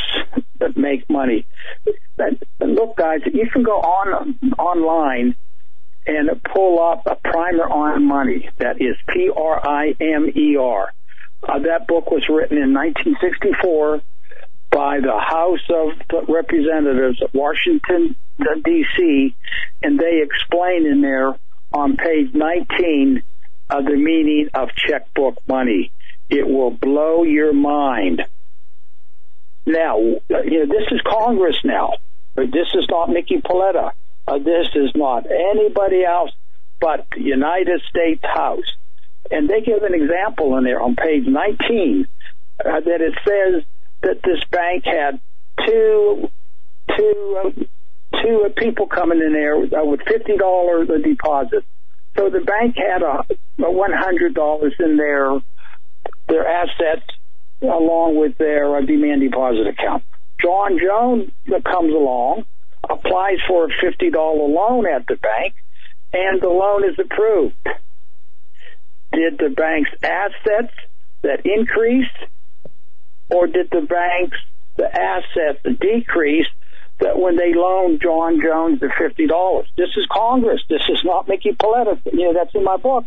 make 0.75 1.09
money. 1.09 1.45
Look, 2.59 2.97
guys, 2.97 3.21
you 3.31 3.49
can 3.51 3.63
go 3.63 3.77
on 3.77 4.39
online 4.57 5.35
and 6.05 6.29
pull 6.43 6.81
up 6.81 7.03
a 7.05 7.15
primer 7.15 7.69
on 7.69 8.05
money. 8.05 8.49
That 8.57 8.81
is 8.81 8.95
P 9.13 9.29
R 9.35 9.67
I 9.67 9.95
M 9.99 10.29
E 10.35 10.57
R. 10.57 10.91
Uh, 11.43 11.59
that 11.59 11.87
book 11.87 12.11
was 12.11 12.23
written 12.29 12.57
in 12.57 12.73
1964 12.73 14.01
by 14.71 14.99
the 14.99 15.17
House 15.17 15.59
of 15.69 16.27
Representatives 16.27 17.21
of 17.21 17.33
Washington, 17.33 18.15
D.C., 18.63 19.35
and 19.83 19.99
they 19.99 20.21
explain 20.23 20.85
in 20.85 21.01
there 21.01 21.35
on 21.73 21.97
page 21.97 22.33
19 22.33 23.21
uh, 23.69 23.81
the 23.81 23.95
meaning 23.95 24.49
of 24.53 24.69
checkbook 24.75 25.37
money. 25.47 25.91
It 26.29 26.47
will 26.47 26.71
blow 26.71 27.23
your 27.23 27.53
mind. 27.53 28.23
Now, 29.65 29.99
you 29.99 30.19
know, 30.29 30.65
this 30.65 30.87
is 30.91 31.01
Congress 31.05 31.57
now. 31.63 31.93
This 32.35 32.67
is 32.73 32.85
not 32.89 33.09
Mickey 33.09 33.41
Paoletta. 33.41 33.91
Uh, 34.27 34.37
this 34.37 34.67
is 34.75 34.91
not 34.95 35.25
anybody 35.29 36.03
else 36.03 36.31
but 36.81 37.05
the 37.15 37.21
United 37.21 37.81
States 37.89 38.23
House. 38.23 38.65
And 39.29 39.47
they 39.47 39.61
give 39.61 39.83
an 39.83 39.93
example 39.93 40.57
in 40.57 40.63
there 40.63 40.81
on 40.81 40.95
page 40.95 41.25
19 41.27 42.07
uh, 42.59 42.79
that 42.81 43.01
it 43.01 43.13
says 43.25 43.63
that 44.01 44.21
this 44.23 44.43
bank 44.51 44.83
had 44.85 45.19
two, 45.65 46.29
two, 46.97 47.41
uh, 47.43 48.19
two 48.21 48.49
people 48.57 48.87
coming 48.87 49.19
in 49.19 49.33
there 49.33 49.55
uh, 49.55 49.85
with 49.85 50.01
fifty 50.07 50.37
dollars 50.37 50.89
a 50.89 50.99
deposit. 50.99 51.63
So 52.17 52.29
the 52.29 52.41
bank 52.41 52.75
had 52.77 53.01
a, 53.03 53.25
a 53.63 53.71
one 53.71 53.93
hundred 53.93 54.33
dollars 54.33 54.73
in 54.79 54.97
their 54.97 55.39
their 56.27 56.47
assets 56.47 57.05
along 57.61 58.19
with 58.19 58.37
their 58.37 58.75
uh, 58.75 58.81
demand 58.81 59.21
deposit 59.21 59.67
account. 59.67 60.03
John 60.41 60.79
Jones 60.79 61.31
comes 61.63 61.93
along, 61.93 62.45
applies 62.89 63.37
for 63.47 63.65
a 63.65 63.69
fifty 63.79 64.09
dollar 64.09 64.47
loan 64.47 64.87
at 64.87 65.05
the 65.07 65.15
bank, 65.15 65.53
and 66.11 66.41
the 66.41 66.49
loan 66.49 66.83
is 66.83 66.97
approved. 66.97 67.55
Did 69.13 69.37
the 69.37 69.49
bank's 69.49 69.91
assets 70.01 70.73
that 71.21 71.45
increased, 71.45 72.09
or 73.31 73.47
did 73.47 73.69
the 73.71 73.81
bank's 73.81 74.37
the 74.77 74.87
asset 74.87 75.61
decrease 75.79 76.47
that 76.99 77.19
when 77.19 77.35
they 77.35 77.53
loaned 77.53 78.01
John 78.01 78.41
Jones 78.41 78.79
the 78.79 78.91
fifty 78.97 79.27
dollars? 79.27 79.67
This 79.77 79.89
is 79.95 80.05
Congress. 80.11 80.61
This 80.69 80.83
is 80.89 81.01
not 81.03 81.27
Mickey 81.27 81.51
Paoletta. 81.51 81.99
You 82.13 82.25
know 82.25 82.33
that's 82.33 82.53
in 82.55 82.63
my 82.63 82.77
book. 82.77 83.05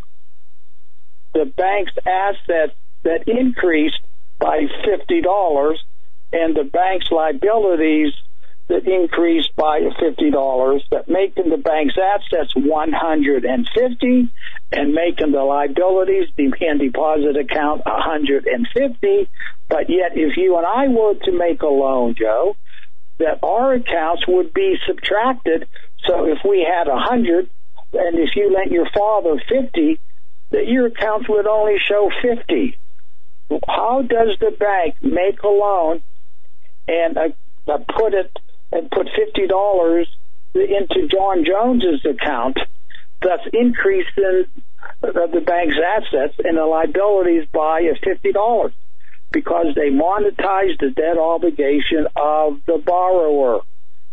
The 1.33 1.45
bank's 1.45 1.93
assets 2.05 2.73
that 3.03 3.27
increased 3.27 3.99
by 4.39 4.67
fifty 4.83 5.21
dollars, 5.21 5.83
and 6.33 6.55
the 6.55 6.63
bank's 6.63 7.11
liabilities 7.11 8.13
that 8.67 8.87
increased 8.87 9.55
by 9.55 9.81
fifty 9.99 10.31
dollars, 10.31 10.83
that 10.91 11.07
making 11.07 11.49
the 11.49 11.57
bank's 11.57 11.95
assets 11.97 12.53
one 12.55 12.91
hundred 12.91 13.45
and 13.45 13.69
fifty, 13.73 14.29
and 14.71 14.93
making 14.93 15.31
the 15.31 15.43
liabilities, 15.43 16.29
the 16.35 16.49
demand 16.49 16.79
deposit 16.79 17.37
account, 17.37 17.81
a 17.85 18.01
hundred 18.01 18.47
and 18.47 18.67
fifty. 18.73 19.29
But 19.69 19.89
yet, 19.89 20.13
if 20.15 20.37
you 20.37 20.57
and 20.57 20.65
I 20.65 20.87
were 20.87 21.13
to 21.13 21.31
make 21.31 21.61
a 21.61 21.67
loan, 21.67 22.15
Joe, 22.17 22.55
that 23.19 23.39
our 23.43 23.73
accounts 23.73 24.23
would 24.27 24.53
be 24.53 24.77
subtracted. 24.87 25.67
So 26.07 26.25
if 26.25 26.39
we 26.47 26.67
had 26.67 26.87
a 26.87 26.97
hundred, 26.97 27.49
and 27.93 28.19
if 28.19 28.35
you 28.35 28.53
lent 28.53 28.71
your 28.71 28.89
father 28.89 29.41
fifty, 29.47 29.99
that 30.51 30.67
your 30.67 30.87
accounts 30.87 31.29
would 31.29 31.47
only 31.47 31.77
show 31.87 32.09
fifty. 32.21 32.77
How 33.67 34.01
does 34.01 34.37
the 34.39 34.51
bank 34.57 34.95
make 35.03 35.43
a 35.43 35.47
loan 35.47 36.01
and 36.87 37.15
uh, 37.15 37.77
put 37.95 38.15
it 38.15 38.31
and 38.75 38.91
put 38.91 39.07
fifty 39.15 39.47
dollars 39.47 40.07
into 40.53 41.07
John 41.11 41.43
Jones's 41.45 42.05
account, 42.05 42.57
thus 43.21 43.39
increasing 43.53 44.45
the 45.01 45.43
bank's 45.45 45.75
assets 45.75 46.35
and 46.43 46.57
the 46.57 46.65
liabilities 46.65 47.47
by 47.51 47.89
fifty 48.03 48.31
dollars? 48.31 48.73
Because 49.31 49.67
they 49.75 49.89
monetized 49.89 50.79
the 50.79 50.91
debt 50.95 51.17
obligation 51.17 52.07
of 52.15 52.59
the 52.67 52.77
borrower. 52.77 53.61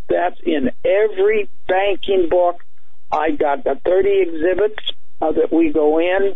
That's 0.09 0.40
in 0.44 0.70
every 0.84 1.48
banking 1.68 2.28
book. 2.28 2.64
I 3.10 3.30
got 3.30 3.62
the 3.62 3.78
30 3.84 4.20
exhibits 4.22 4.82
uh, 5.20 5.32
that 5.32 5.52
we 5.52 5.70
go 5.70 6.01
in 6.01 6.34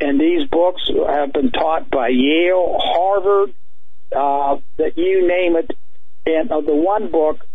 and 0.00 0.20
these 0.20 0.48
books 0.48 0.82
have 1.08 1.32
been 1.32 1.50
taught 1.50 1.88
by 1.90 2.08
Yale, 2.08 2.76
Harvard, 2.78 3.54
uh, 4.14 4.58
that 4.76 4.96
you 4.96 5.26
name 5.26 5.56
it. 5.56 5.70
And 6.26 6.50
uh, 6.50 6.60
the 6.60 6.74
one 6.74 7.10
book 7.10 7.46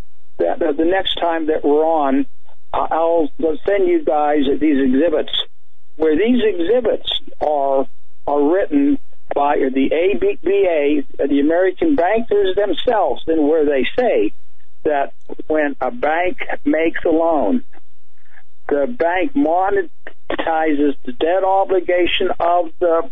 that 0.42 0.78
the 0.78 0.86
next 0.86 1.16
time 1.16 1.48
that 1.48 1.64
we're 1.64 1.86
on, 1.86 2.26
I'll 2.74 3.30
send 3.68 3.88
you 3.88 4.04
guys 4.04 4.44
these 4.60 4.82
exhibits 4.82 5.32
where 5.98 6.16
these 6.16 6.42
exhibits 6.44 7.10
are 7.42 7.86
are 8.28 8.52
written 8.54 8.98
by 9.34 9.58
the 9.58 9.92
ABA, 9.92 11.28
the 11.28 11.40
American 11.40 11.96
bankers 11.96 12.56
themselves, 12.56 13.24
and 13.28 13.48
where 13.48 13.66
they 13.66 13.86
say 13.98 14.32
that 14.84 15.14
when 15.48 15.76
a 15.80 15.92
bank 15.92 16.38
makes 16.66 17.04
a 17.06 17.10
loan, 17.10 17.64
the 18.68 18.88
bank 18.88 19.34
monetizes 19.34 20.96
the 21.06 21.12
debt 21.14 21.44
obligation 21.44 22.30
of 22.40 22.72
the 22.80 23.10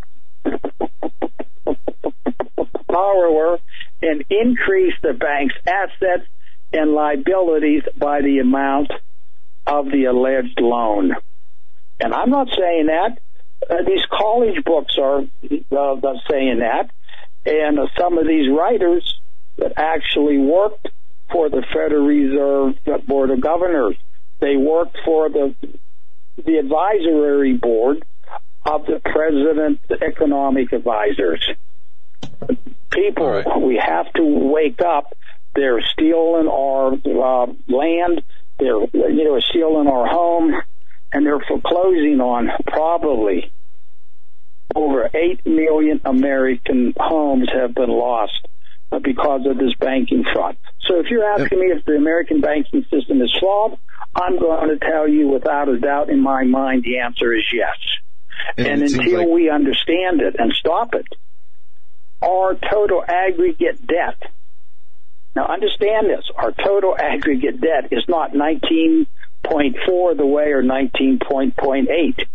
borrower 2.88 3.60
and 4.02 4.24
increase 4.30 4.94
the 5.02 5.14
bank's 5.14 5.56
assets 5.68 6.28
and 6.72 6.92
liabilities 6.92 7.84
by 7.98 8.22
the 8.22 8.40
amount 8.40 8.92
of 9.66 9.86
the 9.92 10.06
alleged 10.06 10.60
loan. 10.60 11.16
And 12.00 12.14
I'm 12.14 12.30
not 12.30 12.48
saying 12.58 12.88
that. 12.88 13.20
Uh, 13.70 13.84
these 13.86 14.04
college 14.10 14.64
books 14.64 14.96
are 14.98 15.22
uh, 15.22 16.14
saying 16.30 16.60
that. 16.60 16.92
And 17.46 17.80
uh, 17.80 17.88
some 17.98 18.18
of 18.18 18.28
these 18.28 18.50
writers 18.50 19.20
that 19.58 19.74
actually 19.78 20.38
worked 20.38 20.88
for 21.32 21.50
the 21.50 21.64
Federal 21.74 22.06
Reserve 22.06 23.06
Board 23.06 23.32
of 23.32 23.42
Governors, 23.42 23.96
they 24.40 24.56
worked 24.56 24.98
for 25.06 25.30
the 25.30 25.56
the 26.46 26.58
advisory 26.58 27.54
board 27.54 28.06
of 28.66 28.86
the 28.86 29.02
President's 29.04 29.84
economic 30.02 30.72
advisors. 30.72 31.46
People, 32.92 33.28
right. 33.28 33.62
we 33.62 33.76
have 33.76 34.12
to 34.14 34.24
wake 34.24 34.82
up. 34.82 35.16
They're 35.56 35.82
stealing 35.82 36.48
our 36.48 36.94
uh, 36.94 37.48
land. 37.68 38.22
They're 38.60 38.80
you 38.94 39.24
know 39.24 39.40
stealing 39.40 39.88
our 39.88 40.08
home, 40.08 40.54
and 41.12 41.26
they're 41.26 41.40
foreclosing 41.48 42.20
on 42.22 42.50
probably 42.68 43.52
over 44.76 45.10
8 45.14 45.46
million 45.46 46.02
American 46.06 46.94
homes 46.98 47.50
have 47.54 47.74
been 47.74 47.90
lost 47.90 48.48
uh, 48.92 49.00
because 49.00 49.46
of 49.48 49.58
this 49.58 49.74
banking 49.80 50.24
fraud. 50.32 50.58
So 50.88 51.00
if 51.00 51.08
you're 51.10 51.24
asking 51.24 51.60
me 51.60 51.68
if 51.68 51.86
the 51.86 51.94
American 51.94 52.42
banking 52.42 52.86
system 52.92 53.22
is 53.22 53.36
flawed, 53.40 53.78
I'm 54.16 54.40
going 54.40 54.70
to 54.70 54.78
tell 54.78 55.08
you 55.08 55.28
without 55.28 55.70
a 55.70 55.80
doubt 55.80 56.10
in 56.10 56.22
my 56.22 56.44
mind 56.44 56.84
the 56.84 57.00
answer 57.00 57.34
is 57.34 57.46
yes. 57.54 57.78
And 58.58 58.82
And, 58.82 58.84
until 58.84 59.20
like- 59.20 59.28
we 59.28 59.50
understand 59.50 60.22
it 60.22 60.36
and 60.38 60.54
stop 60.54 60.94
it, 60.94 61.08
our 62.22 62.56
total 62.56 63.04
aggregate 63.08 63.86
debt. 63.86 64.32
Now 65.36 65.46
understand 65.46 66.10
this, 66.10 66.26
our 66.36 66.52
total 66.52 66.96
aggregate 66.98 67.62
debt 67.62 67.92
is 67.92 68.04
not 68.08 68.34
19.4 68.34 70.18
the 70.18 70.26
way 70.26 70.52
or 70.52 70.64
19.8. 70.64 72.26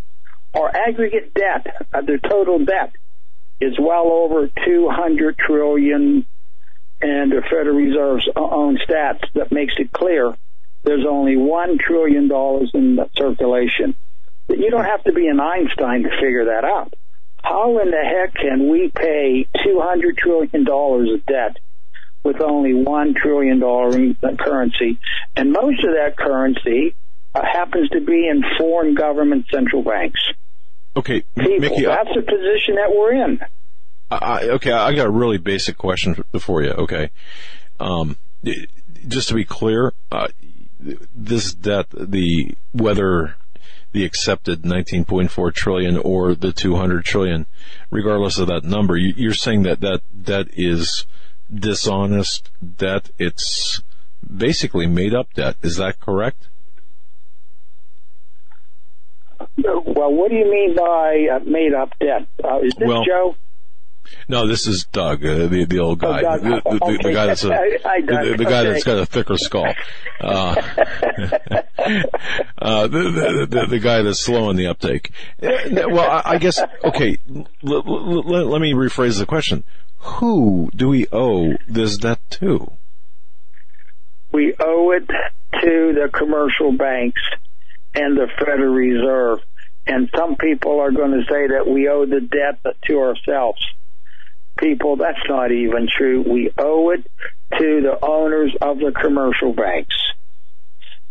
Our 0.55 0.77
aggregate 0.77 1.35
debt, 1.35 1.89
uh, 1.93 2.01
the 2.03 2.19
total 2.19 2.65
debt, 2.65 2.93
is 3.61 3.75
well 3.79 4.07
over 4.07 4.49
200 4.65 5.39
trillion 5.39 6.27
and 7.03 7.33
the 7.33 7.43
Federal 7.43 7.77
Reserve's 7.77 8.29
own 8.37 8.79
stats 8.79 9.25
that 9.35 9.53
makes 9.53 9.75
it 9.79 9.93
clear 9.93 10.35
there's 10.85 11.07
only 11.07 11.37
one 11.37 11.79
trillion 11.79 12.29
dollars 12.29 12.71
in 12.75 12.99
circulation. 13.17 13.95
But 14.47 14.59
you 14.59 14.71
don't 14.71 14.85
have 14.85 15.03
to 15.05 15.13
be 15.13 15.27
an 15.29 15.41
Einstein 15.41 16.03
to 16.03 16.11
figure 16.11 16.47
that 16.47 16.65
out. 16.65 16.95
How 17.43 17.79
in 17.79 17.91
the 17.91 18.03
heck 18.03 18.35
can 18.35 18.69
we 18.71 18.89
pay 18.89 19.47
200 19.65 20.17
trillion 20.17 20.65
dollars 20.65 21.11
of 21.13 21.27
debt 21.27 21.59
with 22.25 22.41
only 22.41 22.75
one 22.75 23.15
trillion 23.15 23.61
dollar 23.61 23.93
currency, 24.39 24.99
and 25.37 25.53
most 25.53 25.85
of 25.85 25.95
that 25.95 26.17
currency 26.17 26.95
uh, 27.35 27.43
happens 27.45 27.91
to 27.91 28.01
be 28.01 28.27
in 28.27 28.43
foreign 28.59 28.95
government 28.95 29.47
central 29.53 29.83
banks? 29.83 30.21
Okay, 30.97 31.23
People, 31.37 31.59
Mickey, 31.59 31.87
I, 31.87 31.97
that's 31.97 32.15
the 32.15 32.23
position 32.23 32.77
that 32.77 32.91
we're 32.91 33.13
in. 33.13 33.41
I, 34.11 34.49
okay, 34.51 34.73
I 34.73 34.95
got 34.95 35.07
a 35.07 35.11
really 35.11 35.39
basic 35.39 35.77
question 35.77 36.25
for 36.39 36.63
you. 36.63 36.71
Okay, 36.71 37.11
um, 37.79 38.17
just 39.07 39.29
to 39.29 39.35
be 39.35 39.45
clear, 39.45 39.93
uh, 40.11 40.29
this 41.15 41.53
debt, 41.53 41.87
the 41.91 42.55
whether 42.73 43.37
the 43.93 44.05
accepted 44.05 44.63
19.4 44.63 45.55
trillion 45.55 45.97
or 45.97 46.35
the 46.35 46.53
200 46.53 47.05
trillion, 47.05 47.47
regardless 47.91 48.39
of 48.39 48.49
that 48.49 48.65
number, 48.65 48.97
you, 48.97 49.15
you're 49.17 49.33
saying 49.33 49.63
that 49.63 49.81
that 49.81 50.03
debt 50.25 50.49
is 50.53 51.07
dishonest 51.55 52.51
debt. 52.79 53.11
It's 53.19 53.83
basically 54.35 54.87
made 54.87 55.15
up 55.15 55.33
debt. 55.35 55.57
Is 55.63 55.77
that 55.77 56.01
correct? 56.01 56.49
Well, 59.57 60.13
what 60.13 60.31
do 60.31 60.37
you 60.37 60.51
mean 60.51 60.75
by 60.75 61.29
uh, 61.33 61.39
made 61.45 61.75
up 61.75 61.93
debt? 62.01 62.27
Uh, 62.43 62.59
is 62.61 62.75
this 62.79 62.89
Well, 62.89 63.05
Joe? 63.05 63.37
No, 64.29 64.47
this 64.47 64.67
is 64.67 64.85
Doug, 64.93 65.25
uh, 65.25 65.47
the 65.47 65.65
the 65.65 65.79
old 65.79 65.99
guy, 65.99 66.21
Doug. 66.21 66.43
the, 66.43 66.49
the, 66.65 66.79
the, 66.79 66.99
the 67.05 67.13
guy 67.15 67.27
that's 67.27 67.45
a, 67.45 67.49
Hi, 67.85 68.01
the, 68.03 68.35
the 68.37 68.45
guy 68.45 68.61
Okay. 68.61 68.73
that's 68.73 68.85
got 68.85 68.99
a 68.99 69.07
thicker 69.07 69.37
skull. 69.39 69.73
Uh, 70.21 70.55
uh, 72.59 72.87
the, 72.87 72.89
the, 72.89 73.47
the, 73.51 73.67
the 73.69 73.79
guy 73.81 74.01
that's 74.03 74.21
slow 74.21 74.49
in 74.51 74.57
the 74.57 74.69
uptake. 74.69 75.11
Uh, 75.43 75.49
Well, 75.91 76.09
I, 76.09 76.23
I 76.25 76.39
guess 76.39 76.61
okay. 76.85 77.19
L- 77.29 77.47
l- 77.67 78.35
l- 78.35 78.47
let 78.47 78.61
me 78.61 78.73
rephrase 78.73 79.19
the 79.19 79.27
question: 79.27 79.65
Who 80.05 80.71
do 80.77 80.91
we 80.91 81.07
owe 81.13 81.55
this 81.67 81.97
debt 81.97 82.21
to? 82.33 82.71
We 84.33 84.55
owe 84.59 84.91
it 84.91 85.07
to 85.07 85.93
the 85.95 86.11
commercial 86.13 86.73
banks 86.73 87.23
and 87.95 88.17
the 88.17 88.29
Federal 88.39 88.75
Reserve. 88.75 89.41
And 89.87 90.11
some 90.15 90.37
people 90.37 90.81
are 90.81 90.91
going 90.91 91.13
to 91.13 91.25
say 91.25 91.49
that 91.49 91.67
we 91.67 91.89
owe 91.89 92.05
the 92.05 92.21
debt 92.21 92.61
to 92.87 92.99
ourselves. 92.99 93.65
People, 94.59 94.97
that's 94.97 95.27
not 95.29 95.53
even 95.53 95.89
true. 95.91 96.23
We 96.23 96.51
owe 96.59 96.91
it 96.91 97.11
to 97.59 97.81
the 97.81 97.99
owners 98.03 98.55
of 98.61 98.79
the 98.79 98.93
commercial 98.93 99.53
banks. 99.53 99.97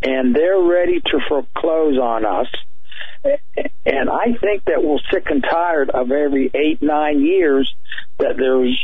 And 0.03 0.35
they're 0.35 0.61
ready 0.61 1.01
to 1.01 1.19
foreclose 1.27 1.97
on 1.97 2.25
us. 2.25 2.47
And 3.85 4.09
I 4.09 4.37
think 4.39 4.65
that 4.65 4.83
we're 4.83 4.99
sick 5.11 5.27
and 5.29 5.43
tired 5.43 5.89
of 5.89 6.11
every 6.11 6.51
eight, 6.53 6.81
nine 6.81 7.21
years 7.21 7.73
that 8.17 8.35
there's 8.37 8.79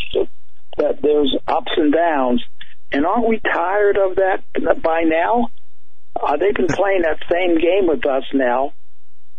that 0.78 1.02
there's 1.02 1.36
ups 1.48 1.72
and 1.76 1.94
downs. 1.94 2.44
And 2.92 3.06
aren't 3.06 3.28
we 3.28 3.40
tired 3.40 3.98
of 3.98 4.16
that 4.16 4.44
by 4.82 5.02
now? 5.04 5.50
Uh, 6.16 6.38
they've 6.38 6.56
been 6.56 6.68
playing 6.68 7.04
that 7.04 7.20
same 7.32 7.60
game 7.60 7.88
with 7.88 8.06
us 8.06 8.24
now 8.34 8.74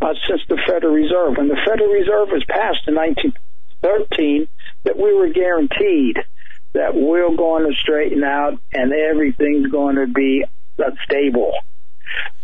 uh, 0.00 0.14
since 0.28 0.42
the 0.48 0.58
Federal 0.66 0.94
Reserve. 0.94 1.36
And 1.38 1.50
the 1.50 1.58
Federal 1.66 1.90
Reserve 1.90 2.28
was 2.30 2.44
passed 2.48 2.86
in 2.86 2.94
1913 2.94 4.48
that 4.84 4.96
we 4.96 5.14
were 5.14 5.28
guaranteed 5.28 6.18
that 6.72 6.94
we're 6.94 7.34
going 7.36 7.66
to 7.66 7.74
straighten 7.82 8.22
out 8.22 8.60
and 8.72 8.92
everything's 8.92 9.66
going 9.70 9.96
to 9.96 10.06
be 10.06 10.44
uh, 10.78 10.90
stable. 11.04 11.52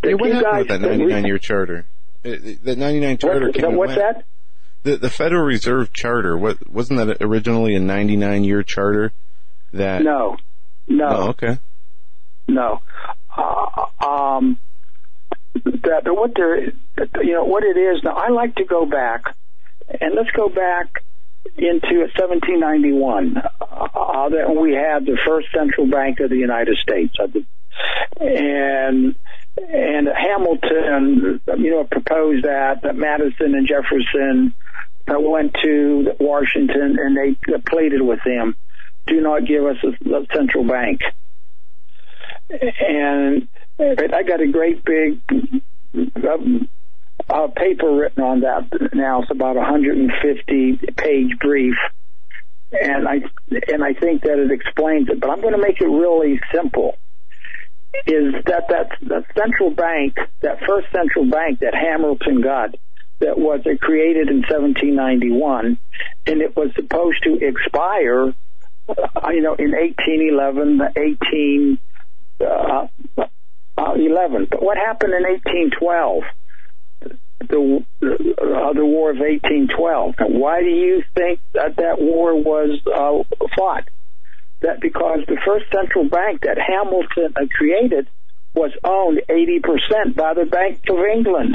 If 0.03 0.21
what 0.21 0.29
you 0.29 0.35
happened 0.35 0.59
with 0.59 0.69
that 0.69 0.81
99 0.81 1.25
year 1.25 1.39
charter? 1.39 1.87
Uh, 2.27 2.37
That 2.65 2.79
99 2.79 3.19
charter 3.19 3.47
What- 3.53 3.73
what's 3.75 3.89
went. 3.97 4.01
that? 4.01 4.25
The, 4.83 4.97
the 4.97 5.11
Federal 5.11 5.43
Reserve 5.45 5.93
Charter, 5.93 6.37
what, 6.39 6.71
wasn't 6.71 7.05
that 7.05 7.17
originally 7.21 7.75
a 7.75 7.81
99 7.81 8.45
year 8.45 8.63
charter? 8.63 9.13
That 9.73 10.03
No, 10.03 10.37
no. 10.87 11.07
Oh, 11.09 11.29
okay. 11.31 11.59
No. 12.49 12.81
Uh, 13.37 14.07
um, 14.07 14.59
that 15.65 16.03
what 16.05 16.33
there, 16.37 16.61
you 17.23 17.33
know, 17.33 17.45
what 17.45 17.65
it 17.65 17.77
is 17.77 18.03
now. 18.05 18.13
I 18.13 18.29
like 18.29 18.55
to 18.57 18.65
go 18.65 18.87
back, 18.87 19.35
and 20.01 20.15
let's 20.15 20.31
go 20.31 20.49
back 20.49 21.03
into 21.57 22.07
1791. 22.17 23.37
Uh, 23.61 24.29
that 24.29 24.55
we 24.57 24.73
had 24.75 25.05
the 25.05 25.19
first 25.27 25.49
central 25.53 25.87
bank 25.89 26.21
of 26.21 26.31
the 26.31 26.37
United 26.37 26.77
States, 26.79 27.15
Uh, 27.19 27.27
and 28.21 29.17
and 29.59 30.09
Hamilton, 30.09 31.41
you 31.59 31.71
know, 31.71 31.85
proposed 31.85 32.45
that 32.45 32.83
that 32.83 32.97
Madison 32.97 33.55
and 33.55 33.67
Jefferson 33.67 34.55
uh, 35.09 35.19
went 35.19 35.55
to 35.63 36.13
Washington 36.21 36.99
and 37.01 37.17
they 37.17 37.37
pleaded 37.71 38.03
with 38.03 38.21
them, 38.25 38.57
do 39.07 39.21
not 39.21 39.47
give 39.47 39.65
us 39.65 39.77
a, 39.83 40.15
a 40.15 40.27
central 40.35 40.65
bank 40.65 41.01
and 42.51 43.49
I 43.79 44.23
got 44.23 44.41
a 44.41 44.47
great 44.47 44.85
big 44.85 45.21
uh, 47.29 47.49
paper 47.49 47.95
written 47.95 48.23
on 48.23 48.41
that 48.41 48.69
now. 48.95 49.23
It's 49.23 49.31
about 49.31 49.57
a 49.57 49.61
150 49.61 50.77
page 50.97 51.39
brief, 51.41 51.75
and 52.73 53.09
I 53.09 53.21
and 53.69 53.85
I 53.85 53.95
think 53.95 54.23
that 54.23 54.39
it 54.39 54.51
explains 54.51 55.09
it. 55.09 55.21
But 55.21 55.31
I'm 55.31 55.41
going 55.41 55.55
to 55.55 55.61
make 55.61 55.81
it 55.81 55.89
really 55.89 56.41
simple. 56.55 56.97
Is 58.07 58.35
that 58.47 58.69
that 58.69 58.91
that 59.03 59.25
central 59.37 59.71
bank, 59.71 60.17
that 60.41 60.61
first 60.67 60.89
central 60.93 61.29
bank 61.29 61.61
that 61.61 61.75
Hamilton 61.75 62.41
got, 62.41 62.75
that 63.21 63.39
was 63.39 63.61
created 63.81 64.29
in 64.29 64.43
1791, 64.43 65.79
and 66.27 66.41
it 66.41 66.57
was 66.57 66.71
supposed 66.75 67.23
to 67.25 67.39
expire, 67.45 68.35
uh, 68.89 69.31
you 69.31 69.41
know, 69.41 69.55
in 69.55 69.73
1811, 69.73 70.81
18 70.97 71.79
uh, 72.41 72.87
uh, 73.79 73.93
11. 73.95 74.47
But 74.51 74.63
what 74.63 74.77
happened 74.77 75.15
in 75.15 75.23
1812? 75.23 76.23
The 77.49 77.85
uh, 78.03 78.73
the 78.73 78.85
War 78.85 79.11
of 79.11 79.19
1812. 79.19 80.15
And 80.19 80.41
why 80.41 80.63
do 80.63 80.69
you 80.69 81.03
think 81.15 81.41
that 81.53 81.77
that 81.77 82.01
war 82.01 82.35
was 82.35 82.81
uh, 82.87 83.23
fought? 83.57 83.89
That 84.61 84.81
because 84.81 85.21
the 85.27 85.39
first 85.45 85.67
central 85.71 86.09
bank 86.09 86.43
that 86.43 86.59
Hamilton 86.59 87.35
created 87.51 88.09
was 88.55 88.73
owned 88.83 89.21
80% 89.29 90.17
by 90.17 90.33
the 90.35 90.47
Bank 90.47 90.81
of 90.89 90.99
England, 90.99 91.55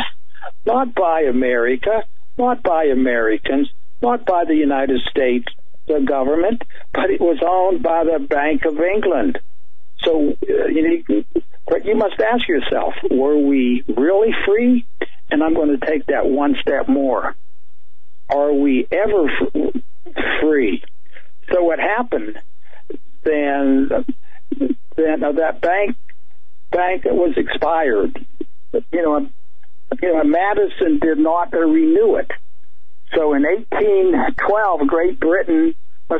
not 0.65 0.93
by 0.93 1.21
America, 1.21 2.03
not 2.37 2.61
by 2.61 2.85
Americans, 2.85 3.69
not 4.01 4.25
by 4.25 4.45
the 4.45 4.55
United 4.55 5.01
States, 5.09 5.47
the 5.87 5.99
government, 5.99 6.61
but 6.93 7.09
it 7.09 7.19
was 7.19 7.39
owned 7.45 7.81
by 7.81 8.03
the 8.03 8.19
Bank 8.19 8.65
of 8.65 8.79
England. 8.79 9.39
So 10.03 10.29
uh, 10.31 10.67
you, 10.67 11.25
but 11.67 11.85
you 11.85 11.95
must 11.95 12.19
ask 12.19 12.47
yourself, 12.47 12.93
were 13.09 13.37
we 13.37 13.83
really 13.87 14.33
free? 14.45 14.85
And 15.29 15.43
I'm 15.43 15.53
going 15.53 15.77
to 15.79 15.85
take 15.85 16.05
that 16.07 16.25
one 16.25 16.55
step 16.61 16.87
more. 16.87 17.35
Are 18.29 18.53
we 18.53 18.87
ever 18.91 19.29
f- 19.29 19.81
free? 20.41 20.83
So 21.51 21.63
what 21.63 21.79
happened 21.79 22.39
then? 23.23 23.89
Then 24.95 25.21
that 25.21 25.61
bank 25.61 25.95
bank 26.71 27.03
was 27.05 27.33
expired. 27.37 28.25
You 28.73 29.01
know, 29.01 29.29
you 30.01 30.13
know, 30.13 30.23
Madison 30.23 30.99
did 30.99 31.17
not 31.17 31.53
renew 31.53 32.15
it. 32.15 32.31
So 33.15 33.33
in 33.33 33.43
1812, 33.43 34.87
Great 34.87 35.19
Britain 35.19 35.75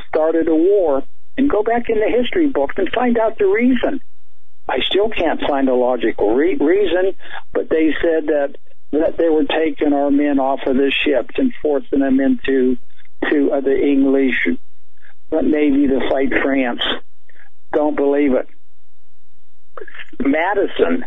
started 0.07 0.47
a 0.47 0.55
war. 0.55 1.03
And 1.37 1.49
go 1.49 1.63
back 1.63 1.89
in 1.89 1.99
the 1.99 2.09
history 2.09 2.47
books 2.47 2.75
and 2.77 2.89
find 2.93 3.17
out 3.17 3.37
the 3.37 3.45
reason. 3.45 4.01
I 4.67 4.79
still 4.81 5.09
can't 5.09 5.41
find 5.41 5.69
a 5.69 5.73
logical 5.73 6.35
re- 6.35 6.55
reason, 6.55 7.15
but 7.53 7.69
they 7.69 7.95
said 8.01 8.27
that 8.27 8.55
that 8.91 9.17
they 9.17 9.29
were 9.29 9.45
taking 9.45 9.93
our 9.93 10.11
men 10.11 10.37
off 10.39 10.59
of 10.65 10.75
the 10.75 10.91
ships 10.91 11.35
and 11.37 11.53
forcing 11.61 11.99
them 11.99 12.19
into 12.19 12.77
to 13.29 13.51
uh, 13.53 13.61
the 13.61 13.75
English 13.75 14.35
Navy 15.31 15.87
to 15.87 15.99
fight 16.09 16.31
France. 16.43 16.81
Don't 17.73 17.95
believe 17.95 18.33
it. 18.33 18.47
Madison, 20.19 21.05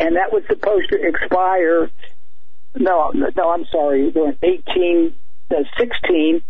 and 0.00 0.16
that 0.16 0.32
was 0.32 0.42
supposed 0.48 0.90
to 0.90 1.00
expire. 1.06 1.88
No, 2.74 3.12
no, 3.14 3.52
I'm 3.52 3.64
sorry, 3.70 4.10
1816, 4.10 6.42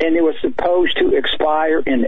and 0.00 0.16
it 0.16 0.22
was 0.22 0.36
supposed 0.40 0.96
to 0.98 1.14
expire 1.16 1.80
in 1.80 2.06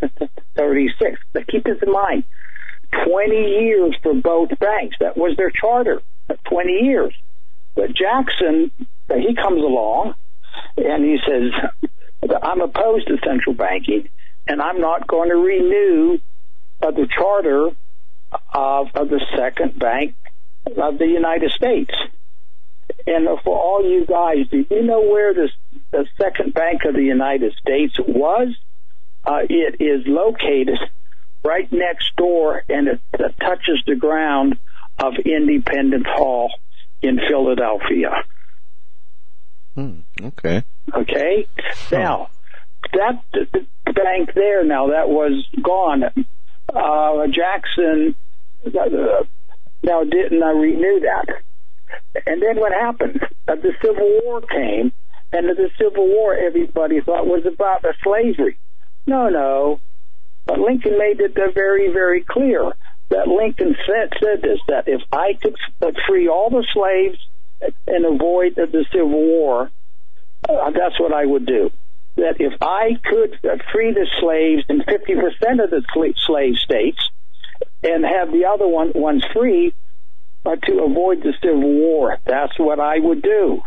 1836. 0.00 1.20
But 1.32 1.46
keep 1.46 1.64
this 1.64 1.78
in 1.82 1.92
mind. 1.92 2.24
20 3.04 3.34
years 3.34 3.96
for 4.02 4.14
both 4.14 4.50
banks. 4.58 4.96
That 5.00 5.16
was 5.16 5.36
their 5.36 5.50
charter. 5.50 6.00
20 6.44 6.72
years. 6.72 7.14
But 7.74 7.94
Jackson, 7.94 8.70
he 9.08 9.34
comes 9.34 9.62
along 9.62 10.14
and 10.76 11.04
he 11.04 11.18
says, 11.26 11.52
I'm 12.42 12.60
opposed 12.60 13.08
to 13.08 13.18
central 13.24 13.54
banking 13.54 14.08
and 14.46 14.62
I'm 14.62 14.80
not 14.80 15.06
going 15.06 15.28
to 15.28 15.36
renew 15.36 16.18
uh, 16.82 16.90
the 16.90 17.08
charter 17.08 17.70
of, 18.54 18.86
of 18.94 19.08
the 19.08 19.24
second 19.36 19.78
bank 19.78 20.14
of 20.76 20.98
the 20.98 21.06
United 21.06 21.50
States. 21.52 21.94
And 23.06 23.28
for 23.44 23.58
all 23.58 23.88
you 23.88 24.06
guys, 24.06 24.48
do 24.50 24.64
you 24.70 24.82
know 24.82 25.00
where 25.00 25.34
this, 25.34 25.50
the 25.90 26.06
second 26.20 26.54
bank 26.54 26.84
of 26.84 26.94
the 26.94 27.02
United 27.02 27.54
States 27.60 27.94
was? 27.98 28.48
Uh, 29.26 29.40
it 29.48 29.80
is 29.80 30.06
located 30.06 30.78
right 31.44 31.70
next 31.72 32.14
door 32.16 32.62
and 32.68 32.88
it, 32.88 33.00
it 33.14 33.34
touches 33.40 33.82
the 33.86 33.96
ground 33.96 34.56
of 34.98 35.14
Independence 35.24 36.06
Hall 36.06 36.50
in 37.02 37.18
Philadelphia. 37.28 38.22
Hmm, 39.74 40.00
okay. 40.22 40.62
Okay. 40.94 41.46
Now, 41.90 42.30
that 42.92 43.22
the 43.32 43.66
bank 43.92 44.30
there 44.34 44.64
now 44.64 44.88
that 44.88 45.08
was 45.08 45.44
gone. 45.62 46.04
Uh, 46.72 47.26
Jackson 47.28 48.14
uh, 48.66 49.24
now 49.82 50.04
didn't 50.04 50.42
uh, 50.42 50.52
renew 50.52 51.00
that. 51.00 51.26
And 52.26 52.42
then 52.42 52.56
what 52.56 52.72
happened? 52.72 53.20
Uh, 53.46 53.56
the 53.56 53.72
Civil 53.82 54.20
War 54.24 54.40
came, 54.40 54.92
and 55.32 55.48
the 55.48 55.70
Civil 55.78 56.06
War 56.08 56.34
everybody 56.34 57.00
thought 57.00 57.26
was 57.26 57.44
about 57.46 57.82
the 57.82 57.94
slavery. 58.02 58.58
No, 59.06 59.28
no. 59.28 59.80
But 60.46 60.58
Lincoln 60.58 60.98
made 60.98 61.20
it 61.20 61.34
very, 61.54 61.92
very 61.92 62.22
clear 62.22 62.72
that 63.08 63.28
Lincoln 63.28 63.76
said, 63.86 64.12
said 64.20 64.42
this, 64.42 64.58
that 64.68 64.88
if 64.88 65.02
I 65.12 65.34
could 65.34 65.56
free 66.08 66.28
all 66.28 66.50
the 66.50 66.66
slaves 66.72 67.18
and 67.86 68.04
avoid 68.04 68.56
the 68.56 68.84
Civil 68.92 69.08
War, 69.08 69.70
uh, 70.48 70.70
that's 70.70 70.98
what 71.00 71.12
I 71.12 71.24
would 71.24 71.46
do. 71.46 71.70
That 72.16 72.40
if 72.40 72.54
I 72.60 72.98
could 73.04 73.38
free 73.72 73.92
the 73.92 74.06
slaves 74.20 74.64
in 74.68 74.80
50% 74.80 75.64
of 75.64 75.70
the 75.70 75.82
slave 76.24 76.56
states 76.56 76.98
and 77.82 78.04
have 78.04 78.32
the 78.32 78.46
other 78.46 78.66
one, 78.66 78.92
ones 78.94 79.24
free 79.34 79.74
uh, 80.44 80.56
to 80.56 80.84
avoid 80.84 81.22
the 81.22 81.34
Civil 81.42 81.60
War, 81.60 82.18
that's 82.24 82.58
what 82.58 82.80
I 82.80 82.98
would 82.98 83.22
do. 83.22 83.62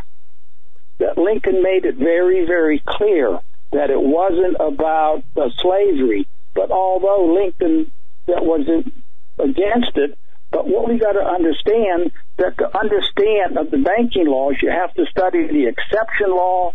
That 1.00 1.18
Lincoln 1.18 1.62
made 1.62 1.86
it 1.86 1.96
very, 1.96 2.46
very 2.46 2.82
clear 2.86 3.40
that 3.72 3.90
it 3.90 4.02
wasn't 4.02 4.56
about 4.60 5.24
uh, 5.38 5.50
slavery, 5.58 6.28
but 6.56 6.72
although 6.72 7.34
Lincoln 7.34 7.92
that 8.28 8.44
was 8.44 8.68
against 9.40 9.96
it, 9.96 10.18
but 10.52 10.68
what 10.68 10.88
we 10.88 10.98
got 10.98 11.14
to 11.14 11.24
understand 11.24 12.12
that 12.38 12.58
to 12.58 12.78
understand 12.78 13.58
of 13.58 13.70
the 13.72 13.78
banking 13.78 14.28
laws, 14.28 14.56
you 14.62 14.70
have 14.70 14.94
to 14.96 15.06
study 15.06 15.48
the 15.48 15.68
exception 15.68 16.30
law, 16.32 16.74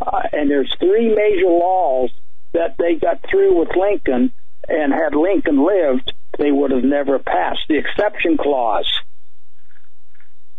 uh, 0.00 0.22
and 0.32 0.50
there's 0.50 0.72
three 0.78 1.14
major 1.14 1.48
laws 1.48 2.10
that 2.52 2.76
they 2.78 2.94
got 2.94 3.20
through 3.28 3.58
with 3.58 3.70
Lincoln, 3.76 4.32
and 4.68 4.92
had 4.92 5.14
Lincoln 5.14 5.64
lived, 5.64 6.12
they 6.38 6.50
would 6.50 6.70
have 6.70 6.84
never 6.84 7.18
passed 7.18 7.60
the 7.68 7.76
exception 7.76 8.36
clause. 8.36 8.90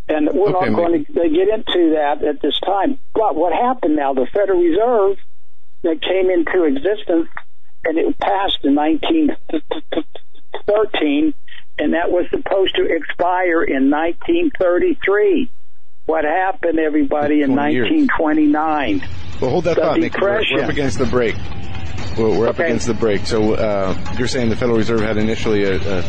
And 0.09 0.29
we're 0.33 0.53
okay, 0.55 0.69
not 0.69 0.75
going 0.75 1.05
to 1.05 1.13
get 1.13 1.47
into 1.47 1.95
that 1.95 2.21
at 2.23 2.41
this 2.41 2.59
time. 2.59 2.99
But 3.13 3.35
what 3.35 3.53
happened 3.53 3.95
now? 3.95 4.13
The 4.13 4.27
Federal 4.33 4.59
Reserve 4.59 5.17
that 5.83 6.01
came 6.01 6.29
into 6.29 6.63
existence, 6.63 7.27
and 7.83 7.97
it 7.97 8.17
passed 8.19 8.59
in 8.63 8.75
1913 8.75 11.33
and 11.81 11.93
that 11.93 12.11
was 12.11 12.25
supposed 12.29 12.75
to 12.75 12.85
expire 12.85 13.63
in 13.63 13.89
1933. 13.89 15.49
What 16.05 16.25
happened, 16.25 16.79
everybody, 16.79 17.41
in 17.41 17.55
1929? 17.55 18.97
Years. 18.97 19.09
Well, 19.41 19.49
hold 19.49 19.63
that 19.63 19.75
the 19.75 19.81
thought, 19.81 19.99
Nick. 19.99 20.17
We're, 20.19 20.43
we're, 20.53 20.63
up 20.63 20.69
against 20.69 20.99
the 20.99 21.05
break. 21.05 21.35
We're, 22.17 22.37
we're 22.37 22.47
up 22.47 22.55
okay. 22.55 22.65
against 22.65 22.85
the 22.85 22.93
break. 22.93 23.25
So 23.25 23.55
uh, 23.55 23.97
you're 24.17 24.27
saying 24.27 24.49
the 24.49 24.55
Federal 24.55 24.77
Reserve 24.77 25.01
had 25.01 25.17
initially 25.17 25.63
a, 25.63 25.77
a 25.77 26.03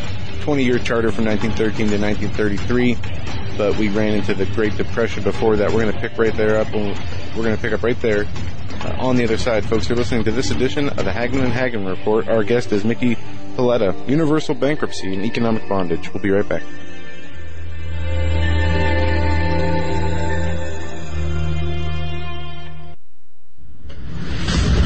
20-year 0.44 0.78
charter 0.80 1.10
from 1.10 1.24
1913 1.24 1.88
to 1.88 1.98
1933, 1.98 3.56
but 3.56 3.76
we 3.76 3.88
ran 3.88 4.14
into 4.14 4.34
the 4.34 4.46
Great 4.46 4.76
Depression 4.76 5.22
before 5.22 5.56
that. 5.56 5.70
We're 5.70 5.82
going 5.82 5.94
to 5.94 6.00
pick 6.00 6.18
right 6.18 6.36
there 6.36 6.58
up, 6.58 6.68
and 6.74 6.98
we're 7.36 7.44
going 7.44 7.56
to 7.56 7.62
pick 7.62 7.72
up 7.72 7.82
right 7.82 8.00
there 8.00 8.26
uh, 8.80 8.96
on 8.98 9.16
the 9.16 9.24
other 9.24 9.38
side, 9.38 9.64
folks. 9.64 9.88
You're 9.88 9.96
listening 9.96 10.24
to 10.24 10.32
this 10.32 10.50
edition 10.50 10.88
of 10.88 11.04
the 11.04 11.12
Hagmann 11.12 11.44
and 11.44 11.52
Hagmann 11.52 11.86
Report. 11.86 12.28
Our 12.28 12.44
guest 12.44 12.72
is 12.72 12.84
Mickey 12.84 13.16
Paoletta, 13.56 14.08
Universal 14.08 14.56
Bankruptcy 14.56 15.14
and 15.14 15.24
Economic 15.24 15.68
Bondage. 15.68 16.12
We'll 16.12 16.22
be 16.22 16.30
right 16.30 16.48
back. 16.48 16.62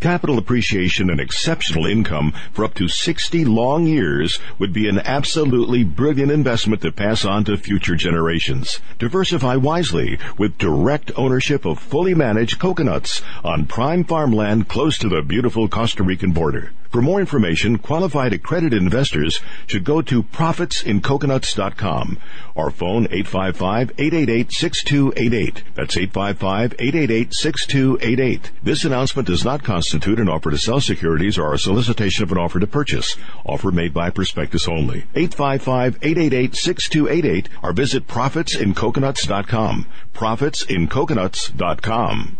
Capital 0.00 0.38
appreciation 0.38 1.10
and 1.10 1.20
exceptional 1.20 1.84
income 1.84 2.32
for 2.52 2.64
up 2.64 2.72
to 2.72 2.88
60 2.88 3.44
long 3.44 3.86
years 3.86 4.38
would 4.58 4.72
be 4.72 4.88
an 4.88 4.98
absolutely 5.00 5.84
brilliant 5.84 6.32
investment 6.32 6.80
to 6.80 6.90
pass 6.90 7.26
on 7.26 7.44
to 7.44 7.58
future 7.58 7.96
generations. 7.96 8.80
Diversify 8.98 9.56
wisely 9.56 10.18
with 10.38 10.56
direct 10.56 11.12
ownership 11.16 11.66
of 11.66 11.78
fully 11.78 12.14
managed 12.14 12.58
coconuts 12.58 13.20
on 13.44 13.66
prime 13.66 14.04
farmland 14.04 14.68
close 14.68 14.96
to 14.96 15.10
the 15.10 15.20
beautiful 15.20 15.68
Costa 15.68 16.02
Rican 16.02 16.32
border. 16.32 16.72
For 16.90 17.02
more 17.02 17.20
information, 17.20 17.78
qualified 17.78 18.32
accredited 18.32 18.82
investors 18.82 19.40
should 19.68 19.84
go 19.84 20.02
to 20.02 20.24
profitsincoconuts.com 20.24 22.18
or 22.56 22.72
phone 22.72 23.06
855-888-6288. 23.06 25.62
That's 25.76 25.94
855-888-6288. 25.94 28.40
This 28.64 28.84
announcement 28.84 29.28
does 29.28 29.44
not 29.44 29.62
constitute 29.62 29.89
an 29.94 30.28
offer 30.28 30.50
to 30.50 30.58
sell 30.58 30.80
securities 30.80 31.38
or 31.38 31.54
a 31.54 31.58
solicitation 31.58 32.22
of 32.22 32.30
an 32.32 32.38
offer 32.38 32.60
to 32.60 32.66
purchase. 32.66 33.16
Offer 33.44 33.70
made 33.70 33.94
by 33.94 34.10
prospectus 34.10 34.68
only. 34.68 35.04
855-888-6288 35.14 37.46
or 37.62 37.72
visit 37.72 38.06
profitsincoconuts.com. 38.06 39.86
Profitsincoconuts.com. 40.14 42.39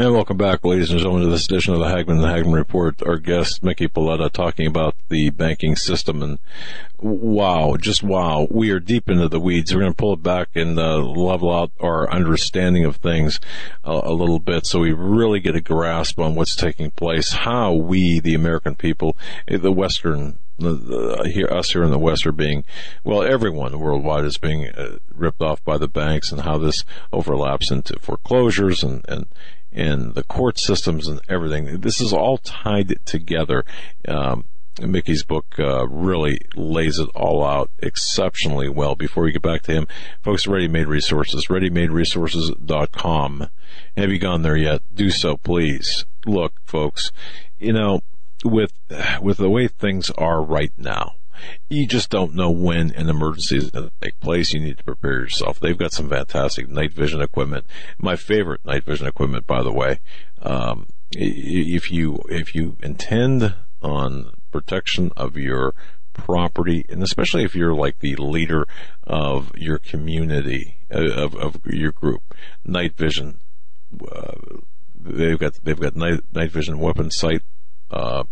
And 0.00 0.14
welcome 0.14 0.38
back, 0.38 0.64
ladies 0.64 0.90
and 0.90 0.98
gentlemen, 0.98 1.24
to 1.24 1.28
this 1.28 1.44
edition 1.44 1.74
of 1.74 1.80
the 1.80 1.90
Hagmann 1.90 2.24
and 2.24 2.26
Hagmann 2.26 2.54
Report. 2.54 3.02
Our 3.02 3.18
guest, 3.18 3.62
Mickey 3.62 3.86
Paoletta, 3.86 4.32
talking 4.32 4.66
about 4.66 4.94
the 5.10 5.28
banking 5.28 5.76
system. 5.76 6.22
And 6.22 6.38
wow, 6.98 7.76
just 7.78 8.02
wow. 8.02 8.48
We 8.50 8.70
are 8.70 8.80
deep 8.80 9.10
into 9.10 9.28
the 9.28 9.38
weeds. 9.38 9.74
We're 9.74 9.82
going 9.82 9.92
to 9.92 9.96
pull 9.96 10.14
it 10.14 10.22
back 10.22 10.48
and 10.54 10.78
uh, 10.78 11.00
level 11.00 11.54
out 11.54 11.72
our 11.80 12.10
understanding 12.10 12.86
of 12.86 12.96
things 12.96 13.40
uh, 13.84 14.00
a 14.02 14.14
little 14.14 14.38
bit 14.38 14.64
so 14.64 14.80
we 14.80 14.92
really 14.92 15.38
get 15.38 15.54
a 15.54 15.60
grasp 15.60 16.18
on 16.18 16.34
what's 16.34 16.56
taking 16.56 16.90
place, 16.92 17.32
how 17.32 17.74
we, 17.74 18.20
the 18.20 18.34
American 18.34 18.76
people, 18.76 19.18
eh, 19.48 19.58
the 19.58 19.70
Western 19.70 20.38
the, 20.56 20.74
the, 20.74 21.30
here, 21.32 21.48
us 21.48 21.72
here 21.72 21.82
in 21.82 21.90
the 21.90 21.98
West 21.98 22.26
are 22.26 22.32
being, 22.32 22.64
well, 23.04 23.22
everyone 23.22 23.78
worldwide 23.78 24.24
is 24.24 24.38
being 24.38 24.68
uh, 24.68 24.98
ripped 25.14 25.40
off 25.42 25.62
by 25.64 25.76
the 25.76 25.88
banks 25.88 26.32
and 26.32 26.42
how 26.42 26.58
this 26.58 26.84
overlaps 27.12 27.70
into 27.70 27.98
foreclosures 27.98 28.82
and, 28.82 29.04
and, 29.08 29.26
and 29.72 30.14
the 30.14 30.24
court 30.24 30.58
systems 30.58 31.06
and 31.06 31.20
everything. 31.28 31.80
This 31.80 32.00
is 32.00 32.12
all 32.12 32.38
tied 32.38 32.98
together. 33.04 33.64
Um, 34.06 34.44
Mickey's 34.80 35.24
book 35.24 35.56
uh, 35.58 35.86
really 35.88 36.40
lays 36.54 36.98
it 36.98 37.08
all 37.14 37.44
out 37.44 37.70
exceptionally 37.78 38.68
well. 38.68 38.94
Before 38.94 39.24
we 39.24 39.32
get 39.32 39.42
back 39.42 39.62
to 39.62 39.72
him, 39.72 39.88
folks, 40.22 40.46
Ready 40.46 40.68
Made 40.68 40.86
Resources, 40.86 41.46
ReadyMadeResources.com. 41.48 43.48
Have 43.96 44.10
you 44.10 44.18
gone 44.18 44.42
there 44.42 44.56
yet? 44.56 44.82
Do 44.94 45.10
so, 45.10 45.36
please. 45.36 46.04
Look, 46.26 46.60
folks, 46.64 47.10
you 47.58 47.72
know, 47.72 48.02
with 48.44 48.72
with 49.20 49.38
the 49.38 49.50
way 49.50 49.68
things 49.68 50.10
are 50.10 50.42
right 50.42 50.72
now, 50.76 51.14
you 51.68 51.86
just 51.86 52.10
don't 52.10 52.34
know 52.34 52.50
when 52.50 52.92
an 52.92 53.08
emergency 53.08 53.56
is 53.56 53.70
going 53.70 53.86
to 53.86 53.92
take 54.00 54.18
place. 54.20 54.52
You 54.52 54.60
need 54.60 54.78
to 54.78 54.84
prepare 54.84 55.20
yourself. 55.20 55.60
They've 55.60 55.78
got 55.78 55.92
some 55.92 56.08
fantastic 56.08 56.68
night 56.68 56.92
vision 56.92 57.20
equipment. 57.20 57.66
My 57.98 58.16
favorite 58.16 58.64
night 58.64 58.84
vision 58.84 59.06
equipment, 59.06 59.46
by 59.46 59.62
the 59.62 59.72
way. 59.72 60.00
Um, 60.42 60.88
if 61.12 61.90
you 61.90 62.20
if 62.28 62.54
you 62.54 62.76
intend 62.82 63.54
on 63.82 64.32
protection 64.52 65.10
of 65.16 65.36
your 65.36 65.74
property, 66.12 66.84
and 66.88 67.02
especially 67.02 67.44
if 67.44 67.54
you're 67.54 67.74
like 67.74 67.98
the 68.00 68.16
leader 68.16 68.66
of 69.04 69.52
your 69.56 69.78
community 69.78 70.76
uh, 70.94 71.12
of, 71.12 71.34
of 71.34 71.56
your 71.66 71.92
group, 71.92 72.22
night 72.64 72.96
vision. 72.96 73.40
Uh, 74.10 74.32
they've 74.94 75.38
got 75.38 75.54
they've 75.62 75.80
got 75.80 75.96
night 75.96 76.20
night 76.32 76.52
vision 76.52 76.78
weapon 76.78 77.10
sight 77.10 77.42
uh, 77.90 78.22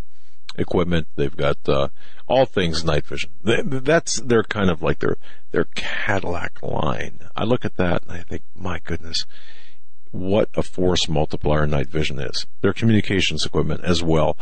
equipment. 0.58 1.08
They've 1.16 1.36
got 1.36 1.56
uh, 1.68 1.88
all 2.26 2.44
things 2.44 2.84
night 2.84 3.06
vision. 3.06 3.30
That's 3.42 4.20
their 4.20 4.42
kind 4.42 4.70
of 4.70 4.82
like 4.82 4.98
their 4.98 5.16
their 5.50 5.64
Cadillac 5.74 6.62
line. 6.62 7.20
I 7.36 7.44
look 7.44 7.64
at 7.64 7.76
that 7.76 8.02
and 8.02 8.12
I 8.12 8.22
think, 8.22 8.42
my 8.54 8.80
goodness, 8.84 9.26
what 10.10 10.48
a 10.54 10.62
force 10.62 11.08
multiplier 11.08 11.66
night 11.66 11.88
vision 11.88 12.18
is. 12.18 12.46
Their 12.60 12.72
communications 12.72 13.44
equipment 13.44 13.84
as 13.84 14.02
well. 14.02 14.36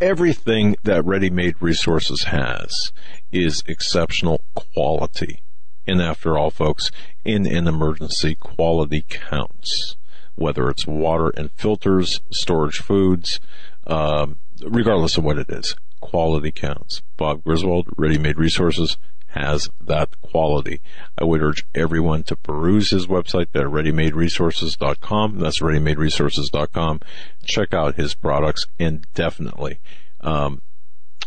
Everything 0.00 0.76
that 0.82 1.04
Ready 1.04 1.30
Made 1.30 1.56
Resources 1.60 2.24
has 2.24 2.92
is 3.32 3.62
exceptional 3.66 4.42
quality. 4.54 5.42
And 5.86 6.02
after 6.02 6.36
all, 6.36 6.50
folks, 6.50 6.90
in 7.24 7.46
an 7.46 7.66
emergency, 7.66 8.34
quality 8.34 9.04
counts. 9.08 9.96
Whether 10.34 10.68
it's 10.68 10.86
water 10.86 11.30
and 11.30 11.50
filters, 11.52 12.20
storage 12.30 12.78
foods, 12.78 13.40
um, 13.86 14.36
regardless 14.64 15.16
of 15.16 15.24
what 15.24 15.38
it 15.38 15.50
is, 15.50 15.74
quality 16.00 16.52
counts. 16.52 17.02
Bob 17.16 17.44
Griswold, 17.44 17.88
Ready 17.96 18.18
Made 18.18 18.38
Resources, 18.38 18.96
has 19.28 19.68
that 19.80 20.20
quality. 20.22 20.80
I 21.18 21.24
would 21.24 21.42
urge 21.42 21.66
everyone 21.74 22.22
to 22.24 22.36
peruse 22.36 22.90
his 22.90 23.06
website 23.06 23.48
at 23.54 23.66
readymaderesources.com. 23.66 25.38
That's 25.38 25.60
readymaderesources.com. 25.60 27.00
Check 27.44 27.74
out 27.74 27.96
his 27.96 28.14
products 28.14 28.66
and 28.78 29.06
definitely, 29.14 29.80
um, 30.20 30.62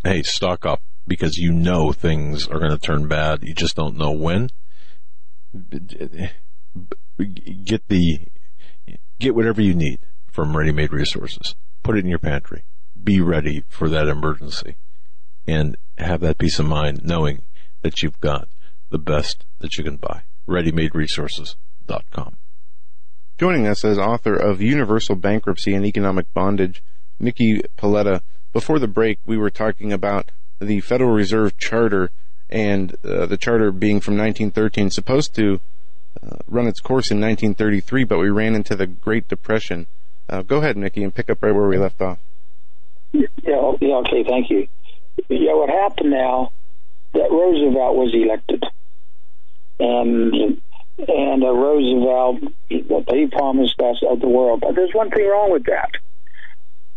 hey, 0.03 0.23
stock 0.23 0.65
up 0.65 0.81
because 1.07 1.37
you 1.37 1.51
know 1.51 1.91
things 1.91 2.47
are 2.47 2.59
going 2.59 2.71
to 2.71 2.79
turn 2.79 3.07
bad. 3.07 3.43
You 3.43 3.53
just 3.53 3.75
don't 3.75 3.97
know 3.97 4.11
when. 4.11 4.49
Get 7.63 7.87
the, 7.87 8.19
get 9.19 9.35
whatever 9.35 9.61
you 9.61 9.73
need 9.73 9.99
from 10.31 10.55
Ready 10.55 10.71
Made 10.71 10.91
Resources. 10.91 11.55
Put 11.83 11.97
it 11.97 12.03
in 12.03 12.09
your 12.09 12.19
pantry 12.19 12.63
be 13.03 13.19
ready 13.21 13.63
for 13.69 13.89
that 13.89 14.07
emergency 14.07 14.75
and 15.47 15.77
have 15.97 16.21
that 16.21 16.37
peace 16.37 16.59
of 16.59 16.65
mind 16.65 17.03
knowing 17.03 17.41
that 17.81 18.01
you've 18.01 18.19
got 18.19 18.47
the 18.89 18.99
best 18.99 19.45
that 19.59 19.77
you 19.77 19.83
can 19.83 19.97
buy. 19.97 20.23
ReadyMadeResources.com. 20.47 22.37
Joining 23.37 23.67
us 23.67 23.85
as 23.85 23.97
author 23.97 24.35
of 24.35 24.61
Universal 24.61 25.15
Bankruptcy 25.15 25.73
and 25.73 25.85
Economic 25.85 26.31
Bondage, 26.33 26.83
Mickey 27.19 27.61
Paoletta. 27.77 28.21
Before 28.51 28.79
the 28.79 28.87
break, 28.87 29.19
we 29.25 29.37
were 29.37 29.49
talking 29.49 29.93
about 29.93 30.31
the 30.59 30.81
Federal 30.81 31.11
Reserve 31.11 31.57
Charter 31.57 32.09
and 32.49 32.95
uh, 33.05 33.27
the 33.27 33.37
charter 33.37 33.71
being 33.71 34.01
from 34.01 34.17
1913, 34.17 34.89
supposed 34.89 35.35
to 35.35 35.61
uh, 36.21 36.37
run 36.47 36.67
its 36.67 36.79
course 36.79 37.11
in 37.11 37.21
1933, 37.21 38.03
but 38.03 38.19
we 38.19 38.29
ran 38.29 38.55
into 38.55 38.75
the 38.75 38.87
Great 38.87 39.27
Depression. 39.27 39.85
Uh, 40.27 40.41
go 40.41 40.57
ahead, 40.57 40.75
Mickey, 40.75 41.03
and 41.03 41.13
pick 41.13 41.29
up 41.29 41.41
right 41.43 41.53
where 41.53 41.67
we 41.67 41.77
left 41.77 42.01
off. 42.01 42.17
Yeah, 43.11 43.27
yeah, 43.81 43.95
okay, 43.97 44.23
thank 44.27 44.49
you. 44.49 44.67
Yeah, 45.29 45.53
what 45.53 45.69
happened 45.69 46.11
now 46.11 46.51
that 47.13 47.31
Roosevelt 47.31 47.95
was 47.95 48.13
elected, 48.13 48.63
and 49.79 50.61
and 51.07 51.43
uh, 51.43 51.51
Roosevelt 51.51 52.53
he 52.67 53.27
promised 53.31 53.79
us 53.81 53.97
of 54.07 54.19
the 54.19 54.27
world, 54.27 54.61
but 54.61 54.75
there's 54.75 54.93
one 54.93 55.09
thing 55.09 55.27
wrong 55.27 55.51
with 55.51 55.65
that. 55.65 55.91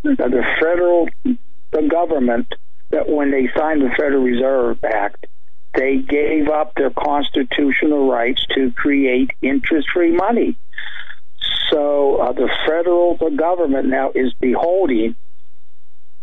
The 0.02 0.44
federal, 0.60 1.08
the 1.24 1.88
government, 1.88 2.48
that 2.90 3.08
when 3.08 3.30
they 3.30 3.48
signed 3.56 3.80
the 3.80 3.90
Federal 3.96 4.22
Reserve 4.22 4.78
Act, 4.84 5.26
they 5.74 5.96
gave 5.96 6.48
up 6.48 6.74
their 6.74 6.90
constitutional 6.90 8.10
rights 8.10 8.44
to 8.54 8.72
create 8.72 9.30
interest-free 9.40 10.12
money. 10.12 10.56
So 11.70 12.16
uh, 12.18 12.32
the 12.32 12.50
federal 12.66 13.16
the 13.16 13.30
government 13.30 13.88
now 13.88 14.10
is 14.14 14.34
beholding 14.40 15.16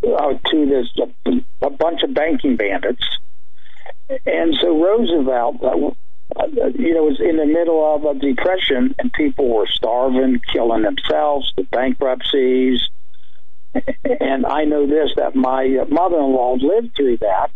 uh, 0.03 0.33
to 0.51 0.65
this 0.65 0.87
a, 1.25 1.65
a 1.65 1.69
bunch 1.69 2.01
of 2.03 2.13
banking 2.13 2.55
bandits. 2.55 3.03
And 4.25 4.55
so 4.59 4.81
Roosevelt, 4.81 5.63
uh, 5.63 5.91
you 6.75 6.93
know, 6.93 7.03
was 7.03 7.19
in 7.19 7.37
the 7.37 7.45
middle 7.45 7.95
of 7.95 8.03
a 8.05 8.19
depression, 8.19 8.95
and 8.97 9.11
people 9.13 9.49
were 9.49 9.67
starving, 9.67 10.41
killing 10.51 10.83
themselves, 10.83 11.51
the 11.55 11.63
bankruptcies. 11.63 12.81
And 14.19 14.45
I 14.45 14.63
know 14.65 14.87
this 14.87 15.11
that 15.17 15.35
my 15.35 15.85
mother-in-law 15.89 16.57
lived 16.61 16.95
through 16.95 17.17
that, 17.17 17.51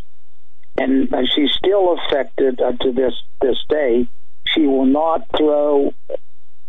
and 0.78 1.10
she's 1.34 1.52
still 1.53 1.98
affected 1.98 2.61
uh, 2.61 2.74
to 2.82 2.91
this 2.91 3.14
this 3.41 3.57
day. 3.68 4.07
She 4.53 4.68
will 4.68 4.86
not 4.86 5.26
throw 5.36 5.94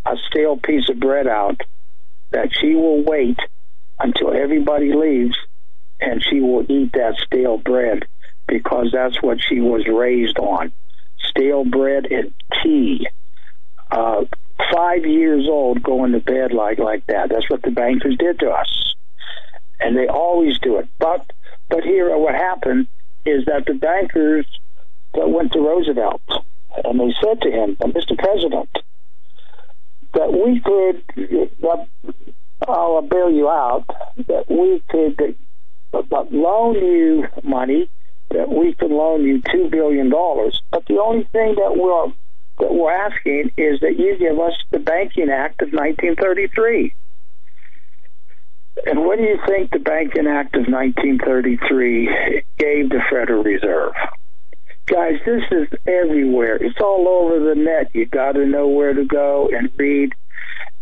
a 0.05 0.15
stale 0.29 0.57
piece 0.57 0.89
of 0.89 0.99
bread 0.99 1.27
out. 1.27 1.61
That 2.31 2.49
she 2.59 2.73
will 2.73 3.03
wait 3.03 3.37
until 3.99 4.33
everybody 4.33 4.93
leaves, 4.93 5.37
and 5.99 6.23
she 6.23 6.41
will 6.41 6.65
eat 6.69 6.93
that 6.93 7.15
stale 7.25 7.57
bread 7.57 8.05
because 8.47 8.89
that's 8.91 9.21
what 9.21 9.39
she 9.41 9.59
was 9.59 9.85
raised 9.87 10.37
on: 10.37 10.71
stale 11.29 11.65
bread 11.65 12.05
and 12.11 12.33
tea. 12.63 13.07
Uh, 13.91 14.25
five 14.73 15.05
years 15.05 15.47
old, 15.49 15.81
going 15.83 16.11
to 16.13 16.19
bed 16.19 16.51
like 16.53 16.79
like 16.79 17.05
that. 17.07 17.29
That's 17.29 17.49
what 17.49 17.61
the 17.61 17.71
bankers 17.71 18.15
did 18.17 18.39
to 18.39 18.49
us, 18.49 18.95
and 19.79 19.97
they 19.97 20.07
always 20.07 20.59
do 20.59 20.77
it. 20.77 20.87
But 20.99 21.31
but 21.69 21.83
here, 21.83 22.15
what 22.17 22.35
happened 22.35 22.87
is 23.25 23.45
that 23.45 23.65
the 23.65 23.73
bankers 23.73 24.45
that 25.13 25.29
went 25.29 25.53
to 25.53 25.59
Roosevelt 25.59 26.21
and 26.83 26.99
they 26.99 27.13
said 27.23 27.41
to 27.41 27.51
him, 27.51 27.75
Mr. 27.77 28.17
President, 28.17 28.69
that 30.13 30.31
we 30.31 30.59
could, 30.59 31.03
uh, 31.63 31.85
I'll 32.67 33.01
bail 33.01 33.31
you 33.31 33.49
out, 33.49 33.85
that 34.27 34.45
we 34.49 34.81
could 34.89 35.37
uh, 35.95 36.25
loan 36.31 36.75
you 36.75 37.27
money, 37.43 37.89
that 38.31 38.49
we 38.49 38.73
can 38.73 38.89
loan 38.89 39.23
you 39.23 39.41
$2 39.41 39.71
billion. 39.71 40.09
But 40.09 40.85
the 40.87 40.99
only 41.01 41.23
thing 41.31 41.55
that 41.55 41.75
we're, 41.75 42.07
that 42.59 42.73
we're 42.73 42.91
asking 42.91 43.51
is 43.57 43.79
that 43.81 43.97
you 43.97 44.17
give 44.17 44.39
us 44.39 44.53
the 44.71 44.79
Banking 44.79 45.29
Act 45.29 45.61
of 45.61 45.69
1933. 45.71 46.93
And 48.85 49.05
what 49.05 49.17
do 49.17 49.23
you 49.23 49.39
think 49.47 49.71
the 49.71 49.79
Banking 49.79 50.27
Act 50.27 50.55
of 50.55 50.67
1933 50.67 52.43
gave 52.57 52.89
the 52.89 53.01
Federal 53.09 53.43
Reserve? 53.43 53.93
Guys, 54.87 55.15
this 55.25 55.41
is 55.49 55.67
everywhere. 55.87 56.57
It's 56.57 56.79
all 56.79 57.07
over 57.07 57.39
the 57.39 57.55
net. 57.55 57.89
You 57.93 58.05
got 58.05 58.33
to 58.33 58.45
know 58.45 58.67
where 58.67 58.93
to 58.93 59.05
go 59.05 59.49
and 59.51 59.71
read. 59.77 60.13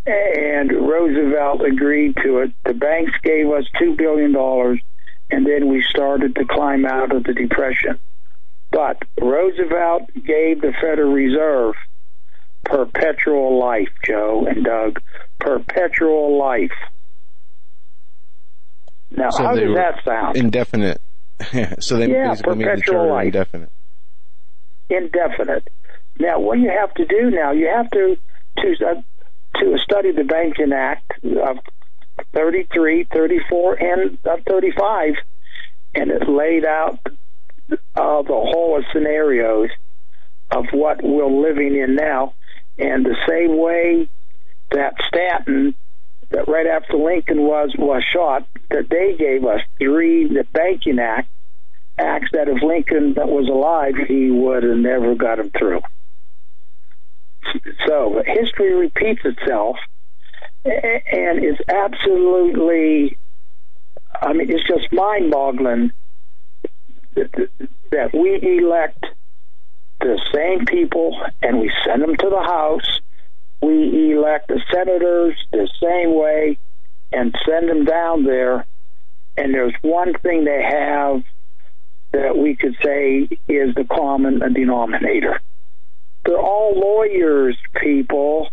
And 0.06 0.72
Roosevelt 0.72 1.62
agreed 1.62 2.18
to 2.24 2.40
it. 2.40 2.52
The 2.66 2.74
banks 2.74 3.14
gave 3.24 3.50
us 3.50 3.64
$2 3.82 3.96
billion, 3.96 4.34
and 5.34 5.46
then 5.46 5.68
we 5.70 5.84
started 5.90 6.36
to 6.36 6.46
climb 6.46 6.86
out 6.86 7.16
of 7.16 7.24
the 7.24 7.34
Depression. 7.34 8.00
But 8.72 8.98
Roosevelt 9.22 10.10
gave 10.14 10.62
the 10.62 10.74
Federal 10.82 11.12
Reserve 11.14 11.76
perpetual 12.66 13.60
life, 13.60 13.90
Joe 14.06 14.46
and 14.50 14.64
Doug. 14.64 15.00
Perpetual 15.40 16.40
life. 16.40 16.72
Now, 19.12 19.30
So 19.30 19.44
how 19.44 19.56
does 19.56 19.76
that 19.76 20.04
sound? 20.06 20.38
Indefinite. 20.38 21.02
so 21.80 21.98
they 21.98 22.10
Yeah, 22.10 22.30
basically 22.30 22.56
made 22.56 22.78
the 22.78 22.82
charter 22.82 23.10
life. 23.12 23.26
indefinite. 23.26 23.70
indefinite. 24.90 25.68
Now, 26.20 26.40
what 26.40 26.60
you 26.60 26.70
have 26.70 26.94
to 26.96 27.06
do 27.06 27.30
now, 27.32 27.52
you 27.52 27.68
have 27.76 27.90
to 27.92 28.16
to 28.58 28.86
uh, 28.86 29.02
to 29.60 29.78
study 29.84 30.12
the 30.12 30.24
Banking 30.24 30.72
Act 30.74 31.12
of 31.24 31.58
33, 32.34 33.06
34, 33.06 33.74
and 33.76 34.18
uh, 34.26 34.38
35, 34.48 35.16
and 35.96 36.12
it 36.12 36.28
laid 36.28 36.66
out 36.66 37.00
uh, 37.06 38.22
the 38.22 38.28
whole 38.28 38.84
scenarios 38.92 39.70
of 40.52 40.66
what 40.72 41.04
we're 41.04 41.26
living 41.26 41.76
in 41.76 41.96
now, 41.96 42.34
and 42.78 43.06
the 43.06 43.16
same 43.28 43.58
way 43.58 44.10
that 44.72 44.96
Stanton, 45.08 45.76
that 46.30 46.48
right 46.48 46.68
after 46.68 46.98
Lincoln 46.98 47.42
was 47.42 47.74
was 47.78 48.04
shot, 48.12 48.48
that 48.70 48.90
they 48.90 49.16
gave 49.18 49.46
us 49.46 49.62
three 49.78 50.28
the 50.28 50.46
Banking 50.52 51.00
Act 51.00 51.30
acts 51.98 52.30
that 52.34 52.48
if 52.48 52.62
Lincoln 52.64 53.14
that 53.14 53.28
was 53.28 53.48
alive, 53.48 53.96
he 54.08 54.32
would 54.32 54.64
have 54.64 54.78
never 54.78 55.16
got 55.16 55.40
him 55.40 55.52
through. 55.52 55.82
So 57.88 58.24
history 58.26 58.74
repeats 58.74 59.22
itself, 59.24 59.78
and 60.66 61.44
it's 61.44 61.62
absolutely, 61.68 63.18
I 64.22 64.34
mean, 64.34 64.50
it's 64.50 64.68
just 64.68 64.92
mind 64.92 65.32
boggling 65.32 65.92
that 67.16 68.14
we 68.14 68.58
elect 68.60 69.06
the 70.00 70.20
same 70.34 70.66
people 70.66 71.20
and 71.42 71.60
we 71.60 71.72
send 71.86 72.02
them 72.02 72.16
to 72.16 72.30
the 72.30 72.42
House. 72.42 73.00
We 73.62 74.14
elect 74.14 74.48
the 74.48 74.62
senators 74.72 75.36
the 75.52 75.70
same 75.82 76.16
way 76.16 76.58
and 77.12 77.36
send 77.48 77.70
them 77.70 77.86
down 77.86 78.24
there. 78.24 78.66
And 79.38 79.54
there's 79.54 79.74
one 79.82 80.14
thing 80.20 80.44
they 80.44 80.62
have 80.62 81.24
that 82.12 82.38
we 82.38 82.56
could 82.56 82.76
say 82.84 83.28
is 83.48 83.74
the 83.76 83.86
common 83.90 84.40
denominator. 84.54 85.40
They're 86.26 86.38
all 86.38 86.80
lawyers, 86.80 87.58
people. 87.82 88.50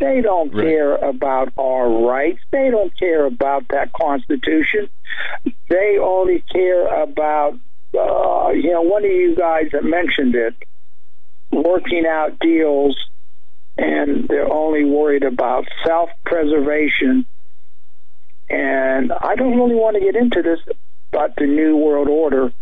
They 0.00 0.20
don't 0.20 0.52
care 0.52 0.94
about 0.94 1.52
our 1.58 1.88
rights. 1.88 2.40
They 2.50 2.70
don't 2.70 2.96
care 2.98 3.26
about 3.26 3.68
that 3.68 3.92
Constitution. 3.92 4.88
They 5.68 5.98
only 6.00 6.44
care 6.52 7.02
about, 7.02 7.54
uh, 7.94 8.50
you 8.50 8.72
know, 8.72 8.82
one 8.82 9.04
of 9.04 9.10
you 9.10 9.34
guys 9.36 9.66
that 9.72 9.84
mentioned 9.84 10.34
it, 10.34 10.54
working 11.50 12.04
out 12.06 12.38
deals, 12.38 12.96
and 13.76 14.28
they're 14.28 14.52
only 14.52 14.84
worried 14.84 15.24
about 15.24 15.66
self 15.84 16.10
preservation. 16.24 17.26
And 18.48 19.12
I 19.12 19.34
don't 19.34 19.56
really 19.56 19.74
want 19.74 19.96
to 19.96 20.00
get 20.00 20.16
into 20.16 20.42
this, 20.42 20.60
but 21.10 21.34
the 21.36 21.46
New 21.46 21.76
World 21.76 22.08
Order 22.08 22.52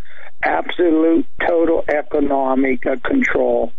absolute 0.42 1.26
total 1.46 1.84
economic 1.88 2.86
uh, 2.86 2.96
control 3.02 3.72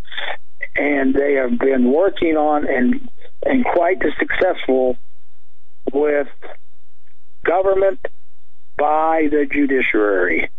and 0.75 1.13
they 1.13 1.33
have 1.33 1.57
been 1.57 1.91
working 1.91 2.37
on 2.37 2.67
and 2.67 3.09
and 3.47 3.63
quite 3.65 4.03
as 4.05 4.11
successful 4.19 4.97
with 5.93 6.27
government 7.43 7.99
by 8.77 9.27
the 9.31 9.47
judiciary. 9.51 10.49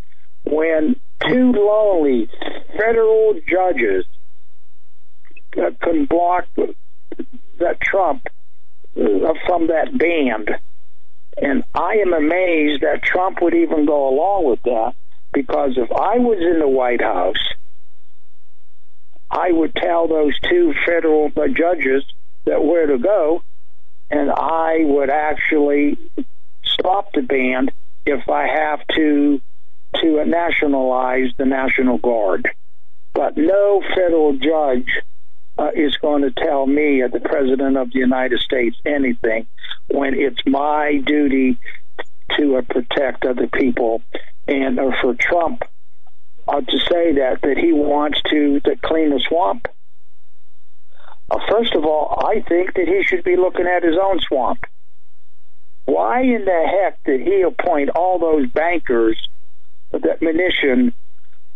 When 0.44 0.96
two 1.28 1.52
lonely 1.52 2.28
federal 2.76 3.34
judges 3.48 4.04
uh, 5.56 5.70
can 5.82 6.06
block 6.06 6.46
that 7.58 7.80
Trump 7.80 8.26
uh, 8.96 9.34
from 9.46 9.68
that 9.68 9.96
band 9.96 10.50
and 11.40 11.62
I 11.74 11.98
am 12.04 12.12
amazed 12.12 12.82
that 12.82 13.02
Trump 13.02 13.40
would 13.42 13.54
even 13.54 13.86
go 13.86 14.08
along 14.08 14.50
with 14.50 14.62
that 14.64 14.94
because 15.32 15.72
if 15.76 15.90
I 15.92 16.18
was 16.18 16.38
in 16.40 16.58
the 16.58 16.68
White 16.68 17.00
House, 17.00 17.36
I 19.30 19.52
would 19.52 19.74
tell 19.74 20.08
those 20.08 20.32
two 20.48 20.74
federal 20.86 21.30
judges 21.30 22.02
that 22.48 22.64
where 22.64 22.86
to 22.86 22.98
go, 22.98 23.42
and 24.10 24.30
I 24.30 24.78
would 24.82 25.10
actually 25.10 25.98
stop 26.64 27.12
the 27.12 27.22
ban 27.22 27.70
if 28.06 28.28
I 28.28 28.46
have 28.46 28.80
to 28.96 29.40
to 29.96 30.24
nationalize 30.24 31.32
the 31.38 31.46
National 31.46 31.98
Guard. 31.98 32.48
But 33.14 33.36
no 33.36 33.82
federal 33.94 34.36
judge 34.36 34.88
uh, 35.58 35.70
is 35.74 35.96
going 35.96 36.22
to 36.22 36.30
tell 36.30 36.66
me, 36.66 37.02
as 37.02 37.10
the 37.10 37.20
President 37.20 37.76
of 37.76 37.90
the 37.92 37.98
United 37.98 38.40
States, 38.40 38.76
anything 38.84 39.46
when 39.88 40.14
it's 40.14 40.40
my 40.46 40.98
duty 41.04 41.58
to 42.38 42.56
uh, 42.56 42.62
protect 42.62 43.24
other 43.24 43.46
people. 43.46 44.02
And 44.46 44.78
uh, 44.78 44.90
for 45.00 45.14
Trump 45.14 45.64
uh, 46.46 46.60
to 46.60 46.78
say 46.78 47.12
that 47.14 47.40
that 47.42 47.58
he 47.58 47.72
wants 47.72 48.20
to, 48.30 48.60
to 48.60 48.76
clean 48.82 49.10
the 49.10 49.22
swamp, 49.28 49.68
uh, 51.30 51.38
first 51.50 51.74
of 51.74 51.84
all, 51.84 52.24
I 52.26 52.40
think 52.40 52.74
that 52.74 52.88
he 52.88 53.02
should 53.04 53.24
be 53.24 53.36
looking 53.36 53.66
at 53.66 53.82
his 53.82 53.96
own 54.00 54.18
swamp. 54.20 54.60
Why 55.84 56.22
in 56.22 56.44
the 56.44 56.66
heck 56.66 57.02
did 57.04 57.20
he 57.20 57.42
appoint 57.42 57.90
all 57.90 58.18
those 58.18 58.48
bankers 58.50 59.16
that 59.90 60.20
Mnuchin, 60.20 60.92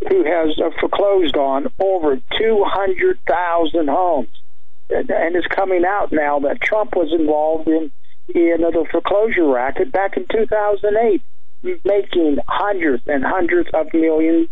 who 0.08 0.24
has 0.24 0.58
uh, 0.58 0.70
foreclosed 0.80 1.36
on 1.36 1.68
over 1.78 2.16
200,000 2.38 3.88
homes? 3.88 4.28
And, 4.90 5.10
and 5.10 5.36
it's 5.36 5.46
coming 5.46 5.84
out 5.86 6.12
now 6.12 6.40
that 6.40 6.60
Trump 6.60 6.94
was 6.94 7.12
involved 7.12 7.68
in 7.68 7.90
in 8.28 8.60
the 8.60 8.86
foreclosure 8.90 9.46
racket 9.46 9.92
back 9.92 10.16
in 10.16 10.24
2008, 10.30 11.22
making 11.84 12.38
hundreds 12.46 13.02
and 13.06 13.24
hundreds 13.24 13.68
of 13.74 13.92
millions 13.92 14.48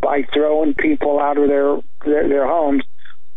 by 0.00 0.26
throwing 0.32 0.74
people 0.74 1.20
out 1.20 1.36
of 1.36 1.48
their, 1.48 1.76
their, 2.04 2.28
their 2.28 2.46
homes 2.46 2.82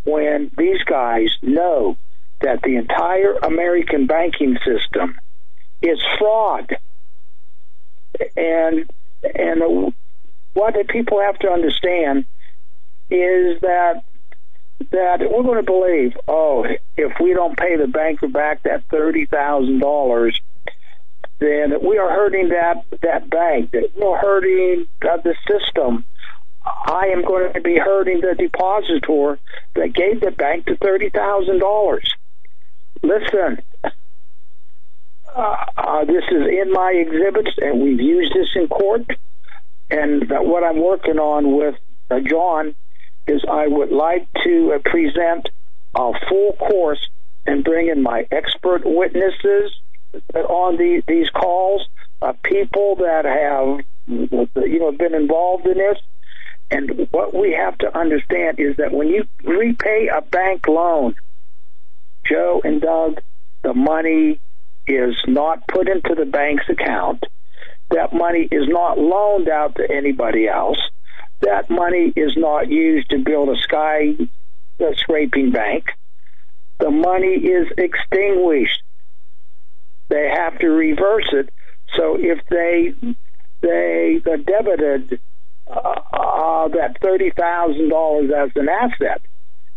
when 0.06 0.52
these 0.58 0.84
guys 0.84 1.30
know 1.42 1.98
that 2.42 2.62
the 2.62 2.76
entire 2.76 3.34
American 3.36 4.06
banking 4.06 4.58
system 4.66 5.18
is 5.82 6.00
fraud. 6.20 6.76
and 8.36 8.90
and 9.24 9.94
what 10.54 10.74
the 10.74 10.84
people 10.88 11.20
have 11.22 11.40
to 11.40 11.50
understand 11.50 12.26
is 13.10 13.60
that 13.62 14.04
that 14.92 15.20
we're 15.22 15.44
going 15.44 15.58
to 15.58 15.64
believe, 15.64 16.14
oh, 16.28 16.66
if 16.98 17.14
we 17.20 17.34
don't 17.34 17.58
pay 17.58 17.78
the 17.78 17.88
banker 17.88 18.28
back 18.28 18.64
that 18.64 18.84
thirty 18.90 19.26
thousand 19.26 19.80
dollars, 19.80 20.40
then 21.40 21.74
we 21.82 21.98
are 21.98 22.10
hurting 22.10 22.50
that 22.50 22.84
that 23.02 23.30
bank. 23.30 23.72
That 23.72 23.92
we're 23.96 24.18
hurting 24.18 24.86
uh, 25.02 25.18
the 25.18 25.36
system. 25.50 26.06
I 26.66 27.08
am 27.08 27.24
going 27.26 27.54
to 27.54 27.62
be 27.62 27.78
hurting 27.78 28.22
the 28.22 28.36
depositor 28.36 29.40
that 29.76 29.94
gave 29.94 30.22
the 30.22 30.32
bank 30.32 30.66
the 30.66 30.76
thirty 30.76 31.10
thousand 31.10 31.60
dollars. 31.60 32.10
Listen, 33.02 33.62
uh, 35.36 35.66
uh, 35.78 36.06
this 36.06 36.24
is 36.32 36.48
in 36.48 36.72
my 36.72 36.92
exhibits, 36.92 37.52
and 37.58 37.82
we've 37.82 38.00
used 38.00 38.34
this 38.34 38.48
in 38.56 38.68
court. 38.68 39.06
And 39.90 40.30
what 40.30 40.64
I'm 40.64 40.82
working 40.82 41.20
on 41.20 41.56
with 41.58 41.76
uh, 42.10 42.20
John 42.20 42.76
is 43.28 43.44
I 43.50 43.68
would 43.68 43.92
like 43.92 44.28
to 44.44 44.80
present 44.86 45.50
a 45.96 46.12
full 46.28 46.54
course 46.54 47.10
and 47.46 47.64
bring 47.64 47.90
in 47.90 48.02
my 48.02 48.26
expert 48.32 48.84
witnesses 48.86 49.72
on 50.34 50.78
the, 50.78 51.02
these 51.08 51.30
calls, 51.30 51.88
uh, 52.22 52.34
people 52.44 52.96
that 52.98 53.26
have 53.26 53.80
you 54.66 54.80
know 54.80 54.92
been 54.92 55.14
involved 55.14 55.66
in 55.66 55.78
this. 55.78 55.98
And 56.74 57.08
what 57.12 57.36
we 57.36 57.52
have 57.52 57.78
to 57.80 57.96
understand 57.96 58.60
is 58.60 58.78
that 58.78 58.92
when 58.92 59.08
you 59.08 59.26
repay 59.44 60.10
a 60.12 60.22
bank 60.22 60.68
loan, 60.68 61.14
Joe 62.26 62.62
and 62.64 62.82
Doug, 62.82 63.22
the 63.62 63.76
money 63.76 64.40
is 64.88 65.16
not 65.28 65.68
put 65.68 65.88
into 65.88 66.16
the 66.16 66.26
bank's 66.26 66.68
account. 66.68 67.24
That 67.92 68.12
money 68.12 68.48
is 68.52 68.68
not 68.68 68.98
loaned 68.98 69.50
out 69.50 69.76
to 69.76 69.88
anybody 69.88 70.48
else. 70.48 70.80
That 71.42 71.70
money 71.70 72.12
is 72.16 72.36
not 72.36 72.72
used 72.72 73.12
to 73.12 73.20
build 73.20 73.50
a 73.50 73.62
sky 73.62 74.16
scraping 74.96 75.52
bank. 75.52 75.86
The 76.80 76.90
money 76.90 77.36
is 77.36 77.68
extinguished. 77.78 78.82
They 80.10 80.28
have 80.36 80.58
to 80.58 80.70
reverse 80.70 81.30
it. 81.34 81.50
So 81.96 82.18
if 82.20 82.40
they 82.50 82.96
they 83.62 84.22
debited 84.24 85.20
uh, 85.68 86.02
uh, 86.14 86.68
that 86.70 86.98
thirty 87.02 87.32
thousand 87.32 87.90
dollars 87.90 88.32
as 88.36 88.52
an 88.56 88.70
asset, 88.70 89.22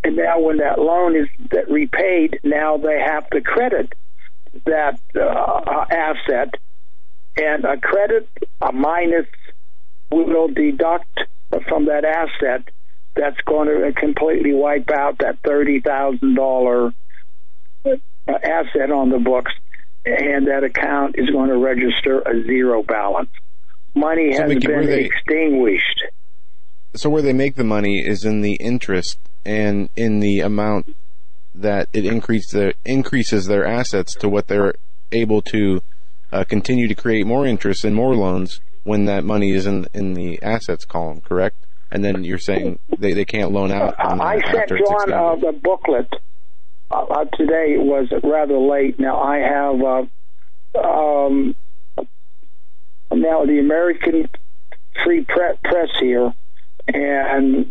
and 0.04 0.16
now 0.16 0.40
when 0.40 0.58
that 0.58 0.78
loan 0.78 1.16
is 1.16 1.28
that 1.50 1.70
repaid, 1.70 2.40
now 2.44 2.76
they 2.76 3.00
have 3.00 3.28
to 3.30 3.40
credit 3.40 3.92
that 4.64 5.00
uh, 5.14 5.84
asset, 5.90 6.54
and 7.36 7.64
a 7.64 7.76
credit, 7.76 8.28
a 8.60 8.72
minus, 8.72 9.26
will 10.10 10.48
deduct 10.48 11.20
from 11.68 11.86
that 11.86 12.04
asset. 12.04 12.68
That's 13.14 13.40
going 13.46 13.68
to 13.68 13.92
completely 13.98 14.52
wipe 14.52 14.90
out 14.90 15.18
that 15.18 15.38
thirty 15.42 15.80
thousand 15.80 16.34
dollar 16.34 16.92
asset 18.26 18.90
on 18.90 19.10
the 19.10 19.18
books, 19.18 19.52
and 20.04 20.48
that 20.48 20.64
account 20.64 21.16
is 21.18 21.30
going 21.30 21.48
to 21.48 21.56
register 21.56 22.20
a 22.20 22.42
zero 22.44 22.82
balance. 22.82 23.30
Money 23.96 24.32
So, 24.34 24.42
has 24.42 24.48
Mickey, 24.50 24.66
been 24.66 24.86
they- 24.86 25.04
extinguished. 25.04 26.04
So 26.94 27.10
where 27.10 27.22
they 27.22 27.32
make 27.32 27.56
the 27.56 27.64
money 27.64 27.98
is 28.06 28.24
in 28.24 28.40
the 28.42 28.54
interest 28.54 29.18
and 29.44 29.88
in 29.96 30.20
the 30.20 30.40
amount 30.40 30.94
that 31.54 31.88
it 31.92 32.04
increase 32.06 32.50
the, 32.50 32.74
increases 32.84 33.46
their 33.46 33.66
assets 33.66 34.14
to 34.16 34.28
what 34.28 34.46
they're 34.48 34.74
able 35.12 35.42
to 35.42 35.82
uh, 36.32 36.44
continue 36.44 36.88
to 36.88 36.94
create 36.94 37.26
more 37.26 37.46
interest 37.46 37.84
and 37.84 37.94
more 37.94 38.14
loans 38.14 38.60
when 38.84 39.04
that 39.06 39.24
money 39.24 39.50
is 39.52 39.66
in 39.66 39.86
in 39.94 40.14
the 40.14 40.40
assets 40.42 40.84
column, 40.84 41.20
correct? 41.20 41.56
And 41.90 42.04
then 42.04 42.24
you're 42.24 42.38
saying 42.38 42.78
they, 42.98 43.12
they 43.14 43.24
can't 43.24 43.52
loan 43.52 43.70
out. 43.72 43.94
I 43.98 44.40
sent 44.52 44.68
John 44.68 45.12
uh, 45.12 45.36
the 45.36 45.52
booklet 45.52 46.08
uh, 46.90 47.02
uh, 47.02 47.24
today. 47.36 47.74
It 47.74 47.82
was 47.82 48.08
rather 48.22 48.58
late. 48.58 48.98
Now 48.98 49.20
I 49.20 49.38
have 49.38 49.80
uh, 49.82 50.86
um, 51.26 51.54
now 53.22 53.44
the 53.44 53.58
American 53.58 54.28
Free 55.04 55.24
Press 55.24 55.90
here, 56.00 56.32
and 56.86 57.70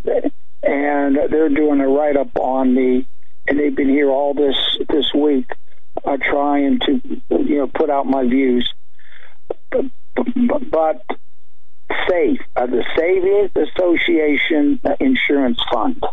and 0.64 1.18
they're 1.30 1.50
doing 1.50 1.80
a 1.80 1.88
write 1.88 2.18
up 2.18 2.36
on 2.40 2.76
the, 2.76 3.06
and 3.48 3.60
they've 3.60 3.76
been 3.76 3.90
here 3.90 4.10
all 4.10 4.34
this 4.34 4.56
this 4.90 5.14
week, 5.14 5.50
uh, 6.04 6.18
trying 6.18 6.80
to 6.80 7.02
you 7.30 7.58
know 7.58 7.68
put 7.68 7.90
out 7.90 8.06
my 8.06 8.24
views, 8.24 8.72
but, 9.72 9.86
but, 10.72 11.06
SAIF, 12.10 12.40
uh, 12.56 12.66
the 12.66 12.84
Savings 12.98 13.52
Association 13.56 14.80
Insurance 15.00 15.60
Fund. 15.72 16.04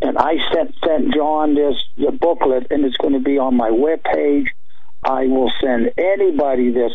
And 0.00 0.18
I 0.18 0.34
sent 0.52 0.74
sent 0.84 1.14
John 1.14 1.54
this 1.54 1.76
the 1.96 2.12
booklet, 2.12 2.68
and 2.70 2.84
it's 2.84 2.96
going 2.96 3.14
to 3.14 3.20
be 3.20 3.38
on 3.38 3.56
my 3.56 3.70
webpage. 3.70 4.48
I 5.02 5.26
will 5.26 5.52
send 5.62 5.92
anybody 5.98 6.70
this 6.70 6.92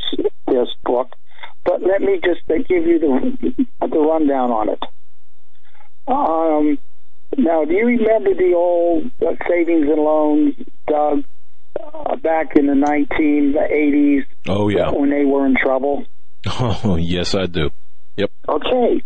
this 0.48 0.70
book, 0.84 1.16
but 1.66 1.82
let 1.82 2.02
me 2.02 2.20
just 2.24 2.42
give 2.68 2.86
you 2.86 3.00
the 3.00 3.66
the 3.88 4.00
rundown 4.00 4.52
on 4.52 4.70
it. 4.70 4.80
Um, 6.08 6.78
now, 7.38 7.64
do 7.66 7.74
you 7.74 7.86
remember 7.86 8.34
the 8.34 8.54
old 8.56 9.12
uh, 9.22 9.36
savings 9.48 9.88
and 9.88 10.02
loans, 10.02 10.56
Doug, 10.88 11.24
uh, 11.80 12.16
back 12.18 12.56
in 12.56 12.66
the 12.66 12.74
1980s 12.74 14.26
Oh 14.48 14.70
yeah. 14.70 14.90
when 14.92 15.10
they 15.12 15.26
were 15.26 15.46
in 15.46 15.56
trouble? 15.56 16.06
Oh 16.48 16.96
yes, 17.00 17.36
I 17.36 17.46
do. 17.46 17.70
Yep. 18.18 18.32
Okay. 18.48 19.04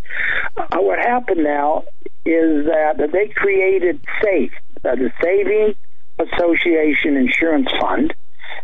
Uh, 0.55 0.65
what 0.79 0.99
happened 0.99 1.43
now 1.43 1.83
is 2.25 2.65
that 2.65 3.09
they 3.11 3.27
created 3.35 3.99
SAIF, 4.23 4.51
uh, 4.85 4.95
the 4.95 5.11
Savings 5.21 5.75
Association 6.17 7.17
Insurance 7.17 7.67
Fund, 7.81 8.13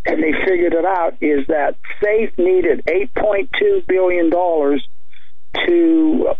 and 0.09 0.23
they 0.23 0.33
figured 0.43 0.73
it 0.73 0.85
out 0.85 1.17
is 1.21 1.45
that 1.47 1.75
SAIF 2.01 2.35
needed 2.39 2.83
$8.2 2.85 3.85
billion 3.85 4.31
to 4.31 6.33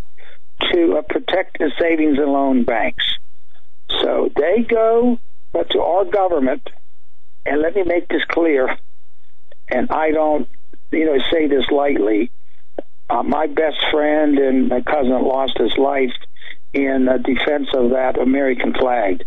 to 0.73 0.97
uh, 0.97 1.01
protect 1.03 1.59
the 1.59 1.71
savings 1.79 2.17
and 2.17 2.33
loan 2.33 2.63
banks. 2.63 3.05
So 4.01 4.29
they 4.35 4.63
go 4.63 5.19
but 5.53 5.69
to 5.69 5.81
our 5.81 6.05
government, 6.05 6.67
and 7.45 7.61
let 7.61 7.75
me 7.75 7.83
make 7.83 8.07
this 8.07 8.23
clear, 8.27 8.75
and 9.69 9.89
I 9.91 10.11
don't, 10.11 10.49
you 10.91 11.05
know, 11.05 11.17
say 11.31 11.47
this 11.47 11.65
lightly. 11.71 12.31
Uh, 13.09 13.23
my 13.23 13.47
best 13.47 13.77
friend 13.91 14.37
and 14.37 14.67
my 14.67 14.81
cousin 14.81 15.23
lost 15.23 15.57
his 15.57 15.75
life 15.77 16.13
in 16.73 17.07
defense 17.23 17.69
of 17.73 17.91
that 17.91 18.19
American 18.19 18.73
flag. 18.73 19.23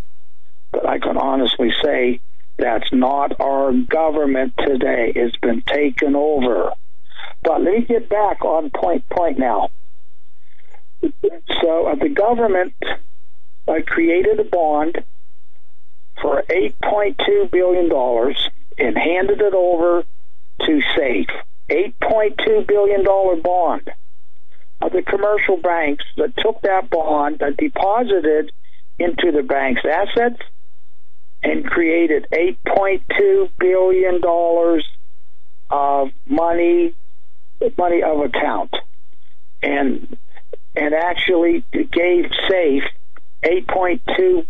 But 0.72 0.86
I 0.86 0.98
can 0.98 1.16
honestly 1.16 1.72
say 1.82 2.20
that's 2.58 2.92
not 2.92 3.40
our 3.40 3.72
government 3.72 4.54
today. 4.58 5.12
It's 5.14 5.36
been 5.36 5.62
taken 5.62 6.14
over. 6.14 6.72
But 7.42 7.62
let 7.62 7.74
me 7.74 7.84
get 7.84 8.08
back 8.08 8.44
on 8.44 8.70
point 8.70 9.08
point 9.08 9.38
now. 9.38 9.70
So 11.02 11.86
uh, 11.88 11.94
the 11.96 12.10
government 12.14 12.74
uh, 13.66 13.74
created 13.86 14.38
a 14.38 14.44
bond 14.44 15.02
for 16.20 16.42
$8.2 16.48 17.50
billion 17.50 17.90
and 18.78 18.96
handed 18.96 19.40
it 19.40 19.54
over 19.54 20.04
to 20.60 20.82
SAIF. 20.96 21.26
$8.2 21.68 22.66
billion 22.66 23.04
bond. 23.42 23.90
Uh, 24.80 24.88
the 24.88 25.02
commercial 25.02 25.56
banks 25.56 26.04
that 26.16 26.36
took 26.36 26.60
that 26.62 26.90
bond 26.90 27.40
and 27.40 27.56
deposited 27.56 28.52
into 28.98 29.32
the 29.32 29.42
bank's 29.42 29.82
assets 29.84 30.40
and 31.42 31.64
created 31.64 32.26
$8.2 32.32 33.50
billion 33.58 34.20
of 35.70 36.08
money, 36.26 36.94
money 37.76 38.02
of 38.02 38.20
account. 38.20 38.74
And 39.62 40.16
and 40.74 40.94
actually 40.94 41.64
gave 41.72 42.24
SAIF 42.50 42.82
8.2 43.44 44.46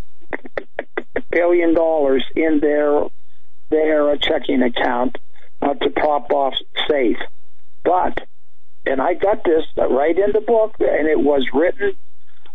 billion 1.30 1.74
dollars 1.74 2.24
in 2.36 2.60
their 2.60 3.06
their 3.70 4.16
checking 4.18 4.62
account 4.62 5.16
uh, 5.60 5.74
to 5.74 5.90
prop 5.90 6.30
off 6.32 6.54
SAIF. 6.88 7.16
But 7.84 8.20
and 8.86 9.00
I 9.00 9.14
got 9.14 9.44
this 9.44 9.64
right 9.76 10.16
in 10.16 10.32
the 10.32 10.40
book, 10.40 10.74
and 10.80 11.08
it 11.08 11.18
was 11.20 11.46
written 11.52 11.96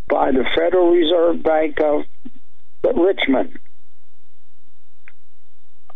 by 0.09 0.31
the 0.31 0.45
Federal 0.55 0.91
Reserve 0.91 1.43
Bank 1.43 1.79
of 1.81 2.03
Richmond. 2.83 3.59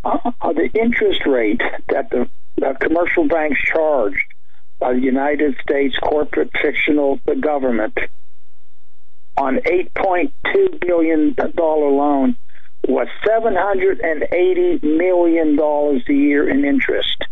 Uh, 0.04 0.18
the 0.54 0.70
interest 0.74 1.26
rate 1.28 1.62
that 1.90 2.10
the, 2.10 2.28
the 2.58 2.76
commercial 2.80 3.28
banks 3.28 3.60
charged 3.62 4.18
by 4.80 4.94
the 4.94 5.00
United 5.00 5.56
States 5.62 5.96
corporate 6.02 6.50
fictional 6.60 7.20
the 7.26 7.36
government 7.36 7.98
on 9.38 9.58
$8.2 9.58 10.80
billion 10.80 11.36
loan 11.56 12.36
was 12.88 13.08
$780 13.24 14.84
million 14.84 15.60
a 15.60 16.14
year 16.14 16.50
in 16.50 16.66
interest. 16.66 17.24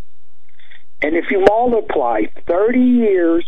And 1.01 1.15
if 1.15 1.31
you 1.31 1.39
multiply 1.39 2.21
30 2.45 2.79
years 2.79 3.45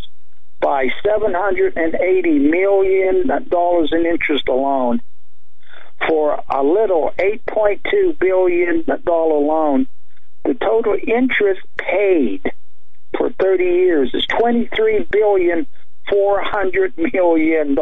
by 0.60 0.88
$780 1.04 2.50
million 2.50 3.30
in 3.30 4.06
interest 4.06 4.48
alone 4.48 5.00
for 6.08 6.42
a 6.48 6.62
little 6.62 7.12
$8.2 7.18 8.18
billion 8.18 8.84
loan, 8.86 9.86
the 10.44 10.54
total 10.54 10.96
interest 11.06 11.60
paid 11.76 12.42
for 13.16 13.30
30 13.30 13.64
years 13.64 14.10
is 14.14 14.26
$23 14.26 15.10
billion, 15.10 15.66
$400 16.10 17.12
million. 17.12 17.76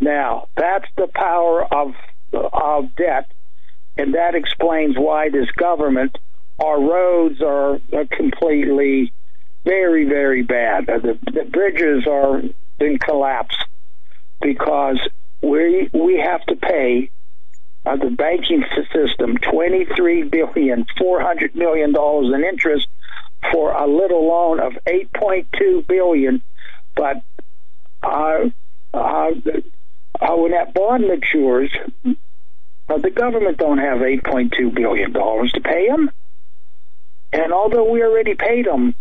Now, 0.00 0.48
that's 0.56 0.88
the 0.96 1.08
power 1.14 1.64
of, 1.72 1.94
of 2.32 2.96
debt, 2.96 3.30
and 3.96 4.14
that 4.14 4.34
explains 4.34 4.96
why 4.96 5.28
this 5.28 5.50
government, 5.52 6.18
our 6.58 6.80
roads 6.80 7.40
are 7.42 7.78
completely 8.10 9.12
very, 9.64 10.04
very 10.08 10.42
bad. 10.42 10.86
The, 10.86 11.18
the 11.32 11.44
bridges 11.44 12.06
are 12.06 12.42
in 12.80 12.98
collapse 12.98 13.56
because 14.40 14.98
we 15.42 15.90
we 15.92 16.18
have 16.18 16.44
to 16.46 16.56
pay 16.56 17.10
uh, 17.84 17.96
the 17.96 18.10
banking 18.10 18.64
system 18.94 19.36
twenty 19.38 19.84
three 19.96 20.22
billion 20.22 20.86
four 20.98 21.20
hundred 21.20 21.54
million 21.54 21.92
dollars 21.92 22.32
in 22.32 22.44
interest 22.44 22.86
for 23.52 23.72
a 23.72 23.86
little 23.86 24.26
loan 24.26 24.60
of 24.60 24.72
eight 24.86 25.12
point 25.12 25.48
two 25.58 25.84
billion, 25.88 26.42
but 26.94 27.22
uh, 28.02 28.48
uh, 28.94 29.30
uh, 30.20 30.36
when 30.36 30.52
that 30.52 30.72
bond 30.74 31.08
matures, 31.08 31.72
uh, 32.06 32.98
the 32.98 33.10
government 33.10 33.58
don't 33.58 33.78
have 33.78 34.00
eight 34.02 34.22
point 34.22 34.54
two 34.56 34.70
billion 34.70 35.12
dollars 35.12 35.50
to 35.52 35.60
pay 35.60 35.88
them, 35.88 36.10
and 37.32 37.52
although 37.52 37.90
we 37.90 38.02
already 38.02 38.34
paid 38.34 38.66
them 38.66 38.94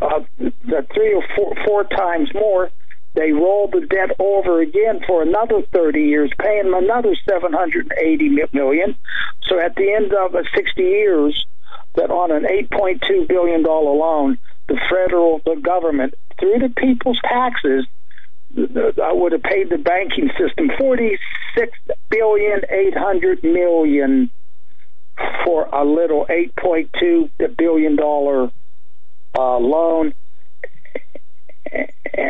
uh, 0.00 0.20
the 0.38 0.86
three 0.94 1.14
or 1.14 1.24
four, 1.34 1.54
four 1.64 1.84
times 1.84 2.32
more, 2.34 2.70
they 3.14 3.32
roll 3.32 3.68
the 3.72 3.86
debt 3.86 4.16
over 4.18 4.60
again 4.60 5.00
for 5.06 5.22
another 5.22 5.62
30 5.72 6.00
years, 6.00 6.30
paying 6.38 6.64
them 6.64 6.74
another 6.74 7.16
780 7.28 8.28
million. 8.52 8.96
So 9.48 9.58
at 9.58 9.74
the 9.74 9.92
end 9.92 10.12
of 10.14 10.32
60 10.54 10.82
years, 10.82 11.46
that 11.96 12.10
on 12.10 12.30
an 12.30 12.44
8.2 12.44 13.26
billion 13.26 13.62
dollar 13.64 13.96
loan, 13.96 14.38
the 14.68 14.78
federal 14.88 15.40
the 15.44 15.60
government 15.60 16.14
through 16.38 16.60
the 16.60 16.72
people's 16.76 17.18
taxes 17.24 17.86
I 18.56 19.12
would 19.12 19.32
have 19.32 19.42
paid 19.42 19.70
the 19.70 19.78
banking 19.78 20.30
system 20.38 20.70
46 20.78 21.78
billion 22.10 22.62
800 22.68 23.44
million 23.44 24.30
for 25.44 25.66
a 25.66 25.84
little 25.84 26.26
8.2 26.26 27.30
billion 27.56 27.96
dollar 27.96 28.50
uh, 29.38 29.58
loan 29.58 30.14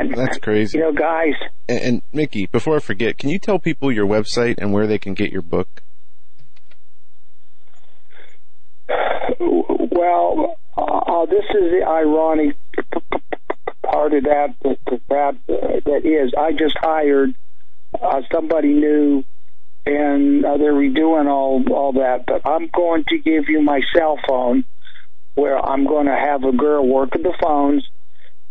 and 0.01 0.15
That's 0.15 0.39
crazy. 0.39 0.79
You 0.79 0.85
know, 0.85 0.93
guys. 0.93 1.35
And, 1.69 1.81
and, 1.81 2.03
Mickey, 2.13 2.47
before 2.47 2.77
I 2.77 2.81
forget, 2.81 3.19
can 3.19 3.31
you 3.31 3.39
tell 3.39 3.59
people 3.59 3.93
your 3.93 4.07
website 4.07 4.57
and 4.59 4.73
where 4.73 4.87
they 4.87 4.99
can 4.99 5.15
get 5.15 5.31
your 5.31 5.43
book? 5.43 5.83
Well, 9.93 10.57
uh, 10.77 11.27
this 11.27 11.45
is 11.51 11.71
the 11.73 11.85
ironic 11.87 12.57
part 13.83 14.15
of 14.15 14.25
that 14.25 14.55
that 14.63 14.79
that, 15.09 15.35
uh, 15.49 15.81
that 15.85 16.03
is. 16.05 16.33
I 16.39 16.53
just 16.53 16.77
hired 16.79 17.35
uh, 18.01 18.23
somebody 18.33 18.73
new, 18.73 19.25
and 19.85 20.45
uh, 20.45 20.57
they're 20.57 20.73
redoing 20.73 21.27
all 21.29 21.63
all 21.73 21.93
that. 21.95 22.25
But 22.27 22.47
I'm 22.47 22.69
going 22.69 23.05
to 23.09 23.19
give 23.19 23.49
you 23.49 23.61
my 23.61 23.81
cell 23.95 24.19
phone, 24.27 24.65
where 25.35 25.59
I'm 25.59 25.87
going 25.87 26.07
to 26.07 26.17
have 26.17 26.45
a 26.45 26.53
girl 26.53 26.87
work 26.87 27.15
at 27.15 27.23
the 27.23 27.35
phones 27.43 27.87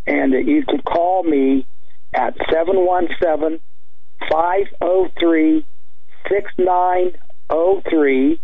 and 0.06 0.32
you 0.32 0.64
could 0.66 0.84
call 0.84 1.22
me 1.22 1.66
at 2.12 2.34
717 2.50 3.60
503 4.28 5.64
6903 6.28 8.40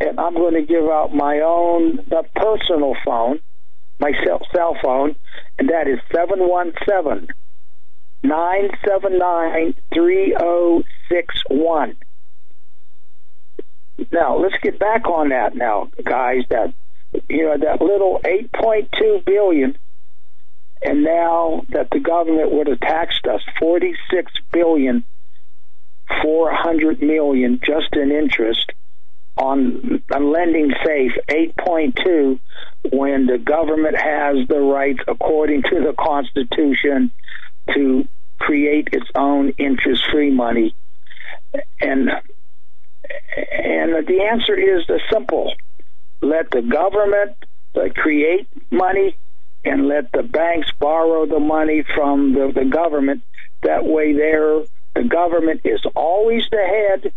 and 0.00 0.18
I'm 0.18 0.34
going 0.34 0.54
to 0.54 0.62
give 0.62 0.84
out 0.84 1.14
my 1.14 1.40
own 1.40 2.00
uh, 2.10 2.22
personal 2.34 2.96
phone, 3.04 3.40
my 3.98 4.12
cell, 4.24 4.40
cell 4.54 4.74
phone, 4.82 5.14
and 5.58 5.68
that 5.68 5.86
is 5.88 5.98
717 6.12 7.28
979 8.22 9.74
3061. 9.94 11.96
Now, 14.10 14.38
let's 14.38 14.56
get 14.62 14.78
back 14.78 15.06
on 15.06 15.28
that 15.28 15.54
now, 15.54 15.90
guys. 16.02 16.44
That, 16.48 16.72
you 17.28 17.44
know, 17.44 17.58
that 17.58 17.82
little 17.82 18.20
8.2 18.24 19.22
billion 19.24 19.76
and 20.82 21.04
now 21.04 21.62
that 21.70 21.88
the 21.90 22.00
government 22.00 22.50
would 22.52 22.66
have 22.66 22.80
taxed 22.80 23.26
us 23.26 23.42
46 23.58 24.32
billion 24.52 25.04
400 26.22 27.02
million 27.02 27.60
just 27.64 27.94
in 27.94 28.10
interest 28.10 28.72
on, 29.36 30.02
on 30.12 30.32
lending 30.32 30.70
SAIF 30.84 31.12
8.2 31.28 32.40
when 32.92 33.26
the 33.26 33.38
government 33.38 33.96
has 33.96 34.46
the 34.48 34.58
right 34.58 34.98
according 35.06 35.62
to 35.62 35.80
the 35.80 35.94
constitution 35.98 37.10
to 37.74 38.06
create 38.38 38.88
its 38.92 39.06
own 39.14 39.50
interest 39.58 40.02
free 40.10 40.30
money. 40.30 40.74
And 41.80 42.10
and 43.52 44.06
the 44.06 44.28
answer 44.30 44.54
is 44.54 44.86
the 44.86 45.00
simple. 45.12 45.52
Let 46.20 46.50
the 46.50 46.62
government 46.62 47.36
create 47.96 48.46
money 48.70 49.16
and 49.64 49.88
let 49.88 50.10
the 50.12 50.22
banks 50.22 50.70
borrow 50.78 51.26
the 51.26 51.40
money 51.40 51.84
from 51.94 52.32
the, 52.32 52.52
the 52.54 52.64
government. 52.64 53.22
That 53.62 53.84
way, 53.84 54.14
there 54.14 54.62
the 54.94 55.04
government 55.04 55.62
is 55.64 55.80
always 55.94 56.44
the 56.50 56.56
head, 56.56 57.12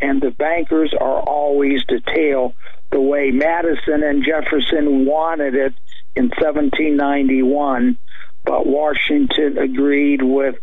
and 0.00 0.20
the 0.20 0.30
bankers 0.30 0.92
are 0.98 1.20
always 1.20 1.82
the 1.88 2.00
tail. 2.14 2.54
The 2.90 3.00
way 3.00 3.30
Madison 3.30 4.02
and 4.02 4.24
Jefferson 4.24 5.06
wanted 5.06 5.54
it 5.54 5.74
in 6.16 6.24
1791, 6.24 7.98
but 8.44 8.66
Washington 8.66 9.58
agreed 9.58 10.22
with 10.22 10.56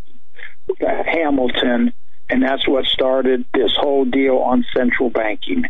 Hamilton, 0.79 1.93
and 2.29 2.43
that's 2.43 2.67
what 2.67 2.85
started 2.85 3.45
this 3.53 3.73
whole 3.75 4.05
deal 4.05 4.37
on 4.37 4.65
central 4.75 5.09
banking. 5.09 5.65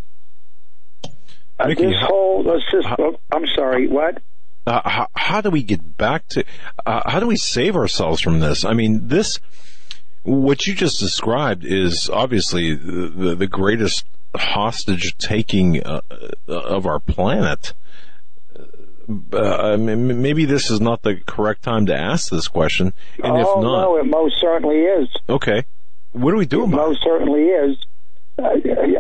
Uh, 1.60 1.68
Mickey, 1.68 1.86
this 1.88 2.02
whole 2.02 2.50
uh, 2.50 2.60
system. 2.72 3.18
I'm 3.32 3.46
sorry. 3.56 3.88
What? 3.88 4.22
Uh, 4.72 4.90
how, 4.90 5.08
how, 5.16 5.42
do 5.42 5.50
we 5.50 5.64
get 5.64 5.98
back 5.98 6.26
to 6.30 6.46
uh, 6.86 7.02
how 7.10 7.20
do 7.20 7.28
we 7.28 7.36
save 7.36 7.76
ourselves 7.76 8.22
from 8.22 8.40
this? 8.40 8.64
I 8.64 8.74
mean 8.74 9.10
this 9.10 9.40
what 10.24 10.66
you 10.66 10.74
just 10.74 11.00
described 11.00 11.66
is 11.66 12.10
obviously 12.10 12.76
the, 12.76 13.36
the, 13.36 13.48
greatest 13.48 14.06
hostage 14.36 15.18
taking 15.18 15.84
uh, 15.84 16.02
of 16.48 16.86
our 16.86 17.00
planet. 17.00 17.74
Uh, 19.34 19.76
maybe 19.78 20.46
this 20.46 20.70
is 20.70 20.80
not 20.80 21.02
the 21.02 21.16
correct 21.26 21.64
time 21.64 21.88
to 21.88 21.96
ask 21.96 22.30
this 22.30 22.48
question 22.48 22.94
and 23.18 23.34
oh, 23.34 23.40
if 23.40 23.64
not 23.64 23.82
no 23.82 23.98
it 23.98 24.06
most 24.06 24.36
certainly 24.40 24.78
is. 24.78 25.10
Okay. 25.28 25.66
What 26.14 26.34
are 26.34 26.38
we 26.38 26.46
doing 26.46 26.72
it 26.72 26.76
most 26.76 27.04
certainly 27.04 27.44
is. 27.44 27.78
Uh, 28.40 28.44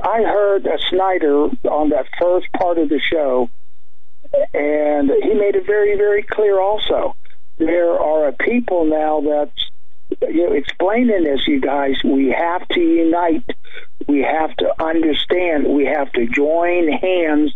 I 0.03 0.23
heard 0.23 0.65
a 0.65 0.77
Snyder 0.89 1.49
on 1.69 1.89
that 1.91 2.07
first 2.19 2.51
part 2.51 2.77
of 2.77 2.89
the 2.89 2.99
show 2.99 3.49
and 4.53 5.11
he 5.23 5.33
made 5.33 5.55
it 5.55 5.65
very, 5.65 5.95
very 5.95 6.23
clear 6.23 6.59
also. 6.59 7.15
There 7.57 7.99
are 7.99 8.27
a 8.27 8.33
people 8.33 8.85
now 8.85 9.21
that's 9.21 10.31
you 10.31 10.47
know, 10.47 10.53
explaining 10.53 11.23
this, 11.23 11.41
you 11.47 11.61
guys. 11.61 11.95
We 12.03 12.29
have 12.29 12.67
to 12.69 12.79
unite. 12.79 13.49
We 14.07 14.21
have 14.21 14.55
to 14.57 14.83
understand. 14.83 15.67
We 15.67 15.85
have 15.85 16.11
to 16.13 16.27
join 16.27 16.91
hands 16.91 17.53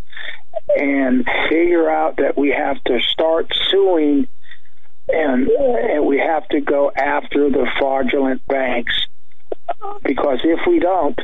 and 0.77 1.25
figure 1.49 1.89
out 1.89 2.17
that 2.17 2.37
we 2.37 2.49
have 2.49 2.83
to 2.85 2.99
start 3.01 3.51
suing 3.69 4.27
and, 5.07 5.47
and 5.47 6.05
we 6.05 6.17
have 6.17 6.47
to 6.49 6.61
go 6.61 6.91
after 6.95 7.49
the 7.49 7.67
fraudulent 7.77 8.45
banks. 8.47 8.93
Because 10.03 10.39
if 10.43 10.59
we 10.67 10.79
don't, 10.79 11.19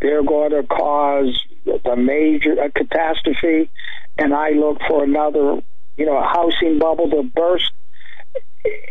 they're 0.00 0.22
going 0.22 0.50
to 0.50 0.62
cause 0.64 1.40
a 1.84 1.96
major 1.96 2.60
a 2.60 2.70
catastrophe 2.70 3.70
and 4.18 4.34
I 4.34 4.50
look 4.50 4.78
for 4.88 5.04
another, 5.04 5.62
you 5.96 6.06
know, 6.06 6.16
a 6.16 6.26
housing 6.26 6.78
bubble 6.78 7.10
to 7.10 7.22
burst. 7.22 7.72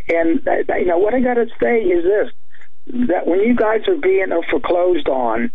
And 0.09 0.41
you 0.45 0.85
know 0.85 0.97
what 0.97 1.13
I 1.13 1.21
got 1.21 1.35
to 1.35 1.47
say 1.61 1.81
is 1.81 2.03
this: 2.03 3.07
that 3.07 3.25
when 3.27 3.39
you 3.39 3.55
guys 3.55 3.87
are 3.87 3.95
being 3.95 4.27
foreclosed 4.49 5.07
on, 5.07 5.51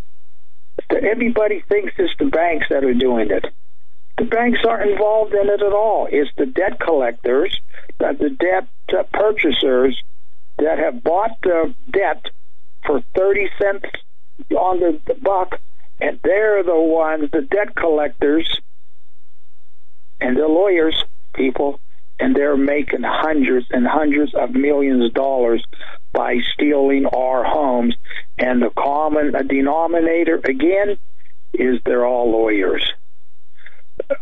that 0.89 1.03
everybody 1.03 1.63
thinks 1.69 1.93
it's 1.97 2.13
the 2.17 2.25
banks 2.25 2.67
that 2.69 2.83
are 2.83 2.93
doing 2.93 3.29
it. 3.31 3.45
The 4.17 4.25
banks 4.25 4.59
aren't 4.67 4.89
involved 4.89 5.33
in 5.33 5.47
it 5.47 5.61
at 5.61 5.73
all. 5.73 6.07
It's 6.11 6.31
the 6.37 6.47
debt 6.47 6.79
collectors, 6.79 7.55
that 7.99 8.17
the 8.17 8.29
debt 8.29 8.67
purchasers 9.11 10.01
that 10.57 10.79
have 10.79 11.03
bought 11.03 11.39
the 11.43 11.75
debt 11.91 12.25
for 12.85 13.03
thirty 13.15 13.49
cents 13.61 13.85
on 14.51 14.79
the 14.79 15.13
buck, 15.21 15.59
and 16.01 16.19
they're 16.23 16.63
the 16.63 16.75
ones, 16.75 17.29
the 17.31 17.41
debt 17.41 17.75
collectors, 17.75 18.59
and 20.19 20.35
they're 20.37 20.47
lawyers, 20.47 21.03
people, 21.33 21.79
and 22.19 22.35
they're 22.35 22.57
making 22.57 23.03
hundreds 23.03 23.67
and 23.71 23.85
hundreds 23.87 24.33
of 24.33 24.51
millions 24.51 25.05
of 25.05 25.13
dollars 25.13 25.63
by 26.13 26.37
stealing 26.53 27.05
our 27.05 27.43
homes. 27.43 27.95
And 28.37 28.61
the 28.61 28.71
common 28.71 29.33
denominator, 29.47 30.39
again, 30.43 30.97
is 31.53 31.79
they're 31.85 32.05
all 32.05 32.31
lawyers. 32.31 32.83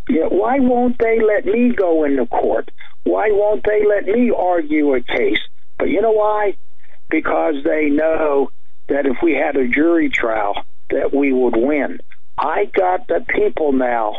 You 0.08 0.28
why 0.30 0.60
won't 0.60 0.98
they 1.00 1.20
let 1.22 1.46
me 1.46 1.74
go 1.76 2.06
into 2.06 2.26
court? 2.26 2.72
Why 3.04 3.30
won't 3.32 3.64
they 3.66 3.86
let 3.86 4.06
me 4.06 4.32
argue 4.32 4.96
a 4.96 5.02
case? 5.02 5.40
But 5.78 5.90
you 5.90 6.02
know 6.02 6.12
why? 6.12 6.56
Because 7.10 7.56
they 7.64 7.90
know 7.90 8.52
that 8.88 9.06
if 9.06 9.18
we 9.22 9.34
had 9.34 9.58
a 9.58 9.68
jury 9.68 10.10
trial, 10.10 10.56
that 10.90 11.14
we 11.14 11.34
would 11.34 11.56
win. 11.56 12.00
I 12.38 12.66
got 12.66 13.08
the 13.08 13.26
people 13.28 13.74
now 13.74 14.18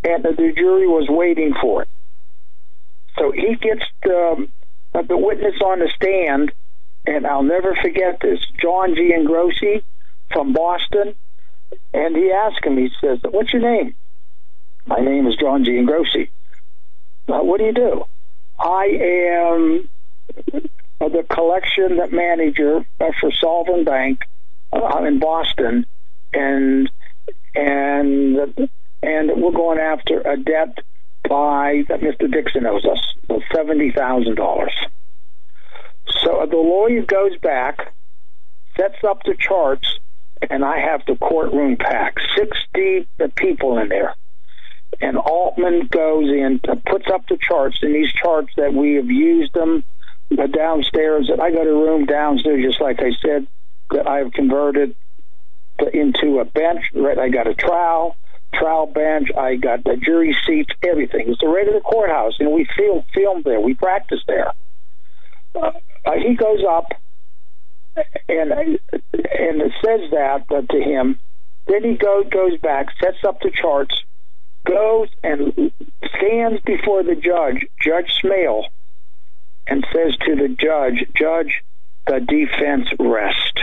and 0.02 0.24
the 0.24 0.52
jury 0.56 0.86
was 0.86 1.06
waiting 1.08 1.54
for 1.60 1.82
it. 1.82 1.88
So 3.16 3.30
he 3.30 3.54
gets 3.54 3.84
the, 4.02 4.48
uh, 4.94 5.02
the 5.02 5.16
witness 5.16 5.54
on 5.64 5.78
the 5.78 5.90
stand, 5.94 6.52
and 7.06 7.26
I'll 7.26 7.44
never 7.44 7.76
forget 7.80 8.18
this. 8.20 8.40
John 8.60 8.94
G. 8.94 9.12
Ingrossi 9.16 9.82
from 10.32 10.52
Boston, 10.52 11.14
and 11.94 12.16
he 12.16 12.32
asked 12.32 12.64
him, 12.64 12.76
he 12.76 12.90
says, 13.00 13.20
What's 13.30 13.52
your 13.52 13.62
name? 13.62 13.94
My 14.86 14.98
name 14.98 15.26
is 15.28 15.36
John 15.36 15.64
G. 15.64 15.72
Ingrossi. 15.72 16.30
Uh, 17.28 17.44
what 17.44 17.58
do 17.58 17.64
you 17.64 17.72
do? 17.72 18.04
I 18.58 18.84
am 18.86 19.88
uh, 21.00 21.08
the 21.08 21.22
collection 21.22 22.00
manager 22.10 22.84
for 22.98 23.32
Solvent 23.40 23.86
Bank 23.86 24.20
uh, 24.72 25.04
in 25.06 25.18
Boston, 25.18 25.86
and 26.32 26.90
and 27.54 28.68
and 29.02 29.42
we're 29.42 29.52
going 29.52 29.78
after 29.78 30.20
a 30.20 30.36
debt 30.36 30.78
by 31.28 31.84
that 31.88 32.00
Mr. 32.00 32.30
Dixon 32.30 32.66
owes 32.66 32.84
us 32.84 33.00
of 33.28 33.42
seventy 33.54 33.92
thousand 33.92 34.36
dollars. 34.36 34.74
So 36.22 36.46
the 36.50 36.56
lawyer 36.56 37.02
goes 37.02 37.36
back, 37.38 37.92
sets 38.76 39.04
up 39.06 39.22
the 39.24 39.36
charts, 39.38 39.98
and 40.50 40.64
I 40.64 40.78
have 40.80 41.02
the 41.06 41.16
courtroom 41.16 41.76
packed, 41.76 42.20
sixty 42.36 43.06
people 43.36 43.78
in 43.78 43.88
there. 43.88 44.14
And 45.00 45.16
Altman 45.18 45.86
goes 45.86 46.28
in, 46.28 46.60
puts 46.60 47.06
up 47.12 47.28
the 47.28 47.36
charts, 47.36 47.76
and 47.82 47.94
these 47.94 48.10
charts 48.12 48.50
that 48.56 48.72
we 48.72 48.94
have 48.94 49.10
used 49.10 49.52
them 49.52 49.84
uh, 50.36 50.46
downstairs. 50.46 51.28
that 51.28 51.40
I 51.40 51.50
got 51.50 51.66
a 51.66 51.72
room 51.72 52.04
downstairs, 52.06 52.64
just 52.64 52.80
like 52.80 53.00
I 53.00 53.12
said, 53.22 53.46
that 53.90 54.06
I 54.08 54.18
have 54.18 54.32
converted 54.32 54.94
to- 55.80 55.96
into 55.96 56.40
a 56.40 56.44
bench. 56.44 56.84
Right, 56.94 57.18
I 57.18 57.28
got 57.28 57.46
a 57.46 57.54
trial, 57.54 58.16
trial 58.54 58.86
bench. 58.86 59.28
I 59.36 59.56
got 59.56 59.84
the 59.84 59.96
jury 59.96 60.36
seats, 60.46 60.72
everything. 60.82 61.28
It's 61.28 61.40
the 61.40 61.48
regular 61.48 61.80
courthouse, 61.80 62.34
and 62.40 62.52
we 62.52 62.66
film 62.76 63.04
filmed 63.14 63.44
there. 63.44 63.60
We 63.60 63.74
practice 63.74 64.20
there. 64.26 64.52
Uh, 65.54 65.72
he 66.16 66.34
goes 66.34 66.62
up 66.68 66.92
and 68.28 68.52
and 68.52 68.78
it 69.62 69.72
says 69.84 70.10
that 70.10 70.44
to 70.70 70.80
him. 70.80 71.18
Then 71.66 71.84
he 71.84 71.94
goes 71.94 72.26
goes 72.30 72.58
back, 72.60 72.86
sets 73.02 73.18
up 73.26 73.40
the 73.40 73.50
charts, 73.50 74.02
goes 74.64 75.08
and 75.22 75.72
stands 76.16 76.62
before 76.62 77.02
the 77.02 77.14
judge, 77.14 77.66
Judge 77.82 78.12
Smale, 78.22 78.64
and 79.68 79.86
says 79.92 80.16
to 80.26 80.34
the 80.34 80.48
judge, 80.48 81.06
Judge, 81.16 81.62
the 82.06 82.20
defense 82.20 82.88
rest. 82.98 83.60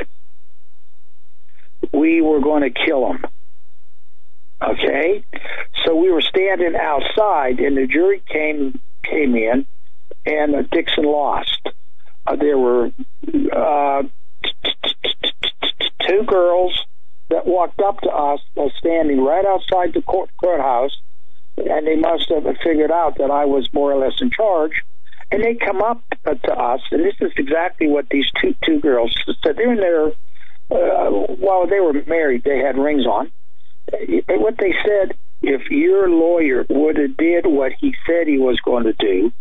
We 1.91 2.21
were 2.21 2.39
going 2.39 2.61
to 2.61 2.69
kill 2.69 3.11
him. 3.11 3.25
Okay, 4.61 5.23
so 5.83 5.95
we 5.95 6.09
were 6.09 6.21
standing 6.21 6.75
outside, 6.75 7.59
and 7.59 7.75
the 7.75 7.87
jury 7.87 8.23
came 8.25 8.79
came 9.03 9.35
in, 9.35 9.65
and 10.25 10.69
Dixon 10.69 11.03
lost. 11.03 11.59
Uh, 12.25 12.35
there 12.37 12.57
were 12.57 12.91
uh, 13.51 14.03
two 16.07 16.23
girls 16.23 16.85
that 17.29 17.45
walked 17.45 17.79
up 17.81 17.99
to 18.01 18.09
us, 18.09 18.39
uh, 18.57 18.69
standing 18.79 19.21
right 19.21 19.45
outside 19.45 19.93
the 19.93 20.01
court, 20.01 20.29
courthouse, 20.37 20.95
and 21.57 21.85
they 21.85 21.97
must 21.97 22.29
have 22.29 22.45
figured 22.63 22.91
out 22.91 23.17
that 23.17 23.29
I 23.29 23.45
was 23.45 23.71
more 23.73 23.91
or 23.91 23.97
less 23.97 24.19
in 24.21 24.31
charge. 24.31 24.83
And 25.31 25.43
they 25.43 25.55
come 25.55 25.81
up 25.81 26.03
uh, 26.25 26.35
to 26.35 26.53
us, 26.53 26.81
and 26.91 27.03
this 27.03 27.15
is 27.19 27.31
exactly 27.37 27.87
what 27.87 28.07
these 28.09 28.25
two 28.41 28.55
two 28.63 28.79
girls 28.79 29.15
said. 29.43 29.57
They're 29.57 29.73
in 29.73 29.79
their 29.79 30.11
uh, 30.71 31.09
while 31.09 31.67
they 31.67 31.79
were 31.79 31.93
married, 32.07 32.43
they 32.43 32.59
had 32.59 32.77
rings 32.77 33.05
on. 33.05 33.31
And 33.91 34.41
what 34.41 34.57
they 34.57 34.73
said, 34.83 35.15
if 35.41 35.69
your 35.69 36.09
lawyer 36.09 36.65
would 36.69 36.97
have 36.97 37.17
did 37.17 37.45
what 37.45 37.71
he 37.79 37.95
said 38.07 38.27
he 38.27 38.37
was 38.37 38.59
going 38.61 38.85
to 38.85 38.93
do, 38.93 39.31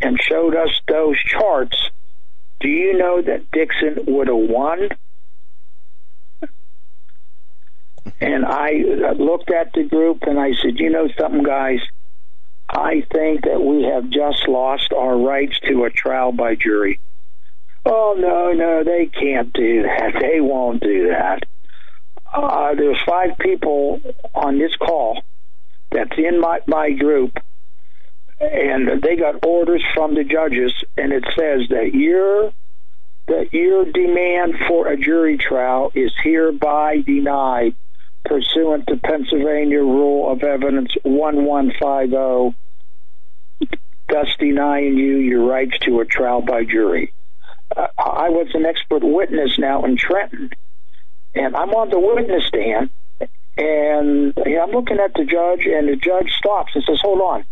and 0.00 0.18
showed 0.20 0.54
us 0.54 0.70
those 0.86 1.16
charts, 1.24 1.90
do 2.60 2.68
you 2.68 2.96
know 2.96 3.20
that 3.22 3.50
Dixon 3.50 4.04
would 4.06 4.28
have 4.28 4.36
won? 4.36 4.88
And 8.20 8.46
I 8.46 8.82
uh, 9.08 9.12
looked 9.12 9.50
at 9.50 9.72
the 9.72 9.84
group 9.84 10.22
and 10.22 10.38
I 10.38 10.52
said, 10.62 10.78
you 10.78 10.90
know 10.90 11.08
something, 11.18 11.42
guys? 11.42 11.80
I 12.68 13.02
think 13.12 13.44
that 13.44 13.60
we 13.62 13.84
have 13.84 14.10
just 14.10 14.46
lost 14.48 14.92
our 14.92 15.16
rights 15.16 15.58
to 15.68 15.84
a 15.84 15.90
trial 15.90 16.32
by 16.32 16.54
jury. 16.54 17.00
Oh, 17.86 18.16
no, 18.18 18.52
no, 18.52 18.84
they 18.84 19.06
can't 19.06 19.52
do 19.52 19.82
that. 19.82 20.12
They 20.20 20.40
won't 20.40 20.82
do 20.82 21.08
that. 21.08 21.44
Uh, 22.32 22.74
there's 22.74 22.98
five 23.06 23.38
people 23.38 24.00
on 24.34 24.58
this 24.58 24.74
call 24.76 25.22
that's 25.90 26.18
in 26.18 26.40
my, 26.40 26.60
my 26.66 26.90
group 26.90 27.38
and 28.40 29.02
they 29.02 29.16
got 29.16 29.44
orders 29.44 29.84
from 29.94 30.14
the 30.14 30.24
judges, 30.24 30.72
and 30.96 31.12
it 31.12 31.24
says 31.36 31.68
that 31.70 31.90
your 31.92 32.52
that 33.26 33.52
your 33.52 33.84
demand 33.84 34.54
for 34.66 34.88
a 34.88 34.96
jury 34.96 35.36
trial 35.36 35.90
is 35.94 36.10
hereby 36.22 36.98
denied 37.04 37.74
pursuant 38.24 38.86
to 38.88 38.96
Pennsylvania 38.96 39.80
Rule 39.80 40.30
of 40.30 40.42
Evidence 40.42 40.92
1150, 41.02 42.56
thus 44.08 44.28
denying 44.38 44.96
you 44.96 45.16
your 45.16 45.44
rights 45.44 45.78
to 45.82 46.00
a 46.00 46.04
trial 46.04 46.42
by 46.42 46.64
jury. 46.64 47.12
Uh, 47.76 47.86
I 47.98 48.30
was 48.30 48.48
an 48.54 48.64
expert 48.64 49.02
witness 49.02 49.58
now 49.58 49.84
in 49.84 49.96
Trenton, 49.96 50.50
and 51.34 51.56
I'm 51.56 51.70
on 51.70 51.90
the 51.90 52.00
witness 52.00 52.46
stand, 52.46 52.90
and 53.56 54.34
I'm 54.36 54.70
looking 54.70 54.98
at 54.98 55.14
the 55.14 55.24
judge, 55.24 55.66
and 55.66 55.88
the 55.88 55.96
judge 55.96 56.30
stops 56.32 56.72
and 56.74 56.84
says, 56.84 57.00
Hold 57.02 57.20
on. 57.20 57.44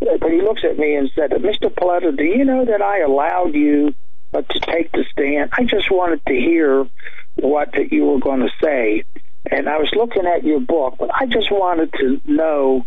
But 0.00 0.30
he 0.32 0.42
looks 0.42 0.62
at 0.64 0.78
me 0.78 0.96
and 0.96 1.10
said, 1.14 1.30
Mr. 1.30 1.72
Paoletta, 1.72 2.16
do 2.16 2.24
you 2.24 2.44
know 2.44 2.64
that 2.64 2.82
I 2.82 3.00
allowed 3.00 3.54
you 3.54 3.94
uh, 4.34 4.42
to 4.42 4.60
take 4.60 4.90
the 4.90 5.04
stand? 5.12 5.50
I 5.56 5.62
just 5.62 5.92
wanted 5.92 6.24
to 6.26 6.34
hear 6.34 6.88
what 7.36 7.70
that 7.72 7.92
you 7.92 8.06
were 8.06 8.18
going 8.18 8.40
to 8.40 8.50
say. 8.60 9.04
And 9.52 9.68
I 9.68 9.76
was 9.76 9.90
looking 9.94 10.24
at 10.26 10.44
your 10.44 10.60
book, 10.60 10.96
but 10.98 11.10
I 11.14 11.26
just 11.26 11.52
wanted 11.52 11.92
to 12.00 12.20
know 12.24 12.86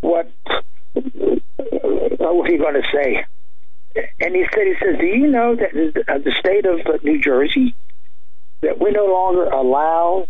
what 0.00 0.32
what 0.94 2.50
you 2.50 2.58
going 2.58 2.74
to 2.74 2.88
say? 2.92 3.24
And 4.20 4.34
he 4.34 4.44
said, 4.52 4.66
he 4.66 4.74
says, 4.80 4.98
do 4.98 5.06
you 5.06 5.28
know 5.28 5.54
that 5.54 5.72
in 5.74 5.92
the 5.94 6.12
uh, 6.12 6.40
state 6.40 6.66
of 6.66 6.80
uh, 6.86 6.98
New 7.04 7.20
Jersey 7.20 7.74
that 8.62 8.80
we 8.80 8.90
no 8.90 9.06
longer 9.06 9.44
allow 9.44 10.26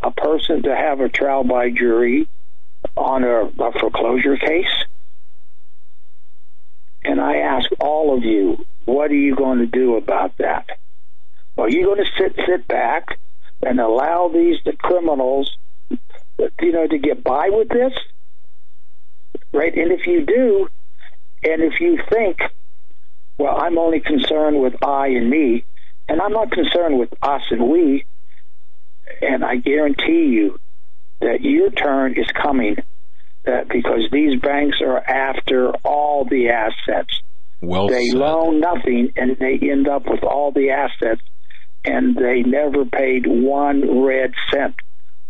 a 0.00 0.12
person 0.12 0.62
to 0.62 0.74
have 0.74 1.00
a 1.00 1.08
trial 1.08 1.42
by 1.42 1.70
jury 1.70 2.28
on 2.96 3.24
a, 3.24 3.46
a 3.46 3.72
foreclosure 3.72 4.36
case? 4.36 4.84
And 7.02 7.20
I 7.20 7.38
ask 7.38 7.68
all 7.80 8.16
of 8.16 8.22
you, 8.22 8.64
what 8.84 9.10
are 9.10 9.14
you 9.14 9.34
going 9.34 9.58
to 9.58 9.66
do 9.66 9.96
about 9.96 10.38
that? 10.38 10.68
Are 11.56 11.68
you 11.68 11.84
going 11.84 11.98
to 11.98 12.10
sit 12.16 12.36
sit 12.46 12.68
back 12.68 13.18
and 13.62 13.80
allow 13.80 14.30
these 14.32 14.56
the 14.64 14.72
criminals, 14.72 15.56
you 15.90 16.72
know, 16.72 16.86
to 16.86 16.98
get 16.98 17.24
by 17.24 17.48
with 17.50 17.68
this? 17.68 17.92
Right? 19.52 19.74
And 19.74 19.92
if 19.92 20.06
you 20.06 20.24
do, 20.24 20.68
and 21.42 21.62
if 21.62 21.80
you 21.80 21.98
think, 22.10 22.38
well, 23.38 23.56
I'm 23.60 23.78
only 23.78 24.00
concerned 24.00 24.60
with 24.60 24.74
I 24.84 25.08
and 25.08 25.30
me, 25.30 25.64
and 26.08 26.20
I'm 26.20 26.32
not 26.32 26.50
concerned 26.50 26.98
with 26.98 27.12
us 27.22 27.42
and 27.50 27.68
we, 27.68 28.04
and 29.20 29.44
I 29.44 29.56
guarantee 29.56 30.26
you 30.26 30.58
that 31.20 31.40
your 31.40 31.70
turn 31.70 32.16
is 32.18 32.26
coming 32.30 32.76
that 33.44 33.68
because 33.68 34.08
these 34.12 34.40
banks 34.40 34.78
are 34.80 34.98
after 34.98 35.70
all 35.84 36.24
the 36.24 36.50
assets. 36.50 37.20
Well 37.60 37.88
they 37.88 38.08
said. 38.08 38.18
loan 38.18 38.60
nothing 38.60 39.12
and 39.16 39.36
they 39.38 39.58
end 39.62 39.88
up 39.88 40.06
with 40.06 40.22
all 40.22 40.52
the 40.52 40.70
assets 40.70 41.20
and 41.88 42.14
they 42.14 42.42
never 42.42 42.84
paid 42.84 43.26
one 43.26 44.02
red 44.04 44.34
cent. 44.52 44.76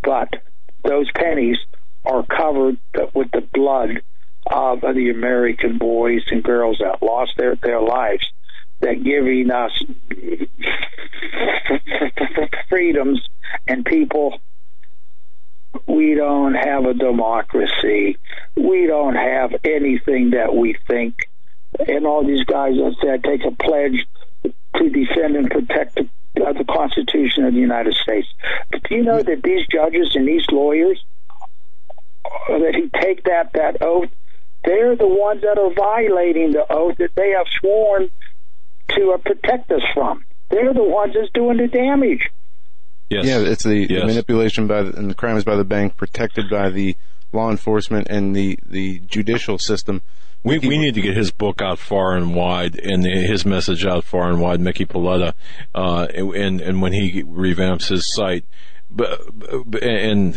But 0.03 0.43
those 0.85 1.11
pennies 1.13 1.59
are 2.05 2.25
covered 2.25 2.79
with 3.15 3.31
the 3.31 3.47
blood 3.53 4.03
of 4.47 4.81
the 4.81 5.11
American 5.11 5.79
boys 5.79 6.23
and 6.31 6.43
girls 6.43 6.79
that 6.81 7.03
lost 7.03 7.33
their, 7.37 7.55
their 7.57 7.81
lives 7.81 8.27
that 8.81 9.05
giving 9.05 9.51
us 9.51 9.73
freedoms 12.69 13.21
and 13.67 13.85
people 13.85 14.41
we 15.87 16.15
don't 16.15 16.55
have 16.55 16.85
a 16.87 16.95
democracy. 16.95 18.17
We 18.57 18.87
don't 18.87 19.15
have 19.15 19.55
anything 19.65 20.31
that 20.31 20.55
we 20.55 20.77
think. 20.87 21.29
And 21.87 22.07
all 22.07 22.27
these 22.27 22.45
guys 22.45 22.75
that 22.77 22.97
said 23.03 23.25
take 23.25 23.45
a 23.45 23.51
pledge 23.51 24.07
to 24.77 24.91
defend 24.91 25.37
and 25.37 25.51
protect 25.51 25.97
the, 25.97 26.09
uh, 26.43 26.53
the 26.53 26.65
Constitution 26.65 27.45
of 27.45 27.55
the 27.55 27.61
United 27.61 27.95
States. 27.95 28.29
But 28.71 28.83
do 28.85 28.97
you 28.97 29.03
know 29.03 29.23
that 29.23 29.43
these 29.43 29.67
judges 29.71 30.13
and 30.15 30.27
these 30.27 30.45
lawyers 30.51 31.03
uh, 32.25 32.59
that 32.59 32.75
he 32.75 32.89
take 33.01 33.25
that 33.25 33.53
that 33.55 33.83
oath, 33.83 34.09
they're 34.65 34.97
the 34.97 35.07
ones 35.09 35.43
that 35.43 35.59
are 35.59 35.73
violating 35.73 36.53
the 36.53 36.65
oath 36.71 36.97
that 36.99 37.15
they 37.15 37.31
have 37.31 37.47
sworn 37.61 38.11
to 38.91 39.13
uh, 39.13 39.19
protect 39.19 39.71
us 39.71 39.83
from. 39.95 40.25
They're 40.51 40.75
the 40.75 40.83
ones 40.83 41.15
that's 41.15 41.31
doing 41.33 41.59
the 41.59 41.69
damage. 41.69 42.29
Yes. 43.11 43.25
Yeah, 43.25 43.39
it's 43.39 43.65
the, 43.65 43.87
Yes. 43.89 44.01
the 44.03 44.07
manipulation 44.07 44.67
by 44.67 44.83
the, 44.83 44.97
and 44.99 45.11
the 45.11 45.15
crimes 45.15 45.45
by 45.45 45.57
the 45.57 45.65
bank 45.65 45.97
protected 45.97 46.51
by 46.51 46.69
the 46.71 46.97
law 47.33 47.51
enforcement 47.51 48.07
and 48.09 48.35
the, 48.35 48.59
the 48.67 49.01
judicial 49.01 49.59
system. 49.59 50.03
We, 50.45 50.59
we 50.59 50.79
need 50.79 50.95
to 50.95 51.01
get 51.01 51.17
his 51.17 51.31
book 51.31 51.61
out 51.61 51.79
far 51.79 52.17
and 52.17 52.35
wide 52.35 52.79
and 52.79 53.05
his 53.05 53.45
message 53.45 53.85
out 53.85 54.05
far 54.05 54.29
and 54.29 54.41
wide, 54.41 54.61
Mickey 54.61 54.87
Paoletta, 54.87 55.35
uh, 55.75 56.07
and, 56.15 56.61
and 56.61 56.81
when 56.81 56.93
he 56.93 57.23
revamps 57.23 57.89
his 57.89 58.13
site. 58.13 58.45
But, 58.91 59.21
and 59.83 60.35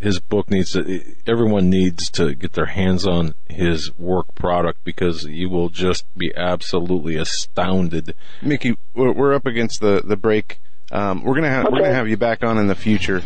his 0.00 0.20
book 0.20 0.50
needs 0.50 0.70
to, 0.72 1.02
everyone 1.26 1.68
needs 1.68 2.08
to 2.10 2.34
get 2.34 2.52
their 2.52 2.66
hands 2.66 3.04
on 3.04 3.34
his 3.48 3.90
work 3.98 4.36
product 4.36 4.84
because 4.84 5.24
you 5.24 5.48
will 5.48 5.68
just 5.68 6.04
be 6.16 6.32
absolutely 6.36 7.16
astounded. 7.16 8.14
Mickey, 8.40 8.76
we're, 8.94 9.12
we're 9.12 9.34
up 9.34 9.46
against 9.46 9.80
the, 9.80 10.00
the 10.04 10.16
break. 10.16 10.60
Um, 10.92 11.22
we're 11.24 11.34
gonna 11.34 11.50
have 11.50 11.64
we're 11.64 11.80
gonna 11.80 11.94
have 11.94 12.08
you 12.08 12.16
back 12.16 12.44
on 12.44 12.58
in 12.58 12.66
the 12.68 12.74
future. 12.74 13.22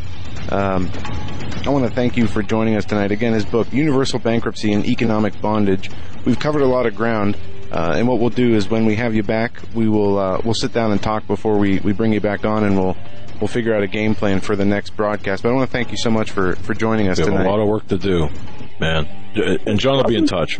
Um, 0.48 0.90
I 1.66 1.68
want 1.68 1.86
to 1.86 1.90
thank 1.94 2.16
you 2.16 2.26
for 2.26 2.42
joining 2.42 2.76
us 2.76 2.84
tonight. 2.86 3.10
Again, 3.12 3.34
his 3.34 3.44
book, 3.44 3.70
Universal 3.72 4.20
Bankruptcy 4.20 4.72
and 4.72 4.86
Economic 4.86 5.38
Bondage. 5.42 5.90
We've 6.24 6.38
covered 6.38 6.62
a 6.62 6.66
lot 6.66 6.86
of 6.86 6.94
ground, 6.94 7.36
uh, 7.70 7.92
and 7.96 8.08
what 8.08 8.18
we'll 8.18 8.30
do 8.30 8.54
is 8.54 8.70
when 8.70 8.86
we 8.86 8.96
have 8.96 9.14
you 9.14 9.22
back, 9.22 9.60
we 9.74 9.88
will 9.88 10.18
uh, 10.18 10.40
we'll 10.42 10.54
sit 10.54 10.72
down 10.72 10.90
and 10.92 11.02
talk 11.02 11.26
before 11.26 11.58
we, 11.58 11.80
we 11.80 11.92
bring 11.92 12.12
you 12.14 12.20
back 12.20 12.46
on, 12.46 12.64
and 12.64 12.78
we'll 12.78 12.96
we'll 13.40 13.48
figure 13.48 13.74
out 13.74 13.82
a 13.82 13.86
game 13.86 14.14
plan 14.14 14.40
for 14.40 14.56
the 14.56 14.64
next 14.64 14.96
broadcast. 14.96 15.42
But 15.42 15.50
I 15.50 15.52
want 15.52 15.68
to 15.68 15.72
thank 15.72 15.90
you 15.90 15.98
so 15.98 16.10
much 16.10 16.30
for 16.30 16.56
for 16.56 16.72
joining 16.72 17.08
us 17.08 17.18
We 17.18 17.24
have 17.24 17.32
tonight. 17.32 17.46
a 17.46 17.50
lot 17.50 17.60
of 17.60 17.68
work 17.68 17.86
to 17.88 17.98
do, 17.98 18.28
man. 18.80 19.06
And 19.66 19.78
John 19.78 19.98
will 19.98 20.04
be 20.04 20.16
in 20.16 20.26
touch. 20.26 20.58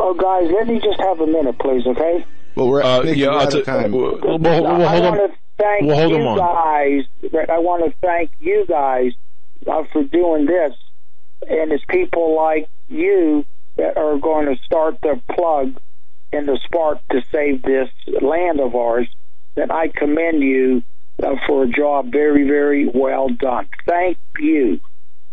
Oh, 0.00 0.14
guys, 0.14 0.50
let 0.52 0.66
me 0.66 0.80
just 0.80 1.00
have 1.00 1.20
a 1.20 1.26
minute, 1.26 1.58
please, 1.58 1.86
okay? 1.86 2.24
well, 2.56 2.68
we're 2.68 2.82
uh, 2.82 3.02
yeah, 3.02 3.30
out 3.30 3.54
of 3.54 3.64
time. 3.64 3.92
well, 3.92 4.18
well, 4.22 4.38
well, 4.38 4.66
I 4.66 4.98
hold 5.00 5.04
on. 5.20 5.30
Want 5.58 5.60
to 5.60 5.64
thank 5.64 5.86
Well, 5.86 5.96
hold 5.96 6.10
you 6.12 6.18
them 6.18 6.26
on. 6.26 6.38
guys. 6.38 7.48
I 7.48 7.58
want 7.58 7.84
to 7.84 7.98
thank 8.00 8.30
you 8.40 8.66
guys 8.68 9.12
uh, 9.66 9.84
for 9.92 10.04
doing 10.04 10.46
this, 10.46 10.72
and 11.48 11.72
it's 11.72 11.84
people 11.88 12.36
like 12.36 12.68
you 12.88 13.44
that 13.76 13.96
are 13.96 14.18
going 14.18 14.46
to 14.46 14.56
start 14.64 15.00
the 15.02 15.20
plug 15.34 15.80
in 16.32 16.46
the 16.46 16.58
spark 16.64 16.98
to 17.08 17.22
save 17.32 17.62
this 17.62 17.88
land 18.20 18.60
of 18.60 18.74
ours. 18.74 19.08
That 19.54 19.72
I 19.72 19.88
commend 19.88 20.40
you 20.42 20.84
uh, 21.22 21.34
for 21.46 21.64
a 21.64 21.68
job 21.68 22.12
very, 22.12 22.46
very 22.46 22.88
well 22.88 23.28
done. 23.28 23.68
Thank 23.86 24.18
you. 24.38 24.80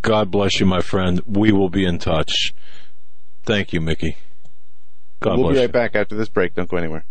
God 0.01 0.31
bless 0.31 0.59
you, 0.59 0.65
my 0.65 0.81
friend. 0.81 1.21
We 1.27 1.51
will 1.51 1.69
be 1.69 1.85
in 1.85 1.99
touch. 1.99 2.53
Thank 3.43 3.71
you, 3.73 3.81
Mickey. 3.81 4.17
God 5.19 5.37
we'll 5.37 5.43
bless 5.47 5.53
be 5.53 5.55
you. 5.57 5.61
right 5.65 5.71
back 5.71 5.95
after 5.95 6.15
this 6.15 6.29
break. 6.29 6.55
Don't 6.55 6.69
go 6.69 6.77
anywhere. 6.77 7.05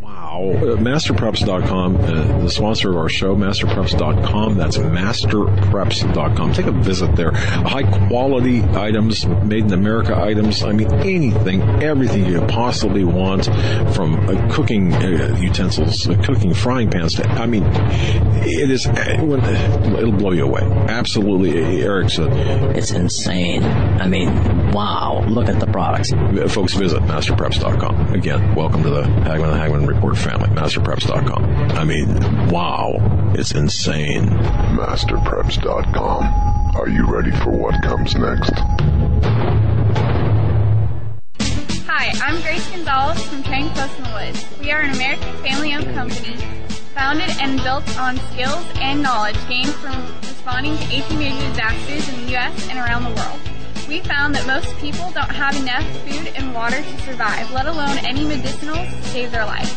Wow. 0.00 0.52
Uh, 0.54 0.76
masterpreps.com, 0.76 1.96
uh, 1.96 2.38
the 2.42 2.50
sponsor 2.50 2.90
of 2.90 2.96
our 2.96 3.08
show, 3.08 3.34
masterpreps.com. 3.34 4.56
That's 4.56 4.76
masterpreps.com. 4.76 6.52
Take 6.52 6.66
a 6.66 6.72
visit 6.72 7.16
there. 7.16 7.32
High 7.32 7.84
quality 8.08 8.62
items, 8.62 9.26
made 9.26 9.64
in 9.64 9.72
America 9.72 10.14
items. 10.16 10.62
I 10.62 10.72
mean, 10.72 10.92
anything, 10.92 11.62
everything 11.82 12.26
you 12.26 12.40
could 12.40 12.48
possibly 12.50 13.04
want 13.04 13.46
from 13.94 14.28
uh, 14.28 14.48
cooking 14.52 14.92
uh, 14.92 15.36
utensils, 15.40 16.08
uh, 16.08 16.20
cooking 16.22 16.52
frying 16.52 16.90
pans 16.90 17.14
to, 17.14 17.26
I 17.28 17.46
mean, 17.46 17.64
it 17.64 18.70
is, 18.70 18.86
it'll 18.86 20.12
blow 20.12 20.32
you 20.32 20.44
away. 20.44 20.62
Absolutely. 20.62 21.82
Eric 21.82 22.08
It's 22.10 22.90
insane. 22.90 23.64
I 23.64 24.06
mean, 24.06 24.28
wow. 24.72 25.24
Look 25.26 25.48
at 25.48 25.58
the 25.60 25.66
products. 25.66 26.10
folks 26.52 26.74
visit 26.74 27.02
masterpreps.com. 27.02 28.12
Again, 28.12 28.54
welcome 28.54 28.82
to 28.82 28.90
the 28.90 29.02
Hagmann 29.02 29.50
and 29.50 29.60
Hagmann 29.60 29.85
Report 29.86 30.18
family, 30.18 30.48
masterpreps.com. 30.50 31.44
I 31.72 31.84
mean, 31.84 32.48
wow, 32.48 32.96
it's 33.34 33.52
insane. 33.52 34.26
MasterPreps.com. 34.26 36.76
Are 36.76 36.88
you 36.88 37.06
ready 37.06 37.30
for 37.30 37.50
what 37.50 37.80
comes 37.82 38.14
next? 38.16 38.52
Hi, 41.86 42.12
I'm 42.22 42.40
Grace 42.42 42.68
Gonzalez 42.70 43.22
from 43.28 43.42
Trading 43.44 43.70
Post 43.70 43.96
in 43.98 44.04
the 44.04 44.10
Woods. 44.10 44.46
We 44.60 44.70
are 44.72 44.80
an 44.80 44.90
American 44.94 45.32
family-owned 45.38 45.94
company 45.94 46.36
founded 46.94 47.30
and 47.40 47.62
built 47.62 47.98
on 47.98 48.16
skills 48.32 48.64
and 48.76 49.02
knowledge 49.02 49.36
gained 49.48 49.72
from 49.74 49.94
responding 50.22 50.76
to 50.78 50.84
18 50.84 51.18
major 51.18 51.48
disasters 51.50 52.08
in 52.08 52.24
the 52.24 52.30
U.S. 52.32 52.68
and 52.68 52.78
around 52.78 53.04
the 53.04 53.10
world. 53.10 53.40
We 53.88 54.00
found 54.00 54.34
that 54.34 54.46
most 54.48 54.76
people 54.78 55.12
don't 55.12 55.30
have 55.30 55.54
enough 55.54 55.86
food 56.02 56.32
and 56.34 56.52
water 56.52 56.82
to 56.82 56.98
survive, 57.02 57.48
let 57.52 57.66
alone 57.66 57.98
any 57.98 58.24
medicinals 58.24 58.90
to 58.90 59.02
save 59.10 59.30
their 59.30 59.46
life. 59.46 59.70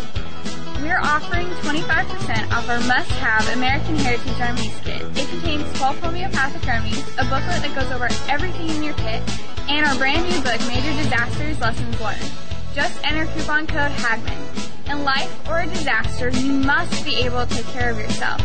we're 0.82 1.00
offering 1.00 1.46
25% 1.62 2.52
off 2.52 2.68
our 2.70 2.80
must-have 2.88 3.48
American 3.54 3.98
Heritage 3.98 4.40
Armies 4.40 4.80
kit. 4.84 5.02
It 5.16 5.30
contains 5.30 5.72
12 5.78 6.00
homeopathic 6.00 6.66
remedies, 6.66 7.06
a 7.20 7.24
booklet 7.26 7.62
that 7.62 7.76
goes 7.76 7.92
over 7.92 8.08
everything 8.28 8.70
in 8.70 8.82
your 8.84 8.96
kit, 8.96 9.22
and 9.70 9.86
our 9.86 9.96
brand 9.96 10.24
new 10.28 10.42
book, 10.42 10.60
Major 10.68 10.92
Disasters 11.04 11.60
Lessons 11.60 12.02
Learned. 12.02 12.32
Just 12.74 13.00
enter 13.04 13.26
coupon 13.34 13.68
code 13.68 13.92
HAGMANN. 13.92 14.69
In 14.90 15.04
life 15.04 15.32
or 15.48 15.60
a 15.60 15.68
disaster, 15.68 16.30
you 16.30 16.52
must 16.52 17.06
be 17.06 17.18
able 17.18 17.46
to 17.46 17.54
take 17.54 17.68
care 17.68 17.92
of 17.92 18.00
yourself. 18.00 18.42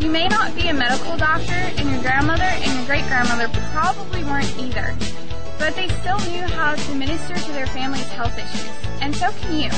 You 0.00 0.08
may 0.10 0.26
not 0.26 0.54
be 0.54 0.68
a 0.68 0.74
medical 0.74 1.18
doctor, 1.18 1.52
and 1.52 1.90
your 1.90 2.00
grandmother 2.00 2.42
and 2.42 2.74
your 2.74 2.86
great-grandmother 2.86 3.50
probably 3.72 4.24
weren't 4.24 4.50
either, 4.58 4.96
but 5.58 5.76
they 5.76 5.88
still 5.88 6.18
knew 6.30 6.40
how 6.42 6.74
to 6.74 6.94
minister 6.94 7.34
to 7.34 7.52
their 7.52 7.66
family's 7.66 8.08
health 8.08 8.38
issues, 8.38 8.70
and 9.00 9.14
so 9.14 9.30
can 9.32 9.54
you. 9.54 9.68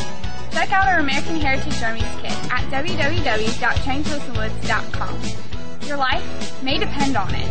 Check 0.52 0.70
out 0.72 0.86
our 0.86 1.00
American 1.00 1.40
Heritage 1.40 1.82
Armies 1.82 2.04
kit 2.22 2.30
at 2.50 2.62
www.trainpostonwoods.com. 2.70 5.20
Your 5.88 5.96
life 5.96 6.62
may 6.62 6.78
depend 6.78 7.16
on 7.16 7.34
it. 7.34 7.50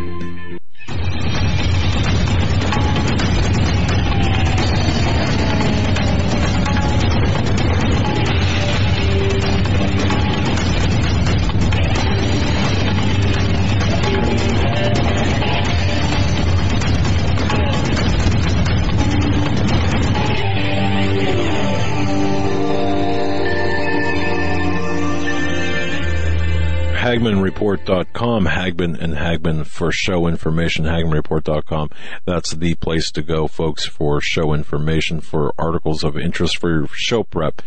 HagmannReport.com, 27.41 28.45
Hagmann 28.45 28.95
and 29.01 29.15
Hagmann 29.15 29.65
for 29.65 29.91
show 29.91 30.27
information, 30.27 30.85
HagmannReport.com. 30.85 31.89
That's 32.25 32.51
the 32.51 32.75
place 32.75 33.11
to 33.11 33.23
go, 33.23 33.47
folks, 33.47 33.85
for 33.85 34.21
show 34.21 34.53
information, 34.53 35.21
for 35.21 35.53
articles 35.57 36.03
of 36.03 36.17
interest, 36.17 36.57
for 36.57 36.69
your 36.69 36.87
show 36.93 37.23
prep. 37.23 37.61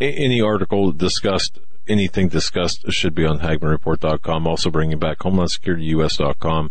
A- 0.00 0.04
any 0.04 0.40
article 0.42 0.92
discussed 0.92 1.58
anything 1.88 2.28
discussed 2.28 2.84
should 2.90 3.14
be 3.14 3.24
on 3.24 3.40
HagmannReport.com. 3.40 4.46
Also 4.46 4.70
bringing 4.70 4.98
back 4.98 5.18
HomelandSecurityUS.com 5.18 6.70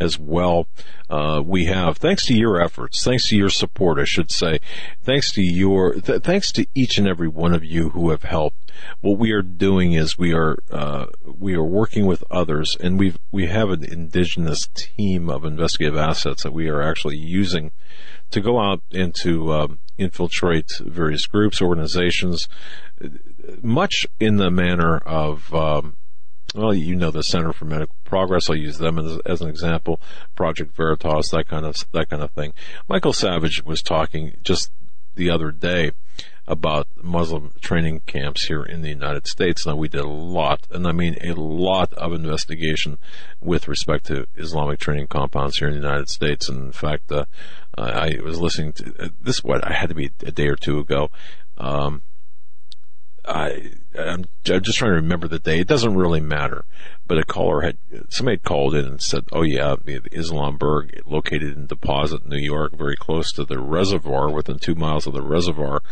as 0.00 0.18
well. 0.18 0.66
Uh, 1.10 1.42
we 1.44 1.66
have, 1.66 1.98
thanks 1.98 2.24
to 2.26 2.34
your 2.34 2.60
efforts, 2.60 3.04
thanks 3.04 3.28
to 3.28 3.36
your 3.36 3.50
support, 3.50 3.98
I 3.98 4.04
should 4.04 4.30
say, 4.30 4.58
thanks 5.02 5.32
to 5.32 5.42
your, 5.42 5.94
th- 5.94 6.22
thanks 6.22 6.50
to 6.52 6.66
each 6.74 6.98
and 6.98 7.06
every 7.06 7.28
one 7.28 7.54
of 7.54 7.62
you 7.62 7.90
who 7.90 8.10
have 8.10 8.22
helped. 8.22 8.72
What 9.00 9.18
we 9.18 9.30
are 9.32 9.42
doing 9.42 9.92
is 9.92 10.18
we 10.18 10.32
are, 10.32 10.56
uh, 10.70 11.06
we 11.24 11.54
are 11.54 11.62
working 11.62 12.06
with 12.06 12.24
others 12.30 12.76
and 12.80 12.98
we've, 12.98 13.18
we 13.30 13.46
have 13.46 13.70
an 13.70 13.84
indigenous 13.84 14.66
team 14.74 15.28
of 15.28 15.44
investigative 15.44 15.98
assets 15.98 16.42
that 16.42 16.54
we 16.54 16.68
are 16.68 16.82
actually 16.82 17.18
using 17.18 17.70
to 18.30 18.40
go 18.40 18.58
out 18.58 18.82
and 18.90 19.14
to, 19.22 19.52
um, 19.52 19.78
infiltrate 19.98 20.70
various 20.80 21.26
groups, 21.26 21.60
organizations, 21.60 22.48
much 23.62 24.06
in 24.20 24.36
the 24.36 24.50
manner 24.50 24.98
of, 24.98 25.52
um, 25.54 25.96
well, 26.54 26.74
you 26.74 26.94
know, 26.94 27.10
the 27.10 27.22
Center 27.22 27.52
for 27.52 27.64
Medical 27.64 27.96
Progress. 28.04 28.48
I'll 28.48 28.56
use 28.56 28.78
them 28.78 28.98
as, 28.98 29.18
as, 29.26 29.40
an 29.40 29.48
example. 29.48 30.00
Project 30.34 30.76
Veritas, 30.76 31.30
that 31.30 31.48
kind 31.48 31.66
of 31.66 31.76
that 31.92 32.10
kind 32.10 32.22
of 32.22 32.30
thing. 32.30 32.52
Michael 32.88 33.12
Savage 33.12 33.64
was 33.64 33.82
talking 33.82 34.36
just 34.42 34.70
the 35.16 35.30
other 35.30 35.50
day 35.50 35.92
about 36.46 36.86
Muslim 37.02 37.52
training 37.60 38.00
camps 38.00 38.44
here 38.46 38.62
in 38.62 38.82
the 38.82 38.88
United 38.88 39.26
States. 39.26 39.66
Now 39.66 39.76
we 39.76 39.88
did 39.88 40.02
a 40.02 40.08
lot, 40.08 40.66
and 40.70 40.86
I 40.86 40.92
mean 40.92 41.16
a 41.22 41.32
lot 41.32 41.92
of 41.94 42.12
investigation 42.12 42.98
with 43.40 43.66
respect 43.66 44.06
to 44.06 44.26
Islamic 44.36 44.78
training 44.78 45.06
compounds 45.06 45.58
here 45.58 45.68
in 45.68 45.74
the 45.74 45.80
United 45.80 46.08
States. 46.08 46.48
And 46.48 46.66
in 46.66 46.72
fact, 46.72 47.10
uh, 47.10 47.24
I 47.76 48.18
was 48.22 48.40
listening 48.40 48.72
to 48.74 48.94
uh, 48.98 49.08
this. 49.20 49.42
What 49.42 49.66
I 49.66 49.72
had 49.72 49.88
to 49.88 49.94
be 49.94 50.10
a 50.24 50.32
day 50.32 50.48
or 50.48 50.56
two 50.56 50.78
ago. 50.78 51.10
Um, 51.58 52.02
I, 53.26 53.70
I'm, 53.98 54.24
I'm, 54.50 54.62
just 54.62 54.78
trying 54.78 54.90
to 54.90 54.96
remember 54.96 55.28
the 55.28 55.38
day. 55.38 55.60
It 55.60 55.66
doesn't 55.66 55.94
really 55.94 56.20
matter. 56.20 56.64
But 57.06 57.18
a 57.18 57.24
caller 57.24 57.62
had, 57.62 57.78
somebody 58.10 58.36
had 58.36 58.42
called 58.42 58.74
in 58.74 58.84
and 58.84 59.00
said, 59.00 59.24
oh 59.32 59.42
yeah, 59.42 59.76
the 59.82 60.00
Islamberg, 60.12 61.00
located 61.06 61.56
in 61.56 61.66
Deposit, 61.66 62.26
New 62.26 62.38
York, 62.38 62.76
very 62.76 62.96
close 62.96 63.32
to 63.32 63.44
the 63.44 63.58
reservoir, 63.58 64.30
within 64.30 64.58
two 64.58 64.74
miles 64.74 65.06
of 65.06 65.14
the 65.14 65.22
reservoir 65.22 65.82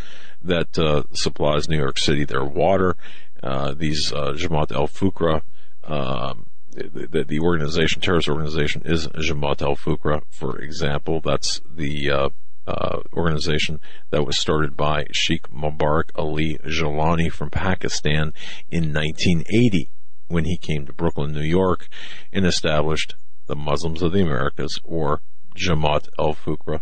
that 0.42 0.78
uh, 0.78 1.04
supplies 1.12 1.68
New 1.68 1.78
York 1.78 1.98
City 1.98 2.24
their 2.24 2.44
water. 2.44 2.96
Uh, 3.42 3.74
these 3.74 4.12
uh, 4.12 4.32
Jamaat 4.36 4.70
al-Fuqra, 4.70 5.42
um, 5.84 6.46
the, 6.72 7.24
the, 7.26 7.40
organization, 7.40 8.00
terrorist 8.00 8.28
organization 8.28 8.82
is 8.84 9.06
Jamaat 9.08 9.62
al-Fuqra, 9.62 10.22
for 10.30 10.58
example. 10.58 11.20
That's 11.20 11.60
the, 11.70 12.10
uh, 12.10 12.28
uh, 12.66 13.00
organization 13.12 13.80
that 14.10 14.24
was 14.24 14.38
started 14.38 14.76
by 14.76 15.06
Sheikh 15.12 15.50
Mubarak 15.50 16.10
Ali 16.14 16.58
Jilani 16.64 17.30
from 17.30 17.50
Pakistan 17.50 18.32
in 18.70 18.92
1980 18.92 19.90
when 20.28 20.44
he 20.44 20.56
came 20.56 20.86
to 20.86 20.92
Brooklyn, 20.92 21.32
New 21.32 21.40
York 21.40 21.88
and 22.32 22.46
established 22.46 23.16
the 23.46 23.56
Muslims 23.56 24.00
of 24.00 24.12
the 24.12 24.22
Americas 24.22 24.78
or 24.84 25.20
Jamaat 25.56 26.08
al-Fuqra 26.18 26.80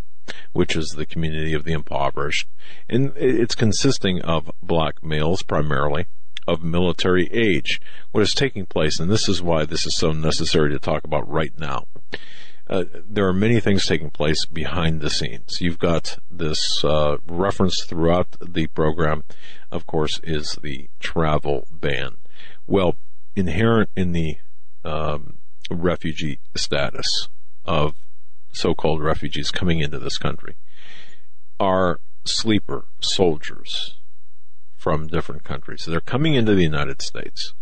which 0.52 0.77
is 0.77 0.91
the 0.91 1.07
community 1.07 1.55
of 1.55 1.65
the 1.65 1.73
impoverished. 1.73 2.47
And 2.89 3.12
it's 3.17 3.55
consisting 3.55 4.20
of 4.23 4.51
black 4.62 5.02
males 5.02 5.43
primarily 5.43 6.07
of 6.51 6.65
military 6.65 7.29
age. 7.33 7.81
What 8.11 8.23
is 8.23 8.35
taking 8.35 8.67
place, 8.67 8.99
and 8.99 9.09
this 9.09 9.29
is 9.29 9.41
why 9.41 9.65
this 9.65 9.87
is 9.87 9.97
so 9.97 10.11
necessary 10.11 10.70
to 10.70 10.81
talk 10.81 11.05
about 11.05 11.31
right 11.31 11.53
now, 11.57 11.85
uh, 12.69 12.85
there 13.09 13.27
are 13.27 13.33
many 13.33 13.61
things 13.61 13.87
taking 13.87 14.11
place 14.11 14.47
behind 14.47 15.01
the 15.01 15.11
scenes. 15.11 15.61
You've 15.61 15.79
got 15.79 16.19
this 16.31 16.85
uh, 16.85 17.19
reference 17.27 17.85
throughout 17.85 18.37
the 18.41 18.67
program, 18.69 19.23
of 19.70 19.87
course, 19.87 20.20
is 20.25 20.59
the 20.62 20.89
travel 20.99 21.67
ban. 21.70 22.17
Well, 22.67 22.97
inherent 23.37 23.91
in 23.97 24.12
the 24.12 24.39
um, 24.85 25.39
refugee 25.70 26.41
status 26.57 27.29
of 27.65 27.95
so-called 28.53 29.01
refugees 29.01 29.53
coming 29.53 29.79
into 29.79 30.01
this 30.01 30.19
country 30.19 30.57
are 31.61 32.01
sleeper 32.25 32.87
soldiers 33.01 34.00
from 34.81 35.07
different 35.07 35.44
countries. 35.44 35.84
They're 35.86 36.00
coming 36.00 36.34
into 36.34 36.55
the 36.55 36.62
United 36.62 37.02
States 37.02 37.52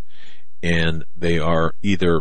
and 0.62 1.04
they 1.16 1.38
are 1.38 1.74
either 1.82 2.20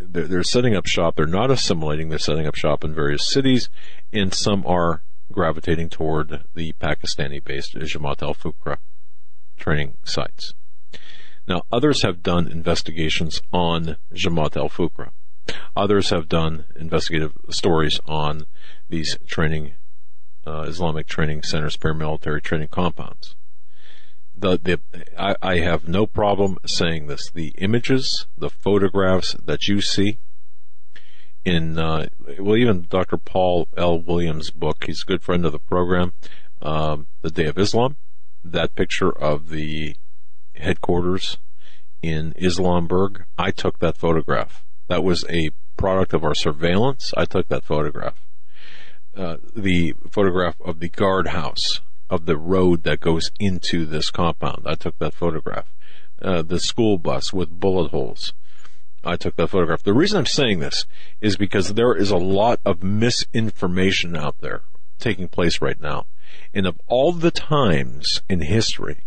they're, 0.00 0.26
they're 0.26 0.42
setting 0.42 0.76
up 0.76 0.86
shop. 0.86 1.16
They're 1.16 1.26
not 1.26 1.50
assimilating. 1.50 2.08
They're 2.08 2.18
setting 2.18 2.46
up 2.46 2.54
shop 2.54 2.84
in 2.84 2.94
various 2.94 3.32
cities, 3.32 3.70
and 4.12 4.34
some 4.34 4.64
are 4.66 5.02
gravitating 5.32 5.88
toward 5.88 6.44
the 6.54 6.72
Pakistani-based 6.74 7.74
Jamaat 7.74 8.22
al-Fuqra 8.22 8.76
training 9.56 9.96
sites. 10.04 10.52
Now, 11.48 11.62
others 11.72 12.02
have 12.02 12.22
done 12.22 12.46
investigations 12.46 13.40
on 13.52 13.96
Jamaat 14.12 14.56
al-Fuqra. 14.56 15.10
Others 15.74 16.10
have 16.10 16.28
done 16.28 16.64
investigative 16.76 17.32
stories 17.48 17.98
on 18.06 18.42
these 18.88 19.16
training 19.26 19.74
uh, 20.46 20.62
Islamic 20.62 21.06
training 21.06 21.42
centers, 21.42 21.76
paramilitary 21.76 22.42
training 22.42 22.68
compounds. 22.68 23.34
The, 24.40 24.58
the, 24.58 24.80
I, 25.18 25.36
I 25.42 25.58
have 25.58 25.86
no 25.86 26.06
problem 26.06 26.56
saying 26.64 27.08
this. 27.08 27.30
The 27.30 27.52
images, 27.58 28.26
the 28.38 28.48
photographs 28.48 29.34
that 29.34 29.68
you 29.68 29.82
see 29.82 30.18
in, 31.44 31.78
uh, 31.78 32.06
well, 32.38 32.56
even 32.56 32.86
Dr. 32.88 33.18
Paul 33.18 33.68
L. 33.76 34.00
Williams' 34.00 34.50
book, 34.50 34.84
he's 34.84 35.02
a 35.02 35.06
good 35.06 35.22
friend 35.22 35.44
of 35.44 35.52
the 35.52 35.58
program, 35.58 36.14
um, 36.62 37.06
The 37.20 37.30
Day 37.30 37.46
of 37.46 37.58
Islam, 37.58 37.96
that 38.42 38.74
picture 38.74 39.10
of 39.10 39.50
the 39.50 39.96
headquarters 40.54 41.36
in 42.02 42.32
Islamberg, 42.32 43.24
I 43.36 43.50
took 43.50 43.78
that 43.80 43.98
photograph. 43.98 44.64
That 44.88 45.04
was 45.04 45.26
a 45.28 45.50
product 45.76 46.14
of 46.14 46.24
our 46.24 46.34
surveillance. 46.34 47.12
I 47.14 47.26
took 47.26 47.48
that 47.48 47.64
photograph. 47.64 48.24
Uh, 49.14 49.36
the 49.54 49.94
photograph 50.10 50.56
of 50.62 50.80
the 50.80 50.88
guardhouse 50.88 51.80
of 52.10 52.26
the 52.26 52.36
road 52.36 52.82
that 52.82 53.00
goes 53.00 53.30
into 53.38 53.86
this 53.86 54.10
compound. 54.10 54.64
I 54.66 54.74
took 54.74 54.98
that 54.98 55.14
photograph. 55.14 55.72
Uh, 56.20 56.42
the 56.42 56.60
school 56.60 56.98
bus 56.98 57.32
with 57.32 57.48
bullet 57.48 57.92
holes. 57.92 58.34
I 59.02 59.16
took 59.16 59.36
that 59.36 59.48
photograph. 59.48 59.82
The 59.82 59.94
reason 59.94 60.18
I'm 60.18 60.26
saying 60.26 60.58
this 60.58 60.84
is 61.22 61.38
because 61.38 61.72
there 61.72 61.94
is 61.94 62.10
a 62.10 62.18
lot 62.18 62.60
of 62.66 62.82
misinformation 62.82 64.14
out 64.14 64.36
there 64.40 64.62
taking 64.98 65.28
place 65.28 65.62
right 65.62 65.80
now. 65.80 66.06
And 66.52 66.66
of 66.66 66.78
all 66.86 67.12
the 67.12 67.30
times 67.30 68.20
in 68.28 68.42
history 68.42 69.04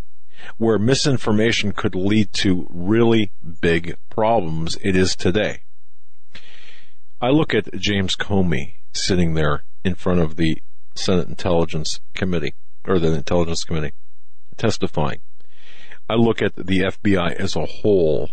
where 0.58 0.80
misinformation 0.80 1.72
could 1.72 1.96
lead 1.96 2.34
to 2.34 2.68
really 2.70 3.32
big 3.62 3.96
problems, 4.10 4.78
it 4.82 4.96
is 4.96 5.16
today. 5.16 5.62
I 7.22 7.30
look 7.30 7.54
at 7.54 7.74
James 7.76 8.16
Comey 8.16 8.74
sitting 8.92 9.36
there 9.36 9.64
in 9.86 9.96
front 9.96 10.20
of 10.20 10.36
the 10.36 10.62
Senate 10.96 11.28
Intelligence 11.28 12.00
Committee, 12.14 12.54
or 12.88 13.00
the 13.00 13.14
Intelligence 13.14 13.64
Committee, 13.64 13.94
testifying. 14.58 15.20
I 16.10 16.16
look 16.16 16.42
at 16.42 16.56
the 16.56 16.80
FBI 16.80 17.34
as 17.36 17.56
a 17.56 17.66
whole, 17.66 18.30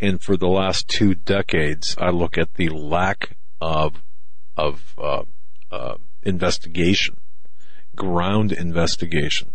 and 0.00 0.20
for 0.20 0.36
the 0.36 0.48
last 0.48 0.88
two 0.88 1.14
decades, 1.14 1.96
I 1.98 2.10
look 2.10 2.36
at 2.36 2.54
the 2.54 2.68
lack 2.68 3.36
of 3.60 4.02
of 4.56 4.94
uh, 4.98 5.24
uh, 5.70 5.96
investigation, 6.22 7.16
ground 7.96 8.52
investigation 8.52 9.52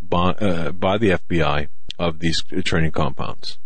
by, 0.00 0.30
uh, 0.32 0.72
by 0.72 0.98
the 0.98 1.10
FBI 1.10 1.68
of 1.98 2.18
these 2.18 2.42
training 2.64 2.92
compounds. 2.92 3.58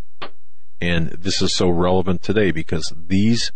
And 0.81 1.10
this 1.10 1.40
is 1.40 1.55
so 1.55 1.68
relevant 1.68 2.23
today 2.23 2.50
because 2.50 2.92
these, 2.97 3.52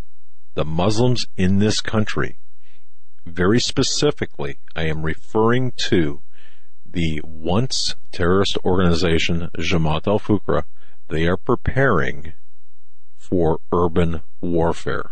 the 0.54 0.64
Muslims 0.64 1.26
in 1.36 1.58
this 1.58 1.80
country, 1.80 2.38
very 3.26 3.60
specifically, 3.60 4.58
I 4.74 4.84
am 4.84 5.02
referring 5.02 5.72
to 5.88 6.22
the 6.84 7.20
once 7.24 7.94
terrorist 8.12 8.56
organization 8.64 9.50
Jamaat 9.58 10.06
al-Fuqra. 10.06 10.64
They 11.08 11.26
are 11.26 11.36
preparing 11.36 12.32
for 13.16 13.60
urban 13.72 14.22
warfare. 14.40 15.10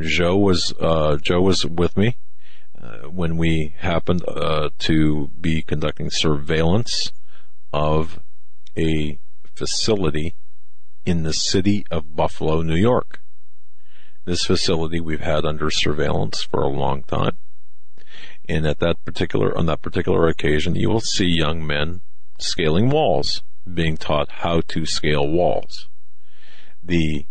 Joe 0.00 0.36
was 0.36 0.72
uh, 0.80 1.16
Joe 1.16 1.40
was 1.40 1.64
with 1.64 1.96
me 1.96 2.16
uh, 2.80 3.08
when 3.08 3.36
we 3.36 3.74
happened 3.78 4.22
uh, 4.28 4.70
to 4.78 5.30
be 5.40 5.62
conducting 5.62 6.10
surveillance 6.10 7.12
of 7.72 8.20
a 8.76 9.18
facility 9.54 10.34
in 11.04 11.22
the 11.22 11.32
city 11.32 11.84
of 11.90 12.14
Buffalo, 12.14 12.62
New 12.62 12.76
York. 12.76 13.20
This 14.28 14.44
facility 14.44 15.00
we've 15.00 15.22
had 15.22 15.46
under 15.46 15.70
surveillance 15.70 16.42
for 16.42 16.60
a 16.60 16.68
long 16.68 17.02
time. 17.02 17.38
And 18.46 18.66
at 18.66 18.78
that 18.80 19.02
particular, 19.06 19.56
on 19.56 19.64
that 19.64 19.80
particular 19.80 20.28
occasion, 20.28 20.74
you 20.74 20.90
will 20.90 21.00
see 21.00 21.24
young 21.24 21.66
men 21.66 22.02
scaling 22.38 22.90
walls, 22.90 23.42
being 23.72 23.96
taught 23.96 24.30
how 24.30 24.60
to 24.68 24.84
scale 24.84 25.26
walls. 25.26 25.88
The 26.82 27.24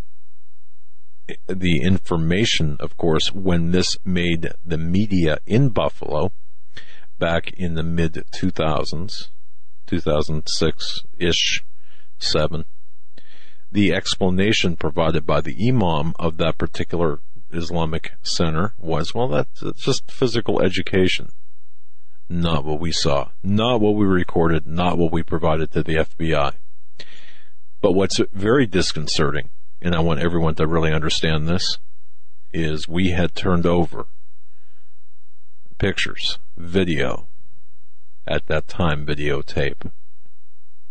the 1.48 1.82
information, 1.84 2.78
of 2.80 2.98
course, 2.98 3.32
when 3.32 3.74
this 3.74 3.98
made 4.04 4.54
the 4.66 4.80
media 4.80 5.38
in 5.46 5.70
Buffalo 5.70 6.32
back 7.20 7.52
in 7.52 7.76
the 7.76 7.84
mid 7.84 8.24
2000s, 8.34 9.28
2006 9.86 11.02
ish, 11.20 11.64
7, 12.18 12.66
the 13.72 13.94
explanation 13.94 14.76
provided 14.76 15.26
by 15.26 15.42
the 15.42 15.56
imam 15.68 16.14
of 16.18 16.38
that 16.38 16.58
particular 16.58 17.20
Islamic 17.52 18.14
center 18.22 18.74
was, 18.78 19.14
well, 19.14 19.28
that's, 19.28 19.60
that's 19.62 19.84
just 19.84 20.12
physical 20.12 20.62
education. 20.62 21.30
Not 22.30 22.66
what 22.66 22.80
we 22.80 22.92
saw, 22.92 23.30
not 23.42 23.80
what 23.80 23.96
we 23.96 24.06
recorded, 24.06 24.68
not 24.68 24.98
what 24.98 25.12
we 25.12 25.24
provided 25.24 25.72
to 25.72 25.84
the 25.84 25.96
FBI. 25.96 26.54
But 27.80 27.94
what's 27.94 28.20
very 28.34 28.66
disconcerting 28.66 29.50
and 29.82 29.96
I 29.96 30.00
want 30.00 30.20
everyone 30.20 30.56
to 30.56 30.68
really 30.68 30.92
understand 30.92 31.48
this, 31.48 31.78
is 32.52 32.88
we 32.88 33.12
had 33.12 33.36
turned 33.36 33.66
over 33.66 34.08
pictures, 35.78 36.40
video, 36.58 37.28
at 38.26 38.48
that 38.48 38.68
time 38.68 39.06
videotape. 39.06 39.92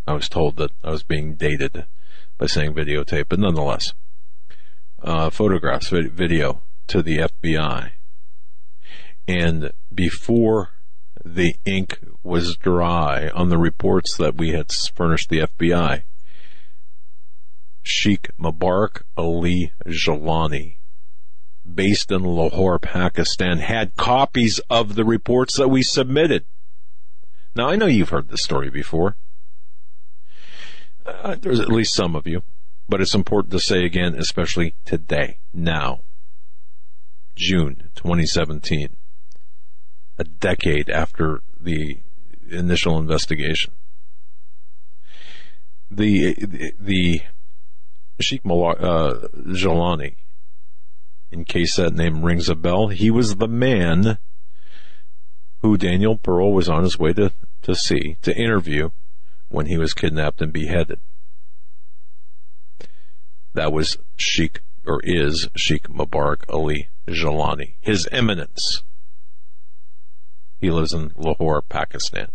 I 0.07 0.13
was 0.13 0.29
told 0.29 0.57
that 0.57 0.71
I 0.85 0.91
was 0.91 1.03
being 1.03 1.35
dated 1.35 1.87
by 2.39 2.47
saying 2.47 2.75
videotape, 2.75 3.27
but 3.29 3.39
nonetheless, 3.39 3.95
uh, 5.03 5.31
photographs, 5.31 5.89
video 5.89 6.63
to 6.89 7.03
the 7.03 7.19
FBI. 7.19 7.91
And 9.29 9.73
before 9.93 10.71
the 11.25 11.57
ink 11.65 11.99
was 12.23 12.57
dry 12.57 13.29
on 13.31 13.49
the 13.49 13.59
reports 13.59 14.17
that 14.17 14.37
we 14.37 14.51
had 14.51 14.71
furnished 14.95 15.29
the 15.29 15.41
FBI, 15.41 16.03
Sheikh 17.83 18.31
Mubarak 18.39 19.03
Ali 19.17 19.73
Jilani, 19.87 20.77
based 21.73 22.11
in 22.11 22.23
Lahore, 22.23 22.79
Pakistan, 22.79 23.59
had 23.59 23.97
copies 23.97 24.61
of 24.71 24.95
the 24.95 25.05
reports 25.05 25.57
that 25.57 25.69
we 25.69 25.83
submitted. 25.83 26.45
Now, 27.55 27.69
I 27.69 27.77
know 27.77 27.87
you've 27.87 28.11
heard 28.11 28.29
this 28.29 28.43
story 28.43 28.71
before. 28.71 29.17
Uh, 31.07 31.37
there's 31.41 31.61
at 31.61 31.69
least 31.69 31.95
some 31.95 32.17
of 32.17 32.27
you, 32.27 32.43
but 32.89 33.01
it's 33.01 33.15
important 33.15 33.53
to 33.53 33.61
say 33.61 33.85
again, 33.85 34.15
especially 34.17 34.75
today, 34.85 35.39
now, 35.53 36.01
June 37.37 37.91
2017, 37.95 38.97
a 40.19 40.25
decade 40.25 40.91
after 40.91 41.43
the 41.61 42.01
initial 42.51 42.99
investigation. 42.99 43.73
The, 45.91 46.35
the, 46.35 46.73
the 46.81 47.23
Sheikh 48.19 48.45
Malak, 48.45 48.81
uh, 48.81 49.29
Jilani, 49.37 50.17
in 51.31 51.45
case 51.45 51.77
that 51.77 51.95
name 51.95 52.25
rings 52.25 52.49
a 52.49 52.57
bell, 52.57 52.89
he 52.89 53.11
was 53.11 53.37
the 53.37 53.49
man 53.49 54.19
who 55.61 55.77
Daniel 55.77 56.17
Pearl 56.17 56.53
was 56.53 56.69
on 56.69 56.83
his 56.83 56.99
way 56.99 57.13
to, 57.13 57.33
to 57.63 57.75
see, 57.75 58.17
to 58.23 58.37
interview, 58.37 58.91
when 59.49 59.67
he 59.67 59.77
was 59.77 59.95
kidnapped 59.95 60.41
and 60.41 60.53
beheaded. 60.53 61.01
That 63.55 63.73
was 63.73 63.99
Sheikh, 64.17 64.61
or 64.85 65.01
is 65.03 65.49
Sheikh 65.57 65.89
Mubarak 65.89 66.45
Ali 66.49 66.89
Jilani, 67.09 67.75
His 67.81 68.09
Eminence. 68.13 68.83
He 70.59 70.71
lives 70.71 70.93
in 70.93 71.13
Lahore, 71.17 71.63
Pakistan. 71.63 72.29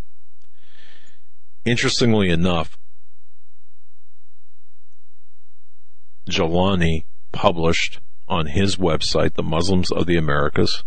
Interestingly 1.65 2.30
enough, 2.30 2.77
Jilani 6.30 7.06
published 7.31 7.99
on 8.27 8.48
his 8.48 8.77
website, 8.77 9.33
The 9.33 9.43
Muslims 9.43 9.91
of 9.91 10.06
the 10.06 10.17
Americas, 10.17 10.83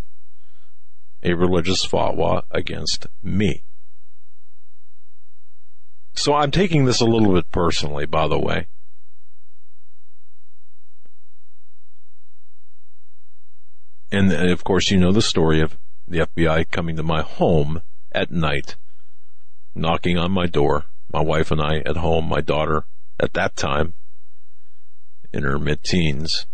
a 1.23 1.33
religious 1.33 1.85
fatwa 1.85 2.43
against 2.51 3.07
me. 3.21 3.64
So 6.15 6.33
I'm 6.33 6.51
taking 6.51 6.85
this 6.85 7.01
a 7.01 7.05
little 7.05 7.33
bit 7.33 7.51
personally, 7.51 8.05
by 8.05 8.27
the 8.27 8.39
way. 8.39 8.67
And 14.11 14.31
of 14.31 14.63
course, 14.63 14.91
you 14.91 14.97
know 14.97 15.11
the 15.11 15.21
story 15.21 15.61
of 15.61 15.77
the 16.07 16.19
FBI 16.19 16.71
coming 16.71 16.95
to 16.95 17.03
my 17.03 17.21
home 17.21 17.81
at 18.13 18.31
night, 18.31 18.77
knocking 19.73 20.17
on 20.17 20.31
my 20.31 20.45
door, 20.45 20.85
my 21.11 21.21
wife 21.21 21.51
and 21.51 21.61
I 21.61 21.79
at 21.79 21.97
home, 21.97 22.29
my 22.29 22.39
daughter 22.39 22.85
at 23.19 23.33
that 23.33 23.55
time 23.55 23.93
in 25.33 25.43
her 25.43 25.59
mid 25.59 25.83
teens. 25.83 26.45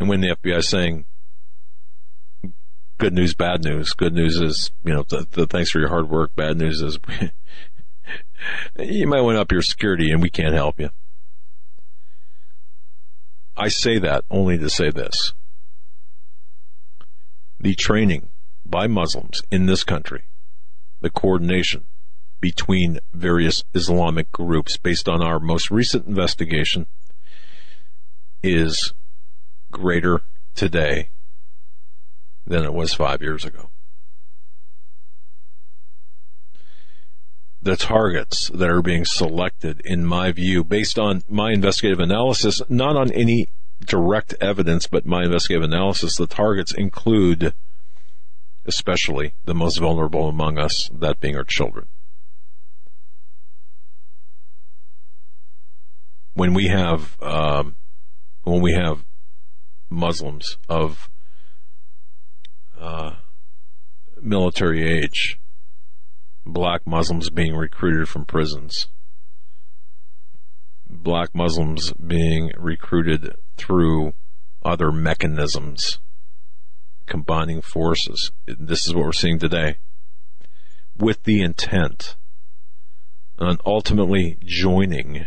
And 0.00 0.08
when 0.08 0.22
the 0.22 0.34
FBI 0.34 0.64
saying, 0.64 1.04
good 2.98 3.12
news, 3.12 3.34
bad 3.34 3.62
news, 3.62 3.92
good 3.92 4.12
news 4.12 4.40
is, 4.40 4.72
you 4.84 4.92
know, 4.92 5.04
the, 5.08 5.26
the 5.30 5.46
thanks 5.46 5.70
for 5.70 5.78
your 5.78 5.88
hard 5.88 6.10
work. 6.10 6.34
Bad 6.34 6.56
news 6.56 6.80
is 6.80 6.98
you 8.78 9.06
might 9.06 9.20
want 9.20 9.36
to 9.36 9.40
up 9.40 9.52
your 9.52 9.62
security 9.62 10.10
and 10.10 10.22
we 10.22 10.30
can't 10.30 10.54
help 10.54 10.80
you. 10.80 10.90
I 13.56 13.68
say 13.68 13.98
that 13.98 14.24
only 14.30 14.58
to 14.58 14.68
say 14.68 14.90
this. 14.90 15.32
The 17.60 17.74
training 17.74 18.28
by 18.66 18.86
Muslims 18.86 19.42
in 19.50 19.66
this 19.66 19.84
country, 19.84 20.24
the 21.00 21.10
coordination 21.10 21.84
between 22.40 22.98
various 23.12 23.64
Islamic 23.74 24.30
groups 24.32 24.76
based 24.76 25.08
on 25.08 25.22
our 25.22 25.38
most 25.38 25.70
recent 25.70 26.06
investigation 26.06 26.86
is 28.42 28.92
greater 29.70 30.20
today 30.54 31.08
than 32.46 32.64
it 32.64 32.74
was 32.74 32.92
five 32.92 33.22
years 33.22 33.44
ago. 33.44 33.70
The 37.64 37.76
targets 37.76 38.48
that 38.50 38.68
are 38.68 38.82
being 38.82 39.04
selected, 39.04 39.80
in 39.84 40.04
my 40.04 40.32
view, 40.32 40.62
based 40.62 40.98
on 40.98 41.22
my 41.28 41.50
investigative 41.52 41.98
analysis, 42.00 42.62
not 42.68 42.96
on 42.96 43.10
any 43.12 43.48
direct 43.84 44.34
evidence, 44.40 44.86
but 44.86 45.04
my 45.04 45.24
investigative 45.24 45.64
analysis, 45.64 46.16
the 46.16 46.26
targets 46.26 46.72
include 46.72 47.54
especially 48.66 49.34
the 49.44 49.54
most 49.54 49.78
vulnerable 49.78 50.28
among 50.28 50.58
us, 50.58 50.88
that 50.92 51.20
being 51.20 51.36
our 51.36 51.44
children. 51.44 51.86
when 56.34 56.52
we 56.52 56.66
have 56.66 57.16
um, 57.22 57.76
when 58.42 58.60
we 58.60 58.74
have 58.74 59.04
Muslims 59.88 60.58
of 60.68 61.08
uh, 62.78 63.14
military 64.20 64.82
age, 64.82 65.38
black 66.46 66.86
Muslims 66.86 67.30
being 67.30 67.54
recruited 67.54 68.08
from 68.08 68.24
prisons, 68.24 68.88
black 70.88 71.34
Muslims 71.34 71.92
being 71.94 72.52
recruited 72.56 73.34
through 73.56 74.12
other 74.64 74.90
mechanisms, 74.90 75.98
combining 77.06 77.60
forces. 77.60 78.32
This 78.46 78.86
is 78.86 78.94
what 78.94 79.04
we're 79.04 79.12
seeing 79.12 79.38
today, 79.38 79.78
with 80.96 81.22
the 81.24 81.42
intent 81.42 82.16
on 83.38 83.58
ultimately 83.66 84.38
joining 84.44 85.26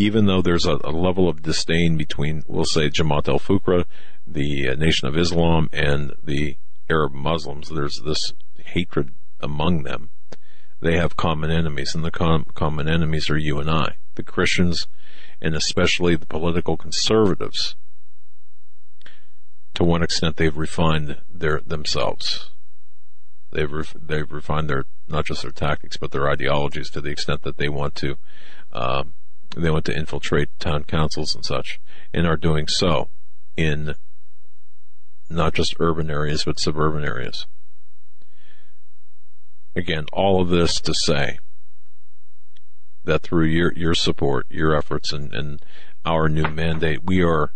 even 0.00 0.24
though 0.24 0.40
there's 0.40 0.64
a, 0.64 0.78
a, 0.82 0.90
level 0.90 1.28
of 1.28 1.42
disdain 1.42 1.98
between, 1.98 2.42
we'll 2.48 2.64
say, 2.64 2.88
Jamaat 2.88 3.28
al 3.28 3.38
Fuqra, 3.38 3.84
the 4.26 4.70
uh, 4.70 4.74
Nation 4.74 5.06
of 5.06 5.16
Islam, 5.16 5.68
and 5.74 6.14
the 6.22 6.56
Arab 6.88 7.12
Muslims, 7.12 7.68
there's 7.68 8.00
this 8.02 8.32
hatred 8.64 9.12
among 9.40 9.82
them. 9.82 10.08
They 10.80 10.96
have 10.96 11.16
common 11.16 11.50
enemies, 11.50 11.94
and 11.94 12.04
the 12.04 12.10
com- 12.10 12.46
common 12.54 12.88
enemies 12.88 13.28
are 13.28 13.36
you 13.36 13.58
and 13.58 13.70
I, 13.70 13.96
the 14.14 14.22
Christians, 14.22 14.86
and 15.40 15.54
especially 15.54 16.16
the 16.16 16.26
political 16.26 16.76
conservatives. 16.76 17.76
To 19.74 19.84
one 19.84 20.02
extent, 20.02 20.36
they've 20.36 20.56
refined 20.56 21.18
their 21.32 21.60
themselves. 21.60 22.50
They've 23.52 23.70
ref- 23.70 23.96
they've 24.00 24.30
refined 24.30 24.70
their 24.70 24.84
not 25.08 25.26
just 25.26 25.42
their 25.42 25.50
tactics, 25.50 25.96
but 25.96 26.12
their 26.12 26.28
ideologies 26.28 26.90
to 26.90 27.00
the 27.00 27.10
extent 27.10 27.42
that 27.42 27.56
they 27.56 27.68
want 27.68 27.94
to 27.96 28.16
um, 28.72 29.14
they 29.56 29.70
want 29.70 29.84
to 29.86 29.96
infiltrate 29.96 30.48
town 30.58 30.84
councils 30.84 31.34
and 31.34 31.44
such, 31.44 31.80
and 32.14 32.26
are 32.26 32.36
doing 32.36 32.68
so 32.68 33.08
in 33.56 33.94
not 35.28 35.54
just 35.54 35.74
urban 35.78 36.10
areas, 36.10 36.44
but 36.44 36.58
suburban 36.58 37.04
areas. 37.04 37.46
Again, 39.74 40.06
all 40.12 40.42
of 40.42 40.48
this 40.48 40.80
to 40.80 40.94
say 40.94 41.38
that 43.04 43.22
through 43.22 43.46
your, 43.46 43.72
your 43.74 43.94
support, 43.94 44.46
your 44.50 44.76
efforts, 44.76 45.12
and, 45.12 45.32
and 45.34 45.62
our 46.04 46.28
new 46.28 46.48
mandate, 46.48 47.04
we 47.04 47.22
are 47.22 47.52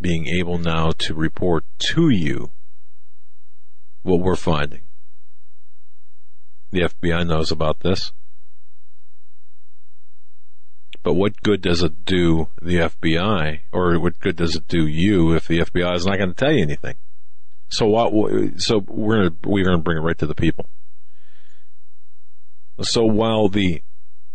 being 0.00 0.26
able 0.26 0.58
now 0.58 0.90
to 0.98 1.14
report 1.14 1.64
to 1.78 2.08
you 2.08 2.50
what 4.02 4.20
we're 4.20 4.36
finding. 4.36 4.82
The 6.70 6.82
FBI 6.82 7.26
knows 7.26 7.50
about 7.50 7.80
this. 7.80 8.12
But 11.02 11.14
what 11.14 11.42
good 11.42 11.62
does 11.62 11.82
it 11.82 12.04
do 12.04 12.48
the 12.60 12.76
FBI, 12.76 13.60
or 13.72 13.98
what 13.98 14.20
good 14.20 14.36
does 14.36 14.54
it 14.54 14.68
do 14.68 14.86
you 14.86 15.34
if 15.34 15.48
the 15.48 15.60
FBI 15.60 15.94
is 15.96 16.06
not 16.06 16.18
going 16.18 16.28
to 16.28 16.34
tell 16.34 16.52
you 16.52 16.62
anything? 16.62 16.96
So 17.68 17.86
what? 17.86 18.12
So 18.60 18.84
we're 18.86 19.16
gonna 19.16 19.36
we're 19.44 19.64
gonna 19.64 19.78
bring 19.78 19.96
it 19.96 20.00
right 20.00 20.18
to 20.18 20.26
the 20.26 20.34
people. 20.34 20.66
So 22.82 23.04
while 23.04 23.48
the 23.48 23.82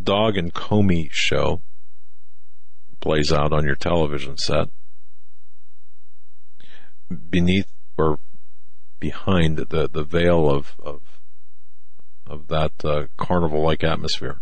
Dog 0.02 0.38
and 0.38 0.54
Comey 0.54 1.10
show 1.12 1.62
plays 3.00 3.32
out 3.32 3.52
on 3.54 3.66
your 3.66 3.76
television 3.76 4.38
set, 4.38 4.70
beneath 7.30 7.72
or 7.98 8.20
behind 9.00 9.58
the 9.58 9.90
the 9.92 10.04
veil 10.04 10.50
of 10.50 10.76
of 10.84 11.02
of 12.28 12.48
that 12.48 12.74
uh, 12.84 13.06
carnival-like 13.18 13.84
atmosphere, 13.84 14.42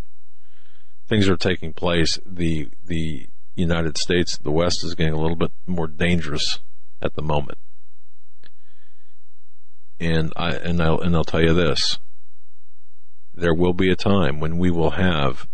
things 1.06 1.28
are 1.28 1.36
taking 1.36 1.72
place, 1.72 2.18
the 2.26 2.68
the 2.84 3.28
United 3.54 3.96
States, 3.96 4.36
the 4.36 4.50
West 4.50 4.84
is 4.84 4.94
getting 4.94 5.14
a 5.14 5.20
little 5.20 5.36
bit 5.36 5.52
more 5.66 5.86
dangerous 5.86 6.58
at 7.00 7.14
the 7.14 7.22
moment. 7.22 7.58
And 10.00 10.32
I 10.36 10.50
and 10.50 10.82
I'll 10.82 11.00
and 11.00 11.14
I'll 11.14 11.24
tell 11.24 11.42
you 11.42 11.54
this. 11.54 11.98
There 13.34 13.54
will 13.54 13.72
be 13.72 13.90
a 13.90 13.96
time 13.96 14.40
when 14.40 14.58
we 14.58 14.70
will 14.70 14.90
have 14.90 15.48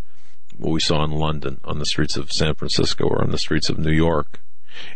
what 0.56 0.72
we 0.72 0.80
saw 0.80 1.02
in 1.04 1.12
London 1.12 1.60
on 1.64 1.78
the 1.78 1.86
streets 1.86 2.16
of 2.16 2.32
San 2.32 2.54
Francisco 2.54 3.04
or 3.04 3.22
on 3.22 3.30
the 3.30 3.38
streets 3.38 3.70
of 3.70 3.78
New 3.78 3.92
York. 3.92 4.42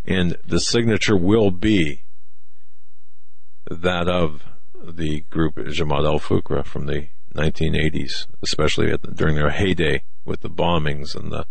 And 0.04 0.36
the 0.46 0.60
signature 0.60 1.16
will 1.16 1.50
be 1.50 2.02
that 3.70 4.08
of 4.08 4.44
the 4.82 5.22
group 5.30 5.56
Jamaat 5.56 6.04
al-Fuqra 6.04 6.64
from 6.64 6.86
the 6.86 7.08
1980s, 7.34 8.26
especially 8.42 8.90
the, 8.90 9.08
during 9.08 9.36
their 9.36 9.50
heyday 9.50 10.02
with 10.24 10.40
the 10.40 10.50
bombings 10.50 11.14
and 11.14 11.32
the 11.32 11.46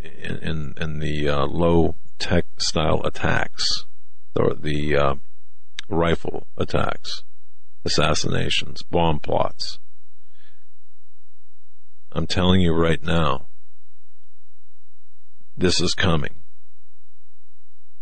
and 0.00 0.76
and, 0.78 1.00
the 1.00 1.28
uh, 1.28 1.46
low 1.46 1.94
tech 2.18 2.44
style 2.58 3.02
attacks, 3.04 3.84
the, 4.34 4.56
the 4.58 4.96
uh, 4.96 5.14
rifle 5.88 6.48
attacks, 6.56 7.22
assassinations, 7.84 8.82
bomb 8.82 9.20
plots. 9.20 9.78
I'm 12.14 12.26
telling 12.26 12.60
you 12.60 12.74
right 12.74 13.02
now, 13.02 13.46
this 15.56 15.80
is 15.80 15.94
coming. 15.94 16.34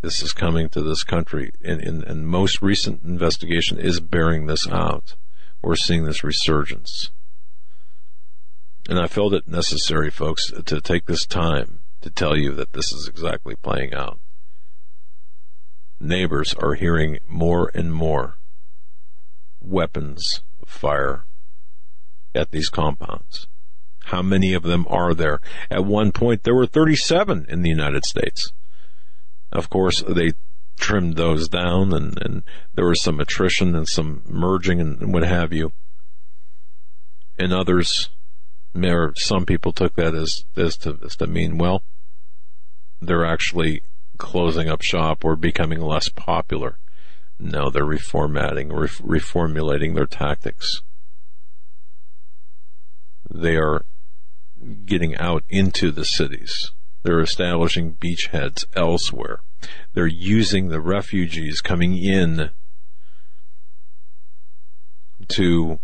This 0.02 0.22
is 0.22 0.32
coming 0.32 0.68
to 0.70 0.82
this 0.82 1.04
country, 1.04 1.52
and, 1.62 1.80
and, 1.80 2.02
and 2.02 2.26
most 2.26 2.60
recent 2.60 3.02
investigation 3.02 3.78
is 3.78 4.00
bearing 4.00 4.46
this 4.46 4.66
out. 4.66 5.14
We're 5.62 5.76
seeing 5.76 6.04
this 6.04 6.24
resurgence. 6.24 7.10
And 8.88 8.98
I 8.98 9.06
felt 9.06 9.34
it 9.34 9.46
necessary, 9.46 10.10
folks, 10.10 10.50
to 10.50 10.80
take 10.80 11.06
this 11.06 11.26
time 11.26 11.80
to 12.00 12.10
tell 12.10 12.36
you 12.36 12.52
that 12.52 12.72
this 12.72 12.90
is 12.92 13.06
exactly 13.06 13.54
playing 13.54 13.94
out. 13.94 14.18
Neighbors 16.00 16.54
are 16.54 16.74
hearing 16.74 17.18
more 17.28 17.70
and 17.74 17.92
more 17.92 18.38
weapons 19.60 20.40
of 20.62 20.68
fire 20.68 21.24
at 22.34 22.50
these 22.50 22.70
compounds. 22.70 23.46
How 24.04 24.22
many 24.22 24.54
of 24.54 24.62
them 24.62 24.86
are 24.88 25.14
there? 25.14 25.40
At 25.70 25.84
one 25.84 26.12
point, 26.12 26.42
there 26.42 26.54
were 26.54 26.66
37 26.66 27.46
in 27.48 27.62
the 27.62 27.68
United 27.68 28.04
States. 28.04 28.52
Of 29.52 29.70
course, 29.70 30.02
they 30.06 30.32
trimmed 30.76 31.16
those 31.16 31.48
down 31.48 31.92
and, 31.92 32.20
and 32.22 32.42
there 32.74 32.86
was 32.86 33.02
some 33.02 33.20
attrition 33.20 33.74
and 33.74 33.86
some 33.86 34.22
merging 34.26 34.80
and, 34.80 35.12
what 35.12 35.22
have 35.22 35.52
you. 35.52 35.72
And 37.38 37.52
others 37.52 38.08
or 38.74 39.12
some 39.16 39.44
people 39.44 39.72
took 39.72 39.96
that 39.96 40.14
as 40.14 40.44
as 40.56 40.76
to, 40.76 40.98
as 41.04 41.16
to 41.16 41.26
mean 41.26 41.58
well 41.58 41.82
they're 43.02 43.24
actually 43.24 43.82
closing 44.18 44.68
up 44.68 44.82
shop 44.82 45.24
or 45.24 45.34
becoming 45.34 45.80
less 45.80 46.08
popular. 46.08 46.76
No, 47.38 47.70
they're 47.70 47.84
reformatting, 47.84 48.70
re- 48.70 49.18
reformulating 49.18 49.94
their 49.94 50.06
tactics. 50.06 50.82
They 53.30 53.56
are 53.56 53.84
getting 54.84 55.16
out 55.16 55.44
into 55.48 55.90
the 55.90 56.04
cities. 56.04 56.72
They're 57.02 57.20
establishing 57.20 57.94
beachheads 57.94 58.64
elsewhere. 58.74 59.40
They're 59.94 60.06
using 60.06 60.68
the 60.68 60.80
refugees 60.80 61.60
coming 61.60 61.96
in 61.96 62.50
to 65.28 65.78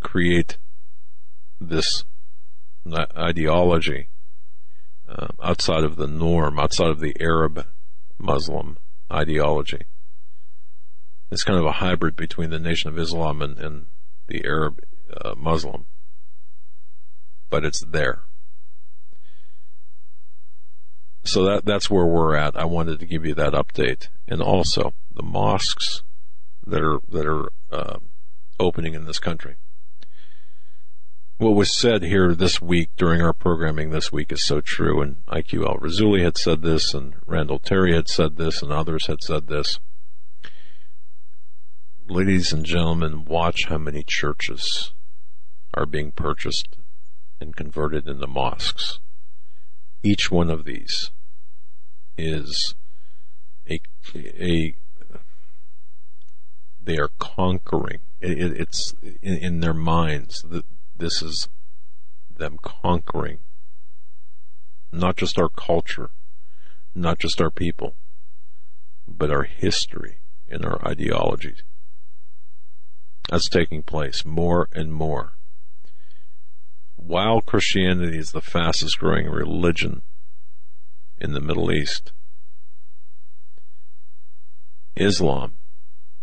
create 0.00 0.58
this 1.60 2.04
ideology 3.16 4.08
uh, 5.08 5.28
outside 5.42 5.84
of 5.84 5.96
the 5.96 6.06
norm, 6.06 6.58
outside 6.58 6.88
of 6.88 7.00
the 7.00 7.16
Arab 7.20 7.66
Muslim 8.18 8.78
ideology. 9.10 9.82
It's 11.30 11.44
kind 11.44 11.58
of 11.58 11.64
a 11.64 11.72
hybrid 11.72 12.16
between 12.16 12.50
the 12.50 12.58
Nation 12.58 12.90
of 12.90 12.98
Islam 12.98 13.40
and, 13.40 13.58
and 13.58 13.86
the 14.26 14.44
Arab 14.44 14.80
uh, 15.24 15.34
Muslim, 15.36 15.86
but 17.52 17.66
it's 17.66 17.84
there. 17.84 18.22
So 21.22 21.44
that 21.44 21.66
that's 21.66 21.90
where 21.90 22.06
we're 22.06 22.34
at. 22.34 22.56
I 22.56 22.64
wanted 22.64 22.98
to 22.98 23.06
give 23.06 23.26
you 23.26 23.34
that 23.34 23.52
update, 23.52 24.08
and 24.26 24.40
also 24.40 24.94
the 25.14 25.22
mosques 25.22 26.02
that 26.66 26.82
are 26.82 26.98
that 27.10 27.26
are 27.26 27.52
uh, 27.70 27.98
opening 28.58 28.94
in 28.94 29.04
this 29.04 29.18
country. 29.18 29.56
What 31.36 31.54
was 31.54 31.78
said 31.78 32.02
here 32.02 32.34
this 32.34 32.62
week 32.62 32.88
during 32.96 33.20
our 33.20 33.34
programming 33.34 33.90
this 33.90 34.10
week 34.10 34.32
is 34.32 34.46
so 34.46 34.62
true, 34.62 35.02
and 35.02 35.24
IQ 35.26 35.78
Rassooli 35.78 36.24
had 36.24 36.38
said 36.38 36.62
this, 36.62 36.94
and 36.94 37.16
Randall 37.26 37.58
Terry 37.58 37.94
had 37.94 38.08
said 38.08 38.36
this, 38.36 38.62
and 38.62 38.72
others 38.72 39.08
had 39.08 39.22
said 39.22 39.48
this. 39.48 39.78
Ladies 42.08 42.52
and 42.52 42.64
gentlemen, 42.64 43.26
watch 43.26 43.66
how 43.66 43.78
many 43.78 44.04
churches 44.06 44.94
are 45.74 45.86
being 45.86 46.12
purchased 46.12 46.76
and 47.42 47.56
converted 47.56 48.08
into 48.08 48.26
mosques. 48.26 48.98
Each 50.02 50.30
one 50.30 50.50
of 50.50 50.64
these 50.64 51.10
is 52.16 52.74
a, 53.68 53.80
a 54.14 54.74
they 56.82 56.96
are 56.96 57.10
conquering. 57.18 58.00
It, 58.20 58.38
it's 58.60 58.94
in, 59.20 59.38
in, 59.38 59.60
their 59.60 59.74
minds 59.74 60.42
that 60.48 60.64
this 60.96 61.22
is 61.22 61.48
them 62.34 62.58
conquering 62.62 63.38
not 64.92 65.16
just 65.16 65.38
our 65.38 65.48
culture, 65.48 66.10
not 66.94 67.18
just 67.18 67.40
our 67.40 67.50
people, 67.50 67.94
but 69.08 69.30
our 69.30 69.44
history 69.44 70.18
and 70.48 70.64
our 70.64 70.86
ideologies. 70.86 71.62
That's 73.30 73.48
taking 73.48 73.82
place 73.82 74.24
more 74.24 74.68
and 74.72 74.92
more. 74.92 75.32
While 77.04 77.40
Christianity 77.40 78.16
is 78.16 78.30
the 78.30 78.40
fastest 78.40 78.98
growing 78.98 79.26
religion 79.26 80.02
in 81.18 81.32
the 81.32 81.40
Middle 81.40 81.72
East, 81.72 82.12
Islam 84.94 85.56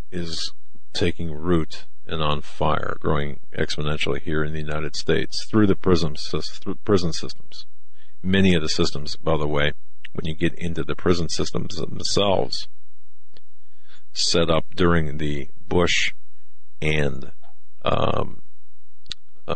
is 0.10 0.54
taking 0.94 1.34
root 1.34 1.86
and 2.08 2.24
on 2.24 2.42
fire, 2.42 2.96
growing 3.02 3.42
exponentially 3.54 4.22
here 4.22 4.42
in 4.42 4.54
the 4.54 4.62
United 4.62 4.96
States 4.96 5.46
through 5.50 5.68
the 5.68 5.76
prison, 5.76 6.16
through 6.16 6.76
prison 6.86 7.12
systems. 7.12 7.66
Many 8.24 8.56
of 8.56 8.62
the 8.62 8.70
systems, 8.70 9.18
by 9.18 9.38
the 9.38 9.48
way, 9.48 9.74
when 10.14 10.26
you 10.26 10.34
get 10.34 10.54
into 10.56 10.84
the 10.84 10.96
prison 10.96 11.28
systems 11.28 11.76
themselves, 11.76 12.70
set 14.14 14.50
up 14.50 14.66
during 14.74 15.18
the 15.18 15.50
Bush 15.68 16.14
and 16.82 17.32
um, 17.84 18.42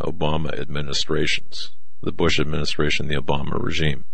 Obama 0.00 0.58
administrations, 0.58 1.72
the 2.02 2.12
Bush 2.12 2.38
administration, 2.40 3.08
the 3.08 3.16
Obama 3.16 3.62
regime. 3.62 4.04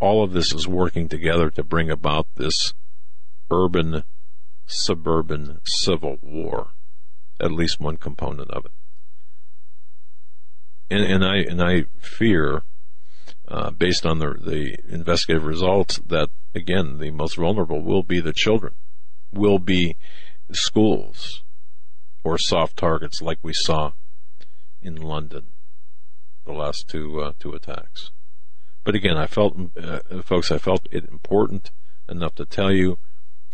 All 0.00 0.22
of 0.22 0.32
this 0.32 0.52
is 0.52 0.68
working 0.68 1.08
together 1.08 1.50
to 1.50 1.64
bring 1.64 1.90
about 1.90 2.26
this 2.36 2.72
urban 3.50 4.04
suburban 4.66 5.60
civil 5.64 6.18
war, 6.22 6.68
at 7.40 7.50
least 7.50 7.80
one 7.80 7.96
component 7.96 8.50
of 8.50 8.66
it. 8.66 8.72
And, 10.90 11.04
and 11.04 11.24
I 11.24 11.36
and 11.38 11.62
I 11.62 11.84
fear, 12.00 12.62
uh, 13.48 13.70
based 13.70 14.06
on 14.06 14.20
the 14.20 14.34
the 14.34 14.76
investigative 14.88 15.44
results, 15.44 15.98
that 16.06 16.30
again 16.54 16.98
the 16.98 17.10
most 17.10 17.36
vulnerable 17.36 17.82
will 17.82 18.02
be 18.02 18.20
the 18.20 18.32
children, 18.32 18.74
will 19.32 19.58
be 19.58 19.96
schools, 20.52 21.42
or 22.28 22.36
soft 22.36 22.76
targets 22.76 23.22
like 23.22 23.38
we 23.42 23.54
saw 23.54 23.92
in 24.82 24.96
London, 24.96 25.46
the 26.44 26.52
last 26.52 26.86
two 26.86 27.22
uh, 27.22 27.32
two 27.38 27.54
attacks. 27.54 28.10
But 28.84 28.94
again, 28.94 29.16
I 29.16 29.26
felt, 29.26 29.56
uh, 29.82 30.00
folks, 30.22 30.52
I 30.52 30.58
felt 30.58 30.86
it 30.90 31.08
important 31.08 31.70
enough 32.06 32.34
to 32.34 32.44
tell 32.44 32.70
you 32.70 32.98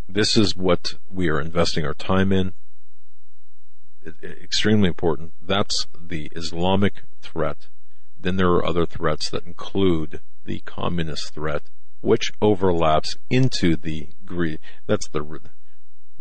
this 0.08 0.36
is 0.36 0.56
what 0.56 0.94
we 1.08 1.28
are 1.28 1.40
investing 1.40 1.84
our 1.84 1.94
time 1.94 2.32
in. 2.32 2.52
It, 4.02 4.14
it, 4.20 4.42
extremely 4.42 4.88
important. 4.88 5.32
That's 5.40 5.86
the 5.96 6.30
Islamic 6.34 7.04
threat. 7.20 7.68
Then 8.18 8.36
there 8.36 8.50
are 8.50 8.66
other 8.66 8.86
threats 8.86 9.30
that 9.30 9.46
include 9.46 10.20
the 10.44 10.60
communist 10.66 11.32
threat, 11.32 11.62
which 12.00 12.32
overlaps 12.42 13.16
into 13.30 13.76
the 13.76 14.08
green. 14.24 14.58
That's 14.86 15.08
the 15.08 15.22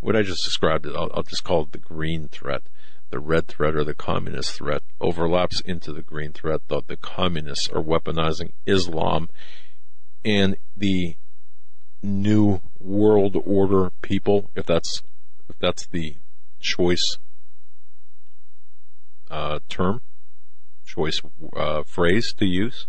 what 0.03 0.15
I 0.17 0.22
just 0.22 0.43
described. 0.43 0.85
I'll, 0.85 1.09
I'll 1.14 1.23
just 1.23 1.43
call 1.43 1.64
it 1.64 1.72
the 1.72 1.77
green 1.77 2.27
threat. 2.27 2.64
The 3.09 3.19
red 3.19 3.48
threat 3.48 3.75
or 3.75 3.83
the 3.83 3.93
communist 3.93 4.53
threat 4.53 4.82
overlaps 4.99 5.61
into 5.61 5.93
the 5.93 6.01
green 6.01 6.33
threat. 6.33 6.61
Though 6.67 6.83
the 6.85 6.98
communists 6.98 7.69
are 7.69 7.82
weaponizing 7.82 8.51
Islam, 8.65 9.30
and 10.25 10.57
the 10.75 11.15
new 12.01 12.59
world 12.80 13.38
order 13.45 13.91
people, 14.01 14.49
if 14.56 14.65
that's 14.65 15.03
if 15.49 15.57
that's 15.59 15.88
the 15.88 16.17
choice 16.59 17.17
uh, 19.32 19.59
term, 19.69 20.01
choice 20.85 21.22
uh, 21.56 21.83
phrase 21.83 22.33
to 22.40 22.45
use, 22.45 22.88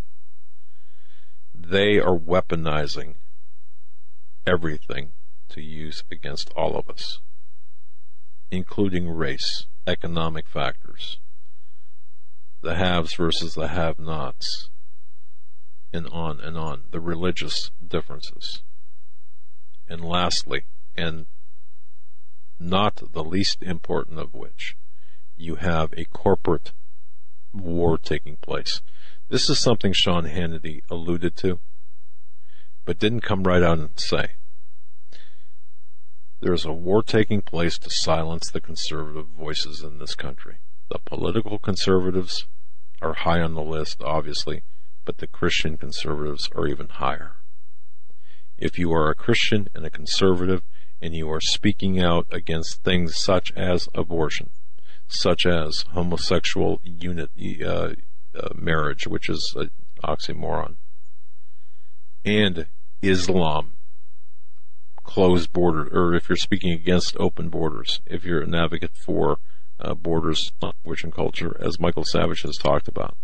they 1.53 1.97
are 1.99 2.17
weaponizing 2.17 3.15
everything 4.45 5.11
to 5.49 5.61
use 5.61 6.03
against 6.11 6.51
all 6.55 6.77
of 6.77 6.89
us, 6.89 7.19
including 8.51 9.09
race, 9.09 9.65
economic 9.87 10.47
factors, 10.47 11.19
the 12.61 12.75
haves 12.75 13.13
versus 13.15 13.53
the 13.53 13.67
have-nots, 13.67 14.69
and 15.93 16.07
on 16.07 16.39
and 16.39 16.57
on, 16.57 16.83
the 16.91 16.99
religious 16.99 17.71
differences. 17.87 18.63
And 19.87 20.03
lastly, 20.03 20.65
and 20.97 21.25
not 22.59 23.01
the 23.13 23.23
least 23.23 23.61
important 23.61 24.19
of 24.19 24.33
which, 24.33 24.75
you 25.37 25.55
have 25.55 25.93
a 25.93 26.05
corporate 26.05 26.71
war 27.53 27.97
taking 27.97 28.37
place. 28.37 28.81
This 29.29 29.49
is 29.49 29.59
something 29.59 29.93
Sean 29.93 30.25
Hannity 30.25 30.81
alluded 30.89 31.35
to, 31.37 31.59
but 32.85 32.99
didn't 32.99 33.21
come 33.21 33.43
right 33.43 33.63
out 33.63 33.79
and 33.79 33.99
say. 33.99 34.31
There 36.41 36.53
is 36.53 36.65
a 36.65 36.73
war 36.73 37.01
taking 37.01 37.41
place 37.41 37.77
to 37.79 37.89
silence 37.89 38.49
the 38.49 38.61
conservative 38.61 39.27
voices 39.27 39.81
in 39.81 39.99
this 39.99 40.15
country. 40.15 40.57
The 40.89 40.99
political 40.99 41.59
conservatives 41.59 42.45
are 43.01 43.13
high 43.13 43.41
on 43.41 43.53
the 43.53 43.61
list, 43.61 44.01
obviously, 44.03 44.63
but 45.05 45.17
the 45.17 45.27
Christian 45.27 45.77
conservatives 45.77 46.49
are 46.55 46.67
even 46.67 46.89
higher. 46.89 47.37
If 48.57 48.77
you 48.77 48.91
are 48.93 49.09
a 49.09 49.15
Christian 49.15 49.67
and 49.73 49.85
a 49.85 49.89
conservative 49.89 50.61
and 51.01 51.15
you 51.15 51.29
are 51.31 51.41
speaking 51.41 52.01
out 52.01 52.27
against 52.31 52.83
things 52.83 53.17
such 53.17 53.51
as 53.53 53.87
abortion, 53.93 54.49
such 55.07 55.45
as 55.45 55.85
homosexual 55.91 56.81
unit 56.83 57.29
uh, 57.63 57.93
uh, 58.37 58.49
marriage, 58.55 59.07
which 59.07 59.29
is 59.29 59.53
an 59.55 59.71
oxymoron, 60.03 60.75
and 62.23 62.67
Islam, 63.01 63.74
closed 65.05 65.53
border, 65.53 65.87
or 65.91 66.13
if 66.13 66.27
you're 66.27 66.35
speaking 66.35 66.71
against 66.73 67.15
open 67.17 67.49
borders, 67.49 68.01
if 68.05 68.25
you're 68.25 68.41
an 68.41 68.55
advocate 68.55 68.95
for 68.95 69.37
uh, 69.79 69.93
borders, 69.93 70.51
language, 70.61 71.03
and 71.03 71.13
culture, 71.13 71.55
as 71.61 71.79
Michael 71.79 72.03
Savage 72.03 72.41
has 72.41 72.57
talked 72.57 72.87
about, 72.87 73.15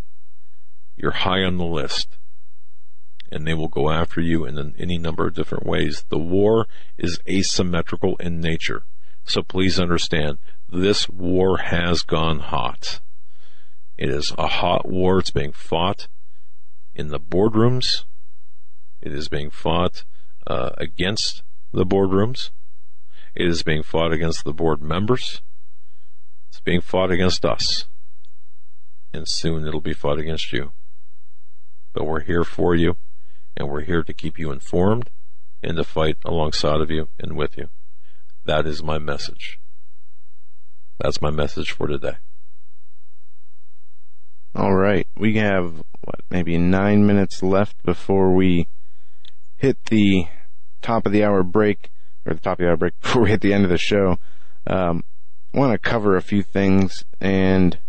you're 0.96 1.12
high 1.12 1.44
on 1.44 1.58
the 1.58 1.66
list 1.66 2.18
and 3.32 3.48
they 3.48 3.54
will 3.54 3.70
go 3.70 3.90
after 3.90 4.20
you 4.20 4.46
in 4.46 4.76
any 4.78 4.98
number 4.98 5.26
of 5.26 5.34
different 5.34 5.66
ways. 5.66 6.04
The 6.10 6.20
war 6.20 6.68
is 6.98 7.20
asymmetrical 7.28 8.18
in 8.18 8.42
nature. 8.42 8.84
So 9.24 9.42
please 9.42 9.80
understand, 9.80 10.38
this 10.70 11.08
war 11.08 11.60
has 11.60 12.02
gone 12.02 12.40
hot. 12.40 13.00
It 13.98 14.10
is 14.10 14.34
a 14.38 14.48
hot 14.48 14.88
war. 14.88 15.20
It's 15.20 15.32
being 15.32 15.54
fought 15.54 16.08
in 16.94 17.08
the 17.08 17.20
boardrooms. 17.20 18.04
It 19.02 19.14
is 19.14 19.30
being 19.30 19.50
fought 19.50 20.04
uh, 20.46 20.72
against 20.78 21.44
the 21.72 21.86
boardrooms. 21.86 22.50
It 23.36 23.48
is 23.48 23.64
being 23.64 23.84
fought 23.84 24.12
against 24.12 24.44
the 24.44 24.54
board 24.54 24.82
members. 24.82 25.42
It's 26.50 26.60
being 26.60 26.82
fought 26.82 27.12
against 27.12 27.46
us. 27.46 27.86
And 29.14 29.28
soon 29.28 29.68
it'll 29.68 29.82
be 29.82 29.94
fought 29.94 30.20
against 30.20 30.52
you. 30.52 30.72
But 31.94 32.06
we're 32.06 32.22
here 32.22 32.44
for 32.44 32.76
you 32.76 32.98
and 33.56 33.70
we're 33.70 33.84
here 33.84 34.04
to 34.04 34.14
keep 34.14 34.38
you 34.38 34.52
informed 34.52 35.10
and 35.64 35.78
to 35.78 35.84
fight 35.84 36.18
alongside 36.26 36.82
of 36.82 36.90
you 36.90 37.10
and 37.20 37.38
with 37.38 37.58
you. 37.58 37.70
That 38.46 38.66
is 38.66 38.82
my 38.82 38.98
message. 38.98 39.60
That's 41.00 41.22
my 41.22 41.32
message 41.32 41.72
for 41.72 41.88
today. 41.88 42.18
All 44.56 44.76
right. 44.76 45.08
We 45.16 45.36
have, 45.36 45.84
what, 46.02 46.22
maybe 46.30 46.58
nine 46.58 47.06
minutes 47.06 47.42
left 47.42 47.82
before 47.84 48.34
we 48.34 48.68
hit 49.58 49.86
the 49.86 50.28
top 50.82 51.06
of 51.06 51.12
the 51.12 51.24
hour 51.24 51.44
break, 51.44 51.90
or 52.26 52.34
the 52.34 52.40
top 52.40 52.60
of 52.60 52.64
the 52.64 52.70
hour 52.70 52.78
break 52.78 52.94
before 53.02 53.24
we 53.24 53.30
hit 53.30 53.42
the 53.42 53.54
end 53.54 53.64
of 53.64 53.70
the 53.70 53.78
show. 53.78 54.18
Um, 54.68 55.04
I 55.54 55.60
want 55.60 55.74
to 55.74 55.90
cover 55.90 56.16
a 56.16 56.22
few 56.22 56.44
things, 56.44 57.04
and 57.20 57.80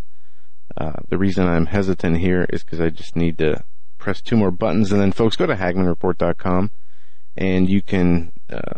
uh, 0.75 0.93
the 1.09 1.17
reason 1.17 1.47
I'm 1.47 1.67
hesitant 1.67 2.17
here 2.17 2.45
is 2.49 2.63
because 2.63 2.81
I 2.81 2.89
just 2.89 3.15
need 3.15 3.37
to 3.37 3.63
press 3.97 4.21
two 4.21 4.35
more 4.35 4.51
buttons, 4.51 4.91
and 4.91 4.99
then 4.99 5.11
folks 5.11 5.35
go 5.35 5.45
to 5.45 5.55
HagmannReport.com, 5.55 6.71
and 7.37 7.69
you 7.69 7.81
can 7.81 8.33
uh, 8.49 8.73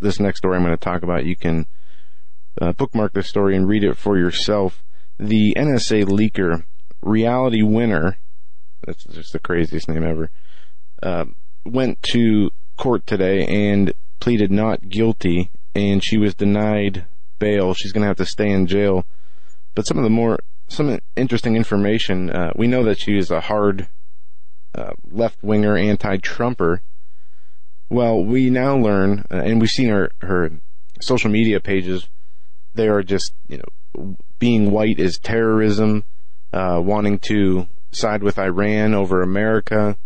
this 0.00 0.18
next 0.18 0.38
story 0.38 0.56
I'm 0.56 0.64
going 0.64 0.76
to 0.76 0.82
talk 0.84 1.02
about, 1.02 1.26
you 1.26 1.36
can 1.36 1.66
uh, 2.60 2.72
bookmark 2.72 3.12
this 3.12 3.28
story 3.28 3.54
and 3.56 3.68
read 3.68 3.84
it 3.84 3.96
for 3.96 4.18
yourself. 4.18 4.82
The 5.18 5.54
NSA 5.56 6.04
leaker, 6.06 6.64
Reality 7.02 7.62
Winner, 7.62 8.18
that's 8.84 9.04
just 9.04 9.32
the 9.32 9.38
craziest 9.38 9.88
name 9.88 10.04
ever, 10.04 10.30
uh, 11.02 11.26
went 11.64 12.02
to 12.14 12.50
court 12.80 13.06
today 13.06 13.46
and 13.46 13.92
pleaded 14.18 14.50
not 14.50 14.88
guilty, 14.88 15.50
and 15.74 16.02
she 16.02 16.16
was 16.16 16.34
denied 16.34 17.04
bail. 17.38 17.74
She's 17.74 17.92
going 17.92 18.02
to 18.02 18.08
have 18.08 18.16
to 18.16 18.26
stay 18.26 18.50
in 18.50 18.66
jail. 18.66 19.06
But 19.74 19.86
some 19.86 19.98
of 19.98 20.02
the 20.02 20.10
more 20.10 20.40
some 20.66 20.98
interesting 21.16 21.56
information. 21.56 22.30
Uh, 22.30 22.52
we 22.56 22.66
know 22.66 22.84
that 22.84 23.00
she 23.00 23.16
is 23.16 23.30
a 23.30 23.40
hard 23.40 23.88
uh, 24.74 24.92
left 25.10 25.42
winger, 25.42 25.76
anti 25.76 26.16
Trumper. 26.18 26.82
Well, 27.88 28.24
we 28.24 28.50
now 28.50 28.76
learn, 28.76 29.26
uh, 29.30 29.36
and 29.36 29.60
we've 29.60 29.70
seen 29.70 29.88
her 29.88 30.10
her 30.22 30.50
social 31.00 31.30
media 31.30 31.60
pages. 31.60 32.08
They 32.74 32.88
are 32.88 33.02
just 33.02 33.34
you 33.48 33.58
know 33.58 34.16
being 34.38 34.70
white 34.70 34.98
is 34.98 35.18
terrorism, 35.18 36.04
uh, 36.52 36.80
wanting 36.82 37.18
to 37.30 37.68
side 37.90 38.22
with 38.22 38.38
Iran 38.38 38.94
over 38.94 39.22
America, 39.22 39.96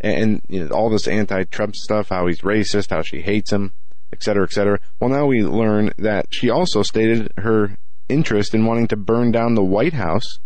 and, 0.00 0.40
you 0.48 0.64
know, 0.64 0.70
all 0.70 0.90
this 0.90 1.08
anti-Trump 1.08 1.74
stuff. 1.76 2.08
How 2.08 2.26
he's 2.26 2.40
racist, 2.40 2.90
how 2.90 3.02
she 3.02 3.20
hates 3.20 3.52
him, 3.52 3.72
et 4.12 4.22
cetera, 4.22 4.44
et 4.44 4.52
cetera. 4.52 4.78
Well, 5.00 5.10
now 5.10 5.26
we 5.26 5.42
learn 5.42 5.92
that 5.98 6.26
she 6.30 6.50
also 6.50 6.82
stated 6.82 7.32
her 7.38 7.76
interest 8.08 8.54
in 8.54 8.64
wanting 8.64 8.88
to 8.88 8.96
burn 8.96 9.32
down 9.32 9.54
the 9.54 9.64
White 9.64 9.94
House 9.94 10.38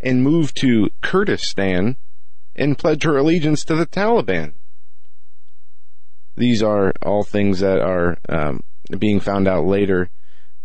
and 0.00 0.22
move 0.22 0.52
to 0.54 0.90
Kurdistan 1.02 1.96
and 2.56 2.78
pledge 2.78 3.04
her 3.04 3.16
allegiance 3.16 3.64
to 3.64 3.74
the 3.74 3.86
Taliban. 3.86 4.54
These 6.36 6.62
are 6.62 6.92
all 7.02 7.22
things 7.22 7.60
that 7.60 7.80
are 7.80 8.18
um, 8.28 8.62
being 8.98 9.20
found 9.20 9.46
out 9.46 9.66
later 9.66 10.10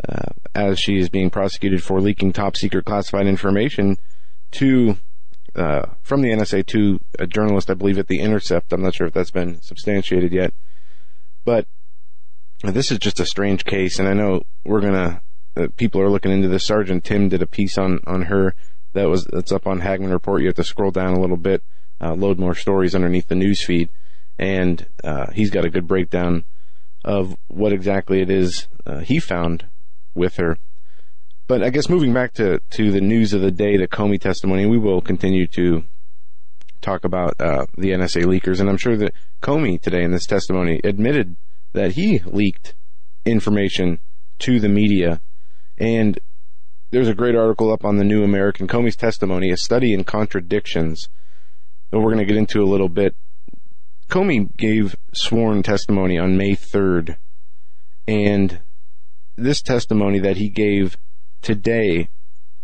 uh, 0.08 0.30
as 0.54 0.80
she 0.80 0.98
is 0.98 1.10
being 1.10 1.30
prosecuted 1.30 1.84
for 1.84 2.02
leaking 2.02 2.34
top 2.34 2.56
secret 2.56 2.86
classified 2.86 3.28
information 3.28 3.98
to 4.52 4.98
uh, 5.56 5.88
from 6.02 6.22
the 6.22 6.30
NSA 6.30 6.66
to 6.68 7.00
a 7.20 7.28
journalist, 7.28 7.70
I 7.70 7.74
believe, 7.74 7.98
at 7.98 8.08
The 8.08 8.20
Intercept. 8.20 8.74
I'm 8.74 8.82
not 8.82 8.96
sure 8.96 9.08
if 9.08 9.14
that's 9.14 9.32
been 9.32 9.62
substantiated 9.62 10.32
yet. 10.32 10.54
But 11.44 11.68
this 12.64 12.92
is 12.92 13.00
just 13.00 13.20
a 13.20 13.26
strange 13.26 13.66
case, 13.66 14.00
and 14.00 14.08
I 14.08 14.14
know 14.14 14.42
we're 14.66 14.82
going 14.82 14.94
to 14.94 15.22
uh, 15.58 15.68
people 15.78 16.02
are 16.02 16.10
looking 16.10 16.32
into 16.32 16.48
this. 16.48 16.66
Sergeant 16.66 17.04
Tim 17.04 17.30
did 17.30 17.42
a 17.42 17.48
piece 17.48 17.78
on 17.78 18.00
on 18.06 18.24
her 18.24 18.56
that 18.94 19.08
was 19.08 19.26
that's 19.26 19.52
up 19.52 19.68
on 19.68 19.82
Hagmann 19.82 20.12
Report. 20.12 20.42
You 20.42 20.48
have 20.48 20.56
to 20.56 20.64
scroll 20.64 20.92
down 20.92 21.14
a 21.14 21.20
little 21.20 21.38
bit, 21.38 21.64
uh, 22.02 22.14
load 22.14 22.40
more 22.40 22.56
stories 22.56 22.96
underneath 22.96 23.28
the 23.28 23.36
news 23.36 23.64
feed, 23.64 23.90
and 24.38 24.88
uh, 25.04 25.32
he's 25.32 25.52
got 25.52 25.66
a 25.66 25.70
good 25.70 25.88
breakdown 25.88 26.44
of 27.04 27.38
what 27.48 27.72
exactly 27.72 28.22
it 28.22 28.30
is 28.30 28.68
uh, 28.86 29.00
he 29.00 29.20
found 29.20 29.68
with 30.14 30.38
her. 30.38 30.58
But 31.48 31.64
I 31.64 31.70
guess 31.70 31.90
moving 31.90 32.14
back 32.14 32.34
to 32.36 32.60
to 32.72 32.92
the 32.92 33.02
news 33.02 33.34
of 33.34 33.42
the 33.42 33.52
day, 33.52 33.78
the 33.78 33.88
Comey 33.88 34.20
testimony, 34.20 34.66
we 34.66 34.80
will 34.80 35.02
continue 35.02 35.48
to 35.48 35.84
talk 36.82 37.04
about 37.04 37.40
uh, 37.40 37.66
the 37.78 37.92
NSA 37.92 38.24
leakers, 38.24 38.60
and 38.60 38.70
I'm 38.70 38.78
sure 38.78 38.98
that 38.98 39.14
Comey 39.42 39.80
today 39.80 40.04
in 40.04 40.12
this 40.12 40.26
testimony 40.26 40.82
admitted 40.84 41.36
that 41.74 41.94
he 41.94 42.20
leaked 42.26 42.74
information 43.26 44.00
to 44.40 44.60
the 44.60 44.70
media. 44.70 45.22
And 45.78 46.20
there's 46.92 47.08
a 47.08 47.16
great 47.16 47.36
article 47.36 47.72
up 47.72 47.84
on 47.84 47.98
the 47.98 48.04
New 48.04 48.24
American, 48.24 48.68
Comey's 48.68 48.96
testimony, 48.96 49.52
a 49.52 49.58
study 49.58 49.94
in 49.94 50.04
contradictions 50.04 51.10
that 51.92 52.00
we're 52.00 52.14
going 52.14 52.26
to 52.26 52.26
get 52.26 52.38
into 52.38 52.62
a 52.62 52.70
little 52.70 52.90
bit. 52.90 53.16
Comey 54.10 54.56
gave 54.56 54.96
sworn 55.14 55.64
testimony 55.64 56.18
on 56.18 56.38
May 56.38 56.56
3rd, 56.56 57.18
and 58.08 58.62
this 59.36 59.62
testimony 59.62 60.20
that 60.20 60.38
he 60.38 60.50
gave 60.50 60.98
today 61.46 62.10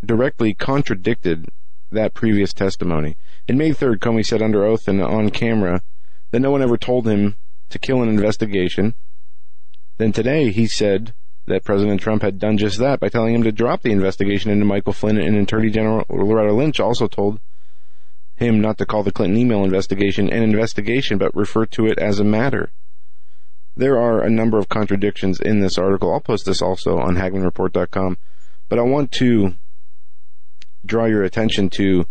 directly 0.04 0.56
contradicted 0.56 1.48
that 1.92 2.16
previous 2.16 2.52
testimony. 2.52 3.16
In 3.48 3.56
May 3.56 3.70
3rd, 3.70 4.00
Comey 4.00 4.26
said 4.26 4.42
under 4.42 4.66
oath 4.66 4.88
and 4.88 5.00
on 5.02 5.30
camera 5.30 5.84
that 6.32 6.40
no 6.40 6.50
one 6.50 6.64
ever 6.64 6.78
told 6.78 7.08
him 7.08 7.38
to 7.70 7.78
kill 7.78 8.02
an 8.02 8.10
investigation. 8.10 8.96
Then 9.98 10.12
today 10.12 10.52
he 10.52 10.66
said 10.66 11.14
that 11.46 11.64
President 11.64 12.02
Trump 12.02 12.24
had 12.24 12.40
done 12.40 12.58
just 12.58 12.80
that 12.80 13.00
by 13.00 13.10
telling 13.10 13.36
him 13.36 13.44
to 13.44 13.52
drop 13.52 13.84
the 13.84 13.92
investigation 13.92 14.50
into 14.50 14.66
Michael 14.66 14.94
Flynn, 14.94 15.18
and 15.18 15.38
Attorney 15.38 15.70
General 15.70 16.04
Loretta 16.10 16.52
Lynch 16.52 16.80
also 16.80 17.08
told 17.08 17.40
him 18.36 18.60
not 18.60 18.80
to 18.80 18.86
call 18.88 19.04
the 19.04 19.12
Clinton 19.12 19.38
email 19.38 19.64
investigation 19.64 20.28
an 20.28 20.42
investigation, 20.42 21.20
but 21.20 21.36
refer 21.36 21.68
to 21.68 21.86
it 21.86 22.00
as 22.00 22.20
a 22.20 22.24
matter. 22.24 22.72
There 23.78 24.00
are 24.00 24.22
a 24.22 24.30
number 24.30 24.58
of 24.58 24.70
contradictions 24.70 25.40
in 25.40 25.60
this 25.60 25.78
article. 25.78 26.12
I'll 26.12 26.20
post 26.20 26.48
this 26.48 26.64
also 26.64 26.98
on 26.98 27.16
HagmannReport.com, 27.16 28.18
but 28.72 28.80
I 28.80 28.84
want 28.84 29.12
to 29.20 29.56
draw 30.86 31.04
your 31.04 31.24
attention 31.24 31.70
to 31.72 32.06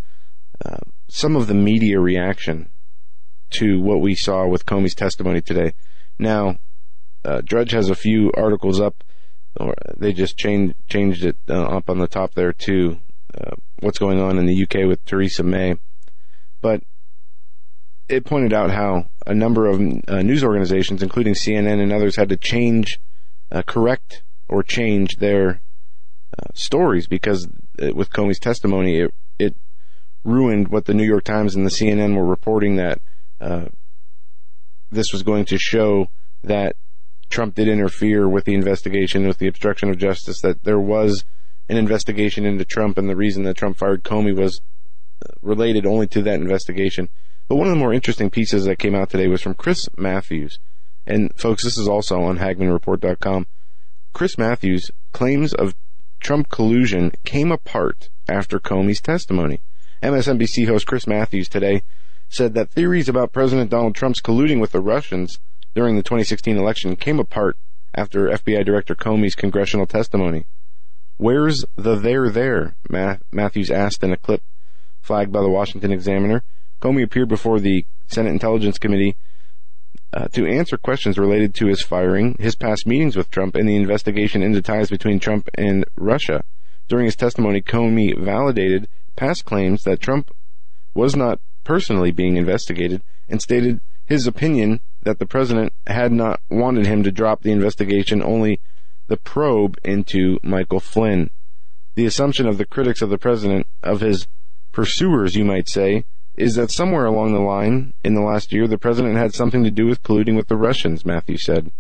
uh, 0.63 0.77
some 1.09 1.35
of 1.35 1.47
the 1.47 1.55
media 1.55 1.99
reaction 1.99 2.69
to 3.53 3.81
what 3.81 4.03
we 4.03 4.15
saw 4.15 4.47
with 4.47 4.67
Comey's 4.67 4.95
testimony 4.95 5.41
today. 5.41 5.73
Now, 6.19 6.59
uh, 7.25 7.41
Drudge 7.43 7.71
has 7.71 7.89
a 7.89 7.95
few 7.95 8.31
articles 8.37 8.79
up 8.79 9.03
or 9.57 9.75
they 9.97 10.13
just 10.13 10.37
changed 10.37 10.75
changed 10.87 11.25
it 11.25 11.39
uh, 11.49 11.63
up 11.63 11.89
on 11.89 11.99
the 11.99 12.07
top 12.07 12.35
there 12.35 12.53
to 12.53 13.01
uh, 13.39 13.53
what's 13.79 13.99
going 13.99 14.21
on 14.21 14.37
in 14.37 14.45
the 14.45 14.63
UK 14.63 14.87
with 14.87 15.03
Theresa 15.07 15.43
May. 15.43 15.77
But 16.61 16.83
it 18.07 18.27
pointed 18.27 18.53
out 18.53 18.71
how 18.71 19.07
a 19.27 19.35
number 19.35 19.67
of 19.67 19.81
uh, 20.09 20.21
news 20.21 20.45
organizations, 20.45 21.03
including 21.03 21.33
CNN 21.33 21.83
and 21.83 21.91
others, 21.91 22.17
had 22.17 22.29
to 22.29 22.37
change, 22.37 23.01
uh, 23.51 23.63
correct, 23.63 24.23
or 24.47 24.63
change 24.63 25.17
their 25.17 25.63
uh, 26.39 26.47
stories 26.55 27.07
because 27.07 27.49
uh, 27.83 27.93
with 27.95 28.11
Comey's 28.11 28.39
testimony, 28.39 29.01
it 29.01 29.15
it 29.39 29.57
ruined 30.25 30.69
what 30.69 30.85
the 30.85 30.95
New 30.95 31.05
York 31.05 31.25
Times 31.25 31.55
and 31.55 31.65
the 31.65 31.71
CNN 31.71 32.15
were 32.15 32.27
reporting 32.27 32.77
that 32.77 33.01
this 34.91 35.13
was 35.13 35.23
going 35.23 35.45
to 35.47 35.57
show 35.57 36.09
that 36.43 36.77
Trump 37.31 37.55
did 37.55 37.69
interfere 37.69 38.29
with 38.29 38.45
the 38.45 38.55
investigation, 38.55 39.27
with 39.27 39.39
the 39.39 39.47
obstruction 39.47 39.89
of 39.89 39.99
justice, 39.99 40.41
that 40.41 40.65
there 40.65 40.81
was 40.81 41.25
an 41.69 41.77
investigation 41.77 42.45
into 42.45 42.65
Trump, 42.65 42.99
and 42.99 43.09
the 43.09 43.17
reason 43.17 43.45
that 43.45 43.57
Trump 43.57 43.77
fired 43.77 44.03
Comey 44.03 44.37
was 44.37 44.61
uh, 45.25 45.33
related 45.41 45.87
only 45.87 46.09
to 46.09 46.23
that 46.23 46.41
investigation. 46.41 47.09
But 47.49 47.57
one 47.57 47.69
of 47.69 47.73
the 47.73 47.79
more 47.79 47.95
interesting 47.95 48.31
pieces 48.31 48.65
that 48.65 48.79
came 48.79 48.95
out 48.95 49.11
today 49.11 49.29
was 49.29 49.43
from 49.43 49.55
Chris 49.55 49.89
Matthews. 49.97 50.59
And 51.07 51.33
folks, 51.37 51.63
this 51.63 51.79
is 51.79 51.89
also 51.89 52.21
on 52.23 52.39
HagmannReport.com. 52.39 53.47
Chris 54.13 54.37
Matthews 54.37 54.91
claims 55.13 55.55
of 55.55 55.75
Trump 56.21 56.49
collusion 56.49 57.13
came 57.25 57.51
apart 57.51 58.09
after 58.29 58.61
Comey's 58.61 59.01
testimony. 59.01 59.61
MSNBC 60.03 60.67
host 60.67 60.87
Chris 60.87 61.07
Matthews 61.07 61.49
today 61.49 61.83
said 62.29 62.55
that 62.55 62.71
theories 62.71 63.09
about 63.09 63.33
President 63.33 63.71
Donald 63.71 63.95
Trump's 63.95 64.21
colluding 64.21 64.61
with 64.61 64.73
the 64.73 64.81
Russians 64.81 65.39
during 65.75 65.97
the 65.97 66.03
2016 66.03 66.57
election 66.57 66.97
came 66.97 67.19
apart 67.19 67.57
after 67.95 68.29
FBI 68.29 68.65
Director 68.65 68.95
Comey's 68.95 69.35
congressional 69.35 69.87
testimony. 69.87 70.47
Where's 71.17 71.65
the 71.77 71.97
there 71.97 72.31
there? 72.31 72.77
Matthews 72.89 73.71
asked 73.71 74.05
in 74.05 74.13
a 74.13 74.17
clip 74.17 74.43
flagged 75.01 75.33
by 75.33 75.43
the 75.43 75.51
Washington 75.51 75.93
Examiner. 75.93 76.43
Comey 76.81 77.03
appeared 77.03 77.29
before 77.29 77.61
the 77.61 77.85
Senate 78.07 78.31
Intelligence 78.31 78.79
Committee 78.79 79.17
uh, 80.13 80.27
to 80.29 80.47
answer 80.47 80.77
questions 80.77 81.19
related 81.19 81.55
to 81.55 81.67
his 81.67 81.83
firing, 81.83 82.37
his 82.39 82.57
past 82.57 82.87
meetings 82.87 83.17
with 83.17 83.31
Trump, 83.31 83.55
and 83.55 83.69
the 83.69 83.77
investigation 83.77 84.43
into 84.43 84.61
ties 84.61 84.91
between 84.91 85.21
Trump 85.21 85.49
and 85.55 85.85
Russia. 85.97 86.43
During 86.89 87.05
his 87.05 87.17
testimony, 87.17 87.63
Comey 87.63 88.19
validated 88.19 88.89
past 89.17 89.45
claims 89.45 89.85
that 89.85 90.01
Trump 90.01 90.31
was 90.95 91.15
not 91.15 91.41
personally 91.63 92.11
being 92.11 92.37
investigated 92.37 93.03
and 93.29 93.41
stated 93.41 93.81
his 94.07 94.27
opinion 94.27 94.81
that 95.03 95.19
the 95.19 95.27
president 95.27 95.73
had 95.87 96.11
not 96.11 96.41
wanted 96.51 96.87
him 96.87 97.03
to 97.05 97.13
drop 97.13 97.43
the 97.43 97.53
investigation, 97.53 98.23
only 98.23 98.61
the 99.07 99.17
probe 99.17 99.79
into 99.85 100.39
Michael 100.43 100.81
Flynn. 100.81 101.31
The 101.95 102.07
assumption 102.07 102.47
of 102.47 102.59
the 102.59 102.67
critics 102.67 103.03
of 103.03 103.11
the 103.11 103.19
president, 103.19 103.67
of 103.83 104.01
his 104.01 104.27
pursuers, 104.73 105.37
you 105.37 105.45
might 105.45 105.69
say, 105.69 106.05
is 106.41 106.55
that 106.55 106.71
somewhere 106.71 107.05
along 107.05 107.35
the 107.35 107.41
line 107.41 107.93
in 108.03 108.15
the 108.15 108.23
last 108.23 108.53
year, 108.53 108.67
the 108.67 108.79
president 108.79 109.17
had 109.17 109.35
something 109.35 109.63
to 109.63 109.71
do 109.71 109.87
with 109.87 110.03
colluding 110.03 110.37
with 110.37 110.49
the 110.49 110.57
Russians, 110.57 111.05
Matthews 111.05 111.45
said. 111.45 111.71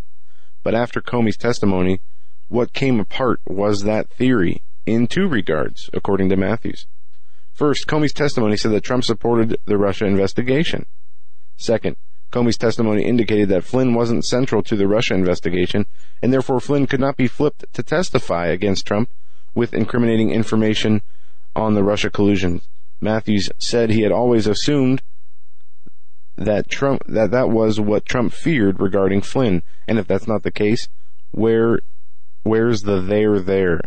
But 0.62 0.74
after 0.74 1.00
Comey's 1.00 1.38
testimony, 1.38 2.00
what 2.48 2.74
came 2.74 3.00
apart 3.00 3.40
was 3.46 3.84
that 3.84 4.10
theory 4.10 4.62
in 4.84 5.06
two 5.06 5.28
regards, 5.28 5.88
according 5.94 6.28
to 6.28 6.36
Matthews. 6.36 6.86
First, 7.54 7.86
Comey's 7.86 8.12
testimony 8.12 8.58
said 8.58 8.72
that 8.72 8.84
Trump 8.84 9.04
supported 9.04 9.56
the 9.64 9.78
Russia 9.78 10.04
investigation. 10.04 10.84
Second, 11.56 11.96
Comey's 12.30 12.58
testimony 12.58 13.04
indicated 13.04 13.48
that 13.48 13.64
Flynn 13.64 13.94
wasn't 13.94 14.26
central 14.26 14.62
to 14.64 14.76
the 14.76 14.86
Russia 14.86 15.14
investigation, 15.14 15.86
and 16.22 16.32
therefore 16.32 16.60
Flynn 16.60 16.86
could 16.86 17.00
not 17.00 17.16
be 17.16 17.26
flipped 17.26 17.64
to 17.72 17.82
testify 17.82 18.46
against 18.48 18.86
Trump 18.86 19.10
with 19.54 19.72
incriminating 19.72 20.30
information 20.30 21.02
on 21.56 21.74
the 21.74 21.82
Russia 21.82 22.10
collusion. 22.10 22.60
Matthews 23.00 23.48
said 23.58 23.90
he 23.90 24.02
had 24.02 24.12
always 24.12 24.46
assumed 24.46 25.02
that 26.36 26.68
Trump 26.68 27.02
that 27.06 27.30
that 27.30 27.50
was 27.50 27.80
what 27.80 28.06
Trump 28.06 28.32
feared 28.32 28.80
regarding 28.80 29.20
Flynn, 29.20 29.62
and 29.86 29.98
if 29.98 30.06
that's 30.06 30.26
not 30.26 30.42
the 30.42 30.50
case, 30.50 30.88
Where, 31.32 31.80
where's 32.42 32.82
the 32.82 33.00
there 33.00 33.38
there? 33.38 33.80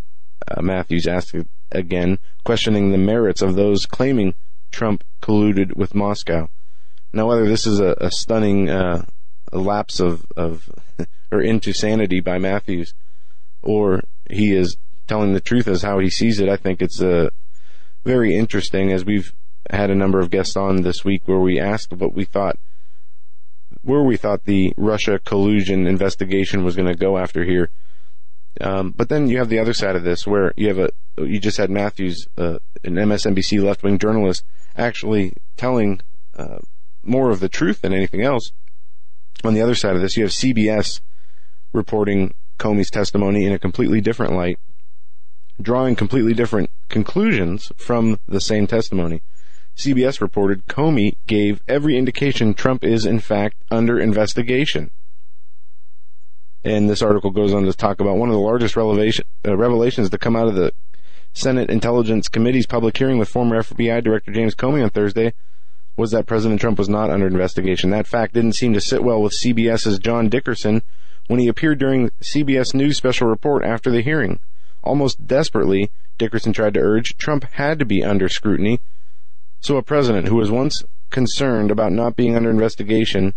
Uh, 0.48 0.61
Matthews 0.61 1.08
asked 1.08 1.35
again, 1.72 2.19
questioning 2.43 2.92
the 2.92 2.98
merits 2.98 3.42
of 3.42 3.56
those 3.56 3.85
claiming 3.85 4.35
Trump 4.72 5.03
colluded 5.22 5.75
with 5.75 5.95
Moscow. 5.95 6.50
Now, 7.11 7.27
whether 7.27 7.48
this 7.48 7.66
is 7.66 7.80
a, 7.80 7.95
a 8.00 8.11
stunning 8.11 8.69
uh, 8.69 9.06
a 9.51 9.59
lapse 9.59 10.00
of, 10.00 10.25
of 10.35 10.69
or 11.32 11.42
into 11.42 11.74
sanity 11.74 12.19
by 12.19 12.40
Matthews, 12.40 12.93
or 13.61 14.01
he 14.30 14.56
is 14.56 14.77
telling 15.08 15.33
the 15.33 15.42
truth 15.42 15.67
as 15.67 15.83
how 15.83 16.00
he 16.00 16.09
sees 16.09 16.40
it, 16.40 16.50
I 16.50 16.58
think 16.58 16.82
it's 16.82 17.01
uh, 17.01 17.30
very 18.03 18.35
interesting. 18.35 18.91
As 18.91 19.06
we've 19.06 19.33
had 19.69 19.90
a 19.90 19.95
number 19.95 20.19
of 20.19 20.30
guests 20.30 20.56
on 20.56 20.82
this 20.82 21.06
week 21.06 21.23
where 21.25 21.40
we 21.40 21.59
asked 21.59 21.93
what 21.93 22.14
we 22.14 22.25
thought, 22.25 22.57
where 23.82 24.03
we 24.03 24.17
thought 24.17 24.45
the 24.45 24.73
Russia 24.77 25.19
collusion 25.19 25.88
investigation 25.88 26.64
was 26.64 26.75
going 26.75 26.88
to 26.88 26.95
go 26.95 27.17
after 27.17 27.43
here. 27.43 27.69
Um, 28.61 28.91
but 28.91 29.09
then 29.09 29.27
you 29.27 29.40
have 29.40 29.49
the 29.49 29.59
other 29.59 29.73
side 29.73 29.95
of 29.95 30.03
this, 30.03 30.27
where 30.27 30.53
you 30.56 30.67
have 30.67 30.77
a 30.77 30.90
you 31.17 31.40
just 31.40 31.57
had 31.57 31.69
Matthews, 31.69 32.27
uh, 32.38 32.59
an 32.83 32.95
MSNBC 32.95 33.61
left 33.64 33.83
wing 33.83 33.98
journalist, 33.98 34.43
actually 34.75 35.33
telling 35.57 36.01
uh, 36.35 36.59
more 37.03 37.30
of 37.30 37.40
the 37.40 37.49
truth 37.49 37.82
than 37.82 37.93
anything 37.93 38.23
else. 38.23 38.51
On 39.43 39.53
the 39.53 39.61
other 39.61 39.75
side 39.75 39.95
of 39.95 40.01
this, 40.01 40.15
you 40.15 40.23
have 40.23 40.32
CBS 40.32 41.01
reporting 41.73 42.33
Comey's 42.57 42.90
testimony 42.90 43.45
in 43.45 43.53
a 43.53 43.59
completely 43.59 44.01
different 44.01 44.33
light, 44.33 44.59
drawing 45.61 45.95
completely 45.95 46.33
different 46.33 46.69
conclusions 46.90 47.72
from 47.77 48.19
the 48.27 48.41
same 48.41 48.67
testimony. 48.67 49.22
CBS 49.75 50.22
reported 50.22 50.67
Comey 50.67 51.14
gave 51.25 51.61
every 51.67 51.98
indication 51.98 52.53
Trump 52.53 52.83
is 52.83 53.06
in 53.06 53.19
fact 53.19 53.57
under 53.72 53.99
investigation. 53.99 54.91
And 56.64 56.90
this 56.90 57.01
article 57.01 57.32
goes 57.32 57.53
on 57.53 57.64
to 57.65 57.73
talk 57.73 57.99
about 57.99 58.17
one 58.17 58.30
of 58.30 58.33
the 58.33 58.40
largest 58.40 58.75
revelation, 58.75 59.25
uh, 59.45 59.57
revelations 59.57 60.09
to 60.11 60.17
come 60.17 60.35
out 60.35 60.48
of 60.48 60.56
the 60.56 60.72
Senate 61.33 61.69
Intelligence 61.69 62.27
Committee's 62.30 62.67
public 62.67 62.95
hearing 62.95 63.17
with 63.17 63.27
former 63.27 63.61
FBI 63.61 64.03
Director 64.03 64.32
James 64.32 64.56
Comey 64.56 64.83
on 64.83 64.91
Thursday 64.91 65.33
was 65.98 66.11
that 66.11 66.25
President 66.25 66.61
Trump 66.61 66.77
was 66.77 66.90
not 66.90 67.09
under 67.09 67.27
investigation. 67.27 67.90
That 67.90 68.07
fact 68.07 68.33
didn't 68.33 68.53
seem 68.53 68.73
to 68.73 68.82
sit 68.82 69.03
well 69.03 69.22
with 69.22 69.33
CBS's 69.43 69.99
John 69.99 70.30
Dickerson 70.30 70.83
when 71.27 71.40
he 71.40 71.48
appeared 71.48 71.80
during 71.80 72.09
CBS 72.22 72.73
News 72.73 72.98
special 72.98 73.27
report 73.27 73.64
after 73.64 73.91
the 73.91 74.01
hearing. 74.01 74.40
Almost 74.83 75.25
desperately, 75.25 75.89
Dickerson 76.17 76.53
tried 76.53 76.73
to 76.75 76.81
urge 76.81 77.17
Trump 77.17 77.45
had 77.53 77.79
to 77.79 77.85
be 77.85 78.03
under 78.03 78.27
scrutiny. 78.29 78.79
So 79.61 79.77
a 79.77 79.81
president 79.81 80.27
who 80.27 80.35
was 80.35 80.51
once 80.51 80.83
concerned 81.09 81.71
about 81.71 81.93
not 81.93 82.15
being 82.15 82.35
under 82.35 82.49
investigation, 82.49 83.33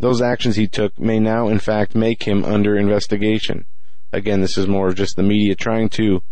those 0.00 0.22
actions 0.22 0.56
he 0.56 0.66
took 0.66 0.98
may 0.98 1.20
now 1.20 1.48
in 1.48 1.58
fact 1.58 1.94
make 1.94 2.22
him 2.22 2.44
under 2.44 2.76
investigation. 2.76 3.66
Again, 4.12 4.40
this 4.40 4.56
is 4.56 4.66
more 4.66 4.88
of 4.88 4.94
just 4.94 5.16
the 5.16 5.22
media 5.22 5.54
trying 5.54 5.90
to 5.90 6.22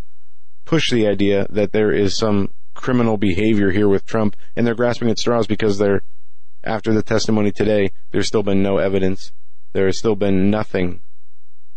push 0.64 0.90
the 0.90 1.06
idea 1.06 1.46
that 1.50 1.72
there 1.72 1.92
is 1.92 2.16
some 2.16 2.50
criminal 2.72 3.16
behavior 3.16 3.70
here 3.70 3.88
with 3.88 4.06
Trump, 4.06 4.36
and 4.56 4.66
they're 4.66 4.74
grasping 4.74 5.10
at 5.10 5.18
straws 5.18 5.46
because 5.46 5.78
they're, 5.78 6.02
after 6.62 6.94
the 6.94 7.02
testimony 7.02 7.52
today, 7.52 7.90
there's 8.10 8.26
still 8.26 8.42
been 8.42 8.62
no 8.62 8.78
evidence. 8.78 9.32
There 9.74 9.86
has 9.86 9.98
still 9.98 10.16
been 10.16 10.50
nothing 10.50 11.02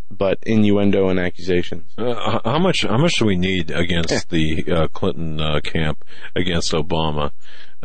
but 0.09 0.39
innuendo 0.43 1.09
and 1.09 1.19
accusations. 1.19 1.93
Uh, 1.97 2.39
how 2.43 2.59
much? 2.59 2.83
How 2.83 2.97
much 2.97 3.15
do 3.15 3.25
we 3.25 3.35
need 3.35 3.71
against 3.71 4.29
the 4.29 4.63
uh, 4.71 4.87
Clinton 4.87 5.41
uh, 5.41 5.59
camp 5.63 6.03
against 6.35 6.71
Obama? 6.71 7.31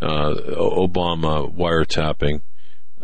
Uh, 0.00 0.34
Obama 0.56 1.54
wiretapping, 1.54 2.42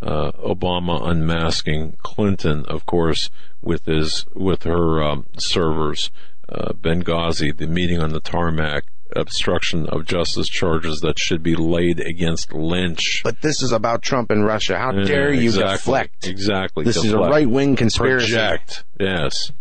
uh, 0.02 0.32
Obama 0.32 1.08
unmasking, 1.08 1.96
Clinton, 2.02 2.64
of 2.66 2.86
course, 2.86 3.30
with 3.60 3.84
his 3.84 4.26
with 4.34 4.62
her 4.62 5.02
um, 5.02 5.26
servers, 5.36 6.10
uh, 6.48 6.72
Benghazi, 6.72 7.56
the 7.56 7.66
meeting 7.66 8.00
on 8.00 8.10
the 8.10 8.20
tarmac, 8.20 8.84
obstruction 9.16 9.86
of 9.86 10.04
justice 10.04 10.48
charges 10.48 11.00
that 11.00 11.18
should 11.18 11.42
be 11.42 11.54
laid 11.54 12.00
against 12.00 12.52
Lynch. 12.52 13.20
But 13.24 13.40
this 13.40 13.62
is 13.62 13.72
about 13.72 14.02
Trump 14.02 14.30
and 14.30 14.44
Russia. 14.44 14.78
How 14.78 14.92
dare 14.92 15.32
you 15.32 15.48
exactly, 15.48 15.76
deflect? 15.76 16.26
Exactly. 16.26 16.84
This 16.84 16.96
deflect. 16.96 17.08
is 17.08 17.14
a 17.14 17.30
right 17.30 17.48
wing 17.48 17.76
conspiracy. 17.76 18.32
Project. 18.32 18.84
Yes. 18.98 19.52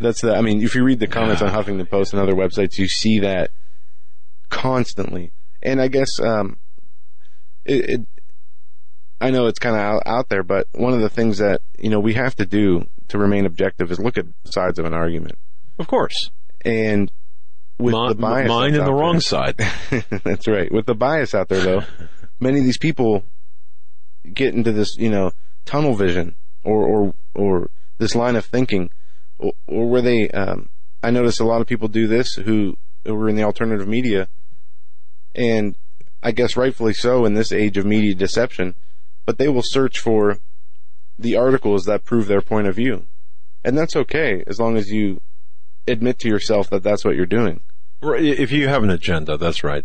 That's 0.00 0.20
the. 0.20 0.34
I 0.34 0.42
mean, 0.42 0.62
if 0.62 0.74
you 0.74 0.84
read 0.84 1.00
the 1.00 1.06
comments 1.06 1.42
yeah. 1.42 1.48
on 1.48 1.64
Huffington 1.64 1.88
Post 1.90 2.12
and 2.12 2.22
other 2.22 2.34
websites, 2.34 2.78
you 2.78 2.86
see 2.86 3.18
that 3.20 3.50
constantly. 4.48 5.32
And 5.62 5.80
I 5.80 5.88
guess 5.88 6.20
um, 6.20 6.58
it, 7.64 7.90
it 7.90 8.06
I 9.20 9.30
know 9.30 9.46
it's 9.46 9.58
kind 9.58 9.76
of 9.76 9.82
out, 9.82 10.02
out 10.04 10.28
there, 10.28 10.42
but 10.42 10.66
one 10.72 10.92
of 10.92 11.00
the 11.00 11.08
things 11.08 11.38
that 11.38 11.62
you 11.78 11.88
know 11.88 12.00
we 12.00 12.14
have 12.14 12.34
to 12.36 12.46
do 12.46 12.86
to 13.08 13.18
remain 13.18 13.46
objective 13.46 13.90
is 13.90 13.98
look 13.98 14.18
at 14.18 14.26
sides 14.44 14.78
of 14.78 14.84
an 14.84 14.94
argument. 14.94 15.38
Of 15.78 15.86
course. 15.86 16.30
And 16.64 17.10
with 17.82 17.92
Ma- 17.92 18.08
the 18.08 18.14
bias 18.14 18.48
mine 18.48 18.74
and 18.74 18.86
the 18.86 18.92
wrong 18.92 19.14
there, 19.14 19.20
side. 19.20 19.56
that's 20.24 20.46
right. 20.48 20.70
With 20.72 20.86
the 20.86 20.94
bias 20.94 21.34
out 21.34 21.48
there, 21.48 21.60
though, 21.60 21.82
many 22.40 22.58
of 22.58 22.64
these 22.64 22.78
people 22.78 23.24
get 24.32 24.54
into 24.54 24.72
this, 24.72 24.96
you 24.96 25.10
know, 25.10 25.32
tunnel 25.64 25.94
vision 25.94 26.36
or 26.64 26.86
or 26.86 27.14
or 27.34 27.70
this 27.98 28.14
line 28.14 28.36
of 28.36 28.44
thinking, 28.44 28.90
or, 29.38 29.52
or 29.66 29.88
where 29.88 30.02
they. 30.02 30.28
Um, 30.30 30.68
I 31.02 31.10
notice 31.10 31.40
a 31.40 31.44
lot 31.44 31.60
of 31.60 31.66
people 31.66 31.88
do 31.88 32.06
this 32.06 32.34
who, 32.34 32.76
who 33.04 33.14
were 33.14 33.28
in 33.28 33.34
the 33.34 33.42
alternative 33.42 33.88
media, 33.88 34.28
and 35.34 35.76
I 36.22 36.30
guess 36.30 36.56
rightfully 36.56 36.94
so 36.94 37.24
in 37.24 37.34
this 37.34 37.50
age 37.50 37.76
of 37.76 37.84
media 37.84 38.14
deception, 38.14 38.76
but 39.26 39.38
they 39.38 39.48
will 39.48 39.64
search 39.64 39.98
for 39.98 40.38
the 41.18 41.36
articles 41.36 41.84
that 41.86 42.04
prove 42.04 42.28
their 42.28 42.40
point 42.40 42.68
of 42.68 42.76
view, 42.76 43.06
and 43.64 43.76
that's 43.76 43.96
okay 43.96 44.44
as 44.46 44.60
long 44.60 44.76
as 44.76 44.90
you 44.90 45.20
admit 45.88 46.18
to 46.20 46.28
yourself 46.28 46.70
that 46.70 46.82
that's 46.82 47.04
what 47.04 47.16
you're 47.16 47.26
doing. 47.26 47.60
If 48.02 48.50
you 48.50 48.68
have 48.68 48.82
an 48.82 48.90
agenda, 48.90 49.36
that's 49.36 49.62
right. 49.62 49.84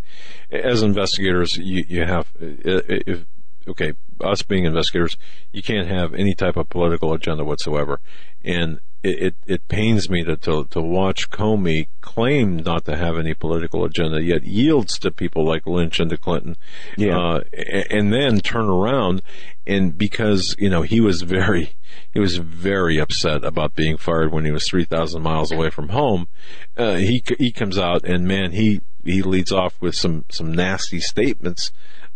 As 0.52 0.82
investigators, 0.82 1.58
you, 1.58 1.86
you 1.88 2.06
have, 2.06 2.28
if, 2.40 3.26
okay, 3.68 3.94
us 4.22 4.42
being 4.42 4.66
investigators, 4.66 5.18
you 5.52 5.62
can't 5.62 5.88
have 5.88 6.14
any 6.14 6.34
type 6.34 6.58
of 6.58 6.70
political 6.70 7.14
agenda 7.14 7.44
whatsoever. 7.44 8.00
And 8.44 8.80
it, 9.04 9.20
it, 9.20 9.36
it 9.46 9.68
pains 9.68 10.10
me 10.10 10.24
to, 10.24 10.36
to, 10.38 10.66
to 10.66 10.82
watch 10.82 11.30
Comey 11.30 11.88
claim 12.02 12.58
not 12.58 12.86
to 12.86 12.98
have 12.98 13.18
any 13.18 13.34
political 13.34 13.84
agenda, 13.86 14.22
yet 14.22 14.44
yields 14.44 14.98
to 15.00 15.12
people 15.12 15.46
like 15.46 15.68
Lynch 15.68 16.00
and 16.00 16.10
to 16.10 16.18
Clinton. 16.18 16.56
Yeah. 16.98 17.18
Uh, 17.18 17.42
and 17.90 18.12
then 18.12 18.40
turn 18.40 18.68
around 18.68 19.22
and 19.66 19.98
because, 19.98 20.56
you 20.58 20.70
know, 20.70 20.82
he 20.82 21.00
was 21.00 21.22
very, 21.22 21.76
he 22.14 22.20
was 22.20 22.38
very 22.38 22.98
upset 23.00 23.44
about 23.44 23.76
being 23.76 23.98
fired 23.98 24.32
when 24.32 24.46
he 24.46 24.52
was 24.52 24.68
3,000 24.68 25.22
miles 25.22 25.52
away 25.52 25.70
from 25.70 25.90
home. 25.90 26.28
Uh, 26.76 26.96
he, 26.96 27.24
he 27.38 27.52
comes 27.52 27.78
out 27.78 28.04
and 28.04 28.28
man, 28.28 28.52
he, 28.52 28.82
he 29.04 29.22
leads 29.22 29.52
off 29.52 29.80
with 29.82 29.96
some, 29.96 30.26
some 30.32 30.52
nasty 30.52 31.00
statements, 31.00 31.72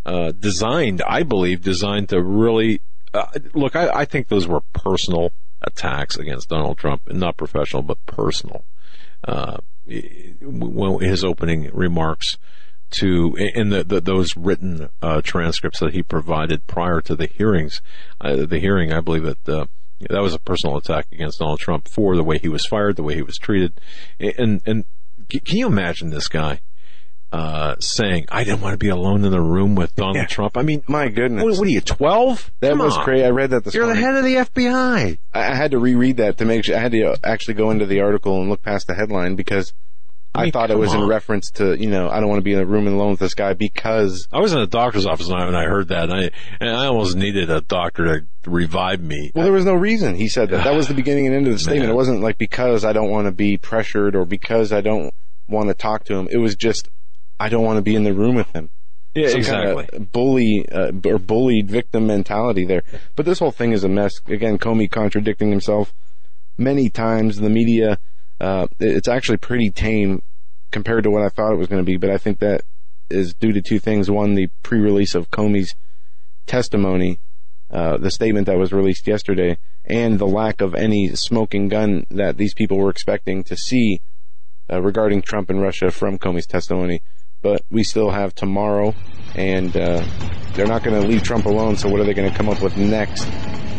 uh, 0.06 0.32
designed, 0.32 1.02
I 1.08 1.24
believe, 1.24 1.62
designed 1.62 2.10
to 2.10 2.22
really, 2.22 2.82
uh, 3.14 3.28
look, 3.54 3.76
I, 3.76 3.90
I 3.90 4.06
think 4.06 4.30
those 4.30 4.48
were 4.48 4.62
personal 4.74 5.32
attacks 5.62 6.18
against 6.18 6.50
Donald 6.50 6.78
Trump, 6.78 7.02
not 7.12 7.38
professional, 7.38 7.82
but 7.82 8.04
personal. 8.06 8.66
Uh, 9.24 9.58
his 9.88 11.24
opening 11.24 11.70
remarks 11.74 12.38
to 12.92 13.36
in 13.38 13.70
the, 13.70 13.84
the 13.84 14.02
those 14.02 14.36
written 14.36 14.90
uh, 15.02 15.22
transcripts 15.22 15.80
that 15.80 15.94
he 15.94 16.04
provided 16.04 16.68
prior 16.68 17.02
to 17.02 17.16
the 17.16 17.28
hearings, 17.28 17.82
uh, 18.20 18.46
the 18.46 18.60
hearing, 18.60 18.92
I 18.92 19.02
believe 19.02 19.24
that 19.24 19.50
uh, 19.50 19.66
that 20.10 20.22
was 20.22 20.34
a 20.34 20.40
personal 20.40 20.78
attack 20.78 21.08
against 21.12 21.40
Donald 21.40 21.60
Trump 21.60 21.88
for 21.88 22.16
the 22.16 22.24
way 22.24 22.38
he 22.38 22.50
was 22.50 22.66
fired, 22.66 22.96
the 22.96 23.04
way 23.04 23.16
he 23.16 23.22
was 23.22 23.38
treated, 23.38 23.80
and 24.20 24.62
and 24.66 24.86
can 25.30 25.58
you 25.58 25.68
imagine 25.68 26.10
this 26.10 26.28
guy? 26.28 26.60
Uh, 27.32 27.78
saying, 27.80 28.26
I 28.30 28.44
didn't 28.44 28.60
want 28.60 28.74
to 28.74 28.78
be 28.78 28.90
alone 28.90 29.24
in 29.24 29.32
the 29.32 29.40
room 29.40 29.74
with 29.74 29.96
Donald 29.96 30.18
yeah. 30.18 30.26
Trump. 30.26 30.58
I 30.58 30.64
mean, 30.64 30.84
my 30.88 31.08
goodness. 31.08 31.44
What, 31.44 31.58
what 31.60 31.68
are 31.68 31.72
you, 31.72 31.80
12? 31.80 32.52
That 32.60 32.72
Come 32.72 32.80
was 32.80 32.98
on. 32.98 33.06
crazy. 33.06 33.24
I 33.24 33.30
read 33.30 33.52
that 33.52 33.64
this 33.64 33.74
You're 33.74 33.86
morning. 33.86 34.02
the 34.02 34.08
head 34.08 34.18
of 34.18 34.24
the 34.26 34.62
FBI. 34.62 35.18
I 35.34 35.56
had 35.56 35.72
to 35.72 35.80
reread 35.80 36.18
that 36.18 36.38
to 36.40 36.46
make 36.46 36.66
sure, 36.66 36.76
I 36.76 36.80
had 36.80 36.92
to 36.92 37.16
actually 37.24 37.54
go 37.54 37.72
into 37.72 37.86
the 37.86 38.02
article 38.02 38.42
and 38.42 38.50
look 38.50 38.62
past 38.62 38.88
the 38.88 38.96
headline 38.96 39.36
because 39.38 39.72
I, 40.34 40.40
mean, 40.40 40.48
I 40.48 40.52
thought 40.52 40.72
it 40.72 40.78
was 40.78 40.94
on. 40.94 41.04
in 41.04 41.08
reference 41.08 41.52
to, 41.52 41.76
you 41.78 41.90
know, 41.90 42.10
I 42.10 42.20
don't 42.20 42.30
want 42.30 42.40
to 42.40 42.44
be 42.44 42.54
in 42.54 42.60
a 42.60 42.66
room 42.66 42.88
alone 42.88 43.12
with 43.12 43.20
this 43.20 43.34
guy 43.34 43.54
because 43.54 44.28
I 44.32 44.40
was 44.40 44.54
in 44.54 44.60
a 44.60 44.68
doctor's 44.68 45.06
office 45.06 45.30
and 45.30 45.58
I 45.58 45.64
heard 45.64 45.90
that 45.90 46.10
and 46.10 46.14
I, 46.14 46.32
and 46.60 46.70
I 46.70 46.88
almost 46.88 47.16
needed 47.16 47.50
a 47.50 47.62
doctor 47.62 48.22
to 48.44 48.50
revive 48.50 49.02
me. 49.02 49.32
Well, 49.36 49.44
there 49.44 49.54
was 49.54 49.66
no 49.66 49.74
reason 49.74 50.16
he 50.16 50.30
said 50.30 50.50
that. 50.50 50.64
That 50.64 50.76
was 50.76 50.88
the 50.88 50.94
beginning 51.02 51.28
and 51.28 51.36
end 51.36 51.48
of 51.48 51.54
the 51.54 51.60
statement. 51.60 51.84
Man. 51.84 51.92
It 51.92 51.96
wasn't 51.96 52.22
like 52.22 52.38
because 52.38 52.86
I 52.86 52.94
don't 52.94 53.10
want 53.10 53.28
to 53.28 53.32
be 53.32 53.58
pressured 53.58 54.16
or 54.16 54.26
because 54.26 54.72
I 54.72 54.82
don't 54.82 55.14
want 55.48 55.68
to 55.68 55.74
talk 55.74 56.06
to 56.06 56.16
him. 56.16 56.28
It 56.32 56.38
was 56.38 56.56
just 56.56 56.90
I 57.42 57.50
don't 57.50 57.64
want 57.64 57.78
to 57.78 57.82
be 57.82 57.96
in 57.96 58.04
the 58.04 58.14
room 58.14 58.36
with 58.36 58.50
him. 58.52 58.70
Yeah, 59.16 59.30
Some 59.30 59.40
exactly. 59.40 59.86
Kind 59.88 59.94
of 59.94 60.12
bully 60.12 60.66
uh, 60.72 60.92
or 61.06 61.18
bullied 61.18 61.70
victim 61.70 62.08
mentality 62.08 62.66
there. 62.66 62.84
But 63.16 63.26
this 63.26 63.40
whole 63.40 63.52
thing 63.52 63.74
is 63.74 63.84
a 63.84 63.90
mess. 63.90 64.14
Again, 64.28 64.58
Comey 64.58 64.90
contradicting 64.90 65.50
himself 65.50 65.94
many 66.58 66.90
times. 66.90 67.38
The 67.38 67.50
media, 67.50 67.98
uh, 68.40 68.68
it's 68.80 69.08
actually 69.08 69.38
pretty 69.38 69.70
tame 69.70 70.22
compared 70.72 71.04
to 71.04 71.12
what 71.12 71.24
I 71.24 71.30
thought 71.30 71.52
it 71.52 71.58
was 71.58 71.68
going 71.68 71.84
to 71.84 71.92
be. 71.92 71.98
But 71.98 72.10
I 72.10 72.18
think 72.18 72.40
that 72.40 72.62
is 73.10 73.34
due 73.34 73.52
to 73.52 73.62
two 73.62 73.80
things. 73.80 74.10
One, 74.10 74.36
the 74.36 74.48
pre-release 74.64 75.16
of 75.16 75.30
Comey's 75.30 75.76
testimony 76.46 77.20
uh, 77.72 77.98
the 77.98 78.12
statement 78.12 78.48
that 78.48 78.58
was 78.58 78.74
released 78.74 79.08
yesterday 79.08 79.58
and 79.86 80.20
the 80.20 80.28
lack 80.28 80.60
of 80.60 80.76
any 80.76 81.16
smoking 81.16 81.70
gun 81.70 82.06
that 82.12 82.36
these 82.36 82.54
people 82.54 82.78
were 82.78 82.90
expecting 82.90 83.46
to 83.46 83.56
see 83.56 84.02
uh, 84.70 84.82
regarding 84.82 85.22
Trump 85.22 85.50
and 85.50 85.62
Russia 85.62 85.90
from 85.90 86.20
Comey's 86.20 86.46
testimony. 86.46 87.02
But 87.42 87.64
we 87.72 87.84
still 87.84 88.12
have 88.12 88.36
tomorrow, 88.36 88.94
and 89.36 89.76
uh, 89.76 90.04
they're 90.54 90.68
not 90.68 90.84
going 90.84 91.02
to 91.02 91.08
leave 91.08 91.24
Trump 91.24 91.46
alone. 91.46 91.76
So 91.76 91.90
what 91.90 92.00
are 92.00 92.04
they 92.04 92.14
going 92.14 92.30
to 92.30 92.38
come 92.38 92.50
up 92.50 92.62
with 92.62 92.78
next 92.78 93.26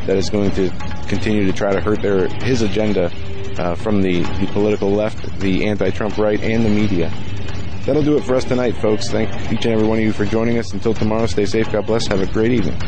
that 0.07 0.17
is 0.17 0.31
going 0.31 0.51
to 0.53 0.71
continue 1.09 1.47
to 1.47 1.53
try 1.53 1.73
to 1.73 1.81
hurt 1.81 2.03
their 2.03 2.29
his 2.43 2.63
agenda 2.63 3.13
uh, 3.59 3.75
from 3.77 4.03
the, 4.03 4.23
the 4.23 4.49
political 4.53 4.91
left, 4.91 5.39
the 5.41 5.67
anti-Trump 5.67 6.19
right, 6.19 6.41
and 6.43 6.65
the 6.65 6.71
media? 6.71 7.13
That'll 7.87 8.03
do 8.03 8.17
it 8.17 8.25
for 8.25 8.35
us 8.35 8.45
tonight, 8.45 8.77
folks. 8.77 9.11
Thank 9.11 9.31
each 9.53 9.65
and 9.65 9.75
every 9.75 9.87
one 9.87 9.99
of 9.99 10.05
you 10.05 10.13
for 10.13 10.25
joining 10.25 10.59
us. 10.59 10.73
Until 10.73 10.95
tomorrow, 10.95 11.27
stay 11.27 11.47
safe. 11.47 11.71
God 11.71 11.87
bless. 11.87 12.07
Have 12.07 12.21
a 12.21 12.27
great 12.27 12.53
evening. 12.53 12.79